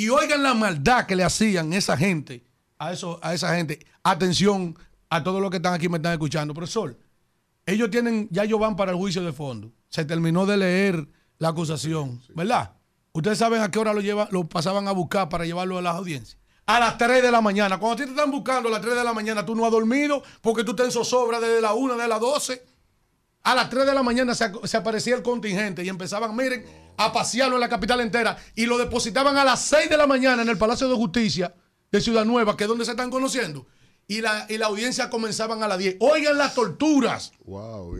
Y 0.00 0.08
oigan 0.08 0.42
la 0.42 0.54
maldad 0.54 1.04
que 1.04 1.14
le 1.14 1.24
hacían 1.24 1.74
esa 1.74 1.94
gente, 1.94 2.42
a, 2.78 2.90
eso, 2.90 3.20
a 3.22 3.34
esa 3.34 3.54
gente. 3.54 3.84
Atención 4.02 4.74
a 5.10 5.22
todos 5.22 5.42
los 5.42 5.50
que 5.50 5.58
están 5.58 5.74
aquí 5.74 5.90
me 5.90 5.98
están 5.98 6.12
escuchando. 6.12 6.54
Profesor, 6.54 6.96
ellos 7.66 7.90
tienen, 7.90 8.26
ya 8.30 8.44
ellos 8.44 8.58
van 8.58 8.76
para 8.76 8.92
el 8.92 8.96
juicio 8.96 9.22
de 9.22 9.34
fondo. 9.34 9.70
Se 9.90 10.06
terminó 10.06 10.46
de 10.46 10.56
leer 10.56 11.06
la 11.36 11.48
acusación, 11.48 12.22
¿verdad? 12.34 12.76
Ustedes 13.12 13.36
saben 13.36 13.60
a 13.60 13.70
qué 13.70 13.78
hora 13.78 13.92
lo, 13.92 14.00
lleva, 14.00 14.26
lo 14.30 14.48
pasaban 14.48 14.88
a 14.88 14.92
buscar 14.92 15.28
para 15.28 15.44
llevarlo 15.44 15.76
a 15.76 15.82
las 15.82 15.96
audiencias. 15.96 16.38
A 16.64 16.80
las 16.80 16.96
3 16.96 17.22
de 17.22 17.30
la 17.30 17.42
mañana. 17.42 17.78
Cuando 17.78 17.92
a 17.92 17.96
ti 17.98 18.04
te 18.04 18.18
están 18.18 18.30
buscando 18.30 18.70
a 18.70 18.72
las 18.72 18.80
3 18.80 18.94
de 18.94 19.04
la 19.04 19.12
mañana, 19.12 19.44
tú 19.44 19.54
no 19.54 19.66
has 19.66 19.70
dormido 19.70 20.22
porque 20.40 20.64
tú 20.64 20.70
estás 20.70 20.86
en 20.86 20.92
zozobra 20.92 21.40
desde 21.40 21.60
la 21.60 21.74
1, 21.74 21.98
de 21.98 22.08
las 22.08 22.20
12. 22.20 22.64
A 23.42 23.54
las 23.54 23.70
3 23.70 23.86
de 23.86 23.94
la 23.94 24.02
mañana 24.02 24.34
se, 24.34 24.76
aparecía 24.76 25.14
el 25.16 25.22
contingente 25.22 25.82
y 25.82 25.88
empezaban, 25.88 26.36
miren, 26.36 26.64
a 26.98 27.12
pasearlo 27.12 27.56
en 27.56 27.60
la 27.60 27.68
capital 27.70 28.00
entera 28.00 28.36
y 28.54 28.66
lo 28.66 28.76
depositaban 28.76 29.36
a 29.38 29.44
las 29.44 29.62
6 29.64 29.88
de 29.88 29.96
la 29.96 30.06
mañana 30.06 30.42
en 30.42 30.48
el 30.48 30.58
Palacio 30.58 30.88
de 30.88 30.94
Justicia 30.94 31.54
de 31.90 32.00
Ciudad 32.00 32.24
Nueva, 32.26 32.56
que 32.56 32.64
es 32.64 32.68
donde 32.68 32.84
se 32.84 32.90
están 32.90 33.10
conociendo. 33.10 33.66
Y 34.06 34.20
la, 34.22 34.44
y 34.48 34.58
la 34.58 34.66
audiencia 34.66 35.08
comenzaban 35.08 35.62
a 35.62 35.68
las 35.68 35.78
10. 35.78 35.96
Oigan 36.00 36.36
las 36.36 36.54
torturas 36.54 37.32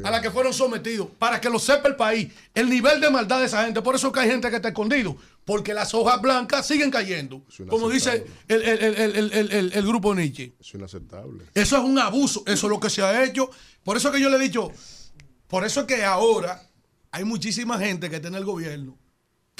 a 0.05 0.11
las 0.11 0.21
que 0.21 0.31
fueron 0.33 0.53
sometidos, 0.53 1.07
para 1.19 1.41
que 1.41 1.49
lo 1.49 1.59
sepa 1.61 1.89
el 1.89 1.95
país, 1.97 2.33
el 2.53 2.69
nivel 2.69 3.01
de 3.01 3.09
maldad 3.11 3.39
de 3.39 3.47
esa 3.47 3.65
gente. 3.65 3.81
Por 3.81 3.95
eso 3.95 4.09
es 4.09 4.13
que 4.13 4.21
hay 4.21 4.29
gente 4.29 4.51
que 4.51 4.57
está 4.57 4.69
escondido, 4.69 5.17
porque 5.45 5.73
las 5.73 5.95
hojas 5.95 6.21
blancas 6.21 6.67
siguen 6.67 6.91
cayendo, 6.91 7.43
como 7.71 7.89
dice 7.89 8.27
el, 8.49 8.61
el- 8.63 8.79
el- 8.83 8.95
el- 9.17 9.33
el- 9.33 9.53
el- 9.53 9.73
el 9.73 9.87
grupo 9.87 10.13
Nietzsche. 10.15 10.53
Es 10.61 10.75
inaceptable. 10.75 11.45
Eso 11.55 11.77
es 11.77 11.83
un 11.85 11.97
abuso, 11.99 12.43
eso 12.47 12.67
es 12.67 12.71
lo 12.71 12.81
que 12.81 12.91
se 12.91 13.03
ha 13.03 13.23
hecho. 13.25 13.49
Por 13.85 13.97
eso 13.97 14.11
que 14.11 14.21
yo 14.21 14.29
le 14.31 14.37
he 14.37 14.41
dicho, 14.41 14.73
por 15.51 15.65
eso 15.65 15.87
que 15.87 16.05
ahora 16.05 16.63
hay 17.11 17.25
muchísima 17.25 17.79
gente 17.79 18.09
que 18.09 18.17
está 18.17 18.29
en 18.29 18.37
el 18.37 18.45
gobierno 18.45 18.97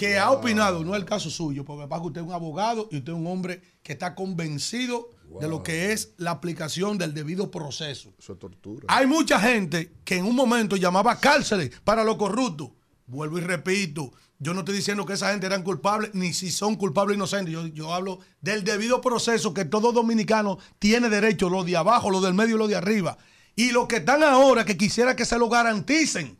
que 0.01 0.19
ha 0.19 0.31
opinado, 0.31 0.83
no 0.83 0.95
es 0.95 1.01
el 1.01 1.05
caso 1.05 1.29
suyo, 1.29 1.63
porque 1.63 1.87
pasa 1.87 2.01
que 2.01 2.07
usted 2.07 2.21
es 2.23 2.27
un 2.27 2.33
abogado 2.33 2.89
y 2.91 2.97
usted 2.97 3.13
es 3.13 3.19
un 3.19 3.27
hombre 3.27 3.61
que 3.83 3.93
está 3.93 4.15
convencido 4.15 5.11
de 5.39 5.47
lo 5.47 5.63
que 5.63 5.93
es 5.93 6.15
la 6.17 6.31
aplicación 6.31 6.97
del 6.97 7.13
debido 7.13 7.51
proceso. 7.51 8.15
Eso 8.19 8.33
es 8.33 8.39
tortura. 8.39 8.87
Hay 8.89 9.07
mucha 9.07 9.39
gente 9.39 9.93
que 10.03 10.17
en 10.17 10.25
un 10.25 10.35
momento 10.35 10.77
llamaba 10.77 11.21
cárceles 11.21 11.79
para 11.85 12.03
los 12.03 12.17
corruptos. 12.17 12.71
Vuelvo 13.07 13.37
y 13.37 13.43
repito, 13.43 14.11
yo 14.39 14.55
no 14.55 14.61
estoy 14.61 14.77
diciendo 14.77 15.05
que 15.05 15.13
esa 15.13 15.33
gente 15.33 15.45
eran 15.45 15.63
culpables, 15.63 16.15
ni 16.15 16.33
si 16.33 16.51
son 16.51 16.77
culpables 16.77 17.17
o 17.17 17.17
inocentes. 17.17 17.53
Yo, 17.53 17.67
yo 17.67 17.93
hablo 17.93 18.21
del 18.41 18.65
debido 18.65 19.03
proceso 19.03 19.53
que 19.53 19.67
todo 19.67 19.93
dominicano 19.93 20.57
tiene 20.79 21.11
derecho, 21.11 21.51
lo 21.51 21.63
de 21.63 21.77
abajo, 21.77 22.09
lo 22.09 22.23
del 22.23 22.33
medio 22.33 22.57
y 22.57 22.59
lo 22.59 22.69
de 22.69 22.77
arriba. 22.77 23.19
Y 23.57 23.73
los 23.73 23.87
que 23.87 23.97
están 23.97 24.23
ahora, 24.23 24.65
que 24.65 24.77
quisiera 24.77 25.15
que 25.17 25.25
se 25.25 25.39
lo 25.39 25.49
garanticen, 25.49 26.39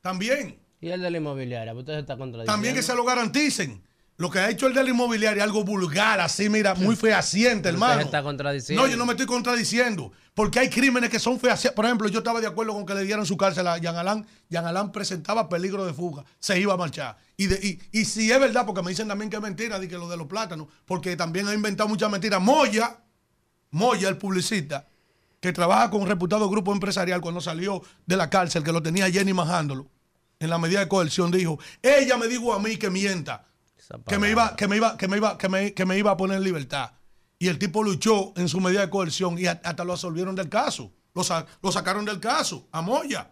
también. 0.00 0.58
Y 0.80 0.88
el 0.90 1.00
de 1.02 1.10
la 1.10 1.18
inmobiliaria, 1.18 1.74
usted 1.74 1.94
se 1.94 2.00
está 2.00 2.16
contradiciendo. 2.16 2.52
También 2.52 2.74
que 2.74 2.82
se 2.82 2.94
lo 2.94 3.04
garanticen. 3.04 3.82
Lo 4.16 4.30
que 4.30 4.40
ha 4.40 4.50
hecho 4.50 4.66
el 4.66 4.74
de 4.74 4.82
la 4.82 4.90
inmobiliaria, 4.90 5.44
algo 5.44 5.62
vulgar, 5.62 6.18
así, 6.18 6.48
mira, 6.48 6.74
muy 6.74 6.96
fehaciente, 6.96 7.68
hermano. 7.68 7.92
usted 7.92 8.02
se 8.02 8.06
está 8.08 8.22
contradiciendo. 8.24 8.82
No, 8.82 8.88
yo 8.90 8.96
no 8.96 9.06
me 9.06 9.12
estoy 9.12 9.26
contradiciendo. 9.26 10.10
Porque 10.34 10.58
hay 10.58 10.68
crímenes 10.68 11.08
que 11.08 11.20
son 11.20 11.38
fehacientes. 11.38 11.74
Por 11.76 11.84
ejemplo, 11.84 12.08
yo 12.08 12.18
estaba 12.18 12.40
de 12.40 12.48
acuerdo 12.48 12.72
con 12.74 12.84
que 12.84 12.94
le 12.94 13.04
dieran 13.04 13.24
su 13.26 13.36
cárcel 13.36 13.66
a 13.68 13.78
Jean 13.78 13.94
Alain. 13.96 14.26
Jean 14.48 14.66
Alain 14.66 14.90
presentaba 14.90 15.48
peligro 15.48 15.86
de 15.86 15.94
fuga. 15.94 16.24
Se 16.40 16.58
iba 16.58 16.74
a 16.74 16.76
marchar. 16.76 17.16
Y, 17.36 17.46
de- 17.46 17.60
y, 17.92 18.00
y 18.00 18.04
si 18.04 18.30
es 18.30 18.40
verdad, 18.40 18.66
porque 18.66 18.82
me 18.82 18.90
dicen 18.90 19.06
también 19.06 19.30
que 19.30 19.36
es 19.36 19.42
mentira, 19.42 19.78
de 19.78 19.86
que 19.88 19.96
lo 19.96 20.08
de 20.08 20.16
los 20.16 20.26
plátanos, 20.26 20.66
porque 20.84 21.16
también 21.16 21.46
ha 21.46 21.54
inventado 21.54 21.88
muchas 21.88 22.10
mentiras. 22.10 22.40
Moya, 22.40 22.98
Moya, 23.70 24.08
el 24.08 24.16
publicista, 24.16 24.88
que 25.40 25.52
trabaja 25.52 25.90
con 25.90 26.02
un 26.02 26.08
reputado 26.08 26.48
grupo 26.50 26.72
empresarial 26.72 27.20
cuando 27.20 27.40
salió 27.40 27.82
de 28.06 28.16
la 28.16 28.28
cárcel, 28.30 28.62
que 28.64 28.72
lo 28.72 28.82
tenía 28.82 29.10
Jenny 29.10 29.32
majándolo, 29.32 29.88
en 30.40 30.50
la 30.50 30.58
medida 30.58 30.80
de 30.80 30.88
coerción, 30.88 31.30
dijo, 31.30 31.58
ella 31.82 32.16
me 32.16 32.26
dijo 32.28 32.52
a 32.52 32.58
mí 32.58 32.76
que 32.76 32.90
mienta, 32.90 33.46
que 34.06 34.18
me 34.18 34.30
iba, 34.30 34.56
que 34.56 34.68
me 34.68 34.76
iba, 34.76 34.96
que 34.96 35.08
me 35.08 35.16
iba, 35.16 35.38
que 35.38 35.48
me, 35.48 35.74
que 35.74 35.84
me 35.86 35.98
iba 35.98 36.10
a 36.12 36.16
poner 36.16 36.36
en 36.38 36.44
libertad. 36.44 36.92
Y 37.38 37.48
el 37.48 37.58
tipo 37.58 37.82
luchó 37.84 38.32
en 38.36 38.48
su 38.48 38.60
medida 38.60 38.80
de 38.80 38.90
coerción 38.90 39.38
y 39.38 39.46
hasta 39.46 39.84
lo 39.84 39.92
absolvieron 39.92 40.34
del 40.34 40.48
caso. 40.48 40.92
Lo, 41.14 41.22
sa- 41.24 41.46
lo 41.62 41.70
sacaron 41.72 42.04
del 42.04 42.18
caso, 42.20 42.68
a 42.72 42.82
Moya. 42.82 43.30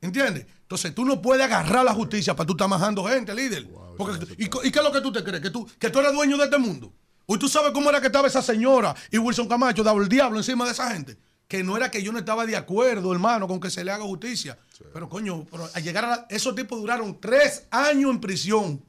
¿Entiendes? 0.00 0.46
Entonces 0.62 0.94
tú 0.94 1.04
no 1.04 1.20
puedes 1.22 1.44
agarrar 1.44 1.84
la 1.84 1.94
justicia 1.94 2.36
para 2.36 2.46
tú 2.46 2.52
estar 2.52 2.68
majando 2.68 3.04
gente, 3.04 3.34
líder. 3.34 3.66
Porque, 3.96 4.26
¿y, 4.38 4.44
y 4.44 4.48
qué 4.70 4.78
es 4.78 4.84
lo 4.84 4.92
que 4.92 5.00
tú 5.00 5.10
te 5.10 5.24
crees? 5.24 5.42
¿Que 5.42 5.50
tú, 5.50 5.66
¿Que 5.78 5.90
tú 5.90 5.98
eres 6.00 6.12
dueño 6.12 6.36
de 6.36 6.44
este 6.44 6.58
mundo? 6.58 6.92
¿Y 7.28 7.38
tú 7.38 7.48
sabes 7.48 7.72
cómo 7.72 7.90
era 7.90 8.00
que 8.00 8.06
estaba 8.06 8.28
esa 8.28 8.42
señora 8.42 8.94
y 9.10 9.18
Wilson 9.18 9.48
Camacho 9.48 9.82
daba 9.82 10.00
el 10.00 10.08
diablo 10.08 10.38
encima 10.38 10.64
de 10.64 10.70
esa 10.72 10.90
gente? 10.92 11.18
Que 11.48 11.62
no 11.62 11.76
era 11.76 11.90
que 11.90 12.02
yo 12.02 12.12
no 12.12 12.18
estaba 12.18 12.44
de 12.46 12.56
acuerdo, 12.56 13.12
hermano, 13.12 13.46
con 13.48 13.60
que 13.60 13.70
se 13.70 13.84
le 13.84 13.90
haga 13.92 14.04
justicia. 14.04 14.58
Pero 14.92 15.08
coño, 15.08 15.44
pero 15.50 15.68
al 15.72 15.82
llegar 15.82 16.04
a 16.04 16.08
la- 16.08 16.26
esos 16.30 16.54
tipos 16.54 16.78
duraron 16.80 17.20
tres 17.20 17.66
años 17.70 18.10
en 18.10 18.20
prisión. 18.20 18.84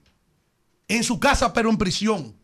En 0.88 1.04
su 1.04 1.20
casa, 1.20 1.52
pero 1.54 1.70
en 1.70 1.78
prisión. 1.78 2.36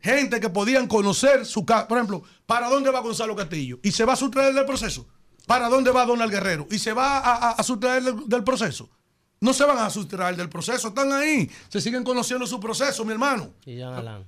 Gente 0.00 0.38
que 0.40 0.48
podían 0.48 0.86
conocer 0.86 1.44
su 1.44 1.64
casa. 1.64 1.88
Por 1.88 1.98
ejemplo, 1.98 2.22
¿para 2.46 2.68
dónde 2.68 2.90
va 2.90 3.00
Gonzalo 3.00 3.34
Castillo? 3.34 3.78
Y 3.82 3.90
se 3.92 4.04
va 4.04 4.12
a 4.12 4.16
sustraer 4.16 4.54
del 4.54 4.64
proceso. 4.64 5.06
¿Para 5.46 5.68
dónde 5.68 5.90
va 5.90 6.04
Donald 6.06 6.30
Guerrero? 6.30 6.66
Y 6.70 6.78
se 6.78 6.92
va 6.92 7.18
a, 7.18 7.34
a- 7.34 7.50
a 7.52 7.62
sustraer 7.62 8.02
del, 8.02 8.28
del 8.28 8.44
proceso. 8.44 8.88
No 9.40 9.52
se 9.52 9.64
van 9.64 9.78
a 9.78 9.90
sustraer 9.90 10.34
del 10.36 10.48
proceso, 10.48 10.88
están 10.88 11.12
ahí. 11.12 11.50
Se 11.68 11.80
siguen 11.80 12.02
conociendo 12.04 12.46
su 12.46 12.58
proceso, 12.58 13.04
mi 13.04 13.12
hermano. 13.12 13.50
Y 13.64 13.76
Jean 13.76 13.92
Alain. 13.94 14.24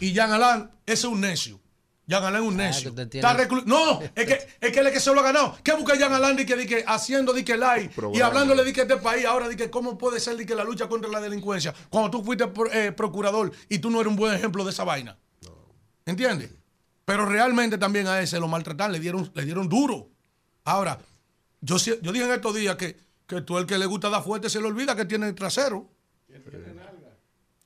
Y 0.00 0.12
Jean 0.12 0.32
Alain, 0.32 0.70
ese 0.84 0.94
es 0.94 1.04
un 1.04 1.20
necio. 1.20 1.60
Jean 2.06 2.22
Alain 2.22 2.44
es 2.44 2.48
un 2.52 2.60
Ah, 2.60 2.64
necio. 2.68 2.82
que 2.82 2.88
usted 2.90 3.08
tiene- 3.08 3.26
Está 3.28 3.42
reclu- 3.48 3.64
no, 3.64 4.00
es 4.00 4.26
que, 4.26 4.34
es 4.60 4.72
que 4.72 4.78
él 4.80 4.86
es 4.86 4.92
que 4.92 5.00
se 5.00 5.12
lo 5.12 5.20
ha 5.20 5.24
ganado. 5.24 5.56
¿Qué 5.64 5.72
busca 5.72 5.96
Jean 5.96 6.12
Alain 6.12 6.36
di 6.36 6.46
que, 6.46 6.54
di 6.56 6.66
que 6.66 6.84
haciendo 6.86 7.32
di 7.32 7.42
que 7.44 7.56
live 7.56 7.90
y 8.14 8.20
hablándole 8.20 8.62
di 8.64 8.72
que 8.72 8.82
este 8.82 8.96
país 8.98 9.24
ahora 9.24 9.48
di 9.48 9.56
que 9.56 9.70
cómo 9.70 9.98
puede 9.98 10.20
ser 10.20 10.36
di 10.36 10.46
que 10.46 10.54
la 10.54 10.62
lucha 10.64 10.86
contra 10.88 11.10
la 11.10 11.20
delincuencia 11.20 11.74
cuando 11.90 12.10
tú 12.10 12.22
fuiste 12.24 12.44
eh, 12.72 12.92
procurador 12.92 13.50
y 13.68 13.78
tú 13.80 13.90
no 13.90 14.00
eres 14.00 14.10
un 14.10 14.16
buen 14.16 14.34
ejemplo 14.34 14.64
de 14.64 14.70
esa 14.70 14.84
vaina? 14.84 15.18
¿Entiendes? 16.04 16.50
Pero 17.04 17.26
realmente 17.26 17.78
también 17.78 18.06
a 18.06 18.20
ese 18.20 18.38
lo 18.38 18.48
maltrataron, 18.48 18.92
le 18.92 19.00
dieron, 19.00 19.30
le 19.34 19.44
dieron 19.44 19.68
duro. 19.68 20.08
Ahora, 20.64 20.98
yo, 21.60 21.76
yo 21.78 22.12
dije 22.12 22.24
en 22.24 22.32
estos 22.32 22.54
días 22.54 22.76
que, 22.76 22.96
que 23.26 23.40
tú 23.40 23.58
el 23.58 23.66
que 23.66 23.78
le 23.78 23.86
gusta 23.86 24.10
dar 24.10 24.22
fuerte 24.22 24.48
se 24.50 24.60
le 24.60 24.66
olvida 24.66 24.94
que 24.94 25.04
tiene 25.04 25.32
trasero. 25.32 25.90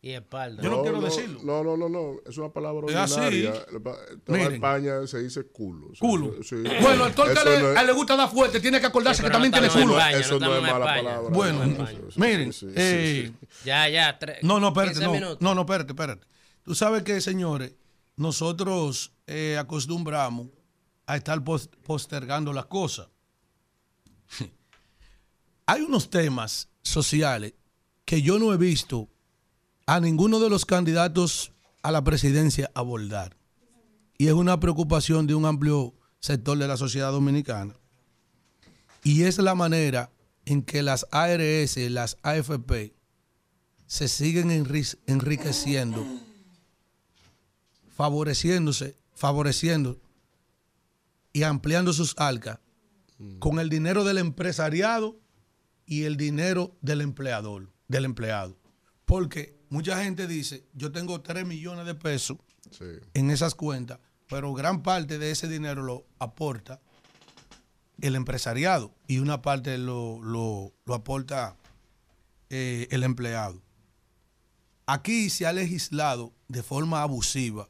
Y 0.02 0.12
espalda. 0.12 0.62
Yo 0.62 0.70
no 0.70 0.80
quiero 0.82 0.98
decirlo. 1.02 1.40
No, 1.44 1.62
no, 1.62 1.76
no, 1.76 1.88
no. 1.90 2.16
Es 2.26 2.38
una 2.38 2.50
palabra 2.50 2.86
Es 2.88 2.96
así. 2.96 3.20
ordinaria. 3.20 3.66
En 3.70 4.34
Miren. 4.34 4.52
España 4.54 5.06
se 5.06 5.18
dice 5.22 5.44
culo. 5.48 5.88
O 5.88 5.94
sea, 5.94 6.08
Culo. 6.08 6.42
sí. 6.42 6.56
Bueno, 6.80 7.06
el 7.06 7.14
que 7.14 7.22
le, 7.22 7.34
no 7.34 7.70
es- 7.70 7.76
a 7.76 7.80
él 7.82 7.86
le 7.86 7.92
gusta 7.92 8.16
dar 8.16 8.30
fuerte 8.30 8.60
tiene 8.60 8.80
que 8.80 8.86
acordarse 8.86 9.20
Sí, 9.20 9.26
que 9.26 9.30
también 9.32 9.52
tiene 9.52 9.68
culo. 9.68 9.98
España, 9.98 10.16
Eso 10.18 10.38
no 10.40 10.46
no 10.46 10.56
es 10.56 10.62
mala 10.62 10.78
España. 10.78 11.02
palabra. 11.02 11.30
Bueno, 11.30 11.58
miren, 12.16 12.52
sí, 12.54 12.66
sí, 12.68 12.72
eh, 12.76 13.32
sí. 13.38 13.46
Ya, 13.66 13.88
ya. 13.90 14.18
Tres, 14.18 14.38
No, 14.42 14.58
no, 14.58 14.68
espérate, 14.68 15.00
15 15.00 15.20
no, 15.20 15.36
no, 15.38 15.54
no, 15.54 15.60
espérate, 15.60 15.92
espérate. 15.92 16.26
Tú 16.62 16.74
sabes 16.74 17.02
que, 17.02 17.20
señores, 17.20 17.74
nosotros 18.16 19.12
eh, 19.26 19.58
acostumbramos 19.58 20.48
a 21.04 21.16
estar 21.16 21.44
pos- 21.44 21.68
postergando 21.82 22.54
las 22.54 22.64
cosas. 22.66 23.08
Hay 25.66 25.82
unos 25.82 26.08
temas 26.08 26.68
sociales 26.82 27.52
que 28.06 28.22
yo 28.22 28.38
no 28.38 28.52
he 28.52 28.56
visto 28.56 29.08
a 29.90 29.98
ninguno 29.98 30.38
de 30.38 30.48
los 30.48 30.66
candidatos 30.66 31.50
a 31.82 31.90
la 31.90 32.04
presidencia 32.04 32.70
abordar. 32.74 33.36
Y 34.18 34.28
es 34.28 34.34
una 34.34 34.60
preocupación 34.60 35.26
de 35.26 35.34
un 35.34 35.44
amplio 35.46 35.94
sector 36.20 36.56
de 36.56 36.68
la 36.68 36.76
sociedad 36.76 37.10
dominicana. 37.10 37.74
Y 39.02 39.24
es 39.24 39.38
la 39.38 39.56
manera 39.56 40.12
en 40.44 40.62
que 40.62 40.84
las 40.84 41.08
ARS, 41.10 41.76
las 41.90 42.18
AFP, 42.22 42.94
se 43.88 44.06
siguen 44.06 44.50
enri- 44.50 44.96
enriqueciendo, 45.08 46.06
favoreciéndose, 47.96 48.96
favoreciendo 49.16 49.98
y 51.32 51.42
ampliando 51.42 51.92
sus 51.92 52.14
arcas 52.16 52.60
con 53.40 53.58
el 53.58 53.68
dinero 53.68 54.04
del 54.04 54.18
empresariado 54.18 55.18
y 55.84 56.04
el 56.04 56.16
dinero 56.16 56.76
del 56.80 57.00
empleador, 57.00 57.72
del 57.88 58.04
empleado. 58.04 58.56
Porque 59.04 59.58
mucha 59.70 60.02
gente 60.04 60.26
dice, 60.26 60.64
yo 60.74 60.92
tengo 60.92 61.20
3 61.22 61.46
millones 61.46 61.86
de 61.86 61.94
pesos 61.94 62.36
Sí. 62.70 62.84
en 63.14 63.30
esas 63.30 63.54
cuentas, 63.54 63.98
pero 64.28 64.52
gran 64.52 64.82
parte 64.82 65.18
de 65.18 65.30
ese 65.30 65.48
dinero 65.48 65.82
lo 65.82 66.06
aporta 66.18 66.80
el 68.00 68.14
empresariado 68.16 68.94
y 69.08 69.18
una 69.18 69.40
parte 69.42 69.76
lo, 69.78 70.20
lo- 70.22 70.72
lo 70.84 70.94
aporta 70.94 71.56
eh, 72.50 72.86
el 72.90 73.02
empleado. 73.04 73.62
Aquí 74.86 75.30
se 75.30 75.46
ha 75.46 75.52
legislado 75.52 76.32
de 76.48 76.62
forma 76.62 77.02
abusiva 77.02 77.68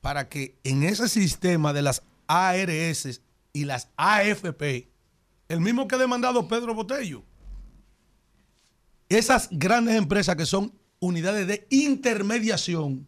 para 0.00 0.28
que 0.28 0.58
en 0.64 0.82
ese 0.82 1.08
sistema 1.08 1.72
de 1.72 1.82
las 1.82 2.02
ARS 2.26 3.20
y 3.52 3.64
las 3.64 3.88
AFP, 3.96 4.88
el 5.48 5.60
mismo 5.60 5.86
que 5.88 5.94
ha 5.94 5.98
demandado 5.98 6.46
Pedro 6.48 6.74
Botello, 6.74 7.22
esas 9.08 9.48
grandes 9.50 9.94
empresas 9.96 10.36
que 10.36 10.46
son 10.46 10.72
unidades 11.00 11.46
de 11.46 11.66
intermediación, 11.70 13.06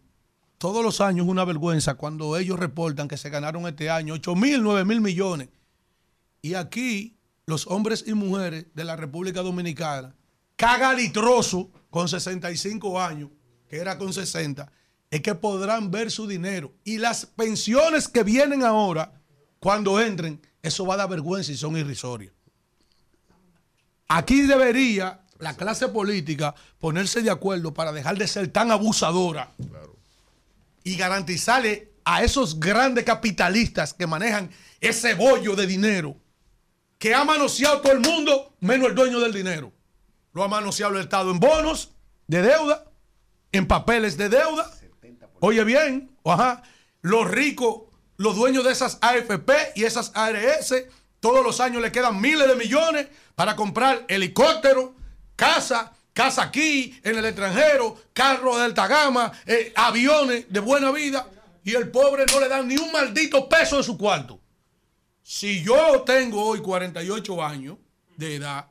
todos 0.59 0.83
los 0.83 1.01
años 1.01 1.27
es 1.27 1.31
una 1.31 1.45
vergüenza 1.45 1.95
cuando 1.95 2.37
ellos 2.37 2.59
reportan 2.59 3.09
que 3.09 3.17
se 3.17 3.31
ganaron 3.31 3.67
este 3.67 3.91
año 3.91 4.15
8 4.15 4.35
mil, 4.35 4.63
9 4.63 4.85
mil 4.85 5.01
millones. 5.01 5.49
Y 6.43 6.55
aquí 6.55 7.17
los 7.47 7.67
hombres 7.69 8.05
y 8.07 8.15
mujeres 8.15 8.67
de 8.75 8.85
la 8.85 8.97
República 8.97 9.43
Dominicana 9.43 10.15
cagalitroso 10.57 11.71
con 11.89 12.09
65 12.09 13.01
años, 13.01 13.31
que 13.69 13.77
era 13.77 13.97
con 13.97 14.13
60, 14.13 14.71
es 15.11 15.23
que 15.23 15.35
podrán 15.35 15.91
ver 15.91 16.11
su 16.11 16.27
dinero. 16.27 16.75
Y 16.85 16.99
las 16.99 17.25
pensiones 17.27 18.09
que 18.09 18.25
vienen 18.25 18.65
ahora, 18.65 19.13
cuando 19.61 20.01
entren, 20.01 20.41
eso 20.61 20.85
va 20.85 20.95
a 20.95 20.99
dar 20.99 21.09
vergüenza 21.09 21.53
y 21.53 21.57
son 21.57 21.77
irrisorias. 21.77 22.33
Aquí 24.09 24.43
debería 24.43 25.21
la 25.39 25.57
clase 25.57 25.89
política 25.89 26.55
ponerse 26.79 27.23
de 27.23 27.31
acuerdo 27.31 27.73
para 27.73 27.93
dejar 27.93 28.17
de 28.17 28.27
ser 28.27 28.49
tan 28.49 28.71
abusadora 28.71 29.53
y 30.85 30.97
garantizarle 30.97 31.93
a 32.05 32.23
esos 32.23 32.59
grandes 32.59 33.05
capitalistas 33.05 33.93
que 33.93 34.07
manejan 34.07 34.51
ese 34.81 35.15
bollo 35.15 35.55
de 35.55 35.67
dinero 35.67 36.17
que 36.99 37.15
ha 37.15 37.25
manoseado 37.25 37.81
todo 37.81 37.93
el 37.93 38.01
mundo 38.01 38.55
menos 38.61 38.89
el 38.89 38.95
dueño 38.95 39.21
del 39.21 39.33
dinero. 39.33 39.73
Lo 40.33 40.43
ha 40.43 40.49
manoseado 40.49 40.95
el 40.95 41.03
Estado 41.03 41.31
en 41.31 41.39
bonos 41.39 41.91
de 42.27 42.43
deuda, 42.43 42.85
en 43.53 43.67
papeles 43.67 44.17
de 44.17 44.29
deuda. 44.29 44.71
Oye 45.41 45.63
bien, 45.65 46.11
ajá, 46.25 46.63
los 47.01 47.31
ricos, 47.31 47.83
los 48.17 48.35
dueños 48.37 48.65
de 48.65 48.73
esas 48.73 48.99
AFP 49.01 49.53
y 49.77 49.85
esas 49.85 50.11
ARS, 50.15 50.75
todos 51.21 51.45
los 51.45 51.61
años 51.61 51.83
le 51.83 51.93
quedan 51.93 52.21
miles 52.21 52.49
de 52.49 52.57
millones 52.57 53.07
para 53.35 53.55
comprar 53.55 54.05
helicópteros, 54.09 54.91
casa, 55.39 55.93
casa 56.13 56.43
aquí, 56.43 56.99
en 57.05 57.17
el 57.17 57.25
extranjero, 57.25 57.97
carros 58.13 58.57
de 58.57 58.65
alta 58.65 58.89
gama, 58.89 59.31
eh, 59.47 59.73
aviones 59.77 60.47
de 60.49 60.59
buena 60.59 60.91
vida, 60.91 61.29
y 61.63 61.75
el 61.77 61.91
pobre 61.93 62.27
no 62.27 62.41
le 62.41 62.49
dan 62.49 62.67
ni 62.67 62.77
un 62.77 62.91
maldito 62.91 63.49
peso 63.49 63.77
de 63.77 63.85
su 63.85 63.97
cuarto. 63.97 64.41
Si 65.23 65.63
yo 65.63 66.03
tengo 66.03 66.45
hoy 66.45 66.61
48 66.61 67.45
años 67.45 67.77
de 68.17 68.35
edad 68.35 68.67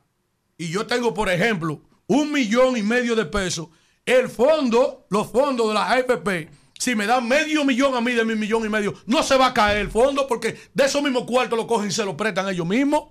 y 0.58 0.68
yo 0.68 0.86
tengo, 0.86 1.14
por 1.14 1.30
ejemplo, 1.30 1.80
un 2.06 2.30
millón 2.30 2.76
y 2.76 2.82
medio 2.82 3.16
de 3.16 3.24
pesos, 3.24 3.68
el 4.04 4.28
fondo, 4.28 5.06
los 5.08 5.30
fondos 5.30 5.68
de 5.68 5.74
la 5.74 5.90
AFP, 5.90 6.50
si 6.78 6.94
me 6.94 7.06
dan 7.06 7.26
medio 7.26 7.64
millón 7.64 7.94
a 7.94 8.02
mí 8.02 8.12
de 8.12 8.24
mi 8.26 8.34
millón 8.34 8.66
y 8.66 8.68
medio, 8.68 8.94
no 9.06 9.22
se 9.22 9.38
va 9.38 9.46
a 9.46 9.54
caer 9.54 9.78
el 9.78 9.90
fondo 9.90 10.26
porque 10.26 10.58
de 10.74 10.84
esos 10.84 11.02
mismos 11.02 11.24
cuartos 11.24 11.58
lo 11.58 11.66
cogen 11.66 11.88
y 11.88 11.92
se 11.92 12.04
lo 12.04 12.16
prestan 12.16 12.48
ellos 12.48 12.66
mismos 12.66 13.04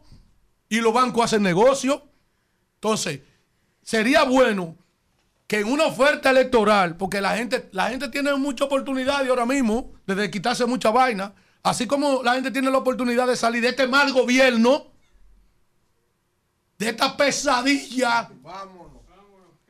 y 0.69 0.79
los 0.79 0.93
bancos 0.93 1.25
hacen 1.25 1.41
negocio. 1.41 2.03
Entonces, 2.75 3.21
sería 3.88 4.24
bueno 4.24 4.75
que 5.48 5.61
en 5.61 5.72
una 5.72 5.85
oferta 5.85 6.30
electoral, 6.30 6.98
porque 6.98 7.22
la 7.22 7.38
gente, 7.38 7.69
la 7.72 7.90
gente 7.90 8.09
tiene 8.09 8.35
mucha 8.35 8.66
oportunidad 8.66 9.24
y 9.24 9.30
ahora 9.30 9.45
mismo 9.45 9.93
de 10.06 10.30
quitarse 10.30 10.66
mucha 10.66 10.91
vaina, 10.91 11.33
así 11.64 11.88
como 11.88 12.22
la 12.22 12.33
gente 12.33 12.51
tiene 12.51 12.69
la 12.69 12.80
oportunidad 12.80 13.27
de 13.27 13.38
salir 13.38 13.61
de 13.61 13.69
este 13.69 13.88
mal 13.88 14.11
gobierno, 14.11 14.88
de 16.77 16.90
esta 16.90 17.16
pesadilla. 17.16 18.30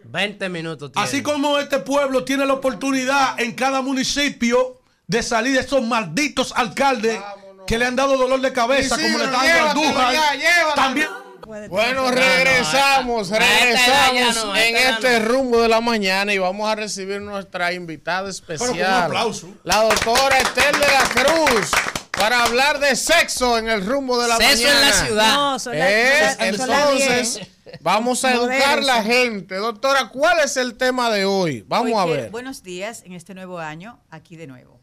20 0.04 0.50
minutos. 0.50 0.92
tiene. 0.92 1.08
Así 1.08 1.22
como 1.22 1.60
este 1.60 1.78
pueblo 1.78 2.24
tiene 2.24 2.44
la 2.48 2.54
oportunidad 2.54 3.40
en 3.40 3.54
cada 3.54 3.84
municipio 3.84 4.82
de 5.06 5.22
salir 5.22 5.54
de 5.54 5.60
esos 5.60 5.86
malditos 5.86 6.54
alcaldes 6.56 7.20
que 7.68 7.78
le 7.78 7.86
han 7.86 7.96
dado 7.96 8.18
dolor 8.18 8.42
de 8.42 8.52
cabeza, 8.52 8.96
como 8.96 9.20
le 9.20 9.26
está 9.26 9.46
dando 9.46 9.82
Andújar, 9.82 10.14
ya, 10.14 10.34
llévatelo. 10.34 11.27
Bueno, 11.70 12.12
regresamos, 12.12 13.30
regresamos 13.30 14.58
en 14.58 14.76
este 14.76 15.20
rumbo 15.20 15.62
de 15.62 15.70
la 15.70 15.80
mañana 15.82 16.34
y 16.34 16.38
vamos 16.38 16.70
a 16.70 16.76
recibir 16.76 17.22
nuestra 17.22 17.72
invitada 17.74 18.30
especial, 18.30 18.70
Pero 18.76 18.84
con 18.86 18.96
un 18.98 19.04
aplauso. 19.04 19.50
la 19.64 19.84
doctora 19.84 20.38
Estel 20.40 20.74
de 20.74 20.88
la 20.88 21.04
Cruz, 21.24 21.72
para 22.12 22.44
hablar 22.44 22.80
de 22.80 22.96
sexo 22.96 23.58
en 23.58 23.70
el 23.70 23.86
rumbo 23.86 24.20
de 24.22 24.28
la 24.28 24.38
Sexo 24.38 24.68
en 24.68 24.74
mañana. 24.74 24.88
la 24.90 25.06
ciudad. 25.06 25.34
No, 25.36 25.60
son 25.60 25.78
las- 25.80 25.90
Eh, 25.90 26.36
son 26.38 26.46
entonces, 26.48 27.40
vamos 27.80 28.26
a 28.26 28.34
educar 28.34 28.80
a 28.80 28.82
la 28.82 29.04
gente. 29.04 29.56
Doctora, 29.56 30.10
¿cuál 30.10 30.40
es 30.44 30.58
el 30.58 30.76
tema 30.76 31.10
de 31.12 31.26
hoy? 31.26 31.64
Vamos 31.68 31.92
Hoy 31.94 31.98
a 31.98 32.06
que- 32.06 32.22
ver. 32.24 32.30
Buenos 32.32 32.64
días 32.64 33.04
en 33.06 33.14
este 33.14 33.34
nuevo 33.34 33.60
año, 33.60 34.00
aquí 34.10 34.36
de 34.36 34.48
nuevo. 34.48 34.77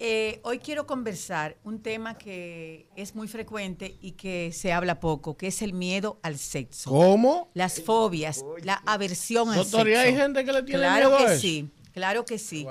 Eh, 0.00 0.40
hoy 0.44 0.60
quiero 0.60 0.86
conversar 0.86 1.56
un 1.64 1.82
tema 1.82 2.16
que 2.16 2.86
es 2.94 3.16
muy 3.16 3.26
frecuente 3.26 3.96
y 4.00 4.12
que 4.12 4.52
se 4.52 4.72
habla 4.72 5.00
poco, 5.00 5.36
que 5.36 5.48
es 5.48 5.60
el 5.60 5.72
miedo 5.72 6.20
al 6.22 6.38
sexo. 6.38 6.90
¿Cómo? 6.90 7.50
Las 7.54 7.80
fobias, 7.82 8.44
la 8.62 8.74
aversión 8.86 9.48
al 9.50 9.60
¿y 9.60 9.64
sexo. 9.64 9.78
hay 9.78 10.14
gente 10.14 10.44
que 10.44 10.52
le 10.52 10.62
tiene 10.62 10.80
claro 10.82 11.08
miedo 11.10 11.16
a 11.16 11.26
que 11.26 11.32
eso? 11.32 11.40
sí, 11.40 11.70
claro 11.92 12.24
que 12.24 12.38
sí. 12.38 12.64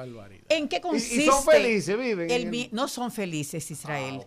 ¿En 0.48 0.70
qué 0.70 0.80
consiste? 0.80 1.26
son 1.26 1.44
felices, 1.44 1.98
viven 2.00 2.32
el 2.32 2.44
en- 2.44 2.50
mi- 2.50 2.70
No 2.72 2.88
son 2.88 3.12
felices, 3.12 3.70
Israel. 3.72 4.26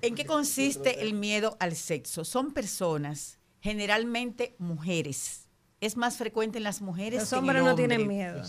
¿En 0.00 0.14
qué 0.14 0.24
consiste 0.26 1.02
el 1.02 1.14
miedo 1.14 1.56
al 1.58 1.74
sexo? 1.74 2.24
Son 2.24 2.52
personas, 2.52 3.40
generalmente 3.60 4.54
mujeres. 4.58 5.48
Es 5.80 5.96
más 5.96 6.16
frecuente 6.16 6.58
en 6.58 6.64
las 6.64 6.80
mujeres. 6.82 7.20
Los 7.20 7.30
que 7.30 7.34
en 7.34 7.38
hombres 7.40 7.58
el 7.60 7.64
no 7.64 7.74
tienen 7.74 8.06
miedo. 8.06 8.42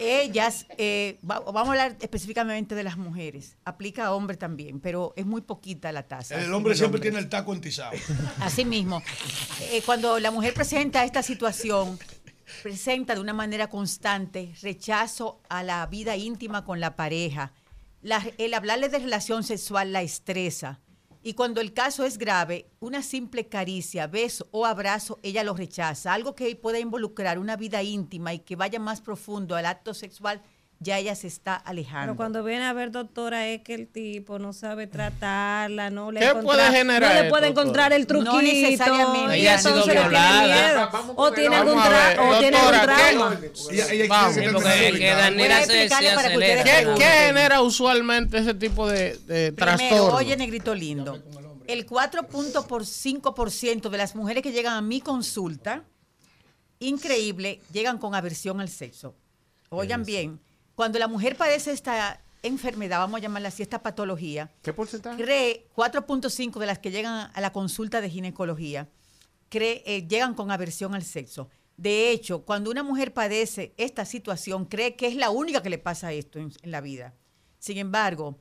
Ellas, 0.00 0.66
eh, 0.78 1.18
va- 1.28 1.40
vamos 1.40 1.68
a 1.68 1.70
hablar 1.70 1.96
específicamente 2.00 2.74
de 2.74 2.82
las 2.82 2.96
mujeres. 2.96 3.56
Aplica 3.64 4.06
a 4.06 4.14
hombres 4.14 4.38
también, 4.38 4.80
pero 4.80 5.12
es 5.16 5.26
muy 5.26 5.42
poquita 5.42 5.92
la 5.92 6.02
tasa. 6.08 6.42
El 6.42 6.52
hombre 6.54 6.74
siempre 6.74 7.00
tiene 7.00 7.18
el 7.18 7.28
taco 7.28 7.52
entizado. 7.52 7.92
Así 8.40 8.64
mismo, 8.64 9.02
eh, 9.70 9.82
cuando 9.84 10.18
la 10.18 10.30
mujer 10.30 10.54
presenta 10.54 11.04
esta 11.04 11.22
situación, 11.22 11.98
presenta 12.62 13.14
de 13.14 13.20
una 13.20 13.34
manera 13.34 13.68
constante 13.68 14.54
rechazo 14.62 15.40
a 15.48 15.62
la 15.62 15.84
vida 15.86 16.16
íntima 16.16 16.64
con 16.64 16.80
la 16.80 16.96
pareja. 16.96 17.52
La- 18.02 18.26
el 18.38 18.54
hablarle 18.54 18.88
de 18.88 18.98
relación 18.98 19.42
sexual 19.44 19.92
la 19.92 20.00
estresa. 20.02 20.80
Y 21.22 21.34
cuando 21.34 21.60
el 21.60 21.74
caso 21.74 22.04
es 22.04 22.16
grave, 22.16 22.70
una 22.80 23.02
simple 23.02 23.46
caricia, 23.46 24.06
beso 24.06 24.48
o 24.52 24.64
abrazo, 24.64 25.18
ella 25.22 25.44
lo 25.44 25.52
rechaza. 25.52 26.14
Algo 26.14 26.34
que 26.34 26.56
pueda 26.56 26.78
involucrar 26.78 27.38
una 27.38 27.56
vida 27.56 27.82
íntima 27.82 28.32
y 28.32 28.38
que 28.38 28.56
vaya 28.56 28.78
más 28.78 29.02
profundo 29.02 29.54
al 29.54 29.66
acto 29.66 29.92
sexual, 29.92 30.42
ya 30.82 30.96
ella 30.98 31.14
se 31.14 31.26
está 31.26 31.56
alejando. 31.56 32.06
Pero 32.06 32.16
cuando 32.16 32.42
viene 32.42 32.64
a 32.64 32.72
ver, 32.72 32.90
doctora, 32.90 33.46
es 33.48 33.60
que 33.62 33.74
el 33.74 33.86
tipo 33.86 34.38
no 34.38 34.54
sabe 34.54 34.86
tratarla, 34.86 35.90
no 35.90 36.10
le 36.10 36.20
¿Qué 36.20 36.26
encontra- 36.26 36.42
puede 36.42 36.70
generar 36.72 37.14
no 37.16 37.22
le 37.22 37.28
puede 37.28 37.48
encontrar 37.48 37.92
el 37.92 38.00
No 38.02 38.06
truquito. 38.06 38.40
necesariamente. 38.40 39.36
y 39.36 39.40
Ella 39.42 39.54
ha 39.56 39.58
sido 39.58 39.70
entonces 39.74 39.94
le 39.94 40.00
tiene 40.00 40.18
violada. 40.18 40.90
O 41.16 41.32
tiene 41.32 41.56
algún, 41.56 41.74
Vamos 41.76 41.86
a 41.86 41.90
tra- 41.90 42.08
ver, 42.08 42.18
o 42.20 42.38
tiene 42.38 42.56
algún 42.56 42.72
doctora, 42.72 42.96
¿qué- 42.96 43.02
trauma. 43.12 43.38
¿Qué, 46.96 47.04
genera 47.26 47.62
usualmente 47.62 48.38
ese 48.38 48.54
tipo 48.54 48.88
de, 48.88 49.16
de 49.18 49.52
Primero, 49.52 49.76
trastorno? 49.76 50.16
oye, 50.16 50.36
negrito 50.36 50.74
lindo. 50.74 51.22
El 51.66 51.86
4.5% 51.86 53.90
de 53.90 53.98
las 53.98 54.14
mujeres 54.16 54.42
que 54.42 54.52
llegan 54.52 54.74
a 54.74 54.80
mi 54.80 55.00
consulta, 55.00 55.84
increíble, 56.78 57.60
llegan 57.72 57.98
con 57.98 58.14
aversión 58.14 58.60
al 58.60 58.68
sexo. 58.68 59.14
Oigan 59.68 60.04
bien, 60.04 60.40
cuando 60.80 60.98
la 60.98 61.08
mujer 61.08 61.36
padece 61.36 61.72
esta 61.72 62.22
enfermedad, 62.42 63.00
vamos 63.00 63.18
a 63.18 63.20
llamarla 63.20 63.48
así, 63.48 63.62
esta 63.62 63.82
patología, 63.82 64.50
¿Qué 64.62 64.72
porcentaje? 64.72 65.22
cree 65.22 65.66
4.5 65.76 66.58
de 66.58 66.64
las 66.64 66.78
que 66.78 66.90
llegan 66.90 67.30
a 67.34 67.40
la 67.42 67.52
consulta 67.52 68.00
de 68.00 68.08
ginecología 68.08 68.88
cree, 69.50 69.82
eh, 69.84 70.08
llegan 70.08 70.32
con 70.32 70.50
aversión 70.50 70.94
al 70.94 71.04
sexo. 71.04 71.50
De 71.76 72.10
hecho, 72.10 72.46
cuando 72.46 72.70
una 72.70 72.82
mujer 72.82 73.12
padece 73.12 73.74
esta 73.76 74.06
situación, 74.06 74.64
cree 74.64 74.96
que 74.96 75.06
es 75.06 75.16
la 75.16 75.28
única 75.28 75.62
que 75.62 75.68
le 75.68 75.76
pasa 75.76 76.14
esto 76.14 76.38
en, 76.38 76.50
en 76.62 76.70
la 76.70 76.80
vida. 76.80 77.12
Sin 77.58 77.76
embargo, 77.76 78.38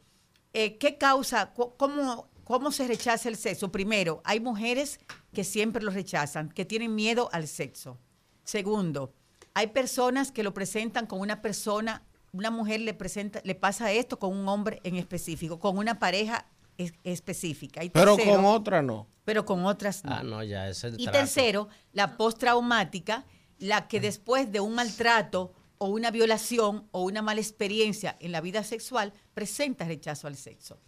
eh, 0.54 0.78
¿qué 0.78 0.98
causa? 0.98 1.54
¿Cómo, 1.54 2.30
¿Cómo 2.46 2.72
se 2.72 2.88
rechaza 2.88 3.28
el 3.28 3.36
sexo? 3.36 3.70
Primero, 3.70 4.22
hay 4.24 4.40
mujeres 4.40 5.02
que 5.34 5.44
siempre 5.44 5.84
lo 5.84 5.92
rechazan, 5.92 6.48
que 6.48 6.64
tienen 6.64 6.96
miedo 6.96 7.28
al 7.34 7.50
sexo. 7.50 7.98
Segundo, 8.46 9.14
hay 9.54 9.68
personas 9.68 10.32
que 10.32 10.44
lo 10.44 10.54
presentan 10.54 11.06
con 11.06 11.20
una 11.20 11.42
persona, 11.42 12.06
una 12.32 12.52
mujer 12.52 12.82
le 12.82 12.94
presenta, 12.94 13.42
le 13.44 13.56
pasa 13.56 13.92
esto 13.92 14.20
con 14.20 14.36
un 14.38 14.48
hombre 14.48 14.80
en 14.84 14.96
específico, 14.96 15.60
con 15.60 15.78
una 15.78 16.00
pareja 16.00 16.46
es- 16.78 16.94
específica. 17.04 17.84
Y 17.84 17.90
Pero 17.90 18.18
con 18.18 18.46
otra 18.46 18.82
no. 18.82 19.08
Pero 19.26 19.46
con 19.46 19.66
otras 19.66 20.04
no. 20.04 20.14
Ah, 20.14 20.24
no, 20.24 20.44
ya, 20.44 20.68
ese 20.70 20.88
es 20.88 20.94
el 20.96 21.00
Y 21.02 21.04
trato. 21.04 21.20
tercero, 21.20 21.68
la 21.94 22.18
postraumática, 22.18 23.26
la 23.60 23.88
que 23.88 24.00
después 24.00 24.52
de 24.52 24.60
un 24.60 24.74
maltrato 24.76 25.52
o 25.78 25.88
una 25.90 26.12
violación 26.12 26.88
o 26.92 27.04
una 27.04 27.22
mala 27.22 27.40
experiencia 27.42 28.16
en 28.20 28.32
la 28.32 28.42
vida 28.42 28.64
sexual 28.64 29.14
presenta 29.34 29.86
rechazo 29.86 30.28
al 30.28 30.36
sexo. 30.36 30.80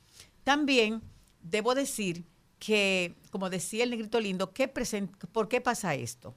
También 0.44 1.02
debo 1.42 1.76
decir 1.76 2.26
que, 2.60 3.16
como 3.32 3.50
decía 3.50 3.84
el 3.84 3.90
negrito 3.92 4.20
lindo, 4.20 4.54
¿qué 4.54 4.68
¿por 4.68 5.48
qué 5.48 5.62
pasa 5.62 5.96
esto? 5.96 6.36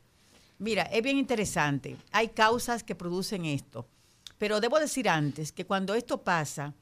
Mira, 0.58 0.82
es 0.84 1.02
bien 1.02 1.18
interesante. 1.18 1.96
Hay 2.12 2.28
causas 2.28 2.82
que 2.84 2.94
producen 2.94 3.44
esto. 3.44 3.86
Pero 4.38 4.60
debo 4.60 4.78
decir 4.78 5.08
antes 5.08 5.52
que 5.52 5.66
cuando 5.66 5.94
esto 5.94 6.22
pasa, 6.22 6.74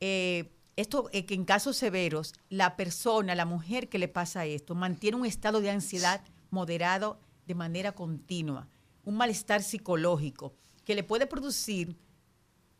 eh, 0.00 0.50
esto, 0.76 1.08
eh, 1.12 1.26
que 1.26 1.34
en 1.34 1.44
casos 1.44 1.76
severos, 1.76 2.34
la 2.48 2.76
persona, 2.76 3.34
la 3.34 3.44
mujer 3.44 3.88
que 3.88 3.98
le 3.98 4.08
pasa 4.08 4.46
esto, 4.46 4.74
mantiene 4.74 5.16
un 5.16 5.26
estado 5.26 5.60
de 5.60 5.70
ansiedad 5.70 6.22
moderado 6.50 7.18
de 7.46 7.54
manera 7.54 7.92
continua, 7.92 8.68
un 9.04 9.16
malestar 9.16 9.62
psicológico 9.62 10.54
que 10.84 10.94
le 10.94 11.02
puede 11.02 11.26
producir 11.26 11.96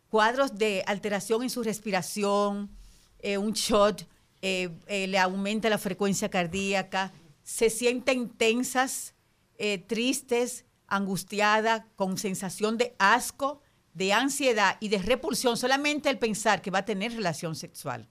cuadros 0.09 0.57
de 0.57 0.85
alteración 0.87 1.43
en 1.43 1.51
su 1.51 1.63
respiración, 1.63 2.71
eh, 3.19 3.39
un 3.39 3.53
shot, 3.53 4.07
le 4.43 5.19
aumenta 5.21 5.71
la 5.71 5.79
frecuencia 5.79 6.29
cardíaca, 6.29 7.13
se 7.43 7.71
sienten 7.71 8.29
tensas, 8.29 9.15
eh, 9.59 9.79
tristes, 9.79 10.65
angustiada, 10.87 11.87
con 11.97 12.19
sensación 12.19 12.79
de 12.79 12.95
asco, 12.99 13.62
de 13.93 14.13
ansiedad 14.13 14.77
y 14.81 14.89
de 14.89 14.99
repulsión 14.99 15.57
solamente 15.57 16.09
el 16.09 16.19
pensar 16.19 16.63
que 16.63 16.71
va 16.71 16.81
a 16.81 16.85
tener 16.85 17.13
relación 17.13 17.55
sexual. 17.55 18.09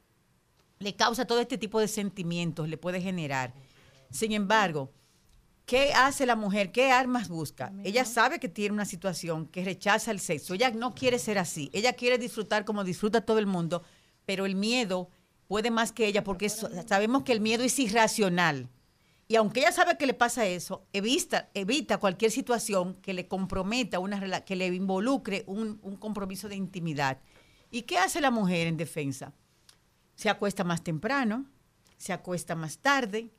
Le 0.79 0.95
causa 0.95 1.25
todo 1.25 1.39
este 1.39 1.57
tipo 1.57 1.79
de 1.79 1.87
sentimientos, 1.87 2.67
le 2.67 2.77
puede 2.77 3.01
generar. 3.01 3.53
Sin 4.09 4.31
embargo, 4.31 4.91
¿qué 5.65 5.93
hace 5.93 6.25
la 6.25 6.35
mujer? 6.35 6.71
¿Qué 6.71 6.91
armas 6.91 7.29
busca? 7.29 7.71
Ella 7.83 8.05
sabe 8.05 8.39
que 8.39 8.49
tiene 8.49 8.73
una 8.73 8.85
situación 8.85 9.47
que 9.47 9.63
rechaza 9.63 10.11
el 10.11 10.19
sexo. 10.19 10.53
Ella 10.53 10.71
no 10.71 10.93
quiere 10.93 11.19
ser 11.19 11.37
así. 11.37 11.69
Ella 11.73 11.93
quiere 11.93 12.17
disfrutar 12.17 12.65
como 12.65 12.83
disfruta 12.83 13.21
todo 13.21 13.39
el 13.39 13.45
mundo, 13.45 13.83
pero 14.25 14.45
el 14.45 14.55
miedo 14.55 15.09
puede 15.47 15.71
más 15.71 15.91
que 15.91 16.05
ella 16.07 16.23
porque 16.23 16.49
sabemos 16.49 17.23
que 17.23 17.33
el 17.33 17.41
miedo 17.41 17.63
es 17.63 17.77
irracional. 17.79 18.69
Y 19.31 19.37
aunque 19.37 19.61
ella 19.61 19.71
sabe 19.71 19.95
que 19.97 20.05
le 20.05 20.13
pasa 20.13 20.45
eso, 20.45 20.83
evita, 20.91 21.49
evita 21.53 21.97
cualquier 21.99 22.31
situación 22.31 22.95
que 22.95 23.13
le 23.13 23.29
comprometa, 23.29 23.97
una, 23.99 24.41
que 24.41 24.57
le 24.57 24.67
involucre 24.67 25.45
un, 25.47 25.79
un 25.83 25.95
compromiso 25.95 26.49
de 26.49 26.55
intimidad. 26.57 27.17
¿Y 27.71 27.83
qué 27.83 27.97
hace 27.97 28.19
la 28.19 28.29
mujer 28.29 28.67
en 28.67 28.75
defensa? 28.75 29.31
Se 30.15 30.29
acuesta 30.29 30.65
más 30.65 30.83
temprano, 30.83 31.45
se 31.97 32.11
acuesta 32.11 32.55
más 32.55 32.79
tarde, 32.79 33.29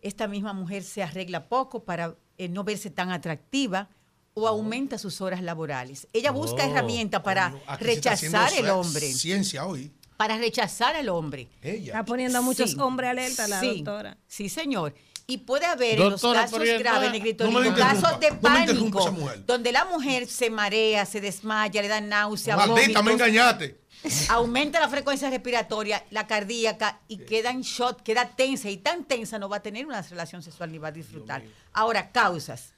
esta 0.00 0.26
misma 0.26 0.52
mujer 0.52 0.82
se 0.82 1.04
arregla 1.04 1.48
poco 1.48 1.84
para 1.84 2.16
eh, 2.38 2.48
no 2.48 2.64
verse 2.64 2.90
tan 2.90 3.12
atractiva 3.12 3.88
o 4.34 4.48
aumenta 4.48 4.98
sus 4.98 5.20
horas 5.20 5.42
laborales. 5.42 6.08
Ella 6.12 6.32
busca 6.32 6.64
Oh, 6.66 6.68
herramientas 6.70 7.22
para 7.22 7.46
haciendo 7.68 7.76
rechazar 7.78 8.52
el 8.52 8.68
hombre 8.68 9.12
Ciencia 9.12 9.64
hoy. 9.64 9.92
para 10.16 10.38
rechazar 10.38 10.96
al 10.96 11.08
hombre. 11.08 11.48
Está 11.62 12.04
poniendo 12.04 12.38
a 12.38 12.42
muchos 12.42 12.72
Sí. 12.72 12.80
hombres 12.80 13.10
alerta 13.10 13.46
la 13.46 13.60
Sí, 13.60 13.76
doctora. 13.76 14.18
Sí, 14.26 14.48
señor. 14.48 14.92
Y 15.28 15.38
puede 15.38 15.66
haber 15.66 16.00
en 16.00 16.10
los 16.10 16.22
casos 16.22 16.60
graves, 16.78 17.10
negrito, 17.10 17.50
no 17.50 17.74
casos 17.74 18.20
de 18.20 18.32
pánico, 18.32 19.12
donde 19.44 19.72
la 19.72 19.84
mujer 19.86 20.28
se 20.28 20.50
marea, 20.50 21.04
se 21.04 21.20
desmaya, 21.20 21.82
le 21.82 21.88
da 21.88 22.00
náusea, 22.00 22.56
Maldita, 22.56 23.02
me 23.02 23.12
engañaste. 23.12 23.80
aumenta 24.28 24.78
la 24.78 24.88
frecuencia 24.88 25.28
respiratoria, 25.28 26.04
la 26.10 26.28
cardíaca 26.28 27.00
y 27.08 27.18
queda 27.18 27.50
en 27.50 27.62
shot, 27.62 28.02
queda 28.02 28.36
tensa 28.36 28.70
y 28.70 28.76
tan 28.76 29.04
tensa 29.04 29.38
no 29.40 29.48
va 29.48 29.56
a 29.56 29.62
tener 29.62 29.84
una 29.84 30.00
relación 30.00 30.42
sexual 30.42 30.70
ni 30.70 30.78
va 30.78 30.88
a 30.88 30.92
disfrutar. 30.92 31.42
Ahora, 31.72 32.12
causas. 32.12 32.75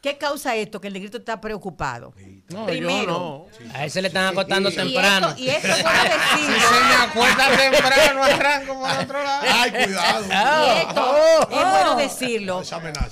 ¿Qué 0.00 0.16
causa 0.16 0.54
esto? 0.54 0.80
Que 0.80 0.86
el 0.86 0.94
negrito 0.94 1.18
está 1.18 1.40
preocupado. 1.40 2.14
No, 2.50 2.66
Primero, 2.66 3.46
A 3.74 3.84
ese 3.84 4.00
le 4.00 4.08
están 4.08 4.26
acostando 4.26 4.70
Y 4.70 4.74
temprano. 4.76 5.28
esto- 5.30 5.40
y 5.40 5.48
esto 5.48 5.66
es 5.66 5.82
bueno 5.82 6.02
decirlo. 6.04 6.54
Si 6.54 6.60
se 6.60 6.84
me 6.84 6.94
acuesta 6.94 7.56
temprano, 7.56 8.22
arranco 8.24 8.74
por 8.78 8.90
otro 9.04 9.22
lado. 9.24 9.46
Ay, 9.52 9.70
cuidado. 9.72 10.24
Y 10.28 10.78
esto 10.78 11.10
Oh. 11.10 11.42
es 11.42 11.48
bueno 11.48 11.92
Oh. 11.92 11.96
decirlo. 11.96 12.62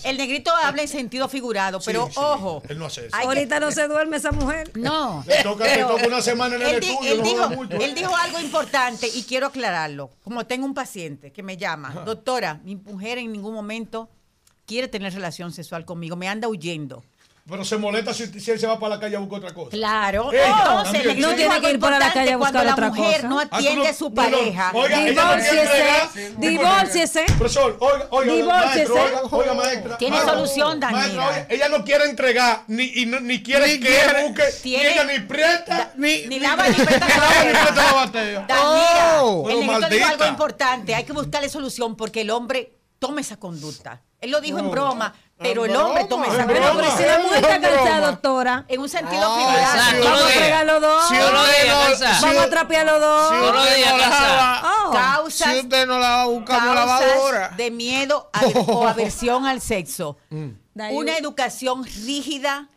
El 0.04 0.16
negrito 0.16 0.52
habla 0.54 0.82
en 0.82 0.88
sentido 0.88 1.28
figurado, 1.28 1.80
pero 1.84 2.08
ojo. 2.14 2.62
Él 2.68 2.78
no 2.78 2.86
hace 2.86 3.06
eso. 3.06 3.16
Ahorita 3.16 3.58
no 3.58 3.72
se 3.72 3.88
duerme 3.88 4.18
esa 4.18 4.30
mujer. 4.30 4.70
No. 4.76 5.24
Le 5.26 5.42
toca, 5.42 5.64
le 5.64 5.74
Pero 5.74 5.88
toca 5.88 6.06
una 6.06 6.22
semana 6.22 6.54
en 6.54 6.62
el 6.62 6.68
él, 6.76 6.80
di- 6.80 6.86
estudio. 6.88 7.12
él 7.12 7.18
no 7.18 7.24
dijo, 7.24 7.36
joda 7.44 7.56
mucho. 7.56 7.76
él 7.78 7.94
dijo 7.96 8.14
algo 8.16 8.38
importante 8.40 9.08
y 9.12 9.24
quiero 9.24 9.48
aclararlo. 9.48 10.10
Como 10.22 10.46
tengo 10.46 10.64
un 10.64 10.74
paciente 10.74 11.32
que 11.32 11.42
me 11.42 11.56
llama, 11.56 11.90
doctora, 12.06 12.60
mi 12.62 12.76
mujer 12.76 13.18
en 13.18 13.32
ningún 13.32 13.54
momento 13.54 14.08
quiere 14.66 14.88
tener 14.88 15.12
relación 15.14 15.52
sexual 15.52 15.84
conmigo, 15.84 16.16
me 16.16 16.28
anda 16.28 16.48
huyendo. 16.48 17.02
Pero 17.48 17.64
se 17.64 17.76
molesta 17.76 18.12
si, 18.12 18.26
si 18.40 18.50
él 18.50 18.58
se 18.58 18.66
va 18.66 18.76
para 18.80 18.96
la 18.96 19.00
calle 19.00 19.14
a 19.14 19.20
buscar 19.20 19.38
otra 19.38 19.54
cosa. 19.54 19.70
Claro, 19.70 20.32
Ella 20.32 20.48
entonces 20.48 20.92
también. 21.04 21.20
No 21.20 21.28
tiene 21.36 21.54
algo 21.54 21.66
que 21.68 21.72
ir 21.74 21.78
para 21.78 21.98
la 22.00 22.06
importante 22.06 22.18
calle 22.18 22.32
a 22.32 22.36
buscar 22.38 22.52
cuando 22.54 22.72
otra 22.72 22.86
la 22.88 22.92
mujer 22.92 23.16
cosa. 23.20 23.28
no 23.28 23.38
Ah, 23.38 23.42
atiende 23.52 23.84
no- 23.84 23.88
a 23.88 23.92
su 23.94 24.12
pareja. 24.14 24.72
Divórciese. 24.72 26.32
Divórciese. 26.38 27.24
Profesor, 27.38 27.76
oiga, 27.80 28.06
oiga, 28.10 28.32
Divórciese. 28.34 28.88
maestro, 28.88 28.94
oiga, 29.06 29.22
oiga, 29.30 29.54
maestra. 29.54 29.98
Tiene 29.98 30.20
solución, 30.22 30.80
Daniela. 30.80 31.02
maestra, 31.02 31.28
oiga, 31.28 31.46
ella 31.50 31.68
no 31.68 31.84
quiere 31.84 32.04
entregar, 32.06 32.62
ni, 32.66 32.84
y 32.84 33.06
no- 33.06 33.20
ni 33.20 33.42
quiere 33.42 33.66
Ni 33.68 33.80
que 33.80 33.86
quiere. 33.86 34.20
él 34.20 34.26
busque, 34.28 34.44
Tiene- 34.62 34.82
ni 34.84 34.90
ella 34.92 35.04
ni 35.04 35.18
prieta, 35.20 35.92
ni, 35.96 36.26
Ni 36.26 36.40
lava 36.40 36.68
ni 36.68 36.74
presta 36.74 36.98
la 37.08 37.16
lava 37.16 37.44
ni 37.44 37.52
batea. 37.52 37.62
presta 37.62 37.84
la 37.84 37.92
batea. 37.92 38.44
Daniela, 38.48 39.22
Oh, 39.22 39.48
el 39.50 39.60
negrito 39.60 39.88
dijo 39.88 40.06
algo 40.08 40.26
importante, 40.26 40.94
hay 40.96 41.04
que 41.04 41.12
buscarle 41.12 41.48
solución 41.48 41.94
porque 41.96 42.22
el 42.22 42.30
hombre 42.30 42.72
toma 42.98 43.20
esa 43.20 43.36
conducta. 43.38 44.02
Él 44.20 44.30
lo 44.30 44.40
dijo 44.40 44.58
en 44.58 44.70
broma, 44.70 45.14
pero 45.38 45.66
el 45.66 45.76
hombre 45.76 46.04
broma. 46.04 46.08
toma 46.08 46.26
esa 46.26 46.46
conducta. 46.46 46.72
Pero 46.76 46.96
si 46.96 47.02
la 47.04 47.18
mujer 47.18 47.36
está 47.44 47.60
cansada, 47.60 48.10
doctora. 48.10 48.64
En 48.68 48.80
un 48.80 48.88
sentido 48.88 49.22
Ah, 49.24 49.36
figurado. 49.38 50.04
Vamos 50.04 50.22
a 50.24 50.28
fregar 50.28 50.66
los 50.66 50.80
dos. 50.80 51.08
Si 51.08 51.14
Vamos 52.26 52.42
a 52.44 52.50
trapear 52.50 52.86
los 52.86 53.00
dos. 53.00 53.28
si 53.28 53.34
los 53.36 53.50
usted 53.50 53.86
no 53.90 53.96
la 53.98 54.62
Oh. 54.88 54.90
Causas, 54.92 55.52
Si 55.52 55.58
usted 55.60 55.86
no 55.86 55.98
la 55.98 56.08
va 56.08 56.22
a 56.22 56.26
buscar, 56.26 56.62
no 56.64 56.74
la 56.74 56.84
va 56.86 56.96
a 56.96 57.00
causas 57.00 57.16
ahora. 57.18 57.48
de 57.56 57.70
miedo 57.70 58.30
a- 58.32 58.40
o 58.68 58.86
aversión 58.88 59.44
al 59.46 59.60
sexo. 59.60 60.16
Una 60.74 61.16
educación 61.16 61.84
rígida, 61.84 62.68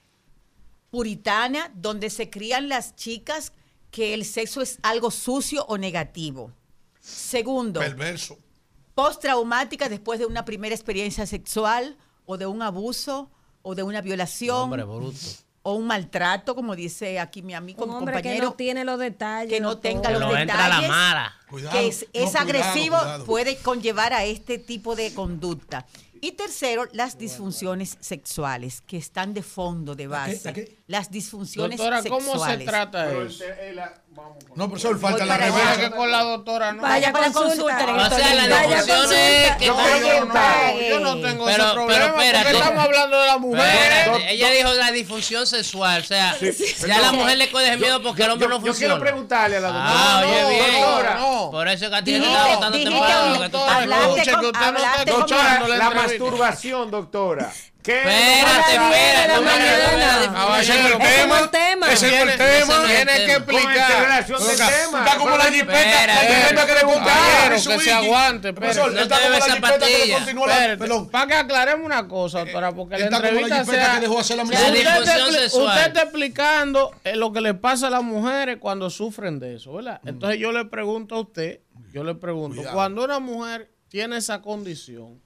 puritana, 0.90 1.72
donde 1.76 2.10
se 2.10 2.30
crían 2.30 2.68
las 2.70 2.96
chicas 2.96 3.54
que 3.92 4.14
el 4.14 4.26
sexo 4.26 4.62
es 4.62 4.80
algo 4.84 5.12
sucio 5.12 5.66
o 5.68 5.78
negativo. 5.78 6.52
Segundo, 7.00 7.80
Perverso. 7.80 8.38
Postraumática 9.04 9.90
después 9.90 10.20
de 10.20 10.26
una 10.26 10.46
primera 10.46 10.76
experiencia 10.76 11.26
sexual 11.26 11.98
o 12.26 12.38
de 12.38 12.46
un 12.46 12.62
abuso 12.62 13.30
o 13.62 13.76
de 13.76 13.84
una 13.84 14.02
violación 14.02 14.56
Hombre, 14.64 14.84
bruto. 14.84 15.18
o 15.64 15.74
un 15.74 15.88
maltrato, 15.88 16.56
como 16.56 16.76
dice 16.76 17.20
aquí 17.20 17.42
mi 17.42 17.54
amigo, 17.54 17.84
Un 17.84 17.90
mi 17.90 17.96
hombre 17.98 18.16
que 18.16 18.20
compañero, 18.22 18.46
no 18.48 18.54
tiene 18.54 18.84
los 18.86 19.00
detalles. 19.00 19.52
que 19.52 19.60
no 19.60 19.78
tenga 19.78 20.10
los 20.12 20.22
no 20.22 20.36
entra 20.38 20.56
la 20.70 20.76
detalles, 20.82 20.90
mala. 20.90 21.34
que 21.72 21.88
es, 21.88 22.02
es 22.14 22.34
no, 22.34 22.40
cuidado, 22.40 22.40
agresivo, 22.40 22.98
cuidado. 22.98 23.26
puede 23.26 23.58
conllevar 23.58 24.14
a 24.14 24.26
este 24.26 24.58
tipo 24.60 24.96
de 24.96 25.14
conducta. 25.14 25.86
Y 26.22 26.34
tercero, 26.34 26.86
las 26.92 27.18
disfunciones 27.18 27.98
sexuales, 28.02 28.82
que 28.82 28.98
están 28.98 29.34
de 29.34 29.42
fondo, 29.42 29.96
de 29.96 30.08
base. 30.08 30.79
Las 30.90 31.12
disfunciones 31.12 31.78
Doctora, 31.78 32.02
¿cómo 32.10 32.20
se 32.20 32.32
sexuales. 32.32 32.66
trata 32.68 33.12
eso? 33.12 33.44
No, 34.56 34.68
profesor, 34.70 35.00
falta 35.00 35.20
Voy 35.20 35.28
la 35.28 35.34
para 35.36 35.46
reversa. 35.46 35.72
allá. 35.74 35.82
Que 35.92 35.96
con 35.96 36.12
la 36.12 36.24
doctora 36.24 36.72
no. 36.74 36.82
Vaya 36.82 37.12
para 37.12 37.28
la 37.28 37.32
consulta. 37.34 37.86
O 37.96 38.10
sea, 38.16 38.34
la 38.34 38.48
disfunción 38.64 39.14
es 39.14 39.56
que 39.58 39.66
Yo 39.68 39.76
creo 39.78 40.00
que 40.02 40.20
no, 40.26 40.80
yo 40.82 41.00
no 41.00 41.22
tengo 41.22 41.46
Pero- 41.46 41.64
ese 41.64 41.74
pero 41.74 41.74
problema 41.76 42.06
espérate. 42.26 42.44
porque 42.46 42.58
estamos 42.58 42.84
hablando 42.86 43.20
de 43.22 43.28
la 43.28 43.38
mujer. 43.38 44.12
Ella 44.30 44.50
dijo 44.50 44.74
la 44.74 44.92
disfunción 44.92 45.46
sexual, 45.46 46.02
o 46.02 46.06
sea, 46.06 46.36
ya 46.88 46.96
a 46.98 47.02
la 47.02 47.12
mujer 47.12 47.38
le 47.38 47.52
coge 47.52 47.78
miedo 47.78 48.02
porque 48.02 48.24
el 48.24 48.32
hombre 48.32 48.48
no 48.48 48.56
Yo 48.60 48.66
funciona. 48.66 48.96
quiero 48.96 49.00
preguntarle 49.00 49.58
a 49.58 49.60
la 49.60 49.68
doctora. 49.68 49.94
Ah, 49.96 50.22
oye, 50.26 50.42
No, 50.42 50.50
bien. 50.50 50.82
doctora. 50.82 51.20
Por 51.52 51.68
eso 51.68 51.84
es 51.86 51.90
que 51.92 51.96
a 51.96 52.04
ti 52.04 52.12
te 52.14 52.18
Dijiste- 52.20 52.36
está 52.42 52.56
botando 52.56 52.78
dijiste 52.80 52.96
temprano. 53.00 53.38
doctora, 53.38 53.84
escuche 53.84 54.24
que 54.32 54.46
usted 54.48 54.72
no 54.72 54.80
está 54.80 55.06
Doctora, 55.06 55.68
la 55.68 55.90
masturbación, 55.92 56.90
doctora. 56.92 57.54
¿Qué 57.90 57.98
Espérate, 57.98 58.72
espérate, 58.74 59.34
no 59.34 59.42
me 59.42 60.62
Ese 60.62 60.74
fue 60.74 60.92
el 60.92 60.98
tema. 61.00 61.36
fue 61.36 61.40
el 61.42 61.50
tema. 61.50 61.92
Ese 61.92 62.08
fue 62.08 62.22
el 62.22 62.28
Tiene- 62.28 62.38
tema. 62.38 62.58
ese 62.60 62.68
no 62.68 62.86
es 62.86 62.90
el 62.90 62.96
Tiene 62.96 63.12
que 63.12 63.26
tema. 63.26 63.38
explicar. 63.38 64.20
Está 64.20 65.18
como 65.18 65.38
la 65.38 65.46
jipeta. 65.46 66.68
Que 66.68 66.74
le 66.74 66.82
Compañero, 66.82 67.46
a 67.46 67.50
que 67.50 67.60
se 67.80 67.92
aguante, 67.92 68.54
Profesor, 68.54 68.96
está 68.96 69.02
No 69.02 69.08
te 69.08 69.24
como 69.24 69.40
la 69.40 69.56
jipeta 69.56 69.88
que 69.88 70.06
le 70.06 70.14
continúa 70.14 70.48
la... 70.48 71.08
Para 71.12 71.28
que 71.28 71.34
aclaremos 71.34 71.86
una 71.86 72.08
cosa, 72.08 72.40
doctora, 72.42 72.72
porque 72.74 73.00
la 73.00 73.06
Está 73.06 73.18
como 73.18 73.32
la 73.32 73.40
entrevista 73.40 73.66
sea... 73.66 73.94
que 73.96 74.02
dejó 74.02 74.20
hacer 74.20 74.38
la 74.38 74.44
usted, 74.44 75.86
está, 75.86 76.02
explicando 76.04 76.92
eh, 77.04 77.16
lo 77.16 77.34
que 77.34 77.42
le 77.42 77.56
pasa 77.56 77.88
a 77.88 77.90
las 77.90 78.04
mujeres 78.04 78.58
cuando 78.60 78.92
sufren 78.92 79.40
de 79.40 79.56
eso, 79.56 79.74
¿verdad? 79.74 80.00
Entonces 80.06 80.40
yo 80.40 80.52
le 80.52 80.66
pregunto 80.66 81.16
a 81.16 81.22
usted, 81.22 81.62
yo 81.92 82.04
le 82.04 82.14
pregunto, 82.14 82.62
cuando 82.72 83.04
una 83.04 83.18
mujer 83.18 83.72
tiene 83.88 84.18
esa 84.18 84.44
condición, 84.44 85.20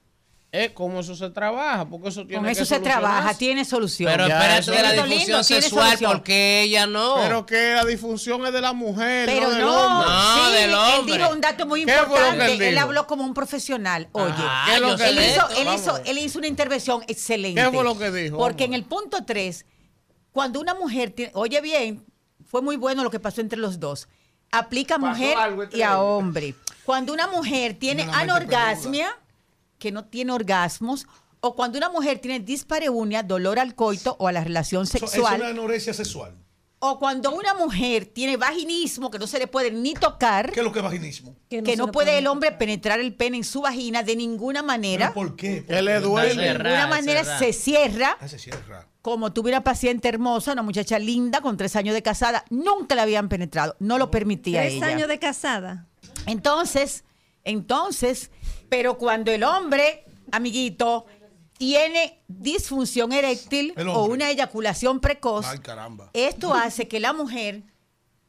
¿eh, 0.56 0.72
¿cómo 0.72 1.00
eso 1.00 1.16
se 1.16 1.30
trabaja? 1.30 1.84
Porque 1.88 2.08
eso 2.08 2.20
tiene 2.26 2.36
Con 2.36 2.46
que 2.46 2.52
eso 2.52 2.64
se 2.64 2.78
trabaja, 2.80 3.34
tiene 3.34 3.64
solución. 3.64 4.10
Pero 4.10 4.26
espérate 4.26 4.70
de 4.70 4.82
la 4.82 4.88
es 5.02 5.08
lindo, 5.08 5.42
tiene 5.42 5.62
sexual 5.62 5.98
porque 6.00 6.62
ella 6.62 6.86
no. 6.86 7.16
Pero 7.16 7.44
que 7.44 7.74
la 7.74 7.84
disfunción 7.84 8.46
es 8.46 8.52
de 8.52 8.60
la 8.60 8.72
mujer, 8.72 9.26
Pero 9.26 9.48
no 9.48 9.50
del 9.54 9.60
no, 9.64 9.86
hombre. 9.86 10.08
No, 10.10 10.34
sí, 10.46 10.52
del 10.54 10.70
él 10.70 10.74
hombre. 10.74 11.18
dijo 11.18 11.30
un 11.32 11.40
dato 11.40 11.66
muy 11.66 11.84
¿Qué 11.84 11.92
importante. 11.92 12.54
él 12.54 12.62
Él, 12.62 12.78
habló 12.78 13.06
como 13.06 13.24
un 13.24 13.34
profesional. 13.34 14.08
Oye, 14.12 14.32
Ah, 14.38 14.64
¿qué 14.68 14.74
es 14.76 14.80
lo 14.80 14.96
que 14.96 15.08
él, 15.08 15.18
hizo, 15.18 15.48
él, 15.56 15.68
hizo, 15.74 16.00
él 16.04 16.18
hizo 16.18 16.38
una 16.38 16.46
intervención 16.46 17.02
excelente. 17.08 17.60
¿Qué 17.60 17.70
fue 17.70 17.82
lo 17.84 17.98
que 17.98 18.10
dijo? 18.12 18.36
Porque 18.38 18.64
Vamos. 18.64 18.74
en 18.76 18.82
el 18.82 18.84
punto 18.88 19.24
3, 19.24 19.66
cuando 20.30 20.60
una 20.60 20.74
mujer 20.74 21.10
tiene, 21.10 21.32
oye 21.34 21.60
bien, 21.60 22.04
fue 22.46 22.62
muy 22.62 22.76
bueno 22.76 23.02
lo 23.02 23.10
que 23.10 23.18
pasó 23.18 23.40
entre 23.40 23.58
los 23.58 23.80
dos. 23.80 24.06
Aplica 24.52 24.94
a 24.94 24.98
mujer 24.98 25.36
y 25.72 25.82
a 25.82 26.00
hombre. 26.00 26.54
Cuando 26.84 27.12
una 27.12 27.26
mujer 27.26 27.74
tiene 27.74 28.06
anorgasmia, 28.12 29.16
que 29.84 29.92
no 29.92 30.06
tiene 30.06 30.32
orgasmos, 30.32 31.06
o 31.40 31.54
cuando 31.54 31.76
una 31.76 31.90
mujer 31.90 32.18
tiene 32.18 32.40
dispareunia, 32.40 33.22
dolor 33.22 33.58
al 33.58 33.74
coito 33.74 34.16
o 34.18 34.28
a 34.28 34.32
la 34.32 34.42
relación 34.42 34.84
Eso- 34.84 34.96
Es 35.04 35.10
sexual, 35.10 35.40
una 35.42 35.48
anorexia 35.50 35.92
sexual. 35.92 36.32
o 36.78 36.98
cuando 36.98 37.30
una 37.34 37.52
mujer 37.52 38.06
tiene 38.06 38.38
vaginismo, 38.38 39.10
que 39.10 39.18
no 39.18 39.26
se 39.26 39.38
le 39.38 39.46
puede 39.46 39.70
ni 39.70 39.92
tocar, 39.92 40.50
¿Qué 40.52 40.60
es 40.60 40.64
lo 40.64 40.72
que 40.72 40.78
es 40.78 40.84
vaginismo? 40.84 41.36
que 41.50 41.60
no 41.76 41.92
puede 41.92 42.06
puede 42.06 42.18
el 42.18 42.26
hombre 42.28 42.52
penetrar 42.52 42.98
el 42.98 43.14
pene 43.14 43.36
en 43.36 43.44
su 43.44 43.60
vagina 43.60 44.02
de 44.02 44.16
ninguna 44.16 44.62
manera, 44.62 45.12
¿Pero 45.12 45.26
¿Por 45.28 45.36
qué? 45.36 45.66
Que 45.66 45.82
le 45.82 45.92
de 45.92 46.00
duele. 46.00 46.34
Cerrada, 46.34 46.62
ninguna 46.70 46.86
manera 46.86 47.38
se 47.38 47.52
cierra. 47.52 48.16
Ah, 48.20 48.26
se 48.28 48.38
cierra. 48.38 48.88
Como 49.02 49.34
tuve 49.34 49.50
una 49.50 49.62
paciente 49.62 50.08
hermosa, 50.08 50.52
una 50.54 50.62
muchacha 50.62 50.98
linda, 50.98 51.42
con 51.42 51.58
tres 51.58 51.76
años 51.76 51.94
de 51.94 52.00
casada, 52.02 52.46
nunca 52.48 52.94
la 52.94 53.02
habían 53.02 53.28
penetrado, 53.28 53.76
no 53.80 53.98
lo 53.98 54.10
permitía 54.10 54.62
Tres 54.62 54.74
ella. 54.76 54.86
años 54.86 55.08
de 55.08 55.18
casada. 55.18 55.88
Entonces, 56.24 57.04
entonces, 57.44 58.30
pero 58.68 58.98
cuando 58.98 59.30
el 59.30 59.42
hombre, 59.44 60.04
amiguito, 60.32 61.06
tiene 61.56 62.22
disfunción 62.28 63.12
eréctil 63.12 63.74
o 63.88 64.04
una 64.06 64.30
eyaculación 64.30 65.00
precoz, 65.00 65.46
Ay, 65.46 65.58
caramba. 65.58 66.10
esto 66.12 66.52
hace 66.54 66.88
que 66.88 66.98
la 67.00 67.12
mujer 67.12 67.62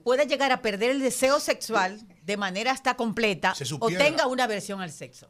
pueda 0.03 0.23
llegar 0.23 0.51
a 0.51 0.61
perder 0.61 0.91
el 0.91 0.99
deseo 1.01 1.39
sexual 1.39 1.99
de 2.23 2.37
manera 2.37 2.71
hasta 2.71 2.95
completa 2.95 3.53
o 3.79 3.89
tenga 3.89 4.27
una 4.27 4.43
aversión 4.43 4.81
al 4.81 4.91
sexo. 4.91 5.27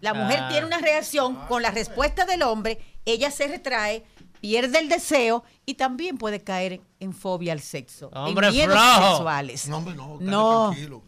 La 0.00 0.14
mujer 0.14 0.38
Ah. 0.42 0.48
tiene 0.50 0.66
una 0.66 0.78
reacción 0.78 1.34
con 1.48 1.62
la 1.62 1.70
respuesta 1.70 2.24
del 2.26 2.42
hombre, 2.42 2.78
ella 3.04 3.30
se 3.30 3.48
retrae, 3.48 4.04
pierde 4.40 4.78
el 4.78 4.88
deseo 4.88 5.42
y 5.66 5.74
también 5.74 6.18
puede 6.18 6.40
caer 6.44 6.80
en 7.00 7.12
fobia 7.12 7.52
al 7.52 7.60
sexo, 7.60 8.08
Hombre 8.12 8.48
en 8.48 8.52
miedos 8.52 8.78
flojo. 8.78 9.10
sexuales. 9.16 9.68
No, 9.68 9.76
hombre, 9.78 9.94
no. 9.96 10.18
No. 10.20 10.70
Tranquilo. 10.70 11.02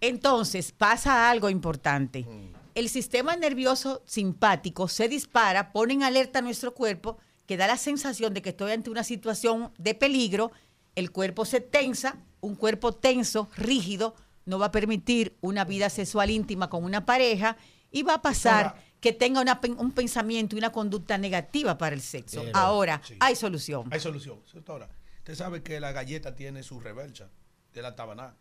Entonces 0.00 0.72
pasa 0.72 1.30
algo 1.30 1.48
importante. 1.48 2.26
El 2.74 2.88
sistema 2.88 3.36
nervioso 3.36 4.02
simpático 4.04 4.88
se 4.88 5.08
dispara, 5.08 5.72
pone 5.72 5.94
en 5.94 6.02
alerta 6.02 6.40
a 6.40 6.42
nuestro 6.42 6.74
cuerpo, 6.74 7.18
que 7.46 7.56
da 7.56 7.66
la 7.66 7.76
sensación 7.76 8.34
de 8.34 8.42
que 8.42 8.50
estoy 8.50 8.72
ante 8.72 8.90
una 8.90 9.04
situación 9.04 9.72
de 9.78 9.94
peligro. 9.94 10.50
El 10.96 11.10
cuerpo 11.12 11.44
se 11.44 11.60
tensa, 11.60 12.16
un 12.40 12.56
cuerpo 12.56 12.92
tenso, 12.92 13.48
rígido, 13.56 14.14
no 14.44 14.58
va 14.58 14.66
a 14.66 14.72
permitir 14.72 15.36
una 15.40 15.64
vida 15.64 15.88
sexual 15.88 16.30
íntima 16.30 16.68
con 16.68 16.84
una 16.84 17.04
pareja 17.06 17.56
y 17.90 18.02
va 18.02 18.14
a 18.14 18.22
pasar 18.22 18.66
Ahora- 18.66 18.82
que 19.00 19.12
tenga 19.12 19.40
una 19.42 19.60
un 19.78 19.92
pensamiento 19.92 20.56
y 20.56 20.58
una 20.58 20.72
conducta 20.72 21.18
negativa 21.18 21.76
para 21.78 21.94
el 21.94 22.00
sexo. 22.00 22.42
Pero- 22.42 22.56
Ahora, 22.56 23.00
sí. 23.04 23.16
hay 23.20 23.36
solución. 23.36 23.86
Hay 23.92 24.00
solución. 24.00 24.40
Doctora, 24.52 24.88
usted 25.18 25.34
sabe 25.34 25.62
que 25.62 25.78
la 25.78 25.92
galleta 25.92 26.34
tiene 26.34 26.62
su 26.62 26.80
reversa 26.80 27.28
de 27.72 27.82
la 27.82 27.94
tabaná. 27.94 28.34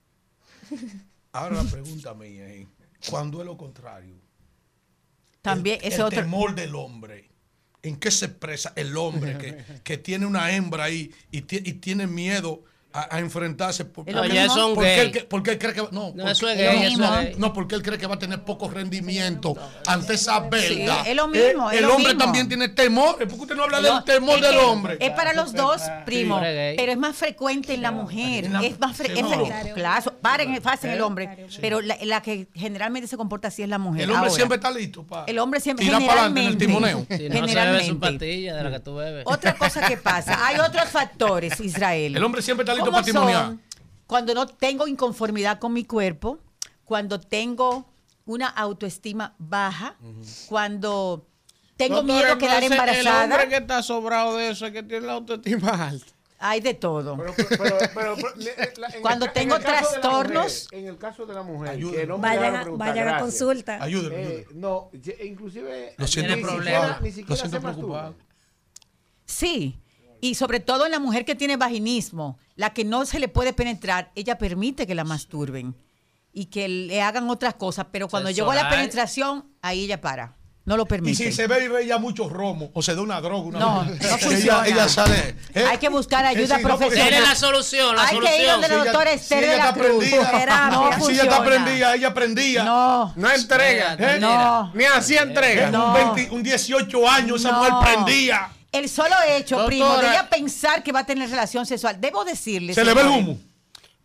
Ahora 1.34 1.62
la 1.64 1.70
pregunta 1.70 2.14
mía 2.14 2.48
es, 2.48 2.68
cuando 3.10 3.42
es 3.42 3.46
lo 3.46 3.58
contrario? 3.58 4.16
También 5.44 5.80
el, 5.82 5.88
ese 5.90 5.98
el 5.98 6.02
otro- 6.04 6.22
temor 6.22 6.56
del 6.56 6.74
hombre. 6.74 7.30
¿En 7.84 7.98
qué 7.98 8.10
se 8.12 8.26
expresa 8.28 8.72
el 8.78 8.96
hombre 8.96 9.38
que, 9.38 9.58
que 9.84 9.98
tiene 9.98 10.26
una 10.26 10.52
hembra 10.56 10.86
ahí 10.86 11.12
y 11.32 11.42
tiene 11.42 12.08
miedo 12.08 12.64
a, 12.94 13.16
a 13.16 13.20
enfrentarse? 13.20 13.86
Por, 13.86 14.06
un 14.08 14.76
porque, 14.76 15.02
él, 15.02 15.12
que- 15.12 15.24
porque 15.24 15.52
él 15.52 15.58
cree 15.60 15.74
que 15.74 15.82
va- 15.82 15.90
no, 15.92 16.12
No, 16.16 16.24
porque- 16.24 16.30
es 16.32 16.42
gay, 16.42 16.84
es 17.32 17.38
no, 17.40 17.52
porque 17.54 17.76
él 17.76 17.82
cree 17.82 17.98
que 17.98 18.08
va 18.08 18.16
a 18.16 18.20
tener 18.20 18.44
poco 18.44 18.70
rendimiento 18.70 19.56
ante 19.88 20.14
esa 20.14 20.40
verdad. 20.42 21.06
es 21.08 21.16
lo 21.16 21.28
mismo, 21.28 21.70
Eh, 21.72 21.76
es 21.76 21.80
el 21.82 21.86
lo 21.88 21.96
hombre 21.96 22.14
mismo. 22.14 22.24
también 22.24 22.48
tiene 22.48 22.70
temor. 22.70 23.18
¿Por 23.18 23.28
qué 23.28 23.36
usted 23.36 23.56
no 23.56 23.64
habla 23.64 23.82
No, 23.82 23.96
del 23.96 24.04
temor 24.04 24.36
es 24.38 24.42
del 24.42 24.52
que 24.52 24.58
hombre? 24.58 24.98
Es 25.00 25.12
para 25.12 25.34
los 25.34 25.54
dos, 25.54 25.82
primo, 26.06 26.40
gay. 26.40 26.76
pero 26.78 26.92
es 26.92 26.98
más 26.98 27.16
frecuente 27.16 27.74
en 27.74 27.82
la 27.82 27.92
mujer. 27.92 28.46
En 28.46 28.54
la- 28.54 28.64
es 28.64 28.80
más 28.80 28.98
fre- 29.00 29.10
es 29.12 29.16
Seguro. 29.18 29.46
fre- 29.48 29.74
claro, 29.74 30.14
paren, 30.22 30.62
pasen 30.62 30.92
el 30.92 31.02
hombre, 31.02 31.48
pero 31.62 31.82
la, 31.82 31.98
la 32.04 32.22
que 32.22 32.48
generalmente 32.54 33.08
se 33.08 33.18
comporta 33.18 33.48
así 33.48 33.64
es 33.64 33.70
la 33.70 33.78
mujer. 33.78 34.04
El 34.04 34.10
hombre 34.12 34.30
Ahora, 34.30 34.36
siempre 34.36 34.56
está 34.58 34.72
listo 34.72 35.04
para 35.04 35.26
el 35.26 35.40
hombre 35.40 35.60
siempre 35.60 35.86
tirar 35.86 36.02
para 36.06 36.26
adelante 36.26 36.42
en 36.42 36.48
el 36.48 36.60
generalmente, 36.60 37.06
timoneo. 37.08 37.18
Si 37.18 37.30
no 37.30 37.34
se 37.34 37.34
bebe 37.34 37.40
su 37.40 37.48
generalmente. 37.48 38.00
pastilla 38.20 38.56
de 38.56 38.64
la 38.64 38.72
que 38.72 38.80
tú 38.80 38.96
bebes. 38.96 39.24
Otra 39.26 39.56
cosa 39.56 39.88
que 39.88 39.98
pasa, 39.98 40.46
hay 40.46 40.60
otros 40.60 40.90
factores, 40.90 41.60
Israel. 41.60 42.16
El 42.16 42.24
hombre 42.24 42.42
siempre 42.42 42.64
está 42.64 42.74
listo 42.74 42.83
¿Cómo 42.86 42.92
para 42.98 43.06
timoniar. 43.06 43.46
son 43.48 43.62
Cuando 44.08 44.34
no 44.34 44.46
tengo 44.48 44.88
inconformidad 44.88 45.60
con 45.60 45.74
mi 45.74 45.86
cuerpo, 45.86 46.40
cuando 46.86 47.20
tengo 47.20 47.90
una 48.26 48.48
autoestima 48.48 49.36
baja, 49.38 49.96
cuando 50.48 51.28
tengo 51.78 51.96
Doctora, 51.98 52.20
miedo 52.20 52.34
a 52.34 52.38
quedar 52.38 52.64
entonces, 52.64 52.90
El 52.90 52.98
embarazada, 53.08 53.24
hombre 53.36 53.50
que 53.50 53.56
está 53.58 53.82
sobrado 53.84 54.38
de 54.38 54.50
eso 54.50 54.66
es 54.68 54.72
que 54.74 54.84
tiene 54.84 55.08
la 55.08 55.14
autoestima 55.14 55.88
alta. 55.90 56.06
hay 56.40 56.60
de 56.62 56.74
todo. 56.74 57.16
Pero, 57.18 57.34
pero, 57.36 57.50
pero, 57.58 58.16
pero, 58.16 58.36
le- 58.36 58.56
la- 58.78 58.88
en 58.90 58.94
el 58.96 59.02
Cuando 59.02 59.32
tengo 59.32 59.58
trastornos- 59.60 60.66
mujer, 60.66 60.80
en 60.80 60.88
el 60.88 60.98
caso 60.98 61.26
de 61.26 61.34
la 61.34 61.42
mujer, 61.42 61.70
Ayúdenme. 61.72 61.98
que 62.02 62.08
no 62.08 62.18
me 62.18 62.28
Vayan 62.28 62.56
hagan 62.56 62.68
a- 62.68 62.72
vayan 62.78 63.20
consulta. 63.20 63.82
Ayúdenme, 63.82 64.16
Eh, 64.16 64.28
ayúdenme. 64.50 64.62
no, 64.62 64.90
inclusive 65.24 65.96
Lo 65.98 66.06
ni 66.06 67.12
siquiera, 67.12 67.30
Lo 67.30 67.36
siento 67.38 67.60
preocupado. 67.62 68.16
Sí, 69.26 69.80
y 70.24 70.36
sobre 70.36 70.62
todo 70.62 70.86
en 70.86 70.92
la 70.92 71.00
mujer 71.00 71.26
que 71.26 71.36
tiene 71.36 71.58
vaginismo, 71.58 72.38
la 72.56 72.70
que 72.74 72.86
no 72.86 73.06
se 73.06 73.20
le 73.20 73.28
puede 73.28 73.52
penetrar, 73.52 74.12
ella 74.16 74.38
permite 74.38 74.88
que 74.88 74.96
la 74.96 75.04
masturben 75.04 75.76
y 76.32 76.46
que 76.46 76.68
le 76.70 77.02
hagan 77.02 77.30
otras 77.30 77.56
cosas, 77.56 77.88
pero 77.92 78.08
cuando 78.08 78.30
llegó 78.30 78.52
a 78.52 78.56
la 78.56 78.70
penetración, 78.70 79.46
ahí 79.62 79.84
ella 79.84 80.00
para. 80.00 80.38
No 80.66 80.78
lo 80.78 80.84
Y 80.84 80.86
permite. 80.86 81.18
si 81.26 81.34
se 81.34 81.46
ve 81.46 81.66
y 81.66 81.68
ve 81.68 81.86
ya 81.86 81.98
mucho 81.98 82.30
romo 82.30 82.72
o 82.74 82.82
se 82.82 82.96
da 82.96 83.02
una 83.02 83.20
droga, 83.20 83.48
una 83.50 83.60
No, 83.60 83.84
no 83.84 83.92
ella, 84.00 84.18
funciona. 84.18 84.66
ella 84.66 84.88
sale. 84.88 85.36
¿eh? 85.54 85.66
Hay 85.70 85.78
que 85.78 85.90
buscar 85.90 86.24
ayuda 86.26 86.56
Sí, 86.56 86.62
sí, 86.62 86.62
no, 86.64 86.70
porque- 86.70 86.86
profesional. 86.86 87.10
Tiene 87.10 87.28
la 87.28 87.36
solución, 87.36 87.96
la 87.98 88.04
Hay 88.04 88.08
que 88.08 88.16
ir 88.16 88.22
solución. 88.24 88.52
donde 88.54 88.68
la 88.70 88.74
Si 88.76 88.80
ella- 88.82 88.92
doctora 88.94 89.10
si 89.12 89.16
Esther 89.18 89.40
de 89.42 89.46
ella 89.48 89.58
la 89.58 89.70
está 89.72 89.74
Cruz. 89.82 89.98
prendida, 89.98 90.32
Terapia. 90.32 90.70
No 90.70 90.80
si 90.80 90.88
ella 90.88 90.92
está 90.94 91.36
funciona. 91.36 91.44
prendida, 91.46 91.96
ella 91.96 92.14
prendía. 92.14 92.64
No, 92.64 93.14
No 93.18 93.30
entrega. 93.30 93.96
Mira, 94.00 94.16
¿eh? 94.16 94.20
no. 94.22 94.72
Ni 94.74 94.86
así 94.86 95.18
entrega. 95.18 95.68
En 95.68 95.76
un, 95.76 95.82
No. 95.82 95.94
20 96.16 96.30
un 96.34 96.42
18 96.44 97.10
años 97.10 97.42
esa 97.42 97.52
No. 97.52 97.58
mujer 97.58 97.74
prendía. 97.84 98.50
El 98.74 98.90
solo 98.90 99.16
hecho, 99.30 99.56
Doctora. 99.56 99.68
primo, 99.68 99.98
de 99.98 100.08
ella 100.10 100.30
pensar 100.30 100.84
que 100.84 100.92
va 100.92 101.00
a 101.02 101.06
tener 101.06 101.30
relación 101.30 101.66
sexual, 101.66 102.02
debo 102.02 102.26
decirle. 102.26 102.74
Se 102.74 102.84
le 102.84 102.94
ve 102.94 103.02
el 103.02 103.08
humo. 103.08 103.38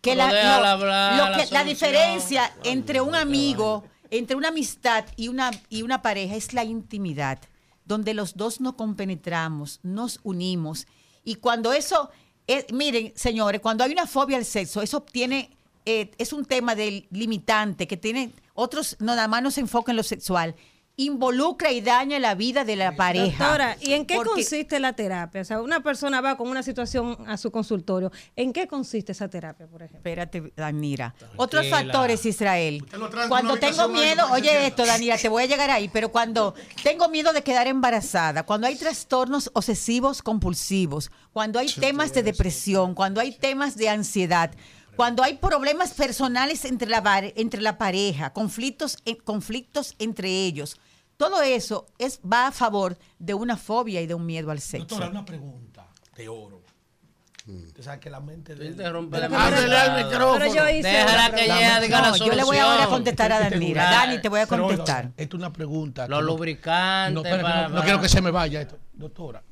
que 0.01 0.15
la, 0.15 0.33
déjala 0.33 0.61
lo- 0.61 0.67
hablar, 0.67 1.13
lo 1.17 1.25
la 1.31 1.31
que- 1.33 1.37
la 1.39 1.47
solución. 1.61 1.67
diferencia 1.67 2.53
entre 2.63 3.01
un 3.01 3.15
amigo, 3.17 3.85
entre 4.11 4.37
una 4.37 4.49
amistad 4.49 5.05
y 5.17 5.27
una, 5.29 5.51
y 5.69 5.83
una 5.83 6.03
pareja 6.03 6.37
es 6.37 6.53
la 6.53 6.63
intimidad, 6.65 7.41
donde 7.85 8.15
los 8.15 8.37
dos 8.37 8.61
nos 8.61 8.75
compenetramos, 8.75 9.81
nos 9.83 10.21
unimos. 10.23 10.87
Y 11.25 11.37
cuando 11.37 11.73
eso, 11.73 12.11
es- 12.47 12.67
miren, 12.73 13.13
señores, 13.17 13.61
cuando 13.61 13.83
hay 13.85 13.91
una 13.93 14.07
fobia 14.07 14.37
al 14.37 14.45
sexo, 14.45 14.83
eso 14.83 15.01
tiene, 15.03 15.51
eh, 15.85 16.11
es 16.19 16.33
un 16.33 16.45
tema 16.45 16.75
del 16.75 17.07
limitante, 17.11 17.87
que 17.89 17.97
tiene, 17.97 18.31
otros 18.55 18.97
no, 19.01 19.15
nada 19.17 19.27
más 19.29 19.43
no 19.43 19.51
se 19.51 19.61
enfocan 19.63 19.95
en 19.95 19.97
lo 19.97 20.03
sexual, 20.05 20.55
involucra 20.99 21.71
y 21.71 21.81
daña 21.81 22.19
la 22.19 22.35
vida 22.35 22.65
de 22.65 22.75
la 22.75 22.97
pareja. 22.97 23.45
Doctora, 23.45 23.77
¿y 23.81 23.93
en 23.93 24.05
qué 24.05 24.17
Porque- 24.17 24.31
consiste 24.31 24.81
la 24.81 24.95
terapia? 24.95 25.43
O 25.43 25.45
sea, 25.45 25.63
una 25.63 25.81
persona 25.81 26.21
va 26.21 26.37
con 26.37 26.49
una 26.49 26.65
situación 26.65 27.17
a 27.29 27.37
su 27.37 27.53
consultorio. 27.53 28.11
¿En 28.35 28.53
qué 28.53 28.67
consiste 28.67 29.13
esa 29.13 29.29
terapia, 29.29 29.69
por 29.69 29.83
ejemplo? 29.83 29.99
Espérate, 29.99 30.53
Danira. 30.57 31.15
Otros 31.37 31.69
factores, 31.69 32.27
Israel. 32.27 32.85
Cuando 33.29 33.57
tengo 33.59 33.89
miedo, 33.89 34.27
oye 34.33 34.67
esto, 34.67 34.85
Danira, 34.85 35.17
te 35.17 35.29
voy 35.29 35.45
a 35.45 35.47
llegar 35.47 35.71
ahí, 35.71 35.89
pero 35.89 36.11
cuando 36.11 36.55
tengo 36.83 37.09
miedo 37.09 37.33
de 37.33 37.43
quedar 37.43 37.69
embarazada, 37.69 38.43
cuando 38.45 38.67
hay 38.67 38.75
trastornos 38.75 39.51
obsesivos 39.55 40.21
compulsivos, 40.21 41.13
cuando 41.33 41.61
hay 41.61 41.69
temas 41.69 42.13
de 42.13 42.25
depresión, 42.25 42.95
cuando 42.95 43.21
hay 43.21 43.31
temas 43.31 43.77
de 43.77 43.89
ansiedad, 43.89 44.51
cuando 44.97 45.23
hay 45.23 45.35
problemas 45.35 45.95
personales 45.95 46.65
entre 46.65 46.89
la, 46.89 47.23
entre 47.37 47.61
la 47.61 47.79
pareja, 47.79 48.33
conflictos, 48.33 48.99
conflictos 49.23 49.95
entre 50.01 50.29
ellos, 50.29 50.77
todo 51.19 51.43
eso 51.43 51.87
es, 51.99 52.21
va 52.21 52.47
a 52.47 52.53
favor 52.53 52.97
de 53.19 53.35
una 53.35 53.57
fobia 53.59 54.01
y 54.01 54.07
de 54.07 54.15
un 54.15 54.25
miedo 54.25 54.51
al 54.51 54.61
sexo. 54.61 54.87
Doctora, 54.87 55.11
una 55.11 55.25
pregunta 55.27 55.87
de 56.17 56.29
oro. 56.29 56.63
Usted 57.47 57.83
sabe 57.83 57.99
que 57.99 58.11
la 58.11 58.21
mente 58.21 58.55
de 58.55 58.71
la 58.73 59.01
madre. 59.31 60.05
micrófono. 60.05 60.39
Pero 60.39 60.55
yo 60.55 60.69
hice 60.69 60.87
Déjala 60.89 61.13
otra 61.13 61.27
que 61.31 61.33
pregunta. 61.45 61.59
ella 61.59 61.81
diga 61.81 62.01
la 62.03 62.05
solución. 62.09 62.29
yo 62.29 62.35
le 62.37 62.45
voy 62.45 62.57
ahora 62.59 62.85
a 62.85 62.89
contestar 62.89 63.33
a 63.33 63.41
Este 63.43 63.55
Danira. 63.55 63.91
Dani, 63.91 64.21
te 64.21 64.29
voy 64.29 64.41
a 64.41 64.47
contestar. 64.47 65.13
Esto 65.17 65.37
es 65.37 65.41
una 65.41 65.53
pregunta. 65.53 66.07
Los 66.09 66.23
lubricantes 66.25 67.15
No, 67.15 67.21
espera, 67.21 67.37
que 67.39 67.43
para- 67.43 67.63
no, 67.63 67.69
no 67.69 67.75
para- 67.77 67.85
quiero 67.85 68.01
que 68.03 68.09
se 68.11 68.21
me 68.21 68.31
vaya 68.31 68.61
esto. 68.61 68.79
Doctora, 68.93 69.43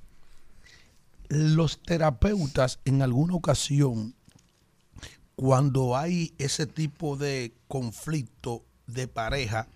los 1.28 1.82
terapeutas 1.82 2.78
en 2.84 3.00
alguna 3.02 3.34
ocasión, 3.34 4.14
cuando 5.34 5.96
hay 5.96 6.34
ese 6.38 6.66
tipo 6.66 7.16
de 7.16 7.54
conflicto 7.66 8.62
de 8.86 9.08
pareja 9.08 9.68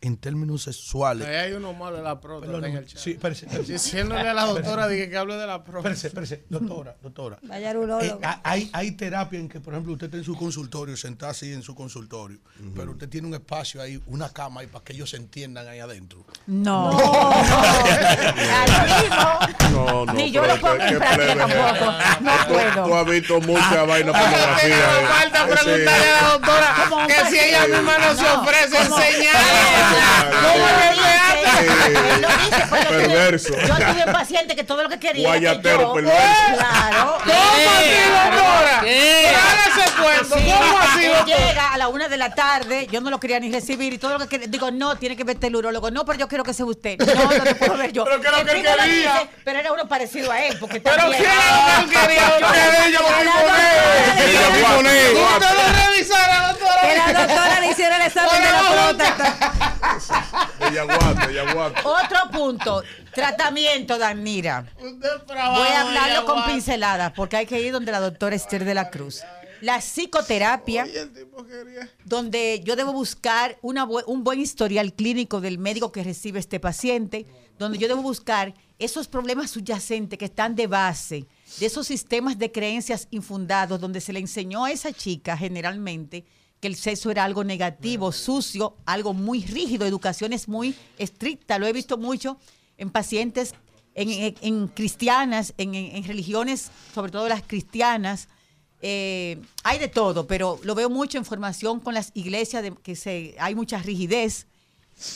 en 0.00 0.16
términos 0.16 0.62
sexuales, 0.62 1.26
Ahí 1.26 1.34
hay 1.36 1.52
uno 1.52 1.72
malo 1.72 1.96
de 1.96 2.02
la 2.04 2.20
próstata 2.20 2.52
Perdón, 2.52 2.70
en 2.70 2.76
el 2.76 2.86
chat. 2.86 2.98
sí, 2.98 3.10
espérese, 3.12 3.46
espérese. 3.46 3.72
Diciéndole 3.72 4.28
a 4.28 4.34
la 4.34 4.44
doctora 4.46 4.86
dije 4.86 5.10
que 5.10 5.16
hable 5.16 5.34
de 5.36 5.46
la 5.46 5.64
próstata. 5.64 5.92
Espérese, 5.94 6.06
espérese, 6.08 6.44
doctora, 6.48 6.96
doctora. 7.02 7.38
Vaya. 7.42 7.72
Eh, 7.72 8.18
ha- 8.22 8.40
hay, 8.44 8.70
hay 8.72 8.92
terapia 8.92 9.38
en 9.40 9.48
que, 9.48 9.58
por 9.60 9.74
ejemplo, 9.74 9.92
usted 9.94 10.06
está 10.06 10.16
en 10.18 10.24
su 10.24 10.36
consultorio, 10.36 10.96
sentado 10.96 11.32
así 11.32 11.52
en 11.52 11.62
su 11.62 11.74
consultorio, 11.74 12.38
pero 12.76 12.92
usted 12.92 13.08
tiene 13.08 13.26
un 13.26 13.34
espacio 13.34 13.82
ahí, 13.82 14.00
una 14.06 14.28
cama 14.30 14.60
ahí 14.60 14.66
para 14.68 14.84
que 14.84 14.92
ellos 14.92 15.10
se 15.10 15.16
entiendan 15.16 15.66
ahí 15.66 15.80
adentro. 15.80 16.24
No. 16.46 16.92
No, 19.70 20.04
no. 20.06 20.12
Ni 20.14 20.30
yo 20.30 20.42
lo 20.46 20.56
pongo 20.60 20.74
en 20.82 20.98
práctica 20.98 21.36
tampoco. 21.36 21.92
No 22.20 22.32
Tú- 22.32 22.48
Tú 22.48 22.82
puedo. 22.82 22.96
has 22.98 23.06
visto 23.06 23.40
mucha 23.40 23.82
vaina 23.84 24.12
pornografía. 24.12 24.76
No 24.76 24.98
eh. 25.00 25.06
falta 25.08 25.46
preguntarle 25.46 26.08
a 26.08 26.22
la 26.22 26.28
doctora 26.32 26.74
¿Cómo 26.88 27.06
que 27.06 27.14
si 27.30 27.38
ella 27.38 27.66
misma 27.66 27.98
no 27.98 28.14
se 28.14 28.26
ofrece 28.26 28.76
enseñar. 28.78 29.34
¿Cómo 30.42 30.66
le 30.66 30.88
Él 31.58 31.64
pues, 32.68 32.82
yo 32.82 32.88
tuve- 32.88 32.88
Perverso. 32.88 33.54
Yo 33.66 33.74
tuve 33.76 34.04
un 34.06 34.12
paciente 34.12 34.54
que 34.56 34.64
todo 34.64 34.82
lo 34.82 34.88
que 34.88 34.98
quería 34.98 35.28
era 35.28 35.38
que 35.38 35.44
Guayatero 35.46 35.80
yo- 35.82 35.92
perverso. 35.94 36.56
Claro. 36.56 37.18
¿Cómo 37.24 37.70
así, 37.78 37.90
doctora? 38.10 38.80
¿Qué? 38.82 39.32
Cuento. 40.02 40.36
Sí, 40.38 40.52
¿Cómo 40.56 40.78
así, 40.78 41.04
él 41.06 41.24
llega 41.26 41.72
a 41.72 41.76
la 41.78 41.88
una 41.88 42.06
de 42.08 42.16
la 42.16 42.32
tarde, 42.32 42.86
yo 42.90 43.00
no 43.00 43.10
lo 43.10 43.18
quería 43.18 43.40
ni 43.40 43.50
recibir 43.50 43.92
y 43.92 43.98
todo 43.98 44.12
lo 44.12 44.18
que 44.20 44.28
quería, 44.28 44.46
digo, 44.46 44.70
no, 44.70 44.94
tiene 44.96 45.16
que 45.16 45.24
verte 45.24 45.48
el 45.48 45.56
urólogo, 45.56 45.90
no, 45.90 46.04
pero 46.04 46.18
yo 46.20 46.28
quiero 46.28 46.44
que 46.44 46.54
sea 46.54 46.64
usted, 46.66 46.96
no, 46.98 47.06
no 47.06 47.44
lo 47.44 47.56
puedo 47.56 47.76
ver 47.76 47.90
yo. 47.92 48.04
Pero 48.08 48.20
¿qué 48.20 48.26
es 48.28 48.32
lo 48.32 48.44
que 48.44 48.50
él 48.52 48.62
quería? 48.62 48.84
dice, 48.84 49.28
pero 49.44 49.58
era 49.58 49.72
uno 49.72 49.88
parecido 49.88 50.30
a 50.30 50.40
él, 50.44 50.56
porque 50.60 50.80
Pero 50.80 50.96
¿quién 51.08 51.24
era 51.24 51.80
lo 51.82 51.88
que 51.88 51.94
él 51.96 52.00
quería? 52.00 52.38
Yo 52.38 52.38
lo 52.38 52.48
vi 52.48 52.54
fue 54.36 54.64
a 54.64 54.76
poner. 54.76 55.14
Usted 55.14 55.56
lo 55.56 55.90
revisara, 55.90 56.48
doctora. 56.48 56.80
Que 56.82 56.96
la 56.96 57.12
doctora 57.26 57.60
le 57.60 57.66
hiciera 57.70 57.96
el 57.96 58.02
examen 58.02 58.42
de 58.42 58.52
la 58.52 58.60
próstata. 58.70 59.74
Ella 60.70 60.82
aguanta, 60.82 61.30
ella 61.30 61.50
aguanta. 61.50 61.82
Otro 61.84 62.30
punto, 62.32 62.82
tratamiento, 63.14 63.98
Danira. 63.98 64.66
Voy 64.80 65.68
a 65.68 65.82
hablarlo 65.82 66.24
con 66.24 66.44
pinceladas 66.46 67.12
porque 67.12 67.36
hay 67.36 67.46
que 67.46 67.60
ir 67.60 67.72
donde 67.72 67.92
la 67.92 68.00
doctora 68.00 68.36
Esther 68.36 68.64
de 68.64 68.74
la 68.74 68.90
Cruz. 68.90 69.22
La 69.60 69.78
psicoterapia, 69.80 70.86
donde 72.04 72.60
yo 72.64 72.76
debo 72.76 72.92
buscar 72.92 73.58
una 73.60 73.84
bu- 73.86 74.04
un 74.06 74.22
buen 74.22 74.40
historial 74.40 74.92
clínico 74.92 75.40
del 75.40 75.58
médico 75.58 75.90
que 75.90 76.04
recibe 76.04 76.38
este 76.38 76.60
paciente, 76.60 77.26
donde 77.58 77.78
yo 77.78 77.88
debo 77.88 78.02
buscar 78.02 78.54
esos 78.78 79.08
problemas 79.08 79.50
subyacentes 79.50 80.16
que 80.16 80.26
están 80.26 80.54
de 80.54 80.68
base, 80.68 81.26
de 81.58 81.66
esos 81.66 81.88
sistemas 81.88 82.38
de 82.38 82.52
creencias 82.52 83.08
infundados, 83.10 83.80
donde 83.80 84.00
se 84.00 84.12
le 84.12 84.20
enseñó 84.20 84.64
a 84.64 84.70
esa 84.70 84.92
chica 84.92 85.36
generalmente 85.36 86.24
que 86.60 86.68
el 86.68 86.74
sexo 86.76 87.10
era 87.10 87.24
algo 87.24 87.44
negativo, 87.44 88.10
sucio, 88.12 88.76
algo 88.84 89.14
muy 89.14 89.42
rígido, 89.44 89.86
educaciones 89.86 90.48
muy 90.48 90.74
estrictas. 90.98 91.58
Lo 91.60 91.66
he 91.66 91.72
visto 91.72 91.96
mucho 91.98 92.36
en 92.76 92.90
pacientes, 92.90 93.54
en, 93.94 94.10
en- 94.10 94.34
en 94.40 94.68
cristianas, 94.68 95.54
en, 95.58 96.02
religiones, 96.04 96.70
sobre 96.94 97.12
todo 97.12 97.28
las 97.28 97.42
cristianas. 97.42 98.28
Eh, 98.80 99.40
hay 99.64 99.78
de 99.78 99.88
todo, 99.88 100.26
pero 100.26 100.58
lo 100.62 100.74
veo 100.74 100.88
mucho 100.90 101.18
en 101.18 101.24
formación 101.24 101.80
con 101.80 101.94
las 101.94 102.10
iglesias, 102.14 102.62
de, 102.62 102.72
que 102.74 102.94
se, 102.96 103.34
hay 103.38 103.54
mucha 103.54 103.78
rigidez. 103.78 104.46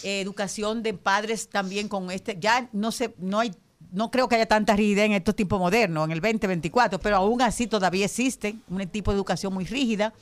Eh, 0.05 0.21
educación 0.21 0.83
de 0.85 0.95
padres 0.95 1.49
también 1.49 1.89
con 1.89 2.11
este, 2.13 2.37
ya 2.41 2.69
no 2.73 2.93
sé, 2.93 3.15
no 3.19 3.41
hay, 3.41 3.53
no 3.91 4.13
creo 4.13 4.29
que 4.29 4.37
haya 4.37 4.47
tanta 4.47 4.77
rigidez 4.77 5.07
en 5.07 5.13
estos 5.13 5.35
tiempos 5.35 5.59
modernos, 5.59 6.05
en 6.05 6.13
el 6.13 6.21
2024, 6.21 7.01
pero 7.01 7.17
aún 7.17 7.43
así 7.43 7.67
todavía 7.67 8.05
existe 8.07 8.55
un 8.69 8.87
tipo 8.89 9.11
de 9.11 9.17
educación 9.17 9.53
muy 9.53 9.65
rígida 9.65 10.13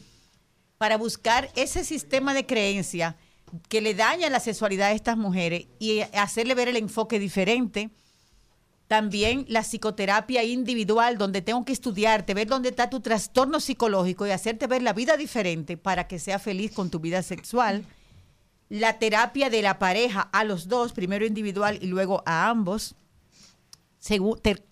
para 0.80 0.96
buscar 0.96 1.50
ese 1.56 1.84
sistema 1.84 2.32
de 2.32 2.46
creencia 2.46 3.14
que 3.68 3.82
le 3.82 3.92
daña 3.92 4.30
la 4.30 4.40
sexualidad 4.40 4.88
a 4.88 4.92
estas 4.92 5.18
mujeres 5.18 5.66
y 5.78 6.00
hacerle 6.14 6.54
ver 6.54 6.68
el 6.68 6.78
enfoque 6.78 7.18
diferente. 7.18 7.90
También 8.88 9.44
la 9.46 9.60
psicoterapia 9.60 10.42
individual, 10.42 11.18
donde 11.18 11.42
tengo 11.42 11.66
que 11.66 11.74
estudiarte, 11.74 12.32
ver 12.32 12.48
dónde 12.48 12.70
está 12.70 12.88
tu 12.88 13.00
trastorno 13.00 13.60
psicológico 13.60 14.26
y 14.26 14.30
hacerte 14.30 14.66
ver 14.68 14.80
la 14.80 14.94
vida 14.94 15.18
diferente 15.18 15.76
para 15.76 16.08
que 16.08 16.18
sea 16.18 16.38
feliz 16.38 16.72
con 16.72 16.88
tu 16.88 16.98
vida 16.98 17.22
sexual. 17.22 17.84
La 18.70 18.98
terapia 18.98 19.50
de 19.50 19.60
la 19.60 19.78
pareja 19.78 20.30
a 20.32 20.44
los 20.44 20.66
dos, 20.66 20.94
primero 20.94 21.26
individual 21.26 21.78
y 21.82 21.88
luego 21.88 22.22
a 22.24 22.48
ambos. 22.48 22.94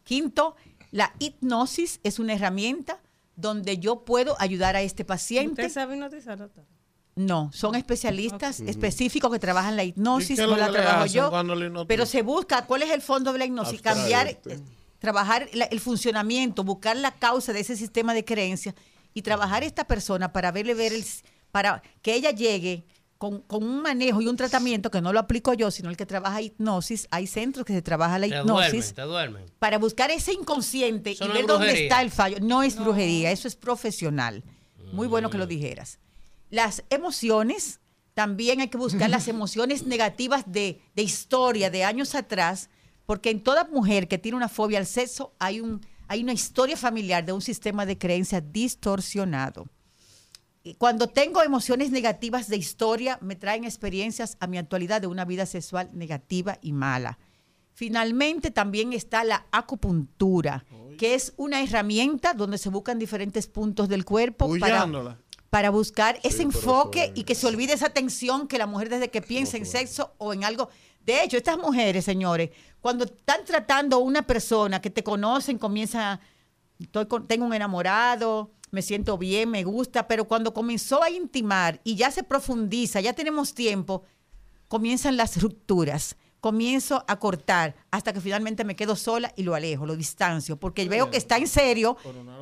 Quinto, 0.05 0.57
la 0.91 1.13
hipnosis 1.19 2.01
es 2.03 2.19
una 2.19 2.33
herramienta 2.33 2.99
donde 3.41 3.79
yo 3.79 4.05
puedo 4.05 4.35
ayudar 4.41 4.75
a 4.75 4.83
este 4.83 5.05
paciente. 5.05 5.63
¿Usted 5.63 5.73
sabe 5.73 5.95
hipnotizar, 5.95 6.37
doctor? 6.39 6.65
No, 7.15 7.51
son 7.53 7.75
especialistas 7.75 8.61
específicos 8.61 9.31
que 9.33 9.39
trabajan 9.39 9.77
la 9.77 9.85
¿Y 9.85 9.89
hipnosis, 9.89 10.39
no 10.39 10.57
la 10.57 10.71
trabajo 10.71 11.07
yo. 11.07 11.31
Pero 11.87 12.05
se 12.07 12.23
busca 12.23 12.67
cuál 12.67 12.83
es 12.83 12.91
el 12.91 13.01
fondo 13.03 13.33
de 13.33 13.39
la 13.39 13.45
hipnosis, 13.47 13.81
cambiar, 13.81 14.27
Abstraerte. 14.29 14.55
eh, 14.65 14.75
trabajar 14.99 15.49
la- 15.53 15.65
el 15.67 15.81
funcionamiento, 15.81 16.63
buscar 16.65 16.97
la 16.97 17.13
causa 17.13 17.53
de 17.53 17.61
ese 17.61 17.77
sistema 17.77 18.13
de 18.15 18.25
creencias 18.25 18.75
y 19.15 19.23
trabajar 19.23 19.63
a 19.63 19.67
esta 19.67 19.85
persona 19.87 20.33
para 20.33 20.53
verle 20.53 20.75
ver 20.75 20.93
el, 20.93 21.05
para 21.51 21.83
que 22.03 22.15
ella 22.15 22.31
llegue 22.31 22.85
con, 23.19 23.43
con 23.43 23.65
un 23.65 23.83
manejo 23.83 24.23
y 24.23 24.29
un 24.29 24.37
tratamiento 24.37 24.91
que 24.91 25.01
no 25.01 25.13
lo 25.13 25.19
aplico 25.19 25.53
yo, 25.53 25.71
sino 25.71 25.91
el 25.91 25.97
que 25.97 26.07
trabaja 26.07 26.41
hipnosis. 26.41 27.09
Hay 27.11 27.27
centros 27.27 27.67
que 27.67 27.73
se 27.73 27.83
trabaja 27.83 28.19
la 28.19 28.29
Te 28.29 28.39
hipnosis 28.39 28.71
duermen, 28.71 28.95
te 28.95 29.03
duermen. 29.03 29.45
para 29.59 29.79
buscar 29.79 30.11
ese 30.11 30.33
inconsciente 30.33 31.11
Eso 31.11 31.25
y 31.25 31.29
no 31.29 31.35
ver 31.35 31.43
es 31.43 31.47
dónde 31.49 31.83
está 31.83 32.01
el 32.01 32.11
fallo. 32.11 32.39
No 32.41 32.63
es 32.63 32.79
brujería, 32.79 33.31
eso 33.33 33.49
es 33.49 33.57
profesional. 33.57 34.45
Muy 34.93 35.07
bueno 35.09 35.31
que 35.31 35.39
lo 35.39 35.47
dijeras. 35.47 35.99
Las 36.49 36.85
emociones, 36.91 37.81
también 38.15 38.61
hay 38.61 38.69
que 38.69 38.79
buscar 38.79 39.11
las 39.11 39.29
emociones 39.35 39.85
negativas 39.85 40.45
de, 40.47 40.81
de 40.95 41.03
historia, 41.03 41.71
de 41.71 41.85
años 41.85 42.15
atrás, 42.15 42.71
porque 43.05 43.31
en 43.31 43.43
toda 43.43 43.65
mujer 43.65 44.07
que 44.09 44.19
tiene 44.19 44.37
una 44.37 44.49
fobia 44.49 44.79
al 44.79 44.87
sexo 44.87 45.35
hay, 45.39 45.61
un, 45.61 45.85
hay 46.07 46.23
una 46.23 46.33
historia 46.33 46.77
familiar 46.77 47.25
de 47.25 47.33
un 47.33 47.43
sistema 47.43 47.85
de 47.85 47.99
creencias 47.99 48.43
distorsionado. 48.53 49.67
Y 50.69 50.75
cuando 50.75 51.07
tengo 51.09 51.43
emociones 51.43 51.91
negativas 51.91 52.49
de 52.49 52.57
historia, 52.57 53.19
me 53.23 53.37
traen 53.37 53.65
experiencias 53.65 54.37
a 54.41 54.47
mi 54.47 54.59
actualidad 54.59 55.01
de 55.01 55.07
una 55.07 55.25
vida 55.25 55.47
sexual 55.47 55.91
negativa 55.93 56.59
y 56.63 56.73
mala. 56.73 57.19
Finalmente 57.73 58.51
también 58.51 58.93
está 58.93 59.23
la 59.25 59.47
acupuntura, 59.53 60.65
que 60.99 61.15
es 61.15 61.33
una 61.37 61.63
herramienta 61.63 62.35
donde 62.35 62.59
se 62.59 62.71
buscan 62.71 62.99
diferentes 62.99 63.47
puntos 63.47 63.89
del 63.89 64.05
cuerpo 64.05 64.49
para, 65.51 65.71
buscar 65.71 66.19
ese 66.25 66.43
enfoque 66.43 67.13
y 67.15 67.23
que 67.25 67.35
se 67.37 67.47
olvide 67.47 67.73
esa 67.73 67.91
tensión 67.91 68.49
que 68.49 68.59
la 68.59 68.67
mujer 68.67 68.89
desde 68.89 69.11
que 69.11 69.23
piensa 69.23 69.57
en 69.57 69.65
sexo 69.65 70.13
o 70.19 70.33
en 70.35 70.45
algo. 70.45 70.69
De 71.07 71.23
hecho, 71.23 71.37
estas 71.37 71.57
mujeres, 71.57 72.05
señores, 72.05 72.51
cuando 72.81 73.05
están 73.05 73.45
tratando 73.47 73.97
a 73.97 74.01
una 74.01 74.23
persona 74.27 74.81
que 74.83 74.91
te 74.91 75.03
conocen, 75.05 75.57
comienza, 75.57 76.21
estoy 76.79 77.07
con- 77.07 77.27
tengo 77.27 77.47
un 77.47 77.55
enamorado, 77.55 78.51
me 78.71 78.83
siento 78.83 79.19
bien, 79.19 79.51
me 79.51 79.65
gusta, 79.65 80.07
pero 80.09 80.27
cuando 80.27 80.55
comenzó 80.55 81.03
a 81.03 81.11
intimar 81.11 81.81
y 81.85 81.97
ya 81.97 82.11
se 82.11 82.23
profundiza, 82.23 83.01
ya 83.01 83.13
tenemos 83.13 83.55
tiempo, 83.55 84.05
comienzan 84.69 85.17
las 85.17 85.41
rupturas. 85.41 86.17
Comienzo 86.41 87.05
a 87.09 87.19
cortar 87.19 87.75
hasta 87.91 88.13
que 88.13 88.21
finalmente 88.21 88.63
me 88.63 88.77
quedo 88.77 88.95
sola 88.95 89.33
y 89.37 89.43
lo 89.43 89.57
alejo, 89.57 89.87
lo 89.87 89.97
distancio, 89.97 90.57
porque 90.57 90.89
veo 90.89 91.11
que 91.11 91.17
está 91.17 91.37
en 91.37 91.49
serio, 91.49 91.97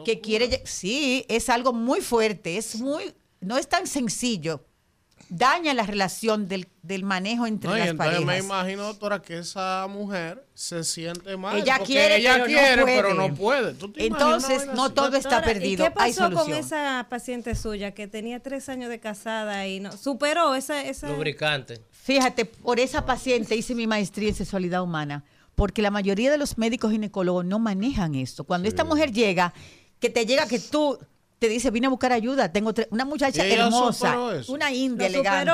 que 0.05 0.21
quiere... 0.21 0.63
Sí, 0.67 1.25
es 1.29 1.49
algo 1.49 1.73
muy 1.73 2.03
fuerte, 2.03 2.59
es 2.59 2.79
muy... 2.79 3.15
No 3.41 3.57
es 3.57 3.71
tan 3.71 3.87
sencillo. 3.87 4.67
Daña 5.29 5.75
la 5.75 5.83
relación 5.85 6.47
del, 6.47 6.69
del 6.83 7.03
manejo 7.03 7.47
entre 7.47 7.69
No, 7.69 7.77
y 7.77 7.81
las 7.81 7.89
entonces 7.89 8.25
me 8.25 8.39
imagino, 8.39 8.85
doctora, 8.85 9.21
que 9.21 9.39
esa 9.39 9.87
mujer 9.89 10.47
se 10.55 10.85
siente 10.85 11.37
mal. 11.37 11.57
Ella 11.57 11.79
porque 11.79 11.93
quiere, 11.93 12.17
ella 12.19 12.33
pero 12.35 12.45
no 12.45 12.47
quiere, 12.47 12.83
puede. 12.83 12.97
pero 12.97 13.15
no 13.15 13.35
puede. 13.35 13.75
¿Tú 13.75 13.91
te 13.91 14.07
imaginas 14.07 14.23
una 14.23 14.37
Entonces, 14.55 14.75
no 14.75 14.85
así? 14.85 14.95
todo 14.95 15.17
está 15.17 15.37
Doctora, 15.37 15.45
perdido. 15.45 15.85
¿Y 15.85 15.89
qué 15.89 15.93
Hay 15.97 16.13
pasó 16.15 16.31
con 16.33 16.53
esa 16.53 17.07
paciente 17.11 17.55
suya 17.55 17.93
que 17.93 18.07
tenía 18.07 18.41
tres 18.41 18.69
años 18.69 18.89
de 18.89 19.01
casada 19.01 19.67
y 19.67 19.81
no 19.81 19.93
superó 19.97 20.55
esa, 20.55 20.83
esa 20.83 21.09
Lubricante. 21.09 21.81
Fíjate, 21.91 22.45
por 22.45 22.79
esa 22.79 23.05
paciente 23.05 23.57
hice 23.57 23.75
mi 23.75 23.87
maestría 23.89 24.29
en 24.29 24.35
sexualidad 24.37 24.83
humana, 24.83 25.25
porque 25.57 25.83
la 25.83 25.91
mayoría 25.91 26.31
de 26.31 26.39
los 26.39 26.57
médicos 26.57 26.93
ginecólogos 26.93 27.45
no 27.45 27.59
manejan 27.59 28.15
esto. 28.15 28.45
Cuando 28.45 28.69
esta 28.69 28.85
mujer 28.85 29.11
llega, 29.11 29.53
que 29.99 30.09
te 30.09 30.25
llega 30.25 30.47
que 30.47 30.61
tú 30.61 30.99
te 31.39 31.49
dice, 31.49 31.71
vine 31.71 31.87
a 31.87 31.91
buscar 31.91 32.13
ayuda, 32.13 32.51
tengo 32.53 32.73
tre- 32.73 32.89
una 32.91 33.05
muchacha 33.05 33.47
¿Y 33.47 33.53
ella 33.53 33.65
hermosa, 33.67 34.17
una 34.49 34.73
india 34.73 35.07
elegante. 35.07 35.53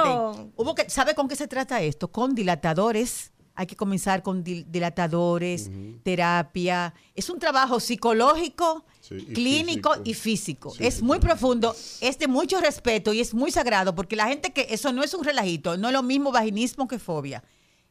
Hubo 0.56 0.74
que, 0.74 0.88
¿Sabe 0.88 1.14
con 1.14 1.26
qué 1.28 1.36
se 1.36 1.48
trata 1.48 1.80
esto? 1.82 2.08
Con 2.10 2.34
dilatadores. 2.34 3.32
Hay 3.54 3.66
que 3.66 3.76
comenzar 3.76 4.22
con 4.22 4.42
dil- 4.42 4.64
dilatadores, 4.70 5.70
terapia. 6.04 6.94
Es 7.14 7.28
un 7.30 7.38
trabajo 7.38 7.80
psicológico, 7.80 8.84
Sí, 9.00 9.16
y 9.28 9.32
clínico 9.34 9.90
físico. 9.90 10.02
y 10.10 10.14
físico. 10.14 10.70
Sí, 10.70 10.86
es 10.86 10.94
sí, 10.94 11.02
muy 11.04 11.18
profundo, 11.18 11.74
es 12.00 12.18
de 12.18 12.28
mucho 12.28 12.60
respeto 12.60 13.12
y 13.12 13.20
es 13.20 13.34
muy 13.34 13.50
sagrado, 13.50 13.94
porque 13.94 14.16
la 14.16 14.26
gente 14.28 14.52
que 14.52 14.66
eso 14.70 14.92
no 14.92 15.02
es 15.02 15.12
un 15.14 15.24
relajito, 15.24 15.76
no 15.76 15.88
es 15.88 15.92
lo 15.92 16.02
mismo 16.02 16.32
vaginismo 16.32 16.88
que 16.88 16.98
fobia. 16.98 17.42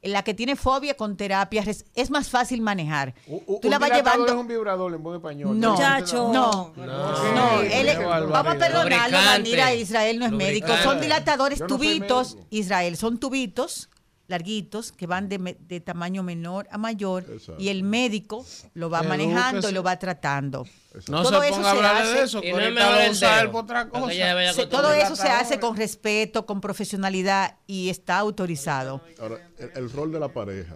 La 0.03 0.23
que 0.23 0.33
tiene 0.33 0.55
fobia 0.55 0.95
con 0.97 1.15
terapia 1.15 1.61
es- 1.61 1.85
es 1.93 2.09
más 2.09 2.27
fácil 2.27 2.59
manejar. 2.63 3.13
Tú 3.61 3.69
la 3.69 3.77
vas 3.77 3.91
llevando. 3.91 4.25
es 4.25 4.31
un 4.31 4.47
vibrador 4.47 4.91
en 4.95 5.03
buen 5.03 5.17
español. 5.17 5.59
No, 5.59 5.73
Muchacho. 5.73 6.31
no, 6.33 6.73
No. 6.75 7.33
no, 7.35 7.61
él 7.61 7.88
es- 7.88 7.99
vamos 7.99 8.35
a 8.35 8.57
perdonarlo. 8.57 9.17
Vanira, 9.17 9.75
Israel 9.75 10.17
no 10.17 10.25
es 10.25 10.31
médico, 10.31 10.69
son 10.83 10.99
dilatadores 10.99 11.59
no 11.59 11.67
tubitos. 11.67 12.35
Israel, 12.49 12.97
son 12.97 13.19
tubitos 13.19 13.90
larguitos 14.32 14.92
que 14.92 15.06
van 15.06 15.30
de, 15.30 15.38
me- 15.38 15.53
de 15.60 15.80
tamaño 15.80 16.24
menor 16.24 16.68
a 16.72 16.80
mayor 16.80 17.24
Exacto. 17.32 17.61
y 17.61 17.69
el 17.69 17.84
médico 17.84 18.43
lo 18.74 18.90
va 18.90 19.03
manejando 19.03 19.69
y 19.69 19.72
lo 19.74 19.84
va 19.84 20.00
tratando. 20.00 20.66
No 21.08 21.22
Todo 21.24 21.42
se 21.43 21.50
ponga 21.51 21.69
a 21.69 21.72
se 21.72 21.77
hablar 21.77 21.95
hace- 22.01 22.14
de 22.14 22.24
eso, 22.24 22.43
Y 22.43 22.51
no 22.51 23.51
por 23.51 23.64
otra 23.64 23.88
cosa. 23.90 24.53
Se- 24.53 24.66
todo 24.68 24.92
eso 24.93 25.16
se 25.16 25.30
hace 25.30 25.60
con 25.60 25.77
respeto, 25.77 26.45
con 26.45 26.60
profesionalidad 26.61 27.58
y 27.68 27.90
está 27.90 28.18
autorizado. 28.18 29.01
Ahora, 29.19 29.38
el, 29.60 29.72
el 29.76 29.92
rol 29.92 30.11
de 30.11 30.19
la 30.19 30.30
pareja. 30.30 30.76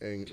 en- 0.00 0.26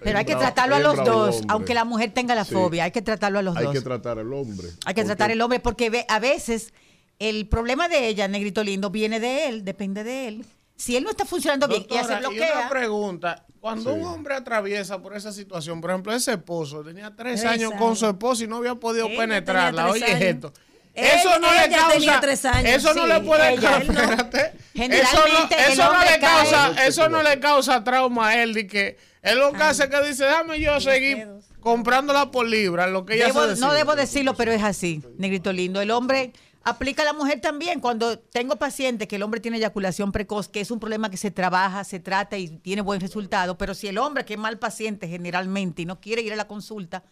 Pero 0.00 0.18
hay 0.18 0.24
que 0.26 0.36
tratarlo 0.36 0.76
a 0.76 0.80
los 0.80 1.02
dos, 1.04 1.40
aunque 1.48 1.72
la 1.72 1.84
mujer 1.84 2.12
tenga 2.12 2.34
la 2.34 2.44
Sí. 2.44 2.52
fobia, 2.52 2.84
hay 2.84 2.90
que 2.90 3.00
tratarlo 3.02 3.38
a 3.38 3.42
los 3.42 3.56
Hay 3.56 3.64
dos. 3.64 3.72
que 3.72 3.80
tratar 3.80 4.18
al 4.18 4.30
hombre. 4.32 4.68
Hay 4.84 4.94
que 4.94 5.04
tratar 5.04 5.30
el 5.30 5.40
hombre 5.40 5.58
porque 5.58 5.88
ve- 5.90 6.04
a 6.08 6.18
veces 6.18 6.74
el 7.18 7.48
problema 7.48 7.88
de 7.88 8.08
ella, 8.08 8.28
negrito 8.28 8.62
lindo, 8.62 8.90
viene 8.90 9.18
de 9.20 9.48
él, 9.48 9.64
depende 9.64 10.04
de 10.04 10.28
él. 10.28 10.44
Si 10.76 10.94
él 10.96 11.04
no 11.04 11.10
está 11.10 11.24
funcionando 11.24 11.66
bien 11.68 11.86
y 11.88 11.94
ella 11.94 12.04
se 12.04 12.12
Doctora, 12.14 12.34
y 12.34 12.38
una 12.38 12.46
bloquea, 12.52 12.68
pregunta. 12.68 13.44
Cuando 13.60 13.92
Sí. 13.94 13.98
un 14.00 14.06
hombre 14.06 14.34
atraviesa 14.34 15.00
por 15.02 15.16
esa 15.16 15.32
situación, 15.32 15.80
por 15.80 15.90
ejemplo, 15.90 16.12
ese 16.12 16.32
esposo 16.32 16.82
tenía 16.84 17.14
tres, 17.16 17.40
Tres 17.40 17.50
años 17.52 17.72
con 17.78 17.96
su 17.96 18.06
esposa 18.06 18.44
y 18.44 18.46
no 18.46 18.56
había 18.58 18.74
podido 18.74 19.08
penetrarla. 19.08 19.88
Oye, 19.90 20.04
años. 20.04 20.20
esto. 20.22 20.52
Eso 20.94 21.38
no 21.40 21.48
le 21.52 21.68
causa. 21.76 22.20
tres 22.20 22.44
años, 22.46 22.70
eso 22.70 22.94
no 22.94 23.02
sí, 23.02 23.08
le 23.12 23.20
puede 23.20 23.52
ella, 23.54 23.70
no. 23.70 23.76
espérate. 24.00 24.38
Eso 24.38 24.52
no, 24.54 24.82
Generalmente 24.82 25.54
el 25.66 25.72
eso 25.72 25.82
no 25.84 25.90
hombre 25.90 26.10
le 26.10 26.18
cae- 26.18 26.20
causa, 26.20 26.86
eso 26.86 27.08
no 27.10 27.22
le 27.22 27.40
causa 27.40 27.84
trauma 27.84 28.28
a 28.28 28.42
él 28.42 28.54
de 28.54 28.66
que 28.66 28.96
él 29.22 29.38
lo 29.38 29.52
que 29.52 29.62
hace 29.62 29.84
es 29.84 29.90
que 29.90 30.02
dice, 30.08 30.24
déjame 30.24 30.58
yo 30.60 30.80
seguir 30.80 31.26
comprándola 31.60 32.30
por 32.30 32.46
libra, 32.46 32.86
lo 32.86 33.04
que 33.04 33.14
ella 33.16 33.26
debo- 33.28 33.56
no 33.58 33.72
debo 33.74 33.94
decirlo, 33.96 34.34
pero 34.34 34.52
es 34.52 34.62
así, 34.62 35.02
negrito 35.18 35.52
lindo. 35.52 35.80
El 35.82 35.90
hombre 35.90 36.32
Aplica 36.66 37.02
a 37.02 37.04
la 37.04 37.12
mujer 37.12 37.40
también. 37.40 37.78
Cuando 37.78 38.18
tengo 38.18 38.56
pacientes 38.56 39.06
que 39.06 39.14
el 39.14 39.22
hombre 39.22 39.38
tiene 39.38 39.58
eyaculación 39.58 40.10
precoz, 40.10 40.48
que 40.48 40.60
es 40.60 40.72
un 40.72 40.80
problema 40.80 41.08
que 41.10 41.16
se 41.16 41.30
trabaja, 41.30 41.84
se 41.84 42.00
trata 42.00 42.36
y 42.38 42.48
tiene 42.58 42.82
buen 42.82 43.00
resultado, 43.00 43.56
pero 43.56 43.72
si 43.72 43.86
el 43.86 43.98
hombre, 43.98 44.24
que 44.24 44.34
es 44.34 44.40
mal 44.40 44.58
paciente 44.58 45.06
generalmente 45.06 45.82
y 45.82 45.86
no 45.86 46.00
quiere 46.00 46.22
ir 46.22 46.32
a 46.32 46.36
la 46.36 46.48
consulta, 46.48 47.04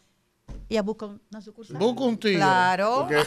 ella 0.68 0.82
busca 0.82 1.06
una 1.06 1.40
sucursal. 1.40 1.76
Busca 1.76 2.02
un 2.02 2.18
tigre. 2.18 2.38
Claro. 2.38 3.06
Porque, 3.08 3.22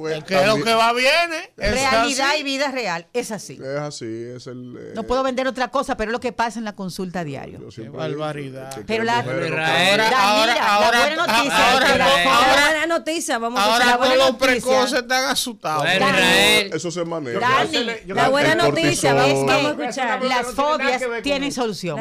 porque 0.00 0.22
Que 0.24 0.46
lo 0.46 0.62
que 0.62 0.74
va 0.74 0.92
viene. 0.92 1.50
es 1.56 1.72
Realidad 1.72 2.30
así. 2.30 2.40
y 2.40 2.42
vida 2.42 2.70
real. 2.70 3.06
Es 3.12 3.30
así. 3.30 3.54
Es 3.62 3.78
así, 3.80 4.06
es 4.36 4.46
el... 4.46 4.76
eh, 4.78 4.92
No 4.94 5.02
puedo 5.04 5.22
vender 5.22 5.46
otra 5.48 5.68
cosa, 5.68 5.96
pero 5.96 6.10
es 6.10 6.12
lo 6.12 6.20
que 6.20 6.32
pasa 6.32 6.58
en 6.58 6.64
la 6.64 6.74
consulta 6.74 7.24
diario. 7.24 7.60
Qué 7.74 7.88
barbaridad. 7.88 8.76
Pero 8.86 9.04
la, 9.04 9.22
buena 9.22 9.38
noticia 9.38 10.72
ahora- 10.74 11.86
es 11.86 11.92
que 11.92 11.98
la- 11.98 12.04
ahora- 12.04 12.56
la 12.56 12.66
buena 12.70 12.86
noticia, 12.86 13.38
vamos 13.38 13.60
a 13.60 13.64
Ahora 13.64 13.76
escuchar 13.84 14.00
la 14.00 14.06
todos 14.14 14.28
los 14.28 14.36
precoces 14.36 14.98
están 15.00 15.24
asustados. 15.30 15.84
Eso 16.72 16.90
se 16.90 17.04
maneja. 17.04 17.38
Dani, 17.40 17.86
La 18.06 18.28
buena 18.28 18.54
noticia, 18.54 19.14
vamos, 19.14 19.46
vamos 19.46 19.66
a 19.66 19.70
escuchar. 19.84 20.22
las 20.24 20.46
fobias 20.54 21.02
tienen 21.22 21.52
solución. 21.52 21.98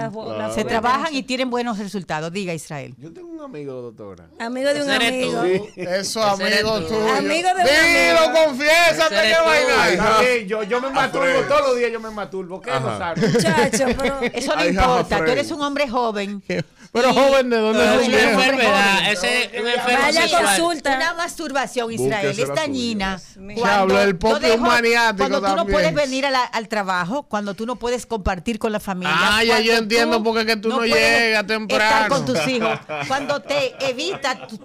Se 0.53 0.63
trabajan 0.65 1.13
y 1.13 1.23
tienen 1.23 1.49
buenos 1.49 1.77
resultados. 1.77 2.31
Diga, 2.31 2.53
Israel. 2.53 2.93
Yo 2.97 3.11
tengo 3.11 3.27
un 3.29 3.41
amigo, 3.41 3.73
doctora. 3.81 4.25
Amigo 4.39 4.73
de 4.73 4.81
un 4.83 4.89
amigo. 4.89 5.43
Eso, 5.75 6.21
amigo 6.23 6.81
tuyo. 6.81 7.15
Amigo 7.15 7.49
de 7.49 7.61
un 7.63 7.86
Dilo, 7.87 8.33
confiésate 8.33 9.15
que 9.15 10.25
bien, 10.25 10.47
yo, 10.47 10.63
yo 10.63 10.81
me 10.81 10.89
masturbo 10.89 11.25
Alfredo. 11.25 11.47
todos 11.47 11.61
los 11.69 11.77
días, 11.77 11.91
yo 11.91 11.99
me 11.99 12.09
masturbo. 12.11 12.61
¿Qué 12.61 12.71
lo 12.71 12.77
Ajá. 12.77 12.97
sabe? 12.97 13.27
Muchacho, 13.27 13.85
pero 13.97 14.19
Eso 14.33 14.55
no 14.55 14.61
Ay, 14.61 14.69
importa. 14.69 15.25
Tú 15.25 15.31
eres 15.31 15.51
un 15.51 15.61
hombre 15.61 15.87
joven. 15.87 16.43
Pero 16.93 17.13
joven, 17.13 17.49
¿de 17.49 17.57
dónde 17.57 17.83
es 17.83 18.07
enfermedad. 18.23 19.11
Ese 19.11 19.51
una 19.59 19.73
enfermedad 19.73 20.01
Vaya 20.03 20.39
consulta. 20.39 20.95
Una 20.95 21.13
masturbación, 21.15 21.91
Israel, 21.91 22.39
es 22.39 22.55
dañina. 22.55 23.19
Diablo, 23.35 24.01
el 24.01 24.17
Cuando 24.17 25.41
tú 25.41 25.55
no 25.55 25.65
puedes 25.65 25.93
venir 25.93 26.25
al 26.25 26.67
trabajo, 26.69 27.23
cuando 27.23 27.53
tú 27.53 27.65
no 27.65 27.75
puedes 27.75 28.05
compartir 28.05 28.57
con 28.57 28.71
la 28.71 28.79
familia. 28.79 29.13
Ah, 29.15 29.43
ya 29.43 29.59
yo 29.59 29.73
cuando 29.73 29.83
entiendo 29.83 30.17
tú 30.17 30.23
por 30.23 30.37
qué 30.37 30.45
que 30.45 30.55
tú 30.55 30.69
no 30.69 30.85
llegas 30.85 31.41
Estar 31.41 31.45
temprano. 31.45 32.15
con 32.15 32.25
tus 32.25 32.47
hijos. 32.47 32.79
Cuando 33.07 33.41
te 33.41 33.75
evita 33.89 34.47
tu, 34.47 34.59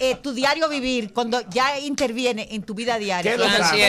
eh, 0.00 0.16
tu 0.16 0.32
diario 0.32 0.68
vivir, 0.68 1.12
cuando 1.12 1.40
ya 1.50 1.78
interviene 1.78 2.48
en 2.52 2.62
tu 2.62 2.74
vida 2.74 2.98
diaria. 2.98 3.22
¿Qué 3.22 3.34
es 3.34 3.38
lo 3.38 3.48
sano? 3.48 3.70
¿Qué 3.72 3.86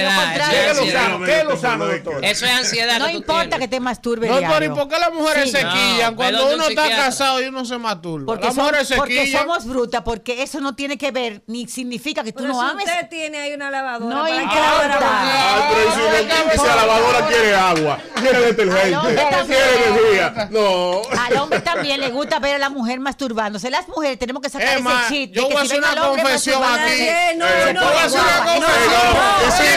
es 0.70 0.78
lo 0.78 0.86
sano? 0.92 1.26
¿Qué 1.26 1.40
es 1.40 1.44
lo 1.46 1.58
sano, 1.58 1.86
doctor? 1.88 2.26
Eso 2.26 2.46
es 2.46 2.52
ansiedad 2.52 3.00
no 3.00 3.06
que 3.06 3.12
tú 3.12 3.18
importa 3.20 3.42
tienes. 3.42 3.60
que 3.60 3.68
te 3.68 3.80
masturbes 3.80 4.30
No, 4.30 4.38
pero 4.38 4.66
¿y 4.66 4.70
por 4.70 4.88
qué 4.88 5.00
las 5.00 5.14
mujeres 5.14 5.44
Sí. 5.46 5.52
se 5.52 5.60
quillan 5.60 6.12
No, 6.12 6.16
cuando 6.16 6.46
uno 6.54 6.66
un 6.66 6.70
está 6.72 6.90
casado 6.90 7.42
y 7.42 7.46
uno 7.46 7.66
se 7.66 7.78
masturba? 7.78 8.26
Porque, 8.26 8.46
las 8.46 8.56
son- 8.56 8.66
mujeres 8.66 8.88
se 8.88 8.96
porque 8.96 9.24
quillan. 9.26 9.42
somos 9.44 9.66
brutas, 9.66 10.02
porque 10.04 10.44
eso 10.44 10.60
no 10.60 10.76
tiene 10.76 10.98
que 10.98 11.12
ver 11.12 11.42
ni 11.48 11.68
significa 11.68 12.24
que 12.24 12.32
tú 12.34 12.44
Pero 12.44 12.54
no 12.54 12.62
si 12.62 12.70
ames. 12.72 12.86
usted 12.86 13.10
tiene 13.10 13.38
ahí 13.40 13.54
una 13.54 13.72
lavadora, 13.72 14.16
No 14.16 14.22
¿para 14.24 14.36
qué 14.36 14.42
importa. 14.44 15.70
pero 15.70 15.92
si, 16.62 16.68
la 16.68 16.76
lavadora 16.76 17.28
quiere 17.28 17.56
agua, 17.56 17.98
quiere 18.16 18.40
detergente, 18.42 19.16
quiere 19.48 19.88
energía. 19.88 20.48
No. 20.52 21.02
Al 21.20 21.38
hombre 21.38 21.60
también 21.62 22.00
le 22.02 22.10
gusta 22.10 22.40
ver 22.40 22.56
a 22.56 22.60
la 22.60 22.70
mujer 22.70 23.00
masturbándose. 23.00 23.70
Las 23.70 23.88
mujeres 23.88 24.18
tenemos 24.20 24.42
que 24.42 24.50
sacar 24.50 24.78
ese 24.78 24.90
chip. 25.10 25.32
de 25.34 25.36
yo 25.42 25.50
voy 25.50 25.68
una 25.80 25.96
confesión 26.02 26.64
aquí. 26.64 27.08
No, 27.38 27.46
Eh, 27.48 27.74
no, 27.74 27.82
no, 27.82 27.92
confesión. 27.92 28.24
no. 28.60 29.70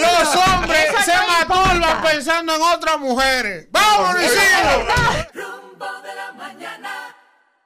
Los 0.00 0.36
hombres 0.36 0.86
se 1.04 1.12
masturban 1.26 2.02
pensando 2.02 2.54
en 2.56 2.62
otras 2.62 2.98
mujeres. 2.98 3.66
¡Vámonos, 3.70 4.22
Isidro! 4.22 4.86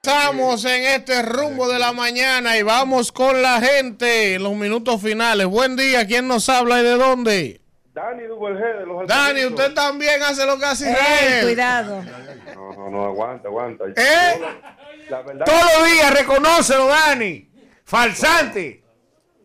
Estamos 0.03 0.65
en 0.65 0.85
este 0.85 1.23
rumbo 1.23 1.69
de 1.69 1.79
la 1.79 1.93
mañana 1.93 2.57
y 2.57 2.63
vamos 2.63 3.13
con 3.13 3.43
la 3.43 3.61
gente 3.61 4.35
en 4.35 4.43
los 4.43 4.55
minutos 4.55 5.01
finales. 5.03 5.47
Buen 5.47 5.77
día, 5.77 6.07
¿quién 6.07 6.27
nos 6.27 6.49
habla 6.49 6.81
y 6.81 6.85
de 6.85 6.97
dónde? 6.97 7.60
Dani 8.01 8.25
Duvergé 8.25 8.79
de 8.81 8.87
los 8.87 9.07
Dani, 9.07 9.45
usted 9.47 9.75
también 9.75 10.23
hace 10.23 10.47
lo 10.47 10.59
que 10.59 10.65
hace 10.65 10.89
Ey, 10.89 10.93
Israel. 10.95 11.45
cuidado. 11.45 12.03
No, 12.55 12.73
no, 12.75 12.91
no, 12.91 13.05
aguanta, 13.05 13.49
aguanta. 13.49 13.85
¿Eh? 13.89 14.41
La 15.11 15.23
verdad. 15.23 15.45
Todos 15.45 15.65
los 15.79 15.91
días, 15.91 16.19
reconócelo, 16.19 16.87
Dani. 16.87 17.49
Falsante. 17.85 18.83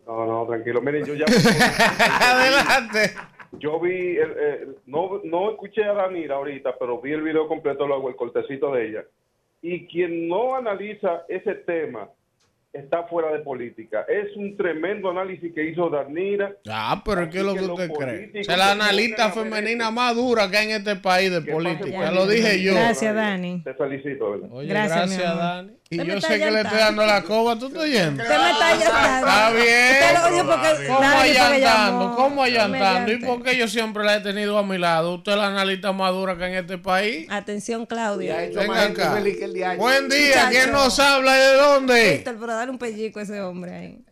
No, 0.06 0.24
no, 0.24 0.46
tranquilo. 0.46 0.80
Miren, 0.80 1.04
yo 1.04 1.14
ya. 1.14 1.24
Adelante. 2.20 3.14
Yo 3.58 3.80
vi, 3.80 4.16
el- 4.16 4.38
el- 4.38 4.76
no, 4.86 5.20
no 5.24 5.50
escuché 5.50 5.84
a 5.84 5.92
Danira 5.92 6.36
ahorita, 6.36 6.76
pero 6.78 7.00
vi 7.00 7.12
el 7.12 7.22
video 7.22 7.48
completo, 7.48 7.86
luego 7.86 8.08
el 8.08 8.16
cortecito 8.16 8.72
de 8.72 8.88
ella. 8.88 9.04
Y 9.62 9.86
quien 9.86 10.28
no 10.28 10.54
analiza 10.54 11.22
ese 11.28 11.54
tema 11.54 12.08
está 12.76 13.04
fuera 13.04 13.32
de 13.32 13.40
política. 13.40 14.04
Es 14.08 14.36
un 14.36 14.56
tremendo 14.56 15.10
análisis 15.10 15.52
que 15.54 15.64
hizo 15.68 15.88
Danira. 15.90 16.54
Ah, 16.68 17.02
pero 17.04 17.22
es 17.22 17.28
que 17.28 17.42
lo 17.42 17.54
que 17.54 17.64
usted 17.64 17.90
cree. 17.90 18.30
Es 18.34 18.48
la 18.48 18.72
analista 18.72 19.30
femenina 19.30 19.90
más 19.90 20.14
dura 20.14 20.50
que 20.50 20.56
hay 20.56 20.70
en 20.70 20.76
este 20.76 20.96
país 20.96 21.30
de 21.30 21.42
política. 21.42 22.10
Lo 22.10 22.26
dije 22.26 22.62
yo. 22.62 22.74
Gracias, 22.74 23.14
Dani. 23.14 23.62
Te 23.62 23.74
felicito, 23.74 24.30
¿verdad? 24.30 24.48
Oye, 24.52 24.68
Gracias. 24.68 25.36
Dani. 25.36 25.72
Y 25.88 26.04
yo 26.04 26.20
sé 26.20 26.38
que 26.40 26.50
le 26.50 26.62
estoy 26.62 26.78
dando 26.78 27.06
la 27.06 27.22
coba. 27.22 27.56
¿Tú 27.56 27.68
estás 27.68 27.84
oyendo? 27.84 28.20
Usted 28.20 28.38
me 28.38 28.50
está 28.50 28.68
allantando. 28.68 29.26
Está 29.28 29.50
bien. 29.52 29.92
Usted 29.92 30.14
lo 30.14 30.26
odio 30.26 30.46
porque 30.50 30.86
¿Cómo 30.88 31.18
allantando? 31.18 32.14
¿Cómo 32.16 32.42
allantando? 32.42 33.12
¿Y 33.12 33.16
por 33.18 33.42
qué 33.44 33.56
yo 33.56 33.68
siempre 33.68 34.02
la 34.02 34.16
he 34.16 34.20
tenido 34.20 34.58
a 34.58 34.64
mi 34.64 34.78
lado? 34.78 35.14
Usted 35.14 35.32
es 35.32 35.38
la 35.38 35.46
analista 35.46 35.92
más 35.92 36.10
dura 36.10 36.36
que 36.36 36.44
en 36.44 36.54
este 36.54 36.78
país. 36.78 37.28
Atención, 37.30 37.86
Claudia. 37.86 38.36
Venga 38.36 38.82
acá. 38.82 39.22
Buen 39.76 40.08
día. 40.08 40.48
¿Quién 40.50 40.72
nos 40.72 40.98
habla 40.98 41.36
y 41.36 41.40
de 41.40 41.52
dónde? 41.54 42.12
Víctor, 42.14 42.36
pero 42.40 42.54
dale 42.54 42.70
un 42.72 42.78
pellico 42.78 43.20
a 43.20 43.22
ese 43.22 43.40
hombre 43.40 43.72
ahí. 43.72 44.04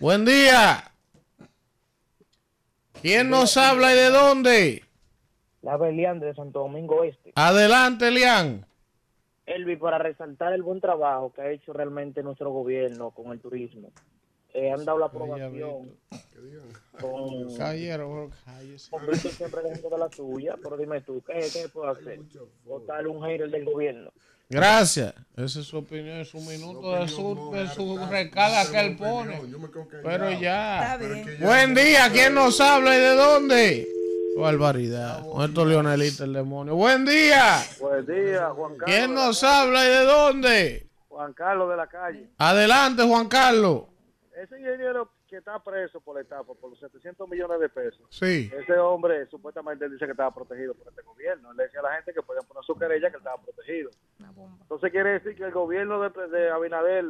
Buen 0.00 0.24
día. 0.24 0.90
¿Quién 3.00 3.30
nos 3.30 3.56
habla 3.56 3.92
y 3.92 3.96
de 3.96 4.10
dónde? 4.10 4.84
La 5.62 5.76
Beliande 5.76 6.26
de 6.26 6.34
Santo 6.34 6.60
Domingo 6.60 7.04
Este. 7.04 7.32
Adelante, 7.36 8.10
Lian. 8.10 8.66
Elvi, 9.46 9.76
para 9.76 9.98
resaltar 9.98 10.52
el 10.52 10.62
buen 10.62 10.80
trabajo 10.80 11.32
que 11.32 11.42
ha 11.42 11.50
hecho 11.50 11.72
realmente 11.72 12.22
nuestro 12.22 12.50
gobierno 12.50 13.10
con 13.10 13.32
el 13.32 13.40
turismo. 13.40 13.90
Eh, 14.54 14.70
han 14.70 14.84
dado 14.84 14.98
la 14.98 15.06
aprobación 15.06 15.90
con, 17.00 17.56
cállese. 17.56 18.88
con 18.88 19.06
Víctor 19.06 19.32
siempre 19.32 19.62
dentro 19.62 19.90
de 19.90 19.98
la 19.98 20.08
suya, 20.10 20.56
pero 20.62 20.76
dime 20.76 21.00
tú, 21.00 21.20
¿qué, 21.26 21.40
qué 21.52 21.68
puedo 21.68 21.88
hacer? 21.88 22.20
Votarle 22.64 23.08
un 23.08 23.20
hater 23.24 23.50
del 23.50 23.64
gobierno. 23.64 24.12
Gracias. 24.48 25.12
Esa 25.36 25.60
es 25.60 25.66
su 25.66 25.78
opinión, 25.78 26.18
es 26.18 26.28
su 26.28 26.38
minuto 26.38 26.94
de 26.94 27.08
su, 27.08 27.50
de 27.52 27.66
su 27.68 27.98
recarga 28.08 28.70
que 28.70 28.78
él 28.86 28.96
pone. 28.96 29.40
Pero 30.04 30.30
ya. 30.40 30.98
Buen 31.40 31.74
día, 31.74 32.08
¿quién 32.12 32.34
nos 32.34 32.60
habla 32.60 32.96
y 32.96 33.00
de 33.00 33.14
dónde? 33.14 33.88
Barbaridad. 34.36 35.24
Nuestro 35.24 35.64
Leonelita, 35.64 36.24
el 36.24 36.32
demonio. 36.32 36.74
Buen 36.74 37.04
día. 37.04 37.58
Buen 37.80 38.04
día, 38.06 38.50
Juan 38.50 38.76
Carlos. 38.76 38.96
¿Quién 38.96 39.14
nos 39.14 39.44
habla 39.44 39.84
y 39.84 39.88
de 39.88 40.04
dónde? 40.04 40.86
Juan 41.08 41.32
Carlos 41.32 41.70
de 41.70 41.76
la 41.76 41.86
calle. 41.86 42.28
Adelante, 42.38 43.02
Juan 43.04 43.28
Carlos. 43.28 43.84
Ese 44.36 44.58
ingeniero 44.58 45.10
que 45.28 45.36
está 45.38 45.58
preso 45.62 46.00
por 46.00 46.16
la 46.16 46.22
estafa, 46.22 46.52
por 46.54 46.70
los 46.70 46.78
700 46.80 47.28
millones 47.28 47.60
de 47.60 47.68
pesos. 47.68 48.02
Sí. 48.10 48.50
Ese 48.52 48.78
hombre 48.78 49.26
supuestamente 49.26 49.88
dice 49.88 50.04
que 50.04 50.10
estaba 50.10 50.34
protegido 50.34 50.74
por 50.74 50.88
este 50.88 51.02
gobierno. 51.02 51.50
Él 51.52 51.56
le 51.56 51.64
decía 51.64 51.80
a 51.80 51.84
la 51.84 51.96
gente 51.96 52.12
que 52.12 52.22
podían 52.22 52.44
poner 52.44 52.64
su 52.64 52.76
querella 52.76 53.10
que 53.10 53.16
él 53.16 53.22
estaba 53.24 53.40
protegido. 53.42 53.90
Entonces 54.62 54.90
quiere 54.90 55.10
decir 55.12 55.36
que 55.36 55.44
el 55.44 55.52
gobierno 55.52 56.00
de, 56.00 56.28
de 56.28 56.50
Abinader 56.50 57.04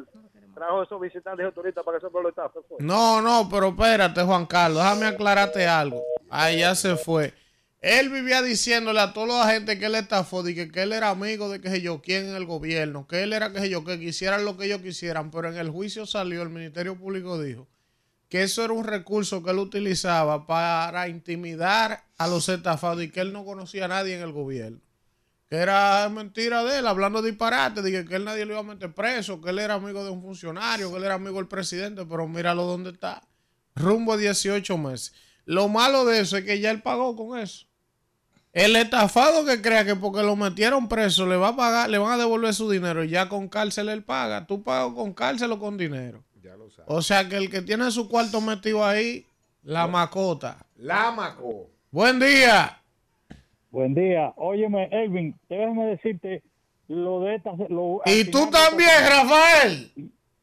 trajo 0.55 0.83
esos 0.83 1.01
visitantes 1.01 1.49
y 1.49 1.53
turistas 1.53 1.83
para 1.85 1.99
que 1.99 2.07
ese 2.07 2.13
pueblo 2.13 2.29
estafa. 2.29 2.61
¿fue? 2.69 2.77
No, 2.81 3.21
no, 3.21 3.49
pero 3.51 3.69
espérate, 3.69 4.23
Juan 4.23 4.47
Carlos, 4.47 4.83
déjame 4.83 5.07
aclararte 5.07 5.67
algo. 5.67 6.03
Ya 6.57 6.75
se 6.75 6.97
fue. 6.97 7.35
Él 7.81 8.09
vivía 8.09 8.41
diciéndole 8.41 9.01
a 9.01 9.13
toda 9.13 9.45
la 9.45 9.53
gente 9.53 9.79
que 9.79 9.87
él 9.87 9.95
estafó, 9.95 10.43
de 10.43 10.55
que, 10.55 10.71
que 10.71 10.83
él 10.83 10.93
era 10.93 11.11
amigo 11.11 11.51
de 11.51 11.61
que 11.61 11.69
sé 11.69 11.83
yo 11.83 12.01
quién 12.01 12.29
en 12.29 12.35
el 12.35 12.47
gobierno, 12.47 13.07
que 13.07 13.23
él 13.23 13.35
era 13.35 13.53
que 13.53 13.69
yo, 13.69 13.85
que 13.85 14.01
quisieran 14.01 14.47
lo 14.47 14.57
que 14.57 14.65
ellos 14.65 14.81
quisieran, 14.81 15.31
pero 15.31 15.49
en 15.49 15.59
el 15.59 15.69
juicio 15.69 16.07
salió, 16.07 16.41
el 16.41 16.49
Ministerio 16.49 16.97
Público 16.97 17.41
dijo 17.41 17.69
que 18.35 18.43
eso 18.43 18.65
era 18.65 18.73
un 18.73 18.85
recurso 18.85 19.43
que 19.43 19.51
él 19.51 19.59
utilizaba 19.59 20.47
para 20.47 21.09
intimidar 21.09 22.05
a 22.17 22.27
los 22.27 22.49
estafados 22.49 23.03
y 23.03 23.11
que 23.11 23.21
él 23.21 23.33
no 23.33 23.45
conocía 23.45 23.85
a 23.85 23.89
nadie 23.89 24.17
en 24.17 24.23
el 24.23 24.33
gobierno. 24.33 24.81
Que 25.49 25.57
era 25.57 26.09
mentira 26.09 26.65
de 26.65 26.79
él, 26.79 26.87
hablando 26.87 27.23
disparate, 27.23 27.81
de 27.83 27.93
que, 27.93 28.05
que 28.05 28.17
él 28.17 28.25
nadie 28.25 28.45
lo 28.45 28.55
iba 28.55 28.61
a 28.61 28.65
meter 28.65 28.93
preso, 28.93 29.41
que 29.41 29.51
él 29.51 29.59
era 29.59 29.75
amigo 29.75 30.03
de 30.03 30.11
un 30.11 30.23
funcionario, 30.23 30.91
que 30.91 30.97
él 30.97 31.05
era 31.05 31.15
amigo 31.15 31.37
del 31.37 31.47
presidente, 31.47 32.05
pero 32.07 32.27
míralo 32.27 32.65
dónde 32.65 32.91
está. 32.91 33.23
Rumbo 33.77 34.15
a 34.15 34.17
18 34.17 34.79
meses. 34.79 35.13
Lo 35.45 35.69
malo 35.69 36.05
de 36.05 36.21
eso 36.21 36.37
es 36.37 36.45
que 36.45 36.61
ya 36.61 36.71
él 36.71 36.83
pagó 36.83 37.17
con 37.17 37.39
eso. 37.39 37.67
El 38.53 38.77
estafado 38.77 39.45
que 39.45 39.61
crea 39.61 39.85
que 39.85 39.97
porque 39.97 40.23
lo 40.23 40.37
metieron 40.37 40.89
preso 40.89 41.27
le 41.27 41.37
va 41.37 41.49
a 41.49 41.57
pagar, 41.57 41.91
le 41.91 41.99
van 41.99 42.13
a 42.13 42.17
devolver 42.17 42.55
su 42.55 42.71
dinero 42.71 43.03
y 43.03 43.09
ya 43.09 43.29
con 43.29 43.49
cárcel 43.49 43.89
él 43.89 44.05
paga. 44.05 44.47
Tú 44.47 44.63
pagas 44.63 44.93
con 44.95 45.13
cárcel 45.13 45.51
o 45.53 45.59
con 45.59 45.77
dinero. 45.77 46.23
Ya 46.41 46.57
lo 46.57 46.71
sabes. 46.71 46.85
O 46.87 47.03
sea 47.03 47.29
que 47.29 47.37
el 47.37 47.51
que 47.51 47.63
tiene 47.63 47.91
su 47.91 48.09
cuarto 48.09 48.41
metido 48.41 48.85
ahí, 48.87 49.27
la 49.65 49.89
macota. 49.89 50.65
La 50.77 51.11
Maco. 51.11 51.69
Buen 51.91 52.21
día. 52.21 52.79
Buen 53.71 53.95
día. 53.95 54.33
Óyeme, 54.37 54.89
Elvin, 54.93 55.35
déjame 55.49 55.87
decirte 55.87 56.43
lo 56.89 57.21
de 57.21 57.37
esta... 57.37 57.53
Lo, 57.69 58.03
Y 58.05 58.31
tú 58.31 58.51
también, 58.51 58.91
Rafael. 59.09 59.91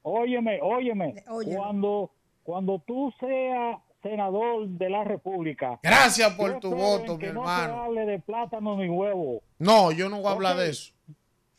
óyeme, 0.01 0.59
óyeme, 0.61 1.23
cuando, 1.55 2.11
cuando 2.43 2.79
tú 2.85 3.13
seas 3.19 3.77
senador 4.01 4.67
de 4.67 4.89
la 4.89 5.03
República. 5.03 5.79
Gracias 5.83 6.33
por 6.35 6.53
yo 6.53 6.59
tu 6.59 6.75
voto, 6.75 7.17
mi 7.17 7.25
no 7.25 7.41
hermano. 7.41 7.73
se 7.73 7.79
hable 7.79 8.05
de 8.05 8.19
plátano 8.19 8.77
ni 8.77 8.89
huevo. 8.89 9.41
No, 9.59 9.91
yo 9.91 10.09
no 10.09 10.17
voy 10.17 10.27
a 10.27 10.31
hablar 10.31 10.57
de 10.57 10.69
eso. 10.69 10.93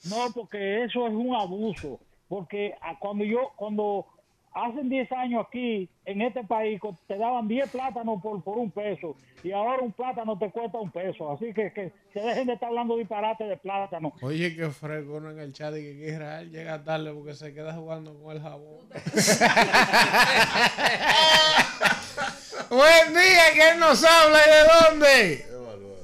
No, 0.08 0.32
porque 0.34 0.84
eso 0.84 1.06
es 1.06 1.12
un 1.14 1.34
abuso. 1.34 2.00
Porque 2.28 2.74
ah, 2.80 2.96
cuando 2.98 3.24
yo, 3.24 3.52
cuando 3.56 4.06
hace 4.54 4.82
10 4.82 5.12
años 5.12 5.46
aquí, 5.46 5.88
en 6.04 6.22
este 6.22 6.42
país, 6.44 6.80
te 7.06 7.16
daban 7.16 7.46
10 7.48 7.70
plátanos 7.70 8.20
por, 8.22 8.42
por 8.42 8.58
un 8.58 8.70
peso. 8.70 9.16
Y 9.42 9.52
ahora 9.52 9.82
un 9.82 9.92
plátano 9.92 10.38
te 10.38 10.50
cuesta 10.50 10.78
un 10.78 10.90
peso. 10.90 11.32
Así 11.32 11.52
que, 11.52 11.72
que 11.72 11.92
se 12.12 12.20
dejen 12.20 12.46
de 12.46 12.52
estar 12.54 12.68
hablando 12.68 12.96
disparate 12.96 13.44
de 13.44 13.56
plátano. 13.56 14.12
Oye, 14.20 14.54
que 14.54 14.70
fregón 14.70 15.30
en 15.30 15.40
el 15.40 15.52
chat 15.52 15.74
y 15.76 15.82
que 15.82 16.08
Israel 16.08 16.50
llega 16.50 16.84
tarde 16.84 17.12
porque 17.12 17.34
se 17.34 17.52
queda 17.52 17.74
jugando 17.74 18.14
con 18.14 18.36
el 18.36 18.42
jabón. 18.42 18.86
Buen 22.70 23.12
día, 23.12 23.42
¿quién 23.52 23.80
nos 23.80 24.04
habla 24.04 24.38
y 24.46 24.50
de 24.50 24.62
dónde? 24.90 25.52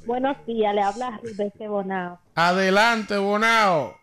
Buenos 0.09 0.39
días, 0.47 0.75
le 0.75 0.81
habla 0.81 1.21
Rubén 1.23 1.53
Bonao. 1.69 2.19
Adelante, 2.35 3.19
Bonao. 3.19 3.95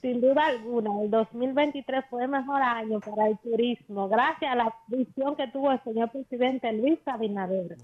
Sin 0.00 0.20
duda 0.20 0.46
alguna, 0.46 0.90
el 1.02 1.10
2023 1.10 2.04
fue 2.10 2.24
el 2.24 2.28
mejor 2.28 2.60
año 2.62 3.00
para 3.00 3.28
el 3.28 3.38
turismo, 3.38 4.08
gracias 4.08 4.52
a 4.52 4.54
la 4.54 4.74
visión 4.88 5.36
que 5.36 5.48
tuvo 5.48 5.72
el 5.72 5.82
señor 5.84 6.10
presidente 6.10 6.72
Luis 6.72 6.98
Abinader. 7.06 7.76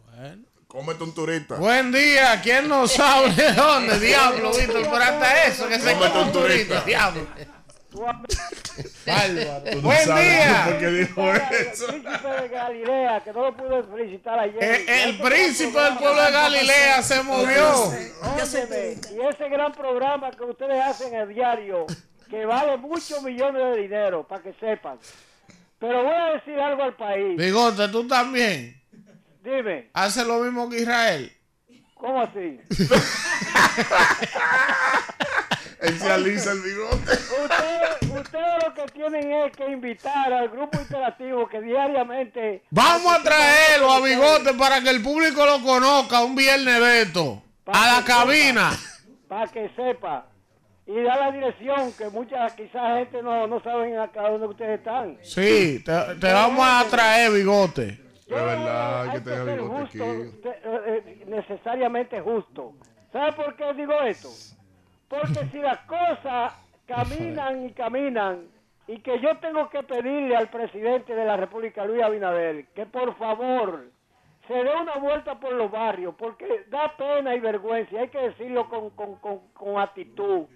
Cómete 0.67 1.05
un 1.05 1.15
turista. 1.15 1.57
Buen 1.57 1.93
día, 1.93 2.41
¿quién 2.43 2.69
nos 2.69 2.99
habla 3.01 3.33
y 3.33 3.37
de 3.37 3.53
dónde? 3.53 3.99
Diablo, 3.99 4.51
Víctor, 4.53 4.89
por 4.89 5.03
hasta 5.03 5.45
eso, 5.45 5.69
que 5.69 5.79
se 5.79 5.95
come 5.95 6.07
un 6.07 6.33
turista. 6.33 6.33
turista. 6.33 6.81
Diablo. 6.85 7.27
Bárbaro. 9.07 9.81
Buen 9.83 10.07
sabes 10.07 10.25
día. 10.25 10.65
por 10.67 10.79
qué 10.79 10.87
dijo 10.89 11.33
eso. 11.33 11.87
príncipe 11.89 12.29
de 12.29 12.49
Galilea, 12.49 13.21
que 13.23 13.33
no 13.33 13.43
lo 13.43 13.57
pude 13.57 13.83
felicitar 13.83 14.39
ayer. 14.39 14.63
El, 14.63 14.89
el 14.89 15.19
príncipe 15.19 15.79
del 15.79 15.97
pueblo 15.99 16.23
de 16.23 16.31
Galilea 16.31 17.03
se 17.03 17.23
movió. 17.23 17.93
Óyeme, 18.23 18.97
y 19.13 19.21
ese 19.29 19.49
gran 19.49 19.73
programa 19.73 20.31
que 20.31 20.45
ustedes 20.45 20.81
hacen 20.83 21.15
a 21.17 21.27
diario, 21.27 21.87
que 22.31 22.47
vale 22.47 22.77
muchos 22.79 23.23
millones 23.23 23.63
de 23.75 23.83
dinero, 23.83 24.27
para 24.27 24.43
que 24.43 24.55
sepan. 24.55 24.99
Pero 25.79 26.05
voy 26.05 26.15
a 26.15 26.27
decir 26.35 26.59
algo 26.59 26.85
al 26.85 26.95
país. 26.97 27.37
Bigote, 27.37 27.89
tú 27.89 28.07
también. 28.07 28.81
Dime, 29.43 29.91
Hace 29.93 30.25
lo 30.25 30.39
mismo 30.39 30.71
que 30.71 30.79
Israel. 30.79 31.33
¿cómo 31.95 32.23
así? 32.23 32.59
Él 35.83 35.99
se 35.99 36.11
alisa 36.13 36.53
el 36.53 36.61
bigote. 36.61 37.13
Ustedes, 38.13 38.65
lo 38.65 38.75
que 38.75 38.93
tienen 38.93 39.33
es 39.33 39.57
que 39.57 39.69
invitar 39.71 40.33
al 40.33 40.49
grupo 40.49 40.79
interactivo 40.81 41.49
que 41.49 41.61
diariamente... 41.61 42.63
Vamos 42.71 43.13
a 43.15 43.23
traerlo 43.23 43.93
a 43.93 44.01
Bigote 44.01 44.55
para 44.55 44.81
que 44.81 44.91
el 44.91 45.03
público 45.03 45.45
lo 45.45 45.61
conozca 45.63 46.21
un 46.23 46.35
viernes 46.37 46.79
de 46.81 47.03
esto. 47.03 47.43
A 47.67 47.97
la 47.99 48.05
cabina. 48.05 48.71
Para 49.29 49.47
que 49.51 49.71
sepa. 49.75 50.27
Y 50.87 51.01
da 51.03 51.17
la 51.17 51.31
dirección, 51.33 51.93
que 51.95 52.09
muchas 52.11 52.53
quizás 52.55 52.99
gente 52.99 53.23
no, 53.23 53.47
no 53.47 53.61
saben 53.63 53.99
acá 53.99 54.23
dónde 54.29 54.47
ustedes 54.49 54.79
están. 54.79 55.19
Sí, 55.23 55.83
te, 55.85 55.93
te 56.21 56.33
vamos 56.33 56.65
a 56.67 56.85
traer 56.91 57.31
Bigote. 57.33 57.89
Es 57.89 58.29
verdad, 58.29 59.03
hay 59.03 59.21
que 59.21 59.25
ser 59.31 59.45
bigote 59.45 59.83
aquí. 59.85 59.99
justo, 59.99 60.39
te- 60.43 60.49
eh, 60.49 61.03
eh, 61.07 61.25
necesariamente 61.27 62.21
justo. 62.21 62.73
¿Sabe 63.13 63.33
por 63.33 63.55
qué 63.57 63.75
digo 63.75 63.93
esto? 64.03 64.29
Porque 65.13 65.47
si 65.53 65.59
las 65.59 65.77
cosas 65.81 66.55
caminan 66.87 67.67
y 67.67 67.73
caminan 67.73 68.47
y 68.87 68.99
que 69.01 69.21
yo 69.21 69.37
tengo 69.41 69.69
que 69.69 69.83
pedirle 69.83 70.35
al 70.35 70.49
presidente 70.49 71.15
de 71.15 71.27
la 71.27 71.37
República, 71.37 71.85
Luis 71.85 72.03
Abinader, 72.03 72.69
que 72.69 72.87
por 72.87 73.15
favor 73.19 73.91
se 74.49 74.55
dé 74.55 74.75
una 74.75 74.97
vuelta 74.97 75.39
por 75.39 75.53
los 75.53 75.71
barrios, 75.71 76.15
porque 76.17 76.65
da 76.71 76.97
pena 76.97 77.35
y 77.35 77.41
vergüenza, 77.41 77.95
y 77.95 77.99
hay 77.99 78.09
que 78.09 78.21
decirlo 78.21 78.71
con, 78.71 78.89
con, 78.91 79.17
con, 79.17 79.41
con 79.53 79.79
actitud, 79.79 80.47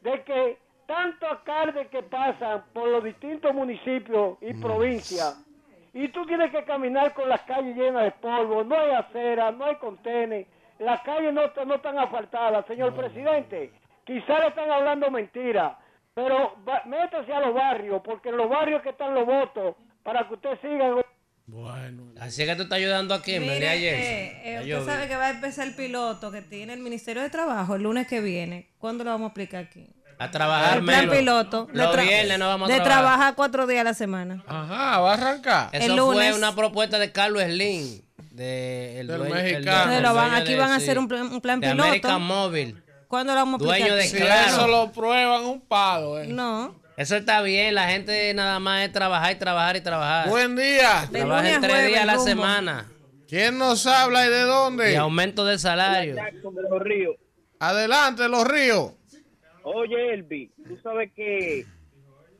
de 0.00 0.22
que 0.22 0.58
tanto 0.86 1.26
alcaldes 1.26 1.88
que 1.88 2.04
pasan 2.04 2.66
por 2.72 2.86
los 2.86 3.02
distintos 3.02 3.52
municipios 3.52 4.38
y 4.40 4.54
provincias, 4.54 5.44
y 5.92 6.06
tú 6.10 6.24
tienes 6.24 6.52
que 6.52 6.62
caminar 6.62 7.14
con 7.14 7.28
las 7.28 7.40
calles 7.40 7.76
llenas 7.76 8.04
de 8.04 8.12
polvo, 8.12 8.62
no 8.62 8.76
hay 8.76 8.92
acera, 8.92 9.50
no 9.50 9.64
hay 9.64 9.74
contenes, 9.74 10.46
las 10.78 11.00
calles 11.00 11.34
no, 11.34 11.42
no 11.66 11.74
están 11.74 11.98
asfaltadas, 11.98 12.64
señor 12.66 12.94
presidente, 12.94 13.72
quizás 14.08 14.40
le 14.40 14.48
están 14.48 14.70
hablando 14.70 15.10
mentira, 15.10 15.78
pero 16.14 16.56
va- 16.68 16.82
métase 16.86 17.32
a 17.32 17.40
los 17.40 17.54
barrios, 17.54 18.00
porque 18.04 18.30
en 18.30 18.38
los 18.38 18.48
barrios 18.48 18.82
que 18.82 18.88
están 18.88 19.14
los 19.14 19.24
votos, 19.26 19.76
para 20.02 20.26
que 20.26 20.34
usted 20.34 20.50
siga... 20.62 20.94
Así 22.20 22.44
que 22.44 22.56
tú 22.56 22.62
estás 22.64 22.76
ayudando 22.78 23.14
aquí 23.14 23.34
en 23.34 23.42
Mire, 23.42 23.54
María 23.54 23.74
eh, 23.74 23.78
Jensen. 23.80 24.68
eh, 24.68 24.74
usted 24.80 24.92
sabe 24.92 25.08
que 25.08 25.16
va 25.16 25.26
a 25.28 25.30
empezar 25.30 25.66
el 25.66 25.74
piloto 25.74 26.30
que 26.30 26.42
tiene 26.42 26.74
el 26.74 26.80
Ministerio 26.80 27.22
de 27.22 27.30
Trabajo 27.30 27.74
el 27.76 27.82
lunes 27.84 28.06
que 28.06 28.20
viene. 28.20 28.68
¿Cuándo 28.78 29.02
lo 29.04 29.10
vamos 29.10 29.26
a 29.26 29.28
explicar 29.28 29.64
aquí? 29.64 29.88
A 30.18 30.30
trabajar 30.30 30.78
el 30.78 30.84
plan 30.84 31.00
menos. 31.06 31.16
piloto. 31.16 31.66
de 31.66 31.78
Los 31.78 31.94
tra- 31.96 32.02
viernes 32.02 32.38
no 32.38 32.48
vamos 32.48 32.68
a 32.68 32.72
De 32.72 32.80
trabajar. 32.80 33.02
trabajar 33.04 33.34
cuatro 33.36 33.66
días 33.66 33.80
a 33.80 33.84
la 33.84 33.94
semana. 33.94 34.42
Ajá, 34.46 34.98
va 35.00 35.10
a 35.10 35.14
arrancar. 35.14 35.68
Eso 35.72 35.84
El 35.94 35.98
fue 36.00 36.14
lunes. 36.14 36.36
una 36.36 36.54
propuesta 36.54 36.98
de 36.98 37.12
Carlos 37.12 37.42
Slim. 37.44 38.02
De 38.32 39.00
el 39.00 39.06
Del 39.06 39.18
dueño- 39.18 39.36
el 39.36 39.42
mexicano. 39.44 40.12
dueño- 40.12 40.34
aquí 40.36 40.52
de- 40.52 40.58
van 40.58 40.70
a 40.72 40.76
hacer 40.76 40.98
un 40.98 41.08
plan, 41.08 41.32
un 41.32 41.40
plan 41.40 41.60
de 41.60 41.68
piloto. 41.70 41.84
American 41.88 42.22
Móvil. 42.22 42.82
¿Cuándo 43.08 43.32
lo 43.34 43.40
vamos 43.40 43.60
a? 43.62 43.64
Dueño 43.64 43.94
de? 43.94 44.02
Si 44.04 44.16
Claro. 44.16 44.48
eso 44.48 44.68
lo 44.68 44.92
prueban, 44.92 45.44
un 45.44 45.60
palo. 45.60 46.20
eh. 46.20 46.26
No. 46.28 46.74
Eso 46.96 47.16
está 47.16 47.40
bien. 47.42 47.74
La 47.74 47.88
gente 47.88 48.32
nada 48.34 48.58
más 48.58 48.84
es 48.86 48.92
trabajar 48.92 49.32
y 49.32 49.36
trabajar 49.36 49.76
y 49.76 49.80
trabajar. 49.80 50.28
Buen 50.28 50.56
día. 50.56 51.08
Trabajen 51.10 51.60
tres 51.60 51.72
jueves, 51.72 51.88
días 51.90 52.02
a 52.02 52.06
la 52.06 52.12
rumbo. 52.14 52.26
semana. 52.28 52.92
¿Quién 53.28 53.58
nos 53.58 53.86
habla 53.86 54.26
y 54.26 54.30
de 54.30 54.40
dónde? 54.42 54.92
Y 54.92 54.96
aumento 54.96 55.44
de 55.44 55.58
salario. 55.58 56.14
de 56.16 56.62
los 56.70 56.80
ríos. 56.82 57.16
Adelante, 57.60 58.28
los 58.28 58.46
ríos. 58.46 58.92
Oye, 59.62 60.14
Elvi, 60.14 60.50
tú 60.66 60.76
sabes 60.82 61.12
que 61.12 61.66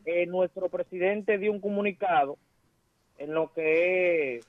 eh, 0.07 0.27
nuestro 0.27 0.69
presidente 0.69 1.37
dio 1.39 1.53
un 1.53 1.61
comunicado 1.61 2.39
en 3.19 3.35
lo 3.35 3.53
que 3.53 4.37
es 4.39 4.47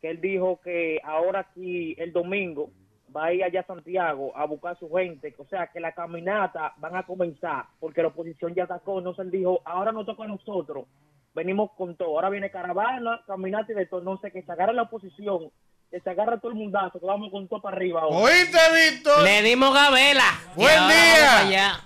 que 0.00 0.10
él 0.10 0.20
dijo 0.20 0.60
que 0.64 1.00
ahora 1.04 1.40
aquí 1.40 1.94
el 1.98 2.12
domingo 2.12 2.70
va 3.14 3.26
a 3.26 3.32
ir 3.32 3.44
allá 3.44 3.60
a 3.60 3.66
Santiago 3.66 4.32
a 4.36 4.46
buscar 4.46 4.72
a 4.72 4.78
su 4.78 4.90
gente, 4.90 5.34
o 5.38 5.44
sea 5.46 5.68
que 5.68 5.80
la 5.80 5.92
caminata 5.92 6.72
van 6.78 6.96
a 6.96 7.04
comenzar 7.04 7.66
porque 7.78 8.02
la 8.02 8.08
oposición 8.08 8.54
ya 8.54 8.64
atacó, 8.64 8.98
entonces 8.98 9.24
él 9.26 9.30
dijo, 9.30 9.60
ahora 9.64 9.92
nos 9.92 10.06
toca 10.06 10.24
a 10.24 10.28
nosotros, 10.28 10.86
venimos 11.34 11.70
con 11.76 11.96
todo, 11.96 12.08
ahora 12.08 12.30
viene 12.30 12.50
caravana, 12.50 13.22
caminata 13.26 13.72
y 13.72 13.74
de 13.74 13.86
todo, 13.86 14.00
entonces 14.00 14.32
que 14.32 14.42
se 14.42 14.52
agarre 14.52 14.74
la 14.74 14.82
oposición, 14.82 15.50
que 15.90 16.00
se 16.00 16.10
agarre 16.10 16.38
todo 16.38 16.52
el 16.52 16.58
mundazo, 16.58 16.98
que 16.98 17.06
vamos 17.06 17.30
con 17.30 17.48
todo 17.48 17.60
para 17.60 17.76
arriba 17.76 18.02
ahora. 18.02 18.16
¿Oíste, 18.16 18.58
Víctor? 18.90 19.24
Le 19.24 19.42
dimos 19.42 19.74
gabela. 19.74 20.24
Buen 20.56 20.88
día. 21.48 21.80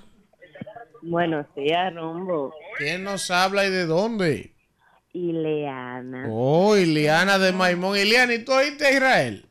Buenos 1.02 1.46
días, 1.54 1.94
Rumbo. 1.94 2.54
¿Quién 2.78 3.04
nos 3.04 3.30
habla 3.30 3.64
y 3.64 3.70
de 3.70 3.86
dónde? 3.86 4.52
Ileana. 5.12 6.26
Oh, 6.30 6.76
Iliana 6.76 7.38
de 7.38 7.52
Maimón. 7.52 7.96
Iliana, 7.96 8.34
¿y 8.34 8.44
tú 8.44 8.52
oíste 8.52 8.86
a 8.86 8.90
Israel? 8.92 9.45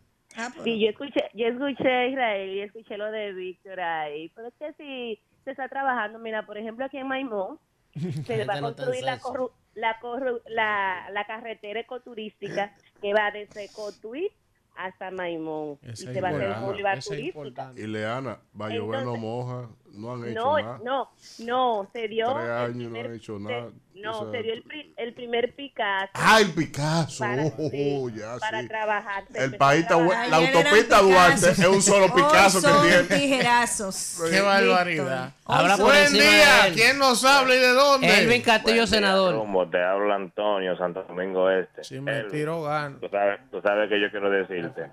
Sí, 0.64 0.80
yo 0.80 0.90
escuché, 0.90 1.30
yo 1.34 1.48
escuché 1.48 1.88
a 1.90 2.08
Israel 2.08 2.50
y 2.56 2.62
escuché 2.62 2.98
lo 2.98 3.12
de 3.12 3.34
Víctor 3.34 3.80
ahí. 3.80 4.30
Pero 4.36 4.48
es 4.50 4.54
que 4.56 4.74
si 4.74 5.20
se 5.44 5.52
está 5.52 5.68
trabajando, 5.70 6.20
mira, 6.20 6.46
por 6.46 6.58
ejemplo, 6.58 6.86
aquí 6.86 6.98
en 6.98 7.08
Maimón, 7.08 7.60
se 8.26 8.46
va 8.46 8.56
a 8.56 8.62
construir 8.62 9.04
la, 9.04 9.20
corru- 9.20 9.52
la, 9.76 10.00
corru- 10.00 10.42
la, 10.48 11.08
la 11.12 11.26
carretera 11.26 11.80
ecoturística 11.80 12.74
que 13.02 13.14
va 13.14 13.32
desde 13.32 13.70
Cotuí 13.74 14.30
hasta 14.76 15.10
Maimón. 15.12 15.78
Esa 15.84 16.12
y 16.12 16.14
se 16.14 16.22
va 16.22 16.28
a 16.30 16.32
hacer 16.32 16.52
es 16.98 17.06
turística. 17.32 17.72
Y 17.78 17.88
Leana, 17.88 18.40
va 18.60 18.66
a 18.68 18.70
llover, 18.72 19.06
no 19.06 19.16
moja, 19.16 19.70
no 19.94 20.14
han 20.14 20.26
hecho 20.26 20.34
No, 20.44 20.58
nada. 20.60 20.80
no, 20.84 21.10
no, 21.40 21.90
se 21.94 22.08
dio. 22.08 22.34
Tres 22.34 22.50
años 22.50 22.76
no 22.76 22.84
primer- 22.90 23.06
han 23.08 23.16
hecho 23.16 23.38
se- 23.38 23.44
nada. 23.44 23.70
no, 23.96 24.20
O 24.20 24.24
sea, 24.24 24.32
se 24.32 24.44
dio 24.44 24.54
el, 24.54 24.64
pri- 24.64 24.94
el 24.98 25.14
primer 25.14 25.56
Picasso. 25.56 26.12
¡Ah, 26.14 26.40
el 26.42 26.52
Picasso! 26.54 27.20
Para, 27.24 27.44
Oh, 27.46 27.70
sí, 27.72 28.06
ya, 28.16 28.38
para 28.40 28.62
sí. 28.62 28.68
trabajar. 28.68 29.24
se 29.32 29.44
El 29.44 29.56
país. 29.58 29.86
La 29.90 30.36
autopista 30.38 31.02
Duarte 31.02 31.50
es 31.52 31.60
un 31.60 31.82
solo 31.82 32.14
Picasso 32.14 32.60
que 32.62 32.68
son 32.68 32.88
tiene. 32.88 33.04
tijerazos. 33.04 34.22
Qué 34.30 34.42
barbaridad. 34.42 35.34
Buen 35.80 36.14
día. 36.14 36.72
¿Quién 36.74 36.98
nos 36.98 37.24
habla 37.24 37.56
y 37.56 37.60
de 37.60 37.68
dónde? 37.74 38.20
Elvin 38.20 38.42
Castillo, 38.42 38.74
día, 38.76 38.88
senador. 38.88 39.36
Rumbo, 39.36 39.70
te 39.70 39.82
habla 39.82 40.16
Antonio, 40.16 40.76
Santo 40.78 41.04
Domingo 41.04 41.50
Este. 41.50 41.84
Si 41.84 42.00
me 42.02 42.18
Elvin, 42.18 42.32
tiro 42.32 42.64
gano. 42.64 42.98
Tú 43.00 43.08
sabes, 43.10 43.40
tú 43.52 43.62
sabes 43.62 43.88
que 43.90 44.02
yo 44.02 44.10
quiero 44.12 44.30
decirte. 44.30 44.90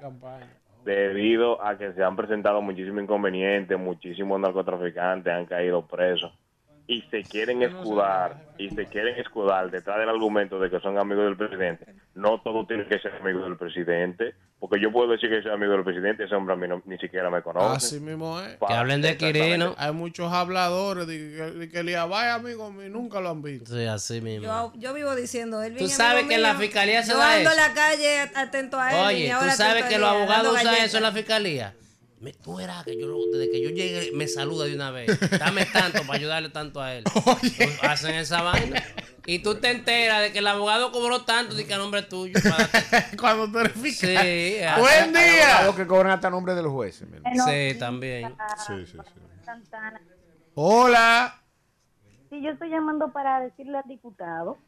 Debido 0.85 1.65
a 1.65 1.79
que 1.79 1.93
se 1.93 2.03
han 2.03 2.17
presentado 2.17 2.61
muchísimos 2.61 3.03
inconvenientes, 3.05 3.79
muchísimos 3.79 4.41
narcotraficantes 4.41 5.33
han 5.33 5.47
caído 5.47 5.87
presos. 5.87 6.33
Y 6.93 7.03
se 7.11 7.23
quieren 7.23 7.63
escudar 7.63 8.37
y 8.59 8.69
se 8.71 8.87
quieren 8.87 9.19
escudar 9.19 9.71
detrás 9.71 9.99
del 9.99 10.09
argumento 10.09 10.59
de 10.59 10.71
que 10.71 10.79
son 10.81 10.99
amigos 10.99 11.25
del 11.25 11.37
presidente, 11.37 11.87
no 12.15 12.41
todo 12.43 12.67
tiene 12.67 12.87
que 12.87 12.99
ser 12.99 13.13
amigo 13.21 13.41
del 13.45 13.57
presidente, 13.57 14.35
porque 14.61 14.81
yo 14.81 14.93
puedo 14.93 15.11
decir 15.11 15.29
que 15.31 15.43
soy 15.43 15.51
amigo 15.53 15.73
del 15.73 15.83
presidente, 15.85 16.25
ese 16.25 16.35
hombre 16.35 16.55
a 16.55 16.57
mí 16.57 16.69
no- 16.69 16.83
ni 16.87 16.97
siquiera 16.99 17.31
me 17.31 17.43
conoce. 17.43 17.77
Así 17.77 17.99
mismo 18.01 18.41
es. 18.41 18.57
Que 18.67 18.75
hablen 18.75 19.01
de 19.03 19.17
Quirino. 19.17 19.75
Hay 19.79 19.93
muchos 19.93 20.33
habladores 20.33 21.07
de 21.07 21.17
que, 21.17 21.43
de 21.59 21.69
que 21.71 21.81
Elías 21.81 22.09
vaya, 22.09 22.35
amigo 22.35 22.71
mío, 22.71 22.89
nunca 22.91 23.21
lo 23.21 23.31
han 23.31 23.43
visto. 23.43 23.73
Sí, 23.75 23.85
así 23.87 24.21
mismo. 24.21 24.47
Yo, 24.47 24.73
yo 24.77 24.95
vivo 24.95 25.15
diciendo, 25.17 25.63
él 25.63 25.77
Tú 25.77 25.89
sabes 25.89 26.25
que 26.25 26.35
en 26.37 26.43
la 26.43 26.55
fiscalía 26.55 27.03
se 27.03 27.13
yo 27.13 27.19
da 27.19 27.35
ando 27.37 27.51
eso. 27.51 27.59
en 27.61 27.69
la 27.69 27.75
calle 27.75 28.21
atento 28.35 28.79
a 28.79 28.91
él. 28.93 29.07
Oye, 29.17 29.27
y 29.27 29.31
tú 29.31 29.51
sabes 29.57 29.85
que 29.87 29.99
los 29.99 30.09
abogados 30.09 30.55
usan 30.61 30.75
eso 30.77 30.99
en 30.99 31.03
la 31.03 31.13
fiscalía. 31.13 31.75
Me- 32.23 32.33
Tú 32.33 32.57
verás 32.57 32.85
que 32.85 32.97
yo, 32.99 33.09
lo- 33.09 33.19
desde 33.37 33.51
que 33.51 33.61
yo 33.61 33.71
llegue, 33.71 34.13
me 34.13 34.29
saluda 34.29 34.65
de 34.67 34.75
una 34.77 34.91
vez. 34.93 35.19
Dame 35.39 35.67
tanto 35.67 36.03
para 36.07 36.15
ayudarle 36.19 36.49
tanto 36.51 36.81
a 36.81 36.95
él. 36.95 37.05
Pues 37.25 37.83
Hacen 37.83 38.15
esa 38.15 38.43
vaina. 38.43 38.83
Y 39.27 39.41
tú 39.41 39.57
te 39.57 39.71
enteras 39.71 40.21
de 40.23 40.33
que 40.33 40.39
el 40.39 40.47
abogado 40.47 40.93
cobró 40.93 41.23
tanto 41.25 41.59
y 41.61 41.65
que 41.65 41.75
a 41.75 41.79
nombre 41.79 42.03
tuyo. 42.03 42.35
Cuando 43.21 43.51
tú 43.51 43.59
eres 43.59 43.73
fiscal. 43.73 44.23
Sí. 44.23 44.57
Buen 44.79 45.13
día. 45.13 45.65
Los 45.65 45.75
que 45.77 45.87
cobran 45.87 46.13
hasta 46.13 46.31
nombre 46.31 46.55
de 46.55 46.63
los 46.63 46.73
jueces. 46.73 47.09
Sí, 47.47 47.79
también. 47.79 48.35
Sí, 48.67 48.87
sí, 48.87 48.93
sí. 49.05 49.21
Hola. 50.55 51.41
Sí, 52.31 52.41
yo 52.43 52.51
estoy 52.51 52.71
llamando 52.71 53.13
para 53.13 53.41
decirle 53.41 53.79
al 53.79 53.89
diputado 53.89 54.59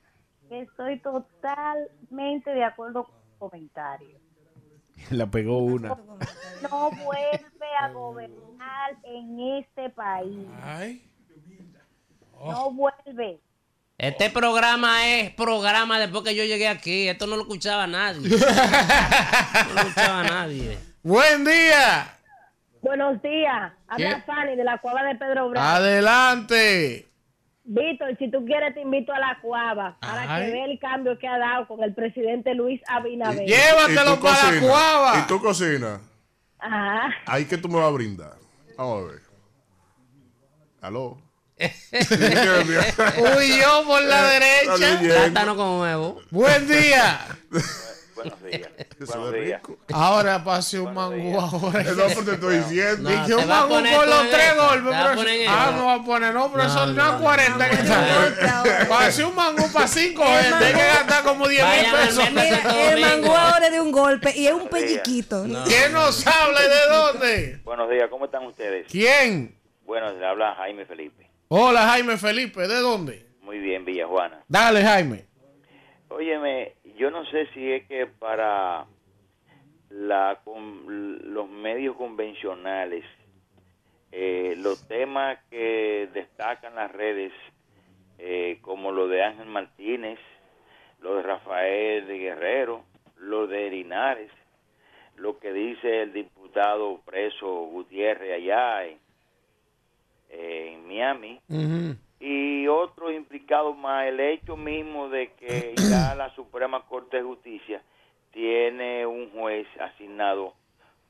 que 0.49 0.62
estoy 0.62 1.00
totalmente 1.00 2.50
de 2.50 2.65
acuerdo 2.65 3.05
con 3.05 3.15
su 3.33 3.39
comentario. 3.39 4.18
La 5.10 5.26
pegó 5.26 5.58
una. 5.58 5.89
No 5.89 6.91
vuelve 6.91 7.76
a 7.81 7.89
gobernar 7.91 8.97
en 9.05 9.39
este 9.58 9.91
país. 9.91 10.47
No 12.41 12.70
vuelve. 12.73 13.41
Este 13.97 14.28
programa 14.28 15.07
es 15.08 15.31
programa 15.31 16.00
después 16.00 16.24
que 16.24 16.34
yo 16.34 16.44
llegué 16.44 16.68
aquí. 16.68 17.08
Esto 17.08 17.26
no 17.26 17.36
lo 17.36 17.42
escuchaba 17.42 17.86
nadie. 17.86 18.28
No 19.66 19.73
lo 19.73 19.81
escuchaba 19.81 20.23
nadie. 20.24 20.78
Buen 21.02 21.44
día. 21.44 22.18
Buenos 22.83 23.23
días. 23.23 23.73
Habla 23.86 24.16
¿Qué? 24.16 24.23
Fanny 24.23 24.57
de 24.57 24.65
la 24.65 24.78
cuava 24.78 25.05
de 25.05 25.15
Pedro 25.15 25.49
Bravo. 25.49 25.66
Adelante. 25.66 27.08
Víctor, 27.65 28.17
si 28.18 28.31
tú 28.31 28.44
quieres 28.44 28.75
te 28.75 28.83
invito 28.83 29.12
a 29.12 29.18
la 29.18 29.39
cuava 29.41 29.97
para 30.01 30.34
Ay. 30.34 30.47
que 30.47 30.52
vea 30.52 30.65
el 30.67 30.78
cambio 30.78 31.18
que 31.18 31.26
ha 31.26 31.39
dado 31.39 31.67
con 31.67 31.83
el 31.83 31.94
presidente 31.94 32.55
Luis 32.55 32.81
Abinader. 32.86 33.49
¿Y 33.49 33.97
tú 34.05 34.20
cocinas? 34.20 35.18
¿Y 35.18 35.26
tú 35.26 35.41
cocinas? 35.41 36.01
Ajá. 36.59 37.09
Ahí 37.26 37.47
que 37.47 37.57
tú 37.57 37.68
me 37.68 37.76
vas 37.76 37.86
a 37.86 37.91
brindar. 37.91 38.34
Vamos 38.76 39.02
a 39.02 39.12
ver. 39.12 39.23
Aló. 40.83 41.18
Uy, 41.59 43.60
yo 43.60 43.84
por 43.86 44.02
la 44.02 44.25
derecha. 44.25 45.01
Plátano 45.01 45.57
con 45.57 45.81
huevo. 45.81 46.20
Buen 46.31 46.68
día. 46.68 47.20
Buenos 48.15 48.43
días. 48.43 48.68
Buenos 49.07 49.33
días. 49.33 49.62
Ahora 49.93 50.43
pase 50.44 50.78
un 50.81 50.94
mangú 50.94 51.39
ahora. 51.41 51.81
Es 51.81 51.97
lo 51.97 52.07
que 52.07 52.15
te 52.15 52.33
estoy 52.33 52.57
diciendo. 52.68 53.10
Y 53.10 53.28
No, 53.28 53.36
un 53.39 53.43
a 53.43 53.47
mangú 53.47 53.68
con 53.75 54.10
los 54.10 54.31
tres 54.31 54.57
golpes. 54.57 55.49
A 55.49 55.68
ah, 55.68 55.70
no 55.73 55.86
va 55.86 55.94
a 55.94 56.05
poner, 56.05 56.34
no, 56.34 56.51
pero 56.52 56.65
No, 56.65 56.70
eso 56.70 56.86
no, 56.86 56.93
no, 56.93 57.17
es 57.17 57.23
40 57.23 57.70
que 57.70 57.76
está. 57.76 58.86
Pase 58.89 59.25
un 59.25 59.34
mangú 59.34 59.73
para 59.73 59.89
5 59.89 60.23
gente. 60.25 60.65
Hay 60.65 60.73
que 60.73 60.78
gastar 60.78 61.25
como 61.25 61.49
10 61.49 61.65
mil 61.65 61.93
pesos. 61.93 62.31
Mira, 62.31 62.93
el 62.93 63.01
mangú 63.01 63.33
ahora 63.33 63.67
es 63.67 63.73
de 63.73 63.81
un 63.81 63.93
golpe 63.93 64.33
y 64.36 64.47
es 64.47 64.55
un 64.55 64.68
pelliquito. 64.68 65.44
¿Quién 65.67 65.93
nos 65.93 66.26
habla 66.26 66.60
y 66.60 66.68
de 66.68 66.94
dónde? 66.94 67.60
Buenos 67.65 67.91
días, 67.91 68.09
¿cómo 68.10 68.26
están 68.26 68.44
ustedes? 68.47 68.86
¿Quién? 68.91 69.59
Bueno, 69.84 70.12
le 70.12 70.26
habla 70.26 70.55
Jaime 70.57 70.86
Felipe. 70.86 71.31
Hola, 71.49 71.86
Jaime 71.89 72.17
Felipe. 72.17 72.67
¿De 72.67 72.81
dónde? 72.81 73.26
Muy 73.43 73.59
bien, 73.59 73.84
Villa 73.84 74.07
Juana. 74.07 74.41
Dale, 74.49 74.83
Jaime. 74.83 75.26
Óyeme, 76.09 76.75
yo 77.05 77.10
no 77.10 77.26
sé 77.26 77.47
si 77.52 77.70
es 77.70 77.86
que 77.86 78.07
para 78.07 78.86
la, 79.91 80.41
los 80.47 81.50
medios 81.50 81.97
convencionales, 81.97 83.05
eh, 84.10 84.55
los 84.57 84.89
temas 84.89 85.39
que 85.50 86.08
destacan 86.15 86.76
las 86.76 86.91
redes, 86.91 87.31
eh, 88.16 88.57
como 88.62 88.91
lo 88.91 89.07
de 89.07 89.23
Ángel 89.23 89.49
Martínez, 89.49 90.18
lo 91.02 91.16
de 91.16 91.24
Rafael 91.24 92.07
de 92.07 92.16
Guerrero, 92.16 92.86
lo 93.18 93.47
de 93.49 93.68
Linares, 93.68 94.31
lo 95.16 95.39
que 95.39 95.52
dice 95.52 96.05
el 96.05 96.15
diputado 96.15 97.02
preso 97.05 97.66
Gutiérrez 97.66 98.33
allá 98.33 98.86
en 100.31 100.89
Miami, 100.89 101.39
y 102.27 102.67
otros 102.69 103.12
implicados 103.12 103.77
más, 103.77 104.07
el 104.07 104.19
hecho 104.19 104.57
mismo 104.57 105.09
de 105.11 105.33
que 105.35 105.75
ya 105.91 106.15
la 106.15 106.35
Suprema 106.35 106.83
Corte 106.86 107.19
de 107.19 107.23
Justicia 107.23 107.83
tiene 108.33 109.05
un 109.07 109.31
juez 109.31 109.67
asignado 109.78 110.55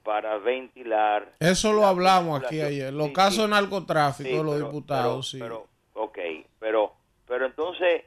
para 0.02 0.36
ventilar. 0.38 1.32
Eso 1.40 1.72
lo 1.72 1.86
hablamos 1.86 2.42
aquí 2.44 2.60
ayer. 2.60 2.92
Los 2.92 3.06
Sí, 3.08 3.12
casos 3.12 3.44
de 3.44 3.48
narcotráfico 3.48 4.28
Sí, 4.28 4.36
de 4.36 4.42
los 4.44 4.54
pero- 4.54 4.66
diputados, 4.66 5.30
sí. 5.30 5.38
pero, 5.40 5.66
ok, 5.94 6.18
pero, 6.58 6.92
pero 7.26 7.46
entonces 7.46 8.02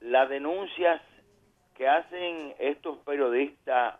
las 0.00 0.28
denuncias 0.28 1.00
que 1.76 1.88
hacen 1.88 2.54
estos 2.58 2.98
periodistas 2.98 3.96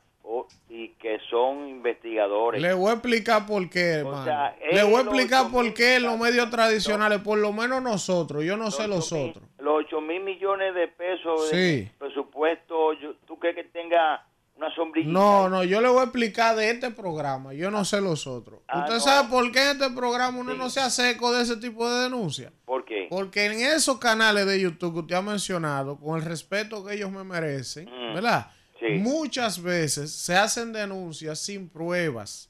y 0.68 0.88
que 1.00 1.18
son 1.30 1.68
investigadores. 1.68 2.60
Le 2.60 2.74
voy 2.74 2.90
a 2.90 2.94
explicar 2.94 3.46
por 3.46 3.68
qué, 3.70 3.80
hermano. 4.00 4.24
sea, 4.24 4.54
Le 4.70 4.82
voy 4.82 4.96
a 4.96 5.00
explicar 5.00 5.50
por 5.50 5.72
qué 5.74 5.96
en 5.96 6.02
los 6.02 6.18
medios 6.18 6.50
tradicionales, 6.50 7.20
por 7.20 7.38
lo 7.38 7.52
menos 7.52 7.82
nosotros, 7.82 8.44
yo 8.44 8.56
no 8.56 8.70
sé 8.70 8.86
los 8.88 9.10
otros. 9.12 9.42
los 9.58 9.84
8 9.86 10.00
mil 10.00 10.22
millones 10.22 10.74
de 10.74 10.88
pesos 10.88 11.48
Sí. 11.50 11.56
de 11.56 11.92
presupuesto, 11.98 12.92
yo- 12.94 13.14
¿tú 13.26 13.38
crees 13.38 13.56
que 13.56 13.64
tenga 13.64 14.24
una 14.56 14.74
sombrilla? 14.74 15.10
No, 15.10 15.48
no, 15.48 15.64
yo 15.64 15.80
le 15.80 15.88
voy 15.88 16.00
a 16.00 16.04
explicar 16.04 16.56
de 16.56 16.70
este 16.70 16.90
programa, 16.90 17.54
yo 17.54 17.70
no 17.70 17.84
sé 17.84 18.00
los 18.00 18.26
otros. 18.26 18.60
Ah, 18.68 18.80
¿Usted 18.80 18.94
no. 18.94 19.00
sabe 19.00 19.28
por 19.30 19.50
qué 19.52 19.62
en 19.62 19.80
este 19.80 19.90
programa 19.96 20.38
uno 20.38 20.54
no 20.54 20.68
se 20.68 20.80
hace 20.80 21.10
eco 21.10 21.32
de 21.32 21.42
ese 21.42 21.56
tipo 21.56 21.88
de 21.90 22.02
denuncias? 22.04 22.52
¿Por 22.66 22.84
qué? 22.84 23.06
Porque 23.08 23.46
en 23.46 23.52
esos 23.60 23.98
canales 23.98 24.46
de 24.46 24.60
YouTube 24.60 24.92
que 24.94 25.00
usted 25.00 25.16
ha 25.16 25.22
mencionado, 25.22 25.96
con 25.98 26.18
el 26.18 26.24
respeto 26.24 26.84
que 26.84 26.94
ellos 26.94 27.10
me 27.10 27.24
merecen, 27.24 27.86
Mm. 27.86 28.14
¿verdad? 28.14 28.50
Sí. 28.80 28.86
Muchas 28.98 29.62
veces 29.62 30.12
se 30.12 30.36
hacen 30.36 30.72
denuncias 30.72 31.38
sin 31.40 31.68
pruebas. 31.68 32.48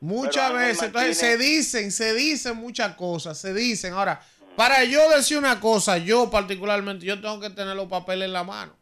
Muchas 0.00 0.52
veces, 0.52 0.82
entonces 0.84 1.18
se 1.18 1.36
dicen, 1.38 1.90
se 1.90 2.14
dicen 2.14 2.56
muchas 2.56 2.94
cosas, 2.96 3.38
se 3.38 3.52
dicen. 3.54 3.92
Ahora, 3.94 4.20
para 4.56 4.84
yo 4.84 5.08
decir 5.10 5.36
una 5.38 5.58
cosa, 5.60 5.98
yo 5.98 6.30
particularmente, 6.30 7.04
yo 7.04 7.20
tengo 7.20 7.40
que 7.40 7.50
tener 7.50 7.76
los 7.76 7.86
papeles 7.88 8.26
en 8.26 8.32
la 8.32 8.44
mano. 8.44 8.74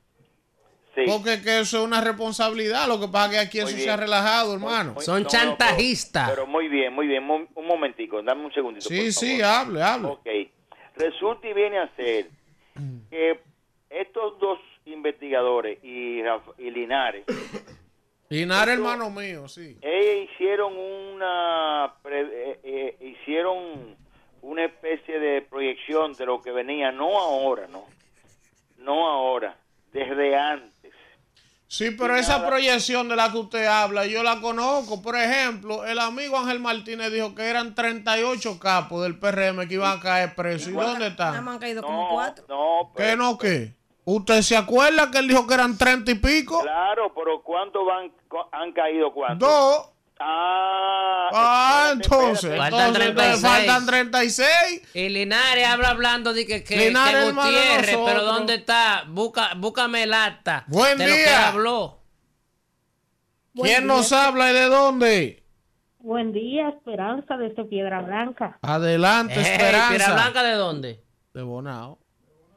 Porque 1.06 1.42
que 1.42 1.58
eso 1.60 1.78
es 1.80 1.84
una 1.84 2.00
responsabilidad. 2.00 2.86
Lo 2.86 3.00
que 3.00 3.08
pasa 3.08 3.26
es 3.26 3.30
que 3.32 3.38
aquí 3.40 3.58
Muy 3.58 3.66
eso 3.70 3.76
se 3.78 3.84
bien. 3.84 3.90
ha 3.90 3.96
relajado, 3.96 4.54
hermano. 4.54 4.94
Muy- 4.94 5.04
no, 5.06 5.18
no, 5.46 5.56
pero- 5.58 5.76
Pero 6.30 6.46
muy 6.46 6.68
bien, 6.68 6.92
muy 6.92 7.08
bien. 7.08 7.28
Un, 7.28 7.48
un 7.56 7.66
momentico, 7.66 8.22
dame 8.22 8.44
un 8.44 8.52
segundito. 8.52 8.88
Sí, 8.88 9.00
por 9.02 9.12
sí, 9.12 9.40
favor. 9.40 9.44
hable, 9.44 9.82
hable. 9.82 10.08
Ok. 10.08 10.26
Resulta 10.96 11.48
y 11.48 11.52
viene 11.52 11.78
a 11.80 11.96
ser 11.96 12.26
que 13.10 13.40
estos 13.90 14.38
dos 14.38 14.58
investigadores 14.94 15.78
y, 15.84 16.22
Linares, 16.70 17.24
Linares, 18.30 18.74
hermano 18.74 19.10
mío, 19.10 19.48
sí. 19.48 19.76
ellos 19.82 20.30
hicieron 20.32 20.76
una 20.76 21.94
pre- 22.02 22.20
eh, 22.52 22.60
eh, 22.64 22.96
hicieron 23.20 23.96
una 24.42 24.64
especie 24.64 25.18
de 25.18 25.42
proyección 25.42 26.12
de 26.14 26.26
lo 26.26 26.40
que 26.40 26.50
venía, 26.50 26.90
no 26.92 27.18
ahora, 27.18 27.66
no, 27.68 27.84
no 28.78 29.06
ahora, 29.08 29.56
desde 29.92 30.36
antes. 30.36 30.72
Sí, 31.66 31.90
pero 31.98 32.14
esa 32.14 32.46
proyección 32.46 33.08
de 33.08 33.16
la 33.16 33.32
que 33.32 33.38
usted 33.38 33.64
habla, 33.66 34.06
yo 34.06 34.22
la 34.22 34.40
conozco. 34.40 35.02
Por 35.02 35.16
ejemplo, 35.16 35.84
el 35.84 35.98
amigo 35.98 36.38
Ángel 36.38 36.60
Martínez 36.60 37.10
dijo 37.10 37.34
que 37.34 37.42
eran 37.42 37.74
38 37.74 38.60
capos 38.60 39.02
del 39.02 39.18
PRM 39.18 39.66
que 39.66 39.74
iban 39.74 39.98
a 39.98 40.00
caer 40.00 40.34
presos. 40.36 40.68
¿Y 40.68 40.72
dónde 40.72 40.92
Nada 40.92 41.06
están? 41.08 41.42
más 41.44 41.54
han 41.54 41.60
caído 41.60 41.82
como 41.82 42.10
cuatro. 42.10 42.44
No, 42.48 42.92
¿Qué 42.96 43.16
no 43.16 43.36
qué? 43.38 43.72
¿Usted 44.06 44.42
se 44.42 44.56
acuerda 44.56 45.10
que 45.10 45.18
él 45.18 45.28
dijo 45.28 45.46
que 45.46 45.54
eran 45.54 45.78
30 45.78 46.10
y 46.10 46.14
pico? 46.16 46.60
Claro, 46.60 47.12
pero 47.14 47.42
¿cuántos 47.42 47.82
van, 47.86 48.12
han 48.52 48.72
caído? 48.72 49.12
¿Cuántos? 49.12 49.48
Dos. 49.48 49.90
Ah, 50.20 51.28
Ah, 51.32 51.90
entonces, 51.92 52.56
Faltan 52.56 52.86
entonces, 52.88 53.14
36. 53.14 53.40
faltan 53.42 53.86
36. 53.86 54.82
Y 54.94 55.08
Linares 55.08 55.66
habla 55.66 55.88
hablando 55.90 56.32
de 56.32 56.46
que, 56.46 56.62
que, 56.62 56.76
Linares, 56.76 57.20
que 57.24 57.26
de 57.26 57.32
Gutiérrez, 57.32 57.98
pero. 58.04 58.22
¿dónde 58.22 58.54
está? 58.56 59.04
Busca, 59.08 59.54
búscame 59.56 60.04
el 60.04 60.14
acta 60.14 60.64
Buen 60.68 60.98
de 60.98 61.06
lo 61.08 61.12
que 61.12 61.18
día. 61.18 61.48
habló. 61.48 61.98
¿Quién 63.54 63.86
nos 63.86 64.12
habla 64.12 64.50
y 64.50 64.54
de 64.54 64.64
dónde? 64.66 65.44
Buen 65.98 66.32
día, 66.32 66.68
Esperanza, 66.68 67.36
desde 67.36 67.64
Piedra 67.64 68.02
Blanca. 68.02 68.58
Adelante, 68.62 69.40
Esperanza. 69.40 69.88
¿Piedra 69.88 70.12
Blanca 70.14 70.42
de 70.42 70.52
dónde? 70.54 71.04
De 71.32 71.42
Bonao. 71.42 71.98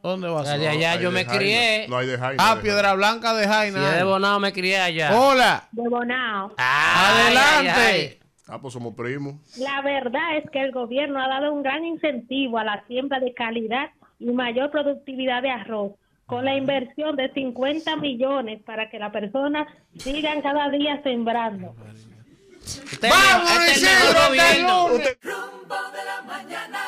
¿Dónde 0.07 0.27
va 0.29 0.39
a 0.39 0.43
De 0.43 0.57
ser? 0.59 0.67
allá 0.69 0.95
yo 0.99 1.11
me 1.11 1.25
crié. 1.25 1.85
No 1.89 1.97
hay 1.97 2.07
de 2.07 2.17
Jaina. 2.17 2.43
Ah, 2.51 2.59
Piedra 2.61 2.93
Blanca 2.93 3.33
de 3.33 3.47
Jaina. 3.47 3.89
Es 3.91 3.97
de 3.97 4.03
Bonao 4.03 4.39
me 4.39 4.51
crié 4.53 4.79
allá. 4.79 5.19
Hola. 5.19 5.67
De 5.71 5.87
Bonao. 5.87 6.53
Ay, 6.57 7.25
Adelante. 7.25 7.71
ay, 7.71 7.95
ay. 7.99 8.19
Ah, 8.49 8.59
pues 8.61 8.73
somos 8.73 8.95
primos. 8.95 9.35
La 9.57 9.81
verdad 9.81 10.37
es 10.37 10.49
que 10.51 10.61
el 10.61 10.71
gobierno 10.71 11.21
ha 11.21 11.27
dado 11.27 11.51
un 11.53 11.63
gran 11.63 11.83
incentivo 11.83 12.57
a 12.57 12.63
la 12.63 12.83
siembra 12.87 13.19
de 13.19 13.33
calidad 13.33 13.89
y 14.19 14.27
mayor 14.31 14.71
productividad 14.71 15.41
de 15.41 15.51
arroz, 15.51 15.91
con 16.25 16.45
la 16.45 16.55
inversión 16.55 17.15
de 17.17 17.29
50 17.33 17.97
millones 17.97 18.61
para 18.65 18.89
que 18.89 18.99
las 18.99 19.11
personas 19.11 19.67
sigan 19.97 20.41
cada 20.41 20.69
día 20.69 21.01
sembrando. 21.03 21.75
¡Vamos, 23.01 23.69
Isidro! 23.69 24.87
Rumbo 25.21 25.75
de 25.91 26.05
la 26.05 26.21
mañana. 26.25 26.79